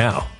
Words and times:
now. 0.00 0.39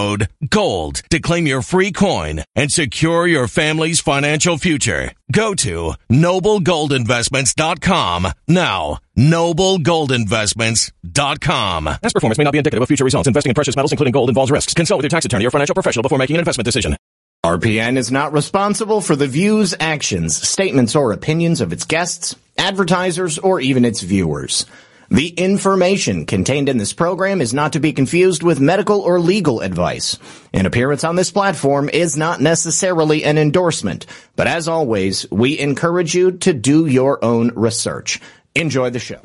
code 0.00 0.28
GOLD 0.48 1.02
to 1.10 1.20
claim 1.20 1.46
your 1.46 1.60
free 1.62 1.92
coin 1.92 2.42
and 2.54 2.72
secure 2.72 3.26
your 3.26 3.46
family's 3.46 4.00
financial 4.00 4.56
future. 4.56 5.12
Go 5.30 5.52
to 5.54 5.92
noblegoldinvestments.com 6.10 8.28
now. 8.48 8.98
Noblegoldinvestments.com. 9.18 11.84
Past 11.84 12.14
performance 12.14 12.38
may 12.38 12.44
not 12.44 12.52
be 12.52 12.58
indicative 12.58 12.82
of 12.82 12.88
future 12.88 13.04
results. 13.04 13.28
Investing 13.28 13.50
in 13.50 13.54
precious 13.54 13.76
metals, 13.76 13.92
including 13.92 14.12
gold, 14.12 14.30
involves 14.30 14.50
risks. 14.50 14.72
Consult 14.72 14.96
with 14.98 15.04
your 15.04 15.10
tax 15.10 15.26
attorney 15.26 15.46
or 15.46 15.50
financial 15.50 15.74
professional 15.74 16.02
before 16.02 16.16
making 16.18 16.36
an 16.36 16.40
investment 16.40 16.64
decision. 16.64 16.96
RPN 17.44 17.98
is 17.98 18.10
not 18.10 18.32
responsible 18.32 19.02
for 19.02 19.16
the 19.16 19.26
views, 19.26 19.74
actions, 19.80 20.36
statements, 20.36 20.94
or 20.94 21.12
opinions 21.12 21.60
of 21.60 21.72
its 21.72 21.84
guests, 21.84 22.36
advertisers, 22.58 23.38
or 23.38 23.60
even 23.60 23.84
its 23.84 24.00
viewers. 24.02 24.66
The 25.12 25.28
information 25.28 26.24
contained 26.24 26.68
in 26.68 26.78
this 26.78 26.92
program 26.92 27.40
is 27.40 27.52
not 27.52 27.72
to 27.72 27.80
be 27.80 27.92
confused 27.92 28.44
with 28.44 28.60
medical 28.60 29.00
or 29.00 29.18
legal 29.18 29.60
advice. 29.60 30.18
An 30.52 30.66
appearance 30.66 31.02
on 31.02 31.16
this 31.16 31.32
platform 31.32 31.88
is 31.88 32.16
not 32.16 32.40
necessarily 32.40 33.24
an 33.24 33.36
endorsement, 33.36 34.06
but 34.36 34.46
as 34.46 34.68
always, 34.68 35.28
we 35.32 35.58
encourage 35.58 36.14
you 36.14 36.32
to 36.38 36.52
do 36.52 36.86
your 36.86 37.24
own 37.24 37.50
research. 37.56 38.20
Enjoy 38.54 38.90
the 38.90 39.00
show. 39.00 39.20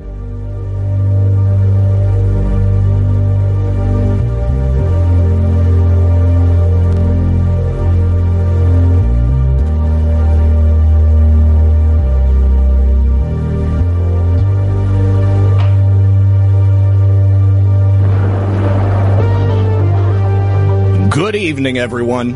Evening, 21.65 21.81
everyone. 21.81 22.29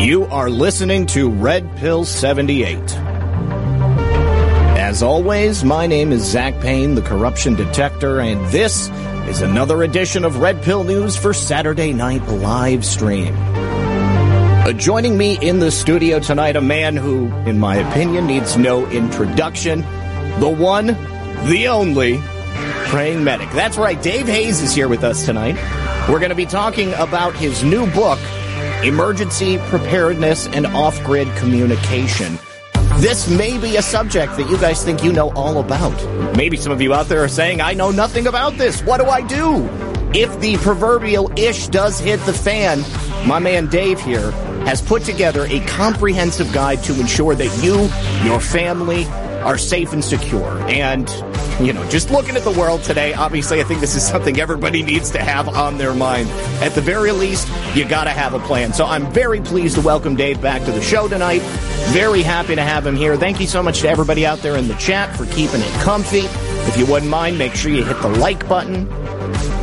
You 0.00 0.24
are 0.24 0.50
listening 0.50 1.06
to 1.06 1.30
Red 1.30 1.76
Pill 1.76 2.04
78. 2.04 2.76
As 4.80 5.00
always, 5.00 5.62
my 5.62 5.86
name 5.86 6.10
is 6.10 6.24
Zak 6.24 6.58
Paine, 6.60 6.96
the 6.96 7.02
corruption 7.02 7.54
detector, 7.54 8.18
and 8.18 8.44
this 8.50 8.88
is 9.28 9.42
another 9.42 9.84
edition 9.84 10.24
of 10.24 10.40
Red 10.40 10.60
Pill 10.64 10.82
News 10.82 11.16
for 11.16 11.32
Saturday 11.32 11.92
Night 11.92 12.26
Live 12.26 12.84
Stream. 12.84 13.32
Uh, 13.36 14.72
joining 14.72 15.16
me 15.16 15.38
in 15.40 15.60
the 15.60 15.70
studio 15.70 16.18
tonight, 16.18 16.56
a 16.56 16.60
man 16.60 16.96
who, 16.96 17.28
in 17.48 17.60
my 17.60 17.76
opinion, 17.76 18.26
needs 18.26 18.56
no 18.56 18.90
introduction. 18.90 19.82
The 20.40 20.48
one, 20.48 20.86
the 21.46 21.68
only, 21.68 22.18
praying 22.88 23.22
medic. 23.22 23.52
That's 23.52 23.78
right, 23.78 24.02
Dave 24.02 24.26
Hayes 24.26 24.60
is 24.60 24.74
here 24.74 24.88
with 24.88 25.04
us 25.04 25.24
tonight. 25.24 25.56
We're 26.08 26.18
going 26.18 26.30
to 26.30 26.34
be 26.34 26.46
talking 26.46 26.92
about 26.94 27.36
his 27.36 27.62
new 27.62 27.88
book, 27.92 28.18
Emergency 28.82 29.58
Preparedness 29.68 30.48
and 30.48 30.66
Off 30.66 31.02
Grid 31.04 31.28
Communication. 31.36 32.40
This 32.96 33.30
may 33.30 33.56
be 33.56 33.76
a 33.76 33.82
subject 33.82 34.36
that 34.36 34.50
you 34.50 34.58
guys 34.58 34.84
think 34.84 35.04
you 35.04 35.12
know 35.12 35.30
all 35.34 35.58
about. 35.58 35.94
Maybe 36.36 36.56
some 36.56 36.72
of 36.72 36.82
you 36.82 36.92
out 36.92 37.06
there 37.06 37.22
are 37.22 37.28
saying, 37.28 37.60
I 37.60 37.74
know 37.74 37.92
nothing 37.92 38.26
about 38.26 38.54
this. 38.54 38.82
What 38.82 38.98
do 39.00 39.06
I 39.06 39.20
do? 39.22 39.68
If 40.12 40.40
the 40.40 40.56
proverbial 40.56 41.30
ish 41.38 41.68
does 41.68 42.00
hit 42.00 42.20
the 42.26 42.34
fan, 42.34 42.80
my 43.26 43.38
man 43.38 43.68
Dave 43.68 44.00
here 44.00 44.32
has 44.66 44.82
put 44.82 45.04
together 45.04 45.46
a 45.46 45.60
comprehensive 45.66 46.52
guide 46.52 46.82
to 46.82 46.98
ensure 47.00 47.36
that 47.36 47.62
you, 47.62 47.88
your 48.28 48.40
family, 48.40 49.04
are 49.42 49.58
safe 49.58 49.92
and 49.92 50.04
secure. 50.04 50.58
And, 50.68 51.08
you 51.60 51.72
know, 51.72 51.88
just 51.88 52.10
looking 52.10 52.36
at 52.36 52.42
the 52.42 52.50
world 52.52 52.82
today, 52.82 53.12
obviously, 53.14 53.60
I 53.60 53.64
think 53.64 53.80
this 53.80 53.94
is 53.94 54.06
something 54.06 54.40
everybody 54.40 54.82
needs 54.82 55.10
to 55.10 55.18
have 55.18 55.48
on 55.48 55.78
their 55.78 55.94
mind. 55.94 56.28
At 56.62 56.74
the 56.74 56.80
very 56.80 57.12
least, 57.12 57.48
you 57.74 57.84
got 57.84 58.04
to 58.04 58.10
have 58.10 58.34
a 58.34 58.38
plan. 58.40 58.72
So 58.72 58.86
I'm 58.86 59.10
very 59.12 59.40
pleased 59.40 59.76
to 59.76 59.80
welcome 59.80 60.16
Dave 60.16 60.40
back 60.40 60.64
to 60.64 60.72
the 60.72 60.82
show 60.82 61.08
tonight. 61.08 61.42
Very 61.92 62.22
happy 62.22 62.54
to 62.54 62.62
have 62.62 62.86
him 62.86 62.96
here. 62.96 63.16
Thank 63.16 63.40
you 63.40 63.46
so 63.46 63.62
much 63.62 63.80
to 63.80 63.88
everybody 63.88 64.24
out 64.24 64.38
there 64.38 64.56
in 64.56 64.68
the 64.68 64.74
chat 64.74 65.14
for 65.16 65.26
keeping 65.26 65.60
it 65.60 65.72
comfy. 65.80 66.22
If 66.68 66.76
you 66.78 66.86
wouldn't 66.86 67.10
mind, 67.10 67.38
make 67.38 67.54
sure 67.54 67.70
you 67.70 67.84
hit 67.84 68.00
the 68.00 68.08
like 68.08 68.48
button. 68.48 68.88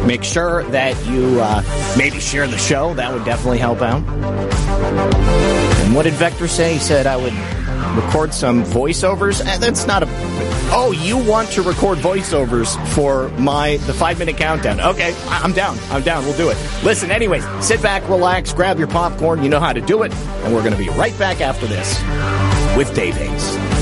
Make 0.05 0.23
sure 0.23 0.63
that 0.65 0.95
you 1.07 1.39
uh, 1.41 1.61
maybe 1.97 2.19
share 2.19 2.47
the 2.47 2.57
show. 2.57 2.93
That 2.93 3.13
would 3.13 3.25
definitely 3.25 3.59
help 3.59 3.81
out. 3.81 4.03
And 5.89 5.95
what 5.95 6.03
did 6.03 6.13
Vector 6.13 6.47
say? 6.47 6.73
He 6.73 6.79
said 6.79 7.07
I 7.07 7.17
would 7.17 7.33
record 8.00 8.34
some 8.34 8.63
voiceovers. 8.63 9.46
Eh, 9.46 9.57
that's 9.57 9.86
not 9.86 10.04
a. 10.04 10.07
Oh, 10.72 10.92
you 10.92 11.18
want 11.18 11.50
to 11.50 11.62
record 11.62 11.98
voiceovers 11.98 12.78
for 12.94 13.30
my 13.40 13.78
the 13.78 13.94
five 13.94 14.19
minute 14.19 14.38
countdown? 14.38 14.80
Okay, 14.80 15.16
I'm 15.28 15.51
down. 15.54 15.78
I'm 15.90 16.04
down. 16.04 16.24
We'll 16.25 16.38
do 16.38 16.50
it. 16.50 16.57
Listen, 16.84 17.12
anyways, 17.12 17.44
sit 17.66 17.81
back, 17.81 18.07
relax, 18.07 18.54
grab 18.54 18.78
your 18.78 18.88
popcorn. 18.88 19.44
You 19.44 19.50
know 19.50 19.60
how 19.60 19.74
to 19.74 19.81
do 19.81 20.04
it, 20.04 20.13
and 20.13 20.54
we're 20.54 20.63
going 20.63 20.74
to 20.74 20.78
be 20.78 20.90
right 20.90 21.18
back 21.18 21.42
after 21.42 21.66
this 21.66 22.00
with 22.78 22.94
Dave 22.96 23.16
Hayes. 23.16 23.78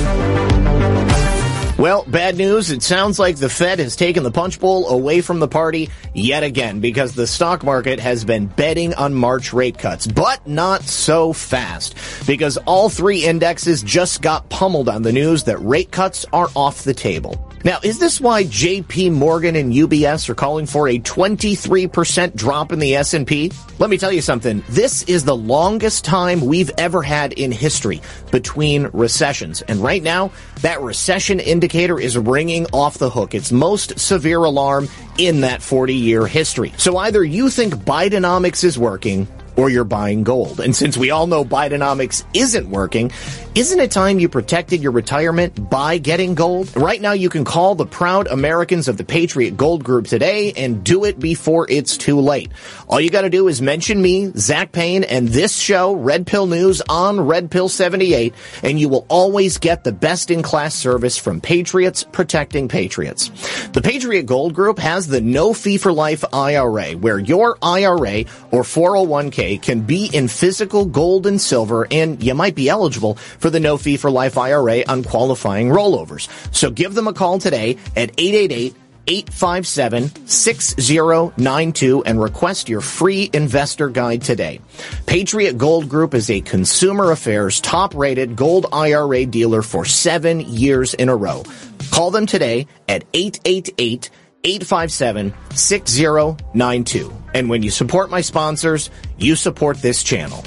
Well, 1.77 2.03
bad 2.07 2.37
news. 2.37 2.71
It 2.71 2.81
sounds 2.81 3.19
like 3.19 3.35
the 3.35 3.49
Fed 3.49 3.77
has 3.77 3.95
taken 3.95 4.23
the 4.23 4.31
punch 4.31 4.59
bowl 4.59 4.89
away 4.89 5.21
from 5.21 5.39
the 5.39 5.47
party 5.47 5.91
yet 6.11 6.41
again 6.41 6.79
because 6.79 7.13
the 7.13 7.27
stock 7.27 7.63
market 7.63 7.99
has 7.99 8.25
been 8.25 8.47
betting 8.47 8.95
on 8.95 9.13
March 9.13 9.53
rate 9.53 9.77
cuts, 9.77 10.07
but 10.07 10.47
not 10.47 10.81
so 10.81 11.33
fast 11.33 11.95
because 12.25 12.57
all 12.65 12.89
three 12.89 13.23
indexes 13.23 13.83
just 13.83 14.23
got 14.23 14.49
pummeled 14.49 14.89
on 14.89 15.03
the 15.03 15.13
news 15.13 15.43
that 15.43 15.59
rate 15.59 15.91
cuts 15.91 16.25
are 16.33 16.47
off 16.55 16.83
the 16.83 16.95
table. 16.95 17.46
Now, 17.63 17.79
is 17.83 17.99
this 17.99 18.21
why 18.21 18.43
JP 18.43 19.13
Morgan 19.13 19.55
and 19.55 19.73
UBS 19.73 20.29
are 20.29 20.35
calling 20.35 20.67
for 20.67 20.87
a 20.87 20.99
23% 20.99 22.35
drop 22.35 22.71
in 22.71 22.79
the 22.79 22.95
S&P? 22.95 23.51
Let 23.79 23.89
me 23.89 23.97
tell 23.97 24.11
you 24.11 24.21
something. 24.21 24.63
This 24.69 25.03
is 25.03 25.23
the 25.25 25.35
longest 25.35 26.05
time 26.05 26.41
we've 26.41 26.71
ever 26.77 27.01
had 27.01 27.33
in 27.33 27.51
history 27.51 28.01
between 28.31 28.87
recessions. 28.93 29.63
And 29.63 29.79
right 29.81 30.03
now, 30.03 30.31
that 30.61 30.81
recession 30.81 31.39
indicator 31.39 31.99
is 31.99 32.17
ringing 32.17 32.67
off 32.73 32.99
the 32.99 33.09
hook. 33.09 33.33
Its 33.33 33.51
most 33.51 33.99
severe 33.99 34.43
alarm 34.43 34.87
in 35.17 35.41
that 35.41 35.61
40 35.61 35.95
year 35.95 36.27
history. 36.27 36.73
So 36.77 36.97
either 36.97 37.23
you 37.23 37.49
think 37.49 37.73
Bidenomics 37.73 38.63
is 38.63 38.77
working 38.77 39.27
or 39.57 39.69
you're 39.69 39.83
buying 39.83 40.23
gold. 40.23 40.59
And 40.59 40.75
since 40.75 40.95
we 40.95 41.11
all 41.11 41.27
know 41.27 41.43
Bidenomics 41.43 42.23
isn't 42.33 42.69
working, 42.69 43.11
isn't 43.57 43.79
it 43.79 43.89
time 43.89 44.19
you 44.19 44.29
protected 44.29 44.83
your 44.83 44.91
retirement 44.91 45.67
by 45.67 45.97
getting 45.97 46.35
gold? 46.35 46.77
Right 46.77 47.01
now, 47.01 47.13
you 47.13 47.27
can 47.27 47.43
call 47.43 47.73
the 47.73 47.87
proud 47.87 48.27
Americans 48.27 48.87
of 48.87 48.97
the 48.97 49.03
Patriot 49.03 49.57
Gold 49.57 49.83
Group 49.83 50.05
today 50.05 50.53
and 50.53 50.83
do 50.83 51.05
it 51.05 51.17
before 51.17 51.65
it's 51.67 51.97
too 51.97 52.19
late. 52.19 52.51
All 52.87 53.01
you 53.01 53.09
got 53.09 53.23
to 53.23 53.31
do 53.31 53.47
is 53.47 53.59
mention 53.59 53.99
me, 53.99 54.31
Zak 54.37 54.71
Paine, 54.71 55.03
and 55.03 55.27
this 55.29 55.57
show, 55.57 55.95
Red 55.95 56.27
Pill 56.27 56.45
News 56.45 56.83
on 56.87 57.19
Red 57.19 57.49
Pill 57.49 57.67
78, 57.67 58.35
and 58.61 58.79
you 58.79 58.89
will 58.89 59.07
always 59.09 59.57
get 59.57 59.83
the 59.83 59.91
best 59.91 60.29
in 60.29 60.43
class 60.43 60.75
service 60.75 61.17
from 61.17 61.41
Patriots 61.41 62.03
protecting 62.03 62.67
Patriots. 62.67 63.31
The 63.69 63.81
Patriot 63.81 64.27
Gold 64.27 64.53
Group 64.53 64.77
has 64.77 65.07
the 65.07 65.19
no 65.19 65.55
fee 65.55 65.79
for 65.79 65.91
life 65.91 66.23
IRA, 66.31 66.91
where 66.91 67.17
your 67.17 67.57
IRA 67.63 68.25
or 68.51 68.61
401k 68.61 69.59
can 69.59 69.81
be 69.81 70.11
in 70.13 70.27
physical 70.27 70.85
gold 70.85 71.25
and 71.25 71.41
silver, 71.41 71.87
and 71.89 72.21
you 72.21 72.35
might 72.35 72.53
be 72.53 72.69
eligible 72.69 73.15
for 73.15 73.46
the 73.49 73.59
no 73.59 73.77
fee 73.77 73.97
for 73.97 74.11
life 74.11 74.37
IRA 74.37 74.83
on 74.87 75.03
qualifying 75.03 75.69
rollovers. 75.69 76.29
So 76.53 76.69
give 76.69 76.93
them 76.93 77.07
a 77.07 77.13
call 77.13 77.39
today 77.39 77.77
at 77.95 78.11
888 78.17 78.75
857 79.07 80.27
6092 80.27 82.03
and 82.03 82.21
request 82.21 82.67
your 82.67 82.81
free 82.81 83.29
investor 83.33 83.89
guide 83.89 84.21
today. 84.21 84.59
Patriot 85.05 85.57
Gold 85.57 85.87
Group 85.87 86.13
is 86.13 86.29
a 86.29 86.41
consumer 86.41 87.11
affairs 87.11 87.61
top 87.61 87.95
rated 87.95 88.35
gold 88.35 88.65
IRA 88.73 89.25
dealer 89.25 89.61
for 89.61 89.85
seven 89.85 90.41
years 90.41 90.93
in 90.93 91.09
a 91.09 91.15
row. 91.15 91.43
Call 91.91 92.11
them 92.11 92.25
today 92.25 92.67
at 92.89 93.05
888 93.13 94.09
857 94.43 95.33
6092. 95.51 97.13
And 97.33 97.49
when 97.49 97.63
you 97.63 97.69
support 97.71 98.09
my 98.09 98.21
sponsors, 98.21 98.89
you 99.17 99.35
support 99.35 99.77
this 99.77 100.03
channel. 100.03 100.43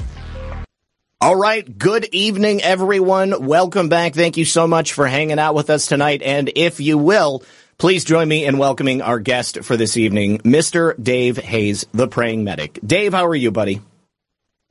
All 1.21 1.35
right. 1.35 1.77
Good 1.77 2.09
evening, 2.13 2.63
everyone. 2.63 3.45
Welcome 3.45 3.89
back. 3.89 4.15
Thank 4.15 4.37
you 4.37 4.45
so 4.45 4.65
much 4.65 4.93
for 4.93 5.05
hanging 5.05 5.37
out 5.37 5.53
with 5.53 5.69
us 5.69 5.85
tonight. 5.85 6.23
And 6.23 6.51
if 6.55 6.79
you 6.79 6.97
will, 6.97 7.43
please 7.77 8.03
join 8.03 8.27
me 8.27 8.43
in 8.43 8.57
welcoming 8.57 9.03
our 9.03 9.19
guest 9.19 9.63
for 9.63 9.77
this 9.77 9.97
evening, 9.97 10.39
Mr. 10.39 10.95
Dave 11.01 11.37
Hayes, 11.37 11.85
the 11.91 12.07
praying 12.07 12.43
medic. 12.43 12.79
Dave, 12.83 13.13
how 13.13 13.27
are 13.27 13.35
you, 13.35 13.51
buddy? 13.51 13.81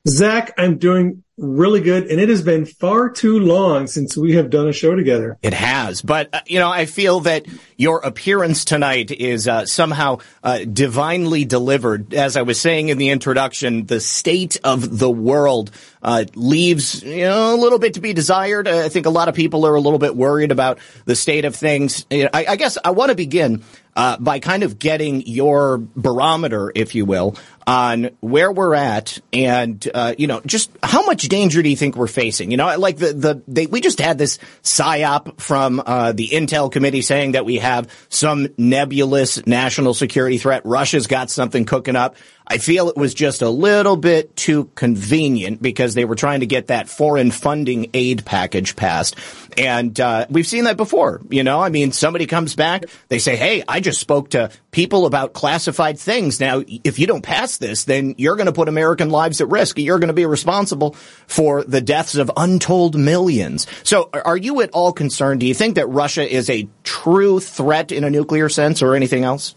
Zak, 0.07 0.53
I'm 0.57 0.77
doing 0.77 1.23
really 1.37 1.81
good, 1.81 2.07
and 2.07 2.19
it 2.19 2.29
has 2.29 2.41
been 2.41 2.65
far 2.65 3.09
too 3.09 3.39
long 3.39 3.87
since 3.87 4.17
we 4.17 4.33
have 4.33 4.49
done 4.49 4.67
a 4.67 4.73
show 4.73 4.95
together. 4.95 5.37
It 5.41 5.53
has, 5.53 6.01
but 6.01 6.29
uh, 6.33 6.41
you 6.47 6.59
know, 6.59 6.69
I 6.69 6.85
feel 6.85 7.21
that 7.21 7.45
your 7.77 7.99
appearance 7.99 8.65
tonight 8.65 9.11
is 9.11 9.47
uh, 9.47 9.65
somehow 9.65 10.19
uh, 10.43 10.59
divinely 10.59 11.45
delivered. 11.45 12.13
As 12.13 12.35
I 12.35 12.43
was 12.43 12.59
saying 12.59 12.89
in 12.89 12.97
the 12.97 13.09
introduction, 13.09 13.85
the 13.85 13.99
state 13.99 14.57
of 14.63 14.99
the 14.99 15.09
world 15.09 15.71
uh, 16.01 16.25
leaves 16.35 17.03
you 17.03 17.21
know, 17.21 17.53
a 17.53 17.57
little 17.57 17.79
bit 17.79 17.95
to 17.95 18.01
be 18.01 18.13
desired. 18.13 18.67
I 18.67 18.89
think 18.89 19.05
a 19.05 19.11
lot 19.11 19.29
of 19.29 19.35
people 19.35 19.65
are 19.65 19.75
a 19.75 19.81
little 19.81 19.99
bit 19.99 20.15
worried 20.15 20.51
about 20.51 20.79
the 21.05 21.15
state 21.15 21.45
of 21.45 21.55
things. 21.55 22.05
I, 22.11 22.29
I 22.33 22.55
guess 22.55 22.77
I 22.83 22.91
want 22.91 23.09
to 23.09 23.15
begin 23.15 23.63
uh, 23.95 24.17
by 24.17 24.39
kind 24.39 24.63
of 24.63 24.79
getting 24.79 25.21
your 25.27 25.77
barometer, 25.77 26.71
if 26.73 26.95
you 26.95 27.05
will, 27.05 27.35
on 27.71 28.09
where 28.19 28.51
we're 28.51 28.75
at 28.75 29.17
and, 29.31 29.87
uh, 29.93 30.13
you 30.17 30.27
know, 30.27 30.41
just 30.45 30.69
how 30.83 31.05
much 31.05 31.29
danger 31.29 31.63
do 31.63 31.69
you 31.69 31.77
think 31.77 31.95
we're 31.95 32.05
facing? 32.05 32.51
You 32.51 32.57
know, 32.57 32.77
like 32.77 32.97
the, 32.97 33.13
the, 33.13 33.41
they, 33.47 33.65
we 33.65 33.79
just 33.79 34.01
had 34.01 34.17
this 34.17 34.39
psyop 34.61 35.39
from, 35.39 35.81
uh, 35.85 36.11
the 36.11 36.27
Intel 36.27 36.69
committee 36.69 37.01
saying 37.01 37.31
that 37.31 37.45
we 37.45 37.59
have 37.59 37.89
some 38.09 38.49
nebulous 38.57 39.47
national 39.47 39.93
security 39.93 40.37
threat. 40.37 40.65
Russia's 40.65 41.07
got 41.07 41.29
something 41.29 41.63
cooking 41.63 41.95
up. 41.95 42.17
I 42.51 42.57
feel 42.57 42.89
it 42.89 42.97
was 42.97 43.13
just 43.13 43.41
a 43.41 43.49
little 43.49 43.95
bit 43.95 44.35
too 44.35 44.65
convenient 44.75 45.61
because 45.61 45.93
they 45.93 46.03
were 46.03 46.15
trying 46.15 46.41
to 46.41 46.45
get 46.45 46.67
that 46.67 46.89
foreign 46.89 47.31
funding 47.31 47.89
aid 47.93 48.25
package 48.25 48.75
passed. 48.75 49.15
And, 49.57 49.97
uh, 49.97 50.25
we've 50.29 50.45
seen 50.45 50.65
that 50.65 50.75
before. 50.75 51.21
You 51.29 51.45
know, 51.45 51.61
I 51.61 51.69
mean, 51.69 51.93
somebody 51.93 52.25
comes 52.25 52.53
back, 52.53 52.83
they 53.07 53.19
say, 53.19 53.37
Hey, 53.37 53.63
I 53.69 53.79
just 53.79 54.01
spoke 54.01 54.31
to 54.31 54.51
people 54.71 55.05
about 55.05 55.31
classified 55.31 55.97
things. 55.97 56.41
Now, 56.41 56.61
if 56.83 56.99
you 56.99 57.07
don't 57.07 57.21
pass 57.21 57.57
this, 57.57 57.85
then 57.85 58.15
you're 58.17 58.35
going 58.35 58.47
to 58.47 58.51
put 58.51 58.67
American 58.67 59.11
lives 59.11 59.39
at 59.39 59.47
risk. 59.47 59.79
You're 59.79 59.99
going 59.99 60.09
to 60.09 60.13
be 60.13 60.25
responsible 60.25 60.91
for 61.27 61.63
the 61.63 61.79
deaths 61.79 62.15
of 62.15 62.29
untold 62.35 62.97
millions. 62.97 63.65
So 63.83 64.09
are 64.11 64.35
you 64.35 64.59
at 64.59 64.71
all 64.71 64.91
concerned? 64.91 65.39
Do 65.39 65.47
you 65.47 65.53
think 65.53 65.75
that 65.75 65.87
Russia 65.87 66.29
is 66.29 66.49
a 66.49 66.67
true 66.83 67.39
threat 67.39 67.93
in 67.93 68.03
a 68.03 68.09
nuclear 68.09 68.49
sense 68.49 68.81
or 68.81 68.93
anything 68.93 69.23
else? 69.23 69.55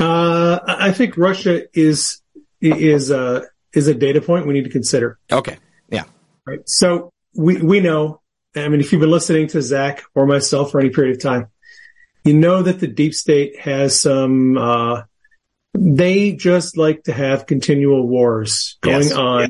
Uh, 0.00 0.58
I 0.66 0.92
think 0.92 1.16
Russia 1.16 1.62
is 1.78 2.22
is 2.60 3.10
uh, 3.10 3.44
is 3.74 3.86
a 3.86 3.94
data 3.94 4.20
point 4.20 4.46
we 4.46 4.54
need 4.54 4.64
to 4.64 4.70
consider. 4.70 5.18
Okay. 5.30 5.58
Yeah. 5.90 6.04
Right. 6.46 6.60
So 6.66 7.12
we 7.34 7.60
we 7.60 7.80
know. 7.80 8.20
I 8.56 8.68
mean, 8.68 8.80
if 8.80 8.90
you've 8.90 9.00
been 9.00 9.10
listening 9.10 9.48
to 9.48 9.62
Zak 9.62 10.02
or 10.14 10.26
myself 10.26 10.72
for 10.72 10.80
any 10.80 10.90
period 10.90 11.16
of 11.16 11.22
time, 11.22 11.48
you 12.24 12.34
know 12.34 12.62
that 12.62 12.80
the 12.80 12.88
deep 12.88 13.14
state 13.14 13.60
has 13.60 14.00
some. 14.00 14.56
Uh, 14.56 15.02
they 15.74 16.32
just 16.32 16.76
like 16.76 17.04
to 17.04 17.12
have 17.12 17.46
continual 17.46 18.06
wars 18.08 18.76
going 18.80 19.04
yes. 19.04 19.12
on 19.12 19.40
yeah. 19.40 19.46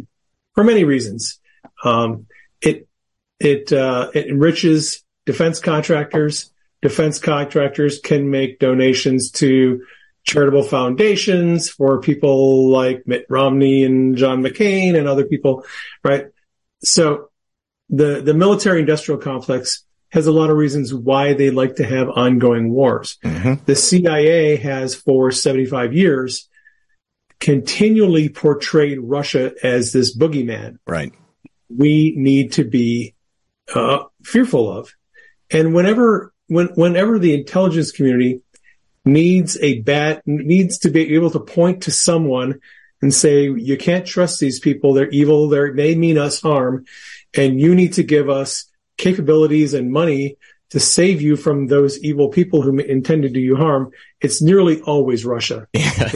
for 0.54 0.64
many 0.64 0.84
reasons. 0.84 1.38
Um, 1.82 2.26
it 2.60 2.88
it 3.38 3.72
uh, 3.72 4.10
it 4.14 4.26
enriches 4.26 5.02
defense 5.26 5.60
contractors. 5.60 6.52
Defense 6.82 7.18
contractors 7.18 8.00
can 8.00 8.30
make 8.30 8.58
donations 8.58 9.30
to 9.32 9.82
charitable 10.24 10.62
foundations 10.62 11.70
for 11.70 12.00
people 12.00 12.68
like 12.70 13.06
Mitt 13.06 13.26
Romney 13.28 13.84
and 13.84 14.16
John 14.16 14.42
McCain 14.42 14.96
and 14.96 15.08
other 15.08 15.24
people, 15.24 15.64
right? 16.04 16.26
So 16.82 17.30
the, 17.88 18.20
the 18.20 18.34
military 18.34 18.80
industrial 18.80 19.20
complex 19.20 19.84
has 20.10 20.26
a 20.26 20.32
lot 20.32 20.50
of 20.50 20.56
reasons 20.56 20.92
why 20.92 21.34
they 21.34 21.50
like 21.50 21.76
to 21.76 21.84
have 21.84 22.08
ongoing 22.08 22.72
wars. 22.72 23.18
Mm-hmm. 23.24 23.64
The 23.64 23.76
CIA 23.76 24.56
has 24.56 24.94
for 24.94 25.30
75 25.30 25.94
years 25.94 26.48
continually 27.38 28.28
portrayed 28.28 28.98
Russia 29.00 29.52
as 29.62 29.92
this 29.92 30.16
boogeyman. 30.16 30.78
Right. 30.86 31.12
We 31.68 32.12
need 32.16 32.52
to 32.54 32.64
be 32.64 33.14
uh, 33.74 34.04
fearful 34.22 34.70
of. 34.70 34.94
And 35.50 35.74
whenever, 35.74 36.32
when, 36.48 36.68
whenever 36.74 37.18
the 37.18 37.34
intelligence 37.34 37.92
community 37.92 38.42
needs 39.04 39.58
a 39.60 39.80
bat 39.80 40.22
needs 40.26 40.78
to 40.78 40.90
be 40.90 41.14
able 41.14 41.30
to 41.30 41.40
point 41.40 41.84
to 41.84 41.90
someone 41.90 42.60
and 43.02 43.14
say, 43.14 43.44
you 43.44 43.76
can't 43.76 44.06
trust 44.06 44.40
these 44.40 44.60
people. 44.60 44.92
They're 44.92 45.08
evil. 45.08 45.48
They're, 45.48 45.74
they 45.74 45.94
mean 45.94 46.18
us 46.18 46.40
harm. 46.40 46.84
And 47.34 47.60
you 47.60 47.74
need 47.74 47.94
to 47.94 48.02
give 48.02 48.28
us 48.28 48.66
capabilities 48.98 49.72
and 49.72 49.90
money 49.90 50.36
to 50.70 50.80
save 50.80 51.20
you 51.20 51.36
from 51.36 51.66
those 51.66 51.98
evil 52.02 52.28
people 52.28 52.62
who 52.62 52.78
intend 52.78 53.22
to 53.22 53.28
do 53.28 53.40
you 53.40 53.56
harm. 53.56 53.90
It's 54.20 54.42
nearly 54.42 54.80
always 54.82 55.24
Russia. 55.24 55.66
Yeah. 55.72 56.12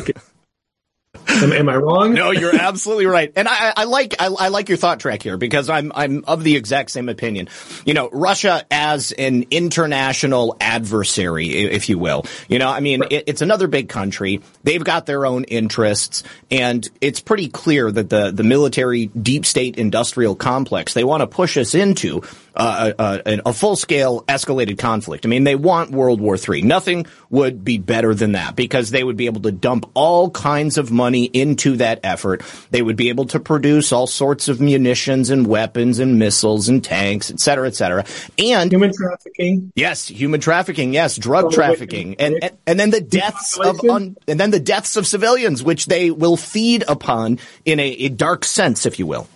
Am, 1.43 1.53
am, 1.53 1.69
I 1.69 1.77
wrong? 1.77 2.15
No, 2.15 2.31
you're 2.31 2.55
absolutely 2.61 3.07
right. 3.07 3.33
And 3.35 3.49
I, 3.49 3.73
I 3.77 3.85
like 3.85 4.15
I, 4.19 4.27
I, 4.27 4.49
like 4.49 4.69
your 4.69 4.79
thought 4.79 5.01
track 5.01 5.23
here 5.23 5.37
because 5.37 5.69
I'm 5.69 5.93
I'm 5.95 6.25
of 6.27 6.45
the 6.45 6.57
exact 6.57 6.91
same 6.91 7.09
opinion. 7.09 7.49
You 7.85 7.95
know, 7.95 8.09
Russia 8.11 8.65
as 8.71 9.13
an 9.13 9.47
international 9.51 10.57
adversary, 10.61 11.49
if 11.51 11.89
you 11.89 11.99
will. 11.99 12.25
You 12.49 12.59
know, 12.59 12.69
I 12.69 12.81
mean, 12.81 13.01
right. 13.01 13.13
it, 13.13 13.25
it's 13.27 13.43
another 13.43 13.67
big 13.67 13.89
country. 13.89 14.41
They've 14.63 14.83
got 14.83 15.07
their 15.07 15.27
own 15.27 15.45
interests, 15.45 16.23
and 16.51 16.89
it's 17.01 17.21
pretty 17.21 17.49
clear 17.49 17.91
that 17.91 18.11
the 18.11 18.31
the 18.31 18.45
military 18.45 19.07
deep 19.07 19.47
state 19.47 19.77
industrial 19.77 20.37
complex 20.37 20.95
they 20.95 21.05
want 21.05 21.23
to 21.23 21.27
push 21.27 21.57
us 21.57 21.75
into 21.75 22.23
uh, 22.55 23.21
a, 23.27 23.41
a 23.47 23.53
full 23.53 23.77
scale 23.77 24.23
escalated 24.23 24.79
conflict. 24.79 25.27
I 25.27 25.29
mean, 25.29 25.45
they 25.45 25.57
want 25.57 25.91
World 25.91 26.21
War 26.21 26.37
III. 26.37 26.63
Nothing 26.63 27.07
would 27.31 27.65
be 27.65 27.79
better 27.79 28.15
than 28.15 28.33
that 28.33 28.57
because 28.57 28.91
they 28.91 29.03
would 29.03 29.17
be 29.17 29.27
able 29.27 29.43
to 29.43 29.53
dump 29.53 29.91
all 29.95 30.31
kinds 30.31 30.79
of 30.79 30.91
money 30.91 31.24
into 31.25 31.77
that 31.77 32.01
effort. 32.03 32.43
They 32.71 32.83
would 32.83 32.97
be 32.97 33.09
able 33.09 33.27
to 33.27 33.41
produce 33.41 33.93
all 33.93 34.07
sorts 34.07 34.49
of 34.49 34.61
munitions 34.61 35.31
and 35.31 35.47
weapons 35.47 35.99
and 35.99 36.19
missiles 36.19 36.69
and 36.69 36.83
tanks, 36.83 37.31
et 37.31 37.41
cetera, 37.41 37.67
et 37.67 37.75
cetera. 37.75 38.05
And 38.39 38.71
human 38.71 38.93
trafficking. 38.93 39.73
Yes, 39.75 40.09
human 40.09 40.41
trafficking. 40.41 40.93
Yes, 40.93 41.17
drug 41.17 41.53
trafficking, 41.53 42.17
and, 42.19 42.43
and 42.43 42.59
and 42.67 42.81
then 42.81 42.91
the 42.91 43.01
deaths 43.01 43.59
of 43.59 43.81
un, 43.89 44.17
and 44.27 44.41
then 44.41 44.51
the 44.51 44.61
deaths 44.61 44.97
of 44.97 45.07
civilians, 45.07 45.63
which 45.63 45.87
they 45.87 46.11
will 46.11 46.37
feed 46.37 46.85
upon 46.89 47.39
in 47.65 47.81
a, 47.81 47.89
a 47.89 48.09
dark 48.09 48.45
sense, 48.45 48.87
if 48.87 48.99
you 48.99 49.07
will. 49.07 49.29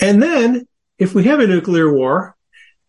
And 0.00 0.22
then 0.22 0.66
if 0.98 1.14
we 1.14 1.24
have 1.24 1.40
a 1.40 1.46
nuclear 1.46 1.92
war, 1.92 2.36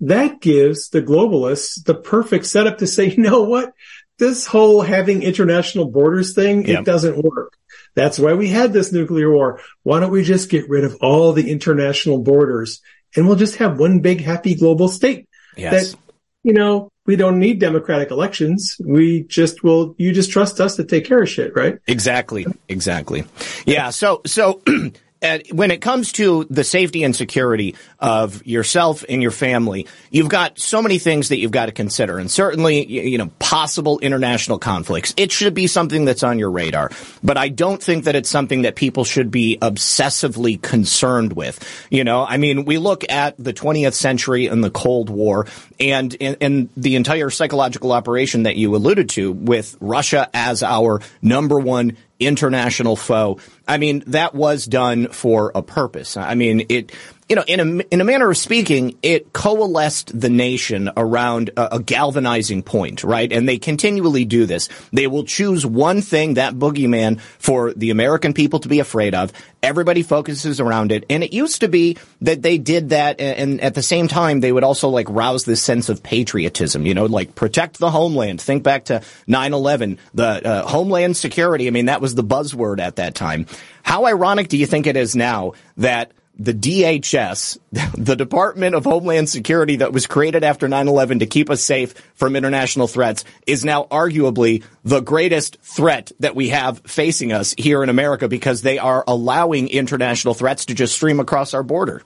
that 0.02 0.42
gives 0.42 0.90
the 0.90 1.02
globalists 1.02 1.84
the 1.84 1.96
perfect 1.96 2.46
setup 2.46 2.80
to 2.80 2.88
say, 2.88 3.10
you 3.10 3.24
know 3.24 3.44
what? 3.44 3.74
This 4.20 4.46
whole 4.46 4.82
having 4.82 5.24
international 5.24 5.86
borders 5.86 6.34
thing, 6.36 6.68
it 6.68 6.86
doesn't 6.86 7.24
work. 7.24 7.58
That's 7.96 8.20
why 8.20 8.34
we 8.34 8.48
had 8.48 8.74
this 8.74 8.92
nuclear 8.92 9.32
war. 9.32 9.62
Why 9.84 10.00
don't 10.00 10.12
we 10.12 10.24
just 10.24 10.50
get 10.50 10.70
rid 10.70 10.84
of 10.84 10.96
all 11.02 11.34
the 11.34 11.52
international 11.52 12.20
borders 12.20 12.82
and 13.16 13.28
we'll 13.28 13.38
just 13.38 13.58
have 13.58 13.80
one 13.80 14.00
big 14.00 14.22
happy 14.22 14.56
global 14.56 14.88
state 14.88 15.28
yes. 15.56 15.92
that, 15.92 16.00
you 16.44 16.54
know, 16.54 16.90
we 17.06 17.16
don't 17.16 17.40
need 17.40 17.60
democratic 17.60 18.12
elections. 18.12 18.78
We 18.84 19.24
just 19.24 19.64
will, 19.64 19.96
you 19.98 20.14
just 20.14 20.32
trust 20.32 20.60
us 20.60 20.78
to 20.78 20.86
take 20.86 21.06
care 21.06 21.22
of 21.22 21.30
shit, 21.30 21.56
right? 21.56 21.78
Exactly. 21.88 22.46
Exactly. 22.70 23.26
Yeah. 23.66 23.90
So, 23.90 24.22
so 24.26 24.62
when 25.52 25.72
it 25.72 25.82
comes 25.82 26.12
to 26.14 26.46
the 26.50 26.64
safety 26.64 27.04
and 27.04 27.16
security 27.16 27.76
of 28.00 28.46
yourself 28.46 29.06
and 29.08 29.22
your 29.22 29.32
family, 29.32 29.88
you've 30.12 30.30
got 30.30 30.60
so 30.60 30.82
many 30.82 31.00
things 31.00 31.30
that 31.30 31.38
you've 31.38 31.52
got 31.52 31.68
to 31.68 31.72
consider. 31.72 32.18
And 32.18 32.30
certainly, 32.30 32.86
you 32.86 33.18
know, 33.18 33.32
possible 33.40 34.00
international 34.00 34.60
conflicts. 34.60 35.14
It 35.18 35.32
should 35.32 35.54
be 35.54 35.68
something 35.68 36.06
that's 36.06 36.24
on 36.24 36.40
your 36.40 36.52
radar. 36.52 36.92
But 37.24 37.38
I 37.38 37.50
don't 37.50 37.82
think 37.82 38.04
that 38.06 38.16
it's 38.16 38.30
something 38.30 38.64
that 38.64 38.76
people 38.76 39.06
should 39.06 39.32
be 39.32 39.58
obsessively 39.62 40.62
concerned 40.62 41.34
with. 41.34 41.64
You 41.90 42.04
know, 42.04 42.26
I 42.26 42.38
mean, 42.38 42.66
we 42.66 42.78
look 42.78 43.10
at 43.10 43.36
the 43.38 43.54
20th 43.54 43.94
century 43.94 44.48
and 44.48 44.64
the 44.64 44.72
Cold 44.72 45.10
War 45.10 45.48
and, 45.80 46.16
and, 46.20 46.38
and 46.42 46.70
the 46.76 46.96
entire 46.96 47.30
psychological 47.30 47.92
operation 47.92 48.44
that 48.44 48.58
you 48.58 48.76
alluded 48.76 49.10
to 49.10 49.32
with 49.32 49.78
Russia 49.80 50.30
as 50.34 50.64
our 50.64 51.02
number 51.22 51.60
one 51.60 51.98
international 52.20 52.96
foe. 52.96 53.40
I 53.68 53.78
mean, 53.78 54.04
that 54.08 54.36
was 54.36 54.66
done 54.66 55.08
for 55.08 55.52
a 55.56 55.62
purpose. 55.62 56.18
I 56.18 56.36
mean, 56.36 56.66
it, 56.70 56.92
you 57.30 57.36
know, 57.36 57.44
in 57.48 57.60
a, 57.60 57.84
in 57.92 58.02
a 58.02 58.04
manner 58.04 58.30
of 58.30 58.38
speaking, 58.38 58.98
it 59.02 59.32
coalesced 59.34 60.20
the 60.20 60.30
nation 60.30 60.90
around 60.98 61.52
a, 61.56 61.76
a, 61.76 61.80
galvanizing 61.80 62.64
point, 62.64 63.04
right? 63.04 63.32
And 63.32 63.48
they 63.48 63.58
continually 63.58 64.26
do 64.26 64.46
this. 64.46 64.68
They 64.92 65.08
will 65.08 65.24
choose 65.24 65.66
one 65.66 66.02
thing, 66.02 66.34
that 66.34 66.56
boogeyman, 66.56 67.22
for 67.22 67.74
the 67.74 67.92
American 67.92 68.34
people 68.34 68.60
to 68.60 68.68
be 68.68 68.80
afraid 68.80 69.16
of. 69.16 69.32
Everybody 69.62 70.04
focuses 70.04 70.60
around 70.60 70.92
it. 70.92 71.06
And 71.10 71.24
it 71.24 71.34
used 71.34 71.62
to 71.62 71.70
be 71.70 71.98
that 72.22 72.42
they 72.42 72.58
did 72.58 72.90
that, 72.90 73.22
and, 73.22 73.38
and 73.38 73.62
at 73.62 73.76
the 73.76 73.84
same 73.84 74.08
time, 74.08 74.42
they 74.42 74.52
would 74.52 74.64
also 74.64 74.90
like 74.90 75.08
rouse 75.10 75.46
this 75.46 75.64
sense 75.64 75.88
of 75.88 76.04
patriotism, 76.04 76.86
you 76.86 76.94
know, 76.94 77.06
like 77.06 77.36
protect 77.36 77.80
the 77.80 77.92
homeland. 77.92 78.42
Think 78.42 78.64
back 78.64 78.86
to 78.86 79.02
9-11, 79.28 79.98
the 80.14 80.46
uh, 80.46 80.68
homeland 80.68 81.16
security. 81.16 81.68
I 81.68 81.72
mean, 81.72 81.86
that 81.86 82.02
was 82.02 82.16
the 82.16 82.24
buzzword 82.24 82.80
at 82.80 82.98
that 82.98 83.16
time. 83.16 83.46
How 83.84 84.06
ironic 84.06 84.50
do 84.50 84.58
you 84.58 84.66
think 84.66 84.88
it 84.88 84.98
is 84.98 85.16
now 85.16 85.54
that 85.78 86.12
the 86.38 86.54
DHS, 86.54 87.58
the 87.98 88.16
Department 88.16 88.76
of 88.76 88.86
Homeland 88.86 89.30
Security 89.30 89.78
that 89.78 89.94
was 89.94 90.08
created 90.08 90.44
after 90.44 90.68
9-11 90.68 91.20
to 91.20 91.26
keep 91.26 91.50
us 91.50 91.62
safe 91.62 91.94
from 92.16 92.36
international 92.36 92.88
threats 92.88 93.24
is 93.46 93.64
now 93.64 93.84
arguably 93.86 94.64
the 94.84 95.02
greatest 95.02 95.58
threat 95.62 96.12
that 96.20 96.36
we 96.36 96.50
have 96.50 96.82
facing 96.86 97.32
us 97.32 97.54
here 97.58 97.84
in 97.84 97.90
America 97.90 98.28
because 98.28 98.62
they 98.62 98.78
are 98.78 99.04
allowing 99.08 99.68
international 99.70 100.34
threats 100.34 100.66
to 100.66 100.74
just 100.74 100.96
stream 100.96 101.20
across 101.20 101.54
our 101.54 101.64
border. 101.64 102.02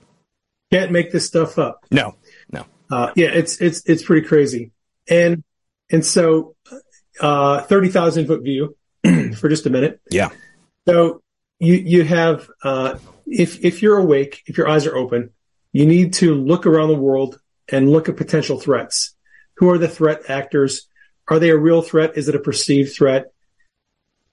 Can't 0.70 0.92
make 0.92 1.12
this 1.12 1.26
stuff 1.26 1.58
up. 1.58 1.84
No, 1.90 2.14
no. 2.52 2.66
Uh, 2.90 3.10
yeah, 3.16 3.28
it's, 3.28 3.60
it's, 3.60 3.82
it's 3.86 4.02
pretty 4.02 4.26
crazy. 4.26 4.72
And, 5.08 5.42
and 5.90 6.04
so, 6.04 6.54
uh, 7.20 7.62
30,000 7.62 8.26
foot 8.26 8.42
view 8.42 8.76
for 9.38 9.48
just 9.48 9.64
a 9.64 9.70
minute. 9.70 10.00
Yeah. 10.10 10.28
So 10.86 11.22
you, 11.58 11.74
you 11.74 12.04
have, 12.04 12.48
uh, 12.62 12.98
if 13.30 13.64
if 13.64 13.82
you're 13.82 13.98
awake, 13.98 14.42
if 14.46 14.56
your 14.56 14.68
eyes 14.68 14.86
are 14.86 14.96
open, 14.96 15.30
you 15.72 15.86
need 15.86 16.14
to 16.14 16.34
look 16.34 16.66
around 16.66 16.88
the 16.88 16.94
world 16.94 17.40
and 17.70 17.90
look 17.90 18.08
at 18.08 18.16
potential 18.16 18.58
threats. 18.58 19.14
Who 19.56 19.70
are 19.70 19.78
the 19.78 19.88
threat 19.88 20.28
actors? 20.28 20.88
are 21.28 21.38
they 21.38 21.50
a 21.50 21.56
real 21.56 21.82
threat? 21.82 22.16
Is 22.16 22.28
it 22.28 22.34
a 22.34 22.40
perceived 22.40 22.94
threat? 22.94 23.32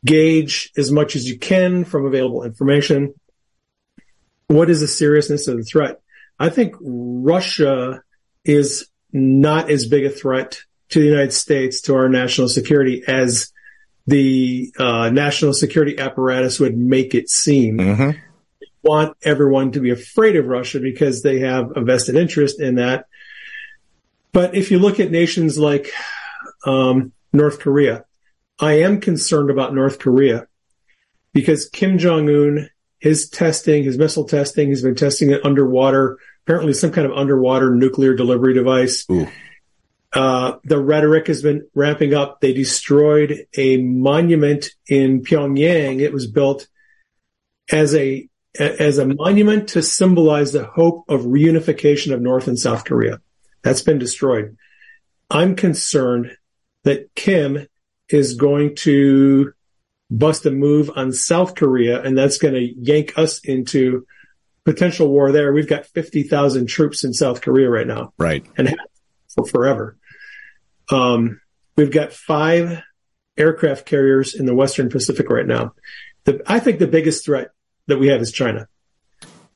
Gauge 0.06 0.72
as 0.78 0.92
much 0.92 1.16
as 1.16 1.30
you 1.30 1.38
can 1.38 1.84
from 1.84 2.06
available 2.06 2.44
information. 2.44 3.14
What 4.48 4.70
is 4.70 4.80
the 4.80 4.88
seriousness 4.88 5.48
of 5.48 5.58
the 5.58 5.64
threat? 5.64 6.02
I 6.40 6.50
think 6.50 6.76
Russia 6.80 8.02
is 8.44 8.88
not 9.12 9.70
as 9.70 9.88
big 9.88 10.06
a 10.06 10.10
threat 10.10 10.60
to 10.90 11.00
the 11.00 11.06
United 11.06 11.34
States, 11.34 11.82
to 11.82 11.96
our 11.96 12.10
national 12.10 12.50
security 12.50 13.04
as 13.08 13.52
the 14.08 14.72
uh, 14.78 15.10
national 15.10 15.54
security 15.54 15.98
apparatus 15.98 16.60
would 16.60 16.78
make 16.78 17.16
it 17.16 17.30
seem. 17.30 17.78
Mm-hmm. 17.80 18.20
Want 18.86 19.18
everyone 19.24 19.72
to 19.72 19.80
be 19.80 19.90
afraid 19.90 20.36
of 20.36 20.46
Russia 20.46 20.80
because 20.80 21.24
they 21.24 21.40
have 21.40 21.76
a 21.76 21.82
vested 21.82 22.16
interest 22.16 22.62
in 22.62 22.76
that. 22.76 23.08
But 24.32 24.54
if 24.54 24.70
you 24.70 24.78
look 24.78 25.00
at 25.00 25.10
nations 25.10 25.58
like 25.58 25.90
um, 26.68 27.12
North 27.34 27.60
Korea, 27.60 28.06
I 28.60 28.82
am 28.82 29.02
concerned 29.02 29.50
about 29.50 29.74
North 29.74 29.98
Korea 29.98 30.46
because 31.34 31.68
Kim 31.68 31.98
Jong 31.98 32.30
Un, 32.30 32.70
his 33.00 33.28
testing, 33.28 33.84
his 33.84 33.98
missile 33.98 34.26
testing, 34.26 34.68
he's 34.68 34.84
been 34.84 34.94
testing 34.94 35.32
it 35.32 35.44
underwater, 35.44 36.20
apparently 36.44 36.74
some 36.74 36.92
kind 36.92 37.08
of 37.10 37.18
underwater 37.18 37.74
nuclear 37.74 38.14
delivery 38.14 38.54
device. 38.54 39.06
Ooh. 39.10 39.28
Uh, 40.14 40.58
the 40.64 40.80
rhetoric 40.80 41.26
has 41.26 41.42
been 41.42 41.68
ramping 41.74 42.14
up. 42.14 42.40
They 42.40 42.54
destroyed 42.54 43.48
a 43.58 43.78
monument 43.78 44.70
in 44.88 45.24
Pyongyang. 45.24 46.02
It 46.02 46.14
was 46.14 46.28
built 46.28 46.68
as 47.72 47.96
a 47.96 48.30
as 48.60 48.98
a 48.98 49.06
monument 49.06 49.70
to 49.70 49.82
symbolize 49.82 50.52
the 50.52 50.66
hope 50.66 51.06
of 51.10 51.22
reunification 51.22 52.14
of 52.14 52.22
North 52.22 52.48
and 52.48 52.60
South 52.60 52.86
Korea. 52.86 53.20
That's 53.64 53.82
been 53.82 54.00
destroyed. 54.00 54.58
I'm 55.30 55.56
concerned 55.56 56.38
that 56.84 57.14
Kim 57.16 57.68
is 58.10 58.36
going 58.36 58.76
to 58.76 59.54
bust 60.12 60.46
a 60.46 60.52
move 60.52 60.92
on 60.96 61.12
South 61.12 61.56
Korea, 61.56 62.02
and 62.02 62.18
that's 62.18 62.38
going 62.38 62.54
to 62.54 62.74
yank 62.80 63.18
us 63.18 63.40
into 63.40 64.06
potential 64.64 65.08
war 65.08 65.32
there. 65.32 65.52
We've 65.52 65.68
got 65.68 65.86
50,000 65.88 66.68
troops 66.68 67.04
in 67.04 67.14
South 67.14 67.42
Korea 67.42 67.70
right 67.70 67.88
now. 67.88 68.14
Right. 68.18 68.46
And 68.58 68.76
for 69.36 69.46
forever. 69.46 69.98
Um, 70.92 71.42
we've 71.76 71.92
got 71.92 72.14
five 72.14 72.82
aircraft 73.38 73.86
carriers 73.86 74.34
in 74.34 74.46
the 74.46 74.56
Western 74.56 74.90
Pacific 74.90 75.30
right 75.30 75.46
now. 75.46 75.74
The, 76.24 76.42
I 76.46 76.60
think 76.60 76.80
the 76.80 76.88
biggest 76.88 77.26
threat 77.26 77.50
that 77.88 78.00
we 78.00 78.08
have 78.08 78.22
is 78.22 78.32
China. 78.32 78.68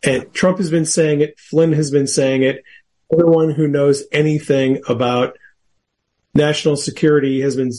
And 0.04 0.34
Trump 0.34 0.58
has 0.60 0.70
been 0.70 0.86
saying 0.86 1.22
it. 1.22 1.38
Flynn 1.40 1.74
has 1.74 1.92
been 1.92 2.08
saying 2.08 2.44
it. 2.44 2.64
Everyone 3.12 3.52
who 3.52 3.68
knows 3.68 4.04
anything 4.12 4.82
about 4.88 5.38
national 6.34 6.78
security 6.78 7.42
has 7.42 7.56
been 7.56 7.72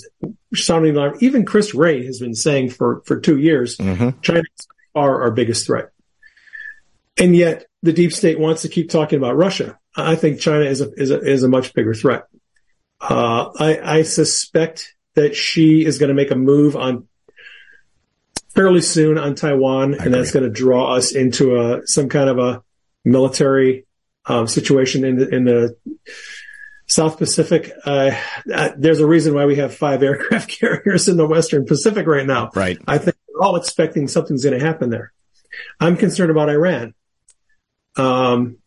sounding 0.54 0.96
alarm. 0.96 1.16
Even 1.20 1.44
Chris 1.44 1.74
Wray 1.74 2.04
has 2.04 2.18
been 2.18 2.34
saying 2.34 2.70
for, 2.70 3.02
for 3.06 3.20
two 3.20 3.38
years, 3.38 3.76
mm-hmm. 3.76 4.20
China 4.20 4.42
are 4.94 5.22
our 5.22 5.30
biggest 5.30 5.66
threat. 5.66 5.90
And 7.16 7.34
yet 7.36 7.66
the 7.82 7.92
deep 7.92 8.12
state 8.12 8.38
wants 8.38 8.62
to 8.62 8.68
keep 8.68 8.90
talking 8.90 9.18
about 9.18 9.36
Russia. 9.36 9.78
I 9.96 10.16
think 10.16 10.40
China 10.40 10.64
is 10.64 10.80
a, 10.80 10.90
is 10.92 11.10
a, 11.10 11.20
is 11.20 11.42
a 11.42 11.48
much 11.48 11.74
bigger 11.74 11.94
threat. 11.94 12.26
Uh, 13.00 13.50
I, 13.58 13.98
I 13.98 14.02
suspect 14.02 14.94
that 15.14 15.34
Xi 15.34 15.84
is 15.84 15.98
going 15.98 16.08
to 16.08 16.14
make 16.14 16.30
a 16.30 16.36
move 16.36 16.76
on 16.76 17.08
fairly 18.60 18.82
soon 18.82 19.16
on 19.16 19.34
Taiwan, 19.34 19.94
and 19.94 20.12
that's 20.12 20.32
going 20.32 20.44
to 20.44 20.50
draw 20.50 20.94
us 20.94 21.12
into 21.12 21.56
a 21.56 21.86
some 21.86 22.10
kind 22.10 22.28
of 22.28 22.38
a 22.38 22.62
military 23.06 23.86
um, 24.26 24.46
situation 24.46 25.02
in 25.02 25.16
the 25.16 25.34
in 25.34 25.44
the 25.44 25.76
South 26.86 27.16
Pacific. 27.16 27.72
Uh, 27.86 28.10
uh, 28.52 28.68
there's 28.76 29.00
a 29.00 29.06
reason 29.06 29.32
why 29.32 29.46
we 29.46 29.56
have 29.56 29.74
five 29.74 30.02
aircraft 30.10 30.50
carriers 30.50 31.08
in 31.08 31.16
the 31.16 31.26
Western 31.26 31.64
Pacific 31.64 32.06
right 32.06 32.26
now. 32.26 32.50
Right. 32.54 32.78
I 32.86 32.98
think 32.98 33.16
we're 33.32 33.40
all 33.40 33.56
expecting 33.56 34.08
something's 34.08 34.44
going 34.44 34.58
to 34.58 34.64
happen 34.64 34.90
there. 34.90 35.10
I'm 35.80 35.96
concerned 35.96 36.30
about 36.30 36.50
Iran. 36.50 36.92
Um, 37.96 38.58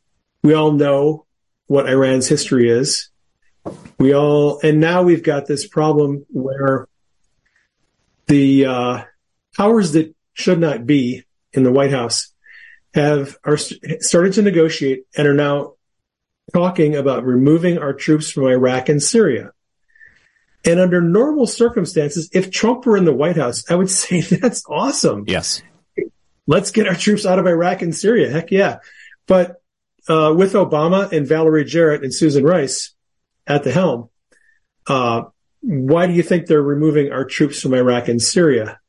we 0.41 0.55
all 0.55 0.71
know 0.71 1.27
what 1.67 1.87
Iran's 1.87 2.27
history 2.27 2.67
is. 2.67 3.11
We 3.99 4.15
all, 4.15 4.59
and 4.63 4.79
now 4.79 5.03
we've 5.03 5.23
got 5.23 5.45
this 5.45 5.67
problem 5.67 6.25
where 6.29 6.87
the 8.25 8.65
uh, 8.65 9.03
powers 9.55 9.93
that 9.93 10.15
should 10.33 10.59
not 10.59 10.85
be 10.85 11.23
in 11.53 11.63
the 11.63 11.71
White 11.71 11.91
House 11.91 12.33
have 12.93 13.37
are 13.43 13.57
started 13.57 14.33
to 14.33 14.41
negotiate 14.41 15.05
and 15.17 15.27
are 15.27 15.33
now 15.33 15.73
talking 16.53 16.95
about 16.95 17.25
removing 17.25 17.77
our 17.77 17.93
troops 17.93 18.29
from 18.29 18.45
Iraq 18.45 18.89
and 18.89 19.01
Syria. 19.01 19.51
And 20.65 20.79
under 20.79 21.01
normal 21.01 21.47
circumstances, 21.47 22.29
if 22.33 22.51
Trump 22.51 22.85
were 22.85 22.97
in 22.97 23.05
the 23.05 23.13
White 23.13 23.37
House, 23.37 23.69
I 23.69 23.75
would 23.75 23.89
say 23.89 24.21
that's 24.21 24.63
awesome. 24.67 25.25
Yes. 25.27 25.61
Let's 26.45 26.71
get 26.71 26.87
our 26.87 26.95
troops 26.95 27.25
out 27.25 27.39
of 27.39 27.47
Iraq 27.47 27.81
and 27.81 27.95
Syria. 27.95 28.29
Heck 28.29 28.51
yeah. 28.51 28.79
But 29.27 29.61
uh, 30.07 30.33
with 30.35 30.53
Obama 30.53 31.11
and 31.11 31.27
Valerie 31.27 31.63
Jarrett 31.63 32.03
and 32.03 32.13
Susan 32.13 32.43
Rice 32.43 32.93
at 33.47 33.63
the 33.63 33.71
helm, 33.71 34.09
uh, 34.87 35.23
why 35.61 36.07
do 36.07 36.13
you 36.13 36.23
think 36.23 36.45
they're 36.45 36.61
removing 36.61 37.11
our 37.11 37.23
troops 37.23 37.61
from 37.61 37.73
Iraq 37.73 38.09
and 38.09 38.21
Syria? 38.21 38.79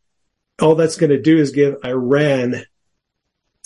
All 0.60 0.74
that's 0.74 0.96
going 0.96 1.10
to 1.10 1.20
do 1.20 1.36
is 1.38 1.50
give 1.50 1.76
Iran 1.84 2.64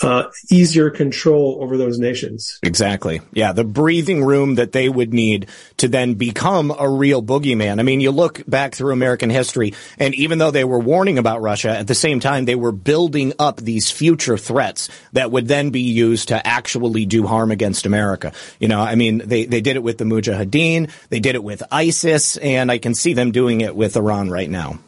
uh, 0.01 0.24
easier 0.51 0.90
control 0.90 1.59
over 1.61 1.77
those 1.77 1.98
nations. 1.98 2.59
Exactly. 2.62 3.20
Yeah, 3.33 3.53
the 3.53 3.64
breathing 3.64 4.24
room 4.24 4.55
that 4.55 4.72
they 4.72 4.88
would 4.88 5.12
need 5.12 5.48
to 5.79 5.88
then 5.88 6.14
become 6.14 6.72
a 6.77 6.88
real 6.88 7.22
boogeyman. 7.22 7.81
I 7.81 7.83
mean, 7.83 8.01
you 8.01 8.12
look 8.12 8.48
back 8.48 8.74
through 8.74 8.92
American 8.92 9.29
history, 9.29 9.74
and 9.98 10.14
even 10.14 10.38
though 10.38 10.53
they 10.53 10.64
were 10.64 10.79
warning 10.79 11.18
about 11.18 11.42
Russia, 11.42 11.77
at 11.77 11.88
the 11.88 11.96
same 11.96 12.20
time 12.20 12.44
they 12.44 12.55
were 12.55 12.72
building 12.72 13.33
up 13.38 13.57
these 13.57 13.90
future 13.90 14.38
threats 14.38 14.88
that 15.14 15.33
would 15.33 15.48
then 15.48 15.70
be 15.70 15.81
used 15.81 16.29
to 16.29 16.46
actually 16.46 17.05
do 17.05 17.27
harm 17.27 17.51
against 17.51 17.85
America. 17.85 18.33
You 18.61 18.68
know, 18.68 18.81
I 18.81 18.94
mean, 18.94 19.18
they 19.24 19.46
they 19.46 19.61
did 19.61 19.74
it 19.74 19.83
with 19.83 19.98
the 19.98 20.05
Mujahideen, 20.05 20.90
they 21.09 21.20
did 21.20 21.35
it 21.35 21.42
with 21.42 21.62
ISIS, 21.72 22.37
and 22.37 22.70
I 22.70 22.79
can 22.79 22.94
see 22.94 23.14
them 23.14 23.33
doing 23.33 23.62
it 23.62 23.74
with 23.74 23.96
Iran 23.96 24.31
right 24.31 24.48
now. 24.48 24.79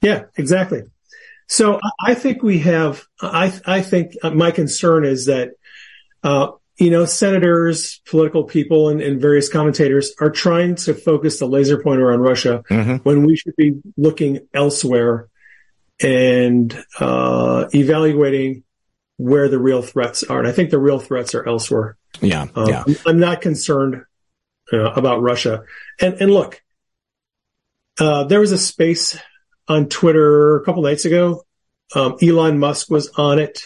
Yeah, 0.00 0.24
exactly. 0.36 0.84
So 1.50 1.80
I 2.00 2.14
think 2.14 2.44
we 2.44 2.60
have, 2.60 3.02
I, 3.20 3.52
I 3.66 3.82
think 3.82 4.12
my 4.22 4.52
concern 4.52 5.04
is 5.04 5.26
that, 5.26 5.50
uh, 6.22 6.52
you 6.76 6.90
know, 6.90 7.06
senators, 7.06 8.00
political 8.06 8.44
people, 8.44 8.88
and, 8.88 9.00
and, 9.02 9.20
various 9.20 9.48
commentators 9.48 10.14
are 10.20 10.30
trying 10.30 10.76
to 10.76 10.94
focus 10.94 11.40
the 11.40 11.46
laser 11.46 11.82
pointer 11.82 12.12
on 12.12 12.20
Russia 12.20 12.62
mm-hmm. 12.70 12.96
when 12.98 13.26
we 13.26 13.34
should 13.34 13.56
be 13.56 13.80
looking 13.96 14.46
elsewhere 14.54 15.28
and 16.00 16.72
uh, 17.00 17.66
evaluating 17.74 18.62
where 19.16 19.48
the 19.48 19.58
real 19.58 19.82
threats 19.82 20.22
are. 20.22 20.38
And 20.38 20.46
I 20.46 20.52
think 20.52 20.70
the 20.70 20.78
real 20.78 21.00
threats 21.00 21.34
are 21.34 21.46
elsewhere. 21.46 21.96
Yeah, 22.20 22.46
um, 22.54 22.68
yeah. 22.68 22.84
I'm 23.04 23.18
not 23.18 23.40
concerned 23.40 24.04
uh, 24.72 24.92
about 24.92 25.20
Russia. 25.20 25.64
And 26.00 26.14
and 26.14 26.30
look, 26.30 26.62
uh, 27.98 28.24
there 28.24 28.40
was 28.40 28.52
a 28.52 28.58
space 28.58 29.18
on 29.70 29.88
Twitter 29.88 30.56
a 30.56 30.64
couple 30.64 30.82
nights 30.82 31.04
ago. 31.04 31.44
Um, 31.94 32.16
Elon 32.20 32.58
Musk 32.58 32.90
was 32.90 33.08
on 33.10 33.38
it. 33.38 33.62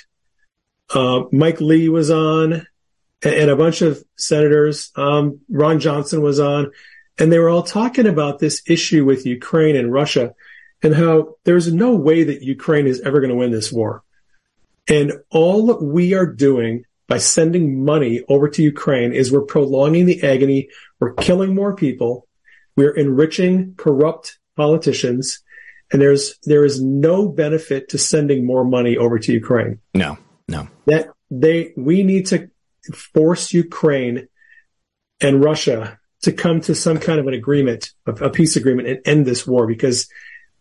Uh, 0.94 1.22
Mike 1.32 1.62
Lee 1.62 1.88
was 1.88 2.10
on, 2.10 2.52
and, 3.22 3.34
and 3.34 3.50
a 3.50 3.56
bunch 3.56 3.80
of 3.80 4.04
senators. 4.16 4.92
Um, 4.96 5.40
Ron 5.48 5.80
Johnson 5.80 6.20
was 6.20 6.38
on, 6.40 6.72
and 7.18 7.32
they 7.32 7.38
were 7.38 7.48
all 7.48 7.62
talking 7.62 8.06
about 8.06 8.38
this 8.38 8.62
issue 8.68 9.06
with 9.06 9.24
Ukraine 9.24 9.76
and 9.76 9.90
Russia, 9.90 10.34
and 10.82 10.94
how 10.94 11.36
there's 11.44 11.72
no 11.72 11.94
way 11.94 12.22
that 12.24 12.42
Ukraine 12.42 12.86
is 12.86 13.00
ever 13.00 13.20
going 13.20 13.30
to 13.30 13.36
win 13.36 13.50
this 13.50 13.72
war. 13.72 14.02
And 14.86 15.14
all 15.30 15.82
we 15.82 16.12
are 16.12 16.26
doing 16.26 16.84
by 17.08 17.16
sending 17.16 17.82
money 17.82 18.22
over 18.28 18.50
to 18.50 18.62
Ukraine 18.62 19.14
is 19.14 19.32
we're 19.32 19.40
prolonging 19.40 20.04
the 20.04 20.22
agony. 20.22 20.68
We're 21.00 21.14
killing 21.14 21.54
more 21.54 21.74
people. 21.74 22.28
We're 22.76 22.94
enriching 22.94 23.74
corrupt 23.76 24.38
politicians 24.54 25.42
and 25.92 26.00
there's 26.00 26.38
there 26.44 26.64
is 26.64 26.82
no 26.82 27.28
benefit 27.28 27.90
to 27.90 27.98
sending 27.98 28.46
more 28.46 28.64
money 28.64 28.96
over 28.96 29.18
to 29.18 29.32
Ukraine. 29.32 29.80
No, 29.94 30.18
no. 30.48 30.68
That 30.86 31.08
they 31.30 31.72
we 31.76 32.02
need 32.02 32.26
to 32.28 32.50
force 32.92 33.52
Ukraine 33.52 34.28
and 35.20 35.42
Russia 35.42 35.98
to 36.22 36.32
come 36.32 36.60
to 36.62 36.74
some 36.74 36.98
kind 36.98 37.20
of 37.20 37.26
an 37.26 37.34
agreement, 37.34 37.92
a, 38.06 38.12
a 38.12 38.30
peace 38.30 38.56
agreement, 38.56 38.88
and 38.88 39.00
end 39.04 39.26
this 39.26 39.46
war 39.46 39.66
because 39.66 40.08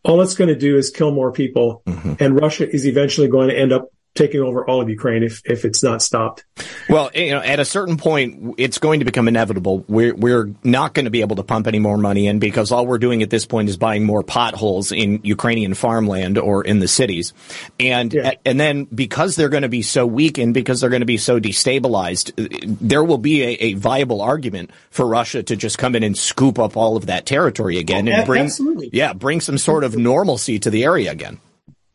all 0.04 0.22
it's 0.22 0.36
going 0.36 0.50
to 0.50 0.56
do 0.56 0.78
is 0.78 0.90
kill 0.90 1.12
more 1.12 1.32
people, 1.32 1.82
mm-hmm. 1.86 2.14
and 2.20 2.40
Russia 2.40 2.70
is 2.70 2.86
eventually 2.86 3.28
going 3.28 3.50
to 3.50 3.58
end 3.58 3.72
up 3.72 3.90
taking 4.16 4.42
over 4.42 4.68
all 4.68 4.82
of 4.82 4.90
Ukraine 4.90 5.24
if, 5.24 5.42
if 5.46 5.66
it's 5.66 5.82
not 5.84 6.02
stopped. 6.02 6.46
Well, 6.88 7.10
you 7.16 7.32
know, 7.32 7.40
at 7.40 7.60
a 7.60 7.66
certain 7.66 7.98
point, 7.98 8.56
it's 8.58 8.78
going 8.78 9.00
to 9.00 9.06
become 9.06 9.28
inevitable. 9.28 9.84
We're, 9.88 10.14
we're 10.14 10.52
not 10.64 10.94
going 10.94 11.06
to 11.06 11.12
be 11.12 11.22
able 11.22 11.38
to 11.38 11.44
pump 11.44 11.66
any 11.66 11.80
more 11.80 11.98
money 11.98 12.28
in 12.28 12.40
because 12.40 12.72
all 12.72 12.86
we're 12.86 13.00
doing 13.00 13.24
at 13.24 13.32
this 13.32 13.46
point 13.46 13.70
is 13.70 13.78
buying 13.78 14.04
more 14.04 14.22
potholes 14.22 14.92
in 14.92 15.22
Ukrainian 15.24 15.74
farmland 15.74 16.38
or 16.38 16.64
in 16.64 16.80
the 16.80 16.88
cities. 16.88 17.34
And, 17.80 18.14
yeah. 18.14 18.34
and 18.46 18.60
then 18.60 18.86
because 18.86 19.36
they're 19.36 19.50
going 19.50 19.64
to 19.64 19.70
be 19.70 19.82
so 19.82 20.06
weakened, 20.06 20.54
because 20.54 20.82
they're 20.82 20.92
going 20.92 21.02
to 21.02 21.06
be 21.08 21.18
so 21.18 21.40
destabilized, 21.40 22.34
there 22.80 23.04
will 23.04 23.18
be 23.18 23.42
a, 23.42 23.48
a, 23.48 23.74
viable 23.74 24.22
argument 24.22 24.72
for 24.92 25.08
Russia 25.08 25.42
to 25.42 25.56
just 25.56 25.78
come 25.78 25.96
in 25.96 26.04
and 26.04 26.18
scoop 26.18 26.60
up 26.60 26.78
all 26.78 26.96
of 26.96 27.08
that 27.08 27.26
territory 27.26 27.80
again 27.80 28.08
oh, 28.08 28.12
and 28.12 28.26
bring, 28.26 28.44
absolutely. 28.44 28.90
yeah, 28.94 29.14
bring 29.14 29.42
some 29.42 29.58
sort 29.58 29.84
of 29.84 29.98
normalcy 29.98 30.60
to 30.60 30.70
the 30.70 30.84
area 30.84 31.12
again. 31.12 31.40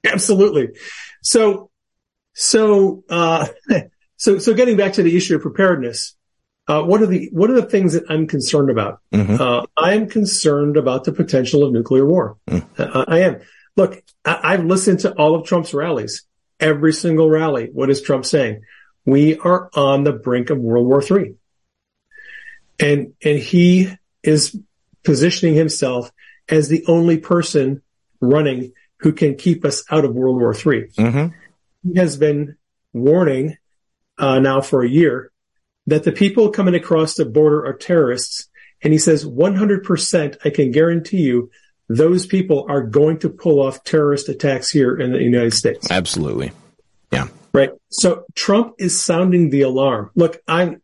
Absolutely. 0.04 0.70
So 1.22 1.70
so, 2.38 3.03
uh, 3.11 3.48
so, 4.16 4.38
so 4.38 4.55
getting 4.55 4.77
back 4.77 4.92
to 4.92 5.03
the 5.03 5.16
issue 5.16 5.35
of 5.35 5.42
preparedness, 5.42 6.14
uh, 6.68 6.83
what 6.83 7.03
are 7.03 7.07
the 7.07 7.31
what 7.33 7.51
are 7.51 7.61
the 7.61 7.66
things 7.66 7.94
that 7.94 8.05
I'm 8.09 8.29
concerned 8.29 8.70
about? 8.70 9.01
Mm-hmm. 9.12 9.42
Uh, 9.42 9.66
I 9.77 9.94
am 9.94 10.09
concerned 10.09 10.77
about 10.77 11.03
the 11.03 11.12
potential 11.12 11.64
of 11.64 11.72
nuclear 11.72 12.07
war. 12.07 12.37
Mm. 12.46 12.64
Uh, 12.79 13.05
I 13.09 13.20
am. 13.20 13.40
Look, 13.74 14.03
I, 14.24 14.53
have 14.53 14.64
listened 14.64 15.01
to 15.01 15.12
all 15.14 15.35
of 15.35 15.46
Trump's 15.46 15.74
rallies. 15.74 16.24
Every 16.61 16.92
single 16.92 17.29
rally, 17.31 17.70
what 17.72 17.90
is 17.90 18.03
Trump 18.03 18.27
saying? 18.27 18.62
We 19.05 19.38
are 19.38 19.70
on 19.74 20.05
the 20.05 20.12
brink 20.12 20.51
of 20.51 20.59
World 20.59 20.87
War 20.87 21.03
III, 21.03 21.35
and 22.79 23.14
and 23.24 23.38
he 23.38 23.90
is 24.22 24.57
positioning 25.05 25.57
himself 25.57 26.12
as 26.48 26.68
the 26.68 26.85
only 26.87 27.18
person 27.18 27.83
running 28.20 28.72
who 28.98 29.12
can 29.12 29.37
keep 29.37 29.64
us 29.64 29.85
out 29.90 30.05
of 30.05 30.14
World 30.14 30.37
War 30.37 30.53
III. 30.53 30.88
Mm-hmm 30.98 31.35
he 31.83 31.99
has 31.99 32.17
been 32.17 32.57
warning 32.93 33.57
uh, 34.19 34.38
now 34.38 34.61
for 34.61 34.83
a 34.83 34.88
year 34.88 35.31
that 35.87 36.05
the 36.05 36.12
people 36.12 36.51
coming 36.51 36.75
across 36.75 37.14
the 37.14 37.25
border 37.25 37.64
are 37.64 37.73
terrorists. 37.73 38.49
And 38.83 38.93
he 38.93 38.99
says 38.99 39.25
100%, 39.25 40.37
I 40.45 40.51
can 40.51 40.71
guarantee 40.71 41.23
you, 41.23 41.51
those 41.88 42.27
people 42.27 42.67
are 42.69 42.83
going 42.83 43.19
to 43.21 43.31
pull 43.31 43.61
off 43.61 43.83
terrorist 43.85 44.29
attacks 44.29 44.71
here 44.71 44.95
in 44.95 45.12
the 45.12 45.23
United 45.23 45.55
States. 45.55 45.91
Absolutely. 45.91 46.53
Yeah. 47.11 47.29
Right. 47.55 47.71
So 47.88 48.25
Trump 48.35 48.75
is 48.79 49.03
sounding 49.03 49.49
the 49.49 49.62
alarm. 49.62 50.11
Look, 50.14 50.43
I'm, 50.47 50.83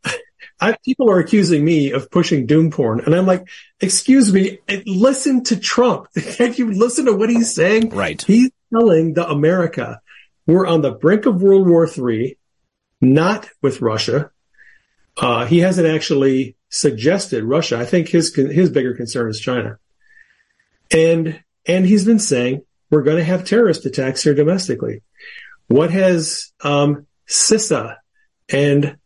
I, 0.61 0.77
people 0.83 1.11
are 1.11 1.19
accusing 1.19 1.63
me 1.63 1.93
of 1.93 2.11
pushing 2.11 2.47
doom 2.47 2.71
porn. 2.71 3.01
And 3.01 3.15
I'm 3.15 3.27
like, 3.27 3.47
excuse 3.81 4.33
me, 4.33 4.59
listen 4.87 5.45
to 5.45 5.61
Trump. 5.61 6.09
Can't 6.37 6.59
you 6.59 6.73
listen 6.73 7.05
to 7.05 7.13
what 7.13 7.29
he's 7.29 7.55
saying? 7.55 7.91
Right. 7.91 8.21
He's 8.23 8.51
telling 8.73 9.13
the 9.13 9.29
America 9.29 10.01
we're 10.47 10.67
on 10.67 10.83
the 10.83 10.93
brink 10.93 11.27
of 11.27 11.43
World 11.43 11.69
War 11.69 11.89
III, 11.89 12.37
not 13.01 13.49
with 13.63 13.81
Russia. 13.81 14.31
Uh, 15.17 15.47
he 15.47 15.61
hasn't 15.61 15.87
actually 15.87 16.57
suggested 16.69 17.45
Russia. 17.45 17.79
I 17.79 17.85
think 17.85 18.09
his 18.09 18.35
his 18.35 18.71
bigger 18.71 18.95
concern 18.95 19.31
is 19.31 19.41
China. 19.41 19.79
And 20.91 21.41
and 21.67 21.87
he's 21.87 22.05
been 22.05 22.19
saying 22.19 22.63
we're 22.91 23.03
going 23.03 23.17
to 23.17 23.25
have 23.25 23.45
terrorist 23.45 23.87
attacks 23.87 24.23
here 24.23 24.35
domestically. 24.35 25.03
What 25.69 25.91
has 25.91 26.53
um, 26.63 27.07
CISA 27.29 27.97
and 28.53 28.97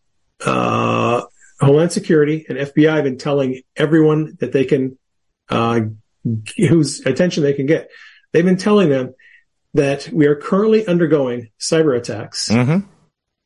uh, 0.44 1.22
Homeland 1.60 1.92
Security 1.92 2.44
and 2.48 2.58
FBI 2.58 3.02
been 3.02 3.18
telling 3.18 3.62
everyone 3.76 4.36
that 4.40 4.52
they 4.52 4.64
can, 4.64 4.98
uh, 5.48 5.80
whose 6.56 7.06
attention 7.06 7.42
they 7.42 7.52
can 7.52 7.66
get? 7.66 7.90
They've 8.32 8.44
been 8.44 8.56
telling 8.56 8.90
them 8.90 9.14
that 9.74 10.08
we 10.12 10.26
are 10.26 10.36
currently 10.36 10.86
undergoing 10.86 11.50
cyber 11.58 11.96
attacks 11.96 12.48
mm-hmm. 12.48 12.86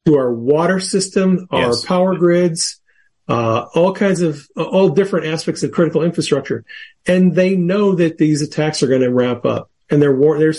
to 0.07 0.17
our 0.17 0.33
water 0.33 0.81
system, 0.81 1.47
our 1.51 1.69
yes. 1.69 1.85
power 1.85 2.17
grids, 2.17 2.81
uh, 3.29 3.67
all 3.75 3.93
kinds 3.93 4.21
of 4.21 4.49
all 4.57 4.91
different 4.91 5.27
aspects 5.27 5.63
of 5.63 5.73
critical 5.73 6.03
infrastructure, 6.03 6.65
and 7.07 7.35
they 7.35 7.57
know 7.57 7.95
that 7.95 8.19
these 8.19 8.43
attacks 8.43 8.83
are 8.83 8.89
going 8.89 9.01
to 9.01 9.13
ramp 9.13 9.45
up, 9.45 9.71
and 9.91 10.03
they're 10.03 10.15
war- 10.15 10.39
they're 10.39 10.55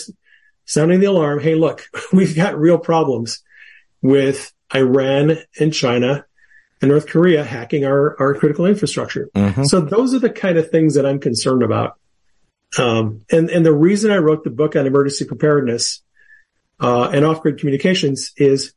sounding 0.65 0.99
the 0.99 1.08
alarm. 1.08 1.39
Hey, 1.39 1.56
look, 1.56 1.84
we've 2.13 2.36
got 2.36 2.58
real 2.58 2.78
problems 2.78 3.41
with 4.02 4.54
Iran 4.73 5.38
and 5.60 5.73
China 5.73 6.26
and 6.82 6.89
North 6.89 7.08
Korea 7.08 7.43
hacking 7.43 7.86
our 7.86 8.19
our 8.19 8.34
critical 8.36 8.65
infrastructure. 8.65 9.30
Mm-hmm. 9.36 9.63
So 9.63 9.82
those 9.82 10.13
are 10.13 10.19
the 10.19 10.30
kind 10.30 10.58
of 10.58 10.69
things 10.69 10.95
that 10.95 11.06
I'm 11.06 11.19
concerned 11.19 11.63
about. 11.63 11.97
Um, 12.77 13.25
and, 13.31 13.49
and 13.49 13.65
the 13.65 13.73
reason 13.73 14.12
I 14.12 14.17
wrote 14.17 14.43
the 14.43 14.49
book 14.49 14.75
on 14.75 14.88
emergency 14.88 15.25
preparedness, 15.25 16.01
uh, 16.79 17.09
and 17.13 17.23
off-grid 17.23 17.59
communications 17.59 18.31
is 18.36 18.73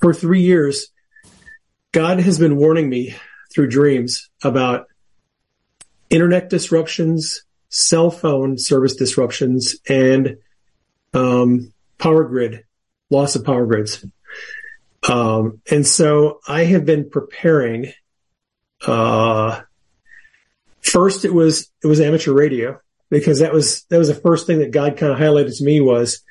for 0.00 0.12
three 0.12 0.42
years, 0.42 0.88
God 1.92 2.20
has 2.20 2.38
been 2.38 2.56
warning 2.56 2.88
me 2.88 3.14
through 3.52 3.68
dreams 3.68 4.28
about 4.42 4.86
internet 6.10 6.50
disruptions, 6.50 7.44
cell 7.70 8.10
phone 8.10 8.58
service 8.58 8.96
disruptions, 8.96 9.76
and 9.88 10.36
um, 11.14 11.72
power 11.98 12.24
grid 12.24 12.64
loss 13.10 13.36
of 13.36 13.44
power 13.44 13.66
grids. 13.66 14.04
Um, 15.08 15.62
and 15.70 15.86
so 15.86 16.40
I 16.46 16.64
have 16.64 16.84
been 16.84 17.08
preparing 17.08 17.92
uh, 18.86 19.62
first 20.88 21.24
it 21.24 21.32
was 21.32 21.70
it 21.82 21.86
was 21.86 22.00
amateur 22.00 22.32
radio 22.32 22.80
because 23.10 23.40
that 23.40 23.52
was 23.52 23.84
that 23.84 23.98
was 23.98 24.08
the 24.08 24.14
first 24.14 24.46
thing 24.46 24.58
that 24.58 24.70
God 24.70 24.96
kind 24.96 25.12
of 25.12 25.18
highlighted 25.18 25.56
to 25.58 25.64
me 25.64 25.80
was 25.80 26.22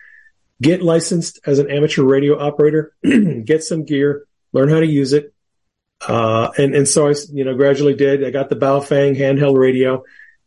get 0.62 0.82
licensed 0.82 1.40
as 1.46 1.60
an 1.60 1.70
amateur 1.70 2.04
radio 2.04 2.40
operator, 2.40 2.94
get 3.46 3.64
some 3.64 3.86
gear, 3.86 4.26
learn 4.54 4.70
how 4.70 4.80
to 4.80 4.88
use 4.88 5.14
it. 5.14 5.34
Uh, 6.08 6.52
and, 6.58 6.76
and 6.76 6.88
so 6.88 7.10
I, 7.10 7.16
you 7.32 7.44
know, 7.44 7.56
gradually 7.56 7.96
did. 7.96 8.24
I 8.24 8.30
got 8.30 8.50
the 8.50 8.56
Baofeng 8.56 9.18
handheld 9.18 9.58
radio 9.58 10.04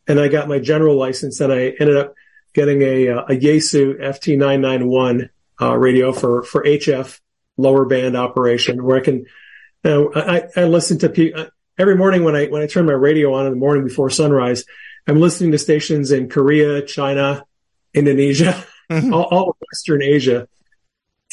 and 0.07 0.19
I 0.19 0.27
got 0.27 0.47
my 0.47 0.59
general 0.59 0.97
license 0.97 1.39
and 1.41 1.51
I 1.51 1.73
ended 1.79 1.97
up 1.97 2.13
getting 2.53 2.81
a, 2.81 3.09
uh, 3.09 3.21
a 3.25 3.33
Yaesu 3.33 3.99
FT991, 4.01 5.29
uh, 5.61 5.77
radio 5.77 6.11
for, 6.11 6.43
for 6.43 6.63
HF 6.63 7.19
lower 7.57 7.85
band 7.85 8.17
operation 8.17 8.83
where 8.83 8.97
I 8.97 9.01
can, 9.01 9.15
you 9.15 9.25
know, 9.83 10.11
I, 10.15 10.43
I 10.55 10.63
listen 10.65 10.99
to 10.99 11.09
people, 11.09 11.47
every 11.81 11.95
morning 11.95 12.23
when 12.23 12.35
I 12.35 12.45
when 12.45 12.61
I 12.61 12.67
turn 12.67 12.85
my 12.85 12.93
radio 12.93 13.33
on 13.33 13.47
in 13.47 13.53
the 13.53 13.57
morning 13.57 13.83
before 13.83 14.11
sunrise, 14.11 14.63
I'm 15.07 15.19
listening 15.19 15.51
to 15.51 15.57
stations 15.57 16.11
in 16.11 16.29
Korea, 16.29 16.85
China, 16.85 17.43
Indonesia, 17.93 18.63
mm-hmm. 18.91 19.11
all, 19.11 19.23
all, 19.23 19.49
of 19.49 19.55
Western 19.71 20.03
Asia, 20.03 20.47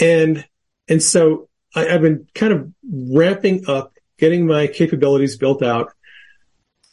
and 0.00 0.44
and 0.88 1.02
so 1.02 1.50
I, 1.76 1.84
have 1.84 2.00
been 2.00 2.26
kind 2.34 2.54
of 2.54 2.72
ramping 2.90 3.68
up, 3.68 3.92
getting 4.18 4.46
my 4.46 4.66
capabilities 4.68 5.36
built 5.36 5.62
out 5.62 5.92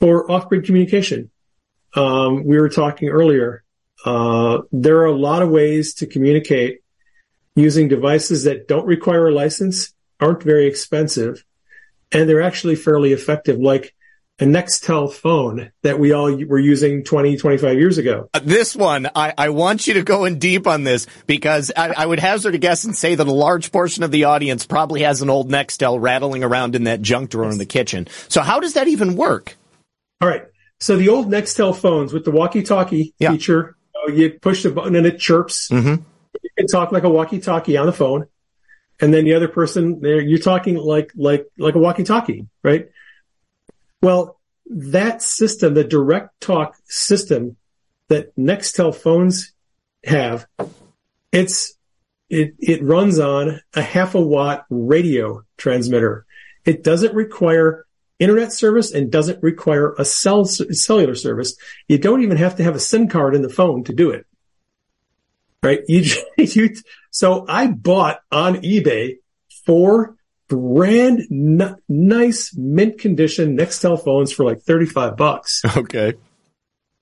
for 0.02 0.30
off-grid 0.30 0.66
communication. 0.66 1.32
Um, 1.96 2.44
we 2.44 2.60
were 2.60 2.68
talking 2.68 3.08
earlier. 3.08 3.64
Uh, 4.04 4.64
there 4.74 4.98
are 4.98 5.06
a 5.06 5.16
lot 5.16 5.42
of 5.42 5.50
ways 5.50 5.94
to 5.96 6.06
communicate 6.06 6.82
using 7.56 7.88
devices 7.88 8.44
that 8.44 8.68
don't 8.68 8.86
require 8.86 9.30
a 9.30 9.34
license, 9.34 9.94
aren't 10.20 10.44
very 10.44 10.68
expensive, 10.68 11.46
and 12.12 12.30
they're 12.30 12.42
actually 12.42 12.76
fairly 12.76 13.14
effective, 13.14 13.60
like 13.60 13.94
a 14.40 14.44
Nextel 14.44 15.12
phone 15.12 15.72
that 15.82 15.98
we 15.98 16.12
all 16.12 16.36
were 16.46 16.60
using 16.60 17.04
20, 17.04 17.38
25 17.38 17.78
years 17.78 17.98
ago. 17.98 18.30
Uh, 18.34 18.42
this 18.44 18.76
one, 18.76 19.08
I, 19.16 19.34
I 19.38 19.50
want 19.50 19.88
you 19.88 19.94
to 19.94 20.04
go 20.04 20.26
in 20.26 20.40
deep 20.40 20.68
on 20.68 20.84
this 20.84 21.08
because 21.26 21.72
I, 21.76 21.94
I, 21.96 22.06
would 22.06 22.20
hazard 22.20 22.54
a 22.54 22.58
guess 22.58 22.84
and 22.84 22.96
say 22.96 23.16
that 23.16 23.26
a 23.26 23.32
large 23.32 23.72
portion 23.72 24.04
of 24.04 24.12
the 24.12 24.26
audience 24.26 24.66
probably 24.66 25.04
has 25.04 25.22
an 25.22 25.30
old 25.30 25.50
Nextel 25.50 26.02
rattling 26.02 26.44
around 26.44 26.76
in 26.76 26.84
that 26.84 27.02
junk 27.02 27.30
drawer 27.30 27.50
in 27.50 27.58
the 27.58 27.66
kitchen. 27.66 28.08
So 28.28 28.42
how 28.42 28.60
does 28.60 28.74
that 28.74 28.90
even 28.90 29.16
work? 29.16 29.56
All 30.20 30.28
right. 30.28 30.44
So 30.82 30.98
the 30.98 31.10
old 31.10 31.28
Nextel 31.28 31.74
phones 31.74 32.12
with 32.12 32.26
the 32.26 32.32
walkie-talkie 32.32 33.14
yeah. 33.18 33.32
feature, 33.32 33.78
you, 33.96 34.10
know, 34.10 34.16
you, 34.16 34.40
push 34.40 34.64
the 34.64 34.72
button 34.72 34.96
and 34.96 35.06
it 35.06 35.18
chirps. 35.18 35.70
Mm-hmm. 35.70 36.04
You 36.44 36.50
can 36.58 36.68
talk 36.68 36.92
like 36.92 37.04
a 37.04 37.10
walkie-talkie 37.10 37.78
on 37.78 37.86
the 37.86 37.94
phone 37.94 38.28
and 39.00 39.14
then 39.14 39.26
the 39.26 39.34
other 39.34 39.48
person 39.48 40.00
there, 40.02 40.22
you're 40.22 40.40
talking 40.40 40.76
like, 40.76 41.12
like, 41.16 41.48
like 41.58 41.76
a 41.76 41.80
walkie 41.80 42.04
talkie, 42.04 42.48
right? 42.64 42.90
Well, 44.02 44.40
that 44.68 45.22
system, 45.22 45.74
the 45.74 45.84
direct 45.84 46.40
talk 46.42 46.76
system 46.86 47.58
that 48.08 48.36
Nextel 48.36 48.96
phones 48.96 49.54
have, 50.06 50.48
it's, 51.32 51.74
it, 52.30 52.56
it 52.60 52.84
runs 52.84 53.20
on 53.20 53.62
a 53.74 53.82
half 53.82 54.16
a 54.16 54.22
watt 54.22 54.66
radio 54.70 55.44
transmitter. 55.58 56.26
It 56.64 56.84
doesn't 56.84 57.14
require 57.14 57.86
internet 58.18 58.54
service 58.54 58.92
and 58.92 59.12
doesn't 59.12 59.44
require 59.44 59.94
a 60.00 60.06
cell, 60.06 60.46
cellular 60.46 61.16
service. 61.16 61.56
You 61.88 61.98
don't 61.98 62.24
even 62.24 62.38
have 62.38 62.56
to 62.56 62.64
have 62.64 62.76
a 62.76 62.80
SIM 62.80 63.10
card 63.10 63.36
in 63.36 63.42
the 63.42 63.50
phone 63.50 63.84
to 63.84 63.94
do 63.94 64.10
it 64.12 64.26
right? 65.66 65.80
You, 65.88 66.04
you, 66.38 66.76
so 67.12 67.46
I 67.48 67.68
bought 67.68 68.20
on 68.32 68.58
eBay 68.58 69.18
four 69.66 70.16
brand 70.48 71.22
n- 71.32 71.76
nice 71.90 72.56
mint 72.56 73.00
condition 73.00 73.58
Nextel 73.58 74.02
phones 74.04 74.32
for 74.32 74.46
like 74.46 74.62
35 74.62 75.18
bucks. 75.18 75.62
Okay. 75.78 76.14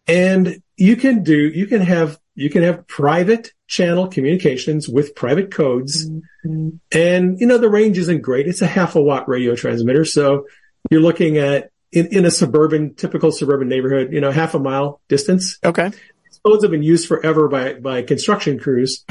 And 0.08 0.62
you 0.78 0.95
can 0.95 1.23
do, 1.23 1.36
you 1.36 1.67
can 1.67 1.82
have 1.82 2.19
you 2.36 2.49
can 2.49 2.63
have 2.63 2.88
private 2.88 3.52
channel 3.67 4.08
communications 4.08 4.89
with 4.89 5.15
private 5.15 5.52
codes. 5.52 6.10
Mm-hmm. 6.10 6.69
And, 6.91 7.39
you 7.39 7.47
know, 7.47 7.58
the 7.58 7.69
range 7.69 7.97
isn't 7.97 8.21
great. 8.21 8.47
It's 8.47 8.62
a 8.62 8.67
half 8.67 8.95
a 8.95 9.02
watt 9.02 9.28
radio 9.30 9.56
transmitter. 9.56 10.04
So 10.04 10.47
you're 10.89 11.02
looking 11.02 11.38
at 11.38 11.69
in, 11.91 12.08
in 12.08 12.26
a 12.26 12.32
suburban, 12.32 12.95
typical 12.95 13.32
suburban 13.32 13.69
neighborhood, 13.69 14.12
you 14.12 14.19
know, 14.19 14.32
half 14.32 14.56
a 14.56 14.60
mile 14.60 14.99
distance. 15.10 15.60
Okay. 15.63 15.91
Phones 16.43 16.63
have 16.63 16.71
been 16.71 16.84
used 16.84 17.08
forever 17.08 17.47
by, 17.47 17.73
by 17.73 18.01
construction 18.01 18.60
crews. 18.60 19.06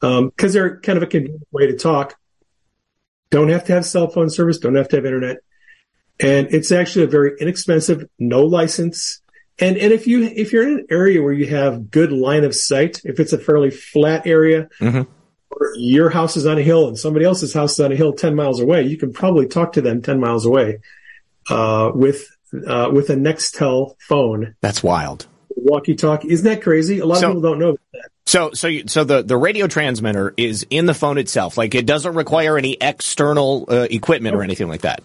Um, 0.00 0.32
cause 0.36 0.52
they're 0.52 0.80
kind 0.80 0.96
of 0.96 1.04
a 1.04 1.06
convenient 1.06 1.46
way 1.52 1.68
to 1.68 1.76
talk. 1.76 2.18
Don't 3.30 3.48
have 3.48 3.64
to 3.66 3.72
have 3.72 3.86
cell 3.86 4.08
phone 4.08 4.30
service. 4.30 4.58
Don't 4.58 4.74
have 4.74 4.88
to 4.88 4.96
have 4.96 5.06
internet. 5.06 5.38
And 6.20 6.48
it's 6.52 6.70
actually 6.70 7.04
a 7.04 7.08
very 7.08 7.32
inexpensive, 7.40 8.08
no 8.18 8.44
license. 8.44 9.20
And, 9.58 9.76
and 9.76 9.92
if 9.92 10.06
you, 10.06 10.24
if 10.24 10.52
you're 10.52 10.68
in 10.68 10.80
an 10.80 10.86
area 10.90 11.22
where 11.22 11.32
you 11.32 11.46
have 11.46 11.90
good 11.90 12.12
line 12.12 12.44
of 12.44 12.54
sight, 12.54 13.00
if 13.04 13.20
it's 13.20 13.32
a 13.32 13.38
fairly 13.38 13.70
flat 13.70 14.26
area, 14.26 14.68
mm-hmm. 14.80 15.02
or 15.50 15.72
your 15.76 16.10
house 16.10 16.36
is 16.36 16.46
on 16.46 16.58
a 16.58 16.62
hill 16.62 16.88
and 16.88 16.98
somebody 16.98 17.24
else's 17.24 17.54
house 17.54 17.72
is 17.72 17.80
on 17.80 17.92
a 17.92 17.96
hill 17.96 18.12
10 18.12 18.34
miles 18.34 18.60
away, 18.60 18.82
you 18.82 18.96
can 18.96 19.12
probably 19.12 19.46
talk 19.46 19.72
to 19.72 19.80
them 19.80 20.02
10 20.02 20.20
miles 20.20 20.46
away, 20.46 20.80
uh, 21.48 21.90
with, 21.94 22.28
uh, 22.66 22.90
with 22.92 23.08
a 23.10 23.14
Nextel 23.14 23.94
phone. 24.00 24.54
That's 24.60 24.82
wild. 24.82 25.26
Walkie 25.64 25.94
talkie. 25.94 26.30
Isn't 26.30 26.44
that 26.44 26.62
crazy? 26.62 26.98
A 26.98 27.06
lot 27.06 27.18
so, 27.18 27.28
of 27.28 27.36
people 27.36 27.42
don't 27.42 27.58
know 27.58 27.76
that. 27.92 28.08
So, 28.26 28.52
so, 28.52 28.68
you, 28.68 28.84
so 28.86 29.04
the, 29.04 29.22
the 29.22 29.36
radio 29.36 29.66
transmitter 29.66 30.32
is 30.36 30.66
in 30.70 30.86
the 30.86 30.94
phone 30.94 31.18
itself. 31.18 31.56
Like 31.56 31.74
it 31.74 31.86
doesn't 31.86 32.14
require 32.14 32.56
any 32.56 32.76
external 32.80 33.66
uh, 33.68 33.86
equipment 33.90 34.36
or 34.36 34.42
anything 34.42 34.68
like 34.68 34.82
that. 34.82 35.02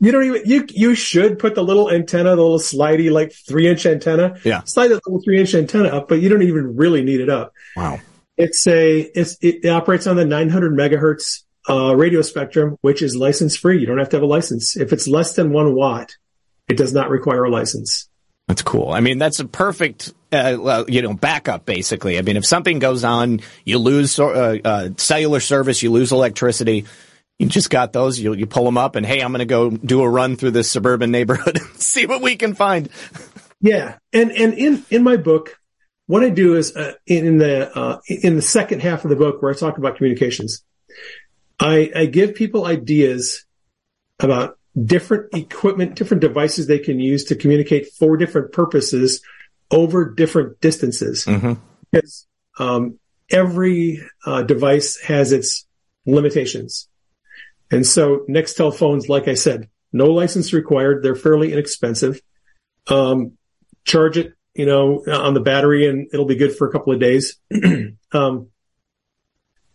You 0.00 0.12
don't 0.12 0.24
even 0.24 0.42
you 0.44 0.64
you 0.70 0.94
should 0.94 1.40
put 1.40 1.56
the 1.56 1.64
little 1.64 1.90
antenna, 1.90 2.30
the 2.30 2.42
little 2.42 2.60
slidey 2.60 3.10
like 3.10 3.32
three 3.32 3.66
inch 3.68 3.84
antenna. 3.84 4.38
Yeah. 4.44 4.62
Slide 4.62 4.88
that 4.88 5.04
little 5.04 5.20
three 5.20 5.40
inch 5.40 5.54
antenna 5.54 5.88
up, 5.88 6.08
but 6.08 6.20
you 6.20 6.28
don't 6.28 6.42
even 6.42 6.76
really 6.76 7.02
need 7.02 7.20
it 7.20 7.28
up. 7.28 7.52
Wow. 7.76 7.98
It's 8.36 8.64
a 8.68 9.00
it's 9.00 9.36
it 9.40 9.66
operates 9.66 10.06
on 10.06 10.14
the 10.14 10.24
900 10.24 10.72
megahertz 10.72 11.42
uh, 11.68 11.96
radio 11.96 12.22
spectrum, 12.22 12.78
which 12.80 13.02
is 13.02 13.16
license 13.16 13.56
free. 13.56 13.80
You 13.80 13.86
don't 13.86 13.98
have 13.98 14.08
to 14.10 14.16
have 14.16 14.22
a 14.22 14.26
license. 14.26 14.76
If 14.76 14.92
it's 14.92 15.08
less 15.08 15.34
than 15.34 15.52
one 15.52 15.74
watt, 15.74 16.16
it 16.68 16.76
does 16.76 16.92
not 16.92 17.10
require 17.10 17.44
a 17.44 17.50
license. 17.50 18.08
That's 18.48 18.62
cool. 18.62 18.90
I 18.90 19.00
mean, 19.00 19.18
that's 19.18 19.40
a 19.40 19.44
perfect, 19.44 20.12
uh, 20.32 20.84
you 20.88 21.02
know, 21.02 21.14
backup 21.14 21.64
basically. 21.64 22.18
I 22.18 22.22
mean, 22.22 22.36
if 22.36 22.44
something 22.44 22.80
goes 22.80 23.04
on, 23.04 23.40
you 23.64 23.78
lose 23.78 24.18
uh, 24.18 24.58
uh, 24.64 24.88
cellular 24.96 25.40
service, 25.40 25.82
you 25.82 25.92
lose 25.92 26.10
electricity 26.10 26.86
you 27.38 27.46
just 27.46 27.70
got 27.70 27.92
those. 27.92 28.18
You 28.18 28.34
you 28.34 28.46
pull 28.46 28.64
them 28.64 28.76
up, 28.76 28.96
and 28.96 29.06
hey, 29.06 29.20
I'm 29.20 29.30
going 29.30 29.38
to 29.40 29.46
go 29.46 29.70
do 29.70 30.02
a 30.02 30.08
run 30.08 30.36
through 30.36 30.52
this 30.52 30.70
suburban 30.70 31.10
neighborhood 31.10 31.56
and 31.60 31.80
see 31.80 32.06
what 32.06 32.20
we 32.20 32.36
can 32.36 32.54
find. 32.54 32.88
Yeah, 33.60 33.98
and 34.12 34.32
and 34.32 34.54
in 34.54 34.84
in 34.90 35.02
my 35.02 35.16
book, 35.16 35.58
what 36.06 36.24
I 36.24 36.30
do 36.30 36.56
is 36.56 36.74
uh, 36.74 36.94
in 37.06 37.38
the 37.38 37.76
uh, 37.76 38.00
in 38.08 38.36
the 38.36 38.42
second 38.42 38.82
half 38.82 39.04
of 39.04 39.10
the 39.10 39.16
book 39.16 39.40
where 39.40 39.52
I 39.52 39.54
talk 39.54 39.78
about 39.78 39.96
communications, 39.96 40.64
I, 41.60 41.90
I 41.94 42.06
give 42.06 42.34
people 42.34 42.66
ideas 42.66 43.44
about 44.18 44.57
different 44.84 45.34
equipment, 45.34 45.94
different 45.94 46.20
devices 46.20 46.66
they 46.66 46.78
can 46.78 47.00
use 47.00 47.24
to 47.24 47.34
communicate 47.34 47.92
for 47.92 48.16
different 48.16 48.52
purposes 48.52 49.22
over 49.70 50.10
different 50.10 50.60
distances. 50.60 51.24
Mm-hmm. 51.24 51.54
Because 51.90 52.26
um, 52.58 52.98
every 53.30 54.02
uh, 54.24 54.42
device 54.42 55.00
has 55.00 55.32
its 55.32 55.66
limitations. 56.06 56.88
And 57.70 57.86
so 57.86 58.24
Nextel 58.28 58.74
phones, 58.74 59.08
like 59.08 59.28
I 59.28 59.34
said, 59.34 59.68
no 59.92 60.06
license 60.06 60.52
required. 60.52 61.02
They're 61.02 61.14
fairly 61.14 61.52
inexpensive. 61.52 62.20
Um, 62.88 63.32
charge 63.84 64.16
it, 64.16 64.32
you 64.54 64.66
know, 64.66 65.02
on 65.06 65.34
the 65.34 65.40
battery 65.40 65.86
and 65.88 66.08
it'll 66.12 66.26
be 66.26 66.36
good 66.36 66.56
for 66.56 66.68
a 66.68 66.72
couple 66.72 66.92
of 66.92 67.00
days. 67.00 67.38
um, 68.12 68.48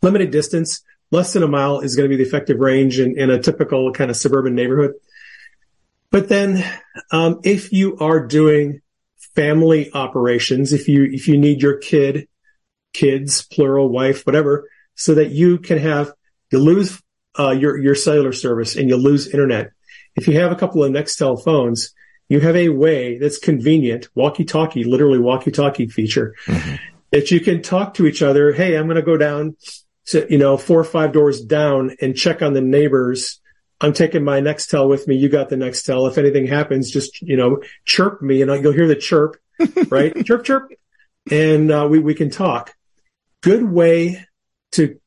limited 0.01 0.31
distance, 0.31 0.83
less 1.13 1.33
than 1.33 1.43
a 1.43 1.47
mile 1.47 1.79
is 1.79 1.95
going 1.95 2.09
to 2.09 2.15
be 2.15 2.21
the 2.21 2.27
effective 2.27 2.59
range 2.59 2.99
in, 2.99 3.17
in 3.17 3.29
a 3.29 3.39
typical 3.39 3.93
kind 3.93 4.09
of 4.11 4.17
suburban 4.17 4.55
neighborhood. 4.55 4.93
But 6.09 6.27
then, 6.27 6.63
um, 7.11 7.39
if 7.43 7.71
you 7.71 7.97
are 7.99 8.27
doing 8.27 8.81
family 9.35 9.91
operations, 9.93 10.73
if 10.73 10.87
you, 10.87 11.05
if 11.05 11.27
you 11.27 11.37
need 11.37 11.61
your 11.61 11.77
kid, 11.77 12.27
kids, 12.91 13.43
plural, 13.43 13.89
wife, 13.89 14.25
whatever, 14.25 14.69
so 14.95 15.15
that 15.15 15.31
you 15.31 15.57
can 15.57 15.79
have, 15.79 16.11
you 16.51 16.59
lose 16.59 17.01
uh, 17.39 17.49
your 17.49 17.77
your 17.79 17.95
cellular 17.95 18.31
service 18.31 18.75
and 18.75 18.89
you 18.89 18.95
lose 18.95 19.27
internet. 19.27 19.71
If 20.15 20.27
you 20.27 20.39
have 20.39 20.51
a 20.51 20.55
couple 20.55 20.83
of 20.83 20.91
Nextel 20.91 21.43
phones, 21.43 21.95
you 22.29 22.39
have 22.41 22.55
a 22.55 22.69
way 22.69 23.17
that's 23.17 23.39
convenient, 23.39 24.07
walkie-talkie, 24.13 24.83
literally 24.83 25.17
walkie-talkie 25.17 25.87
feature, 25.87 26.35
mm-hmm. 26.45 26.75
that 27.09 27.31
you 27.31 27.39
can 27.39 27.63
talk 27.63 27.95
to 27.95 28.05
each 28.05 28.21
other. 28.21 28.53
Hey, 28.53 28.77
I'm 28.77 28.85
going 28.85 28.97
to 28.97 29.01
go 29.01 29.17
down 29.17 29.55
to 30.07 30.25
you 30.29 30.37
know 30.37 30.57
four 30.57 30.79
or 30.79 30.85
five 30.85 31.13
doors 31.13 31.41
down 31.41 31.95
and 32.01 32.15
check 32.15 32.41
on 32.41 32.53
the 32.53 32.61
neighbors. 32.61 33.39
I'm 33.81 33.93
taking 33.93 34.23
my 34.23 34.39
Nextel 34.39 34.87
with 34.87 35.07
me. 35.07 35.15
You 35.15 35.29
got 35.29 35.49
the 35.49 35.55
Nextel. 35.55 36.09
If 36.09 36.17
anything 36.17 36.47
happens, 36.47 36.91
just 36.91 37.21
you 37.21 37.37
know 37.37 37.61
chirp 37.85 38.21
me, 38.21 38.41
and 38.41 38.51
you'll 38.63 38.73
hear 38.73 38.87
the 38.87 38.95
chirp, 38.95 39.37
right? 39.89 40.25
chirp, 40.25 40.43
chirp, 40.43 40.71
and 41.29 41.71
uh, 41.71 41.87
we 41.89 41.99
we 41.99 42.15
can 42.15 42.29
talk. 42.29 42.73
Good 43.41 43.63
way 43.63 44.25
to 44.73 44.99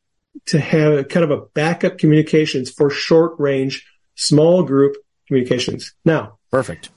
to 0.46 0.60
have 0.60 0.92
a 0.92 1.04
kind 1.04 1.24
of 1.24 1.30
a 1.30 1.46
backup 1.54 1.98
communications 1.98 2.70
for 2.70 2.90
short 2.90 3.38
range, 3.38 3.86
small 4.14 4.62
group 4.62 4.96
communications. 5.26 5.94
Now, 6.04 6.38
perfect. 6.50 6.90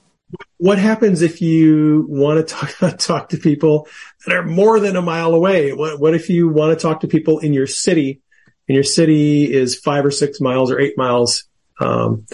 What 0.58 0.78
happens 0.78 1.22
if 1.22 1.40
you 1.40 2.06
want 2.08 2.46
to 2.46 2.54
talk, 2.54 2.96
talk 2.98 3.28
to 3.30 3.38
people 3.38 3.88
that 4.26 4.36
are 4.36 4.44
more 4.44 4.80
than 4.80 4.96
a 4.96 5.02
mile 5.02 5.34
away? 5.34 5.72
What, 5.72 6.00
what 6.00 6.14
if 6.14 6.28
you 6.28 6.48
want 6.48 6.78
to 6.78 6.82
talk 6.82 7.00
to 7.00 7.08
people 7.08 7.38
in 7.38 7.52
your 7.52 7.66
city 7.66 8.20
and 8.68 8.74
your 8.74 8.84
city 8.84 9.52
is 9.52 9.78
five 9.78 10.04
or 10.04 10.10
six 10.10 10.40
miles 10.40 10.70
or 10.70 10.78
eight 10.78 10.96
miles, 10.96 11.44
um, 11.80 12.26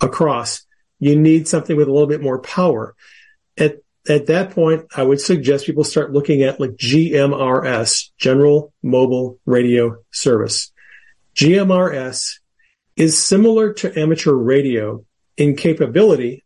across? 0.00 0.66
You 0.98 1.16
need 1.16 1.46
something 1.46 1.76
with 1.76 1.88
a 1.88 1.92
little 1.92 2.08
bit 2.08 2.22
more 2.22 2.40
power. 2.40 2.94
At 3.58 3.76
at 4.08 4.26
that 4.26 4.52
point, 4.52 4.86
I 4.96 5.02
would 5.02 5.20
suggest 5.20 5.66
people 5.66 5.84
start 5.84 6.12
looking 6.12 6.42
at 6.42 6.60
like 6.60 6.70
GMRS, 6.70 8.10
General 8.18 8.72
Mobile 8.82 9.38
Radio 9.44 9.98
Service. 10.12 10.72
GMRS 11.34 12.38
is 12.96 13.18
similar 13.18 13.72
to 13.74 13.98
amateur 13.98 14.32
radio 14.32 15.04
in 15.36 15.56
capability. 15.56 16.44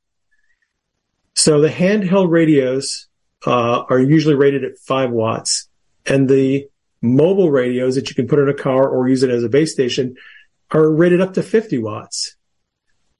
So 1.35 1.61
the 1.61 1.69
handheld 1.69 2.31
radios 2.31 3.09
uh, 3.47 3.85
are 3.88 4.01
usually 4.01 4.35
rated 4.35 4.64
at 4.64 4.79
five 4.79 5.11
watts, 5.11 5.69
and 6.07 6.29
the 6.29 6.69
mobile 7.03 7.51
radios 7.51 7.95
that 7.95 8.09
you 8.09 8.14
can 8.14 8.29
put 8.29 8.38
in 8.38 8.49
a 8.49 8.55
car 8.55 8.88
or 8.88 9.09
use 9.09 9.23
it 9.23 9.31
as 9.31 9.43
a 9.43 9.49
base 9.49 9.73
station 9.73 10.16
are 10.71 10.90
rated 10.90 11.21
up 11.21 11.35
to 11.35 11.43
50 11.43 11.79
watts. 11.79 12.37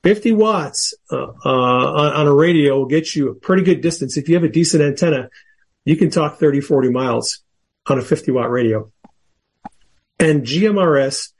50 0.03 0.33
watts 0.33 0.94
uh, 1.11 1.16
uh, 1.16 1.49
on, 1.49 2.12
on, 2.12 2.27
a 2.27 2.35
radio 2.35 2.79
will 2.79 2.87
get 2.87 3.14
you 3.14 3.31
a 3.31 3.35
pretty 3.35 3.62
good 3.62 3.83
distance. 3.83 4.16
If 4.16 4.29
you 4.29 4.35
have 4.35 4.44
a 4.44 4.49
decent 4.49 4.83
antenna, 4.83 5.29
you 5.85 5.96
can 5.96 6.11
talk 6.11 6.38
30, 6.38 6.61
40 6.61 6.90
miles 6.90 7.42
on 7.87 7.99
a 7.99 8.03
50 8.03 8.33
watt 8.33 8.51
radio. 8.51 8.90
And 10.18 10.42
GMRS 10.42 11.33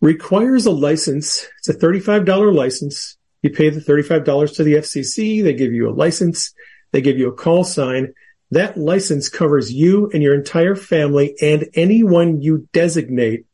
requires 0.00 0.66
a 0.66 0.70
license. 0.70 1.46
It's 1.58 1.68
a 1.68 1.74
$35 1.74 2.54
license. 2.54 3.16
You 3.46 3.52
pay 3.52 3.70
the 3.70 3.80
$35 3.80 4.56
to 4.56 4.64
the 4.64 4.74
FCC. 4.74 5.40
They 5.40 5.54
give 5.54 5.72
you 5.72 5.88
a 5.88 5.94
license. 5.94 6.52
They 6.90 7.00
give 7.00 7.16
you 7.16 7.28
a 7.28 7.32
call 7.32 7.62
sign. 7.62 8.12
That 8.50 8.76
license 8.76 9.28
covers 9.28 9.72
you 9.72 10.10
and 10.12 10.20
your 10.20 10.34
entire 10.34 10.74
family 10.74 11.36
and 11.40 11.68
anyone 11.74 12.42
you 12.42 12.68
designate 12.72 13.46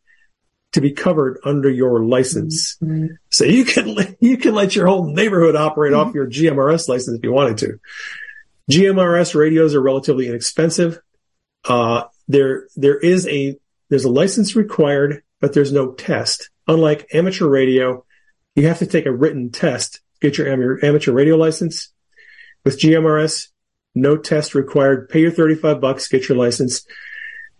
to 0.73 0.81
be 0.81 0.93
covered 0.93 1.41
under 1.45 1.69
your 1.69 2.03
license. 2.03 2.79
Mm-hmm. 2.83 3.17
So 3.29 3.45
you 3.45 3.67
can, 3.67 4.17
you 4.21 4.39
can 4.39 4.55
let 4.55 4.75
your 4.75 4.87
whole 4.87 5.13
neighborhood 5.13 5.57
operate 5.57 5.93
mm-hmm. 5.93 6.09
off 6.09 6.15
your 6.15 6.27
GMRS 6.27 6.89
license 6.89 7.19
if 7.19 7.23
you 7.23 7.33
wanted 7.33 7.59
to. 7.59 7.79
GMRS 8.71 9.35
radios 9.35 9.75
are 9.75 9.83
relatively 9.83 10.27
inexpensive. 10.27 11.03
Uh, 11.67 12.05
there, 12.29 12.67
there 12.77 12.99
is 12.99 13.27
a, 13.27 13.59
there's 13.91 14.07
a 14.07 14.11
license 14.11 14.57
required, 14.57 15.23
but 15.39 15.53
there's 15.53 15.71
no 15.71 15.93
test. 15.93 16.49
Unlike 16.67 17.09
amateur 17.13 17.47
radio, 17.47 18.07
you 18.55 18.69
have 18.69 18.79
to 18.79 18.87
take 18.87 19.07
a 19.07 19.13
written 19.13 19.51
test, 19.51 20.01
get 20.21 20.39
your 20.39 20.49
amateur 20.85 21.13
radio 21.13 21.37
license. 21.37 21.93
With 22.65 22.79
GMRS, 22.79 23.49
no 23.95 24.17
test 24.17 24.55
required. 24.55 25.09
Pay 25.09 25.23
your 25.23 25.31
35 25.33 25.81
bucks, 25.81 26.09
get 26.09 26.29
your 26.29 26.39
license. 26.39 26.87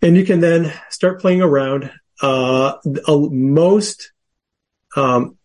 And 0.01 0.15
you 0.15 0.25
can 0.25 0.39
then 0.39 0.73
start 0.89 1.19
playing 1.19 1.41
around 1.41 1.91
uh, 2.21 2.75
most 3.07 4.11
um, 4.95 5.37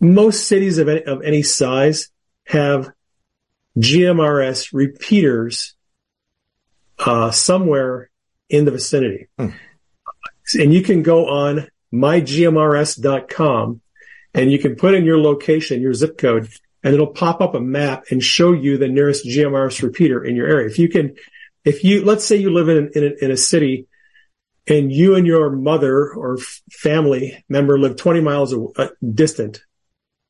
most 0.00 0.46
cities 0.46 0.78
of 0.78 0.88
any, 0.88 1.02
of 1.04 1.22
any 1.22 1.42
size 1.42 2.10
have 2.46 2.90
GMRS 3.78 4.70
repeaters 4.72 5.74
uh, 6.98 7.30
somewhere 7.30 8.10
in 8.48 8.64
the 8.64 8.70
vicinity. 8.70 9.28
Hmm. 9.38 9.50
And 10.54 10.74
you 10.74 10.82
can 10.82 11.02
go 11.02 11.28
on 11.28 11.68
mygmrs.com 11.92 13.80
and 14.34 14.50
you 14.50 14.58
can 14.58 14.76
put 14.76 14.94
in 14.94 15.04
your 15.04 15.18
location, 15.18 15.80
your 15.80 15.94
zip 15.94 16.18
code, 16.18 16.48
and 16.82 16.92
it'll 16.92 17.06
pop 17.06 17.40
up 17.40 17.54
a 17.54 17.60
map 17.60 18.04
and 18.10 18.22
show 18.22 18.52
you 18.52 18.76
the 18.76 18.88
nearest 18.88 19.26
GMRS 19.26 19.82
repeater 19.82 20.22
in 20.22 20.36
your 20.36 20.46
area. 20.46 20.66
If 20.66 20.78
you 20.78 20.88
can 20.88 21.16
if 21.64 21.82
you, 21.82 22.04
let's 22.04 22.24
say 22.24 22.36
you 22.36 22.52
live 22.52 22.68
in, 22.68 22.90
in, 22.94 23.04
a, 23.04 23.24
in 23.24 23.30
a 23.30 23.36
city 23.36 23.86
and 24.66 24.92
you 24.92 25.14
and 25.14 25.26
your 25.26 25.50
mother 25.50 26.10
or 26.10 26.38
family 26.70 27.42
member 27.48 27.78
live 27.78 27.96
20 27.96 28.20
miles 28.20 28.54
distant. 29.14 29.62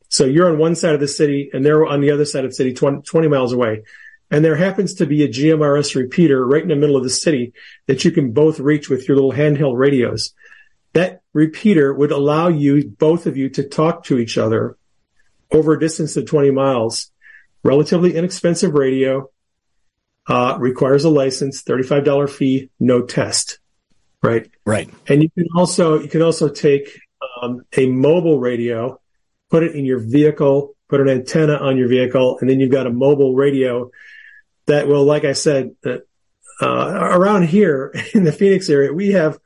So 0.09 0.25
you're 0.25 0.49
on 0.49 0.59
one 0.59 0.77
side 0.77 0.95
of 0.95 1.01
the 1.01 1.09
city 1.09 1.51
and 1.53 1.65
they're 1.65 1.85
on 1.85 2.01
the 2.01 2.13
other 2.13 2.25
side 2.25 2.45
of 2.45 2.51
the 2.51 2.55
city, 2.55 2.73
20, 2.73 3.03
20 3.03 3.29
miles 3.29 3.53
away. 3.53 3.83
And 4.31 4.45
there 4.45 4.57
happens 4.57 4.95
to 4.95 5.07
be 5.07 5.23
a 5.25 5.29
GMRS 5.29 5.95
repeater 5.95 6.45
right 6.47 6.63
in 6.63 6.69
the 6.69 6.77
middle 6.77 6.97
of 6.97 7.03
the 7.03 7.11
city 7.11 7.53
that 7.87 8.05
you 8.05 8.11
can 8.11 8.33
both 8.33 8.59
reach 8.59 8.89
with 8.89 9.07
your 9.07 9.17
little 9.17 9.33
handheld 9.33 9.77
radios. 9.77 10.35
That 10.95 11.23
repeater 11.33 11.93
would 11.93 12.11
allow 12.11 12.49
you, 12.49 12.89
both 12.89 13.27
of 13.27 13.37
you, 13.37 13.49
to 13.51 13.69
talk 13.69 14.05
to 14.05 14.19
each 14.19 14.39
other 14.39 14.77
over 15.53 15.75
a 15.75 15.81
distance 15.81 16.17
of 16.17 16.27
20 16.27 16.51
miles. 16.51 17.11
Relatively 17.63 18.17
inexpensive 18.17 18.75
radio, 18.75 19.31
uh, 20.27 20.57
requires 20.59 21.05
a 21.05 21.11
license, 21.11 21.63
$35 21.63 22.31
fee, 22.31 22.71
no 22.81 23.03
test 23.03 23.59
right? 24.25 24.51
Right. 24.65 24.91
And 25.07 25.23
you 25.23 25.31
can 25.31 25.47
also 25.55 26.01
you 26.01 26.09
can 26.09 26.23
also 26.23 26.49
take 26.49 26.99
um, 27.43 27.65
a 27.77 27.87
mobile 27.87 28.41
radio, 28.41 29.01
put 29.51 29.63
it 29.63 29.77
in 29.77 29.85
your 29.85 29.99
vehicle, 29.99 30.75
put 30.89 31.01
an 31.01 31.09
antenna 31.09 31.57
on 31.57 31.77
your 31.77 31.89
vehicle, 31.89 32.39
and 32.41 32.49
then 32.49 32.59
you've 32.59 32.73
got 32.73 32.87
a 32.87 32.91
mobile 32.91 33.35
radio 33.35 33.91
that 34.67 34.89
will, 34.89 35.05
like 35.05 35.25
I 35.25 35.35
said, 35.35 35.77
uh, 35.85 35.99
uh, 36.61 36.89
around 37.13 37.45
here 37.45 37.95
in 38.15 38.25
the 38.25 38.33
Phoenix 38.33 38.69
area, 38.71 38.93
we 38.93 39.13
have 39.13 39.39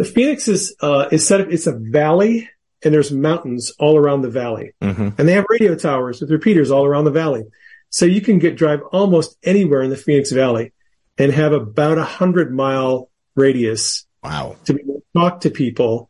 the 0.00 0.06
Phoenix 0.06 0.48
is 0.48 0.74
uh, 0.80 1.08
is 1.12 1.26
set 1.26 1.42
up. 1.42 1.48
It's 1.50 1.66
a 1.66 1.76
valley, 1.78 2.48
and 2.82 2.94
there's 2.94 3.12
mountains 3.12 3.74
all 3.78 3.98
around 3.98 4.22
the 4.22 4.30
valley, 4.30 4.72
mm-hmm. 4.80 5.08
and 5.18 5.28
they 5.28 5.34
have 5.34 5.44
radio 5.50 5.74
towers 5.74 6.22
with 6.22 6.30
repeaters 6.30 6.70
all 6.70 6.86
around 6.86 7.04
the 7.04 7.10
valley. 7.10 7.42
So 7.90 8.06
you 8.06 8.22
can 8.22 8.38
get 8.38 8.56
drive 8.56 8.80
almost 8.92 9.36
anywhere 9.42 9.82
in 9.82 9.90
the 9.90 9.98
Phoenix 9.98 10.32
Valley 10.32 10.72
and 11.18 11.30
have 11.30 11.52
about 11.52 11.98
a 11.98 12.04
hundred 12.04 12.50
mile 12.50 13.10
radius. 13.36 14.06
Wow. 14.24 14.56
To 14.64 14.72
be 14.72 14.80
able 14.80 14.94
to 14.94 15.02
talk 15.14 15.40
to 15.42 15.50
people 15.50 16.08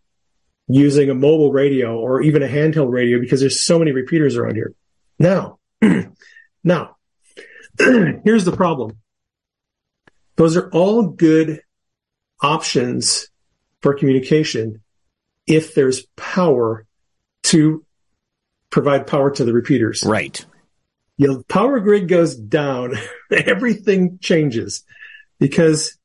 using 0.68 1.10
a 1.10 1.14
mobile 1.14 1.50
radio 1.50 1.98
or 1.98 2.22
even 2.22 2.44
a 2.44 2.48
handheld 2.48 2.92
radio 2.92 3.18
because 3.18 3.40
there's 3.40 3.58
so 3.58 3.76
many 3.76 3.90
repeaters 3.90 4.36
around 4.36 4.54
here. 4.54 4.72
Now, 5.18 5.58
now, 6.62 6.96
here's 7.78 8.44
the 8.44 8.54
problem. 8.54 8.98
Those 10.36 10.56
are 10.56 10.70
all 10.70 11.08
good 11.08 11.62
options 12.40 13.29
for 13.82 13.94
communication 13.94 14.82
if 15.46 15.74
there's 15.74 16.06
power 16.16 16.86
to 17.44 17.84
provide 18.70 19.06
power 19.06 19.30
to 19.32 19.44
the 19.44 19.52
repeaters. 19.52 20.02
Right. 20.04 20.44
You 21.16 21.28
know, 21.28 21.42
power 21.48 21.80
grid 21.80 22.08
goes 22.08 22.34
down, 22.34 22.94
everything 23.30 24.18
changes 24.20 24.84
because 25.38 25.98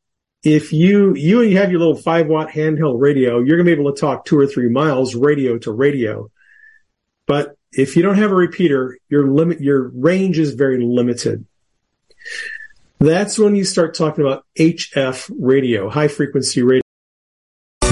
if 0.43 0.73
you 0.73 1.15
you 1.15 1.41
you 1.41 1.57
have 1.57 1.71
your 1.71 1.79
little 1.79 1.95
five 1.95 2.27
watt 2.27 2.49
handheld 2.49 2.99
radio, 2.99 3.39
you're 3.39 3.57
going 3.57 3.65
to 3.65 3.75
be 3.75 3.79
able 3.79 3.91
to 3.93 3.99
talk 3.99 4.25
two 4.25 4.37
or 4.37 4.45
three 4.45 4.69
miles 4.69 5.15
radio 5.15 5.57
to 5.59 5.71
radio. 5.71 6.29
But 7.27 7.57
if 7.71 7.95
you 7.95 8.03
don't 8.03 8.17
have 8.17 8.31
a 8.31 8.35
repeater, 8.35 8.97
your 9.09 9.27
limit 9.27 9.59
your 9.59 9.89
range 9.89 10.37
is 10.37 10.53
very 10.53 10.83
limited. 10.83 11.45
That's 12.99 13.37
when 13.37 13.55
you 13.55 13.65
start 13.65 13.95
talking 13.95 14.25
about 14.25 14.45
HF 14.57 15.31
radio, 15.37 15.89
high 15.89 16.07
frequency 16.07 16.61
radio. 16.61 16.84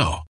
now. 0.00 0.29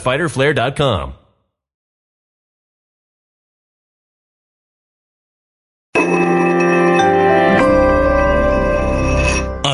fighterflare.com. 0.01 1.13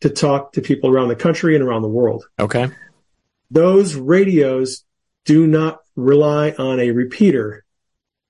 to 0.00 0.10
talk 0.10 0.52
to 0.52 0.60
people 0.60 0.90
around 0.90 1.08
the 1.08 1.16
country 1.16 1.54
and 1.54 1.64
around 1.64 1.82
the 1.82 1.88
world. 1.88 2.26
Okay. 2.38 2.68
Those 3.50 3.94
radios 3.94 4.84
do 5.24 5.46
not 5.46 5.80
rely 5.94 6.54
on 6.58 6.80
a 6.80 6.90
repeater. 6.90 7.64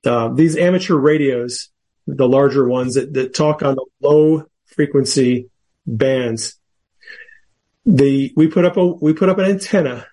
Uh, 0.05 0.29
these 0.29 0.57
amateur 0.57 0.95
radios, 0.95 1.71
the 2.07 2.29
larger 2.29 2.69
ones 2.69 2.95
that, 2.95 3.13
that 3.15 3.35
talk 3.35 3.63
on 3.63 3.75
the 3.75 3.87
low 4.01 4.45
frequency 4.67 5.51
bands, 5.87 6.59
the 7.85 8.33
we 8.37 8.49
put 8.49 8.65
up 8.65 8.77
a 8.77 8.87
we 8.87 9.13
put 9.13 9.29
up 9.29 9.39
an 9.39 9.47
antenna, 9.47 10.07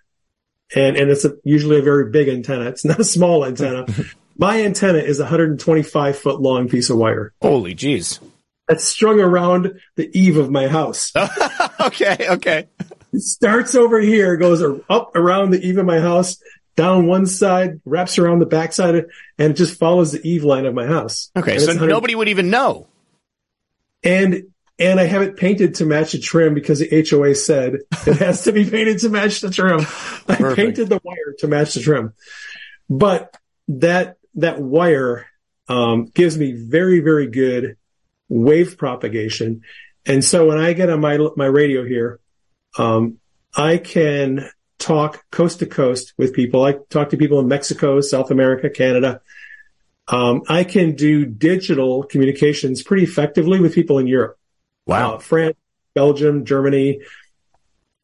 and 0.75 0.95
and 0.95 1.09
it's 1.09 1.25
a, 1.25 1.33
usually 1.43 1.79
a 1.79 1.81
very 1.81 2.11
big 2.11 2.29
antenna. 2.29 2.65
It's 2.65 2.85
not 2.85 2.99
a 2.99 3.03
small 3.03 3.45
antenna. 3.45 3.85
My 4.37 4.63
antenna 4.63 4.97
is 4.97 5.19
a 5.19 5.23
125 5.23 6.17
foot 6.17 6.41
long 6.41 6.67
piece 6.67 6.89
of 6.89 6.97
wire. 6.97 7.33
Holy 7.41 7.75
jeez. 7.75 8.19
That's 8.67 8.83
strung 8.83 9.19
around 9.19 9.73
the 9.95 10.09
eave 10.17 10.37
of 10.37 10.49
my 10.49 10.67
house. 10.67 11.11
okay. 11.81 12.17
Okay. 12.29 12.67
It 13.11 13.21
starts 13.21 13.75
over 13.75 13.99
here, 13.99 14.37
goes 14.37 14.63
up 14.89 15.15
around 15.15 15.51
the 15.51 15.61
eave 15.65 15.77
of 15.77 15.85
my 15.85 15.99
house, 15.99 16.41
down 16.75 17.05
one 17.05 17.25
side, 17.25 17.81
wraps 17.85 18.17
around 18.17 18.39
the 18.39 18.45
back 18.45 18.73
side, 18.73 18.95
and 19.37 19.51
it 19.51 19.53
just 19.53 19.77
follows 19.77 20.11
the 20.13 20.27
eave 20.27 20.43
line 20.43 20.65
of 20.65 20.73
my 20.73 20.87
house. 20.87 21.29
Okay. 21.35 21.53
And 21.53 21.61
So 21.61 21.67
100 21.67 21.87
nobody 21.89 22.15
would 22.15 22.29
even 22.29 22.49
know. 22.49 22.87
and 24.03 24.43
and 24.79 24.99
I 24.99 25.03
have 25.05 25.21
it 25.21 25.37
painted 25.37 25.75
to 25.75 25.85
match 25.85 26.13
the 26.13 26.19
trim 26.19 26.55
because 26.55 26.79
the 26.79 27.05
HOA 27.07 27.35
said 27.35 27.75
it 28.07 28.17
has 28.17 28.45
to 28.45 28.51
be 28.51 28.65
painted 28.69 28.99
to 28.99 29.09
match 29.09 29.41
the 29.41 29.51
trim. 29.51 29.81
I 29.81 30.35
Perfect. 30.35 30.55
painted 30.55 30.89
the 30.89 30.99
wire 31.03 31.35
to 31.39 31.47
match 31.47 31.75
the 31.75 31.81
trim, 31.81 32.13
but 32.89 33.37
that 33.67 34.17
that 34.35 34.59
wire 34.59 35.27
um, 35.67 36.05
gives 36.05 36.37
me 36.37 36.53
very 36.53 37.01
very 37.01 37.27
good 37.27 37.77
wave 38.33 38.77
propagation, 38.77 39.61
and 40.05 40.23
so 40.23 40.47
when 40.47 40.57
I 40.57 40.73
get 40.73 40.89
on 40.89 40.99
my 40.99 41.17
my 41.35 41.45
radio 41.45 41.85
here, 41.85 42.19
um, 42.77 43.19
I 43.55 43.77
can 43.77 44.49
talk 44.79 45.23
coast 45.31 45.59
to 45.59 45.65
coast 45.65 46.13
with 46.17 46.33
people. 46.33 46.63
I 46.63 46.73
talk 46.89 47.09
to 47.11 47.17
people 47.17 47.39
in 47.39 47.47
Mexico, 47.47 48.01
South 48.01 48.31
America, 48.31 48.69
Canada. 48.69 49.21
Um, 50.07 50.41
I 50.49 50.65
can 50.65 50.95
do 50.95 51.25
digital 51.25 52.03
communications 52.03 52.83
pretty 52.83 53.03
effectively 53.03 53.61
with 53.61 53.73
people 53.73 53.99
in 53.99 54.07
Europe 54.07 54.37
uh, 54.89 55.17
France, 55.19 55.55
Belgium, 55.95 56.45
Germany. 56.45 57.01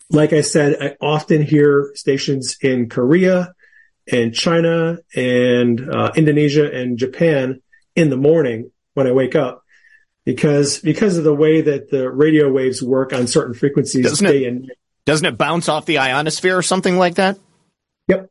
Like 0.09 0.33
I 0.33 0.41
said, 0.41 0.81
I 0.81 0.95
often 1.01 1.41
hear 1.41 1.91
stations 1.95 2.57
in 2.61 2.89
Korea 2.89 3.53
and 4.11 4.33
China 4.33 4.99
and 5.15 5.87
uh, 5.89 6.11
Indonesia 6.15 6.71
and 6.71 6.97
Japan 6.97 7.61
in 7.95 8.09
the 8.09 8.17
morning 8.17 8.71
when 8.93 9.07
I 9.07 9.11
wake 9.11 9.35
up 9.35 9.63
because 10.25 10.79
because 10.79 11.17
of 11.17 11.23
the 11.23 11.33
way 11.33 11.61
that 11.61 11.89
the 11.89 12.09
radio 12.09 12.51
waves 12.51 12.81
work 12.81 13.13
on 13.13 13.27
certain 13.27 13.53
frequencies 13.53 14.05
Doesn't 14.05 14.27
it- 14.27 14.43
and. 14.43 14.71
Doesn't 15.05 15.25
it 15.25 15.37
bounce 15.39 15.69
off 15.69 15.85
the 15.87 15.97
ionosphere 15.97 16.55
or 16.55 16.61
something 16.61 16.95
like 16.97 17.15
that? 17.15 17.39
Yep. 18.09 18.29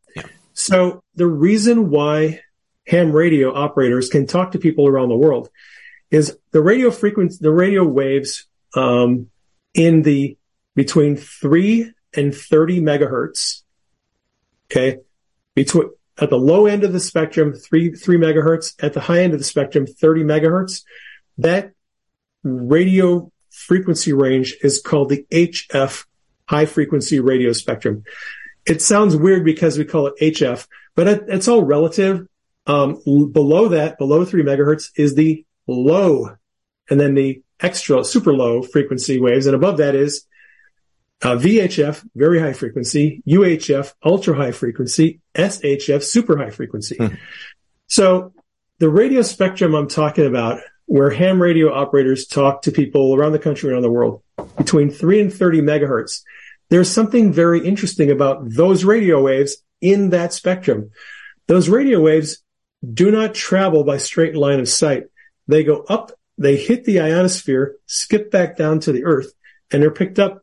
So 0.52 1.02
the 1.16 1.26
reason 1.26 1.90
why 1.90 2.40
ham 2.86 3.10
radio 3.10 3.52
operators 3.52 4.08
can 4.08 4.28
talk 4.28 4.52
to 4.52 4.58
people 4.58 4.86
around 4.86 5.08
the 5.08 5.16
world 5.16 5.50
is 6.10 6.38
the 6.52 6.62
radio 6.62 6.92
frequency, 6.92 7.38
the 7.40 7.50
radio 7.50 7.84
waves, 7.84 8.46
um, 8.74 9.28
in 9.74 10.02
the 10.02 10.36
between 10.76 11.16
three 11.16 11.92
and 12.14 12.34
30 12.34 12.80
megahertz. 12.80 13.62
Okay. 14.70 14.98
Between, 15.54 15.90
at 16.20 16.30
the 16.30 16.38
low 16.38 16.66
end 16.66 16.84
of 16.84 16.92
the 16.92 17.00
spectrum, 17.00 17.54
three, 17.54 17.92
three 17.92 18.18
megahertz. 18.18 18.74
At 18.82 18.92
the 18.92 19.00
high 19.00 19.22
end 19.22 19.32
of 19.32 19.40
the 19.40 19.44
spectrum, 19.44 19.86
30 19.86 20.22
megahertz. 20.22 20.82
That 21.38 21.72
radio 22.42 23.30
frequency 23.50 24.12
range 24.12 24.56
is 24.62 24.80
called 24.80 25.08
the 25.08 25.26
HF 25.30 26.06
high 26.46 26.66
frequency 26.66 27.20
radio 27.20 27.52
spectrum. 27.52 28.04
It 28.66 28.82
sounds 28.82 29.16
weird 29.16 29.44
because 29.44 29.78
we 29.78 29.84
call 29.84 30.08
it 30.08 30.14
HF, 30.20 30.66
but 30.94 31.08
it, 31.08 31.24
it's 31.28 31.48
all 31.48 31.62
relative. 31.62 32.26
Um, 32.66 33.00
below 33.04 33.68
that, 33.68 33.98
below 33.98 34.24
three 34.24 34.42
megahertz 34.42 34.90
is 34.94 35.14
the 35.14 35.44
low 35.66 36.36
and 36.90 37.00
then 37.00 37.14
the 37.14 37.42
extra 37.60 38.04
super 38.04 38.32
low 38.32 38.62
frequency 38.62 39.18
waves. 39.18 39.46
And 39.46 39.54
above 39.54 39.78
that 39.78 39.94
is 39.94 40.26
uh, 41.22 41.36
VHF, 41.36 42.06
very 42.14 42.40
high 42.40 42.52
frequency, 42.52 43.22
UHF, 43.26 43.94
ultra 44.04 44.34
high 44.36 44.52
frequency, 44.52 45.20
SHF, 45.34 46.02
super 46.02 46.36
high 46.36 46.50
frequency. 46.50 46.98
So 47.88 48.32
the 48.78 48.88
radio 48.88 49.22
spectrum 49.22 49.74
I'm 49.74 49.88
talking 49.88 50.26
about, 50.26 50.60
where 50.88 51.10
ham 51.10 51.40
radio 51.40 51.70
operators 51.70 52.26
talk 52.26 52.62
to 52.62 52.72
people 52.72 53.14
around 53.14 53.32
the 53.32 53.38
country, 53.38 53.70
around 53.70 53.82
the 53.82 53.90
world, 53.90 54.22
between 54.56 54.90
three 54.90 55.20
and 55.20 55.32
30 55.32 55.60
megahertz, 55.60 56.22
there's 56.70 56.90
something 56.90 57.30
very 57.30 57.64
interesting 57.66 58.10
about 58.10 58.48
those 58.48 58.84
radio 58.84 59.22
waves 59.22 59.58
in 59.82 60.10
that 60.10 60.32
spectrum. 60.32 60.90
Those 61.46 61.68
radio 61.68 62.00
waves 62.00 62.42
do 62.94 63.10
not 63.10 63.34
travel 63.34 63.84
by 63.84 63.98
straight 63.98 64.34
line 64.34 64.60
of 64.60 64.68
sight. 64.68 65.04
They 65.46 65.62
go 65.62 65.84
up, 65.90 66.12
they 66.38 66.56
hit 66.56 66.84
the 66.84 67.00
ionosphere, 67.00 67.76
skip 67.84 68.30
back 68.30 68.56
down 68.56 68.80
to 68.80 68.92
the 68.92 69.04
earth, 69.04 69.30
and 69.70 69.82
they're 69.82 69.90
picked 69.90 70.18
up 70.18 70.42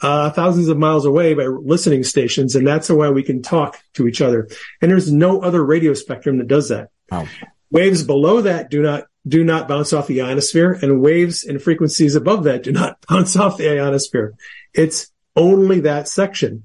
uh, 0.00 0.30
thousands 0.30 0.66
of 0.66 0.78
miles 0.78 1.06
away 1.06 1.34
by 1.34 1.46
listening 1.46 2.02
stations. 2.02 2.56
And 2.56 2.66
that's 2.66 2.90
why 2.90 3.10
we 3.10 3.22
can 3.22 3.40
talk 3.40 3.78
to 3.94 4.08
each 4.08 4.20
other. 4.20 4.48
And 4.82 4.90
there's 4.90 5.12
no 5.12 5.40
other 5.42 5.64
radio 5.64 5.94
spectrum 5.94 6.38
that 6.38 6.48
does 6.48 6.70
that. 6.70 6.90
Wow. 7.08 7.28
Waves 7.70 8.02
below 8.02 8.40
that 8.42 8.68
do 8.68 8.82
not 8.82 9.06
do 9.26 9.42
not 9.42 9.68
bounce 9.68 9.92
off 9.92 10.06
the 10.06 10.22
ionosphere, 10.22 10.78
and 10.80 11.00
waves 11.00 11.44
and 11.44 11.60
frequencies 11.60 12.14
above 12.14 12.44
that 12.44 12.62
do 12.62 12.72
not 12.72 13.04
bounce 13.08 13.36
off 13.36 13.58
the 13.58 13.70
ionosphere. 13.70 14.34
It's 14.72 15.10
only 15.34 15.80
that 15.80 16.08
section. 16.08 16.64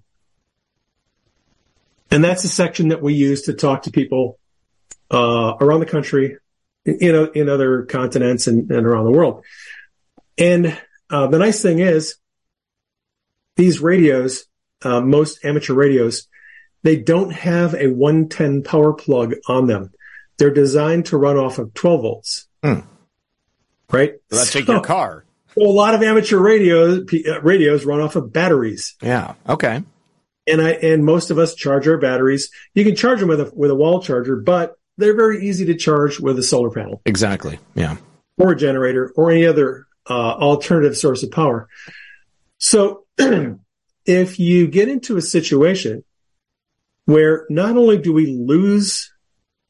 And 2.09 2.23
that's 2.23 2.43
the 2.43 2.49
section 2.49 2.89
that 2.89 3.01
we 3.01 3.13
use 3.13 3.43
to 3.43 3.53
talk 3.53 3.83
to 3.83 3.91
people 3.91 4.37
uh, 5.09 5.55
around 5.59 5.79
the 5.79 5.85
country, 5.85 6.37
know, 7.11 7.25
in 7.25 7.49
other 7.49 7.83
continents 7.83 8.47
and, 8.47 8.69
and 8.69 8.85
around 8.85 9.05
the 9.05 9.11
world. 9.11 9.43
And 10.37 10.77
uh, 11.09 11.27
the 11.27 11.39
nice 11.39 11.61
thing 11.61 11.79
is, 11.79 12.15
these 13.55 13.79
radios, 13.79 14.45
uh, 14.81 15.01
most 15.01 15.43
amateur 15.45 15.73
radios, 15.73 16.27
they 16.83 16.97
don't 16.97 17.31
have 17.31 17.75
a 17.75 17.87
110 17.87 18.63
power 18.63 18.93
plug 18.93 19.35
on 19.47 19.67
them. 19.67 19.91
They're 20.37 20.53
designed 20.53 21.07
to 21.07 21.17
run 21.17 21.37
off 21.37 21.59
of 21.59 21.73
12 21.73 22.01
volts. 22.01 22.47
Right? 22.63 24.13
Let's 24.31 24.51
take 24.51 24.65
So- 24.65 24.73
your 24.73 24.81
car. 24.81 25.25
so 25.55 25.63
a 25.63 25.67
lot 25.67 25.93
of 25.93 26.01
amateur 26.01 26.37
radios 26.37 27.03
uh, 27.27 27.41
radios 27.41 27.83
run 27.85 27.99
off 27.99 28.15
of 28.15 28.31
batteries, 28.31 28.95
Yeah. 29.01 29.33
Okay. 29.49 29.83
and 30.47 30.61
I 30.61 30.71
and 30.71 31.03
most 31.03 31.29
of 31.29 31.37
us 31.37 31.55
charge 31.55 31.87
our 31.87 31.97
batteries. 31.97 32.49
You 32.73 32.85
can 32.85 32.95
charge 32.95 33.19
them 33.19 33.27
with 33.29 33.41
a 33.41 33.51
with 33.53 33.69
a 33.71 33.75
wall 33.75 34.01
charger, 34.01 34.37
but 34.37 34.75
they're 34.97 35.15
very 35.15 35.45
easy 35.45 35.65
to 35.65 35.75
charge 35.75 36.19
with 36.19 36.39
a 36.39 36.43
solar 36.43 36.69
panel 36.69 37.01
Exactly. 37.05 37.59
Yeah. 37.75 37.97
or 38.37 38.51
a 38.53 38.55
generator 38.55 39.11
or 39.15 39.29
any 39.31 39.45
other 39.45 39.87
uh, 40.09 40.13
alternative 40.13 40.97
source 40.97 41.21
of 41.23 41.31
power. 41.31 41.67
So 42.59 43.05
if 44.05 44.39
you 44.39 44.67
get 44.67 44.87
into 44.89 45.17
a 45.17 45.21
situation 45.21 46.03
where 47.05 47.45
not 47.49 47.75
only 47.77 47.97
do 47.97 48.13
we 48.13 48.27
lose 48.27 49.11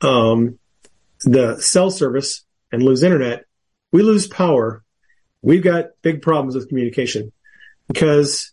um, 0.01 0.59
the 1.23 1.59
cell 1.59 1.89
service 1.91 2.43
and 2.71 2.83
lose 2.83 3.03
internet, 3.03 3.45
we 3.91 4.03
lose 4.03 4.27
power. 4.27 4.83
We've 5.41 5.63
got 5.63 5.89
big 6.01 6.21
problems 6.21 6.55
with 6.55 6.69
communication 6.69 7.31
because, 7.87 8.51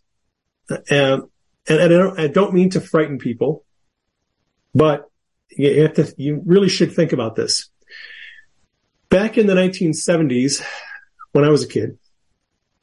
um, 0.71 0.79
and, 0.91 1.23
and 1.69 1.81
I 1.81 1.89
don't, 1.89 2.21
I 2.21 2.27
don't 2.29 2.55
mean 2.55 2.71
to 2.71 2.81
frighten 2.81 3.19
people, 3.19 3.65
but 4.75 5.11
you 5.51 5.83
have 5.83 5.95
to, 5.95 6.15
you 6.17 6.43
really 6.45 6.69
should 6.69 6.93
think 6.93 7.13
about 7.13 7.37
this. 7.37 7.69
Back 9.11 9.39
in 9.39 9.47
the 9.47 9.55
1970s, 9.55 10.63
when 11.33 11.45
I 11.45 11.49
was 11.49 11.65
a 11.65 11.69
kid, 11.69 11.99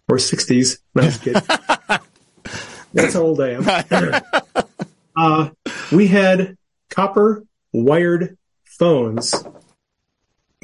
or 0.07 0.17
60s 0.17 0.79
when 0.93 1.05
I 1.05 1.07
was 1.07 1.17
a 1.17 1.19
kid, 1.19 1.33
that's 2.93 3.13
how 3.13 3.21
old 3.21 3.41
I 3.41 3.51
am. 3.51 4.63
uh, 5.15 5.49
we 5.91 6.07
had 6.07 6.57
copper 6.89 7.43
wired 7.73 8.37
phones. 8.63 9.35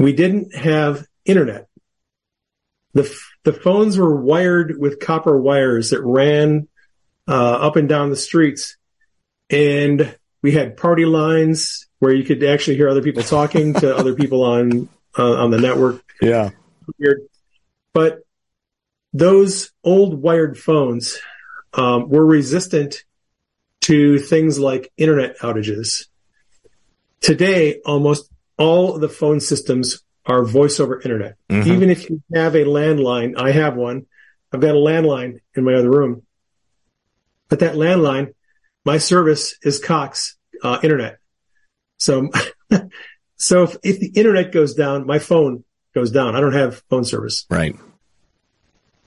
We 0.01 0.13
didn't 0.13 0.55
have 0.55 1.05
internet. 1.25 1.67
The, 2.93 3.03
f- 3.03 3.31
the 3.43 3.53
phones 3.53 3.97
were 3.97 4.15
wired 4.15 4.79
with 4.79 4.99
copper 4.99 5.39
wires 5.39 5.91
that 5.91 6.01
ran 6.01 6.67
uh, 7.27 7.53
up 7.53 7.75
and 7.75 7.87
down 7.87 8.09
the 8.09 8.15
streets. 8.15 8.77
And 9.51 10.17
we 10.41 10.53
had 10.53 10.75
party 10.75 11.05
lines 11.05 11.87
where 11.99 12.13
you 12.13 12.23
could 12.23 12.43
actually 12.43 12.77
hear 12.77 12.89
other 12.89 13.03
people 13.03 13.21
talking 13.21 13.75
to 13.75 13.95
other 14.01 14.15
people 14.15 14.43
on 14.43 14.89
uh, 15.17 15.33
on 15.33 15.51
the 15.51 15.59
network. 15.59 16.03
Yeah. 16.19 16.49
Weird. 16.97 17.21
But 17.93 18.23
those 19.13 19.71
old 19.83 20.21
wired 20.21 20.57
phones 20.57 21.19
um, 21.73 22.09
were 22.09 22.25
resistant 22.25 23.03
to 23.81 24.17
things 24.17 24.57
like 24.57 24.91
internet 24.97 25.37
outages. 25.39 26.07
Today, 27.19 27.81
almost 27.85 28.30
all 28.61 28.93
of 28.93 29.01
the 29.01 29.09
phone 29.09 29.39
systems 29.39 30.03
are 30.25 30.43
voice 30.43 30.79
over 30.79 31.01
internet. 31.01 31.35
Even 31.49 31.89
if 31.89 32.09
you 32.09 32.21
have 32.33 32.53
a 32.53 32.63
landline, 32.63 33.33
I 33.35 33.51
have 33.51 33.75
one. 33.75 34.05
I've 34.53 34.61
got 34.61 34.75
a 34.75 34.79
landline 34.79 35.39
in 35.55 35.63
my 35.63 35.73
other 35.73 35.89
room. 35.89 36.21
But 37.49 37.59
that 37.59 37.73
landline, 37.73 38.33
my 38.85 38.99
service 38.99 39.57
is 39.63 39.79
Cox 39.79 40.37
uh, 40.63 40.79
internet. 40.83 41.17
So, 41.97 42.29
so 43.35 43.63
if, 43.63 43.77
if 43.83 43.99
the 43.99 44.11
internet 44.15 44.51
goes 44.51 44.75
down, 44.75 45.07
my 45.07 45.17
phone 45.17 45.63
goes 45.95 46.11
down. 46.11 46.35
I 46.35 46.39
don't 46.39 46.53
have 46.53 46.83
phone 46.87 47.03
service. 47.03 47.47
Right. 47.49 47.75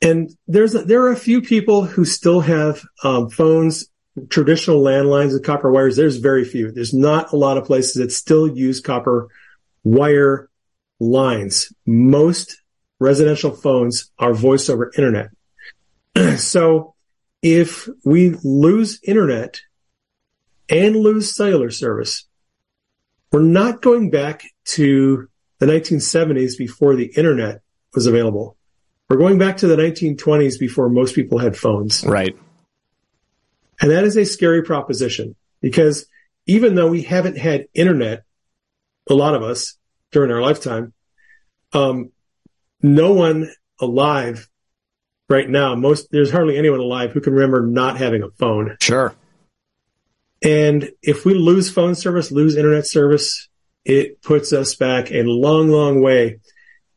And 0.02 0.36
there's 0.48 0.74
a, 0.74 0.82
there 0.82 1.02
are 1.04 1.12
a 1.12 1.16
few 1.16 1.42
people 1.42 1.84
who 1.84 2.04
still 2.04 2.40
have 2.40 2.82
um, 3.04 3.30
phones, 3.30 3.86
traditional 4.28 4.82
landlines 4.82 5.32
with 5.32 5.44
copper 5.44 5.70
wires. 5.70 5.96
There's 5.96 6.16
very 6.16 6.44
few. 6.44 6.72
There's 6.72 6.92
not 6.92 7.32
a 7.32 7.36
lot 7.36 7.56
of 7.56 7.64
places 7.64 7.94
that 7.94 8.10
still 8.10 8.48
use 8.48 8.80
copper 8.80 9.28
wire 9.84 10.50
lines. 10.98 11.72
Most 11.86 12.60
residential 12.98 13.52
phones 13.52 14.10
are 14.18 14.34
voice 14.34 14.68
over 14.68 14.90
internet. 14.96 15.28
so 16.38 16.94
if 17.42 17.88
we 18.04 18.30
lose 18.42 18.98
internet 19.02 19.60
and 20.68 20.96
lose 20.96 21.34
cellular 21.34 21.70
service, 21.70 22.26
we're 23.30 23.42
not 23.42 23.82
going 23.82 24.10
back 24.10 24.44
to 24.64 25.28
the 25.58 25.66
1970s 25.66 26.56
before 26.56 26.96
the 26.96 27.12
internet 27.16 27.60
was 27.94 28.06
available. 28.06 28.56
We're 29.08 29.18
going 29.18 29.38
back 29.38 29.58
to 29.58 29.66
the 29.66 29.76
1920s 29.76 30.58
before 30.58 30.88
most 30.88 31.14
people 31.14 31.38
had 31.38 31.56
phones. 31.56 32.04
Right. 32.04 32.36
And 33.80 33.90
that 33.90 34.04
is 34.04 34.16
a 34.16 34.24
scary 34.24 34.62
proposition 34.62 35.36
because 35.60 36.06
even 36.46 36.74
though 36.74 36.88
we 36.88 37.02
haven't 37.02 37.36
had 37.36 37.66
internet, 37.74 38.23
a 39.08 39.14
lot 39.14 39.34
of 39.34 39.42
us 39.42 39.76
during 40.12 40.30
our 40.30 40.40
lifetime, 40.40 40.92
um, 41.72 42.10
no 42.82 43.12
one 43.12 43.50
alive 43.80 44.48
right 45.28 45.48
now, 45.48 45.74
most, 45.74 46.10
there's 46.10 46.30
hardly 46.30 46.56
anyone 46.56 46.80
alive 46.80 47.12
who 47.12 47.20
can 47.20 47.32
remember 47.32 47.66
not 47.66 47.96
having 47.96 48.22
a 48.22 48.30
phone. 48.38 48.76
Sure. 48.80 49.14
And 50.42 50.90
if 51.02 51.24
we 51.24 51.34
lose 51.34 51.70
phone 51.70 51.94
service, 51.94 52.30
lose 52.30 52.56
internet 52.56 52.86
service, 52.86 53.48
it 53.84 54.22
puts 54.22 54.52
us 54.52 54.74
back 54.74 55.10
a 55.10 55.22
long, 55.22 55.68
long 55.68 56.02
way 56.02 56.40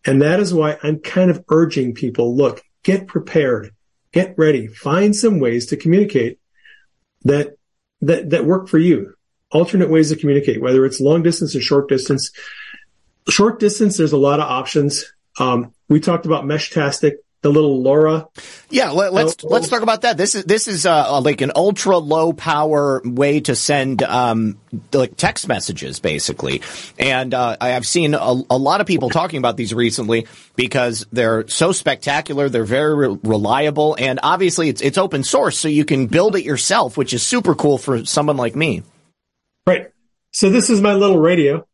and 0.08 0.22
that 0.22 0.40
is 0.40 0.54
why 0.54 0.78
I'm 0.82 1.00
kind 1.00 1.30
of 1.30 1.44
urging 1.50 1.94
people, 1.94 2.36
look, 2.36 2.62
get 2.82 3.08
prepared, 3.08 3.72
get 4.14 4.36
ready, 4.38 4.68
find 4.68 5.14
some 5.14 5.42
ways 5.42 5.68
to 5.68 5.78
communicate 5.78 6.40
that, 7.26 7.58
that, 8.00 8.30
that 8.30 8.46
work 8.46 8.70
for 8.70 8.78
you. 8.78 9.14
Alternate 9.52 9.90
ways 9.90 10.10
to 10.10 10.16
communicate, 10.16 10.62
whether 10.62 10.86
it's 10.86 11.00
long 11.00 11.24
distance 11.24 11.56
or 11.56 11.62
short 11.62 11.88
distance. 11.88 12.32
Short 13.30 13.60
distance, 13.60 13.98
there's 13.98 14.14
a 14.14 14.18
lot 14.18 14.40
of 14.40 14.50
options. 14.50 15.14
Um, 15.40 15.74
we 15.88 16.00
talked 16.00 16.26
about 16.26 16.46
Meshtastic 16.46 17.14
the 17.42 17.50
little 17.50 17.84
LoRa. 17.84 18.28
Yeah, 18.70 18.90
let, 18.90 19.10
us 19.10 19.14
let's, 19.14 19.44
let's 19.44 19.70
talk 19.70 19.82
about 19.82 20.02
that. 20.02 20.18
This 20.18 20.36
is 20.36 20.44
this 20.46 20.68
is 20.68 20.86
uh, 20.86 21.22
like 21.22 21.42
an 21.42 21.52
ultra 21.56 21.98
low 21.98 22.34
power 22.34 23.02
way 23.06 23.40
to 23.42 23.56
send 23.56 24.02
um, 24.04 24.60
like 24.92 25.16
text 25.16 25.48
messages, 25.48 26.00
basically. 26.00 26.62
And 26.98 27.34
uh, 27.34 27.58
I 27.62 27.70
have 27.70 27.86
seen 27.86 28.16
a, 28.16 28.18
a, 28.50 28.58
lot 28.58 28.82
of 28.82 28.88
people 28.88 29.10
talking 29.10 29.38
about 29.38 29.56
these 29.56 29.74
recently 29.74 30.28
because 30.56 31.06
they're 31.12 31.48
so 31.48 31.72
spectacular. 31.72 32.50
They're 32.50 32.66
very 32.66 33.08
re- 33.08 33.20
reliable, 33.24 33.96
and 33.98 34.20
obviously 34.24 34.70
it's 34.70 34.82
it's 34.82 34.98
open 34.98 35.24
source, 35.24 35.58
so 35.58 35.68
you 35.68 35.86
can 35.86 36.08
build 36.08 36.36
it 36.36 36.44
yourself, 36.44 36.98
which 36.98 37.14
is 37.14 37.26
super 37.26 37.56
cool 37.56 37.78
for 37.78 38.04
someone 38.06 38.38
like 38.38 38.56
me. 38.56 38.84
Right. 39.68 39.92
So 40.32 40.50
this 40.50 40.72
is 40.72 40.82
my 40.82 40.94
little 40.94 41.20
radio. 41.20 41.68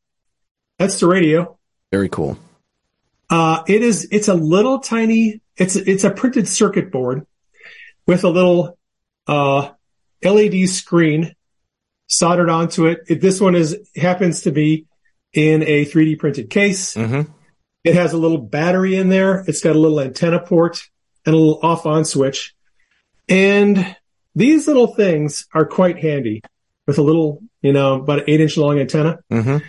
That's 0.79 0.99
the 0.99 1.07
radio. 1.07 1.57
Very 1.91 2.09
cool. 2.09 2.37
Uh, 3.29 3.63
it 3.67 3.81
is. 3.81 4.07
It's 4.11 4.27
a 4.27 4.33
little 4.33 4.79
tiny 4.79 5.41
it's 5.57 5.75
it's 5.75 6.03
a 6.03 6.11
printed 6.11 6.47
circuit 6.47 6.91
board 6.91 7.25
with 8.07 8.23
a 8.23 8.29
little 8.29 8.77
uh, 9.27 9.71
LED 10.23 10.67
screen 10.69 11.35
soldered 12.07 12.49
onto 12.49 12.87
it. 12.87 13.01
it. 13.07 13.21
This 13.21 13.39
one 13.39 13.55
is 13.55 13.77
happens 13.95 14.41
to 14.41 14.51
be 14.51 14.87
in 15.33 15.63
a 15.63 15.85
3D 15.85 16.19
printed 16.19 16.49
case. 16.49 16.95
Mm-hmm. 16.95 17.31
It 17.83 17.95
has 17.95 18.13
a 18.13 18.17
little 18.17 18.37
battery 18.37 18.95
in 18.95 19.09
there. 19.09 19.43
It's 19.47 19.61
got 19.61 19.75
a 19.75 19.79
little 19.79 19.99
antenna 19.99 20.39
port 20.39 20.81
and 21.25 21.35
a 21.35 21.37
little 21.37 21.59
off 21.61 21.85
on 21.85 22.05
switch. 22.05 22.55
And 23.27 23.95
these 24.35 24.67
little 24.67 24.87
things 24.87 25.47
are 25.53 25.65
quite 25.65 25.99
handy 25.99 26.41
with 26.87 26.97
a 26.97 27.01
little, 27.01 27.41
you 27.63 27.73
know, 27.73 27.95
about 27.95 28.19
an 28.19 28.25
eight 28.27 28.41
inch 28.41 28.57
long 28.57 28.77
antenna. 28.77 29.19
Mm-hmm. 29.31 29.65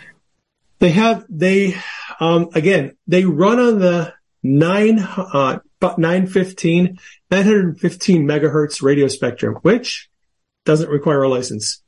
They 0.81 0.91
have, 0.91 1.25
they, 1.31 1.77
um, 2.21 2.51
again, 2.55 2.97
they 3.07 3.25
run 3.25 3.59
on 3.59 3.79
the 3.79 4.13
nine, 4.43 4.99
uh, 4.99 5.61
915, 5.81 6.99
915 7.31 8.27
megahertz 8.27 8.83
radio 8.83 9.09
spectrum, 9.09 9.55
which 9.63 10.11
doesn't 10.65 10.91
require 10.91 11.23
a 11.23 11.29
license. 11.29 11.83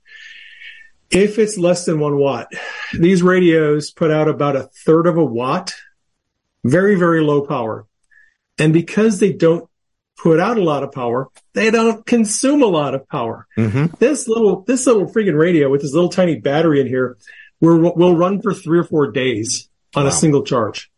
If 1.11 1.39
it's 1.39 1.59
less 1.59 1.85
than 1.85 2.01
one 2.01 2.19
watt, 2.19 2.49
these 2.93 3.23
radios 3.23 3.91
put 3.91 4.11
out 4.11 4.29
about 4.29 4.57
a 4.57 4.69
third 4.85 5.07
of 5.07 5.17
a 5.17 5.25
watt, 5.25 5.75
very, 6.65 6.97
very 6.97 7.23
low 7.23 7.43
power. 7.43 7.87
And 8.59 8.73
because 8.73 9.19
they 9.19 9.33
don't 9.33 9.69
put 10.17 10.41
out 10.41 10.59
a 10.59 10.63
lot 10.63 10.83
of 10.83 10.93
power, 10.93 11.29
they 11.53 11.71
don't 11.71 12.05
consume 12.07 12.63
a 12.63 12.67
lot 12.67 12.95
of 12.95 13.09
power. 13.09 13.47
Mm-hmm. 13.57 13.95
This 13.99 14.27
little, 14.27 14.63
this 14.63 14.87
little 14.87 15.07
freaking 15.07 15.39
radio 15.39 15.69
with 15.69 15.83
this 15.83 15.93
little 15.93 16.09
tiny 16.09 16.37
battery 16.37 16.81
in 16.81 16.87
here 16.87 17.17
will, 17.61 17.95
will 17.95 18.17
run 18.17 18.41
for 18.41 18.55
three 18.55 18.79
or 18.79 18.85
four 18.85 19.13
days 19.13 19.69
on 19.95 20.05
wow. 20.05 20.09
a 20.09 20.13
single 20.13 20.43
charge. 20.43 20.91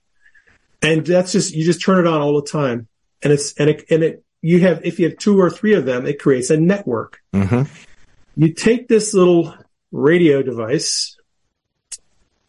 And 0.80 1.04
that's 1.04 1.32
just, 1.32 1.54
you 1.54 1.64
just 1.64 1.82
turn 1.82 2.06
it 2.06 2.08
on 2.08 2.20
all 2.20 2.40
the 2.40 2.48
time. 2.48 2.86
And 3.22 3.32
it's, 3.32 3.52
and 3.54 3.70
it, 3.70 3.84
and 3.90 4.04
it, 4.04 4.24
you 4.40 4.60
have, 4.60 4.84
if 4.84 5.00
you 5.00 5.08
have 5.08 5.18
two 5.18 5.40
or 5.40 5.50
three 5.50 5.74
of 5.74 5.84
them, 5.84 6.06
it 6.06 6.20
creates 6.20 6.50
a 6.50 6.56
network. 6.56 7.20
Mm-hmm. 7.34 7.70
You 8.36 8.54
take 8.54 8.86
this 8.86 9.12
little 9.12 9.52
radio 9.90 10.42
device. 10.42 11.17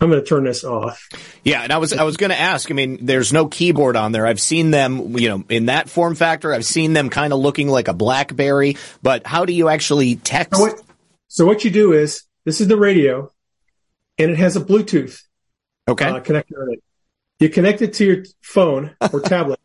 I'm 0.02 0.10
going 0.10 0.22
to 0.22 0.28
turn 0.28 0.46
this 0.46 0.64
off. 0.64 1.10
Yeah, 1.44 1.62
and 1.62 1.74
I 1.74 1.78
was 1.78 1.92
I 1.92 2.04
was 2.04 2.16
going 2.16 2.30
to 2.30 2.40
ask. 2.40 2.72
I 2.72 2.74
mean, 2.74 3.06
there's 3.06 3.34
no 3.34 3.48
keyboard 3.48 3.98
on 3.98 4.14
there. 4.14 4.26
I've 4.26 4.40
seen 4.40 4.72
them, 4.72 5.18
you 5.18 5.28
know, 5.28 5.44
in 5.50 5.66
that 5.66 5.90
form 5.90 6.16
factor. 6.16 6.54
I've 6.54 6.66
seen 6.66 6.94
them 6.94 7.10
kind 7.10 7.34
of 7.34 7.40
looking 7.40 7.68
like 7.68 7.90
a 7.90 7.94
BlackBerry. 7.94 8.78
But 9.04 9.28
how 9.28 9.44
do 9.46 9.52
you 9.52 9.68
actually 9.68 10.16
text? 10.16 10.58
So 10.58 10.62
what, 10.62 10.82
so 11.28 11.46
what 11.46 11.66
you 11.66 11.72
do 11.72 11.92
is 11.92 12.24
this 12.46 12.62
is 12.62 12.68
the 12.70 12.78
radio, 12.78 13.30
and 14.18 14.32
it 14.32 14.38
has 14.38 14.56
a 14.56 14.62
Bluetooth 14.62 15.22
okay 15.88 16.06
uh, 16.06 16.22
connector 16.22 16.64
in 16.68 16.74
it. 16.74 16.84
You 17.40 17.50
connect 17.50 17.82
it 17.82 17.94
to 17.96 18.06
your 18.06 18.26
phone 18.42 18.96
or 19.12 19.20
tablet 19.22 19.60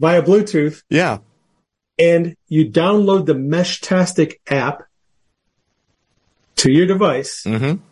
via 0.00 0.22
Bluetooth. 0.22 0.82
Yeah. 0.88 1.18
And 1.98 2.36
you 2.48 2.70
download 2.70 3.26
the 3.26 3.34
Meshtastic 3.34 4.34
app 4.46 4.82
to 6.56 6.70
your 6.70 6.86
device. 6.86 7.42
Mm-hmm. 7.44 7.82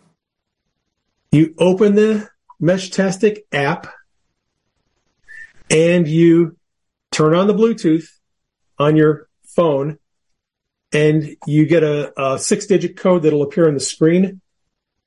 You 1.35 1.53
open 1.57 1.95
the 1.95 2.29
Meshtastic 2.61 3.39
app 3.51 3.87
and 5.69 6.07
you 6.07 6.55
turn 7.11 7.35
on 7.35 7.47
the 7.47 7.53
Bluetooth 7.53 8.07
on 8.79 8.95
your 8.95 9.27
phone 9.43 9.99
and 10.93 11.35
you 11.45 11.65
get 11.65 11.83
a, 11.83 12.13
a 12.17 12.39
six 12.39 12.67
digit 12.67 12.95
code 12.95 13.23
that'll 13.23 13.41
appear 13.41 13.67
on 13.67 13.73
the 13.73 13.81
screen 13.81 14.39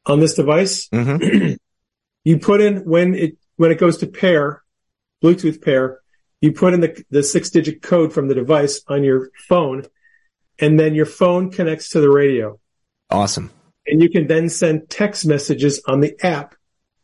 on 0.05 0.21
this 0.21 0.35
device. 0.35 0.91
Mm-hmm. 0.91 1.55
you 2.25 2.39
put 2.39 2.61
in 2.61 2.85
when 2.85 3.15
it 3.15 3.39
when 3.57 3.71
it 3.71 3.79
goes 3.79 3.97
to 3.97 4.07
pair, 4.07 4.63
Bluetooth 5.25 5.65
pair, 5.65 6.01
you 6.43 6.53
put 6.53 6.75
in 6.75 6.83
the, 6.83 7.03
the 7.09 7.23
six 7.23 7.49
digit 7.49 7.81
code 7.81 8.13
from 8.13 8.29
the 8.29 8.35
device 8.35 8.83
on 8.87 9.03
your 9.03 9.31
phone 9.49 9.87
and 10.59 10.79
then 10.79 10.95
your 10.95 11.07
phone 11.07 11.51
connects 11.51 11.89
to 11.89 12.03
the 12.03 12.11
radio. 12.11 12.61
Awesome. 13.09 13.51
And 13.91 14.03
you 14.03 14.11
can 14.11 14.27
then 14.27 14.49
send 14.49 14.91
text 14.91 15.27
messages 15.27 15.83
on 15.87 16.01
the 16.01 16.15
app 16.25 16.55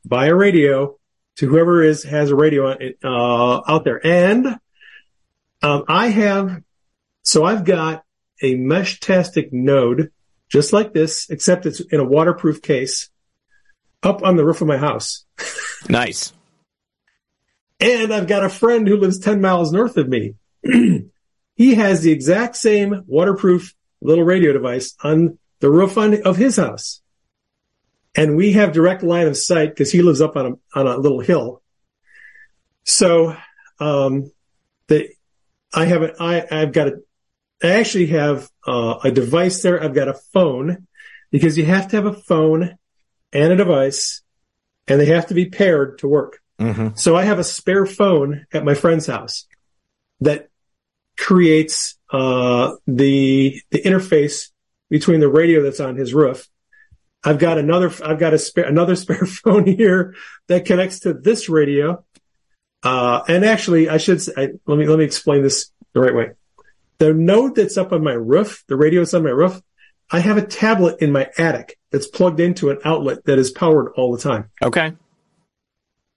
via 0.05 0.35
radio 0.35 0.99
to 1.37 1.49
whoever 1.49 1.83
is 1.83 2.05
has 2.05 2.31
a 2.31 2.37
radio 2.37 2.77
uh, 3.03 3.61
out 3.67 3.85
there. 3.85 4.05
And 4.05 4.59
um, 5.63 5.85
I 5.89 6.09
have, 6.09 6.63
so 7.23 7.45
I've 7.45 7.65
got 7.65 8.05
a 8.43 8.55
Meshtastic 8.55 9.53
node 9.53 10.13
just 10.49 10.73
like 10.73 10.93
this, 10.93 11.29
except 11.31 11.67
it's 11.67 11.81
in 11.81 12.01
a 12.01 12.05
waterproof 12.05 12.63
case 12.63 13.11
up 14.03 14.23
on 14.23 14.37
the 14.37 14.45
roof 14.45 14.61
of 14.61 14.69
my 14.69 14.77
house. 14.77 15.25
nice. 15.89 16.33
And 17.81 18.13
I've 18.13 18.29
got 18.29 18.45
a 18.45 18.51
friend 18.51 18.87
who 18.87 18.97
lives 18.97 19.19
10 19.19 19.41
miles 19.41 19.73
north 19.73 19.97
of 19.97 20.09
me. 20.09 20.35
he 21.55 21.75
has 21.75 22.03
the 22.03 22.13
exact 22.13 22.57
same 22.57 23.03
waterproof 23.07 23.75
little 24.01 24.25
radio 24.25 24.53
device 24.53 24.95
on 25.03 25.39
the 25.65 25.71
roof 25.71 25.97
on, 25.97 26.23
of 26.25 26.37
his 26.37 26.59
house. 26.59 27.01
And 28.15 28.37
we 28.37 28.53
have 28.53 28.73
direct 28.73 29.03
line 29.03 29.29
of 29.29 29.35
sight 29.39 29.71
because 29.71 29.91
he 29.91 30.03
lives 30.03 30.21
up 30.21 30.37
on 30.37 30.47
a, 30.47 30.79
on 30.79 30.87
a 30.87 30.99
little 30.99 31.21
hill. 31.21 31.63
So, 32.83 33.35
um, 33.81 34.31
the, 34.89 35.09
I 35.73 35.87
have 35.87 36.03
an, 36.03 36.11
I, 36.21 36.45
I've 36.51 36.73
got 36.73 36.89
a, 36.89 37.03
I 37.63 37.69
actually 37.81 38.09
have 38.09 38.51
uh, 38.67 38.97
a 39.05 39.11
device 39.11 39.63
there. 39.63 39.83
I've 39.83 39.95
got 39.95 40.09
a 40.09 40.21
phone 40.35 40.87
because 41.31 41.57
you 41.57 41.65
have 41.65 41.89
to 41.89 41.97
have 41.97 42.05
a 42.05 42.13
phone 42.13 42.77
and 43.33 43.53
a 43.55 43.57
device 43.57 44.21
and 44.87 45.01
they 45.01 45.07
have 45.07 45.29
to 45.29 45.35
be 45.35 45.47
paired 45.47 45.97
to 46.01 46.09
work. 46.09 46.43
Mm-hmm. 46.61 46.89
So 46.97 47.17
I 47.17 47.23
have 47.23 47.39
a 47.39 47.45
spare 47.45 47.87
phone 47.87 48.45
at 48.53 48.67
my 48.67 48.75
friend's 48.75 49.07
house 49.07 49.47
that 50.21 50.51
creates 51.17 51.97
uh, 52.13 52.75
the 52.87 53.63
the 53.71 53.81
interface 53.81 54.51
between 54.91 55.21
the 55.21 55.29
radio 55.29 55.63
that's 55.63 55.81
on 55.81 55.97
his 55.97 56.15
roof. 56.15 56.49
I've 57.23 57.39
got 57.39 57.59
another 57.59 57.91
I've 58.05 58.19
got 58.19 58.35
a 58.35 58.39
spare 58.39 58.67
another 58.67 58.97
spare 59.05 59.27
phone 59.27 59.67
here 59.67 60.15
that 60.49 60.67
connects 60.67 61.01
to 61.01 61.15
this 61.15 61.49
radio. 61.49 62.05
Uh, 62.83 63.23
and 63.29 63.45
actually, 63.47 63.89
I 63.89 63.97
should 63.97 64.21
say, 64.21 64.33
I, 64.37 64.49
let 64.67 64.79
me 64.79 64.87
let 64.87 64.99
me 64.99 65.05
explain 65.05 65.43
this 65.43 65.71
the 65.95 66.01
right 66.01 66.15
way. 66.15 66.31
The 66.99 67.15
node 67.15 67.55
that's 67.55 67.77
up 67.77 67.93
on 67.93 68.05
my 68.05 68.13
roof, 68.13 68.63
the 68.69 68.77
radio 68.77 69.01
that's 69.01 69.15
on 69.15 69.25
my 69.25 69.31
roof, 69.31 69.61
I 70.11 70.21
have 70.21 70.37
a 70.37 70.47
tablet 70.47 71.01
in 71.01 71.13
my 71.13 71.31
attic 71.39 71.79
that's 71.91 72.07
plugged 72.07 72.41
into 72.41 72.71
an 72.71 72.79
outlet 72.85 73.25
that 73.25 73.39
is 73.39 73.51
powered 73.51 73.93
all 73.97 74.13
the 74.13 74.23
time. 74.23 74.51
Okay. 74.63 74.93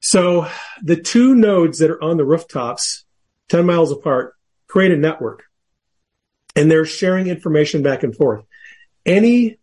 So 0.02 0.48
the 0.84 0.96
two 0.96 1.36
nodes 1.36 1.80
that 1.80 1.90
are 1.90 2.04
on 2.04 2.18
the 2.18 2.26
rooftops, 2.26 3.06
10 3.50 3.66
miles 3.66 3.92
apart, 3.92 4.36
create 4.68 4.92
a 4.92 4.98
network 4.98 5.44
and 6.56 6.70
they're 6.70 6.86
sharing 6.86 7.28
information 7.28 7.84
back 7.84 8.04
and 8.04 8.16
forth. 8.16 8.44
Any 9.08 9.58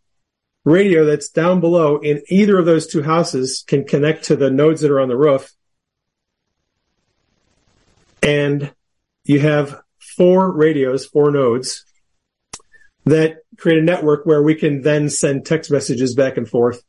radio 0.64 1.05
that's 1.05 1.28
down 1.28 1.61
below 1.61 1.99
in 1.99 2.22
either 2.28 2.59
of 2.59 2.64
those 2.64 2.86
two 2.86 3.03
houses 3.03 3.62
can 3.66 3.84
connect 3.84 4.24
to 4.24 4.36
the 4.36 4.51
nodes 4.51 4.80
that 4.80 4.90
are 4.90 5.01
on 5.01 5.09
the 5.09 5.16
roof. 5.16 5.53
And 8.22 8.72
you 9.24 9.40
have 9.40 9.82
four 9.99 10.51
radios, 10.51 11.05
four 11.05 11.30
nodes 11.30 11.84
that 13.05 13.40
create 13.59 13.78
a 13.78 13.82
network 13.82 14.24
where 14.24 14.42
we 14.42 14.55
can 14.55 14.80
then 14.80 15.11
send 15.11 15.45
text 15.45 15.70
messages 15.70 16.14
back 16.14 16.38
and 16.38 16.49
forth. 16.49 16.82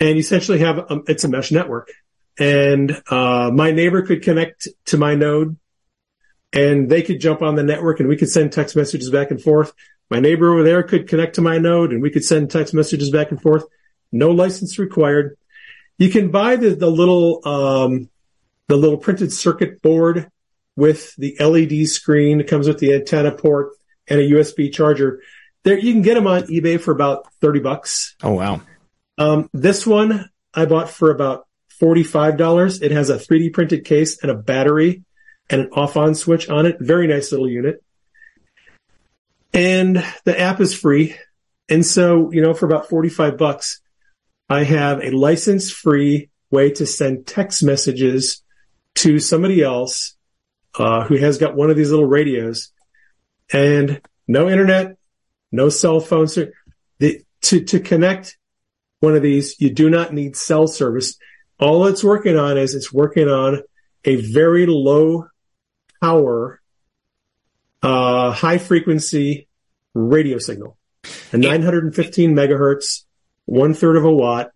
And 0.00 0.18
essentially 0.18 0.58
have, 0.58 0.78
a, 0.78 1.02
it's 1.06 1.22
a 1.22 1.28
mesh 1.28 1.52
network. 1.52 1.92
And, 2.36 3.00
uh, 3.08 3.52
my 3.54 3.70
neighbor 3.70 4.02
could 4.02 4.22
connect 4.22 4.66
to 4.86 4.98
my 4.98 5.14
node 5.14 5.56
and 6.52 6.90
they 6.90 7.02
could 7.02 7.20
jump 7.20 7.42
on 7.42 7.54
the 7.54 7.62
network 7.62 8.00
and 8.00 8.08
we 8.08 8.16
could 8.16 8.28
send 8.28 8.52
text 8.52 8.74
messages 8.74 9.10
back 9.10 9.30
and 9.30 9.40
forth. 9.40 9.72
My 10.10 10.20
neighbor 10.20 10.52
over 10.52 10.62
there 10.62 10.82
could 10.82 11.08
connect 11.08 11.36
to 11.36 11.40
my 11.40 11.58
node 11.58 11.92
and 11.92 12.02
we 12.02 12.10
could 12.10 12.24
send 12.24 12.50
text 12.50 12.74
messages 12.74 13.10
back 13.10 13.30
and 13.30 13.40
forth. 13.40 13.64
No 14.12 14.30
license 14.30 14.78
required. 14.78 15.36
You 15.98 16.10
can 16.10 16.30
buy 16.30 16.56
the, 16.56 16.70
the 16.70 16.90
little, 16.90 17.40
um, 17.46 18.10
the 18.68 18.76
little 18.76 18.98
printed 18.98 19.32
circuit 19.32 19.82
board 19.82 20.30
with 20.76 21.14
the 21.16 21.36
LED 21.40 21.88
screen. 21.88 22.40
It 22.40 22.48
comes 22.48 22.68
with 22.68 22.78
the 22.78 22.94
antenna 22.94 23.32
port 23.32 23.72
and 24.08 24.20
a 24.20 24.28
USB 24.28 24.72
charger. 24.72 25.22
There, 25.62 25.78
you 25.78 25.92
can 25.92 26.02
get 26.02 26.14
them 26.14 26.26
on 26.26 26.42
eBay 26.42 26.80
for 26.80 26.92
about 26.92 27.32
30 27.40 27.60
bucks. 27.60 28.16
Oh, 28.22 28.32
wow. 28.32 28.60
Um, 29.16 29.48
this 29.52 29.86
one 29.86 30.28
I 30.52 30.66
bought 30.66 30.90
for 30.90 31.10
about 31.10 31.46
$45. 31.80 32.82
It 32.82 32.90
has 32.90 33.10
a 33.10 33.16
3D 33.16 33.52
printed 33.52 33.84
case 33.84 34.22
and 34.22 34.30
a 34.30 34.34
battery 34.34 35.04
and 35.50 35.62
an 35.62 35.70
off 35.72 35.96
on 35.96 36.14
switch 36.14 36.48
on 36.48 36.66
it. 36.66 36.76
Very 36.80 37.06
nice 37.06 37.32
little 37.32 37.48
unit. 37.48 37.82
And 39.54 40.04
the 40.24 40.38
app 40.38 40.60
is 40.60 40.74
free. 40.74 41.16
And 41.68 41.86
so, 41.86 42.30
you 42.32 42.42
know, 42.42 42.52
for 42.52 42.66
about 42.66 42.88
45 42.88 43.38
bucks, 43.38 43.80
I 44.50 44.64
have 44.64 45.02
a 45.02 45.10
license 45.10 45.70
free 45.70 46.28
way 46.50 46.70
to 46.72 46.84
send 46.84 47.26
text 47.26 47.62
messages 47.62 48.42
to 48.96 49.18
somebody 49.18 49.62
else, 49.62 50.16
uh, 50.74 51.04
who 51.04 51.16
has 51.16 51.38
got 51.38 51.56
one 51.56 51.70
of 51.70 51.76
these 51.76 51.90
little 51.90 52.06
radios 52.06 52.72
and 53.52 54.00
no 54.26 54.48
internet, 54.48 54.96
no 55.52 55.68
cell 55.68 56.00
phone. 56.00 56.26
The, 56.98 57.22
to, 57.42 57.64
to 57.64 57.80
connect 57.80 58.36
one 59.00 59.14
of 59.14 59.22
these, 59.22 59.60
you 59.60 59.70
do 59.70 59.88
not 59.88 60.12
need 60.12 60.36
cell 60.36 60.66
service. 60.66 61.16
All 61.58 61.86
it's 61.86 62.04
working 62.04 62.36
on 62.36 62.58
is 62.58 62.74
it's 62.74 62.92
working 62.92 63.28
on 63.28 63.62
a 64.04 64.16
very 64.16 64.66
low 64.66 65.26
power, 66.02 66.60
uh, 67.84 68.32
high 68.32 68.58
frequency 68.58 69.46
radio 69.92 70.38
signal, 70.38 70.78
a 71.32 71.36
915 71.36 72.34
megahertz, 72.34 73.04
one 73.44 73.74
third 73.74 73.96
of 73.96 74.04
a 74.04 74.10
watt. 74.10 74.50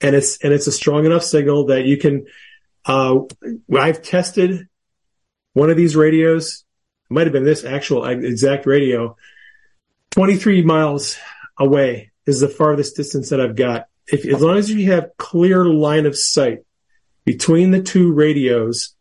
And 0.00 0.14
it's, 0.14 0.42
and 0.44 0.52
it's 0.52 0.66
a 0.66 0.72
strong 0.72 1.06
enough 1.06 1.24
signal 1.24 1.66
that 1.66 1.86
you 1.86 1.96
can, 1.96 2.26
uh, 2.84 3.20
I've 3.74 4.02
tested 4.02 4.68
one 5.54 5.70
of 5.70 5.78
these 5.78 5.96
radios. 5.96 6.64
It 7.10 7.14
might 7.14 7.26
have 7.26 7.32
been 7.32 7.44
this 7.44 7.64
actual 7.64 8.04
exact 8.04 8.66
radio. 8.66 9.16
23 10.10 10.62
miles 10.62 11.16
away 11.58 12.12
is 12.26 12.40
the 12.40 12.48
farthest 12.48 12.96
distance 12.96 13.30
that 13.30 13.40
I've 13.40 13.56
got. 13.56 13.86
If, 14.06 14.26
as 14.26 14.42
long 14.42 14.58
as 14.58 14.70
you 14.70 14.92
have 14.92 15.16
clear 15.16 15.64
line 15.64 16.04
of 16.04 16.18
sight 16.18 16.64
between 17.24 17.70
the 17.70 17.82
two 17.82 18.12
radios, 18.12 18.94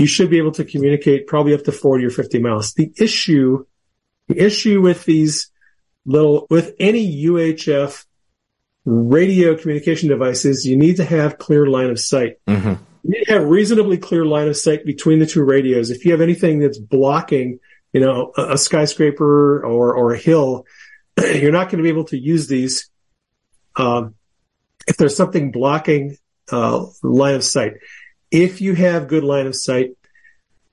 you 0.00 0.06
should 0.06 0.30
be 0.30 0.38
able 0.38 0.52
to 0.52 0.64
communicate 0.64 1.26
probably 1.26 1.52
up 1.52 1.62
to 1.64 1.72
40 1.72 2.06
or 2.06 2.10
50 2.10 2.38
miles. 2.38 2.72
The 2.72 2.90
issue, 2.96 3.66
the 4.28 4.42
issue 4.42 4.80
with 4.80 5.04
these 5.04 5.50
little, 6.06 6.46
with 6.48 6.74
any 6.80 7.22
UHF 7.26 8.06
radio 8.86 9.54
communication 9.56 10.08
devices, 10.08 10.66
you 10.66 10.78
need 10.78 10.96
to 10.96 11.04
have 11.04 11.36
clear 11.36 11.66
line 11.66 11.90
of 11.90 12.00
sight. 12.00 12.38
Mm-hmm. 12.48 12.82
You 13.02 13.10
need 13.10 13.24
to 13.24 13.32
have 13.32 13.44
reasonably 13.44 13.98
clear 13.98 14.24
line 14.24 14.48
of 14.48 14.56
sight 14.56 14.86
between 14.86 15.18
the 15.18 15.26
two 15.26 15.44
radios. 15.44 15.90
If 15.90 16.06
you 16.06 16.12
have 16.12 16.22
anything 16.22 16.60
that's 16.60 16.78
blocking, 16.78 17.60
you 17.92 18.00
know, 18.00 18.32
a, 18.38 18.52
a 18.52 18.58
skyscraper 18.58 19.62
or, 19.62 19.94
or 19.94 20.14
a 20.14 20.18
hill, 20.18 20.64
you're 21.18 21.52
not 21.52 21.68
going 21.68 21.76
to 21.76 21.82
be 21.82 21.90
able 21.90 22.04
to 22.04 22.16
use 22.16 22.48
these. 22.48 22.88
Um, 23.76 24.14
if 24.88 24.96
there's 24.96 25.14
something 25.14 25.50
blocking, 25.50 26.16
uh, 26.50 26.86
line 27.02 27.34
of 27.34 27.44
sight. 27.44 27.74
If 28.30 28.60
you 28.60 28.74
have 28.74 29.08
good 29.08 29.24
line 29.24 29.46
of 29.46 29.56
sight, 29.56 29.90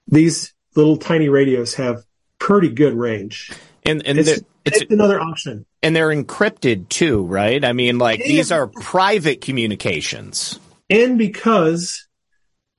these 0.08 0.54
little 0.76 0.98
tiny 0.98 1.30
radios 1.30 1.76
have 1.76 2.04
pretty 2.40 2.70
good 2.70 2.94
range. 2.94 3.52
And, 3.84 4.06
and 4.06 4.20
it's, 4.20 4.30
it's, 4.30 4.44
it's 4.66 4.92
another 4.92 5.20
option. 5.20 5.66
And 5.82 5.96
they're 5.96 6.10
encrypted 6.10 6.90
too, 6.90 7.24
right? 7.24 7.64
I 7.64 7.74
mean, 7.74 7.98
like 7.98 8.22
these 8.24 8.52
are 8.52 8.68
private 8.68 9.42
communications. 9.42 10.60
And 10.90 11.18
because 11.18 12.08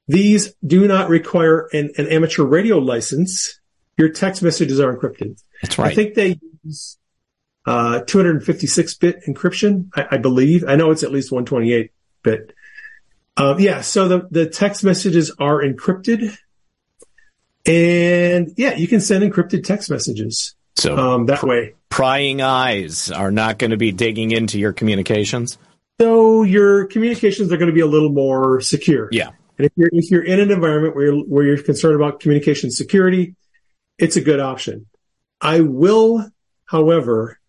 these 0.07 0.55
do 0.66 0.87
not 0.87 1.09
require 1.09 1.68
an, 1.72 1.91
an 1.99 2.07
amateur 2.09 2.45
radio 2.45 2.79
license, 2.79 3.61
your 3.97 4.09
text 4.09 4.43
messages 4.43 4.81
are 4.81 4.97
encrypted. 4.97 5.43
That's 5.62 5.79
right. 5.79 5.93
I 5.93 5.95
think 5.95 6.14
they 6.14 6.39
use 6.64 6.99
uh, 7.66 8.01
256 8.01 8.95
bit 8.95 9.22
encryption, 9.26 9.91
I, 9.95 10.07
I, 10.12 10.18
believe. 10.18 10.64
I 10.66 10.76
know 10.76 10.91
it's 10.91 11.03
at 11.03 11.12
least 11.12 11.31
128 11.31 11.91
bit. 12.22 12.55
Um, 13.39 13.61
yeah, 13.61 13.82
so 13.82 14.09
the, 14.09 14.28
the 14.30 14.47
text 14.47 14.82
messages 14.82 15.30
are 15.39 15.62
encrypted. 15.62 16.36
And 17.64 18.53
yeah, 18.57 18.74
you 18.74 18.89
can 18.89 19.01
send 19.01 19.22
encrypted 19.22 19.64
text 19.64 19.91
messages. 19.91 20.57
So 20.76 20.97
um, 20.97 21.26
that 21.26 21.43
way, 21.43 21.74
prying 21.89 22.41
eyes 22.43 23.11
are 23.11 23.30
not 23.30 23.59
going 23.59 23.70
to 23.70 23.76
be 23.76 23.93
digging 23.93 24.32
into 24.32 24.59
your 24.59 24.72
communications. 24.72 25.57
So 26.01 26.43
your 26.43 26.86
communications 26.86 27.53
are 27.53 27.57
going 27.57 27.68
to 27.68 27.74
be 27.74 27.80
a 27.80 27.86
little 27.86 28.12
more 28.12 28.61
secure. 28.61 29.09
Yeah. 29.12 29.30
And 29.57 29.66
if 29.66 29.72
you're 29.76 29.91
if 29.93 30.11
you're 30.11 30.22
in 30.22 30.39
an 30.39 30.51
environment 30.51 30.95
where 30.95 31.07
you're, 31.07 31.24
where 31.24 31.45
you're 31.45 31.62
concerned 31.62 31.97
about 31.97 32.20
communication 32.20 32.70
security, 32.70 33.34
it's 33.99 34.16
a 34.16 34.20
good 34.20 34.39
option. 34.39 34.86
I 35.41 35.61
will, 35.61 36.28
however, 36.64 37.41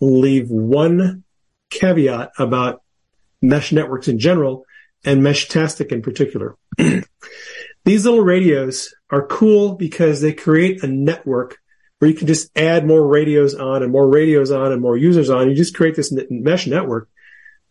leave 0.00 0.50
one 0.50 1.24
caveat 1.70 2.32
about 2.38 2.82
mesh 3.40 3.72
networks 3.72 4.08
in 4.08 4.18
general, 4.18 4.65
and 5.06 5.22
Meshtastic 5.22 5.92
in 5.92 6.02
particular. 6.02 6.56
These 7.84 8.04
little 8.04 8.22
radios 8.22 8.92
are 9.10 9.26
cool 9.26 9.74
because 9.74 10.20
they 10.20 10.32
create 10.32 10.82
a 10.82 10.88
network 10.88 11.58
where 11.98 12.10
you 12.10 12.16
can 12.16 12.26
just 12.26 12.50
add 12.58 12.84
more 12.84 13.06
radios 13.06 13.54
on 13.54 13.82
and 13.82 13.92
more 13.92 14.08
radios 14.08 14.50
on 14.50 14.72
and 14.72 14.82
more 14.82 14.96
users 14.96 15.30
on. 15.30 15.48
You 15.48 15.54
just 15.54 15.76
create 15.76 15.94
this 15.94 16.12
mesh 16.28 16.66
network 16.66 17.08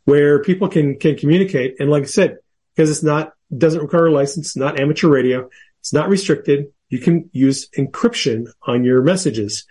where 0.05 0.41
people 0.41 0.69
can, 0.69 0.97
can 0.97 1.17
communicate. 1.17 1.75
And 1.79 1.89
like 1.91 2.03
I 2.03 2.07
said, 2.07 2.37
because 2.73 2.89
it's 2.89 3.03
not, 3.03 3.33
doesn't 3.55 3.81
require 3.81 4.07
a 4.07 4.11
license, 4.11 4.55
not 4.55 4.79
amateur 4.79 5.09
radio, 5.09 5.49
it's 5.81 5.93
not 5.93 6.09
restricted. 6.09 6.71
You 6.89 6.99
can 6.99 7.29
use 7.33 7.69
encryption 7.77 8.47
on 8.65 8.83
your 8.83 9.01
messages. 9.01 9.65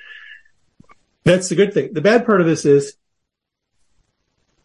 That's 1.24 1.48
the 1.48 1.54
good 1.54 1.72
thing. 1.72 1.94
The 1.94 2.02
bad 2.02 2.26
part 2.26 2.40
of 2.40 2.46
this 2.46 2.66
is 2.66 2.96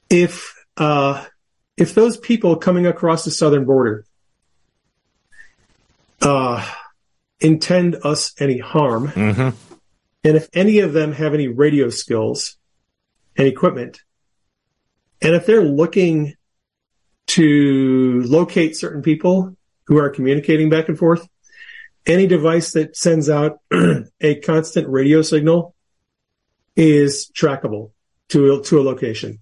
if, 0.09 0.53
uh, 0.75 1.25
if 1.79 1.95
those 1.95 2.17
people 2.17 2.57
coming 2.57 2.85
across 2.85 3.23
the 3.23 3.31
southern 3.31 3.63
border 3.63 4.05
uh, 6.21 6.69
intend 7.39 7.95
us 8.03 8.33
any 8.39 8.57
harm, 8.57 9.07
mm-hmm. 9.07 9.49
and 10.25 10.37
if 10.37 10.49
any 10.53 10.79
of 10.79 10.91
them 10.91 11.13
have 11.13 11.33
any 11.33 11.47
radio 11.47 11.89
skills 11.89 12.57
and 13.37 13.47
equipment, 13.47 14.01
and 15.21 15.33
if 15.33 15.45
they're 15.45 15.63
looking 15.63 16.35
to 17.27 18.23
locate 18.25 18.75
certain 18.75 19.01
people 19.01 19.55
who 19.85 19.97
are 19.97 20.09
communicating 20.09 20.69
back 20.69 20.89
and 20.89 20.99
forth, 20.99 21.27
any 22.05 22.27
device 22.27 22.73
that 22.73 22.97
sends 22.97 23.29
out 23.29 23.59
a 24.21 24.35
constant 24.35 24.89
radio 24.89 25.21
signal 25.21 25.75
is 26.75 27.31
trackable 27.33 27.91
to 28.29 28.55
a, 28.55 28.63
to 28.63 28.79
a 28.79 28.83
location. 28.83 29.39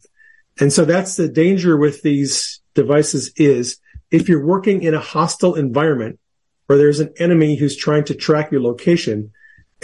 And 0.60 0.72
so 0.72 0.86
that's 0.86 1.16
the 1.16 1.28
danger 1.28 1.78
with 1.78 2.02
these 2.02 2.62
devices 2.74 3.32
is 3.36 3.80
if 4.12 4.30
you're 4.30 4.46
working 4.46 4.84
in 4.84 4.94
a 4.94 5.00
hostile 5.00 5.56
environment 5.56 6.20
where 6.68 6.78
there's 6.78 7.00
an 7.00 7.14
enemy 7.18 7.56
who's 7.56 7.76
trying 7.76 8.06
to 8.06 8.16
track 8.16 8.52
your 8.52 8.62
location, 8.62 9.32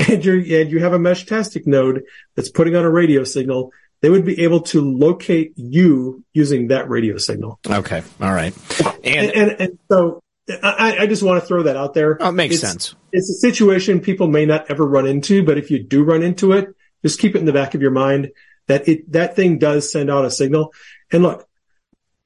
and 0.10 0.24
you 0.24 0.60
and 0.60 0.72
you 0.72 0.80
have 0.80 0.94
a 0.94 1.00
Meshtastic 1.00 1.68
node 1.68 2.04
that's 2.36 2.50
putting 2.50 2.76
on 2.76 2.84
a 2.84 2.90
radio 2.90 3.24
signal, 3.24 3.72
they 4.02 4.10
would 4.10 4.26
be 4.26 4.42
able 4.42 4.62
to 4.62 4.82
locate 4.82 5.54
you 5.56 6.24
using 6.34 6.68
that 6.68 6.90
radio 6.90 7.18
signal. 7.18 7.60
Okay, 7.70 8.02
all 8.20 8.34
right, 8.34 8.56
and 9.04 9.06
and, 9.06 9.32
and, 9.32 9.62
and 9.62 9.80
so 9.90 10.22
I, 10.62 10.98
I, 11.02 11.08
just 11.08 11.24
want 11.24 11.42
to 11.42 11.48
throw 11.48 11.64
that 11.64 11.78
out 11.78 11.94
there. 11.94 12.18
Oh, 12.20 12.30
it 12.30 12.34
makes 12.34 12.56
it's, 12.56 12.64
sense. 12.64 12.96
It's 13.12 13.30
a 13.30 13.36
situation 13.36 14.02
people 14.02 14.28
may 14.28 14.46
not 14.46 14.70
ever 14.70 14.86
run 14.86 15.06
into, 15.06 15.44
but 15.44 15.58
if 15.58 15.72
you 15.72 15.82
do 15.82 16.04
run 16.04 16.24
into 16.24 16.52
it, 16.54 16.76
just 17.02 17.20
keep 17.20 17.36
it 17.36 17.40
in 17.40 17.46
the 17.46 17.54
back 17.54 17.76
of 17.76 17.82
your 17.82 17.92
mind 17.92 18.32
that 18.68 18.88
it 18.88 19.12
that 19.12 19.36
thing 19.36 19.58
does 19.58 19.92
send 19.92 20.10
out 20.10 20.26
a 20.26 20.32
signal. 20.32 20.74
And 21.12 21.24
look, 21.24 21.48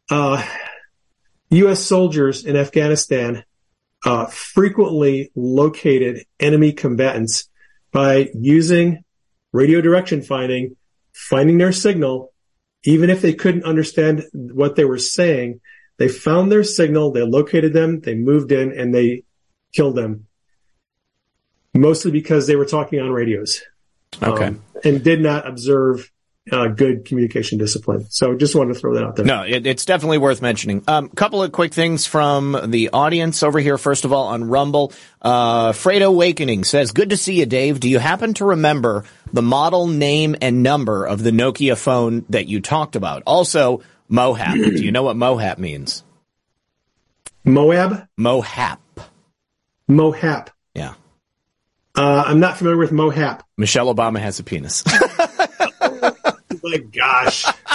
uh, 0.10 0.46
U.S. 1.50 1.82
soldiers 1.82 2.46
in 2.46 2.56
Afghanistan 2.56 3.44
uh, 4.06 4.28
frequently 4.28 5.32
located 5.36 6.26
enemy 6.40 6.74
combatants 6.74 7.50
by 7.92 8.30
using 8.34 9.04
radio 9.52 9.82
direction 9.82 10.22
finding, 10.22 10.76
finding 11.14 11.58
their 11.58 11.72
signal, 11.72 12.34
even 12.84 13.10
if 13.10 13.22
they 13.22 13.34
couldn't 13.34 13.64
understand 13.64 14.24
what 14.34 14.76
they 14.76 14.86
were 14.86 15.00
saying. 15.00 15.60
They 15.98 16.08
found 16.08 16.52
their 16.52 16.64
signal, 16.64 17.12
they 17.12 17.24
located 17.24 17.74
them, 17.74 18.02
they 18.02 18.14
moved 18.14 18.52
in, 18.52 18.78
and 18.78 18.94
they 18.94 19.24
killed 19.74 19.96
them. 19.96 20.28
Mostly 21.74 22.12
because 22.12 22.46
they 22.46 22.56
were 22.56 22.66
talking 22.66 23.00
on 23.00 23.10
radios. 23.10 23.62
Okay. 24.22 24.46
Um, 24.46 24.64
and 24.84 25.04
did 25.04 25.22
not 25.22 25.48
observe 25.48 26.12
uh, 26.52 26.68
good 26.68 27.06
communication 27.06 27.58
discipline. 27.58 28.06
So 28.10 28.36
just 28.36 28.56
wanted 28.56 28.74
to 28.74 28.80
throw 28.80 28.94
that 28.96 29.04
out 29.04 29.16
there. 29.16 29.26
No, 29.26 29.44
it, 29.44 29.66
it's 29.66 29.86
definitely 29.86 30.18
worth 30.18 30.42
mentioning. 30.42 30.84
A 30.88 30.94
um, 30.94 31.10
couple 31.10 31.44
of 31.44 31.52
quick 31.52 31.74
things 31.74 32.06
from 32.06 32.58
the 32.68 32.90
audience 32.92 33.44
over 33.44 33.60
here. 33.60 33.78
First 33.78 34.06
of 34.06 34.14
all, 34.14 34.28
on 34.28 34.46
Rumble, 34.46 34.94
uh, 35.22 35.72
Fredo 35.72 36.08
Awakening 36.08 36.64
says, 36.64 36.92
"Good 36.92 37.10
to 37.12 37.18
see 37.18 37.40
you, 37.40 37.46
Dave. 37.46 37.80
Do 37.80 37.90
you 37.90 38.00
happen 38.00 38.34
to 38.36 38.46
remember 38.46 39.04
the 39.32 39.42
model 39.42 39.88
name 39.88 40.36
and 40.42 40.64
number 40.64 41.06
of 41.06 41.24
the 41.24 41.32
Nokia 41.32 41.78
phone 41.78 42.26
that 42.30 42.48
you 42.48 42.62
talked 42.62 42.96
about? 42.96 43.24
Also, 43.26 43.82
Mohap. 44.12 44.54
do 44.54 44.84
you 44.84 44.92
know 44.92 45.04
what 45.04 45.16
Mohap 45.16 45.58
means? 45.58 46.04
Moab. 47.44 48.08
Mohap. 48.20 48.80
Mohap. 49.90 50.50
Yeah. 50.74 50.94
Uh, 51.96 52.24
I'm 52.28 52.40
not 52.40 52.58
familiar 52.58 52.78
with 52.78 52.92
Mohap. 52.92 53.42
Michelle 53.58 53.94
Obama 53.94 54.20
has 54.20 54.40
a 54.40 54.44
penis. 54.44 54.84
my 56.64 56.78
gosh. 56.78 57.46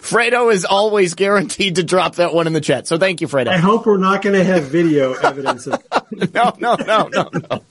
Fredo 0.00 0.52
is 0.52 0.64
always 0.64 1.14
guaranteed 1.14 1.76
to 1.76 1.82
drop 1.82 2.16
that 2.16 2.34
one 2.34 2.46
in 2.46 2.52
the 2.52 2.60
chat. 2.60 2.86
So 2.86 2.98
thank 2.98 3.20
you, 3.20 3.28
Fredo. 3.28 3.48
I 3.48 3.58
hope 3.58 3.86
we're 3.86 3.96
not 3.96 4.22
going 4.22 4.34
to 4.34 4.44
have 4.44 4.64
video 4.64 5.14
evidence 5.14 5.66
of 5.66 5.82
No, 6.34 6.54
no, 6.58 6.76
no, 6.76 7.08
no, 7.12 7.30
no. 7.32 7.62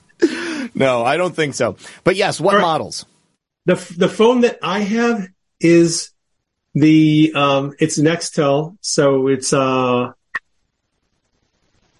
No, 0.73 1.03
I 1.03 1.17
don't 1.17 1.35
think 1.35 1.55
so. 1.55 1.75
But 2.03 2.15
yes, 2.15 2.39
what 2.39 2.55
right. 2.55 2.61
models? 2.61 3.05
The 3.65 3.75
the 3.97 4.09
phone 4.09 4.41
that 4.41 4.59
I 4.61 4.79
have 4.79 5.27
is 5.59 6.11
the 6.73 7.33
um 7.35 7.73
it's 7.79 7.99
Nextel, 7.99 8.77
so 8.81 9.27
it's 9.27 9.53
uh 9.53 10.11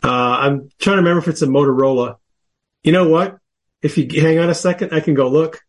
uh 0.04 0.08
I'm 0.08 0.70
trying 0.80 0.98
to 0.98 1.02
remember 1.02 1.20
if 1.20 1.28
it's 1.28 1.42
a 1.42 1.48
Motorola. 1.48 2.18
You 2.84 2.92
know 2.92 3.08
what? 3.10 3.38
If 3.82 3.98
you 3.98 4.08
hang 4.22 4.40
on 4.40 4.50
a 4.50 4.56
second, 4.56 4.94
I 4.94 5.00
can 5.00 5.14
go 5.14 5.28
look. 5.28 5.62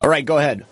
All 0.00 0.10
right, 0.10 0.24
go 0.24 0.38
ahead. 0.38 0.66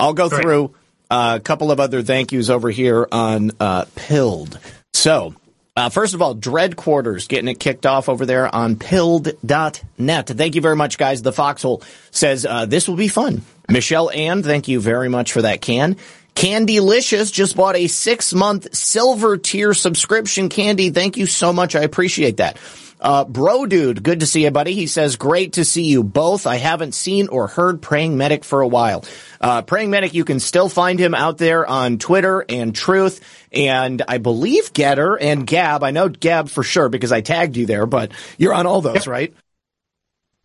I'll 0.00 0.14
go 0.14 0.28
through 0.28 0.74
uh, 1.10 1.38
a 1.40 1.42
couple 1.42 1.70
of 1.70 1.80
other 1.80 2.02
thank 2.02 2.32
yous 2.32 2.48
over 2.50 2.70
here 2.70 3.06
on 3.10 3.50
uh, 3.60 3.84
Pilled. 3.94 4.58
So, 4.92 5.34
uh, 5.76 5.88
first 5.88 6.14
of 6.14 6.22
all, 6.22 6.34
Dread 6.34 6.76
Quarters 6.76 7.28
getting 7.28 7.48
it 7.48 7.60
kicked 7.60 7.86
off 7.86 8.08
over 8.08 8.26
there 8.26 8.52
on 8.52 8.76
pilled.net. 8.76 10.26
Thank 10.26 10.54
you 10.54 10.60
very 10.60 10.76
much, 10.76 10.98
guys. 10.98 11.22
The 11.22 11.32
Foxhole 11.32 11.82
says 12.10 12.44
uh, 12.44 12.66
this 12.66 12.88
will 12.88 12.96
be 12.96 13.08
fun. 13.08 13.42
Michelle 13.68 14.10
Ann, 14.10 14.42
thank 14.42 14.68
you 14.68 14.80
very 14.80 15.08
much 15.08 15.32
for 15.32 15.42
that 15.42 15.60
can. 15.60 15.96
Candylicious 16.34 17.32
just 17.32 17.56
bought 17.56 17.76
a 17.76 17.86
six 17.86 18.32
month 18.32 18.74
silver 18.74 19.36
tier 19.36 19.74
subscription. 19.74 20.48
Candy, 20.48 20.90
thank 20.90 21.16
you 21.16 21.26
so 21.26 21.52
much. 21.52 21.74
I 21.74 21.82
appreciate 21.82 22.38
that. 22.38 22.56
Uh, 23.00 23.24
bro 23.24 23.64
dude, 23.64 24.02
good 24.02 24.20
to 24.20 24.26
see 24.26 24.44
you, 24.44 24.50
buddy. 24.50 24.74
He 24.74 24.86
says, 24.86 25.16
great 25.16 25.54
to 25.54 25.64
see 25.64 25.84
you 25.84 26.04
both. 26.04 26.46
I 26.46 26.56
haven't 26.56 26.94
seen 26.94 27.28
or 27.28 27.46
heard 27.46 27.80
Praying 27.80 28.18
Medic 28.18 28.44
for 28.44 28.60
a 28.60 28.68
while. 28.68 29.04
Uh, 29.40 29.62
Praying 29.62 29.90
Medic, 29.90 30.12
you 30.12 30.24
can 30.24 30.38
still 30.38 30.68
find 30.68 30.98
him 30.98 31.14
out 31.14 31.38
there 31.38 31.66
on 31.66 31.96
Twitter 31.98 32.44
and 32.46 32.74
Truth 32.74 33.20
and 33.52 34.02
I 34.06 34.18
believe 34.18 34.72
Gettr 34.72 35.16
and 35.20 35.46
Gab. 35.46 35.82
I 35.82 35.90
know 35.90 36.08
Gab 36.08 36.48
for 36.48 36.62
sure 36.62 36.88
because 36.88 37.10
I 37.10 37.22
tagged 37.22 37.56
you 37.56 37.66
there, 37.66 37.86
but 37.86 38.12
you're 38.38 38.54
on 38.54 38.66
all 38.66 38.80
those, 38.80 39.06
right? 39.06 39.34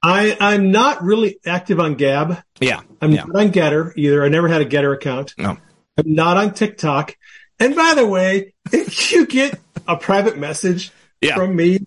I, 0.01 0.37
I'm 0.39 0.71
not 0.71 1.03
really 1.03 1.39
active 1.45 1.79
on 1.79 1.95
Gab. 1.95 2.41
Yeah. 2.59 2.81
I'm 3.01 3.11
yeah. 3.11 3.25
not 3.25 3.35
on 3.35 3.51
Gettr 3.51 3.93
either. 3.95 4.23
I 4.23 4.29
never 4.29 4.47
had 4.47 4.61
a 4.61 4.65
Gettr 4.65 4.93
account. 4.93 5.33
No. 5.37 5.57
I'm 5.97 6.13
not 6.13 6.37
on 6.37 6.53
TikTok. 6.53 7.17
And 7.59 7.75
by 7.75 7.95
the 7.95 8.05
way, 8.05 8.53
if 8.71 9.11
you 9.11 9.25
get 9.25 9.59
a 9.87 9.97
private 9.97 10.37
message 10.37 10.91
yeah. 11.21 11.35
from 11.35 11.55
me 11.55 11.79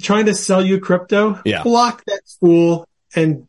trying 0.00 0.26
to 0.26 0.34
sell 0.34 0.64
you 0.64 0.78
crypto, 0.80 1.40
yeah. 1.44 1.62
block 1.62 2.04
that 2.06 2.22
fool 2.40 2.86
and 3.14 3.48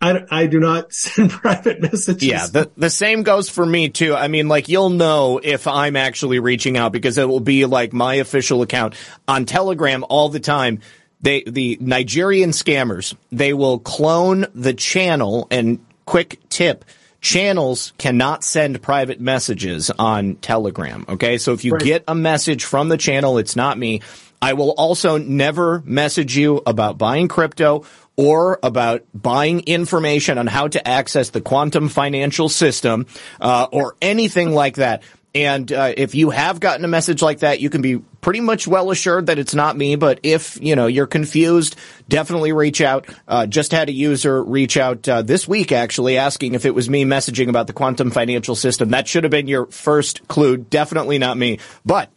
I, 0.00 0.24
I 0.30 0.46
do 0.46 0.60
not 0.60 0.92
send 0.92 1.30
private 1.30 1.80
messages. 1.80 2.22
Yeah, 2.22 2.46
the, 2.46 2.70
the 2.76 2.90
same 2.90 3.22
goes 3.22 3.48
for 3.48 3.64
me 3.64 3.88
too. 3.88 4.14
I 4.14 4.28
mean, 4.28 4.48
like, 4.48 4.68
you'll 4.68 4.90
know 4.90 5.40
if 5.42 5.66
I'm 5.66 5.96
actually 5.96 6.38
reaching 6.38 6.76
out 6.76 6.92
because 6.92 7.18
it 7.18 7.28
will 7.28 7.40
be 7.40 7.64
like 7.64 7.92
my 7.92 8.14
official 8.14 8.62
account 8.62 8.94
on 9.26 9.44
Telegram 9.44 10.04
all 10.08 10.28
the 10.28 10.40
time. 10.40 10.80
They, 11.20 11.42
the 11.42 11.78
Nigerian 11.80 12.50
scammers, 12.50 13.16
they 13.32 13.52
will 13.52 13.80
clone 13.80 14.46
the 14.54 14.72
channel 14.72 15.48
and 15.50 15.84
quick 16.06 16.38
tip. 16.48 16.84
Channels 17.20 17.92
cannot 17.98 18.44
send 18.44 18.80
private 18.80 19.20
messages 19.20 19.90
on 19.90 20.36
Telegram. 20.36 21.04
Okay. 21.08 21.38
So 21.38 21.52
if 21.52 21.64
you 21.64 21.72
right. 21.72 21.82
get 21.82 22.04
a 22.06 22.14
message 22.14 22.64
from 22.64 22.88
the 22.88 22.96
channel, 22.96 23.38
it's 23.38 23.56
not 23.56 23.76
me. 23.76 24.02
I 24.40 24.52
will 24.52 24.70
also 24.70 25.18
never 25.18 25.82
message 25.84 26.36
you 26.36 26.62
about 26.64 26.96
buying 26.96 27.26
crypto 27.26 27.84
or 28.16 28.58
about 28.62 29.04
buying 29.14 29.60
information 29.60 30.38
on 30.38 30.46
how 30.46 30.68
to 30.68 30.86
access 30.86 31.30
the 31.30 31.40
quantum 31.40 31.88
financial 31.88 32.48
system 32.48 33.06
uh, 33.40 33.68
or 33.70 33.96
anything 34.02 34.52
like 34.52 34.76
that. 34.76 35.02
And 35.34 35.70
uh, 35.70 35.92
if 35.96 36.14
you 36.14 36.30
have 36.30 36.58
gotten 36.58 36.84
a 36.84 36.88
message 36.88 37.20
like 37.22 37.40
that, 37.40 37.60
you 37.60 37.68
can 37.68 37.82
be 37.82 37.98
pretty 37.98 38.40
much 38.40 38.66
well 38.66 38.90
assured 38.90 39.26
that 39.26 39.38
it's 39.38 39.54
not 39.54 39.76
me. 39.76 39.96
But 39.96 40.20
if 40.22 40.58
you 40.60 40.74
know 40.74 40.86
you're 40.86 41.06
confused, 41.06 41.76
definitely 42.08 42.52
reach 42.52 42.80
out. 42.80 43.06
Uh, 43.26 43.46
just 43.46 43.72
had 43.72 43.88
a 43.88 43.92
user 43.92 44.42
reach 44.42 44.76
out 44.76 45.06
uh, 45.08 45.22
this 45.22 45.46
week 45.46 45.70
actually 45.70 46.16
asking 46.16 46.54
if 46.54 46.64
it 46.64 46.74
was 46.74 46.88
me 46.88 47.04
messaging 47.04 47.48
about 47.48 47.66
the 47.66 47.72
quantum 47.72 48.10
financial 48.10 48.54
system. 48.54 48.90
That 48.90 49.06
should 49.06 49.24
have 49.24 49.30
been 49.30 49.48
your 49.48 49.66
first 49.66 50.26
clue. 50.28 50.56
Definitely 50.56 51.18
not 51.18 51.36
me. 51.36 51.58
But 51.84 52.10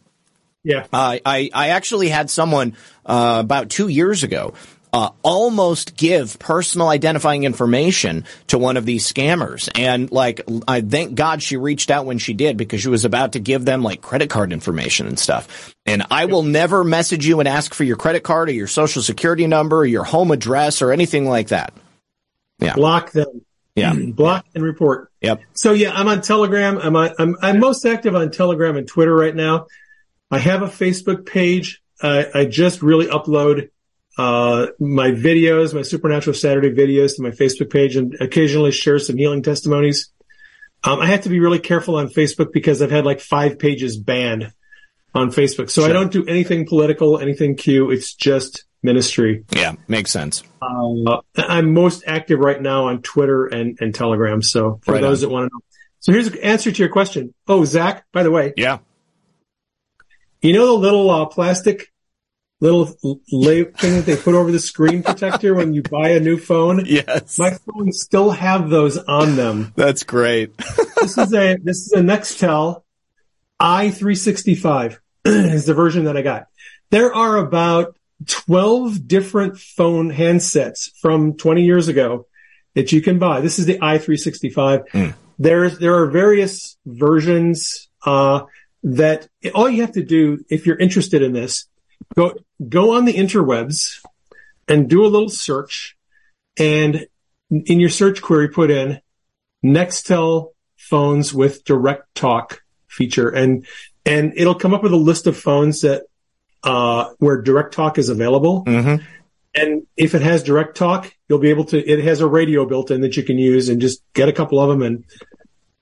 yeah, 0.64 0.86
I 0.92 1.20
I 1.52 1.68
actually 1.70 2.08
had 2.08 2.30
someone 2.30 2.76
uh, 3.04 3.38
about 3.40 3.68
two 3.68 3.88
years 3.88 4.22
ago 4.22 4.54
uh, 4.92 5.10
almost 5.22 5.96
give 5.96 6.38
personal 6.38 6.88
identifying 6.88 7.44
information 7.44 8.24
to 8.48 8.58
one 8.58 8.76
of 8.76 8.84
these 8.84 9.10
scammers. 9.10 9.70
And 9.74 10.10
like, 10.12 10.42
I 10.68 10.82
thank 10.82 11.14
God 11.14 11.42
she 11.42 11.56
reached 11.56 11.90
out 11.90 12.04
when 12.04 12.18
she 12.18 12.34
did 12.34 12.58
because 12.58 12.82
she 12.82 12.88
was 12.88 13.04
about 13.04 13.32
to 13.32 13.40
give 13.40 13.64
them 13.64 13.82
like 13.82 14.02
credit 14.02 14.28
card 14.28 14.52
information 14.52 15.06
and 15.06 15.18
stuff. 15.18 15.74
And 15.86 16.04
I 16.10 16.26
will 16.26 16.42
never 16.42 16.84
message 16.84 17.26
you 17.26 17.40
and 17.40 17.48
ask 17.48 17.72
for 17.72 17.84
your 17.84 17.96
credit 17.96 18.22
card 18.22 18.50
or 18.50 18.52
your 18.52 18.66
social 18.66 19.00
security 19.00 19.46
number 19.46 19.78
or 19.78 19.86
your 19.86 20.04
home 20.04 20.30
address 20.30 20.82
or 20.82 20.92
anything 20.92 21.26
like 21.26 21.48
that. 21.48 21.72
Yeah. 22.60 22.74
Block 22.74 23.12
them. 23.12 23.46
Yeah. 23.74 23.94
Block 24.06 24.44
and 24.54 24.62
report. 24.62 25.10
Yep. 25.22 25.40
So 25.54 25.72
yeah, 25.72 25.92
I'm 25.94 26.08
on 26.08 26.20
Telegram. 26.20 26.76
I'm 26.76 26.96
on, 26.96 27.14
I'm, 27.18 27.36
I'm 27.40 27.60
most 27.60 27.86
active 27.86 28.14
on 28.14 28.30
Telegram 28.30 28.76
and 28.76 28.86
Twitter 28.86 29.14
right 29.14 29.34
now. 29.34 29.68
I 30.30 30.38
have 30.38 30.60
a 30.60 30.66
Facebook 30.66 31.24
page. 31.24 31.80
Uh, 32.00 32.24
I 32.34 32.44
just 32.44 32.82
really 32.82 33.06
upload 33.06 33.70
uh, 34.18 34.66
my 34.78 35.10
videos, 35.10 35.74
my 35.74 35.82
Supernatural 35.82 36.34
Saturday 36.34 36.70
videos 36.70 37.16
to 37.16 37.22
my 37.22 37.30
Facebook 37.30 37.70
page 37.70 37.96
and 37.96 38.14
occasionally 38.20 38.72
share 38.72 38.98
some 38.98 39.16
healing 39.16 39.42
testimonies. 39.42 40.10
Um, 40.84 41.00
I 41.00 41.06
have 41.06 41.22
to 41.22 41.28
be 41.28 41.40
really 41.40 41.60
careful 41.60 41.96
on 41.96 42.08
Facebook 42.08 42.52
because 42.52 42.82
I've 42.82 42.90
had 42.90 43.04
like 43.04 43.20
five 43.20 43.58
pages 43.58 43.96
banned 43.96 44.52
on 45.14 45.30
Facebook. 45.30 45.70
So 45.70 45.82
sure. 45.82 45.90
I 45.90 45.92
don't 45.92 46.12
do 46.12 46.26
anything 46.26 46.66
political, 46.66 47.18
anything 47.18 47.56
Q. 47.56 47.90
It's 47.90 48.14
just 48.14 48.64
ministry. 48.82 49.44
Yeah, 49.54 49.74
makes 49.88 50.10
sense. 50.10 50.42
Uh, 50.60 51.18
I'm 51.36 51.72
most 51.72 52.04
active 52.06 52.40
right 52.40 52.60
now 52.60 52.88
on 52.88 53.02
Twitter 53.02 53.46
and, 53.46 53.78
and 53.80 53.94
Telegram. 53.94 54.42
So 54.42 54.80
for 54.82 54.94
right 54.94 55.00
those 55.00 55.22
on. 55.22 55.28
that 55.28 55.34
want 55.34 55.50
to 55.50 55.54
know. 55.54 55.60
So 56.00 56.12
here's 56.12 56.28
the 56.30 56.44
answer 56.44 56.72
to 56.72 56.78
your 56.82 56.90
question. 56.90 57.32
Oh, 57.46 57.64
Zak, 57.64 58.04
by 58.12 58.24
the 58.24 58.30
way. 58.30 58.52
Yeah. 58.56 58.78
You 60.40 60.52
know 60.52 60.66
the 60.66 60.72
little 60.72 61.08
uh, 61.08 61.26
plastic 61.26 61.91
little 62.62 62.86
thing 62.86 63.96
that 63.96 64.04
they 64.06 64.16
put 64.16 64.34
over 64.34 64.52
the 64.52 64.60
screen 64.60 65.02
protector 65.02 65.54
when 65.54 65.74
you 65.74 65.82
buy 65.82 66.10
a 66.10 66.20
new 66.20 66.38
phone. 66.38 66.84
Yes. 66.86 67.38
My 67.38 67.50
phones 67.50 68.00
still 68.00 68.30
have 68.30 68.70
those 68.70 68.96
on 68.96 69.36
them. 69.36 69.72
That's 69.76 70.04
great. 70.04 70.56
this 71.00 71.18
is 71.18 71.34
a 71.34 71.56
this 71.56 71.86
is 71.86 71.92
a 71.92 72.00
Nextel 72.00 72.82
i365 73.60 74.98
is 75.24 75.66
the 75.66 75.74
version 75.74 76.04
that 76.04 76.16
I 76.16 76.22
got. 76.22 76.46
There 76.90 77.12
are 77.14 77.36
about 77.36 77.96
12 78.26 79.08
different 79.08 79.58
phone 79.58 80.12
handsets 80.12 80.90
from 81.00 81.36
20 81.36 81.64
years 81.64 81.88
ago 81.88 82.26
that 82.74 82.92
you 82.92 83.02
can 83.02 83.18
buy. 83.18 83.40
This 83.40 83.58
is 83.58 83.66
the 83.66 83.78
i365. 83.78 84.88
Mm. 84.90 85.14
There's, 85.38 85.78
there 85.78 85.96
are 85.96 86.06
various 86.06 86.76
versions, 86.86 87.88
uh, 88.04 88.42
that 88.84 89.28
all 89.54 89.70
you 89.70 89.82
have 89.82 89.92
to 89.92 90.02
do 90.02 90.44
if 90.50 90.66
you're 90.66 90.78
interested 90.78 91.22
in 91.22 91.32
this, 91.32 91.66
go, 92.14 92.34
go 92.68 92.94
on 92.96 93.04
the 93.04 93.14
interwebs 93.14 94.04
and 94.68 94.88
do 94.88 95.04
a 95.04 95.08
little 95.08 95.28
search 95.28 95.96
and 96.58 97.06
in 97.50 97.80
your 97.80 97.88
search 97.88 98.22
query 98.22 98.48
put 98.48 98.70
in 98.70 99.00
Nextel 99.64 100.52
phones 100.76 101.32
with 101.32 101.64
direct 101.64 102.14
talk 102.14 102.62
feature 102.88 103.28
and, 103.28 103.66
and 104.04 104.32
it'll 104.36 104.54
come 104.54 104.74
up 104.74 104.82
with 104.82 104.92
a 104.92 104.96
list 104.96 105.26
of 105.26 105.36
phones 105.36 105.82
that, 105.82 106.02
uh, 106.64 107.10
where 107.18 107.40
direct 107.42 107.74
talk 107.74 107.98
is 107.98 108.08
available. 108.08 108.64
Mm-hmm. 108.64 109.04
And 109.54 109.86
if 109.96 110.14
it 110.14 110.22
has 110.22 110.42
direct 110.42 110.76
talk, 110.76 111.14
you'll 111.28 111.38
be 111.38 111.50
able 111.50 111.64
to, 111.66 111.78
it 111.78 112.04
has 112.04 112.20
a 112.20 112.26
radio 112.26 112.64
built 112.66 112.90
in 112.90 113.02
that 113.02 113.16
you 113.16 113.22
can 113.22 113.38
use 113.38 113.68
and 113.68 113.80
just 113.80 114.02
get 114.14 114.28
a 114.28 114.32
couple 114.32 114.58
of 114.58 114.68
them 114.70 114.82
and 114.82 115.04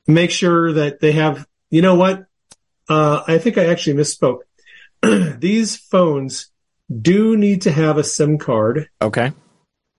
make 0.07 0.31
sure 0.31 0.73
that 0.73 1.01
they 1.01 1.13
have, 1.13 1.47
you 1.71 1.83
know 1.83 1.95
what? 1.95 2.25
Uh, 2.89 3.23
I 3.27 3.39
think 3.39 3.59
I 3.59 3.67
actually 3.67 3.97
misspoke. 3.97 4.41
These 5.39 5.77
phones 5.77 6.51
do 7.01 7.37
need 7.37 7.63
to 7.63 7.71
have 7.71 7.99
a 7.99 8.05
SIM 8.05 8.39
card. 8.39 8.89
Okay. 9.01 9.33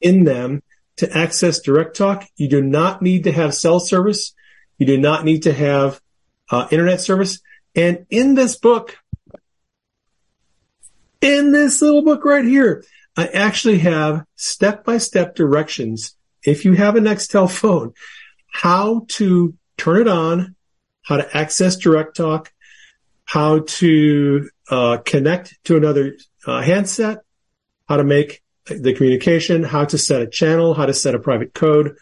In 0.02 0.24
them 0.24 0.62
to 0.97 1.18
access 1.18 1.60
direct 1.60 1.95
talk. 1.95 2.26
You 2.36 2.49
do 2.49 2.62
not 2.62 3.02
need 3.02 3.24
to 3.24 3.32
have 3.32 3.56
cell 3.56 3.80
service. 3.80 4.34
You 4.78 4.86
do 4.86 4.97
not 4.97 5.26
need 5.26 5.43
to 5.43 5.54
have 5.54 6.02
uh, 6.49 6.68
internet 6.72 7.02
service. 7.02 7.39
And 7.76 8.06
in 8.10 8.36
this 8.36 8.58
book, 8.58 8.97
in 11.22 11.52
this 11.52 11.82
little 11.82 12.04
book 12.04 12.26
right 12.26 12.45
here, 12.45 12.84
I 13.16 13.28
actually 13.28 13.80
have 13.80 14.26
step 14.36 14.84
by 14.84 14.97
step 14.97 15.36
directions. 15.36 16.16
If 16.43 16.66
you 16.66 16.74
have 16.74 16.95
a 16.95 16.99
Nextel 16.99 17.49
phone, 17.49 17.93
how 18.52 19.06
to 19.10 19.56
turn 19.78 20.02
it 20.02 20.08
on, 20.08 20.56
how 21.04 21.18
to 21.18 21.38
access 21.38 21.78
direct 21.78 22.16
talk, 22.16 22.52
how 23.26 23.60
to 23.60 24.49
uh, 24.72 24.98
connect 24.98 25.64
to 25.66 25.78
another 25.78 26.16
uh, 26.48 26.62
handset, 26.62 27.20
how 27.88 27.98
to 27.98 28.04
make 28.04 28.42
the 28.66 28.94
communication, 28.94 29.64
how 29.64 29.86
to 29.86 29.98
set 29.98 30.22
a 30.22 30.28
channel, 30.28 30.74
how 30.74 30.86
to 30.86 30.94
set 30.94 31.14
a 31.14 31.20
private 31.20 31.54
code, 31.54 31.98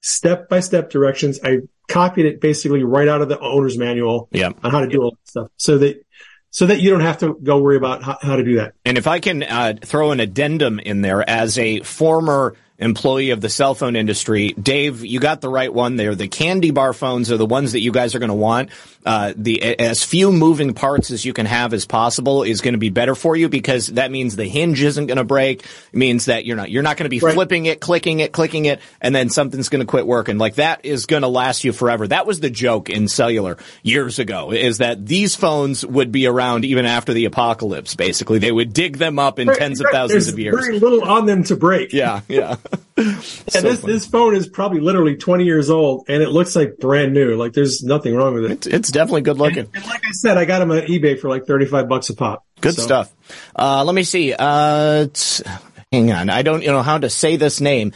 step 0.00 0.48
by 0.48 0.60
step 0.60 0.90
directions. 0.90 1.38
I 1.44 1.58
copied 1.88 2.26
it 2.26 2.40
basically 2.40 2.82
right 2.82 3.08
out 3.08 3.20
of 3.20 3.28
the 3.28 3.38
owner's 3.38 3.76
manual 3.76 4.28
yep. 4.32 4.56
on 4.64 4.70
how 4.70 4.80
to 4.80 4.88
do 4.88 5.02
all 5.02 5.10
that 5.10 5.28
stuff 5.28 5.48
so 5.56 5.78
that 5.78 6.04
so 6.50 6.66
that 6.66 6.80
you 6.80 6.90
don't 6.90 7.00
have 7.00 7.18
to 7.18 7.34
go 7.42 7.58
worry 7.58 7.76
about 7.76 8.02
how, 8.02 8.16
how 8.22 8.36
to 8.36 8.44
do 8.44 8.56
that. 8.56 8.74
And 8.84 8.96
if 8.96 9.08
I 9.08 9.18
can 9.18 9.42
uh, 9.42 9.74
throw 9.82 10.12
an 10.12 10.20
addendum 10.20 10.78
in 10.78 11.00
there 11.00 11.28
as 11.28 11.58
a 11.58 11.80
former 11.80 12.54
employee 12.78 13.30
of 13.30 13.40
the 13.40 13.48
cell 13.48 13.74
phone 13.74 13.96
industry. 13.96 14.50
Dave, 14.50 15.04
you 15.04 15.20
got 15.20 15.40
the 15.40 15.48
right 15.48 15.72
one 15.72 15.96
there. 15.96 16.14
The 16.14 16.28
candy 16.28 16.70
bar 16.70 16.92
phones 16.92 17.30
are 17.30 17.36
the 17.36 17.46
ones 17.46 17.72
that 17.72 17.80
you 17.80 17.92
guys 17.92 18.14
are 18.14 18.18
going 18.18 18.30
to 18.30 18.34
want. 18.34 18.70
Uh, 19.04 19.34
the 19.36 19.62
as 19.78 20.02
few 20.02 20.32
moving 20.32 20.72
parts 20.72 21.10
as 21.10 21.24
you 21.24 21.32
can 21.32 21.44
have 21.44 21.74
as 21.74 21.84
possible 21.84 22.42
is 22.42 22.62
going 22.62 22.72
to 22.72 22.78
be 22.78 22.88
better 22.88 23.14
for 23.14 23.36
you 23.36 23.48
because 23.48 23.88
that 23.88 24.10
means 24.10 24.34
the 24.34 24.46
hinge 24.46 24.82
isn't 24.82 25.06
going 25.06 25.18
to 25.18 25.24
break. 25.24 25.60
It 25.62 25.96
means 25.96 26.26
that 26.26 26.46
you're 26.46 26.56
not 26.56 26.70
you're 26.70 26.82
not 26.82 26.96
going 26.96 27.04
to 27.04 27.10
be 27.10 27.20
right. 27.20 27.34
flipping 27.34 27.66
it, 27.66 27.80
clicking 27.80 28.20
it, 28.20 28.32
clicking 28.32 28.64
it, 28.64 28.80
and 29.00 29.14
then 29.14 29.28
something's 29.28 29.68
going 29.68 29.80
to 29.80 29.86
quit 29.86 30.06
working. 30.06 30.38
Like 30.38 30.54
that 30.54 30.84
is 30.84 31.04
going 31.06 31.22
to 31.22 31.28
last 31.28 31.64
you 31.64 31.72
forever. 31.72 32.08
That 32.08 32.26
was 32.26 32.40
the 32.40 32.50
joke 32.50 32.88
in 32.88 33.08
cellular 33.08 33.58
years 33.82 34.18
ago. 34.18 34.52
Is 34.52 34.78
that 34.78 35.04
these 35.04 35.36
phones 35.36 35.84
would 35.84 36.10
be 36.10 36.26
around 36.26 36.64
even 36.64 36.86
after 36.86 37.12
the 37.12 37.26
apocalypse? 37.26 37.94
Basically, 37.94 38.38
they 38.38 38.52
would 38.52 38.72
dig 38.72 38.96
them 38.96 39.18
up 39.18 39.38
in 39.38 39.48
right, 39.48 39.58
tens 39.58 39.82
right. 39.82 39.88
of 39.88 39.92
thousands 39.92 40.24
There's 40.24 40.32
of 40.32 40.38
years. 40.38 40.54
Very 40.54 40.78
little 40.78 41.04
on 41.04 41.26
them 41.26 41.44
to 41.44 41.56
break. 41.56 41.92
Yeah, 41.92 42.22
yeah. 42.28 42.56
and 42.96 43.22
so 43.22 43.60
this 43.60 43.80
funny. 43.80 43.92
this 43.92 44.06
phone 44.06 44.34
is 44.34 44.48
probably 44.48 44.80
literally 44.80 45.16
20 45.16 45.44
years 45.44 45.68
old, 45.68 46.04
and 46.08 46.22
it 46.22 46.30
looks 46.30 46.56
like 46.56 46.78
brand 46.78 47.12
new. 47.12 47.36
Like 47.36 47.52
there's 47.52 47.82
nothing 47.82 48.14
wrong 48.14 48.34
with 48.34 48.44
it. 48.44 48.50
It's, 48.52 48.66
it's 48.66 48.93
definitely 48.94 49.22
good 49.22 49.38
looking. 49.38 49.66
And, 49.66 49.76
and, 49.76 49.86
like 49.86 50.02
I 50.06 50.12
said, 50.12 50.38
I 50.38 50.46
got 50.46 50.60
them 50.60 50.70
on 50.70 50.78
eBay 50.82 51.18
for 51.18 51.28
like 51.28 51.46
35 51.46 51.88
bucks 51.88 52.08
a 52.08 52.14
pop. 52.14 52.46
Good 52.60 52.74
so. 52.74 52.82
stuff. 52.82 53.12
Uh, 53.54 53.84
let 53.84 53.94
me 53.94 54.04
see. 54.04 54.32
Uh, 54.32 55.08
hang 55.92 56.10
on, 56.12 56.30
I 56.30 56.42
don't 56.42 56.62
you 56.62 56.68
know 56.68 56.82
how 56.82 56.98
to 56.98 57.10
say 57.10 57.36
this 57.36 57.60
name. 57.60 57.92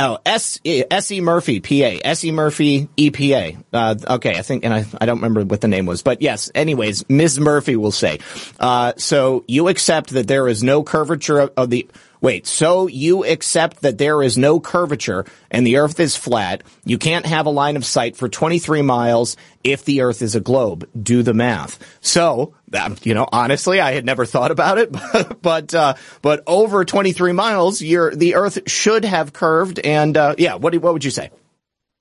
Oh, 0.00 0.18
S 0.26 0.58
S 0.64 1.10
E 1.12 1.20
Murphy, 1.20 1.60
PA. 1.60 2.00
S 2.04 2.24
E 2.24 2.32
Murphy, 2.32 2.88
EPA. 2.96 3.62
Uh, 3.72 3.94
okay, 4.14 4.36
I 4.36 4.42
think, 4.42 4.64
and 4.64 4.74
I, 4.74 4.84
I 5.00 5.06
don't 5.06 5.18
remember 5.18 5.44
what 5.44 5.60
the 5.60 5.68
name 5.68 5.86
was, 5.86 6.02
but 6.02 6.20
yes. 6.20 6.50
Anyways, 6.52 7.08
Ms. 7.08 7.38
Murphy 7.38 7.76
will 7.76 7.92
say. 7.92 8.18
Uh, 8.58 8.94
so 8.96 9.44
you 9.46 9.68
accept 9.68 10.10
that 10.10 10.26
there 10.26 10.48
is 10.48 10.64
no 10.64 10.82
curvature 10.82 11.38
of, 11.38 11.52
of 11.56 11.70
the 11.70 11.88
Wait, 12.20 12.46
so 12.46 12.86
you 12.86 13.24
accept 13.24 13.82
that 13.82 13.98
there 13.98 14.22
is 14.22 14.38
no 14.38 14.58
curvature 14.58 15.26
and 15.50 15.66
the 15.66 15.76
earth 15.76 16.00
is 16.00 16.16
flat. 16.16 16.62
You 16.84 16.96
can't 16.96 17.26
have 17.26 17.46
a 17.46 17.50
line 17.50 17.76
of 17.76 17.84
sight 17.84 18.16
for 18.16 18.28
23 18.28 18.82
miles 18.82 19.36
if 19.62 19.84
the 19.84 20.02
earth 20.02 20.22
is 20.22 20.34
a 20.34 20.40
globe. 20.40 20.88
Do 21.00 21.22
the 21.22 21.34
math. 21.34 21.78
So, 22.00 22.54
um, 22.72 22.96
you 23.02 23.14
know, 23.14 23.28
honestly, 23.30 23.80
I 23.80 23.92
had 23.92 24.04
never 24.04 24.24
thought 24.24 24.50
about 24.50 24.78
it, 24.78 24.90
but, 24.90 25.38
but, 25.42 25.74
uh, 25.74 25.94
but 26.22 26.42
over 26.46 26.84
23 26.84 27.32
miles, 27.32 27.78
the 27.78 28.34
earth 28.34 28.70
should 28.70 29.04
have 29.04 29.32
curved. 29.32 29.78
And, 29.78 30.16
uh, 30.16 30.34
yeah, 30.38 30.54
what, 30.54 30.74
what 30.76 30.92
would 30.92 31.04
you 31.04 31.10
say? 31.10 31.30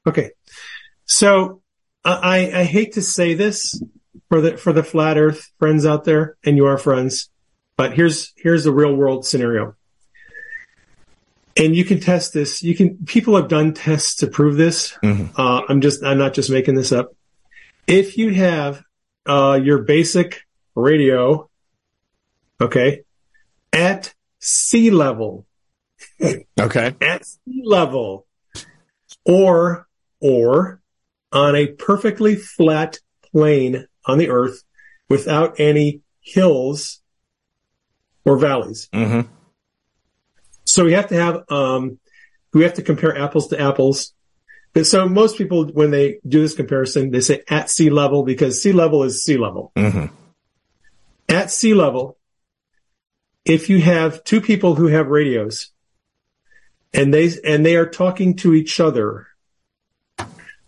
Okay. 0.07 0.31
So 1.05 1.61
I, 2.05 2.51
I 2.51 2.63
hate 2.63 2.93
to 2.93 3.01
say 3.01 3.33
this 3.33 3.81
for 4.29 4.41
the, 4.41 4.57
for 4.57 4.73
the 4.73 4.83
flat 4.83 5.17
earth 5.17 5.51
friends 5.59 5.85
out 5.85 6.05
there 6.05 6.37
and 6.45 6.55
you 6.57 6.65
are 6.65 6.77
friends, 6.77 7.29
but 7.77 7.93
here's, 7.93 8.31
here's 8.37 8.63
the 8.63 8.71
real 8.71 8.95
world 8.95 9.25
scenario 9.25 9.75
and 11.57 11.75
you 11.75 11.85
can 11.85 11.99
test 11.99 12.33
this. 12.33 12.63
You 12.63 12.75
can, 12.75 12.97
people 13.05 13.35
have 13.35 13.47
done 13.47 13.73
tests 13.73 14.15
to 14.17 14.27
prove 14.27 14.57
this. 14.57 14.97
Mm-hmm. 15.03 15.39
Uh, 15.39 15.61
I'm 15.67 15.81
just, 15.81 16.03
I'm 16.03 16.17
not 16.17 16.33
just 16.33 16.49
making 16.49 16.75
this 16.75 16.91
up. 16.91 17.15
If 17.87 18.17
you 18.17 18.33
have, 18.33 18.83
uh, 19.25 19.59
your 19.61 19.83
basic 19.83 20.41
radio, 20.75 21.49
okay, 22.59 23.03
at 23.71 24.13
sea 24.39 24.91
level. 24.91 25.45
okay. 26.59 26.95
At 27.01 27.25
sea 27.25 27.61
level. 27.63 28.25
Or, 29.25 29.87
or 30.19 30.81
on 31.31 31.55
a 31.55 31.67
perfectly 31.67 32.35
flat 32.35 32.99
plane 33.31 33.87
on 34.05 34.17
the 34.17 34.29
earth 34.29 34.63
without 35.09 35.59
any 35.59 36.01
hills 36.21 37.01
or 38.25 38.37
valleys. 38.37 38.89
Mm-hmm. 38.93 39.29
So 40.73 40.83
we 40.83 40.93
have 40.93 41.09
to 41.09 41.15
have, 41.15 41.51
um, 41.51 41.99
we 42.51 42.63
have 42.63 42.73
to 42.73 42.81
compare 42.81 43.15
apples 43.15 43.49
to 43.49 43.61
apples. 43.61 44.11
And 44.73 44.87
so 44.87 45.07
most 45.07 45.37
people, 45.37 45.67
when 45.67 45.91
they 45.91 46.19
do 46.27 46.41
this 46.41 46.55
comparison, 46.55 47.11
they 47.11 47.19
say 47.19 47.43
at 47.47 47.69
sea 47.69 47.91
level 47.91 48.23
because 48.23 48.59
sea 48.59 48.71
level 48.71 49.03
is 49.03 49.23
sea 49.23 49.37
level. 49.37 49.71
Mm-hmm. 49.75 50.07
At 51.29 51.51
sea 51.51 51.75
level, 51.75 52.17
if 53.45 53.69
you 53.69 53.81
have 53.81 54.23
two 54.23 54.41
people 54.41 54.73
who 54.73 54.87
have 54.87 55.09
radios 55.09 55.69
and 56.91 57.13
they, 57.13 57.29
and 57.45 57.63
they 57.63 57.75
are 57.75 57.85
talking 57.85 58.35
to 58.37 58.55
each 58.55 58.79
other, 58.79 59.27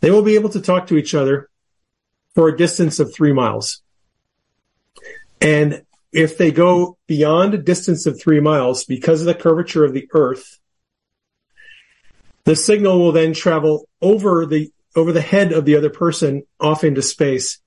they 0.01 0.11
will 0.11 0.21
be 0.21 0.35
able 0.35 0.49
to 0.49 0.61
talk 0.61 0.85
to 0.87 0.97
each 0.97 1.15
other 1.15 1.49
for 2.35 2.49
a 2.49 2.55
distance 2.55 2.99
of 2.99 3.11
three 3.11 3.33
miles. 3.33 3.81
And 5.41 5.83
if 6.15 6.37
they 6.37 6.49
go 6.49 6.97
beyond 7.07 7.53
a 7.53 7.57
distance 7.57 8.05
of 8.05 8.17
three 8.17 8.39
miles 8.39 8.85
because 8.85 9.19
of 9.19 9.27
the 9.27 9.35
curvature 9.35 9.83
of 9.83 9.93
the 9.93 10.07
earth, 10.13 10.59
the 12.45 12.55
signal 12.55 12.99
will 12.99 13.11
then 13.11 13.33
travel 13.33 13.89
over 14.01 14.45
the, 14.45 14.71
over 14.95 15.11
the 15.11 15.19
head 15.19 15.51
of 15.51 15.65
the 15.65 15.75
other 15.75 15.89
person 15.89 16.43
off 16.57 16.85
into 16.85 17.01
space 17.01 17.59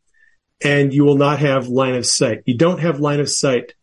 and 0.64 0.94
you 0.94 1.04
will 1.04 1.18
not 1.18 1.40
have 1.40 1.68
line 1.68 1.94
of 1.94 2.06
sight. 2.06 2.38
You 2.46 2.56
don't 2.56 2.80
have 2.80 3.00
line 3.00 3.20
of 3.20 3.28
sight 3.28 3.74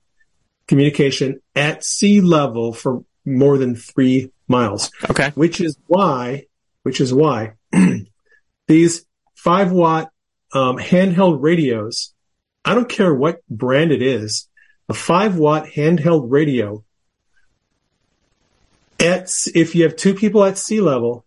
communication 0.68 1.41
at 1.55 1.84
sea 1.84 2.22
level 2.22 2.74
for 2.74 3.03
more 3.24 3.59
than 3.59 3.76
three 3.76 4.32
miles. 4.47 4.89
Okay. 5.07 5.30
Which 5.36 5.61
is 5.61 5.78
why, 5.86 6.47
which 6.82 6.99
is 6.99 7.13
why 7.13 7.53
these 8.68 9.05
five 9.36 9.72
watt 9.72 10.09
um, 10.53 10.78
handheld 10.78 11.43
radios, 11.43 12.16
I 12.63 12.74
don't 12.74 12.89
care 12.89 13.13
what 13.13 13.47
brand 13.47 13.91
it 13.91 14.01
is, 14.01 14.47
a 14.89 14.93
five 14.93 15.38
watt 15.38 15.65
handheld 15.65 16.31
radio 16.31 16.83
at, 18.99 19.29
if 19.53 19.75
you 19.75 19.83
have 19.83 19.95
two 19.95 20.13
people 20.13 20.43
at 20.43 20.57
sea 20.57 20.81
level, 20.81 21.25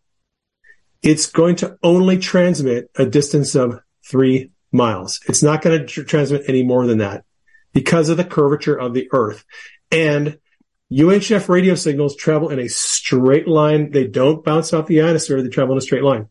it's 1.03 1.27
going 1.27 1.57
to 1.57 1.79
only 1.83 2.19
transmit 2.19 2.91
a 2.97 3.07
distance 3.07 3.55
of 3.55 3.81
three 4.05 4.51
miles. 4.73 5.21
It's 5.29 5.43
not 5.43 5.63
going 5.63 5.81
to 5.81 5.87
tr- 5.87 6.03
transmit 6.03 6.43
any 6.49 6.63
more 6.63 6.87
than 6.87 6.99
that 6.99 7.25
because 7.73 8.09
of 8.09 8.17
the 8.17 8.25
curvature 8.25 8.79
of 8.79 8.95
the 8.95 9.09
earth. 9.13 9.45
And 9.91 10.39
UHF 10.91 11.49
radio 11.49 11.75
signals 11.75 12.17
travel 12.17 12.49
in 12.49 12.59
a 12.59 12.69
straight 12.69 13.47
line. 13.47 13.91
They 13.91 14.07
don't 14.07 14.45
bounce 14.45 14.73
off 14.73 14.87
the 14.87 15.03
ionosphere. 15.03 15.43
They 15.43 15.49
travel 15.49 15.75
in 15.75 15.79
a 15.79 15.83
straight 15.83 16.03
line. 16.03 16.29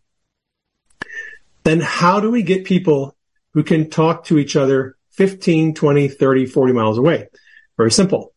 Then 1.64 1.80
how 1.80 2.20
do 2.20 2.32
we 2.32 2.44
get 2.44 2.66
people 2.66 3.16
who 3.54 3.64
can 3.64 3.90
talk 3.90 4.26
to 4.26 4.38
each 4.38 4.56
other 4.56 4.97
15, 5.18 5.74
20, 5.74 6.08
30, 6.08 6.46
40 6.46 6.74
miles 6.74 6.98
away. 6.98 7.28
Very 7.76 7.92
simple. 7.92 8.34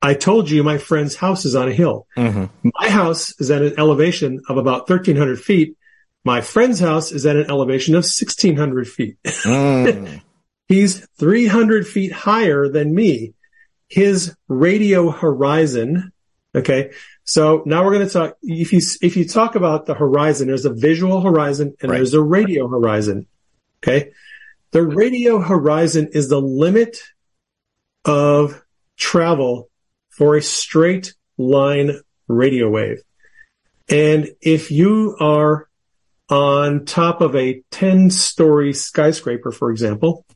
I 0.00 0.14
told 0.14 0.48
you 0.48 0.62
my 0.62 0.78
friend's 0.78 1.16
house 1.16 1.44
is 1.44 1.56
on 1.56 1.68
a 1.68 1.72
hill. 1.72 2.06
Mm-hmm. 2.16 2.68
My 2.80 2.88
house 2.88 3.34
is 3.40 3.50
at 3.50 3.62
an 3.62 3.74
elevation 3.78 4.40
of 4.48 4.56
about 4.56 4.88
1300 4.88 5.40
feet. 5.40 5.76
My 6.24 6.40
friend's 6.40 6.78
house 6.78 7.10
is 7.10 7.26
at 7.26 7.36
an 7.36 7.50
elevation 7.50 7.94
of 7.94 8.04
1600 8.04 8.86
feet. 8.88 9.16
Mm. 9.24 10.20
He's 10.68 11.06
300 11.18 11.86
feet 11.86 12.12
higher 12.12 12.68
than 12.68 12.94
me. 12.94 13.34
His 13.88 14.36
radio 14.48 15.10
horizon. 15.10 16.12
Okay. 16.54 16.92
So 17.24 17.62
now 17.66 17.84
we're 17.84 17.94
going 17.94 18.06
to 18.06 18.12
talk, 18.12 18.36
if 18.42 18.72
you, 18.72 18.80
if 19.00 19.16
you 19.16 19.26
talk 19.26 19.54
about 19.54 19.86
the 19.86 19.94
horizon, 19.94 20.46
there's 20.48 20.64
a 20.66 20.72
visual 20.72 21.20
horizon 21.22 21.74
and 21.80 21.90
Right. 21.90 21.96
there's 21.96 22.14
a 22.14 22.22
radio 22.22 22.68
horizon. 22.68 23.26
Okay. 23.82 24.12
The 24.70 24.82
radio 24.82 25.40
horizon 25.40 26.10
is 26.12 26.28
the 26.28 26.40
limit 26.40 26.98
of 28.04 28.62
travel 28.96 29.70
for 30.10 30.36
a 30.36 30.42
straight 30.42 31.14
line 31.38 32.00
radio 32.26 32.68
wave. 32.68 33.02
And 33.88 34.30
if 34.42 34.70
you 34.70 35.16
are 35.20 35.68
on 36.28 36.84
top 36.84 37.22
of 37.22 37.34
a 37.34 37.62
10 37.70 38.10
story 38.10 38.74
skyscraper, 38.74 39.52
for 39.52 39.70
example, 39.70 40.26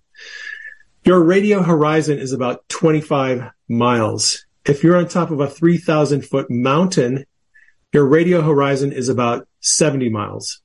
your 1.05 1.23
radio 1.23 1.63
horizon 1.63 2.19
is 2.19 2.33
about 2.33 2.67
25 2.69 3.51
miles. 3.69 4.47
If 4.65 4.83
you're 4.83 4.97
on 4.97 5.09
top 5.09 5.31
of 5.31 5.41
a 5.41 5.49
3,000 5.49 6.25
foot 6.25 6.51
mountain, 6.51 7.27
your 7.93 8.07
radio 8.07 8.41
horizon 8.41 8.93
is 8.93 9.09
about 9.11 9.47
70 9.61 10.09
miles. 10.09 10.63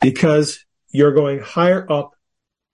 Because 0.00 0.64
you're 0.94 1.12
going 1.12 1.40
higher 1.40 1.84
up 1.90 2.12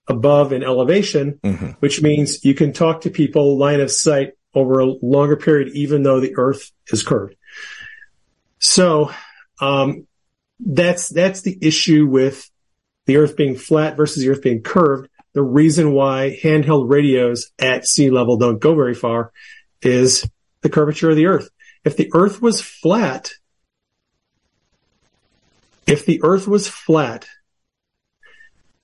above 0.07 0.53
in 0.53 0.63
elevation, 0.63 1.41
Mhm. 1.43 1.77
which 1.81 2.03
means 2.03 2.45
you 2.45 2.53
can 2.55 2.73
talk 2.73 3.01
to 3.01 3.11
people 3.11 3.57
line 3.57 3.81
of 3.81 3.91
sight 3.91 4.33
over 4.55 4.79
a 4.81 4.85
longer 4.85 5.37
period, 5.37 5.73
even 5.75 6.03
though 6.03 6.21
the 6.21 6.35
earth 6.37 6.71
is 6.93 7.03
curved. 7.03 7.35
So, 8.59 9.11
um, 9.61 10.07
that's, 10.59 11.09
that's 11.09 11.41
the 11.41 11.57
issue 11.63 12.07
with 12.07 12.51
the 13.07 13.17
earth 13.17 13.37
being 13.37 13.57
flat 13.57 13.97
versus 13.97 14.23
the 14.23 14.29
earth 14.29 14.43
being 14.43 14.63
curved. 14.63 15.09
The 15.33 15.43
reason 15.43 15.93
why 15.93 16.39
handheld 16.43 16.91
radios 16.91 17.51
at 17.59 17.87
sea 17.87 18.11
level 18.11 18.37
don't 18.37 18.59
go 18.61 18.75
very 18.75 18.95
far 18.95 19.33
is 19.81 20.29
the 20.61 20.69
curvature 20.69 21.09
of 21.09 21.17
the 21.17 21.27
earth. 21.27 21.49
If 21.85 21.97
the 21.97 22.11
earth 22.13 22.43
was 22.43 22.61
flat, 22.61 23.31
if 25.87 26.05
the 26.05 26.21
earth 26.23 26.47
was 26.47 26.69
flat 26.69 27.27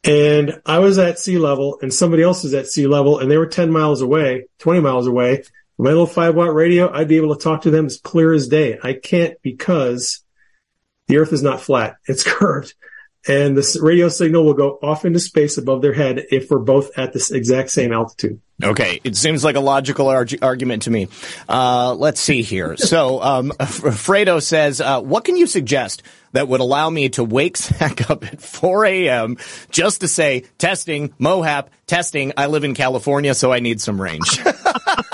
and 0.06 0.60
I 0.64 0.78
was 0.78 0.98
at 0.98 1.18
sea 1.18 1.38
level 1.38 1.78
and 1.82 1.92
somebody 1.92 2.22
else 2.22 2.44
was 2.44 2.54
at 2.54 2.66
sea 2.66 2.86
level 2.86 3.18
and 3.18 3.30
they 3.30 3.38
were 3.38 3.46
10 3.46 3.70
miles 3.70 4.02
away, 4.02 4.46
20 4.58 4.80
miles 4.80 5.06
away, 5.06 5.42
my 5.78 5.90
little 5.90 6.06
five 6.06 6.34
watt 6.34 6.54
radio, 6.54 6.90
I'd 6.92 7.08
be 7.08 7.16
able 7.16 7.34
to 7.34 7.42
talk 7.42 7.62
to 7.62 7.70
them 7.70 7.86
as 7.86 7.98
clear 7.98 8.32
as 8.32 8.48
day. 8.48 8.78
I 8.82 8.94
can't 8.94 9.40
because 9.42 10.22
the 11.08 11.18
earth 11.18 11.32
is 11.32 11.42
not 11.42 11.60
flat. 11.60 11.96
It's 12.06 12.22
curved. 12.26 12.74
And 13.28 13.56
this 13.56 13.78
radio 13.80 14.08
signal 14.08 14.44
will 14.44 14.54
go 14.54 14.78
off 14.82 15.04
into 15.04 15.18
space 15.18 15.58
above 15.58 15.82
their 15.82 15.92
head 15.92 16.26
if 16.30 16.50
we're 16.50 16.58
both 16.60 16.96
at 16.96 17.12
this 17.12 17.30
exact 17.30 17.70
same 17.70 17.92
altitude. 17.92 18.40
Okay, 18.62 19.00
it 19.04 19.16
seems 19.16 19.44
like 19.44 19.56
a 19.56 19.60
logical 19.60 20.08
arg- 20.08 20.42
argument 20.42 20.82
to 20.82 20.90
me. 20.90 21.08
Uh, 21.48 21.94
let's 21.94 22.20
see 22.20 22.42
here. 22.42 22.76
So, 22.86 23.20
um, 23.20 23.50
Fredo 23.58 24.40
says, 24.40 24.80
uh, 24.80 25.00
"What 25.02 25.24
can 25.24 25.36
you 25.36 25.46
suggest 25.48 26.04
that 26.32 26.46
would 26.46 26.60
allow 26.60 26.88
me 26.88 27.08
to 27.10 27.24
wake 27.24 27.56
Zak 27.58 28.08
up 28.08 28.24
at 28.24 28.40
4 28.40 28.84
a.m. 28.84 29.38
just 29.70 30.02
to 30.02 30.08
say 30.08 30.44
testing, 30.58 31.08
Mohap, 31.20 31.66
testing? 31.86 32.32
I 32.36 32.46
live 32.46 32.62
in 32.62 32.74
California, 32.74 33.34
so 33.34 33.52
I 33.52 33.58
need 33.58 33.80
some 33.80 34.00
range." 34.00 34.40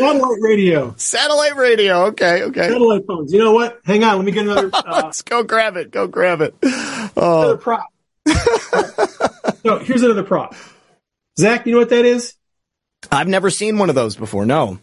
Satellite 0.00 0.40
radio, 0.40 0.94
Satellite 0.96 1.56
radio. 1.56 2.04
Okay, 2.06 2.42
okay. 2.44 2.68
satellite 2.68 3.06
phones. 3.06 3.32
You 3.32 3.38
know 3.38 3.52
what? 3.52 3.80
Hang 3.84 4.04
on. 4.04 4.16
Let 4.16 4.24
me 4.24 4.32
get 4.32 4.44
another, 4.44 4.70
uh, 4.74 5.02
Let's 5.04 5.22
go 5.22 5.42
grab 5.42 5.76
it. 5.76 5.90
Go 5.90 6.06
grab 6.06 6.40
it. 6.40 6.54
another 6.62 7.56
prop. 7.56 7.86
no, 9.64 9.78
here's 9.78 10.02
another 10.02 10.22
prop. 10.22 10.54
Zak, 11.38 11.66
you 11.66 11.72
know 11.72 11.78
what 11.78 11.90
that 11.90 12.04
is? 12.04 12.34
I've 13.10 13.28
never 13.28 13.50
seen 13.50 13.78
one 13.78 13.88
of 13.88 13.94
those 13.94 14.16
before. 14.16 14.44
No. 14.44 14.78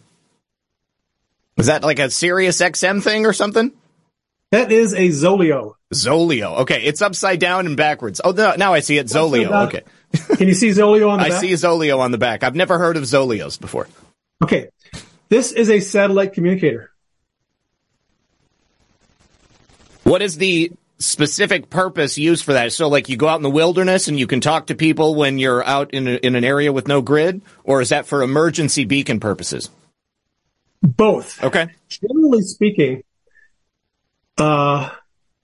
Is 1.56 1.66
that 1.66 1.82
like 1.82 1.98
a 1.98 2.10
Sirius 2.10 2.60
XM 2.60 3.02
thing 3.02 3.26
or 3.26 3.32
something? 3.32 3.72
That 4.50 4.72
is 4.72 4.94
a 4.94 5.08
Zoleo. 5.08 5.74
Zoleo. 5.92 6.60
Okay, 6.60 6.82
it's 6.84 7.02
upside 7.02 7.40
down 7.40 7.66
and 7.66 7.76
backwards. 7.76 8.20
Oh, 8.24 8.30
no, 8.30 8.54
now 8.56 8.72
I 8.74 8.80
see 8.80 8.96
it. 8.96 9.06
Zoleo. 9.06 9.66
Okay. 9.66 9.82
Can 10.36 10.48
you 10.48 10.54
see 10.54 10.70
Zoleo 10.70 11.10
on 11.10 11.18
the 11.18 11.24
back? 11.24 11.26
I 11.26 11.34
back? 11.34 11.40
see 11.40 11.52
Zoleo 11.52 11.98
on 11.98 12.12
the 12.12 12.18
back. 12.18 12.42
I've 12.42 12.54
never 12.54 12.78
heard 12.78 12.96
of 12.96 13.02
Zoleos 13.02 13.60
before. 13.60 13.88
Okay. 14.42 14.68
This 15.28 15.52
is 15.52 15.70
a 15.70 15.80
satellite 15.80 16.32
communicator. 16.32 16.90
What 20.04 20.22
is 20.22 20.38
the 20.38 20.72
specific 20.98 21.68
purpose 21.68 22.16
used 22.16 22.44
for 22.44 22.54
that? 22.54 22.72
So, 22.72 22.88
like, 22.88 23.08
you 23.08 23.16
go 23.16 23.28
out 23.28 23.36
in 23.36 23.42
the 23.42 23.50
wilderness 23.50 24.08
and 24.08 24.18
you 24.18 24.26
can 24.26 24.40
talk 24.40 24.68
to 24.68 24.74
people 24.74 25.14
when 25.14 25.38
you're 25.38 25.62
out 25.64 25.92
in, 25.92 26.08
a, 26.08 26.14
in 26.14 26.34
an 26.34 26.44
area 26.44 26.72
with 26.72 26.88
no 26.88 27.02
grid, 27.02 27.42
or 27.62 27.82
is 27.82 27.90
that 27.90 28.06
for 28.06 28.22
emergency 28.22 28.84
beacon 28.84 29.20
purposes? 29.20 29.70
Both. 30.82 31.42
Okay. 31.44 31.68
Generally 31.88 32.42
speaking, 32.42 33.02
uh, 34.38 34.90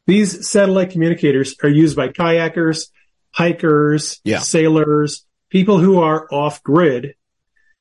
these 0.07 0.49
satellite 0.49 0.91
communicators 0.91 1.57
are 1.63 1.69
used 1.69 1.97
by 1.97 2.09
kayakers, 2.09 2.89
hikers, 3.33 4.21
Yeah. 4.25 4.39
sailors, 4.39 5.27
people 5.51 5.79
who 5.79 6.01
are 6.01 6.27
off 6.33 6.63
grid, 6.63 7.17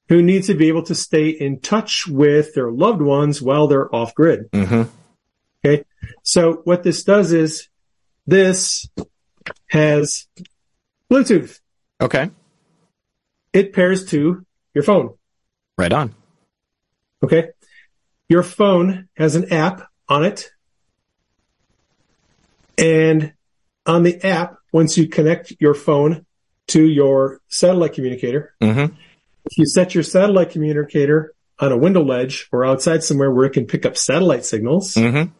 who 0.09 0.21
need 0.21 0.43
to 0.43 0.53
be 0.53 0.67
able 0.67 0.83
to 0.83 0.95
stay 0.95 1.29
in 1.29 1.59
touch 1.59 2.07
with 2.07 2.53
their 2.53 2.71
loved 2.71 3.01
ones 3.01 3.41
while 3.41 3.67
they're 3.67 3.93
off 3.93 4.13
grid. 4.13 4.51
Mm-hmm. 4.51 4.83
Okay. 5.65 5.85
So 6.23 6.61
what 6.65 6.83
this 6.83 7.03
does 7.03 7.31
is 7.31 7.69
this 8.27 8.89
has 9.67 10.27
Bluetooth. 11.09 11.59
Okay. 12.01 12.29
It 13.53 13.73
pairs 13.73 14.05
to 14.07 14.45
your 14.73 14.83
phone. 14.83 15.13
Right 15.77 15.93
on. 15.93 16.13
Okay. 17.23 17.49
Your 18.27 18.43
phone 18.43 19.07
has 19.15 19.35
an 19.35 19.53
app 19.53 19.87
on 20.09 20.25
it. 20.25 20.49
And 22.77 23.33
on 23.85 24.03
the 24.03 24.25
app, 24.25 24.57
once 24.71 24.97
you 24.97 25.07
connect 25.07 25.53
your 25.59 25.73
phone 25.75 26.25
to 26.67 26.83
your 26.83 27.39
satellite 27.47 27.93
communicator, 27.93 28.55
Mm-hmm. 28.61 28.95
If 29.45 29.57
you 29.57 29.65
set 29.65 29.93
your 29.93 30.03
satellite 30.03 30.51
communicator 30.51 31.33
on 31.59 31.71
a 31.71 31.77
window 31.77 32.03
ledge 32.03 32.47
or 32.51 32.65
outside 32.65 33.03
somewhere 33.03 33.31
where 33.31 33.45
it 33.45 33.51
can 33.53 33.65
pick 33.65 33.85
up 33.85 33.97
satellite 33.97 34.45
signals, 34.45 34.93
Mm-hmm. 34.95 35.31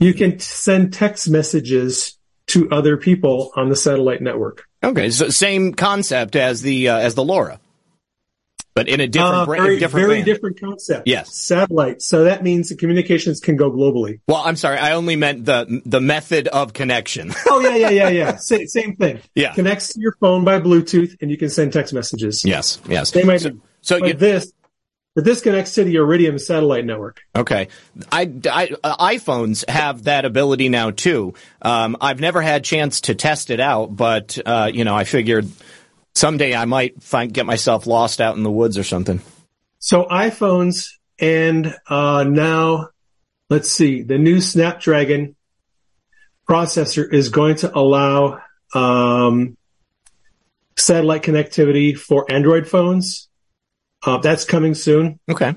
you 0.00 0.14
can 0.14 0.32
t- 0.32 0.38
send 0.40 0.92
text 0.92 1.28
messages 1.28 2.16
to 2.48 2.70
other 2.70 2.96
people 2.96 3.50
on 3.56 3.68
the 3.68 3.76
satellite 3.76 4.22
network. 4.22 4.64
Okay. 4.82 5.10
So 5.10 5.28
same 5.28 5.74
concept 5.74 6.36
as 6.36 6.62
the 6.62 6.88
uh, 6.88 6.98
as 6.98 7.14
the 7.14 7.24
LoRa, 7.24 7.58
but 8.78 8.88
in 8.88 9.00
a 9.00 9.06
different 9.06 9.34
Uh, 9.34 9.44
very, 9.46 9.78
different 9.78 10.06
very 10.06 10.16
band. 10.18 10.26
different 10.26 10.60
concept. 10.60 11.06
Yes. 11.08 11.34
Satellite. 11.34 12.00
So 12.02 12.24
that 12.24 12.42
means 12.42 12.68
the 12.68 12.76
communications 12.76 13.40
can 13.40 13.56
go 13.56 13.70
globally. 13.70 14.20
Well, 14.28 14.42
I'm 14.44 14.56
sorry. 14.56 14.78
I 14.78 14.92
only 14.92 15.16
meant 15.16 15.44
the 15.44 15.82
the 15.84 16.00
method 16.00 16.48
of 16.48 16.72
connection. 16.72 17.32
Oh 17.50 17.60
yeah, 17.60 17.74
yeah, 17.76 17.90
yeah, 17.90 18.08
yeah. 18.10 18.36
Sa- 18.36 18.64
same 18.66 18.94
thing. 18.96 19.20
Yeah. 19.34 19.52
Connects 19.54 19.94
to 19.94 20.00
your 20.00 20.14
phone 20.20 20.44
by 20.44 20.60
Bluetooth, 20.60 21.16
and 21.20 21.30
you 21.30 21.36
can 21.36 21.50
send 21.50 21.72
text 21.72 21.92
messages. 21.92 22.44
yes. 22.44 22.78
Yes. 22.88 23.10
So, 23.12 23.20
idea. 23.30 23.52
so 23.80 23.98
but 24.00 24.08
you, 24.08 24.14
this, 24.14 24.52
but 25.14 25.24
this 25.24 25.40
connects 25.40 25.74
to 25.74 25.82
the 25.84 25.96
Iridium 25.96 26.38
satellite 26.38 26.84
network. 26.84 27.20
Okay, 27.34 27.68
I, 28.12 28.30
I- 28.48 28.76
uh, 28.84 28.96
iPhones 29.14 29.68
have 29.68 30.04
that 30.04 30.24
ability 30.24 30.68
now 30.68 30.90
too. 30.92 31.34
Um, 31.62 31.96
I've 32.00 32.20
never 32.20 32.40
had 32.42 32.62
chance 32.64 33.00
to 33.02 33.14
test 33.14 33.50
it 33.50 33.58
out, 33.60 33.94
but 33.96 34.38
uh, 34.46 34.70
you 34.72 34.84
know, 34.84 34.94
I 34.94 35.04
figured 35.04 35.48
someday 36.18 36.54
I 36.54 36.64
might 36.64 37.02
find 37.02 37.32
get 37.32 37.46
myself 37.46 37.86
lost 37.86 38.20
out 38.20 38.36
in 38.36 38.42
the 38.42 38.50
woods 38.50 38.76
or 38.76 38.84
something. 38.84 39.20
So 39.78 40.04
iPhones 40.04 40.90
and 41.18 41.74
uh, 41.88 42.24
now, 42.24 42.88
let's 43.48 43.70
see, 43.70 44.02
the 44.02 44.18
new 44.18 44.40
Snapdragon 44.40 45.36
processor 46.48 47.12
is 47.12 47.28
going 47.28 47.56
to 47.56 47.76
allow 47.76 48.40
um, 48.74 49.56
satellite 50.76 51.22
connectivity 51.22 51.96
for 51.96 52.30
Android 52.30 52.68
phones. 52.68 53.28
Uh, 54.04 54.18
that's 54.18 54.44
coming 54.44 54.74
soon. 54.74 55.18
Okay, 55.28 55.54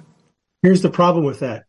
Here's 0.62 0.82
the 0.82 0.90
problem 0.90 1.26
with 1.26 1.40
that. 1.40 1.66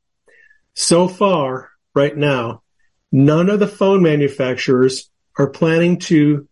So 0.74 1.08
far, 1.08 1.70
right 1.94 2.16
now, 2.16 2.62
none 3.10 3.48
of 3.48 3.58
the 3.58 3.66
phone 3.66 4.02
manufacturers 4.02 5.10
are 5.38 5.48
planning 5.50 5.98
to 6.00 6.48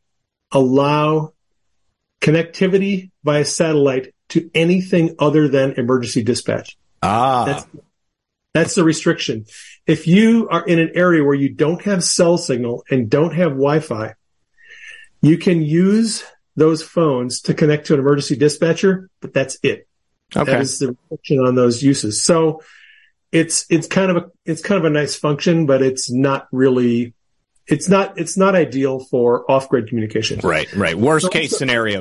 allow 0.51 1.33
connectivity 2.21 3.11
via 3.25 3.45
satellite 3.45 4.15
to 4.31 4.51
anything 4.55 5.17
other 5.19 5.49
than 5.49 5.73
emergency 5.73 6.23
dispatch. 6.23 6.77
ah, 7.03 7.45
That's, 7.45 7.67
that's 8.55 8.75
the 8.75 8.85
restriction. 8.85 9.47
If 9.87 10.07
you 10.07 10.49
are 10.51 10.65
in 10.65 10.79
an 10.79 10.93
area 10.95 11.25
where 11.25 11.35
you 11.35 11.49
don't 11.49 11.83
have 11.83 12.05
cell 12.05 12.37
signal 12.39 12.85
and 12.91 13.09
don't 13.09 13.35
have 13.35 13.51
Wi-Fi, 13.51 14.15
you 15.23 15.39
can 15.39 15.63
use 15.63 16.25
those 16.57 16.83
phones 16.83 17.43
to 17.43 17.55
connect 17.55 17.87
to 17.87 17.95
an 17.95 18.01
emergency 18.01 18.37
dispatcher, 18.37 19.09
but 19.21 19.33
that's 19.33 19.59
it. 19.63 19.87
Okay. 20.35 20.51
That 20.51 20.61
is 20.61 20.79
the 20.79 20.89
restriction 20.89 21.39
on 21.41 21.55
those 21.55 21.83
uses. 21.83 22.23
So 22.23 22.63
it's 23.33 23.67
it's 23.69 23.87
kind 23.87 24.11
of 24.11 24.17
a 24.17 24.31
it's 24.45 24.63
kind 24.63 24.79
of 24.79 24.85
a 24.85 24.91
nice 24.91 25.17
function, 25.17 25.67
but 25.67 25.83
it's 25.83 26.11
not 26.11 26.49
really 26.53 27.15
it's 27.67 27.89
not 27.89 28.19
it's 28.19 28.37
not 28.37 28.55
ideal 28.55 29.01
for 29.01 29.51
off 29.51 29.69
grid 29.69 29.89
communication. 29.89 30.41
Right, 30.43 30.73
right. 30.75 30.97
Worst 30.97 31.31
case 31.31 31.57
scenario. 31.57 32.01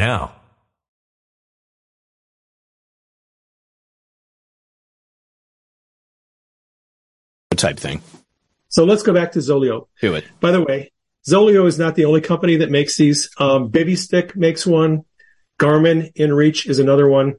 Type 7.55 7.77
thing. 7.77 8.01
So 8.69 8.83
let's 8.83 9.03
go 9.03 9.13
back 9.13 9.33
to 9.33 9.39
Zoleo. 9.39 9.87
Do 10.01 10.15
it. 10.15 10.25
By 10.39 10.49
the 10.49 10.63
way, 10.63 10.91
Zoleo 11.27 11.67
is 11.67 11.77
not 11.77 11.93
the 11.93 12.05
only 12.05 12.21
company 12.21 12.55
that 12.57 12.71
makes 12.71 12.97
these. 12.97 13.29
Um, 13.37 13.69
Bivy 13.69 13.95
Stick 13.95 14.35
makes 14.35 14.65
one. 14.65 15.05
Garmin 15.59 16.11
InReach 16.15 16.67
is 16.67 16.79
another 16.79 17.07
one. 17.07 17.35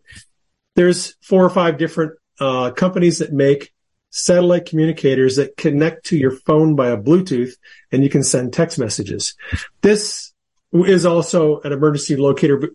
There's 0.76 1.16
four 1.20 1.44
or 1.44 1.50
five 1.50 1.78
different 1.78 2.12
uh, 2.38 2.70
companies 2.70 3.18
that 3.18 3.32
make 3.32 3.72
satellite 4.10 4.66
communicators 4.66 5.34
that 5.36 5.56
connect 5.56 6.06
to 6.06 6.16
your 6.16 6.30
phone 6.30 6.76
by 6.76 6.90
a 6.90 6.96
Bluetooth, 6.96 7.54
and 7.90 8.04
you 8.04 8.08
can 8.08 8.22
send 8.22 8.52
text 8.52 8.78
messages. 8.78 9.34
This 9.80 10.31
is 10.72 11.04
also 11.06 11.60
an 11.60 11.72
emergency 11.72 12.16
locator. 12.16 12.56
But 12.56 12.70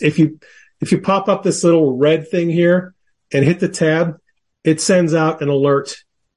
If 0.00 0.18
you 0.18 0.38
if 0.80 0.92
you 0.92 1.00
pop 1.00 1.28
up 1.28 1.42
this 1.42 1.64
little 1.64 1.96
red 1.96 2.28
thing 2.28 2.50
here 2.50 2.94
and 3.32 3.44
hit 3.44 3.60
the 3.60 3.68
tab, 3.68 4.18
it 4.64 4.80
sends 4.80 5.14
out 5.14 5.42
an 5.42 5.48
alert 5.48 5.96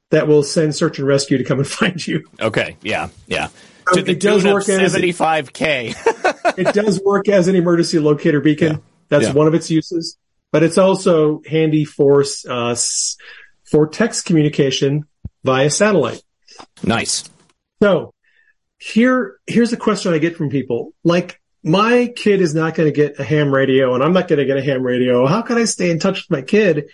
that 0.10 0.28
will 0.28 0.44
send 0.44 0.76
search 0.76 1.00
and 1.00 1.08
rescue 1.08 1.38
to 1.38 1.44
come 1.44 1.60
and 1.60 1.68
find 1.80 2.06
you. 2.06 2.26
Okay. 2.40 2.78
Yeah. 2.82 3.10
Yeah. 3.28 3.50
The 3.94 4.12
it 4.12 4.20
does 4.20 4.46
work 4.46 4.68
as 4.70 4.94
75k. 4.96 6.58
it 6.58 6.74
does 6.74 7.02
work 7.04 7.28
as 7.28 7.48
an 7.48 7.56
emergency 7.56 8.00
locator 8.00 8.40
beacon. 8.40 8.72
Yeah. 8.74 8.78
That's 9.10 9.26
Yeah. 9.26 9.34
one 9.34 9.48
of 9.48 9.54
its 9.54 9.70
uses, 9.70 10.18
but 10.52 10.64
it's 10.64 10.78
also 10.78 11.42
handy 11.46 11.84
for 11.84 12.24
uh, 12.50 12.76
for 13.70 13.88
text 13.88 14.26
communication 14.26 15.04
via 15.44 15.70
satellite. 15.70 16.24
nice. 16.84 17.30
So 17.84 18.14
here 18.82 19.40
here's 19.46 19.72
a 19.74 19.78
question 19.78 20.12
I 20.12 20.18
get 20.18 20.36
from 20.36 20.50
people. 20.50 20.94
Like 21.04 21.40
my 21.64 22.12
kid 22.16 22.42
is 22.42 22.56
not 22.56 22.74
going 22.74 22.92
to 22.92 22.96
get 22.96 23.20
a 23.20 23.24
ham 23.24 23.54
radio 23.54 23.94
and 23.94 24.04
I'm 24.04 24.12
not 24.12 24.28
going 24.28 24.40
to 24.40 24.46
get 24.46 24.58
a 24.58 24.64
ham 24.64 24.82
radio. 24.82 25.28
How 25.28 25.44
can 25.44 25.60
I 25.60 25.66
stay 25.66 25.92
in 25.92 26.00
touch 26.00 26.26
with 26.28 26.32
my 26.32 26.42
kid? 26.42 26.90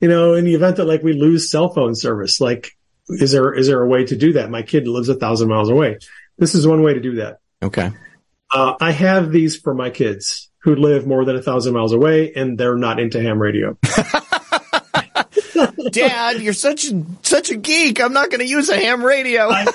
You 0.00 0.08
know, 0.08 0.34
in 0.34 0.44
the 0.44 0.54
event 0.54 0.76
that 0.76 0.86
like 0.86 1.04
we 1.04 1.12
lose 1.12 1.48
cell 1.48 1.68
phone 1.68 1.94
service, 1.94 2.40
like 2.40 2.72
is 3.08 3.30
there 3.30 3.54
is 3.54 3.68
there 3.68 3.80
a 3.80 3.86
way 3.86 4.04
to 4.04 4.16
do 4.16 4.32
that? 4.32 4.50
My 4.50 4.62
kid 4.62 4.88
lives 4.88 5.08
a 5.08 5.14
thousand 5.14 5.48
miles 5.48 5.70
away. 5.70 5.98
This 6.38 6.56
is 6.56 6.66
one 6.66 6.82
way 6.82 6.94
to 6.94 7.00
do 7.00 7.16
that. 7.16 7.38
Okay. 7.62 7.92
Uh, 8.52 8.74
I 8.80 8.90
have 8.90 9.30
these 9.30 9.56
for 9.56 9.74
my 9.74 9.90
kids 9.90 10.50
who 10.62 10.74
live 10.74 11.06
more 11.06 11.24
than 11.24 11.36
a 11.36 11.42
thousand 11.42 11.72
miles 11.72 11.92
away 11.92 12.32
and 12.34 12.58
they're 12.58 12.76
not 12.76 12.98
into 12.98 13.22
ham 13.22 13.40
radio. 13.40 13.78
Dad, 15.92 16.40
you're 16.40 16.52
such 16.52 16.90
a, 16.90 17.04
such 17.22 17.50
a 17.50 17.56
geek. 17.56 18.00
I'm 18.00 18.12
not 18.12 18.30
going 18.30 18.40
to 18.40 18.46
use 18.46 18.68
a 18.68 18.76
ham 18.76 19.04
radio. 19.04 19.48
I, 19.50 19.66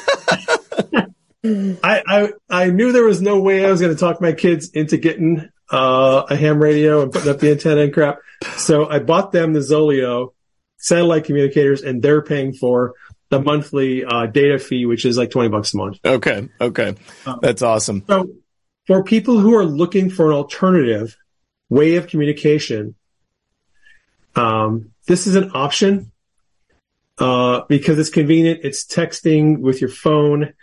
I, 1.45 2.31
I 2.49 2.69
knew 2.69 2.91
there 2.91 3.03
was 3.03 3.21
no 3.21 3.39
way 3.39 3.65
I 3.65 3.71
was 3.71 3.81
going 3.81 3.93
to 3.93 3.99
talk 3.99 4.21
my 4.21 4.31
kids 4.31 4.69
into 4.69 4.97
getting, 4.97 5.49
uh, 5.69 6.23
a 6.29 6.35
ham 6.35 6.61
radio 6.61 7.01
and 7.01 7.11
putting 7.11 7.29
up 7.29 7.39
the 7.39 7.51
antenna 7.51 7.81
and 7.81 7.93
crap. 7.93 8.19
So 8.57 8.87
I 8.87 8.99
bought 8.99 9.31
them 9.31 9.53
the 9.53 9.59
Zoleo 9.59 10.33
satellite 10.77 11.25
communicators 11.25 11.81
and 11.81 12.01
they're 12.01 12.21
paying 12.21 12.53
for 12.53 12.93
the 13.29 13.41
monthly, 13.41 14.05
uh, 14.05 14.27
data 14.27 14.59
fee, 14.59 14.85
which 14.85 15.05
is 15.05 15.17
like 15.17 15.31
20 15.31 15.49
bucks 15.49 15.73
a 15.73 15.77
month. 15.77 15.99
okay. 16.05 16.47
Okay. 16.61 16.95
That's 17.41 17.61
awesome. 17.61 18.03
So 18.07 18.29
for 18.85 19.03
people 19.03 19.39
who 19.39 19.55
are 19.55 19.65
looking 19.65 20.09
for 20.09 20.27
an 20.27 20.37
alternative 20.37 21.17
way 21.69 21.95
of 21.95 22.07
communication, 22.07 22.95
um, 24.35 24.91
this 25.07 25.27
is 25.27 25.35
an 25.35 25.51
option 25.53 26.11
uh, 27.17 27.61
because 27.67 27.99
it's 27.99 28.09
convenient. 28.09 28.61
It's 28.63 28.85
texting 28.85 29.59
with 29.59 29.81
your 29.81 29.89
phone. 29.89 30.53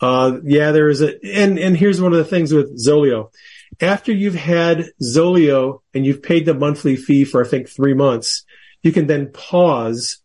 Uh, 0.00 0.38
yeah, 0.44 0.72
there 0.72 0.88
is 0.88 1.02
a, 1.02 1.14
and, 1.26 1.58
and 1.58 1.76
here's 1.76 2.00
one 2.00 2.12
of 2.12 2.18
the 2.18 2.24
things 2.24 2.52
with 2.52 2.78
Zoleo. 2.78 3.30
After 3.80 4.12
you've 4.12 4.34
had 4.34 4.86
Zoleo 5.02 5.80
and 5.94 6.04
you've 6.06 6.22
paid 6.22 6.46
the 6.46 6.54
monthly 6.54 6.96
fee 6.96 7.24
for, 7.24 7.44
I 7.44 7.48
think, 7.48 7.68
three 7.68 7.94
months, 7.94 8.44
you 8.82 8.92
can 8.92 9.06
then 9.06 9.30
pause 9.32 10.18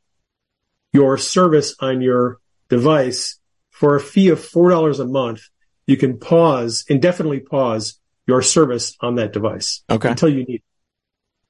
your 0.93 1.17
service 1.17 1.75
on 1.79 2.01
your 2.01 2.39
device 2.69 3.37
for 3.71 3.95
a 3.95 3.99
fee 4.01 4.29
of 4.29 4.39
$4 4.39 4.99
a 4.99 5.05
month. 5.05 5.41
You 5.87 5.97
can 5.97 6.19
pause, 6.19 6.85
indefinitely 6.87 7.41
pause 7.41 7.99
your 8.25 8.41
service 8.41 8.95
on 9.01 9.15
that 9.15 9.33
device 9.33 9.83
Okay. 9.89 10.09
until 10.09 10.29
you 10.29 10.45
need. 10.45 10.61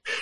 it. 0.04 0.12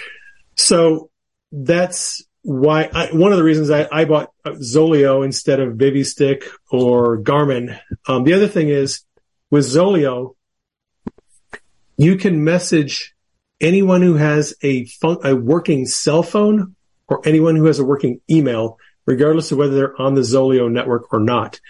So 0.56 1.10
that's 1.50 2.22
why 2.44 2.90
I, 2.92 3.06
one 3.06 3.32
of 3.32 3.38
the 3.38 3.44
reasons 3.44 3.70
I, 3.70 3.88
I 3.90 4.04
bought 4.04 4.30
Zoleo 4.46 5.24
instead 5.24 5.60
of 5.60 5.74
Bivy 5.74 6.04
Stick 6.04 6.44
or 6.70 7.18
Garmin. 7.18 7.80
Um, 8.06 8.24
the 8.24 8.34
other 8.34 8.48
thing 8.48 8.68
is 8.68 9.02
with 9.50 9.64
Zoleo, 9.64 10.36
you 11.96 12.16
can 12.16 12.44
message 12.44 13.14
anyone 13.62 14.02
who 14.02 14.14
has 14.16 14.54
a 14.62 14.84
fun, 14.84 15.18
a 15.24 15.34
working 15.34 15.86
cell 15.86 16.22
phone 16.22 16.76
or 17.08 17.26
anyone 17.26 17.56
who 17.56 17.64
has 17.64 17.78
a 17.78 17.84
working 17.84 18.20
email, 18.30 18.78
regardless 19.06 19.50
of 19.50 19.56
whether 19.56 19.74
they're 19.74 20.00
on 20.00 20.14
the 20.14 20.20
Zoleo 20.20 20.70
network 20.70 21.14
or 21.14 21.20
not. 21.20 21.60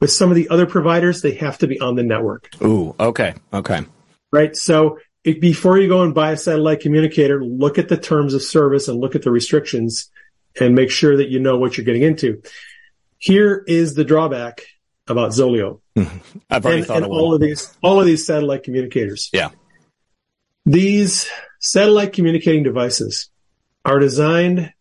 With 0.00 0.12
some 0.12 0.30
of 0.30 0.36
the 0.36 0.48
other 0.48 0.66
providers, 0.66 1.22
they 1.22 1.34
have 1.34 1.58
to 1.58 1.66
be 1.66 1.80
on 1.80 1.96
the 1.96 2.04
network 2.04 2.50
Ooh. 2.62 2.94
Okay. 3.00 3.34
Okay. 3.52 3.80
right? 4.30 4.56
So 4.56 4.98
it, 5.24 5.40
before 5.40 5.76
you 5.76 5.88
go 5.88 6.02
and 6.02 6.14
buy 6.14 6.32
a 6.32 6.36
satellite 6.36 6.80
communicator, 6.80 7.44
look 7.44 7.78
at 7.78 7.88
the 7.88 7.96
terms 7.96 8.32
of 8.32 8.42
service 8.42 8.86
and 8.86 9.00
look 9.00 9.16
at 9.16 9.22
the 9.22 9.30
restrictions 9.32 10.08
and 10.58 10.74
make 10.74 10.90
sure 10.90 11.16
that 11.16 11.28
you 11.28 11.38
know 11.38 11.58
what 11.58 11.76
you're 11.76 11.84
getting 11.84 12.02
into. 12.02 12.42
Here 13.18 13.62
is 13.66 13.94
the 13.94 14.04
drawback 14.04 14.62
about 15.06 15.30
Zoleo 15.32 15.80
I've 16.50 16.64
already 16.64 16.78
and, 16.78 16.86
thought 16.86 16.96
and 16.98 17.06
of 17.06 17.10
all 17.12 17.28
one. 17.28 17.34
of 17.34 17.40
these, 17.40 17.76
all 17.82 18.00
of 18.00 18.06
these 18.06 18.26
satellite 18.26 18.62
communicators. 18.62 19.28
Yeah. 19.32 19.50
These 20.66 21.28
satellite 21.58 22.12
communicating 22.12 22.62
devices 22.62 23.30
are 23.84 23.98
designed 23.98 24.72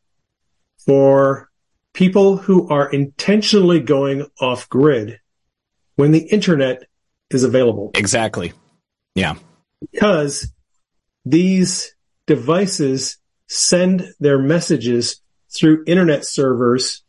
for 0.85 1.49
people 1.93 2.37
who 2.37 2.69
are 2.69 2.89
intentionally 2.89 3.79
going 3.79 4.25
off 4.39 4.69
grid 4.69 5.19
when 5.95 6.11
the 6.11 6.19
internet 6.19 6.83
is 7.29 7.43
available 7.43 7.91
Exactly. 7.95 8.53
Yeah. 9.15 9.35
because 9.91 10.51
these 11.25 11.95
devices 12.27 13.17
send 13.47 14.07
their 14.19 14.37
messages 14.39 15.21
through 15.51 15.83
internet 15.87 16.25
servers 16.25 17.03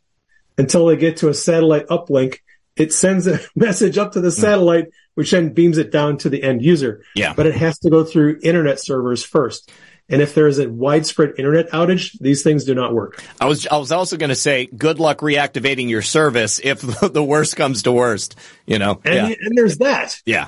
until 0.57 0.85
they 0.85 0.95
get 0.95 1.17
to 1.17 1.29
a 1.29 1.33
satellite 1.33 1.87
uplink. 1.87 2.39
It 2.75 2.93
sends 2.93 3.27
a 3.27 3.39
message 3.55 3.97
up 3.97 4.13
to 4.13 4.21
the 4.21 4.29
hmm. 4.29 4.41
satellite, 4.41 4.85
which 5.15 5.31
then 5.31 5.53
beams 5.53 5.77
it 5.77 5.91
down 5.91 6.17
to 6.19 6.29
the 6.29 6.41
end 6.41 6.63
user. 6.63 7.03
Yeah. 7.15 7.33
But 7.33 7.47
it 7.47 7.55
has 7.55 7.79
to 7.79 7.89
go 7.89 8.03
through 8.03 8.39
internet 8.43 8.79
servers 8.79 9.23
first. 9.23 9.71
And 10.09 10.21
if 10.21 10.35
there 10.35 10.47
is 10.47 10.59
a 10.59 10.69
widespread 10.69 11.35
internet 11.37 11.69
outage, 11.69 12.19
these 12.19 12.43
things 12.43 12.65
do 12.65 12.75
not 12.75 12.93
work. 12.93 13.23
I 13.39 13.45
was 13.45 13.65
I 13.65 13.77
was 13.77 13.93
also 13.93 14.17
going 14.17 14.29
to 14.29 14.35
say, 14.35 14.65
good 14.65 14.99
luck 14.99 15.19
reactivating 15.19 15.89
your 15.89 16.01
service 16.01 16.59
if 16.61 16.81
the 17.13 17.23
worst 17.23 17.55
comes 17.55 17.83
to 17.83 17.93
worst. 17.93 18.35
You 18.65 18.77
know. 18.77 18.99
And, 19.05 19.29
yeah. 19.29 19.35
and 19.39 19.57
there's 19.57 19.77
that. 19.77 20.19
Yeah. 20.25 20.47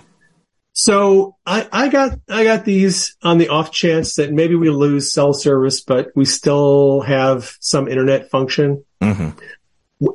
So 0.74 1.38
I, 1.46 1.68
I 1.72 1.88
got 1.88 2.20
I 2.28 2.44
got 2.44 2.66
these 2.66 3.16
on 3.22 3.38
the 3.38 3.50
off 3.50 3.72
chance 3.72 4.16
that 4.16 4.34
maybe 4.34 4.56
we 4.56 4.70
lose 4.70 5.12
cell 5.12 5.34
service, 5.34 5.82
but 5.82 6.10
we 6.16 6.26
still 6.26 7.02
have 7.02 7.56
some 7.60 7.88
internet 7.88 8.32
function. 8.32 8.84
Mhm. 9.02 9.40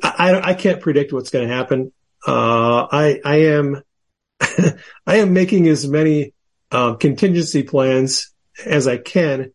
I, 0.02 0.40
I 0.40 0.54
can't 0.54 0.82
predict 0.82 1.12
what's 1.12 1.30
going 1.30 1.48
to 1.48 1.54
happen. 1.54 1.92
Uh, 2.26 2.88
I 2.90 3.20
I 3.24 3.36
am 3.36 3.82
I 5.06 5.16
am 5.16 5.32
making 5.32 5.68
as 5.68 5.86
many 5.88 6.34
um, 6.72 6.98
contingency 6.98 7.62
plans 7.62 8.30
as 8.66 8.88
I 8.88 8.98
can 8.98 9.52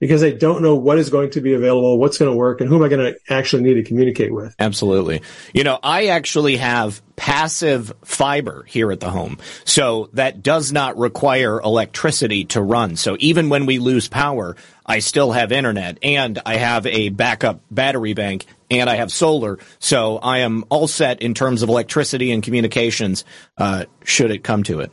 because 0.00 0.22
I 0.22 0.30
don't 0.30 0.62
know 0.62 0.74
what 0.74 0.98
is 0.98 1.08
going 1.08 1.30
to 1.30 1.40
be 1.40 1.54
available, 1.54 1.98
what's 1.98 2.18
going 2.18 2.30
to 2.30 2.36
work, 2.36 2.60
and 2.60 2.68
who 2.68 2.76
am 2.76 2.82
I 2.82 2.88
going 2.88 3.14
to 3.14 3.18
actually 3.32 3.62
need 3.62 3.74
to 3.74 3.82
communicate 3.82 4.32
with. 4.32 4.54
Absolutely. 4.58 5.22
You 5.54 5.64
know, 5.64 5.78
I 5.82 6.08
actually 6.08 6.56
have 6.56 7.00
passive 7.16 7.92
fiber 8.04 8.64
here 8.68 8.92
at 8.92 9.00
the 9.00 9.10
home. 9.10 9.38
So 9.64 10.10
that 10.12 10.42
does 10.42 10.70
not 10.70 10.98
require 10.98 11.60
electricity 11.60 12.44
to 12.46 12.60
run. 12.60 12.96
So 12.96 13.16
even 13.20 13.48
when 13.48 13.64
we 13.64 13.78
lose 13.78 14.06
power, 14.06 14.56
I 14.84 14.98
still 14.98 15.32
have 15.32 15.50
internet 15.50 15.98
and 16.02 16.38
I 16.44 16.56
have 16.56 16.86
a 16.86 17.08
backup 17.08 17.60
battery 17.70 18.12
bank 18.12 18.44
and 18.70 18.90
I 18.90 18.96
have 18.96 19.10
solar. 19.10 19.58
So 19.78 20.18
I 20.18 20.38
am 20.38 20.64
all 20.68 20.88
set 20.88 21.22
in 21.22 21.32
terms 21.32 21.62
of 21.62 21.70
electricity 21.70 22.32
and 22.32 22.42
communications, 22.42 23.24
uh, 23.56 23.86
should 24.04 24.30
it 24.30 24.44
come 24.44 24.62
to 24.64 24.80
it. 24.80 24.92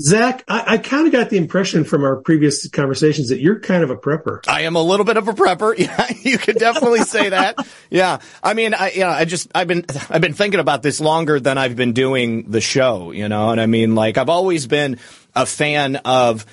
Zak, 0.00 0.42
I, 0.48 0.74
I 0.74 0.78
kind 0.78 1.06
of 1.06 1.12
got 1.12 1.30
the 1.30 1.36
impression 1.36 1.84
from 1.84 2.02
our 2.02 2.16
previous 2.16 2.68
conversations 2.68 3.28
that 3.28 3.40
you're 3.40 3.60
kind 3.60 3.84
of 3.84 3.90
a 3.90 3.96
prepper. 3.96 4.40
I 4.48 4.62
am 4.62 4.74
a 4.74 4.82
little 4.82 5.04
bit 5.04 5.16
of 5.16 5.28
a 5.28 5.32
prepper. 5.32 5.78
Yeah, 5.82 6.12
you 6.22 6.38
could 6.38 6.56
definitely 6.56 7.00
say 7.00 7.30
that. 7.30 7.58
Yeah. 7.90 8.20
I 8.42 8.54
mean, 8.54 8.72
I, 8.72 8.90
you 8.92 9.00
know, 9.00 9.08
I 9.10 9.24
just, 9.24 9.50
I've 9.54 9.66
been, 9.66 9.84
I've 10.08 10.20
been 10.20 10.32
thinking 10.32 10.60
about 10.60 10.82
this 10.82 11.00
longer 11.00 11.40
than 11.40 11.58
I've 11.58 11.76
been 11.76 11.92
doing 11.92 12.50
the 12.50 12.60
show, 12.60 13.10
you 13.10 13.28
know, 13.28 13.50
and 13.50 13.60
I 13.60 13.66
mean, 13.66 13.94
like, 13.94 14.16
I've 14.18 14.28
always 14.28 14.66
been 14.66 14.98
a 15.34 15.44
fan 15.44 15.96
of, 15.96 16.46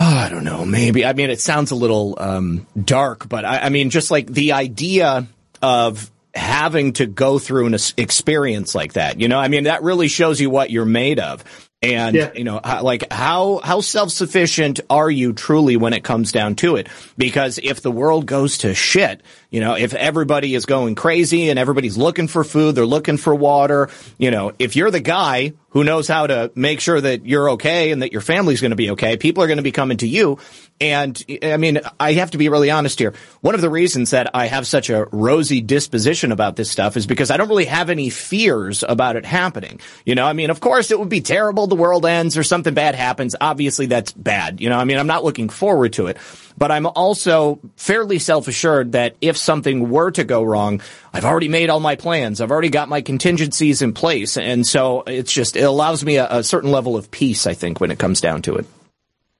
oh, 0.00 0.04
I 0.04 0.28
don't 0.28 0.44
know, 0.44 0.64
maybe, 0.64 1.04
I 1.04 1.12
mean, 1.12 1.30
it 1.30 1.40
sounds 1.40 1.70
a 1.70 1.76
little, 1.76 2.16
um, 2.18 2.66
dark, 2.82 3.28
but 3.28 3.44
I, 3.44 3.58
I 3.58 3.68
mean, 3.68 3.90
just 3.90 4.10
like 4.10 4.26
the 4.26 4.52
idea 4.52 5.28
of 5.62 6.10
having 6.34 6.92
to 6.94 7.06
go 7.06 7.38
through 7.38 7.66
an 7.66 7.76
experience 7.96 8.74
like 8.74 8.94
that, 8.94 9.20
you 9.20 9.28
know, 9.28 9.38
I 9.38 9.48
mean, 9.48 9.64
that 9.64 9.82
really 9.82 10.08
shows 10.08 10.40
you 10.40 10.50
what 10.50 10.70
you're 10.70 10.84
made 10.84 11.20
of. 11.20 11.44
And, 11.82 12.14
yeah. 12.14 12.30
you 12.34 12.44
know, 12.44 12.60
like 12.82 13.10
how, 13.10 13.60
how 13.64 13.80
self-sufficient 13.80 14.80
are 14.90 15.10
you 15.10 15.32
truly 15.32 15.78
when 15.78 15.94
it 15.94 16.04
comes 16.04 16.30
down 16.30 16.56
to 16.56 16.76
it? 16.76 16.88
Because 17.16 17.58
if 17.62 17.80
the 17.80 17.90
world 17.90 18.26
goes 18.26 18.58
to 18.58 18.74
shit, 18.74 19.22
you 19.48 19.60
know, 19.60 19.76
if 19.76 19.94
everybody 19.94 20.54
is 20.54 20.66
going 20.66 20.94
crazy 20.94 21.48
and 21.48 21.58
everybody's 21.58 21.96
looking 21.96 22.28
for 22.28 22.44
food, 22.44 22.74
they're 22.74 22.84
looking 22.84 23.16
for 23.16 23.34
water, 23.34 23.88
you 24.18 24.30
know, 24.30 24.52
if 24.58 24.76
you're 24.76 24.90
the 24.90 25.00
guy 25.00 25.54
who 25.70 25.82
knows 25.82 26.06
how 26.06 26.26
to 26.26 26.52
make 26.54 26.80
sure 26.80 27.00
that 27.00 27.24
you're 27.24 27.52
okay 27.52 27.92
and 27.92 28.02
that 28.02 28.12
your 28.12 28.20
family's 28.20 28.60
going 28.60 28.72
to 28.72 28.76
be 28.76 28.90
okay, 28.90 29.16
people 29.16 29.42
are 29.42 29.46
going 29.46 29.56
to 29.56 29.62
be 29.62 29.72
coming 29.72 29.96
to 29.98 30.06
you. 30.06 30.38
And 30.80 31.22
I 31.42 31.58
mean, 31.58 31.80
I 31.98 32.14
have 32.14 32.30
to 32.30 32.38
be 32.38 32.48
really 32.48 32.70
honest 32.70 32.98
here. 32.98 33.12
One 33.42 33.54
of 33.54 33.60
the 33.60 33.68
reasons 33.68 34.12
that 34.12 34.30
I 34.34 34.46
have 34.46 34.66
such 34.66 34.88
a 34.88 35.04
rosy 35.12 35.60
disposition 35.60 36.32
about 36.32 36.56
this 36.56 36.70
stuff 36.70 36.96
is 36.96 37.06
because 37.06 37.30
I 37.30 37.36
don't 37.36 37.50
really 37.50 37.66
have 37.66 37.90
any 37.90 38.08
fears 38.08 38.82
about 38.82 39.16
it 39.16 39.26
happening. 39.26 39.80
You 40.06 40.14
know, 40.14 40.24
I 40.24 40.32
mean, 40.32 40.48
of 40.48 40.60
course 40.60 40.90
it 40.90 40.98
would 40.98 41.10
be 41.10 41.20
terrible. 41.20 41.66
The 41.66 41.74
world 41.74 42.06
ends 42.06 42.38
or 42.38 42.42
something 42.42 42.72
bad 42.72 42.94
happens. 42.94 43.36
Obviously 43.38 43.86
that's 43.86 44.12
bad. 44.12 44.60
You 44.62 44.70
know, 44.70 44.78
I 44.78 44.84
mean, 44.84 44.98
I'm 44.98 45.06
not 45.06 45.22
looking 45.22 45.50
forward 45.50 45.92
to 45.94 46.06
it, 46.06 46.16
but 46.56 46.70
I'm 46.70 46.86
also 46.86 47.60
fairly 47.76 48.18
self-assured 48.18 48.92
that 48.92 49.16
if 49.20 49.36
something 49.36 49.90
were 49.90 50.10
to 50.12 50.24
go 50.24 50.42
wrong, 50.42 50.80
I've 51.12 51.26
already 51.26 51.48
made 51.48 51.68
all 51.68 51.80
my 51.80 51.96
plans. 51.96 52.40
I've 52.40 52.50
already 52.50 52.70
got 52.70 52.88
my 52.88 53.02
contingencies 53.02 53.82
in 53.82 53.92
place. 53.92 54.38
And 54.38 54.66
so 54.66 55.02
it's 55.06 55.32
just, 55.32 55.56
it 55.56 55.64
allows 55.64 56.06
me 56.06 56.16
a, 56.16 56.38
a 56.38 56.42
certain 56.42 56.70
level 56.70 56.96
of 56.96 57.10
peace, 57.10 57.46
I 57.46 57.52
think, 57.52 57.80
when 57.80 57.90
it 57.90 57.98
comes 57.98 58.22
down 58.22 58.40
to 58.42 58.56
it. 58.56 58.66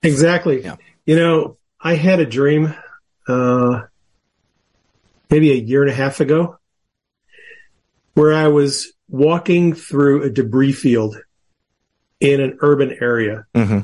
Exactly. 0.03 0.63
Yeah. 0.63 0.77
You 1.07 1.17
know, 1.17 1.57
I 1.81 1.95
had 1.95 2.21
a 2.21 2.27
dream, 2.27 2.75
uh, 3.27 3.83
maybe 5.31 5.53
a 5.53 5.57
year 5.57 5.83
and 5.83 5.91
a 5.91 5.95
half 5.95 6.21
ago 6.21 6.59
where 8.15 8.35
I 8.35 8.49
was 8.49 8.93
walking 9.09 9.75
through 9.75 10.25
a 10.25 10.31
debris 10.31 10.73
field 10.73 11.17
in 12.21 12.41
an 12.41 12.59
urban 12.61 12.97
area. 13.01 13.47
Mm-hmm. 13.55 13.81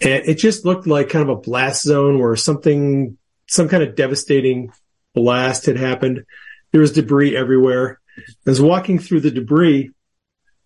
And 0.00 0.24
it 0.26 0.34
just 0.34 0.64
looked 0.64 0.86
like 0.86 1.10
kind 1.10 1.22
of 1.22 1.28
a 1.28 1.40
blast 1.40 1.82
zone 1.82 2.18
where 2.18 2.34
something, 2.34 3.16
some 3.46 3.68
kind 3.68 3.82
of 3.82 3.94
devastating 3.94 4.72
blast 5.14 5.66
had 5.66 5.76
happened. 5.76 6.24
There 6.72 6.80
was 6.80 6.92
debris 6.92 7.36
everywhere. 7.36 8.00
I 8.18 8.50
was 8.50 8.60
walking 8.60 8.98
through 8.98 9.20
the 9.20 9.30
debris 9.30 9.90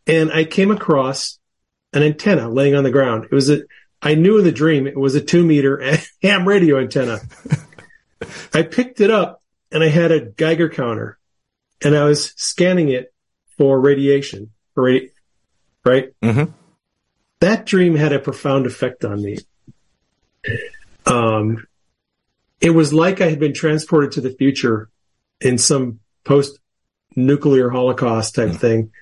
and 0.07 0.33
I 0.33 0.45
came 0.45 0.71
across 0.71 1.39
an 1.93 2.03
antenna 2.03 2.49
laying 2.49 2.75
on 2.75 2.85
the 2.85 2.91
ground. 2.91 3.25
It 3.25 3.33
was 3.33 3.51
a, 3.51 3.63
I 4.03 4.15
knew 4.15 4.39
in 4.39 4.45
the 4.45 4.53
dream 4.53 4.87
it 4.87 4.97
was 4.97 5.15
a 5.15 5.21
two 5.21 5.45
meter 5.45 5.83
ham 6.23 6.47
radio 6.47 6.79
antenna. 6.79 7.21
I 8.53 8.63
picked 8.63 9.01
it 9.01 9.11
up 9.11 9.43
and 9.71 9.83
I 9.83 9.89
had 9.89 10.13
a 10.13 10.21
Geiger 10.21 10.69
counter 10.69 11.19
and 11.83 11.97
I 11.97 12.05
was 12.05 12.33
scanning 12.37 12.89
it 12.89 13.13
for 13.57 13.81
radiation, 13.81 14.51
right? 14.75 15.11
Right. 15.85 16.13
Mm-hmm. 16.23 16.53
That 17.41 17.67
dream 17.67 17.95
had 17.95 18.13
a 18.13 18.19
profound 18.19 18.67
effect 18.67 19.05
on 19.05 19.23
me. 19.23 19.39
Um, 21.05 21.67
it 22.61 22.71
was 22.71 22.93
like 22.93 23.21
I 23.21 23.29
had 23.29 23.39
been 23.39 23.55
transported 23.55 24.13
to 24.13 24.21
the 24.21 24.31
future 24.31 24.89
in 25.41 25.59
some 25.59 26.01
post 26.25 26.59
nuclear 27.15 27.71
holocaust 27.71 28.35
type 28.35 28.49
mm-hmm. 28.49 28.59
thing. 28.59 28.93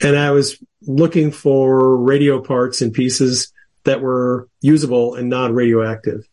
And 0.00 0.16
I 0.16 0.30
was 0.30 0.62
looking 0.82 1.30
for 1.30 1.96
radio 1.96 2.40
parts 2.40 2.80
and 2.80 2.92
pieces 2.92 3.52
that 3.84 4.00
were 4.00 4.48
usable 4.60 5.14
and 5.14 5.28
non-radioactive. 5.28 6.28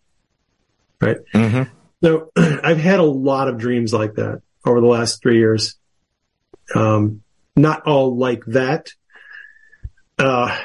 Right. 1.02 1.18
Mm-hmm. 1.34 1.72
So 2.04 2.32
I've 2.36 2.80
had 2.80 3.00
a 3.00 3.04
lot 3.04 3.48
of 3.48 3.58
dreams 3.58 3.94
like 3.94 4.16
that 4.16 4.42
over 4.66 4.82
the 4.82 4.88
last 4.88 5.22
three 5.22 5.38
years. 5.38 5.76
Um, 6.76 7.22
not 7.56 7.84
all 7.88 8.18
like 8.18 8.44
that. 8.48 8.92
Uh, 10.18 10.58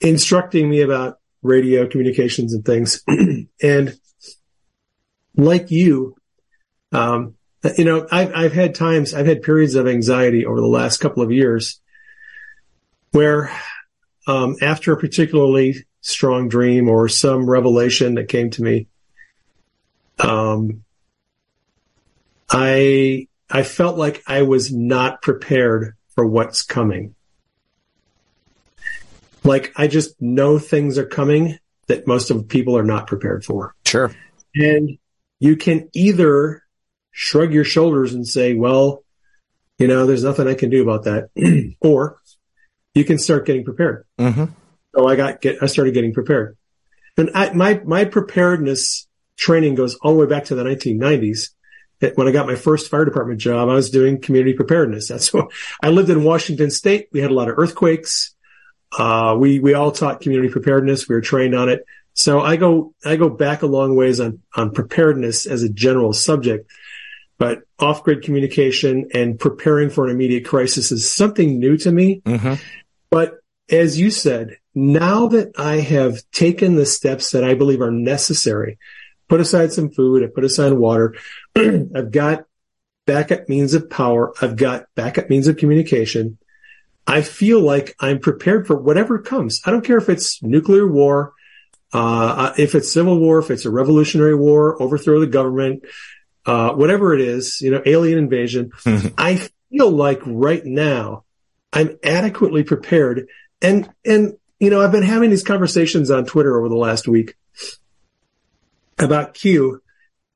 instructing 0.00 0.68
me 0.68 0.80
about 0.80 1.18
radio 1.42 1.86
communications 1.86 2.54
and 2.54 2.64
things. 2.64 3.02
and 3.62 3.98
like 5.36 5.70
you, 5.70 6.16
um, 6.92 7.34
you 7.76 7.84
know, 7.84 8.06
I've, 8.10 8.32
I've 8.34 8.52
had 8.52 8.74
times, 8.74 9.14
I've 9.14 9.26
had 9.26 9.42
periods 9.42 9.74
of 9.74 9.86
anxiety 9.86 10.46
over 10.46 10.60
the 10.60 10.66
last 10.66 10.98
couple 10.98 11.22
of 11.22 11.30
years 11.30 11.80
where, 13.12 13.52
um, 14.26 14.56
after 14.62 14.92
a 14.92 14.96
particularly 14.96 15.84
strong 16.00 16.48
dream 16.48 16.88
or 16.88 17.08
some 17.08 17.48
revelation 17.48 18.14
that 18.14 18.28
came 18.28 18.50
to 18.50 18.62
me, 18.62 18.86
um, 20.18 20.84
I 22.50 23.28
I 23.50 23.62
felt 23.62 23.96
like 23.96 24.22
I 24.26 24.42
was 24.42 24.72
not 24.72 25.22
prepared 25.22 25.94
for 26.14 26.26
what's 26.26 26.62
coming. 26.62 27.14
Like 29.44 29.72
I 29.76 29.86
just 29.86 30.20
know 30.20 30.58
things 30.58 30.98
are 30.98 31.06
coming 31.06 31.58
that 31.86 32.06
most 32.06 32.30
of 32.30 32.48
people 32.48 32.76
are 32.76 32.84
not 32.84 33.06
prepared 33.06 33.44
for. 33.44 33.74
Sure. 33.86 34.14
And 34.54 34.98
you 35.38 35.56
can 35.56 35.88
either 35.92 36.62
shrug 37.10 37.52
your 37.52 37.64
shoulders 37.64 38.12
and 38.14 38.26
say, 38.26 38.54
well, 38.54 39.02
you 39.78 39.88
know, 39.88 40.06
there's 40.06 40.22
nothing 40.22 40.46
I 40.46 40.54
can 40.54 40.70
do 40.70 40.82
about 40.82 41.04
that. 41.04 41.74
or 41.80 42.18
you 42.94 43.04
can 43.04 43.18
start 43.18 43.46
getting 43.46 43.64
prepared. 43.64 44.04
Mm-hmm. 44.18 44.44
So 44.94 45.06
I 45.06 45.16
got 45.16 45.40
get 45.40 45.62
I 45.62 45.66
started 45.66 45.94
getting 45.94 46.12
prepared, 46.12 46.56
and 47.16 47.30
I, 47.34 47.52
my 47.52 47.80
my 47.84 48.04
preparedness 48.04 49.06
training 49.36 49.74
goes 49.74 49.94
all 49.96 50.12
the 50.12 50.20
way 50.20 50.26
back 50.26 50.46
to 50.46 50.54
the 50.54 50.64
1990s. 50.64 51.50
When 52.14 52.26
I 52.26 52.32
got 52.32 52.46
my 52.46 52.54
first 52.54 52.90
fire 52.90 53.04
department 53.04 53.40
job, 53.40 53.68
I 53.68 53.74
was 53.74 53.90
doing 53.90 54.20
community 54.20 54.54
preparedness. 54.54 55.08
That's 55.08 55.32
what 55.34 55.48
I 55.82 55.90
lived 55.90 56.08
in 56.08 56.24
Washington 56.24 56.70
State. 56.70 57.08
We 57.12 57.20
had 57.20 57.30
a 57.30 57.34
lot 57.34 57.48
of 57.48 57.58
earthquakes. 57.58 58.34
Uh, 58.96 59.36
we 59.38 59.58
we 59.58 59.74
all 59.74 59.92
taught 59.92 60.20
community 60.20 60.50
preparedness. 60.50 61.08
We 61.08 61.14
were 61.14 61.20
trained 61.20 61.54
on 61.54 61.68
it. 61.68 61.84
So 62.14 62.40
I 62.40 62.56
go 62.56 62.94
I 63.04 63.16
go 63.16 63.28
back 63.28 63.62
a 63.62 63.66
long 63.66 63.96
ways 63.96 64.18
on 64.18 64.40
on 64.54 64.72
preparedness 64.72 65.46
as 65.46 65.62
a 65.62 65.68
general 65.68 66.12
subject. 66.12 66.70
But 67.38 67.62
off 67.78 68.04
grid 68.04 68.22
communication 68.22 69.08
and 69.14 69.38
preparing 69.38 69.88
for 69.88 70.04
an 70.04 70.10
immediate 70.10 70.44
crisis 70.44 70.92
is 70.92 71.10
something 71.10 71.58
new 71.58 71.78
to 71.78 71.90
me. 71.90 72.20
Mm-hmm. 72.26 72.54
But 73.10 73.38
as 73.70 73.98
you 73.98 74.10
said, 74.10 74.58
now 74.74 75.28
that 75.28 75.52
I 75.58 75.76
have 75.76 76.18
taken 76.30 76.76
the 76.76 76.86
steps 76.86 77.30
that 77.32 77.44
I 77.44 77.54
believe 77.54 77.80
are 77.80 77.90
necessary, 77.90 78.78
put 79.28 79.40
aside 79.40 79.72
some 79.72 79.90
food, 79.90 80.22
I 80.22 80.26
put 80.26 80.44
aside 80.44 80.72
water, 80.72 81.16
I've 81.56 82.10
got 82.10 82.44
backup 83.06 83.48
means 83.48 83.74
of 83.74 83.90
power, 83.90 84.32
I've 84.40 84.56
got 84.56 84.86
backup 84.94 85.30
means 85.30 85.48
of 85.48 85.56
communication. 85.56 86.38
I 87.06 87.22
feel 87.22 87.60
like 87.60 87.96
I'm 87.98 88.20
prepared 88.20 88.66
for 88.66 88.76
whatever 88.76 89.18
comes. 89.18 89.60
I 89.64 89.70
don't 89.70 89.84
care 89.84 89.98
if 89.98 90.08
it's 90.08 90.42
nuclear 90.42 90.86
war, 90.86 91.32
uh, 91.92 92.52
if 92.56 92.74
it's 92.74 92.92
civil 92.92 93.18
war, 93.18 93.38
if 93.40 93.50
it's 93.50 93.64
a 93.64 93.70
revolutionary 93.70 94.36
war, 94.36 94.80
overthrow 94.80 95.18
the 95.18 95.26
government, 95.26 95.84
uh, 96.46 96.72
whatever 96.72 97.14
it 97.14 97.20
is, 97.20 97.60
you 97.60 97.70
know, 97.70 97.82
alien 97.84 98.18
invasion. 98.18 98.70
I 99.18 99.48
feel 99.70 99.90
like 99.90 100.20
right 100.24 100.64
now 100.64 101.24
I'm 101.72 101.98
adequately 102.04 102.62
prepared. 102.62 103.28
And, 103.60 103.90
and 104.04 104.34
you 104.60 104.68
know, 104.68 104.80
I've 104.80 104.92
been 104.92 105.02
having 105.02 105.30
these 105.30 105.42
conversations 105.42 106.10
on 106.10 106.26
Twitter 106.26 106.56
over 106.58 106.68
the 106.68 106.76
last 106.76 107.08
week 107.08 107.34
about 108.98 109.32
Q 109.32 109.82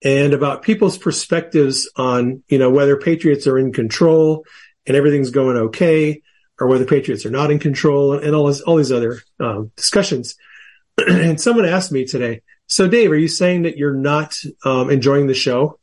and 0.03 0.33
about 0.33 0.63
people's 0.63 0.97
perspectives 0.97 1.91
on, 1.95 2.43
you 2.49 2.59
know, 2.59 2.71
whether 2.71 2.97
patriots 2.97 3.47
are 3.47 3.59
in 3.59 3.73
control 3.73 4.45
and 4.87 4.97
everything's 4.97 5.31
going 5.31 5.57
okay 5.57 6.23
or 6.59 6.67
whether 6.69 6.87
patriots 6.87 7.27
are 7.27 7.31
not 7.31 7.51
in 7.51 7.59
control 7.59 8.15
and 8.15 8.35
all, 8.35 8.47
this, 8.47 8.63
all 8.63 8.77
these 8.77 8.93
other 8.93 9.21
um, 9.41 9.71
discussions. 9.77 10.37
and 10.99 11.39
someone 11.39 11.67
asked 11.67 11.93
me 11.93 12.07
today, 12.07 12.41
so 12.67 12.89
Dave, 12.89 13.13
are 13.13 13.19
you 13.19 13.29
saying 13.29 13.63
that 13.63 13.77
you're 13.77 13.95
not 13.95 14.37
um, 14.65 14.89
enjoying 14.89 15.27
the 15.27 15.35
show? 15.35 15.79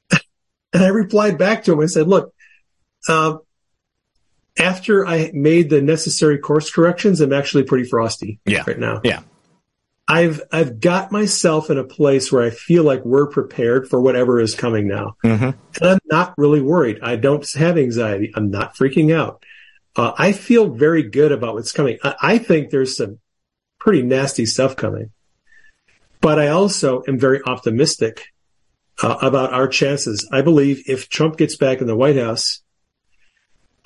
and 0.12 0.84
I 0.84 0.88
replied 0.88 1.38
back 1.38 1.64
to 1.64 1.72
him 1.72 1.80
and 1.80 1.90
said, 1.90 2.06
look, 2.06 2.32
uh, 3.08 3.38
after 4.58 5.06
I 5.06 5.30
made 5.32 5.70
the 5.70 5.82
necessary 5.82 6.38
course 6.38 6.70
corrections, 6.70 7.20
I'm 7.20 7.32
actually 7.32 7.64
pretty 7.64 7.88
frosty 7.88 8.40
yeah. 8.44 8.64
right 8.66 8.78
now. 8.78 9.00
Yeah. 9.04 9.20
I've 10.08 10.40
I've 10.50 10.80
got 10.80 11.12
myself 11.12 11.68
in 11.68 11.76
a 11.76 11.84
place 11.84 12.32
where 12.32 12.42
I 12.42 12.48
feel 12.48 12.82
like 12.82 13.04
we're 13.04 13.28
prepared 13.28 13.88
for 13.88 14.00
whatever 14.00 14.40
is 14.40 14.54
coming 14.54 14.88
now, 14.88 15.16
mm-hmm. 15.22 15.44
and 15.44 15.56
I'm 15.82 15.98
not 16.06 16.32
really 16.38 16.62
worried. 16.62 17.00
I 17.02 17.16
don't 17.16 17.46
have 17.52 17.76
anxiety. 17.76 18.32
I'm 18.34 18.50
not 18.50 18.74
freaking 18.74 19.14
out. 19.14 19.44
Uh, 19.94 20.12
I 20.16 20.32
feel 20.32 20.70
very 20.70 21.02
good 21.02 21.30
about 21.30 21.54
what's 21.54 21.72
coming. 21.72 21.98
I, 22.02 22.14
I, 22.22 22.38
think 22.38 22.70
there's 22.70 22.96
some 22.96 23.18
pretty 23.78 24.02
nasty 24.02 24.46
stuff 24.46 24.76
coming, 24.76 25.10
but 26.22 26.38
I 26.38 26.48
also 26.48 27.02
am 27.06 27.18
very 27.18 27.42
optimistic 27.44 28.28
uh, 29.02 29.18
about 29.20 29.52
our 29.52 29.68
chances. 29.68 30.26
I 30.32 30.40
believe 30.40 30.88
if 30.88 31.10
Trump 31.10 31.36
gets 31.36 31.56
back 31.56 31.80
in 31.80 31.86
the 31.86 31.96
White 31.96 32.16
House, 32.16 32.62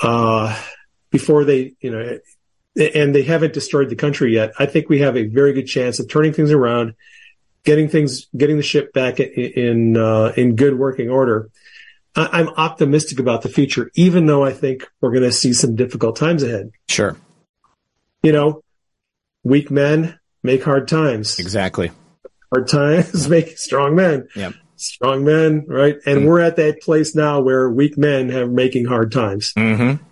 uh, 0.03 0.61
before 1.11 1.45
they, 1.45 1.75
you 1.81 1.91
know, 1.91 2.19
and 2.77 3.15
they 3.15 3.23
haven't 3.23 3.53
destroyed 3.53 3.91
the 3.91 3.97
country 3.97 4.35
yet, 4.35 4.53
I 4.59 4.67
think 4.67 4.89
we 4.89 5.01
have 5.01 5.17
a 5.17 5.27
very 5.27 5.53
good 5.53 5.67
chance 5.67 6.01
of 6.01 6.09
turning 6.09 6.33
things 6.33 6.51
around, 6.51 6.95
getting 7.65 7.89
things, 7.89 8.27
getting 8.37 8.57
the 8.57 8.63
ship 8.63 8.93
back 8.93 9.21
in 9.21 9.29
in, 9.29 9.97
uh, 9.97 10.33
in 10.37 10.57
good 10.57 10.79
working 10.79 11.11
order. 11.11 11.51
I, 12.15 12.41
am 12.41 12.49
optimistic 12.49 13.19
about 13.21 13.43
the 13.43 13.49
future, 13.49 13.91
even 13.95 14.27
though 14.27 14.45
I 14.45 14.53
think 14.53 14.87
we're 15.01 15.13
going 15.13 15.23
to 15.23 15.33
see 15.33 15.55
some 15.55 15.77
difficult 15.77 16.17
times 16.17 16.43
ahead. 16.43 16.71
Sure. 16.89 17.17
You 18.23 18.33
know, 18.33 18.63
weak 19.43 19.71
men 19.71 20.19
make 20.43 20.63
hard 20.63 20.89
times. 20.89 21.39
Exactly. 21.39 21.91
Hard 22.53 22.69
times 22.69 23.29
make 23.31 23.57
strong 23.57 23.95
men. 23.95 24.29
Yeah. 24.37 24.53
Strong 24.83 25.25
men, 25.25 25.65
right? 25.67 25.97
And 26.07 26.19
mm-hmm. 26.19 26.27
we're 26.27 26.41
at 26.41 26.57
that 26.57 26.83
place 26.83 27.15
now 27.15 27.41
where 27.41 27.71
weak 27.71 27.97
men 27.97 28.29
have 28.31 28.51
making 28.51 28.87
hard 28.87 29.13
times. 29.13 29.53
Mm-hmm 29.55 30.03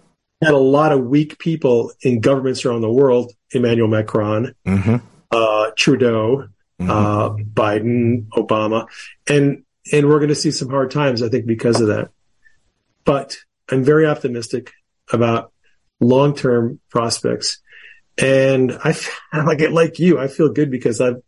had 0.43 0.55
a 0.55 0.59
lot 0.59 0.93
of 0.93 1.05
weak 1.05 1.39
people 1.39 1.93
in 2.03 2.21
governments 2.21 2.65
around 2.65 2.81
the 2.81 2.91
world. 2.91 3.33
Emmanuel 3.53 3.89
Macron, 3.89 4.55
mm-hmm. 4.67 4.97
uh, 5.31 5.71
Trudeau, 5.77 6.49
mm-hmm. 6.81 6.91
uh, 6.91 7.31
Biden, 7.31 8.29
Obama, 8.29 8.87
and 9.29 9.65
and 9.93 10.09
we're 10.09 10.19
going 10.19 10.29
to 10.29 10.35
see 10.35 10.51
some 10.51 10.71
hard 10.71 10.91
times, 10.91 11.23
I 11.23 11.29
think, 11.29 11.47
because 11.47 11.81
of 11.81 11.89
that. 11.89 12.11
But 13.05 13.39
I'm 13.71 13.83
very 13.83 14.07
optimistic 14.07 14.73
about 15.13 15.53
long 16.01 16.35
term 16.35 16.81
prospects, 16.91 17.59
and 18.17 18.73
I 18.85 18.97
like 19.45 19.61
it 19.61 19.73
like 19.73 19.99
you. 19.99 20.19
I 20.19 20.29
feel 20.29 20.51
good 20.51 20.71
because 20.71 21.01
I've 21.01 21.23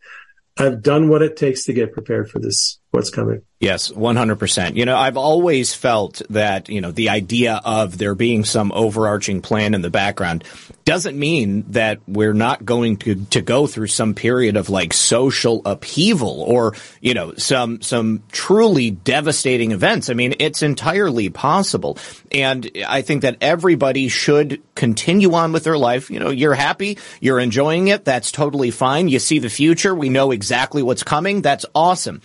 I've 0.57 0.83
done 0.83 1.09
what 1.09 1.23
it 1.23 1.37
takes 1.37 1.65
to 1.65 1.73
get 1.73 1.93
prepared 1.93 2.31
for 2.31 2.39
this, 2.39 2.79
what's 2.93 3.11
coming. 3.11 3.43
Yes, 3.59 3.91
100%. 3.91 4.75
You 4.75 4.85
know, 4.85 4.97
I've 4.97 5.17
always 5.17 5.73
felt 5.73 6.21
that, 6.31 6.69
you 6.69 6.81
know, 6.81 6.91
the 6.91 7.09
idea 7.09 7.61
of 7.65 7.97
there 7.97 8.15
being 8.15 8.45
some 8.45 8.71
overarching 8.73 9.41
plan 9.41 9.75
in 9.75 9.83
the 9.83 9.91
background 9.91 10.45
doesn't 10.85 11.17
mean 11.17 11.65
that 11.69 12.01
we're 12.07 12.35
not 12.35 12.65
going 12.65 12.97
to, 12.99 13.25
to 13.27 13.41
go 13.41 13.67
through 13.67 13.87
some 13.87 14.15
period 14.15 14.57
of 14.57 14.69
like 14.69 14.93
social 14.93 15.63
upheaval 15.65 16.43
or, 16.43 16.75
you 17.01 17.15
know, 17.15 17.35
some, 17.35 17.81
some 17.81 18.25
truly 18.33 18.91
devastating 18.91 19.71
events. 19.71 20.11
I 20.11 20.15
mean, 20.15 20.35
it's 20.39 20.63
entirely 20.63 21.31
possible. 21.31 21.99
And 22.31 22.69
I 22.87 23.03
think 23.03 23.23
that 23.23 23.39
everybody 23.41 24.09
should 24.09 24.61
continue 24.75 25.33
on 25.35 25.53
with 25.53 25.65
their 25.65 25.79
life. 25.79 26.11
You 26.11 26.19
know, 26.19 26.31
you're 26.31 26.55
happy, 26.55 26.99
you're 27.21 27.41
enjoying 27.41 27.89
it. 27.89 28.05
That's 28.05 28.33
totally 28.33 28.73
fine. 28.73 29.09
You 29.09 29.21
see 29.21 29.39
the 29.39 29.49
future. 29.49 29.95
We 29.95 30.09
know 30.09 30.33
exactly 30.33 30.83
what's 30.83 31.05
coming. 31.05 31.43
That's 31.43 31.65
awesome 31.75 32.21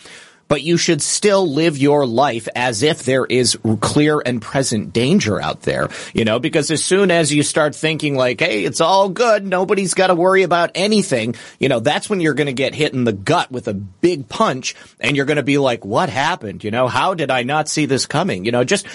but 0.48 0.62
you 0.62 0.78
should 0.78 1.02
still 1.02 1.52
live 1.52 1.78
your 1.78 2.06
life 2.06 2.48
as 2.56 2.84
if 2.84 3.04
there 3.04 3.26
is 3.26 3.58
clear 3.82 4.22
and 4.26 4.42
present 4.42 4.94
danger 4.94 5.42
out 5.42 5.62
there, 5.62 5.90
you 6.14 6.26
know, 6.26 6.40
because 6.40 6.72
as 6.72 6.84
soon 6.84 7.12
as 7.12 7.34
you 7.34 7.44
start 7.44 7.76
thinking 7.76 8.16
like, 8.16 8.40
hey, 8.40 8.64
it's 8.64 8.82
all 8.82 9.10
good, 9.10 9.46
nobody's 9.46 9.94
got 9.94 10.08
to 10.08 10.16
worry 10.16 10.44
about 10.44 10.72
anything, 10.76 11.36
you 11.60 11.70
know, 11.70 11.80
that's 11.80 12.10
when 12.10 12.20
you're 12.20 12.34
going 12.34 12.48
to 12.48 12.54
get 12.54 12.76
hit 12.76 12.94
in 12.94 13.04
the 13.04 13.14
gut 13.14 13.52
with 13.52 13.68
a 13.68 13.74
big 13.74 14.30
punch 14.30 14.76
and 15.00 15.16
you're 15.16 15.26
going 15.26 15.38
to 15.38 15.44
be 15.44 15.58
like, 15.58 15.86
what 15.86 16.10
happened? 16.10 16.64
You 16.64 16.72
know, 16.72 16.88
how 16.88 17.14
did 17.14 17.32
I 17.32 17.44
not 17.44 17.70
see 17.70 17.86
this 17.86 18.06
coming? 18.06 18.46
You 18.46 18.52
know, 18.52 18.64
just 18.64 18.88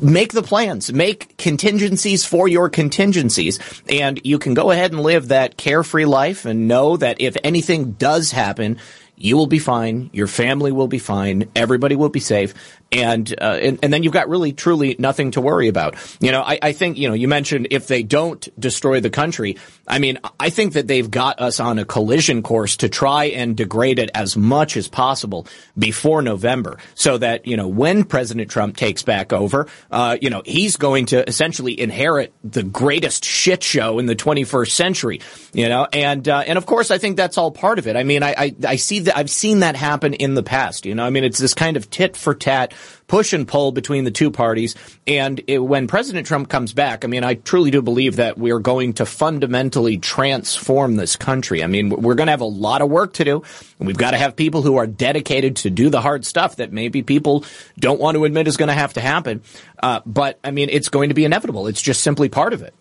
make 0.00 0.32
the 0.32 0.42
plans, 0.42 0.92
make 0.92 1.36
contingencies 1.36 2.24
for 2.24 2.46
your 2.48 2.68
contingencies, 2.68 3.58
and 3.88 4.20
you 4.24 4.38
can 4.38 4.54
go 4.54 4.70
ahead 4.70 4.92
and 4.92 5.00
live 5.00 5.28
that 5.28 5.56
carefree 5.56 6.04
life 6.04 6.44
and 6.44 6.68
know 6.68 6.96
that 6.96 7.20
if 7.20 7.36
anything 7.42 7.92
does 7.92 8.30
happen, 8.30 8.78
you 9.20 9.36
will 9.36 9.46
be 9.46 9.58
fine. 9.58 10.10
Your 10.12 10.26
family 10.26 10.72
will 10.72 10.88
be 10.88 10.98
fine. 10.98 11.48
Everybody 11.54 11.94
will 11.94 12.08
be 12.08 12.20
safe 12.20 12.54
and, 12.92 13.32
uh, 13.40 13.58
and 13.60 13.78
and 13.82 13.92
then 13.92 14.02
you've 14.02 14.12
got 14.12 14.28
really 14.28 14.52
truly 14.52 14.96
nothing 14.98 15.30
to 15.32 15.40
worry 15.40 15.68
about. 15.68 15.94
You 16.20 16.32
know, 16.32 16.42
I, 16.42 16.58
I 16.60 16.72
think 16.72 16.98
you 16.98 17.08
know 17.08 17.14
you 17.14 17.28
mentioned 17.28 17.68
if 17.70 17.86
they 17.86 18.02
don't 18.02 18.48
destroy 18.58 19.00
the 19.00 19.10
country. 19.10 19.58
I 19.86 19.98
mean, 19.98 20.18
I 20.38 20.50
think 20.50 20.74
that 20.74 20.86
they've 20.86 21.10
got 21.10 21.40
us 21.40 21.60
on 21.60 21.78
a 21.78 21.84
collision 21.84 22.42
course 22.42 22.76
to 22.78 22.88
try 22.88 23.26
and 23.26 23.56
degrade 23.56 23.98
it 23.98 24.10
as 24.14 24.36
much 24.36 24.76
as 24.76 24.88
possible 24.88 25.46
before 25.78 26.22
November, 26.22 26.78
so 26.94 27.18
that 27.18 27.46
you 27.46 27.56
know 27.56 27.68
when 27.68 28.04
President 28.04 28.50
Trump 28.50 28.76
takes 28.76 29.02
back 29.02 29.32
over, 29.32 29.68
uh, 29.90 30.16
you 30.20 30.30
know 30.30 30.42
he's 30.44 30.76
going 30.76 31.06
to 31.06 31.28
essentially 31.28 31.78
inherit 31.78 32.32
the 32.42 32.62
greatest 32.62 33.24
shit 33.24 33.62
show 33.62 33.98
in 33.98 34.06
the 34.06 34.16
21st 34.16 34.70
century. 34.70 35.20
You 35.52 35.68
know, 35.68 35.86
and 35.92 36.28
uh, 36.28 36.42
and 36.46 36.58
of 36.58 36.66
course 36.66 36.90
I 36.90 36.98
think 36.98 37.16
that's 37.16 37.38
all 37.38 37.52
part 37.52 37.78
of 37.78 37.86
it. 37.86 37.96
I 37.96 38.02
mean, 38.02 38.22
I 38.24 38.34
I, 38.36 38.56
I 38.66 38.76
see 38.76 39.00
that 39.00 39.16
I've 39.16 39.30
seen 39.30 39.60
that 39.60 39.76
happen 39.76 40.14
in 40.14 40.34
the 40.34 40.42
past. 40.42 40.86
You 40.86 40.96
know, 40.96 41.04
I 41.04 41.10
mean 41.10 41.22
it's 41.22 41.38
this 41.38 41.54
kind 41.54 41.76
of 41.76 41.88
tit 41.88 42.16
for 42.16 42.34
tat 42.34 42.74
push 43.06 43.32
and 43.32 43.46
pull 43.46 43.72
between 43.72 44.04
the 44.04 44.10
two 44.10 44.30
parties. 44.30 44.74
And 45.06 45.40
it, 45.46 45.58
when 45.58 45.86
President 45.86 46.26
Trump 46.26 46.48
comes 46.48 46.72
back, 46.72 47.04
I 47.04 47.08
mean, 47.08 47.24
I 47.24 47.34
truly 47.34 47.70
do 47.70 47.82
believe 47.82 48.16
that 48.16 48.38
we're 48.38 48.60
going 48.60 48.94
to 48.94 49.06
fundamentally 49.06 49.98
transform 49.98 50.96
this 50.96 51.16
country. 51.16 51.64
I 51.64 51.66
mean, 51.66 51.90
we're 51.90 52.14
going 52.14 52.28
to 52.28 52.32
have 52.32 52.40
a 52.40 52.44
lot 52.44 52.82
of 52.82 52.88
work 52.88 53.14
to 53.14 53.24
do. 53.24 53.42
We've 53.78 53.96
got 53.96 54.12
to 54.12 54.16
have 54.16 54.36
people 54.36 54.62
who 54.62 54.76
are 54.76 54.86
dedicated 54.86 55.56
to 55.56 55.70
do 55.70 55.90
the 55.90 56.00
hard 56.00 56.24
stuff 56.24 56.56
that 56.56 56.72
maybe 56.72 57.02
people 57.02 57.44
don't 57.78 58.00
want 58.00 58.16
to 58.16 58.24
admit 58.24 58.46
is 58.46 58.56
going 58.56 58.68
to 58.68 58.74
have 58.74 58.92
to 58.94 59.00
happen. 59.00 59.42
Uh, 59.82 60.00
but 60.06 60.38
I 60.44 60.50
mean, 60.50 60.68
it's 60.70 60.88
going 60.88 61.08
to 61.08 61.14
be 61.14 61.24
inevitable. 61.24 61.66
It's 61.66 61.82
just 61.82 62.02
simply 62.02 62.28
part 62.28 62.52
of 62.52 62.62
it. 62.62 62.74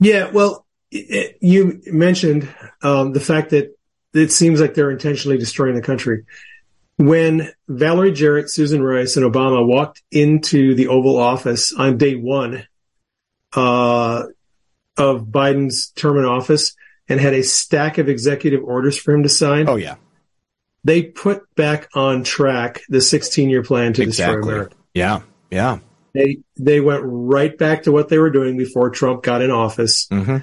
Yeah. 0.00 0.30
Well, 0.30 0.64
it, 0.90 1.38
you 1.40 1.82
mentioned 1.86 2.48
um, 2.82 3.12
the 3.12 3.20
fact 3.20 3.50
that 3.50 3.76
it 4.14 4.32
seems 4.32 4.60
like 4.60 4.74
they're 4.74 4.90
intentionally 4.90 5.38
destroying 5.38 5.74
the 5.74 5.82
country 5.82 6.24
when 6.98 7.48
Valerie 7.68 8.12
Jarrett, 8.12 8.50
Susan 8.50 8.82
Rice, 8.82 9.16
and 9.16 9.24
Obama 9.24 9.64
walked 9.64 10.02
into 10.10 10.74
the 10.74 10.88
Oval 10.88 11.16
Office 11.16 11.72
on 11.72 11.96
day 11.96 12.16
one 12.16 12.66
uh, 13.54 14.24
of 14.96 15.22
Biden's 15.22 15.90
term 15.90 16.18
in 16.18 16.24
office 16.24 16.74
and 17.08 17.20
had 17.20 17.34
a 17.34 17.42
stack 17.42 17.98
of 17.98 18.08
executive 18.08 18.62
orders 18.64 18.98
for 18.98 19.14
him 19.14 19.22
to 19.22 19.28
sign. 19.28 19.68
Oh 19.68 19.76
yeah, 19.76 19.94
they 20.82 21.04
put 21.04 21.54
back 21.54 21.88
on 21.94 22.24
track 22.24 22.82
the 22.88 23.00
16 23.00 23.48
year 23.48 23.62
plan 23.62 23.92
to 23.94 24.02
exactly. 24.02 24.36
destroy 24.36 24.52
America. 24.52 24.76
Yeah, 24.92 25.20
yeah. 25.50 25.78
They 26.14 26.38
they 26.56 26.80
went 26.80 27.02
right 27.04 27.56
back 27.56 27.84
to 27.84 27.92
what 27.92 28.08
they 28.08 28.18
were 28.18 28.30
doing 28.30 28.56
before 28.56 28.90
Trump 28.90 29.22
got 29.22 29.40
in 29.40 29.52
office. 29.52 30.08
Mm-hmm. 30.08 30.38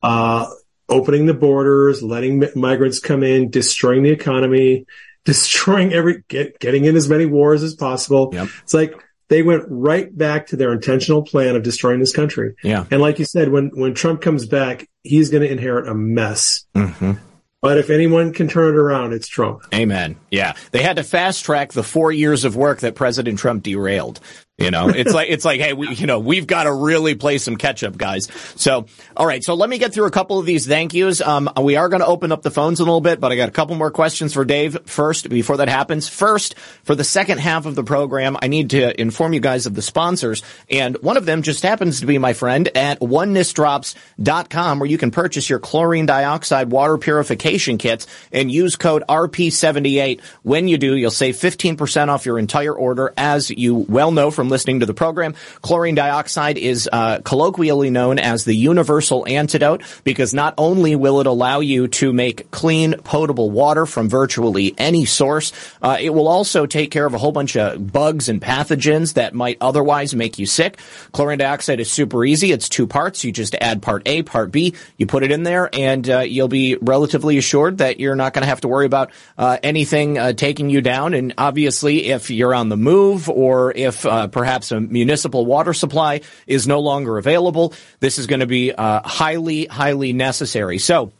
Uh, 0.00 0.46
opening 0.88 1.26
the 1.26 1.34
borders, 1.34 2.04
letting 2.04 2.44
migrants 2.54 3.00
come 3.00 3.24
in, 3.24 3.50
destroying 3.50 4.04
the 4.04 4.10
economy, 4.10 4.86
destroying 5.28 5.92
every, 5.92 6.24
get, 6.28 6.58
getting 6.58 6.86
in 6.86 6.96
as 6.96 7.06
many 7.06 7.26
wars 7.26 7.62
as 7.62 7.74
possible. 7.74 8.30
Yep. 8.32 8.48
It's 8.62 8.72
like 8.72 8.94
they 9.28 9.42
went 9.42 9.64
right 9.68 10.08
back 10.16 10.46
to 10.46 10.56
their 10.56 10.72
intentional 10.72 11.22
plan 11.22 11.54
of 11.54 11.62
destroying 11.62 12.00
this 12.00 12.14
country. 12.14 12.54
Yeah. 12.64 12.86
And 12.90 13.02
like 13.02 13.18
you 13.18 13.26
said, 13.26 13.50
when, 13.50 13.70
when 13.74 13.92
Trump 13.92 14.22
comes 14.22 14.46
back, 14.46 14.88
he's 15.02 15.28
going 15.28 15.42
to 15.42 15.52
inherit 15.52 15.86
a 15.86 15.94
mess. 15.94 16.64
Mm-hmm. 16.74 17.12
But 17.60 17.76
if 17.76 17.90
anyone 17.90 18.32
can 18.32 18.48
turn 18.48 18.72
it 18.72 18.78
around, 18.78 19.12
it's 19.12 19.28
Trump. 19.28 19.64
Amen. 19.74 20.16
Yeah. 20.30 20.54
They 20.70 20.82
had 20.82 20.96
to 20.96 21.02
fast 21.02 21.44
track 21.44 21.74
the 21.74 21.82
four 21.82 22.10
years 22.10 22.46
of 22.46 22.56
work 22.56 22.80
that 22.80 22.94
President 22.94 23.38
Trump 23.38 23.64
derailed. 23.64 24.20
You 24.58 24.72
know, 24.72 24.88
it's 24.88 25.14
like, 25.14 25.30
it's 25.30 25.44
like, 25.44 25.60
hey, 25.60 25.72
we, 25.72 25.94
you 25.94 26.06
know, 26.06 26.18
we've 26.18 26.46
got 26.46 26.64
to 26.64 26.72
really 26.72 27.14
play 27.14 27.38
some 27.38 27.56
catch 27.56 27.84
up, 27.84 27.96
guys. 27.96 28.26
So, 28.56 28.86
all 29.16 29.24
right. 29.24 29.44
So 29.44 29.54
let 29.54 29.70
me 29.70 29.78
get 29.78 29.94
through 29.94 30.06
a 30.06 30.10
couple 30.10 30.40
of 30.40 30.46
these 30.46 30.66
thank 30.66 30.94
yous. 30.94 31.20
Um, 31.20 31.48
we 31.62 31.76
are 31.76 31.88
going 31.88 32.00
to 32.00 32.06
open 32.06 32.32
up 32.32 32.42
the 32.42 32.50
phones 32.50 32.80
a 32.80 32.84
little 32.84 33.00
bit, 33.00 33.20
but 33.20 33.30
I 33.30 33.36
got 33.36 33.48
a 33.48 33.52
couple 33.52 33.76
more 33.76 33.92
questions 33.92 34.34
for 34.34 34.44
Dave 34.44 34.76
first 34.86 35.28
before 35.28 35.58
that 35.58 35.68
happens. 35.68 36.08
First, 36.08 36.58
for 36.82 36.96
the 36.96 37.04
second 37.04 37.38
half 37.38 37.66
of 37.66 37.76
the 37.76 37.84
program, 37.84 38.36
I 38.42 38.48
need 38.48 38.70
to 38.70 39.00
inform 39.00 39.32
you 39.32 39.38
guys 39.38 39.66
of 39.66 39.74
the 39.74 39.82
sponsors. 39.82 40.42
And 40.68 40.96
one 41.02 41.16
of 41.16 41.24
them 41.24 41.42
just 41.42 41.62
happens 41.62 42.00
to 42.00 42.06
be 42.06 42.18
my 42.18 42.32
friend 42.32 42.66
at 42.76 42.98
onenessdrops.com 42.98 44.78
where 44.80 44.88
you 44.88 44.98
can 44.98 45.12
purchase 45.12 45.48
your 45.48 45.60
chlorine 45.60 46.06
dioxide 46.06 46.72
water 46.72 46.98
purification 46.98 47.78
kits 47.78 48.08
and 48.32 48.50
use 48.50 48.74
code 48.74 49.04
RP78. 49.08 50.20
When 50.42 50.66
you 50.66 50.78
do, 50.78 50.96
you'll 50.96 51.12
save 51.12 51.36
15% 51.36 52.08
off 52.08 52.26
your 52.26 52.40
entire 52.40 52.74
order. 52.74 53.14
As 53.16 53.50
you 53.50 53.86
well 53.88 54.10
know 54.10 54.32
from 54.32 54.47
from 54.48 54.52
listening 54.52 54.80
to 54.80 54.86
the 54.86 54.94
program. 54.94 55.34
Chlorine 55.60 55.94
dioxide 55.94 56.56
is 56.56 56.88
uh, 56.90 57.20
colloquially 57.20 57.90
known 57.90 58.18
as 58.18 58.44
the 58.44 58.54
universal 58.54 59.26
antidote 59.28 59.82
because 60.04 60.32
not 60.32 60.54
only 60.56 60.96
will 60.96 61.20
it 61.20 61.26
allow 61.26 61.60
you 61.60 61.88
to 61.88 62.12
make 62.12 62.50
clean, 62.50 62.94
potable 63.04 63.50
water 63.50 63.84
from 63.84 64.08
virtually 64.08 64.74
any 64.78 65.04
source, 65.04 65.52
uh, 65.82 65.98
it 66.00 66.10
will 66.10 66.28
also 66.28 66.64
take 66.64 66.90
care 66.90 67.04
of 67.04 67.12
a 67.12 67.18
whole 67.18 67.32
bunch 67.32 67.56
of 67.56 67.92
bugs 67.92 68.28
and 68.28 68.40
pathogens 68.40 69.14
that 69.14 69.34
might 69.34 69.58
otherwise 69.60 70.14
make 70.14 70.38
you 70.38 70.46
sick. 70.46 70.78
Chlorine 71.12 71.38
dioxide 71.38 71.80
is 71.80 71.90
super 71.90 72.24
easy. 72.24 72.50
It's 72.50 72.68
two 72.68 72.86
parts. 72.86 73.24
You 73.24 73.32
just 73.32 73.54
add 73.60 73.82
part 73.82 74.02
A, 74.06 74.22
part 74.22 74.50
B. 74.50 74.74
You 74.96 75.06
put 75.06 75.24
it 75.24 75.30
in 75.30 75.42
there, 75.42 75.68
and 75.72 76.08
uh, 76.08 76.20
you'll 76.20 76.48
be 76.48 76.76
relatively 76.80 77.36
assured 77.36 77.78
that 77.78 78.00
you're 78.00 78.16
not 78.16 78.32
going 78.32 78.42
to 78.42 78.48
have 78.48 78.62
to 78.62 78.68
worry 78.68 78.86
about 78.86 79.10
uh, 79.36 79.58
anything 79.62 80.18
uh, 80.18 80.32
taking 80.32 80.70
you 80.70 80.80
down. 80.80 81.12
And 81.12 81.34
obviously, 81.36 82.06
if 82.06 82.30
you're 82.30 82.54
on 82.54 82.70
the 82.70 82.76
move 82.76 83.28
or 83.28 83.72
if 83.76 84.06
uh, 84.06 84.28
perhaps 84.38 84.70
a 84.70 84.80
municipal 84.80 85.44
water 85.44 85.74
supply 85.74 86.20
is 86.46 86.68
no 86.68 86.78
longer 86.78 87.18
available, 87.18 87.74
this 87.98 88.20
is 88.20 88.28
going 88.28 88.38
to 88.38 88.46
be 88.46 88.72
uh, 88.72 89.00
highly, 89.04 89.66
highly 89.66 90.12
necessary. 90.12 90.78
So. 90.78 91.10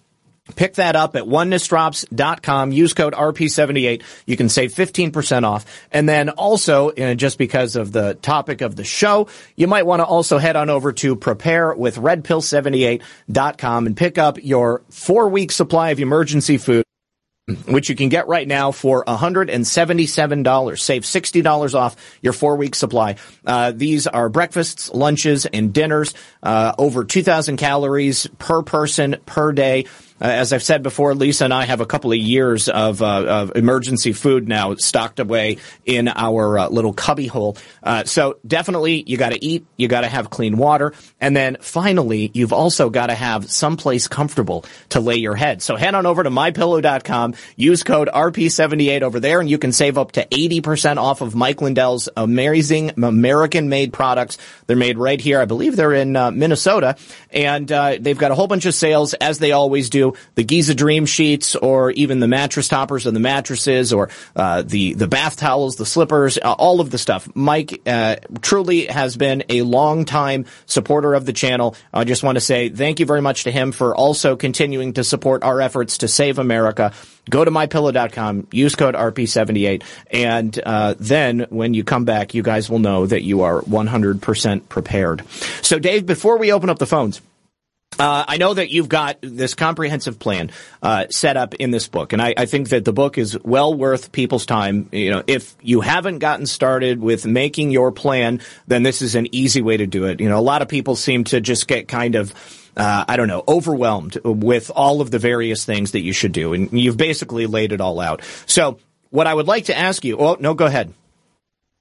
Pick 0.57 0.77
that 0.77 0.97
up 0.97 1.15
at 1.15 1.25
onenessdrops.com. 1.25 2.73
Use 2.73 2.95
code 2.95 3.13
RP78. 3.13 4.03
You 4.25 4.37
can 4.39 4.49
save 4.49 4.73
15% 4.73 5.45
off. 5.45 5.67
And 5.93 6.09
then 6.09 6.31
also, 6.31 6.89
uh, 6.89 7.13
just 7.13 7.37
because 7.37 7.77
of 7.77 7.93
the 7.93 8.15
topic 8.23 8.63
of 8.63 8.75
the 8.75 8.83
show, 8.83 9.29
you 9.57 9.67
might 9.67 9.85
want 9.85 10.01
to 10.01 10.07
also 10.07 10.39
head 10.39 10.57
on 10.57 10.71
over 10.71 10.95
to 10.95 11.17
preparewithredpill78.com 11.17 13.87
and 13.87 13.95
pick 13.95 14.17
up 14.17 14.43
your 14.43 14.81
four 14.89 15.29
week 15.29 15.53
supply 15.53 15.91
of 15.91 16.01
emergency 16.01 16.57
food 16.57 16.87
which 17.67 17.89
you 17.89 17.97
can 17.97 18.09
get 18.09 18.29
right 18.29 18.47
now 18.47 18.73
for 18.73 19.05
$177. 19.05 20.79
Save 20.79 21.03
$60 21.03 21.75
off 21.75 21.97
your 22.23 22.33
four 22.33 22.57
week 22.57 22.75
supply. 22.75 23.17
Uh, 23.47 23.73
these 23.75 24.07
are 24.07 24.29
breakfasts, 24.29 24.91
lunches, 24.93 25.47
and 25.47 25.73
dinners, 25.73 26.15
uh, 26.43 26.75
over 26.79 27.05
2,000 27.05 27.57
calories 27.57 28.27
per 28.39 28.63
person 28.63 29.17
per 29.27 29.53
day. 29.53 29.87
Uh, 30.21 30.25
as 30.25 30.53
I've 30.53 30.63
said 30.63 30.83
before, 30.83 31.15
Lisa 31.15 31.45
and 31.45 31.55
I 31.55 31.65
have 31.65 31.81
a 31.81 31.87
couple 31.87 32.13
of 32.13 32.19
years 32.19 32.69
of, 32.69 33.03
uh, 33.03 33.25
of 33.25 33.53
emergency 33.55 34.13
food 34.13 34.49
now 34.49 34.75
stocked 34.75 35.21
away 35.21 35.59
in 35.85 36.09
our 36.09 36.59
uh, 36.59 36.69
little 36.69 36.93
cubby 36.93 37.27
hole. 37.27 37.57
Uh, 37.83 38.05
so 38.05 38.39
definitely, 38.47 39.05
you 39.07 39.17
got 39.17 39.31
to 39.31 39.45
eat, 39.45 39.67
you 39.77 39.87
got 39.87 40.01
to 40.01 40.09
have 40.09 40.31
clean 40.31 40.57
water, 40.57 40.93
and 41.21 41.37
then 41.37 41.57
finally, 41.61 42.31
you've 42.35 42.53
also 42.53 42.91
got 42.91 43.07
to 43.07 43.15
have 43.15 43.51
someplace 43.51 44.09
comfortable 44.09 44.65
to 44.91 45.01
lay 45.01 45.17
your 45.17 45.37
head. 45.37 45.63
So 45.63 45.77
head 45.77 45.95
on 45.95 46.07
over 46.07 46.23
to 46.23 46.31
mypillow.com, 46.31 47.35
use 47.57 47.83
code 47.83 48.09
RP78 48.13 49.03
over 49.03 49.21
there, 49.21 49.41
and 49.41 49.49
you 49.49 49.59
can 49.59 49.73
save 49.73 49.99
up 49.99 50.13
to 50.13 50.27
80% 50.27 50.97
off 50.97 51.21
of 51.21 51.35
Mike 51.35 51.63
Lindell's 51.63 52.09
amazing 52.17 53.03
American-made 53.03 53.93
products. 53.93 54.39
They're 54.67 54.77
made 54.77 54.99
right 54.99 55.21
here. 55.21 55.41
I 55.41 55.45
believe 55.45 55.77
they're 55.77 55.93
in 55.93 56.17
uh, 56.17 56.31
Minnesota, 56.31 56.97
and 57.31 57.69
they've 57.69 58.19
got 58.19 58.33
a 58.33 58.35
whole 58.35 58.49
bunch 58.49 58.67
of 58.67 58.75
sales 58.75 59.15
as 59.15 59.39
they 59.39 59.53
always 59.53 59.91
do 59.91 60.08
the 60.35 60.45
Giza 60.45 60.75
Dream 60.75 61.07
sheets 61.07 61.57
or 61.57 61.91
even 61.93 62.21
the 62.21 62.29
mattress 62.29 62.69
toppers 62.69 63.07
and 63.07 63.15
the 63.15 63.21
mattresses 63.21 63.93
or 63.93 64.11
uh, 64.37 64.63
the 64.63 64.95
the 64.95 65.09
bath 65.09 65.37
towels, 65.37 65.77
the 65.77 65.87
slippers, 65.87 66.39
uh, 66.39 66.53
all 66.53 66.81
of 66.81 66.91
the 66.91 66.99
stuff. 66.99 67.29
Mike 67.35 67.83
uh, 67.87 68.17
truly 68.41 68.87
has 68.87 69.17
been 69.17 69.45
a 69.49 69.63
long 69.63 70.05
time 70.05 70.47
supporter 70.67 71.15
of 71.15 71.27
the 71.27 71.33
channel. 71.33 71.75
I 71.93 72.05
just 72.05 72.23
want 72.23 72.37
to 72.37 72.41
say 72.41 72.69
thank 72.69 73.01
you 73.01 73.07
very 73.07 73.23
much 73.23 73.45
to 73.45 73.51
him 73.51 73.73
for 73.73 73.95
also 73.95 74.37
continuing 74.37 74.95
to 74.95 75.05
support 75.05 75.43
our 75.43 75.61
efforts 75.61 75.99
to 75.99 76.09
save 76.09 76.39
America. 76.39 76.93
Go 77.29 77.45
to 77.45 77.51
mypillow.com, 77.51 78.49
use 78.53 78.75
code 78.75 78.95
RP78, 78.95 79.83
and 80.11 80.59
uh, 80.65 80.95
then 80.99 81.47
when 81.51 81.75
you 81.75 81.85
come 81.85 82.05
back, 82.05 82.35
you 82.35 82.43
guys 82.43 82.71
will 82.71 82.79
know 82.79 83.07
that 83.07 83.23
you 83.23 83.43
are 83.43 83.61
100% 83.63 84.69
prepared. 84.69 85.25
So, 85.63 85.79
Dave, 85.79 86.07
before 86.07 86.39
we 86.39 86.53
open 86.53 86.71
up 86.71 86.79
the 86.79 86.87
phones, 86.87 87.21
uh, 87.99 88.25
I 88.29 88.37
know 88.37 88.55
that 88.55 88.71
you've 88.71 88.89
got 88.89 89.19
this 89.21 89.55
comprehensive 89.55 90.19
plan 90.19 90.51
uh, 90.83 91.07
set 91.11 91.37
up 91.37 91.55
in 91.55 91.71
this 91.71 91.89
book, 91.89 92.13
and 92.13 92.23
I, 92.23 92.35
I, 92.37 92.47
think 92.47 92.69
that 92.69 92.85
the 92.85 92.93
book 92.93 93.19
is 93.19 93.37
well 93.43 93.75
worth 93.75 94.13
people's 94.13 94.47
time. 94.47 94.89
You 94.93 95.11
know, 95.11 95.23
if 95.27 95.57
you 95.63 95.81
haven't 95.81 96.21
gotten 96.21 96.47
started 96.47 97.01
with 97.01 97.27
making 97.27 97.71
your 97.71 97.91
plan, 97.93 98.41
then 98.67 98.83
this 98.83 99.03
is 99.03 99.15
an 99.15 99.35
easy 99.35 99.63
way 99.63 99.77
to 99.77 99.87
do 99.87 100.05
it. 100.05 100.21
You 100.21 100.29
know, 100.29 100.39
a 100.39 100.41
lot 100.41 100.63
of 100.63 100.69
people 100.69 100.97
seem 100.97 101.25
to 101.25 101.41
just 101.41 101.67
get 101.67 101.89
kind 101.89 102.15
of 102.15 102.33
uh, 102.77 103.05
I 103.09 103.17
don't 103.17 103.27
know, 103.27 103.43
overwhelmed 103.49 104.19
with 104.25 104.71
all 104.75 105.01
of 105.01 105.11
the 105.11 105.19
various 105.19 105.65
things 105.65 105.93
that 105.93 106.01
you 106.01 106.13
should 106.13 106.33
do, 106.33 106.53
and 106.53 106.73
you've 106.73 106.97
basically 106.97 107.47
laid 107.47 107.73
it 107.73 107.81
all 107.81 107.99
out. 107.99 108.23
So, 108.47 108.79
what 109.11 109.27
I 109.27 109.35
would 109.35 109.49
like 109.49 109.65
to 109.65 109.77
ask 109.77 110.05
you, 110.05 110.19
oh 110.19 110.37
no, 110.39 110.55
go 110.55 110.67
ahead. 110.67 110.95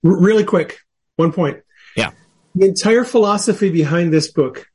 R- 0.03 0.19
really 0.19 0.43
quick, 0.43 0.79
one 1.15 1.31
point. 1.31 1.61
Yeah, 1.95 2.11
the 2.55 2.65
entire 2.65 3.03
philosophy 3.03 3.69
behind 3.69 4.11
this 4.11 4.31
book 4.31 4.67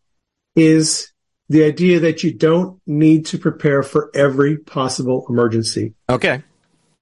is 0.54 1.11
the 1.52 1.64
idea 1.64 2.00
that 2.00 2.24
you 2.24 2.32
don't 2.32 2.80
need 2.86 3.26
to 3.26 3.36
prepare 3.36 3.82
for 3.82 4.10
every 4.14 4.56
possible 4.56 5.26
emergency. 5.28 5.92
Okay. 6.08 6.42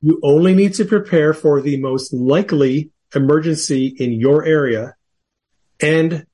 You 0.03 0.19
only 0.25 0.57
need 0.57 0.75
to 0.75 0.85
prepare 0.85 1.33
for 1.33 1.61
the 1.61 1.77
most 1.81 2.13
likely 2.13 2.91
emergency 3.15 3.87
in 3.87 4.13
your 4.13 4.45
area 4.45 4.97
and 5.81 6.27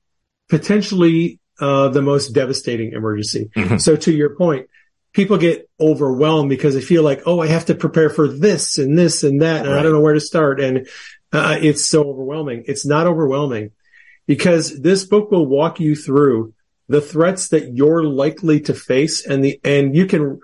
potentially 0.49 1.39
uh, 1.59 1.89
the 1.89 2.01
most 2.01 2.29
devastating 2.33 2.93
emergency. 2.93 3.51
Mm-hmm. 3.55 3.77
So 3.77 3.95
to 3.95 4.11
your 4.11 4.35
point, 4.35 4.67
people 5.13 5.37
get 5.37 5.69
overwhelmed 5.79 6.49
because 6.49 6.73
they 6.73 6.81
feel 6.81 7.03
like, 7.03 7.21
oh, 7.27 7.39
I 7.39 7.47
have 7.47 7.65
to 7.65 7.75
prepare 7.75 8.09
for 8.09 8.27
this 8.27 8.79
and 8.79 8.97
this 8.97 9.23
and 9.23 9.43
that, 9.43 9.61
and 9.61 9.69
right. 9.69 9.79
I 9.79 9.83
don't 9.83 9.93
know 9.93 10.01
where 10.01 10.15
to 10.15 10.19
start. 10.19 10.59
And 10.59 10.87
uh, 11.31 11.59
it's 11.61 11.85
so 11.85 12.09
overwhelming. 12.09 12.63
It's 12.65 12.85
not 12.85 13.05
overwhelming 13.05 13.73
because 14.25 14.81
this 14.81 15.05
book 15.05 15.29
will 15.29 15.45
walk 15.45 15.79
you 15.79 15.95
through 15.95 16.55
the 16.87 17.01
threats 17.01 17.49
that 17.49 17.73
you're 17.73 18.03
likely 18.03 18.61
to 18.61 18.73
face 18.73 19.25
and 19.25 19.43
the, 19.43 19.59
and 19.63 19.95
you 19.95 20.05
can, 20.05 20.39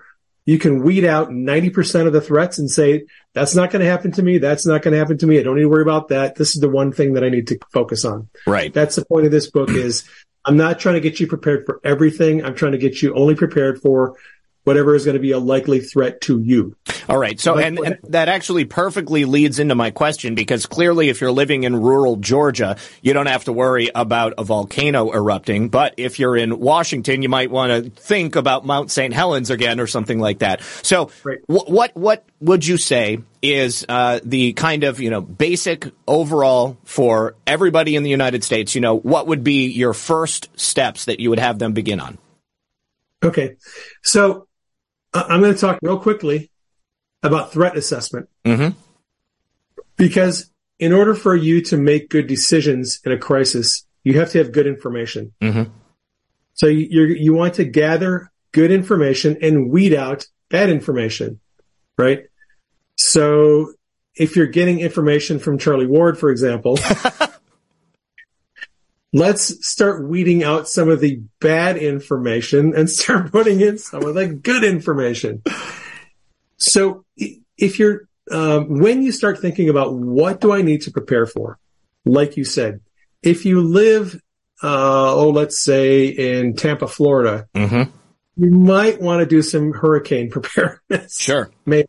you 0.46 0.58
can 0.58 0.82
weed 0.82 1.04
out 1.04 1.30
90% 1.30 2.06
of 2.06 2.12
the 2.12 2.20
threats 2.20 2.58
and 2.58 2.70
say, 2.70 3.06
that's 3.32 3.54
not 3.54 3.70
going 3.70 3.80
to 3.80 3.90
happen 3.90 4.12
to 4.12 4.22
me. 4.22 4.38
That's 4.38 4.66
not 4.66 4.82
going 4.82 4.92
to 4.92 4.98
happen 4.98 5.16
to 5.18 5.26
me. 5.26 5.38
I 5.38 5.42
don't 5.42 5.56
need 5.56 5.62
to 5.62 5.68
worry 5.68 5.82
about 5.82 6.08
that. 6.08 6.36
This 6.36 6.54
is 6.54 6.60
the 6.60 6.68
one 6.68 6.92
thing 6.92 7.14
that 7.14 7.24
I 7.24 7.30
need 7.30 7.48
to 7.48 7.58
focus 7.72 8.04
on. 8.04 8.28
Right. 8.46 8.72
That's 8.72 8.96
the 8.96 9.04
point 9.06 9.24
of 9.24 9.32
this 9.32 9.50
book 9.50 9.70
is 9.70 10.08
I'm 10.44 10.56
not 10.56 10.78
trying 10.78 10.96
to 10.96 11.00
get 11.00 11.18
you 11.18 11.26
prepared 11.26 11.64
for 11.64 11.80
everything. 11.82 12.44
I'm 12.44 12.54
trying 12.54 12.72
to 12.72 12.78
get 12.78 13.00
you 13.00 13.14
only 13.14 13.34
prepared 13.34 13.80
for 13.80 14.16
whatever 14.64 14.94
is 14.94 15.04
going 15.04 15.14
to 15.14 15.20
be 15.20 15.32
a 15.32 15.38
likely 15.38 15.80
threat 15.80 16.20
to 16.22 16.40
you. 16.40 16.76
All 17.08 17.18
right. 17.18 17.38
So, 17.38 17.58
and, 17.58 17.78
and, 17.78 17.98
that 18.04 18.28
actually 18.28 18.64
perfectly 18.64 19.24
leads 19.26 19.58
into 19.58 19.74
my 19.74 19.90
question 19.90 20.34
because 20.34 20.66
clearly 20.66 21.10
if 21.10 21.20
you're 21.20 21.32
living 21.32 21.64
in 21.64 21.76
rural 21.76 22.16
Georgia, 22.16 22.76
you 23.02 23.12
don't 23.12 23.26
have 23.26 23.44
to 23.44 23.52
worry 23.52 23.90
about 23.94 24.34
a 24.38 24.44
volcano 24.44 25.12
erupting. 25.12 25.68
But 25.68 25.94
if 25.98 26.18
you're 26.18 26.36
in 26.36 26.58
Washington, 26.58 27.22
you 27.22 27.28
might 27.28 27.50
want 27.50 27.84
to 27.84 27.90
think 27.90 28.36
about 28.36 28.64
Mount 28.64 28.90
St. 28.90 29.12
Helens 29.12 29.50
again 29.50 29.80
or 29.80 29.86
something 29.86 30.18
like 30.18 30.38
that. 30.38 30.62
So 30.82 31.10
right. 31.22 31.38
w- 31.46 31.72
what, 31.72 31.94
what 31.94 32.24
would 32.40 32.66
you 32.66 32.78
say 32.78 33.18
is 33.42 33.84
uh, 33.88 34.20
the 34.24 34.54
kind 34.54 34.84
of, 34.84 35.00
you 35.00 35.10
know, 35.10 35.20
basic 35.20 35.90
overall 36.08 36.78
for 36.84 37.36
everybody 37.46 37.96
in 37.96 38.02
the 38.02 38.10
United 38.10 38.42
States, 38.42 38.74
you 38.74 38.80
know, 38.80 38.96
what 38.96 39.26
would 39.26 39.44
be 39.44 39.66
your 39.66 39.92
first 39.92 40.48
steps 40.58 41.04
that 41.04 41.20
you 41.20 41.28
would 41.28 41.38
have 41.38 41.58
them 41.58 41.74
begin 41.74 42.00
on? 42.00 42.16
Okay. 43.22 43.56
So 44.02 44.46
I'm 45.14 45.40
going 45.40 45.54
to 45.54 45.60
talk 45.60 45.78
real 45.82 45.98
quickly 45.98 46.50
about 47.22 47.52
threat 47.52 47.76
assessment. 47.76 48.28
Mm-hmm. 48.44 48.76
Because 49.96 50.50
in 50.78 50.92
order 50.92 51.14
for 51.14 51.34
you 51.36 51.62
to 51.62 51.76
make 51.76 52.10
good 52.10 52.26
decisions 52.26 53.00
in 53.04 53.12
a 53.12 53.18
crisis, 53.18 53.86
you 54.02 54.18
have 54.18 54.30
to 54.32 54.38
have 54.38 54.52
good 54.52 54.66
information. 54.66 55.32
Mm-hmm. 55.40 55.70
So 56.54 56.66
you 56.66 57.04
you 57.06 57.34
want 57.34 57.54
to 57.54 57.64
gather 57.64 58.30
good 58.52 58.70
information 58.70 59.38
and 59.42 59.70
weed 59.70 59.94
out 59.94 60.26
bad 60.50 60.70
information, 60.70 61.40
right? 61.98 62.24
So 62.96 63.72
if 64.14 64.36
you're 64.36 64.46
getting 64.46 64.80
information 64.80 65.38
from 65.40 65.58
Charlie 65.58 65.86
Ward, 65.86 66.18
for 66.18 66.30
example, 66.30 66.78
let's 69.14 69.66
start 69.66 70.06
weeding 70.06 70.42
out 70.42 70.68
some 70.68 70.90
of 70.90 71.00
the 71.00 71.22
bad 71.40 71.76
information 71.76 72.74
and 72.74 72.90
start 72.90 73.30
putting 73.32 73.60
in 73.60 73.78
some 73.78 74.04
of 74.04 74.14
the 74.14 74.26
good 74.26 74.64
information. 74.64 75.42
So 76.58 77.04
if 77.56 77.78
you're, 77.78 78.08
um, 78.30 78.80
when 78.80 79.02
you 79.02 79.12
start 79.12 79.38
thinking 79.38 79.68
about 79.68 79.94
what 79.94 80.40
do 80.40 80.52
I 80.52 80.62
need 80.62 80.82
to 80.82 80.90
prepare 80.90 81.26
for, 81.26 81.58
like 82.04 82.36
you 82.36 82.44
said, 82.44 82.80
if 83.22 83.46
you 83.46 83.62
live, 83.62 84.20
uh, 84.62 85.14
oh, 85.14 85.30
let's 85.30 85.62
say 85.62 86.06
in 86.06 86.56
Tampa, 86.56 86.88
Florida, 86.88 87.46
mm-hmm. 87.54 87.90
you 88.36 88.50
might 88.50 89.00
want 89.00 89.20
to 89.20 89.26
do 89.26 89.42
some 89.42 89.72
hurricane 89.72 90.28
preparedness. 90.32 91.18
Sure. 91.20 91.50
Maybe, 91.64 91.88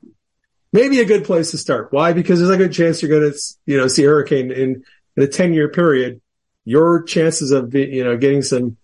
maybe 0.71 0.99
a 0.99 1.05
good 1.05 1.25
place 1.25 1.51
to 1.51 1.57
start. 1.57 1.91
Why? 1.91 2.13
Because 2.13 2.39
there's 2.39 2.51
a 2.51 2.57
good 2.57 2.71
chance 2.71 3.01
you're 3.01 3.19
going 3.19 3.33
to, 3.33 3.39
you 3.65 3.77
know, 3.77 3.87
see 3.87 4.03
a 4.03 4.09
hurricane 4.09 4.51
in, 4.51 4.83
in 5.17 5.23
a 5.23 5.27
10 5.27 5.55
year 5.55 5.69
period 5.69 6.21
your 6.65 7.03
chances 7.03 7.51
of 7.51 7.73
you 7.73 8.03
know 8.03 8.17
getting 8.17 8.41
some 8.41 8.77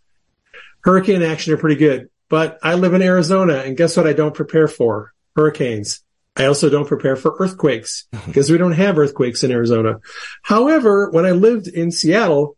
hurricane 0.81 1.23
action 1.23 1.53
are 1.53 1.57
pretty 1.57 1.75
good. 1.75 2.09
But 2.29 2.59
I 2.63 2.75
live 2.75 2.93
in 2.93 3.01
Arizona, 3.01 3.55
and 3.57 3.75
guess 3.75 3.97
what? 3.97 4.07
I 4.07 4.13
don't 4.13 4.33
prepare 4.33 4.69
for 4.69 5.13
hurricanes. 5.35 6.01
I 6.37 6.45
also 6.45 6.69
don't 6.69 6.87
prepare 6.87 7.17
for 7.17 7.35
earthquakes 7.39 8.07
because 8.25 8.49
we 8.49 8.57
don't 8.57 8.71
have 8.71 8.97
earthquakes 8.97 9.43
in 9.43 9.51
Arizona. 9.51 9.99
However, 10.43 11.09
when 11.09 11.25
I 11.25 11.31
lived 11.31 11.67
in 11.67 11.91
Seattle, 11.91 12.55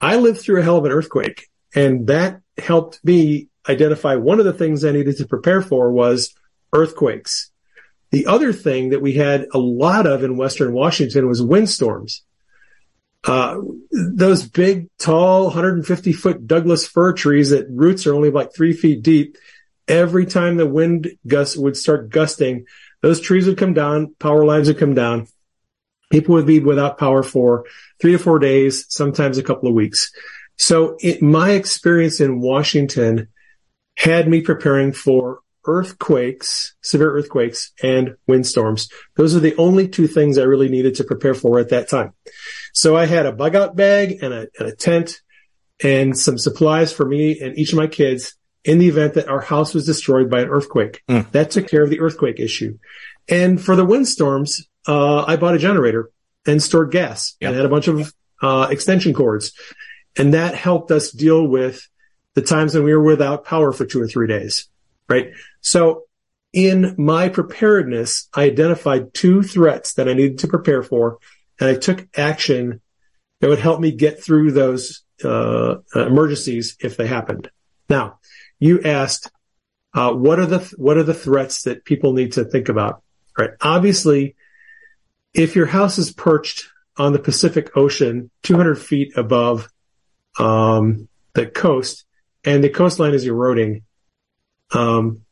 I 0.00 0.16
lived 0.16 0.40
through 0.40 0.60
a 0.60 0.62
hell 0.62 0.76
of 0.76 0.84
an 0.84 0.92
earthquake 0.92 1.48
and 1.74 2.06
that 2.08 2.40
helped 2.58 3.00
me 3.04 3.48
identify 3.68 4.16
one 4.16 4.38
of 4.38 4.44
the 4.44 4.52
things 4.52 4.84
I 4.84 4.92
needed 4.92 5.16
to 5.18 5.26
prepare 5.26 5.62
for 5.62 5.92
was 5.92 6.34
earthquakes. 6.72 7.50
The 8.10 8.26
other 8.26 8.52
thing 8.52 8.90
that 8.90 9.00
we 9.00 9.14
had 9.14 9.46
a 9.54 9.58
lot 9.58 10.06
of 10.06 10.22
in 10.22 10.36
Western 10.36 10.72
Washington 10.72 11.28
was 11.28 11.42
windstorms. 11.42 12.22
Uh, 13.24 13.58
those 13.90 14.46
big, 14.46 14.88
tall, 14.98 15.44
150 15.44 16.12
foot 16.12 16.46
Douglas 16.46 16.86
fir 16.86 17.12
trees 17.12 17.50
that 17.50 17.68
roots 17.70 18.06
are 18.06 18.14
only 18.14 18.30
like 18.30 18.54
three 18.54 18.72
feet 18.72 19.02
deep. 19.02 19.36
Every 19.86 20.26
time 20.26 20.56
the 20.56 20.66
wind 20.66 21.12
gust 21.26 21.56
would 21.56 21.76
start 21.76 22.10
gusting, 22.10 22.66
those 23.00 23.20
trees 23.20 23.46
would 23.46 23.58
come 23.58 23.74
down, 23.74 24.14
power 24.18 24.44
lines 24.44 24.68
would 24.68 24.78
come 24.78 24.94
down. 24.94 25.28
People 26.10 26.34
would 26.34 26.46
be 26.46 26.60
without 26.60 26.98
power 26.98 27.22
for 27.22 27.64
three 28.00 28.12
to 28.12 28.18
four 28.18 28.38
days, 28.38 28.86
sometimes 28.88 29.38
a 29.38 29.42
couple 29.42 29.68
of 29.68 29.74
weeks. 29.74 30.12
So 30.56 30.96
it, 31.00 31.22
my 31.22 31.50
experience 31.50 32.20
in 32.20 32.40
Washington 32.40 33.28
had 33.96 34.28
me 34.28 34.40
preparing 34.40 34.92
for 34.92 35.40
earthquakes, 35.64 36.74
severe 36.82 37.12
earthquakes 37.12 37.72
and 37.82 38.16
windstorms. 38.26 38.88
Those 39.16 39.36
are 39.36 39.40
the 39.40 39.56
only 39.56 39.88
two 39.88 40.06
things 40.06 40.38
I 40.38 40.42
really 40.42 40.68
needed 40.68 40.96
to 40.96 41.04
prepare 41.04 41.34
for 41.34 41.58
at 41.58 41.70
that 41.70 41.88
time. 41.88 42.12
So 42.72 42.96
I 42.96 43.06
had 43.06 43.26
a 43.26 43.32
bug 43.32 43.54
out 43.54 43.76
bag 43.76 44.22
and 44.22 44.32
a, 44.32 44.48
and 44.58 44.68
a 44.68 44.74
tent 44.74 45.20
and 45.82 46.16
some 46.18 46.38
supplies 46.38 46.92
for 46.92 47.04
me 47.04 47.40
and 47.40 47.58
each 47.58 47.72
of 47.72 47.78
my 47.78 47.86
kids 47.86 48.34
in 48.64 48.78
the 48.78 48.88
event 48.88 49.14
that 49.14 49.28
our 49.28 49.40
house 49.40 49.74
was 49.74 49.86
destroyed 49.86 50.30
by 50.30 50.40
an 50.40 50.48
earthquake. 50.48 51.02
Mm. 51.08 51.30
That 51.32 51.50
took 51.50 51.68
care 51.68 51.82
of 51.82 51.90
the 51.90 52.00
earthquake 52.00 52.38
issue. 52.38 52.78
And 53.28 53.62
for 53.62 53.76
the 53.76 53.84
windstorms, 53.84 54.68
uh, 54.86 55.24
I 55.24 55.36
bought 55.36 55.54
a 55.54 55.58
generator 55.58 56.10
and 56.46 56.62
stored 56.62 56.90
gas 56.90 57.36
yep. 57.40 57.48
and 57.48 57.56
had 57.56 57.66
a 57.66 57.68
bunch 57.68 57.88
of, 57.88 58.12
uh, 58.40 58.68
extension 58.70 59.14
cords. 59.14 59.52
And 60.16 60.34
that 60.34 60.54
helped 60.54 60.90
us 60.90 61.10
deal 61.10 61.46
with 61.46 61.88
the 62.34 62.42
times 62.42 62.74
when 62.74 62.84
we 62.84 62.94
were 62.94 63.02
without 63.02 63.44
power 63.44 63.72
for 63.72 63.84
two 63.84 64.00
or 64.00 64.08
three 64.08 64.26
days. 64.26 64.68
Right. 65.08 65.32
So 65.62 66.04
in 66.52 66.94
my 66.98 67.30
preparedness, 67.30 68.28
I 68.34 68.44
identified 68.44 69.14
two 69.14 69.42
threats 69.42 69.94
that 69.94 70.08
I 70.08 70.12
needed 70.12 70.38
to 70.40 70.48
prepare 70.48 70.82
for 70.82 71.18
and 71.58 71.70
I 71.70 71.74
took 71.76 72.06
action 72.16 72.80
that 73.40 73.48
would 73.48 73.58
help 73.58 73.80
me 73.80 73.92
get 73.92 74.22
through 74.22 74.52
those, 74.52 75.02
uh, 75.24 75.76
emergencies 75.94 76.76
if 76.80 76.96
they 76.96 77.06
happened. 77.06 77.50
Now, 77.88 78.18
you 78.58 78.82
asked, 78.82 79.30
uh, 79.94 80.12
what 80.12 80.38
are 80.38 80.46
the, 80.46 80.58
what 80.76 80.96
are 80.96 81.02
the 81.02 81.14
threats 81.14 81.62
that 81.62 81.84
people 81.84 82.12
need 82.12 82.32
to 82.32 82.44
think 82.44 82.68
about? 82.68 83.02
Right. 83.38 83.50
Obviously, 83.60 84.36
if 85.34 85.56
your 85.56 85.66
house 85.66 85.98
is 85.98 86.12
perched 86.12 86.68
on 86.96 87.12
the 87.12 87.18
Pacific 87.18 87.76
Ocean, 87.76 88.30
200 88.42 88.76
feet 88.76 89.16
above, 89.16 89.68
um, 90.38 91.08
the 91.34 91.46
coast 91.46 92.04
and 92.44 92.62
the 92.62 92.68
coastline 92.68 93.14
is 93.14 93.24
eroding, 93.24 93.82
um, 94.72 95.22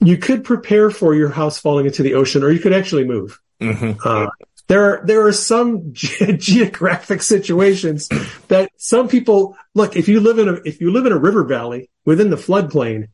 you 0.00 0.16
could 0.16 0.44
prepare 0.44 0.90
for 0.90 1.14
your 1.14 1.28
house 1.28 1.58
falling 1.58 1.86
into 1.86 2.02
the 2.02 2.14
ocean 2.14 2.42
or 2.42 2.50
you 2.50 2.58
could 2.58 2.72
actually 2.72 3.04
move. 3.04 3.40
Mm-hmm. 3.60 4.00
Uh, 4.04 4.28
there 4.68 4.84
are, 4.84 5.06
there 5.06 5.26
are 5.26 5.32
some 5.32 5.92
ge- 5.92 6.22
geographic 6.38 7.22
situations 7.22 8.08
that 8.48 8.70
some 8.76 9.08
people 9.08 9.56
look, 9.74 9.96
if 9.96 10.08
you 10.08 10.20
live 10.20 10.38
in 10.38 10.48
a, 10.48 10.54
if 10.64 10.80
you 10.80 10.90
live 10.90 11.06
in 11.06 11.12
a 11.12 11.18
river 11.18 11.44
valley 11.44 11.90
within 12.04 12.30
the 12.30 12.36
floodplain, 12.36 13.08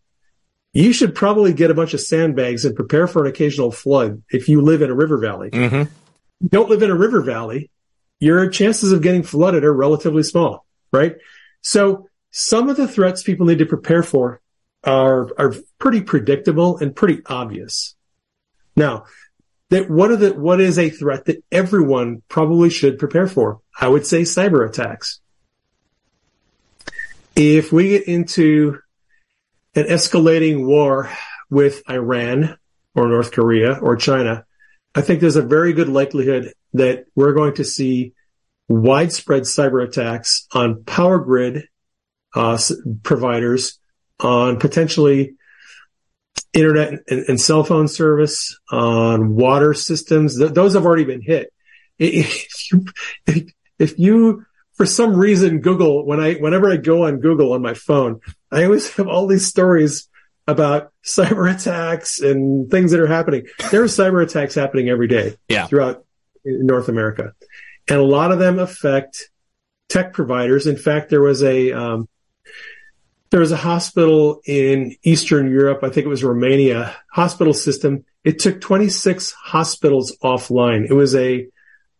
you 0.72 0.92
should 0.92 1.14
probably 1.14 1.54
get 1.54 1.70
a 1.70 1.74
bunch 1.74 1.94
of 1.94 2.00
sandbags 2.00 2.64
and 2.64 2.76
prepare 2.76 3.06
for 3.06 3.24
an 3.24 3.30
occasional 3.30 3.72
flood 3.72 4.22
if 4.30 4.48
you 4.48 4.60
live 4.60 4.82
in 4.82 4.90
a 4.90 4.94
river 4.94 5.18
valley. 5.18 5.50
Mm-hmm. 5.50 5.90
don't 6.46 6.68
live 6.68 6.82
in 6.82 6.90
a 6.90 6.94
river 6.94 7.22
valley, 7.22 7.70
your 8.20 8.48
chances 8.50 8.92
of 8.92 9.02
getting 9.02 9.22
flooded 9.22 9.64
are 9.64 9.72
relatively 9.72 10.22
small, 10.22 10.66
right? 10.92 11.16
So 11.62 12.08
some 12.30 12.68
of 12.68 12.76
the 12.76 12.86
threats 12.86 13.22
people 13.22 13.46
need 13.46 13.58
to 13.58 13.66
prepare 13.66 14.02
for 14.02 14.40
are, 14.84 15.28
are 15.38 15.54
pretty 15.78 16.00
predictable 16.00 16.78
and 16.78 16.94
pretty 16.94 17.22
obvious. 17.26 17.94
Now, 18.76 19.04
that 19.70 19.90
what 19.90 20.10
are 20.10 20.16
the, 20.16 20.34
what 20.34 20.60
is 20.60 20.78
a 20.78 20.90
threat 20.90 21.24
that 21.24 21.42
everyone 21.50 22.22
probably 22.28 22.70
should 22.70 22.98
prepare 22.98 23.26
for? 23.26 23.60
I 23.78 23.88
would 23.88 24.06
say 24.06 24.22
cyber 24.22 24.68
attacks. 24.68 25.20
If 27.34 27.72
we 27.72 27.90
get 27.90 28.04
into 28.04 28.78
an 29.74 29.84
escalating 29.84 30.66
war 30.66 31.10
with 31.50 31.82
Iran 31.90 32.56
or 32.94 33.08
North 33.08 33.32
Korea 33.32 33.74
or 33.74 33.96
China, 33.96 34.46
I 34.94 35.02
think 35.02 35.20
there's 35.20 35.36
a 35.36 35.42
very 35.42 35.74
good 35.74 35.88
likelihood 35.88 36.54
that 36.72 37.04
we're 37.14 37.34
going 37.34 37.54
to 37.56 37.64
see 37.64 38.14
widespread 38.68 39.42
cyber 39.42 39.84
attacks 39.84 40.46
on 40.52 40.84
power 40.84 41.18
grid 41.18 41.68
uh, 42.34 42.58
providers, 43.02 43.78
on 44.20 44.58
potentially 44.58 45.34
internet 46.52 47.02
and, 47.08 47.24
and, 47.28 47.40
cell 47.40 47.64
phone 47.64 47.88
service, 47.88 48.58
on 48.70 49.34
water 49.34 49.74
systems. 49.74 50.38
Th- 50.38 50.52
those 50.52 50.74
have 50.74 50.86
already 50.86 51.04
been 51.04 51.22
hit. 51.22 51.52
If 51.98 52.72
you, 52.72 52.84
if 53.78 53.98
you, 53.98 54.44
for 54.74 54.86
some 54.86 55.16
reason, 55.16 55.60
Google, 55.60 56.06
when 56.06 56.20
I, 56.20 56.34
whenever 56.34 56.70
I 56.70 56.76
go 56.76 57.06
on 57.06 57.20
Google 57.20 57.52
on 57.52 57.62
my 57.62 57.74
phone, 57.74 58.20
I 58.50 58.64
always 58.64 58.90
have 58.96 59.08
all 59.08 59.26
these 59.26 59.46
stories 59.46 60.08
about 60.46 60.92
cyber 61.04 61.52
attacks 61.52 62.20
and 62.20 62.70
things 62.70 62.92
that 62.92 63.00
are 63.00 63.06
happening. 63.06 63.46
There 63.70 63.82
are 63.82 63.86
cyber 63.86 64.22
attacks 64.22 64.54
happening 64.54 64.88
every 64.88 65.08
day 65.08 65.36
yeah. 65.48 65.66
throughout 65.66 66.04
North 66.44 66.88
America. 66.88 67.32
And 67.88 67.98
a 67.98 68.04
lot 68.04 68.32
of 68.32 68.38
them 68.38 68.58
affect 68.58 69.30
tech 69.88 70.12
providers. 70.12 70.66
In 70.66 70.76
fact, 70.76 71.10
there 71.10 71.20
was 71.20 71.42
a, 71.42 71.72
um, 71.72 72.08
there 73.30 73.40
was 73.40 73.52
a 73.52 73.56
hospital 73.56 74.40
in 74.46 74.96
Eastern 75.02 75.50
Europe. 75.50 75.80
I 75.82 75.88
think 75.88 76.06
it 76.06 76.08
was 76.08 76.22
Romania 76.22 76.96
hospital 77.10 77.52
system. 77.52 78.04
It 78.24 78.38
took 78.38 78.60
26 78.60 79.32
hospitals 79.32 80.16
offline. 80.22 80.88
It 80.88 80.94
was 80.94 81.14
a, 81.14 81.46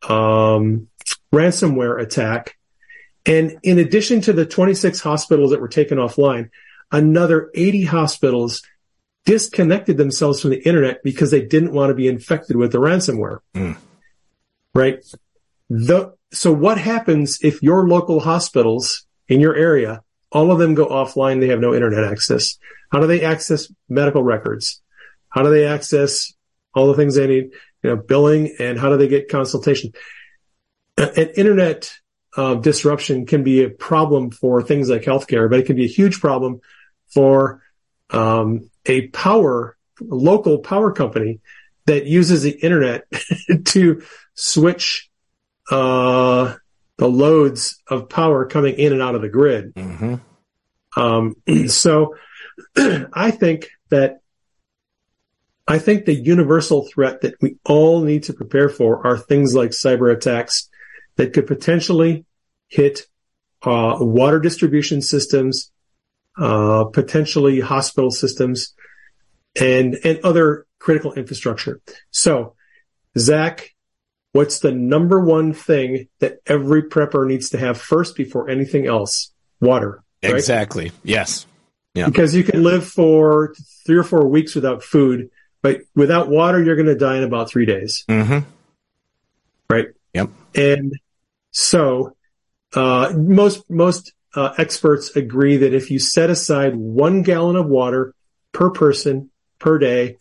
um, 0.09 0.89
ransomware 1.33 2.01
attack. 2.01 2.57
And 3.25 3.59
in 3.63 3.79
addition 3.79 4.21
to 4.23 4.33
the 4.33 4.47
26 4.47 5.01
hospitals 5.01 5.51
that 5.51 5.61
were 5.61 5.69
taken 5.69 5.99
offline, 5.99 6.51
another 6.93 7.51
80 7.55 7.85
hospitals 7.85 8.63
disconnected 9.25 9.97
themselves 9.97 10.41
from 10.41 10.51
the 10.51 10.67
internet 10.67 11.03
because 11.03 11.33
they 11.33 11.45
didn't 11.45 11.73
want 11.73 11.91
to 11.91 11.95
be 11.95 12.07
infected 12.07 12.57
with 12.57 12.71
the 12.71 12.79
ransomware. 12.79 13.41
Mm. 13.55 13.77
Right. 14.75 15.05
The, 15.69 16.15
so 16.31 16.53
what 16.53 16.79
happens 16.79 17.41
if 17.43 17.63
your 17.63 17.89
local 17.89 18.21
hospitals 18.21 19.05
in 19.29 19.41
your 19.41 19.57
area 19.57 20.05
all 20.37 20.53
of 20.53 20.59
them 20.59 20.75
go 20.75 20.85
offline. 20.85 21.41
They 21.41 21.49
have 21.49 21.61
no 21.61 21.75
internet 21.75 22.05
access. 22.05 22.59
How 22.93 23.01
do 23.01 23.07
they 23.07 23.25
access 23.25 23.73
medical 23.89 24.23
records? 24.23 24.83
How 25.31 25.43
do 25.43 25.49
they 25.49 25.65
access 25.65 26.35
all 26.75 26.89
the 26.89 26.95
things 26.95 27.15
they 27.15 27.27
need? 27.27 27.53
You 27.83 27.91
know, 27.91 27.97
billing 27.97 28.55
and 28.59 28.79
how 28.79 28.91
do 28.91 28.99
they 28.99 29.09
get 29.09 29.31
consultation? 29.31 29.93
An 30.99 31.31
internet 31.37 31.91
uh, 32.37 32.57
disruption 32.57 33.25
can 33.25 33.45
be 33.45 33.65
a 33.65 33.71
problem 33.71 34.31
for 34.31 34.63
things 34.63 34.91
like 34.91 35.03
healthcare, 35.03 35.49
but 35.49 35.59
it 35.59 35.65
can 35.65 35.77
be 35.77 35.87
a 35.87 35.89
huge 35.89 36.21
problem 36.21 36.61
for 37.09 37.63
um, 38.11 38.71
a 38.85 39.09
power 39.09 39.79
local 40.01 40.59
power 40.59 40.93
company 40.93 41.41
that 41.87 42.05
uses 42.05 42.43
the 42.43 42.51
internet 42.51 43.07
to 43.65 44.03
switch 44.35 45.09
uh, 45.71 46.55
the 46.99 47.09
loads 47.09 47.83
of 47.89 48.11
power 48.11 48.45
coming 48.45 48.75
in 48.75 48.93
and 48.93 49.01
out 49.01 49.15
of 49.15 49.23
the 49.23 49.31
grid. 49.31 49.75
Mm-hmm. 49.75 50.17
Um, 50.97 51.37
so 51.69 52.17
I 52.77 53.31
think 53.31 53.69
that 53.91 54.19
I 55.69 55.79
think 55.79 56.05
the 56.05 56.15
universal 56.15 56.87
threat 56.87 57.23
that 57.23 57.35
we 57.41 57.57
all 57.65 58.03
need 58.03 58.25
to 58.25 58.33
prepare 58.33 58.69
for 58.69 59.07
are 59.07 59.19
things 59.19 59.55
like 59.55 59.71
cyber 59.71 60.13
attacks 60.13 60.69
that 61.17 61.33
could 61.33 61.47
potentially 61.47 62.25
hit 62.69 63.07
uh, 63.63 63.97
water 63.99 64.39
distribution 64.39 65.03
systems, 65.03 65.73
uh, 66.39 66.85
potentially 66.85 67.61
hospital 67.61 68.11
systems, 68.11 68.75
and 69.61 69.99
and 70.05 70.21
other 70.21 70.67
critical 70.79 71.13
infrastructure. 71.15 71.81
So, 72.11 72.55
Zak, 73.19 73.75
What's 74.37 74.59
the 74.59 74.71
number 74.71 75.19
one 75.19 75.55
thing 75.55 76.09
that 76.19 76.41
every 76.47 76.83
prepper 76.83 77.27
needs 77.27 77.49
to 77.51 77.59
have 77.59 77.81
first 77.81 78.15
before 78.15 78.51
anything 78.51 78.87
else? 78.87 79.33
Water. 79.63 80.05
Right? 80.23 80.35
Exactly. 80.35 80.93
Yes. 81.03 81.47
Yeah. 81.95 82.07
Because 82.07 82.35
you 82.35 82.45
can 82.45 82.63
live 82.63 82.87
for 82.87 83.55
three 83.87 83.97
or 83.97 84.05
four 84.05 84.27
weeks 84.27 84.55
without 84.55 84.83
food, 84.83 85.31
but 85.63 85.81
without 85.95 86.29
water, 86.29 86.63
you're 86.63 86.77
going 86.77 86.87
to 86.87 86.97
die 86.97 87.17
in 87.17 87.25
about 87.25 87.49
three 87.49 87.67
days. 87.67 88.05
Mm-hmm. 88.09 88.41
Right. 89.71 89.89
Yep. 90.15 90.31
And 90.55 90.93
so, 91.53 92.17
uh, 92.75 93.13
most, 93.17 93.71
most, 93.71 94.13
uh, 94.35 94.53
experts 94.59 95.17
agree 95.17 95.57
that 95.57 95.73
if 95.73 95.91
you 95.91 95.99
set 95.99 96.29
aside 96.29 96.77
one 96.77 97.23
gallon 97.23 97.57
of 97.57 97.67
water 97.67 98.15
per 98.53 98.71
person 98.71 99.31
per 99.59 99.79
day, 99.79 100.19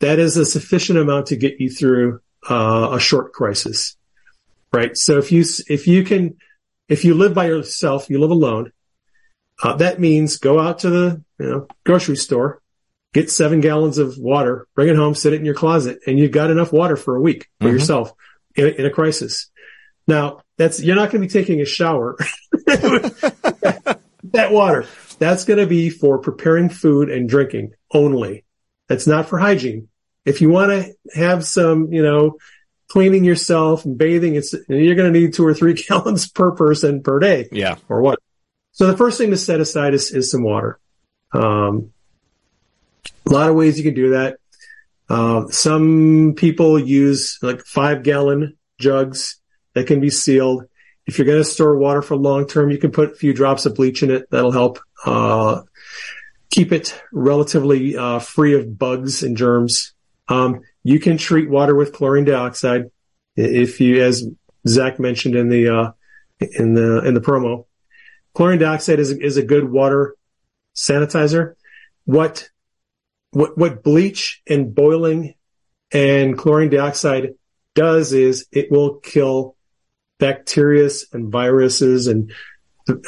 that 0.00 0.18
is 0.18 0.36
a 0.36 0.44
sufficient 0.44 0.98
amount 0.98 1.28
to 1.28 1.36
get 1.36 1.58
you 1.58 1.70
through 1.70 2.20
uh, 2.48 2.90
a 2.92 3.00
short 3.00 3.32
crisis, 3.32 3.96
right? 4.72 4.96
So 4.96 5.18
if 5.18 5.32
you 5.32 5.44
if 5.68 5.86
you 5.86 6.04
can 6.04 6.36
if 6.88 7.04
you 7.04 7.14
live 7.14 7.34
by 7.34 7.46
yourself, 7.46 8.10
you 8.10 8.20
live 8.20 8.30
alone. 8.30 8.72
Uh, 9.62 9.76
that 9.76 10.00
means 10.00 10.36
go 10.38 10.60
out 10.60 10.80
to 10.80 10.90
the 10.90 11.24
you 11.38 11.46
know 11.46 11.66
grocery 11.84 12.16
store, 12.16 12.60
get 13.14 13.30
seven 13.30 13.60
gallons 13.60 13.98
of 13.98 14.18
water, 14.18 14.66
bring 14.74 14.88
it 14.88 14.96
home, 14.96 15.14
sit 15.14 15.32
it 15.32 15.40
in 15.40 15.44
your 15.44 15.54
closet, 15.54 15.98
and 16.06 16.18
you've 16.18 16.32
got 16.32 16.50
enough 16.50 16.72
water 16.72 16.96
for 16.96 17.16
a 17.16 17.20
week 17.20 17.48
for 17.60 17.66
mm-hmm. 17.66 17.74
yourself 17.74 18.12
in, 18.54 18.68
in, 18.74 18.86
a 18.86 18.90
crisis. 18.90 19.50
Now 20.06 20.40
that's 20.58 20.82
you're 20.82 20.96
not 20.96 21.10
going 21.10 21.22
to 21.22 21.28
be 21.28 21.32
taking 21.32 21.60
a 21.60 21.64
shower. 21.64 22.16
that 22.66 24.50
water 24.50 24.86
that's 25.18 25.44
going 25.44 25.58
to 25.58 25.66
be 25.66 25.90
for 25.90 26.18
preparing 26.18 26.68
food 26.68 27.10
and 27.10 27.28
drinking 27.28 27.72
only. 27.92 28.44
That's 28.88 29.06
not 29.06 29.28
for 29.28 29.38
hygiene. 29.38 29.88
If 30.24 30.40
you 30.40 30.50
want 30.50 30.70
to 30.70 30.94
have 31.18 31.44
some, 31.44 31.92
you 31.92 32.02
know, 32.02 32.36
cleaning 32.88 33.24
yourself 33.24 33.84
and 33.84 33.96
bathing, 33.96 34.34
it's, 34.34 34.54
you're 34.68 34.94
going 34.94 35.12
to 35.12 35.18
need 35.18 35.34
two 35.34 35.46
or 35.46 35.54
three 35.54 35.74
gallons 35.88 36.28
per 36.30 36.52
person 36.52 37.02
per 37.02 37.18
day. 37.18 37.48
Yeah. 37.50 37.76
Or 37.88 38.00
what? 38.00 38.18
So 38.76 38.86
the 38.86 38.96
first 38.96 39.16
thing 39.16 39.30
to 39.30 39.38
set 39.38 39.58
aside 39.58 39.94
is, 39.94 40.12
is 40.12 40.30
some 40.30 40.42
water. 40.42 40.78
Um, 41.32 41.92
a 43.26 43.32
lot 43.32 43.48
of 43.48 43.56
ways 43.56 43.78
you 43.78 43.84
can 43.84 43.94
do 43.94 44.10
that. 44.10 44.36
Uh, 45.08 45.46
some 45.48 46.34
people 46.36 46.78
use 46.78 47.38
like 47.40 47.62
five 47.62 48.02
gallon 48.02 48.58
jugs 48.78 49.40
that 49.72 49.86
can 49.86 49.98
be 50.00 50.10
sealed. 50.10 50.64
If 51.06 51.16
you're 51.16 51.26
going 51.26 51.42
to 51.42 51.44
store 51.44 51.78
water 51.78 52.02
for 52.02 52.16
long 52.16 52.46
term, 52.46 52.70
you 52.70 52.76
can 52.76 52.90
put 52.90 53.12
a 53.12 53.14
few 53.14 53.32
drops 53.32 53.64
of 53.64 53.76
bleach 53.76 54.02
in 54.02 54.10
it. 54.10 54.28
That'll 54.30 54.52
help 54.52 54.78
uh, 55.06 55.62
keep 56.50 56.70
it 56.70 57.00
relatively 57.14 57.96
uh, 57.96 58.18
free 58.18 58.52
of 58.52 58.78
bugs 58.78 59.22
and 59.22 59.38
germs. 59.38 59.94
Um, 60.28 60.60
you 60.84 61.00
can 61.00 61.16
treat 61.16 61.48
water 61.48 61.74
with 61.74 61.94
chlorine 61.94 62.26
dioxide 62.26 62.90
if 63.36 63.80
you, 63.80 64.02
as 64.02 64.28
Zak 64.68 65.00
mentioned 65.00 65.34
in 65.34 65.48
the 65.48 65.74
uh, 65.74 65.92
in 66.40 66.74
the 66.74 66.98
in 67.06 67.14
the 67.14 67.22
promo. 67.22 67.64
Chlorine 68.36 68.58
dioxide 68.58 69.00
is 69.00 69.10
is 69.12 69.38
a 69.38 69.42
good 69.42 69.64
water 69.70 70.14
sanitizer. 70.74 71.54
What 72.04 72.50
what 73.30 73.56
what 73.56 73.82
bleach 73.82 74.42
and 74.46 74.74
boiling 74.74 75.36
and 75.90 76.36
chlorine 76.36 76.68
dioxide 76.68 77.30
does 77.74 78.12
is 78.12 78.46
it 78.52 78.70
will 78.70 78.96
kill 78.96 79.56
bacteria 80.18 80.90
and 81.14 81.32
viruses 81.32 82.08
and 82.08 82.30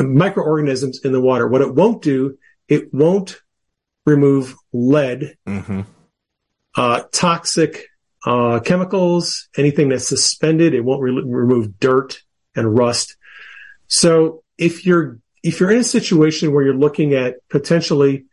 microorganisms 0.01 1.01
in 1.05 1.13
the 1.13 1.21
water. 1.21 1.47
What 1.47 1.61
it 1.61 1.75
won't 1.75 2.01
do, 2.01 2.39
it 2.67 2.95
won't 2.95 3.43
remove 4.07 4.57
lead, 4.73 5.37
mm-hmm. 5.47 5.83
uh, 6.75 7.03
toxic 7.13 7.89
uh, 8.25 8.61
chemicals, 8.61 9.51
anything 9.59 9.91
that's 9.91 10.09
suspended. 10.09 10.73
It 10.73 10.87
won't 10.87 11.03
re- 11.03 11.23
remove 11.23 11.79
dirt 11.79 12.23
and 12.57 12.75
rust. 12.75 13.19
So 13.89 14.43
if 14.59 14.85
you're 14.85 15.19
if 15.43 15.61
you're 15.61 15.71
in 15.71 15.79
a 15.79 15.85
situation 15.85 16.53
where 16.53 16.65
you're 16.65 16.75
looking 16.75 17.15
at 17.15 17.37
potentially 17.49 18.25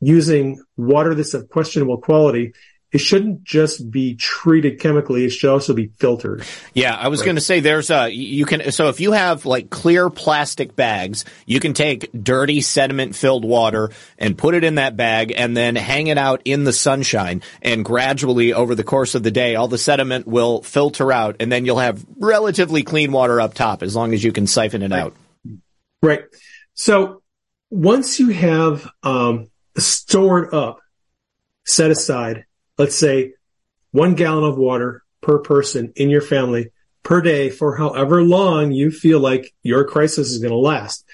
using 0.00 0.62
water 0.76 1.14
that's 1.14 1.34
of 1.34 1.48
questionable 1.48 1.98
quality, 1.98 2.52
it 2.92 2.98
shouldn't 2.98 3.42
just 3.42 3.90
be 3.90 4.14
treated 4.16 4.78
chemically. 4.78 5.24
It 5.24 5.30
should 5.30 5.50
also 5.50 5.72
be 5.72 5.86
filtered. 5.98 6.44
Yeah, 6.74 6.94
I 6.94 7.08
was 7.08 7.20
right. 7.20 7.26
going 7.26 7.36
to 7.36 7.42
say 7.42 7.60
there's 7.60 7.90
a 7.90 8.10
you 8.10 8.44
can 8.44 8.70
so 8.70 8.88
if 8.88 9.00
you 9.00 9.12
have 9.12 9.46
like 9.46 9.70
clear 9.70 10.10
plastic 10.10 10.76
bags, 10.76 11.24
you 11.46 11.58
can 11.58 11.72
take 11.72 12.10
dirty 12.12 12.60
sediment 12.60 13.16
filled 13.16 13.44
water 13.44 13.90
and 14.18 14.36
put 14.36 14.54
it 14.54 14.62
in 14.62 14.74
that 14.74 14.96
bag 14.96 15.32
and 15.34 15.56
then 15.56 15.74
hang 15.74 16.08
it 16.08 16.18
out 16.18 16.42
in 16.44 16.64
the 16.64 16.72
sunshine 16.72 17.42
and 17.62 17.84
gradually 17.84 18.52
over 18.52 18.74
the 18.74 18.84
course 18.84 19.14
of 19.14 19.22
the 19.22 19.30
day 19.30 19.56
all 19.56 19.68
the 19.68 19.78
sediment 19.78 20.26
will 20.26 20.62
filter 20.62 21.10
out 21.10 21.36
and 21.40 21.50
then 21.50 21.64
you'll 21.64 21.78
have 21.78 22.04
relatively 22.18 22.82
clean 22.82 23.10
water 23.10 23.40
up 23.40 23.54
top 23.54 23.82
as 23.82 23.96
long 23.96 24.12
as 24.12 24.22
you 24.22 24.32
can 24.32 24.46
siphon 24.46 24.82
it 24.82 24.90
right. 24.90 25.00
out. 25.00 25.14
Right. 26.02 26.24
So 26.74 27.22
once 27.70 28.18
you 28.18 28.30
have 28.30 28.90
um, 29.02 29.48
stored 29.76 30.52
up, 30.52 30.80
set 31.64 31.90
aside 31.90 32.44
let's 32.78 32.96
say 32.96 33.34
one 33.90 34.14
gallon 34.14 34.44
of 34.44 34.58
water 34.58 35.02
per 35.20 35.38
person 35.38 35.92
in 35.96 36.10
your 36.10 36.20
family 36.20 36.70
per 37.02 37.20
day 37.20 37.50
for 37.50 37.76
however 37.76 38.22
long 38.22 38.72
you 38.72 38.90
feel 38.90 39.20
like 39.20 39.52
your 39.62 39.84
crisis 39.84 40.30
is 40.30 40.38
going 40.38 40.52
to 40.52 40.56
last. 40.56 41.04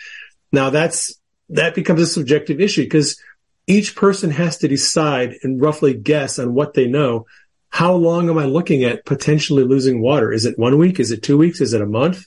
Now 0.52 0.70
that's, 0.70 1.20
that 1.50 1.74
becomes 1.74 2.00
a 2.00 2.06
subjective 2.06 2.60
issue 2.60 2.84
because 2.84 3.20
each 3.66 3.96
person 3.96 4.30
has 4.30 4.58
to 4.58 4.68
decide 4.68 5.34
and 5.42 5.60
roughly 5.60 5.94
guess 5.94 6.38
on 6.38 6.54
what 6.54 6.74
they 6.74 6.86
know. 6.86 7.26
How 7.70 7.92
long 7.92 8.30
am 8.30 8.38
I 8.38 8.46
looking 8.46 8.84
at 8.84 9.04
potentially 9.04 9.64
losing 9.64 10.00
water? 10.00 10.32
Is 10.32 10.46
it 10.46 10.58
one 10.58 10.78
week? 10.78 10.98
Is 11.00 11.10
it 11.10 11.22
two 11.22 11.36
weeks? 11.36 11.60
Is 11.60 11.74
it 11.74 11.82
a 11.82 11.86
month? 11.86 12.24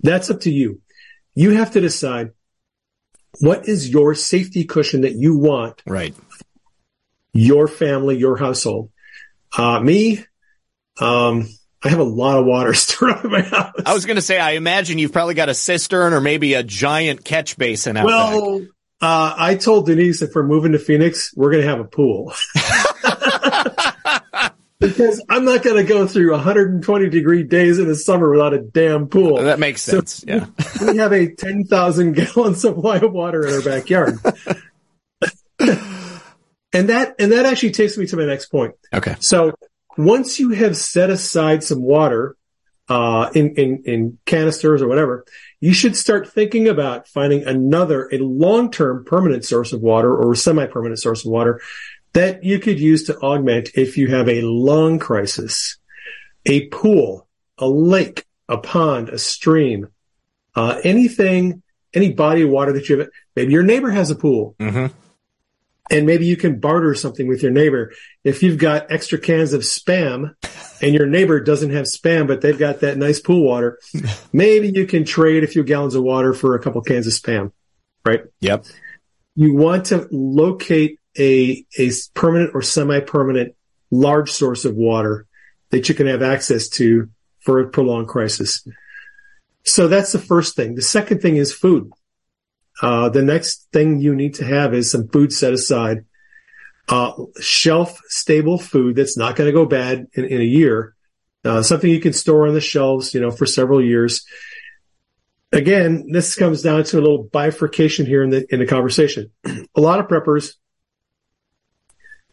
That's 0.00 0.30
up 0.30 0.40
to 0.40 0.50
you. 0.50 0.80
You 1.38 1.52
have 1.52 1.70
to 1.70 1.80
decide 1.80 2.32
what 3.38 3.68
is 3.68 3.88
your 3.88 4.16
safety 4.16 4.64
cushion 4.64 5.02
that 5.02 5.12
you 5.12 5.36
want 5.36 5.80
right 5.86 6.12
your 7.32 7.68
family, 7.68 8.18
your 8.18 8.36
household. 8.36 8.90
Uh, 9.56 9.78
me, 9.78 10.24
um, 10.98 11.48
I 11.84 11.90
have 11.90 12.00
a 12.00 12.02
lot 12.02 12.40
of 12.40 12.44
water 12.44 12.74
stored 12.74 13.12
up 13.12 13.24
in 13.24 13.30
my 13.30 13.42
house. 13.42 13.72
I 13.86 13.94
was 13.94 14.04
going 14.04 14.16
to 14.16 14.22
say, 14.22 14.40
I 14.40 14.52
imagine 14.52 14.98
you've 14.98 15.12
probably 15.12 15.34
got 15.34 15.48
a 15.48 15.54
cistern 15.54 16.12
or 16.12 16.20
maybe 16.20 16.54
a 16.54 16.64
giant 16.64 17.24
catch 17.24 17.56
basin 17.56 17.96
out 17.96 18.06
well, 18.06 18.66
uh, 19.00 19.34
I 19.38 19.54
told 19.54 19.86
Denise 19.86 20.22
if 20.22 20.34
we're 20.34 20.42
moving 20.42 20.72
to 20.72 20.80
Phoenix, 20.80 21.32
we're 21.36 21.52
going 21.52 21.62
to 21.62 21.68
have 21.68 21.78
a 21.78 21.84
pool. 21.84 22.32
because 24.80 25.22
I'm 25.28 25.44
not 25.44 25.62
going 25.62 25.76
to 25.76 25.84
go 25.84 26.06
through 26.06 26.30
120 26.32 27.08
degree 27.08 27.42
days 27.42 27.78
in 27.78 27.88
the 27.88 27.96
summer 27.96 28.30
without 28.30 28.54
a 28.54 28.60
damn 28.60 29.08
pool. 29.08 29.36
That 29.42 29.58
makes 29.58 29.82
sense. 29.82 30.18
So 30.18 30.26
yeah. 30.28 30.46
we 30.92 30.96
have 30.98 31.12
a 31.12 31.34
10,000 31.34 32.12
gallon 32.12 32.54
supply 32.54 32.98
of 32.98 33.12
water 33.12 33.46
in 33.46 33.54
our 33.54 33.62
backyard 33.62 34.18
and 36.72 36.88
that 36.90 37.14
and 37.18 37.32
that 37.32 37.46
actually 37.46 37.72
takes 37.72 37.96
me 37.96 38.06
to 38.06 38.16
my 38.16 38.24
next 38.24 38.46
point. 38.46 38.74
Okay. 38.92 39.16
So 39.20 39.52
once 39.96 40.38
you 40.38 40.50
have 40.50 40.76
set 40.76 41.10
aside 41.10 41.64
some 41.64 41.82
water 41.82 42.36
uh, 42.88 43.30
in, 43.34 43.54
in 43.56 43.82
in 43.84 44.18
canisters 44.24 44.82
or 44.82 44.88
whatever, 44.88 45.24
you 45.60 45.72
should 45.72 45.96
start 45.96 46.28
thinking 46.28 46.68
about 46.68 47.08
finding 47.08 47.44
another 47.44 48.08
a 48.12 48.18
long 48.18 48.70
term 48.70 49.04
permanent 49.04 49.44
source 49.44 49.72
of 49.72 49.80
water 49.80 50.14
or 50.14 50.34
semi 50.34 50.66
permanent 50.66 51.00
source 51.00 51.24
of 51.24 51.30
water 51.30 51.60
that 52.12 52.44
you 52.44 52.58
could 52.58 52.80
use 52.80 53.04
to 53.04 53.18
augment 53.18 53.70
if 53.74 53.96
you 53.96 54.08
have 54.08 54.28
a 54.28 54.42
long 54.42 54.98
crisis, 54.98 55.76
a 56.46 56.66
pool, 56.68 57.26
a 57.58 57.68
lake, 57.68 58.24
a 58.48 58.58
pond, 58.58 59.08
a 59.08 59.18
stream, 59.18 59.88
uh, 60.54 60.80
anything, 60.84 61.62
any 61.94 62.12
body 62.12 62.42
of 62.42 62.50
water 62.50 62.72
that 62.72 62.88
you 62.88 62.98
have. 62.98 63.08
Maybe 63.36 63.52
your 63.52 63.62
neighbor 63.62 63.90
has 63.90 64.10
a 64.10 64.16
pool. 64.16 64.56
Mm-hmm 64.58 64.86
and 65.90 66.06
maybe 66.06 66.26
you 66.26 66.36
can 66.36 66.60
barter 66.60 66.94
something 66.94 67.28
with 67.28 67.42
your 67.42 67.52
neighbor. 67.52 67.92
If 68.24 68.42
you've 68.42 68.58
got 68.58 68.90
extra 68.90 69.18
cans 69.18 69.52
of 69.52 69.62
spam 69.62 70.34
and 70.82 70.94
your 70.94 71.06
neighbor 71.06 71.40
doesn't 71.40 71.70
have 71.70 71.86
spam, 71.86 72.26
but 72.26 72.40
they've 72.40 72.58
got 72.58 72.80
that 72.80 72.98
nice 72.98 73.20
pool 73.20 73.44
water, 73.44 73.78
maybe 74.32 74.70
you 74.70 74.86
can 74.86 75.04
trade 75.04 75.44
a 75.44 75.46
few 75.46 75.64
gallons 75.64 75.94
of 75.94 76.02
water 76.02 76.34
for 76.34 76.54
a 76.54 76.60
couple 76.60 76.80
cans 76.82 77.06
of 77.06 77.12
spam, 77.12 77.52
right? 78.04 78.22
Yep. 78.40 78.66
You 79.34 79.54
want 79.54 79.86
to 79.86 80.08
locate 80.10 80.98
a, 81.18 81.64
a 81.78 81.90
permanent 82.14 82.52
or 82.54 82.62
semi-permanent 82.62 83.54
large 83.90 84.30
source 84.30 84.64
of 84.64 84.74
water 84.74 85.26
that 85.70 85.88
you 85.88 85.94
can 85.94 86.06
have 86.06 86.22
access 86.22 86.68
to 86.68 87.08
for 87.40 87.60
a 87.60 87.68
prolonged 87.68 88.08
crisis. 88.08 88.66
So 89.64 89.88
that's 89.88 90.12
the 90.12 90.18
first 90.18 90.56
thing. 90.56 90.74
The 90.74 90.82
second 90.82 91.20
thing 91.20 91.36
is 91.36 91.52
food. 91.52 91.90
Uh, 92.80 93.08
the 93.08 93.22
next 93.22 93.68
thing 93.72 94.00
you 94.00 94.14
need 94.14 94.34
to 94.34 94.44
have 94.44 94.72
is 94.72 94.90
some 94.90 95.08
food 95.08 95.32
set 95.32 95.52
aside, 95.52 96.04
uh, 96.88 97.12
shelf 97.40 98.00
stable 98.06 98.58
food 98.58 98.96
that's 98.96 99.16
not 99.16 99.36
going 99.36 99.48
to 99.48 99.52
go 99.52 99.66
bad 99.66 100.06
in, 100.14 100.24
in 100.24 100.40
a 100.40 100.44
year. 100.44 100.94
Uh, 101.44 101.62
something 101.62 101.90
you 101.90 102.00
can 102.00 102.12
store 102.12 102.46
on 102.46 102.54
the 102.54 102.60
shelves, 102.60 103.14
you 103.14 103.20
know, 103.20 103.30
for 103.30 103.46
several 103.46 103.82
years. 103.82 104.24
Again, 105.52 106.06
this 106.10 106.34
comes 106.34 106.62
down 106.62 106.84
to 106.84 106.98
a 106.98 107.00
little 107.00 107.24
bifurcation 107.24 108.06
here 108.06 108.22
in 108.22 108.30
the 108.30 108.46
in 108.52 108.60
the 108.60 108.66
conversation. 108.66 109.30
a 109.44 109.80
lot 109.80 109.98
of 109.98 110.06
preppers 110.06 110.54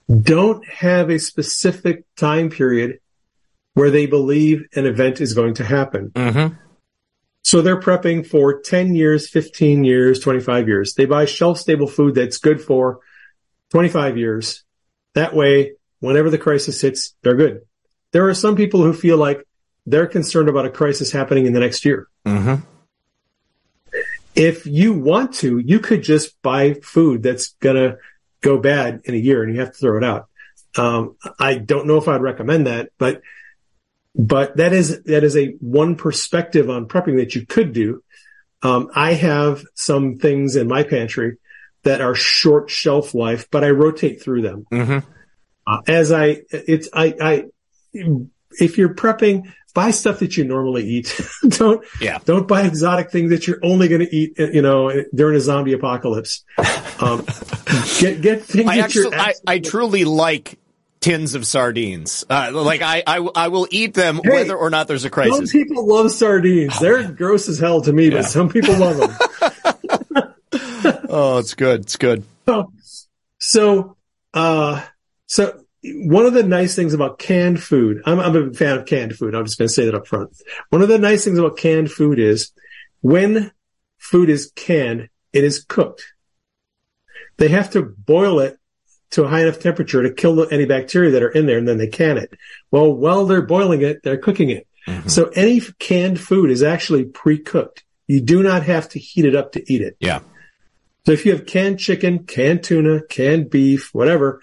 don't 0.09 0.67
have 0.67 1.09
a 1.09 1.19
specific 1.19 2.05
time 2.15 2.49
period 2.49 2.99
where 3.73 3.91
they 3.91 4.05
believe 4.05 4.65
an 4.75 4.85
event 4.85 5.21
is 5.21 5.33
going 5.33 5.55
to 5.55 5.63
happen. 5.63 6.11
Mm-hmm. 6.11 6.55
So 7.43 7.61
they're 7.61 7.79
prepping 7.79 8.25
for 8.25 8.61
10 8.61 8.95
years, 8.95 9.29
15 9.29 9.83
years, 9.83 10.19
25 10.19 10.67
years. 10.67 10.93
They 10.95 11.05
buy 11.05 11.25
shelf 11.25 11.59
stable 11.59 11.87
food 11.87 12.15
that's 12.15 12.37
good 12.37 12.61
for 12.61 12.99
25 13.71 14.17
years. 14.17 14.63
That 15.13 15.35
way, 15.35 15.73
whenever 15.99 16.29
the 16.29 16.37
crisis 16.37 16.81
hits, 16.81 17.13
they're 17.21 17.35
good. 17.35 17.61
There 18.11 18.27
are 18.29 18.33
some 18.33 18.55
people 18.55 18.81
who 18.81 18.93
feel 18.93 19.17
like 19.17 19.45
they're 19.85 20.07
concerned 20.07 20.49
about 20.49 20.65
a 20.65 20.71
crisis 20.71 21.11
happening 21.11 21.45
in 21.45 21.53
the 21.53 21.59
next 21.59 21.85
year. 21.85 22.07
Mm-hmm. 22.25 22.63
If 24.35 24.65
you 24.65 24.93
want 24.93 25.35
to, 25.35 25.59
you 25.59 25.79
could 25.79 26.03
just 26.03 26.41
buy 26.41 26.73
food 26.73 27.23
that's 27.23 27.49
going 27.59 27.75
to 27.75 27.97
go 28.45 28.59
bad 28.59 29.01
in 29.05 29.15
a 29.15 29.17
year 29.17 29.43
and 29.43 29.53
you 29.53 29.59
have 29.59 29.71
to 29.71 29.77
throw 29.77 29.97
it 29.97 30.03
out. 30.03 30.27
Um, 30.77 31.15
I 31.39 31.55
don't 31.55 31.87
know 31.87 31.97
if 31.97 32.07
I'd 32.07 32.21
recommend 32.21 32.67
that, 32.67 32.91
but 32.97 33.21
but 34.13 34.57
that 34.57 34.71
is 34.71 35.03
that 35.03 35.23
is 35.23 35.35
a 35.35 35.47
one 35.59 35.95
perspective 35.95 36.69
on 36.69 36.87
prepping 36.87 37.17
that 37.17 37.33
you 37.35 37.45
could 37.45 37.73
do. 37.73 38.03
Um, 38.61 38.89
I 38.95 39.13
have 39.13 39.65
some 39.73 40.17
things 40.17 40.55
in 40.55 40.67
my 40.67 40.83
pantry 40.83 41.37
that 41.83 42.01
are 42.01 42.15
short 42.15 42.69
shelf 42.69 43.13
life, 43.13 43.47
but 43.51 43.63
I 43.63 43.69
rotate 43.69 44.21
through 44.21 44.41
them. 44.41 44.65
Mm-hmm. 44.71 45.07
Uh, 45.67 45.81
as 45.87 46.11
I, 46.11 46.41
it's, 46.49 46.89
I, 46.93 47.15
I, 47.21 47.43
if 47.93 48.77
you're 48.77 48.93
prepping, 48.93 49.51
buy 49.75 49.91
stuff 49.91 50.17
that 50.19 50.35
you 50.37 50.43
normally 50.45 50.83
eat. 50.85 51.21
don't, 51.49 51.85
Yeah. 52.01 52.17
don't 52.25 52.47
buy 52.47 52.63
exotic 52.63 53.11
things 53.11 53.29
that 53.29 53.45
you're 53.45 53.59
only 53.61 53.87
going 53.87 54.01
to 54.01 54.15
eat, 54.15 54.33
you 54.39 54.63
know, 54.63 55.03
during 55.13 55.35
a 55.37 55.39
zombie 55.39 55.73
apocalypse. 55.73 56.43
Um, 56.99 57.23
get, 57.99 58.21
get 58.21 58.43
things 58.43 58.67
I 58.67 58.77
actually, 58.79 59.15
I, 59.15 59.33
I 59.45 59.59
truly 59.59 60.05
like 60.05 60.57
tins 61.01 61.35
of 61.35 61.45
sardines. 61.45 62.25
Uh, 62.27 62.49
like 62.53 62.81
I, 62.81 63.03
I, 63.05 63.17
I 63.35 63.47
will 63.49 63.67
eat 63.69 63.93
them 63.93 64.21
Hey, 64.23 64.29
whether 64.31 64.55
or 64.55 64.71
not 64.71 64.87
there's 64.87 65.05
a 65.05 65.09
crisis. 65.11 65.51
Some 65.51 65.59
people 65.61 65.85
love 65.87 66.09
sardines. 66.11 66.79
They're 66.79 67.11
gross 67.11 67.47
as 67.47 67.59
hell 67.59 67.81
to 67.81 67.93
me, 67.93 68.05
Yeah. 68.05 68.21
but 68.21 68.25
some 68.25 68.49
people 68.49 68.75
love 68.75 68.97
them. 68.97 70.33
Oh, 71.07 71.37
it's 71.39 71.53
good. 71.53 71.81
It's 71.81 71.95
good. 71.97 72.23
So, 72.47 72.71
so, 73.39 73.97
uh, 74.33 74.83
so 75.27 75.64
one 75.93 76.25
of 76.25 76.33
the 76.33 76.43
nice 76.43 76.75
things 76.75 76.93
about 76.93 77.19
canned 77.19 77.61
food, 77.61 78.01
I'm, 78.05 78.19
I'm 78.19 78.35
a 78.35 78.53
fan 78.53 78.77
of 78.77 78.85
canned 78.85 79.15
food. 79.15 79.35
I'm 79.35 79.45
just 79.45 79.57
going 79.57 79.67
to 79.67 79.73
say 79.73 79.85
that 79.85 79.95
up 79.95 80.07
front. 80.07 80.35
One 80.69 80.81
of 80.81 80.87
the 80.87 80.97
nice 80.97 81.23
things 81.23 81.37
about 81.37 81.57
canned 81.57 81.91
food 81.91 82.19
is 82.19 82.51
when 83.01 83.51
food 83.97 84.29
is 84.29 84.51
canned, 84.55 85.09
it 85.33 85.43
is 85.43 85.63
cooked. 85.63 86.03
They 87.37 87.49
have 87.49 87.71
to 87.71 87.83
boil 87.83 88.39
it 88.39 88.57
to 89.11 89.23
a 89.23 89.27
high 89.27 89.41
enough 89.41 89.59
temperature 89.59 90.01
to 90.03 90.13
kill 90.13 90.47
any 90.51 90.65
bacteria 90.65 91.11
that 91.11 91.23
are 91.23 91.29
in 91.29 91.45
there 91.45 91.57
and 91.57 91.67
then 91.67 91.77
they 91.77 91.87
can 91.87 92.17
it. 92.17 92.33
Well, 92.71 92.93
while 92.93 93.25
they're 93.25 93.41
boiling 93.41 93.81
it, 93.81 94.01
they're 94.03 94.17
cooking 94.17 94.49
it. 94.49 94.67
Mm-hmm. 94.87 95.09
So 95.09 95.29
any 95.35 95.61
canned 95.79 96.19
food 96.19 96.49
is 96.49 96.63
actually 96.63 97.05
pre-cooked. 97.05 97.83
You 98.07 98.21
do 98.21 98.43
not 98.43 98.63
have 98.63 98.89
to 98.89 98.99
heat 98.99 99.25
it 99.25 99.35
up 99.35 99.53
to 99.53 99.73
eat 99.73 99.81
it. 99.81 99.97
Yeah. 99.99 100.19
So 101.05 101.11
if 101.11 101.25
you 101.25 101.31
have 101.33 101.45
canned 101.45 101.79
chicken, 101.79 102.23
canned 102.25 102.63
tuna, 102.63 103.01
canned 103.07 103.49
beef, 103.49 103.93
whatever, 103.93 104.41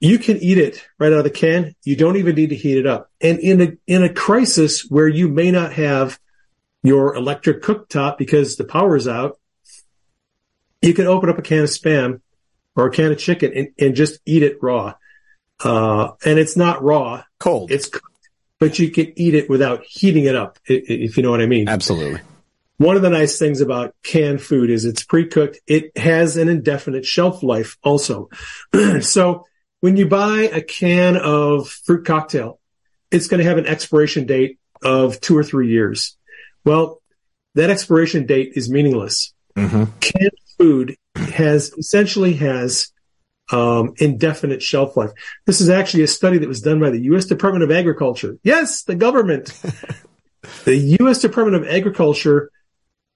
you 0.00 0.18
can 0.18 0.38
eat 0.38 0.58
it 0.58 0.84
right 0.98 1.12
out 1.12 1.18
of 1.18 1.24
the 1.24 1.30
can. 1.30 1.74
You 1.84 1.94
don't 1.94 2.16
even 2.16 2.34
need 2.34 2.50
to 2.50 2.56
heat 2.56 2.78
it 2.78 2.86
up. 2.86 3.10
And 3.20 3.38
in 3.38 3.60
a, 3.60 3.72
in 3.86 4.02
a 4.02 4.12
crisis 4.12 4.82
where 4.88 5.08
you 5.08 5.28
may 5.28 5.50
not 5.50 5.74
have 5.74 6.18
your 6.82 7.14
electric 7.14 7.62
cooktop 7.62 8.16
because 8.16 8.56
the 8.56 8.64
power 8.64 8.96
is 8.96 9.06
out, 9.06 9.38
you 10.80 10.94
can 10.94 11.06
open 11.06 11.28
up 11.28 11.38
a 11.38 11.42
can 11.42 11.64
of 11.64 11.68
spam 11.68 12.22
or 12.74 12.86
a 12.86 12.90
can 12.90 13.12
of 13.12 13.18
chicken 13.18 13.52
and, 13.54 13.68
and 13.78 13.94
just 13.94 14.18
eat 14.24 14.42
it 14.42 14.56
raw. 14.62 14.94
Uh, 15.62 16.12
and 16.24 16.38
it's 16.38 16.56
not 16.56 16.82
raw. 16.82 17.22
Cold. 17.38 17.70
It's 17.70 17.86
cooked, 17.86 18.30
but 18.58 18.78
you 18.78 18.90
can 18.90 19.12
eat 19.16 19.34
it 19.34 19.50
without 19.50 19.84
heating 19.84 20.24
it 20.24 20.34
up, 20.34 20.58
if 20.64 21.18
you 21.18 21.22
know 21.22 21.30
what 21.30 21.42
I 21.42 21.46
mean. 21.46 21.68
Absolutely. 21.68 22.20
One 22.78 22.96
of 22.96 23.02
the 23.02 23.10
nice 23.10 23.38
things 23.38 23.60
about 23.60 23.94
canned 24.02 24.40
food 24.40 24.70
is 24.70 24.86
it's 24.86 25.04
pre-cooked. 25.04 25.58
It 25.66 25.94
has 25.98 26.38
an 26.38 26.48
indefinite 26.48 27.04
shelf 27.04 27.42
life 27.42 27.76
also. 27.82 28.30
so 29.02 29.44
when 29.80 29.96
you 29.96 30.06
buy 30.06 30.42
a 30.52 30.60
can 30.60 31.16
of 31.16 31.68
fruit 31.68 32.06
cocktail, 32.06 32.60
it's 33.10 33.26
going 33.26 33.38
to 33.38 33.48
have 33.48 33.58
an 33.58 33.66
expiration 33.66 34.26
date 34.26 34.58
of 34.82 35.20
two 35.20 35.36
or 35.36 35.42
three 35.42 35.68
years. 35.68 36.16
Well, 36.64 37.02
that 37.54 37.70
expiration 37.70 38.26
date 38.26 38.52
is 38.54 38.70
meaningless. 38.70 39.34
Canned 40.00 40.30
food 40.58 40.96
has 41.16 41.72
essentially 41.72 42.34
has 42.34 42.92
um, 43.50 43.94
indefinite 43.98 44.62
shelf 44.62 44.96
life. 44.96 45.10
This 45.46 45.60
is 45.60 45.68
actually 45.68 46.04
a 46.04 46.08
study 46.08 46.38
that 46.38 46.48
was 46.48 46.60
done 46.60 46.78
by 46.78 46.90
the 46.90 47.00
U.S. 47.04 47.24
Department 47.24 47.64
of 47.64 47.70
Agriculture. 47.70 48.38
Yes, 48.42 48.84
the 48.84 48.94
government. 48.94 49.46
the 50.64 50.76
U.S. 51.00 51.20
Department 51.20 51.62
of 51.62 51.68
Agriculture 51.68 52.50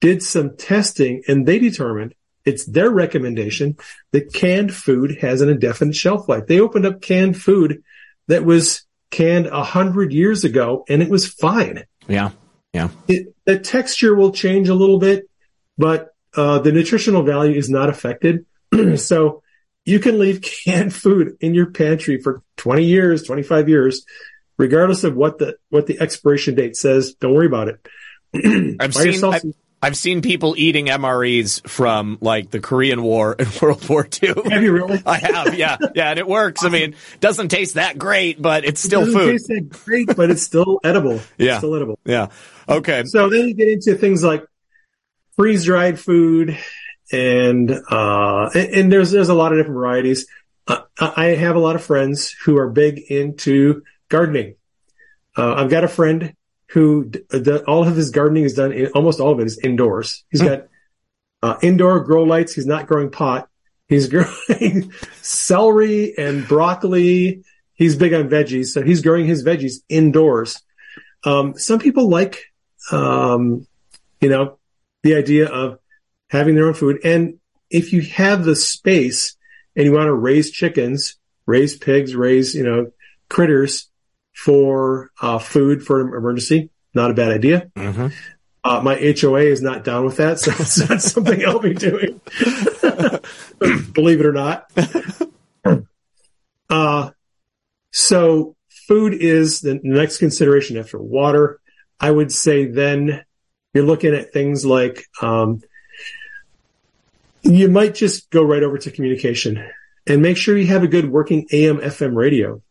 did 0.00 0.22
some 0.22 0.56
testing 0.56 1.22
and 1.28 1.46
they 1.46 1.58
determined 1.58 2.14
it's 2.44 2.64
their 2.66 2.90
recommendation 2.90 3.76
that 4.12 4.32
canned 4.32 4.74
food 4.74 5.18
has 5.20 5.40
an 5.40 5.48
indefinite 5.48 5.94
shelf 5.94 6.28
life. 6.28 6.46
They 6.46 6.60
opened 6.60 6.86
up 6.86 7.00
canned 7.00 7.40
food 7.40 7.82
that 8.28 8.44
was 8.44 8.84
canned 9.10 9.46
a 9.46 9.62
hundred 9.62 10.12
years 10.12 10.44
ago 10.44 10.84
and 10.88 11.02
it 11.02 11.08
was 11.08 11.26
fine. 11.26 11.84
Yeah. 12.08 12.30
Yeah. 12.72 12.88
It, 13.08 13.34
the 13.44 13.58
texture 13.58 14.14
will 14.14 14.32
change 14.32 14.68
a 14.68 14.74
little 14.74 14.98
bit, 14.98 15.28
but 15.78 16.08
uh, 16.36 16.58
the 16.58 16.72
nutritional 16.72 17.22
value 17.22 17.56
is 17.56 17.70
not 17.70 17.88
affected. 17.88 18.46
so 18.96 19.42
you 19.84 20.00
can 20.00 20.18
leave 20.18 20.42
canned 20.42 20.94
food 20.94 21.36
in 21.40 21.54
your 21.54 21.70
pantry 21.70 22.20
for 22.20 22.42
20 22.56 22.84
years, 22.84 23.22
25 23.22 23.68
years, 23.68 24.04
regardless 24.58 25.04
of 25.04 25.14
what 25.14 25.38
the 25.38 25.56
what 25.70 25.86
the 25.86 26.00
expiration 26.00 26.54
date 26.54 26.76
says. 26.76 27.14
Don't 27.14 27.34
worry 27.34 27.46
about 27.46 27.68
it. 27.68 27.86
I've 28.80 28.92
Buy 28.92 29.00
seen 29.00 29.06
yourself 29.06 29.34
I've, 29.36 29.40
some- 29.42 29.54
I've 29.84 29.98
seen 29.98 30.22
people 30.22 30.54
eating 30.56 30.86
MREs 30.86 31.68
from 31.68 32.16
like 32.22 32.50
the 32.50 32.58
Korean 32.58 33.02
War 33.02 33.36
and 33.38 33.46
World 33.62 33.86
War 33.86 34.08
II. 34.22 34.32
Have 34.50 34.62
you 34.62 34.72
really? 34.72 35.02
I 35.04 35.18
have, 35.18 35.58
yeah, 35.58 35.76
yeah, 35.94 36.08
and 36.08 36.18
it 36.18 36.26
works. 36.26 36.64
I 36.64 36.70
mean, 36.70 36.94
doesn't 37.20 37.48
taste 37.48 37.74
that 37.74 37.98
great, 37.98 38.40
but 38.40 38.64
it's 38.64 38.80
still 38.80 39.02
It 39.02 39.06
doesn't 39.06 39.20
food. 39.20 39.32
taste 39.32 39.48
that 39.48 39.68
great, 39.84 40.16
but 40.16 40.30
it's 40.30 40.42
still 40.42 40.80
edible. 40.84 41.20
Yeah. 41.36 41.50
It's 41.50 41.58
still 41.58 41.74
edible. 41.76 41.98
Yeah. 42.06 42.28
Okay. 42.66 43.04
So 43.04 43.28
then 43.28 43.46
you 43.46 43.52
get 43.54 43.68
into 43.68 43.94
things 43.94 44.24
like 44.24 44.46
freeze 45.36 45.66
dried 45.66 46.00
food 46.00 46.56
and, 47.12 47.70
uh, 47.70 48.48
and, 48.54 48.68
and 48.74 48.92
there's, 48.92 49.10
there's 49.10 49.28
a 49.28 49.34
lot 49.34 49.52
of 49.52 49.58
different 49.58 49.76
varieties. 49.76 50.26
Uh, 50.66 50.80
I 50.98 51.26
have 51.26 51.56
a 51.56 51.60
lot 51.60 51.76
of 51.76 51.84
friends 51.84 52.34
who 52.46 52.56
are 52.56 52.70
big 52.70 53.00
into 53.10 53.82
gardening. 54.08 54.54
Uh, 55.36 55.52
I've 55.56 55.68
got 55.68 55.84
a 55.84 55.88
friend 55.88 56.32
who 56.74 57.04
d- 57.04 57.20
d- 57.30 57.58
all 57.68 57.86
of 57.86 57.94
his 57.94 58.10
gardening 58.10 58.42
is 58.42 58.54
done 58.54 58.72
in, 58.72 58.88
almost 58.88 59.20
all 59.20 59.30
of 59.30 59.38
it 59.38 59.46
is 59.46 59.60
indoors. 59.62 60.24
He's 60.28 60.42
got, 60.42 60.66
uh, 61.40 61.56
indoor 61.62 62.00
grow 62.00 62.24
lights. 62.24 62.52
He's 62.52 62.66
not 62.66 62.88
growing 62.88 63.12
pot. 63.12 63.48
He's 63.86 64.08
growing 64.48 64.92
celery 65.22 66.18
and 66.18 66.46
broccoli. 66.48 67.44
He's 67.74 67.94
big 67.94 68.12
on 68.12 68.28
veggies. 68.28 68.66
So 68.66 68.82
he's 68.82 69.02
growing 69.02 69.24
his 69.24 69.44
veggies 69.44 69.82
indoors. 69.88 70.62
Um, 71.22 71.56
some 71.56 71.78
people 71.78 72.08
like, 72.08 72.52
um, 72.90 73.68
you 74.20 74.28
know, 74.28 74.58
the 75.04 75.14
idea 75.14 75.46
of 75.46 75.78
having 76.28 76.56
their 76.56 76.66
own 76.66 76.74
food. 76.74 76.98
And 77.04 77.38
if 77.70 77.92
you 77.92 78.02
have 78.02 78.44
the 78.44 78.56
space 78.56 79.36
and 79.76 79.84
you 79.84 79.92
want 79.92 80.06
to 80.06 80.12
raise 80.12 80.50
chickens, 80.50 81.18
raise 81.46 81.76
pigs, 81.76 82.16
raise, 82.16 82.52
you 82.52 82.64
know, 82.64 82.90
critters 83.28 83.88
for, 84.34 85.10
uh, 85.20 85.38
food 85.38 85.82
for 85.82 86.00
an 86.00 86.08
emergency, 86.08 86.70
not 86.94 87.10
a 87.10 87.14
bad 87.14 87.30
idea. 87.32 87.70
Uh, 88.64 88.80
my 88.82 88.94
HOA 88.94 89.42
is 89.42 89.60
not 89.60 89.84
down 89.84 90.06
with 90.06 90.16
that, 90.16 90.38
so 90.40 90.50
it's 90.58 90.88
not 90.88 91.02
something 91.02 91.44
I'll 91.44 91.58
be 91.58 91.74
doing. 91.74 92.20
Believe 93.92 94.20
it 94.20 94.26
or 94.26 94.32
not. 94.32 94.70
Uh, 96.70 97.10
so 97.92 98.56
food 98.88 99.12
is 99.14 99.60
the 99.60 99.78
next 99.84 100.18
consideration 100.18 100.76
after 100.76 100.98
water. 100.98 101.60
I 102.00 102.10
would 102.10 102.32
say 102.32 102.64
then 102.64 103.22
you're 103.72 103.84
looking 103.84 104.14
at 104.14 104.32
things 104.32 104.64
like, 104.64 105.04
um, 105.22 105.62
you 107.42 107.68
might 107.68 107.94
just 107.94 108.30
go 108.30 108.42
right 108.42 108.62
over 108.62 108.78
to 108.78 108.90
communication 108.90 109.64
and 110.06 110.22
make 110.22 110.36
sure 110.36 110.56
you 110.56 110.66
have 110.66 110.82
a 110.82 110.88
good 110.88 111.08
working 111.10 111.46
AM 111.52 111.78
FM 111.78 112.16
radio. 112.16 112.62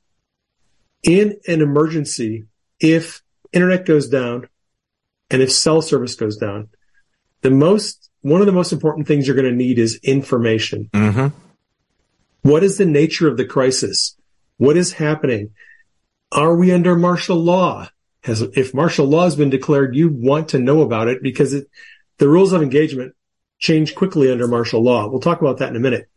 In 1.04 1.38
an 1.48 1.62
emergency, 1.62 2.46
if 2.80 3.22
internet 3.52 3.86
goes 3.86 4.08
down 4.08 4.48
and 5.30 5.42
if 5.42 5.52
cell 5.52 5.82
service 5.82 6.16
goes 6.16 6.38
down, 6.38 6.70
the 7.42 7.52
most, 7.52 8.10
one 8.22 8.40
of 8.40 8.48
the 8.48 8.54
most 8.54 8.72
important 8.72 9.08
things 9.08 9.28
you're 9.28 9.36
going 9.36 9.50
to 9.50 9.56
need 9.56 9.80
is 9.80 10.00
information. 10.04 10.90
Mm-hmm. 10.94 11.28
What 12.44 12.64
is 12.64 12.78
the 12.78 12.86
nature 12.86 13.28
of 13.28 13.38
the 13.38 13.46
crisis? 13.46 14.16
What 14.58 14.78
is 14.78 14.94
happening? 14.94 15.52
Are 16.32 16.56
we 16.56 16.72
under 16.72 16.96
martial 16.96 17.38
law? 17.38 17.90
Has, 18.24 18.42
if 18.42 18.74
martial 18.74 19.06
law 19.06 19.26
has 19.26 19.36
been 19.36 19.50
declared, 19.50 19.96
you 19.96 20.10
want 20.10 20.50
to 20.50 20.60
know 20.60 20.82
about 20.82 21.10
it 21.10 21.22
because 21.22 21.54
it, 21.54 21.68
the 22.18 22.30
rules 22.30 22.54
of 22.54 22.62
engagement 22.62 23.16
change 23.60 23.96
quickly 23.96 24.32
under 24.32 24.48
martial 24.48 24.82
law. 24.82 25.08
We'll 25.08 25.20
talk 25.20 25.42
about 25.42 25.58
that 25.58 25.70
in 25.70 25.76
a 25.76 25.82
minute. 25.82 26.10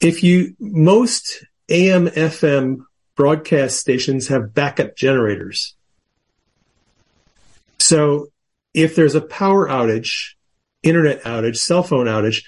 If 0.00 0.22
you, 0.22 0.56
most 0.58 1.44
AM, 1.68 2.08
FM 2.08 2.86
broadcast 3.20 3.78
stations 3.78 4.28
have 4.28 4.54
backup 4.54 4.96
generators. 4.96 5.74
So 7.78 8.28
if 8.72 8.96
there's 8.96 9.14
a 9.14 9.20
power 9.20 9.68
outage, 9.68 10.36
internet 10.82 11.22
outage, 11.24 11.58
cell 11.58 11.82
phone 11.82 12.06
outage, 12.06 12.44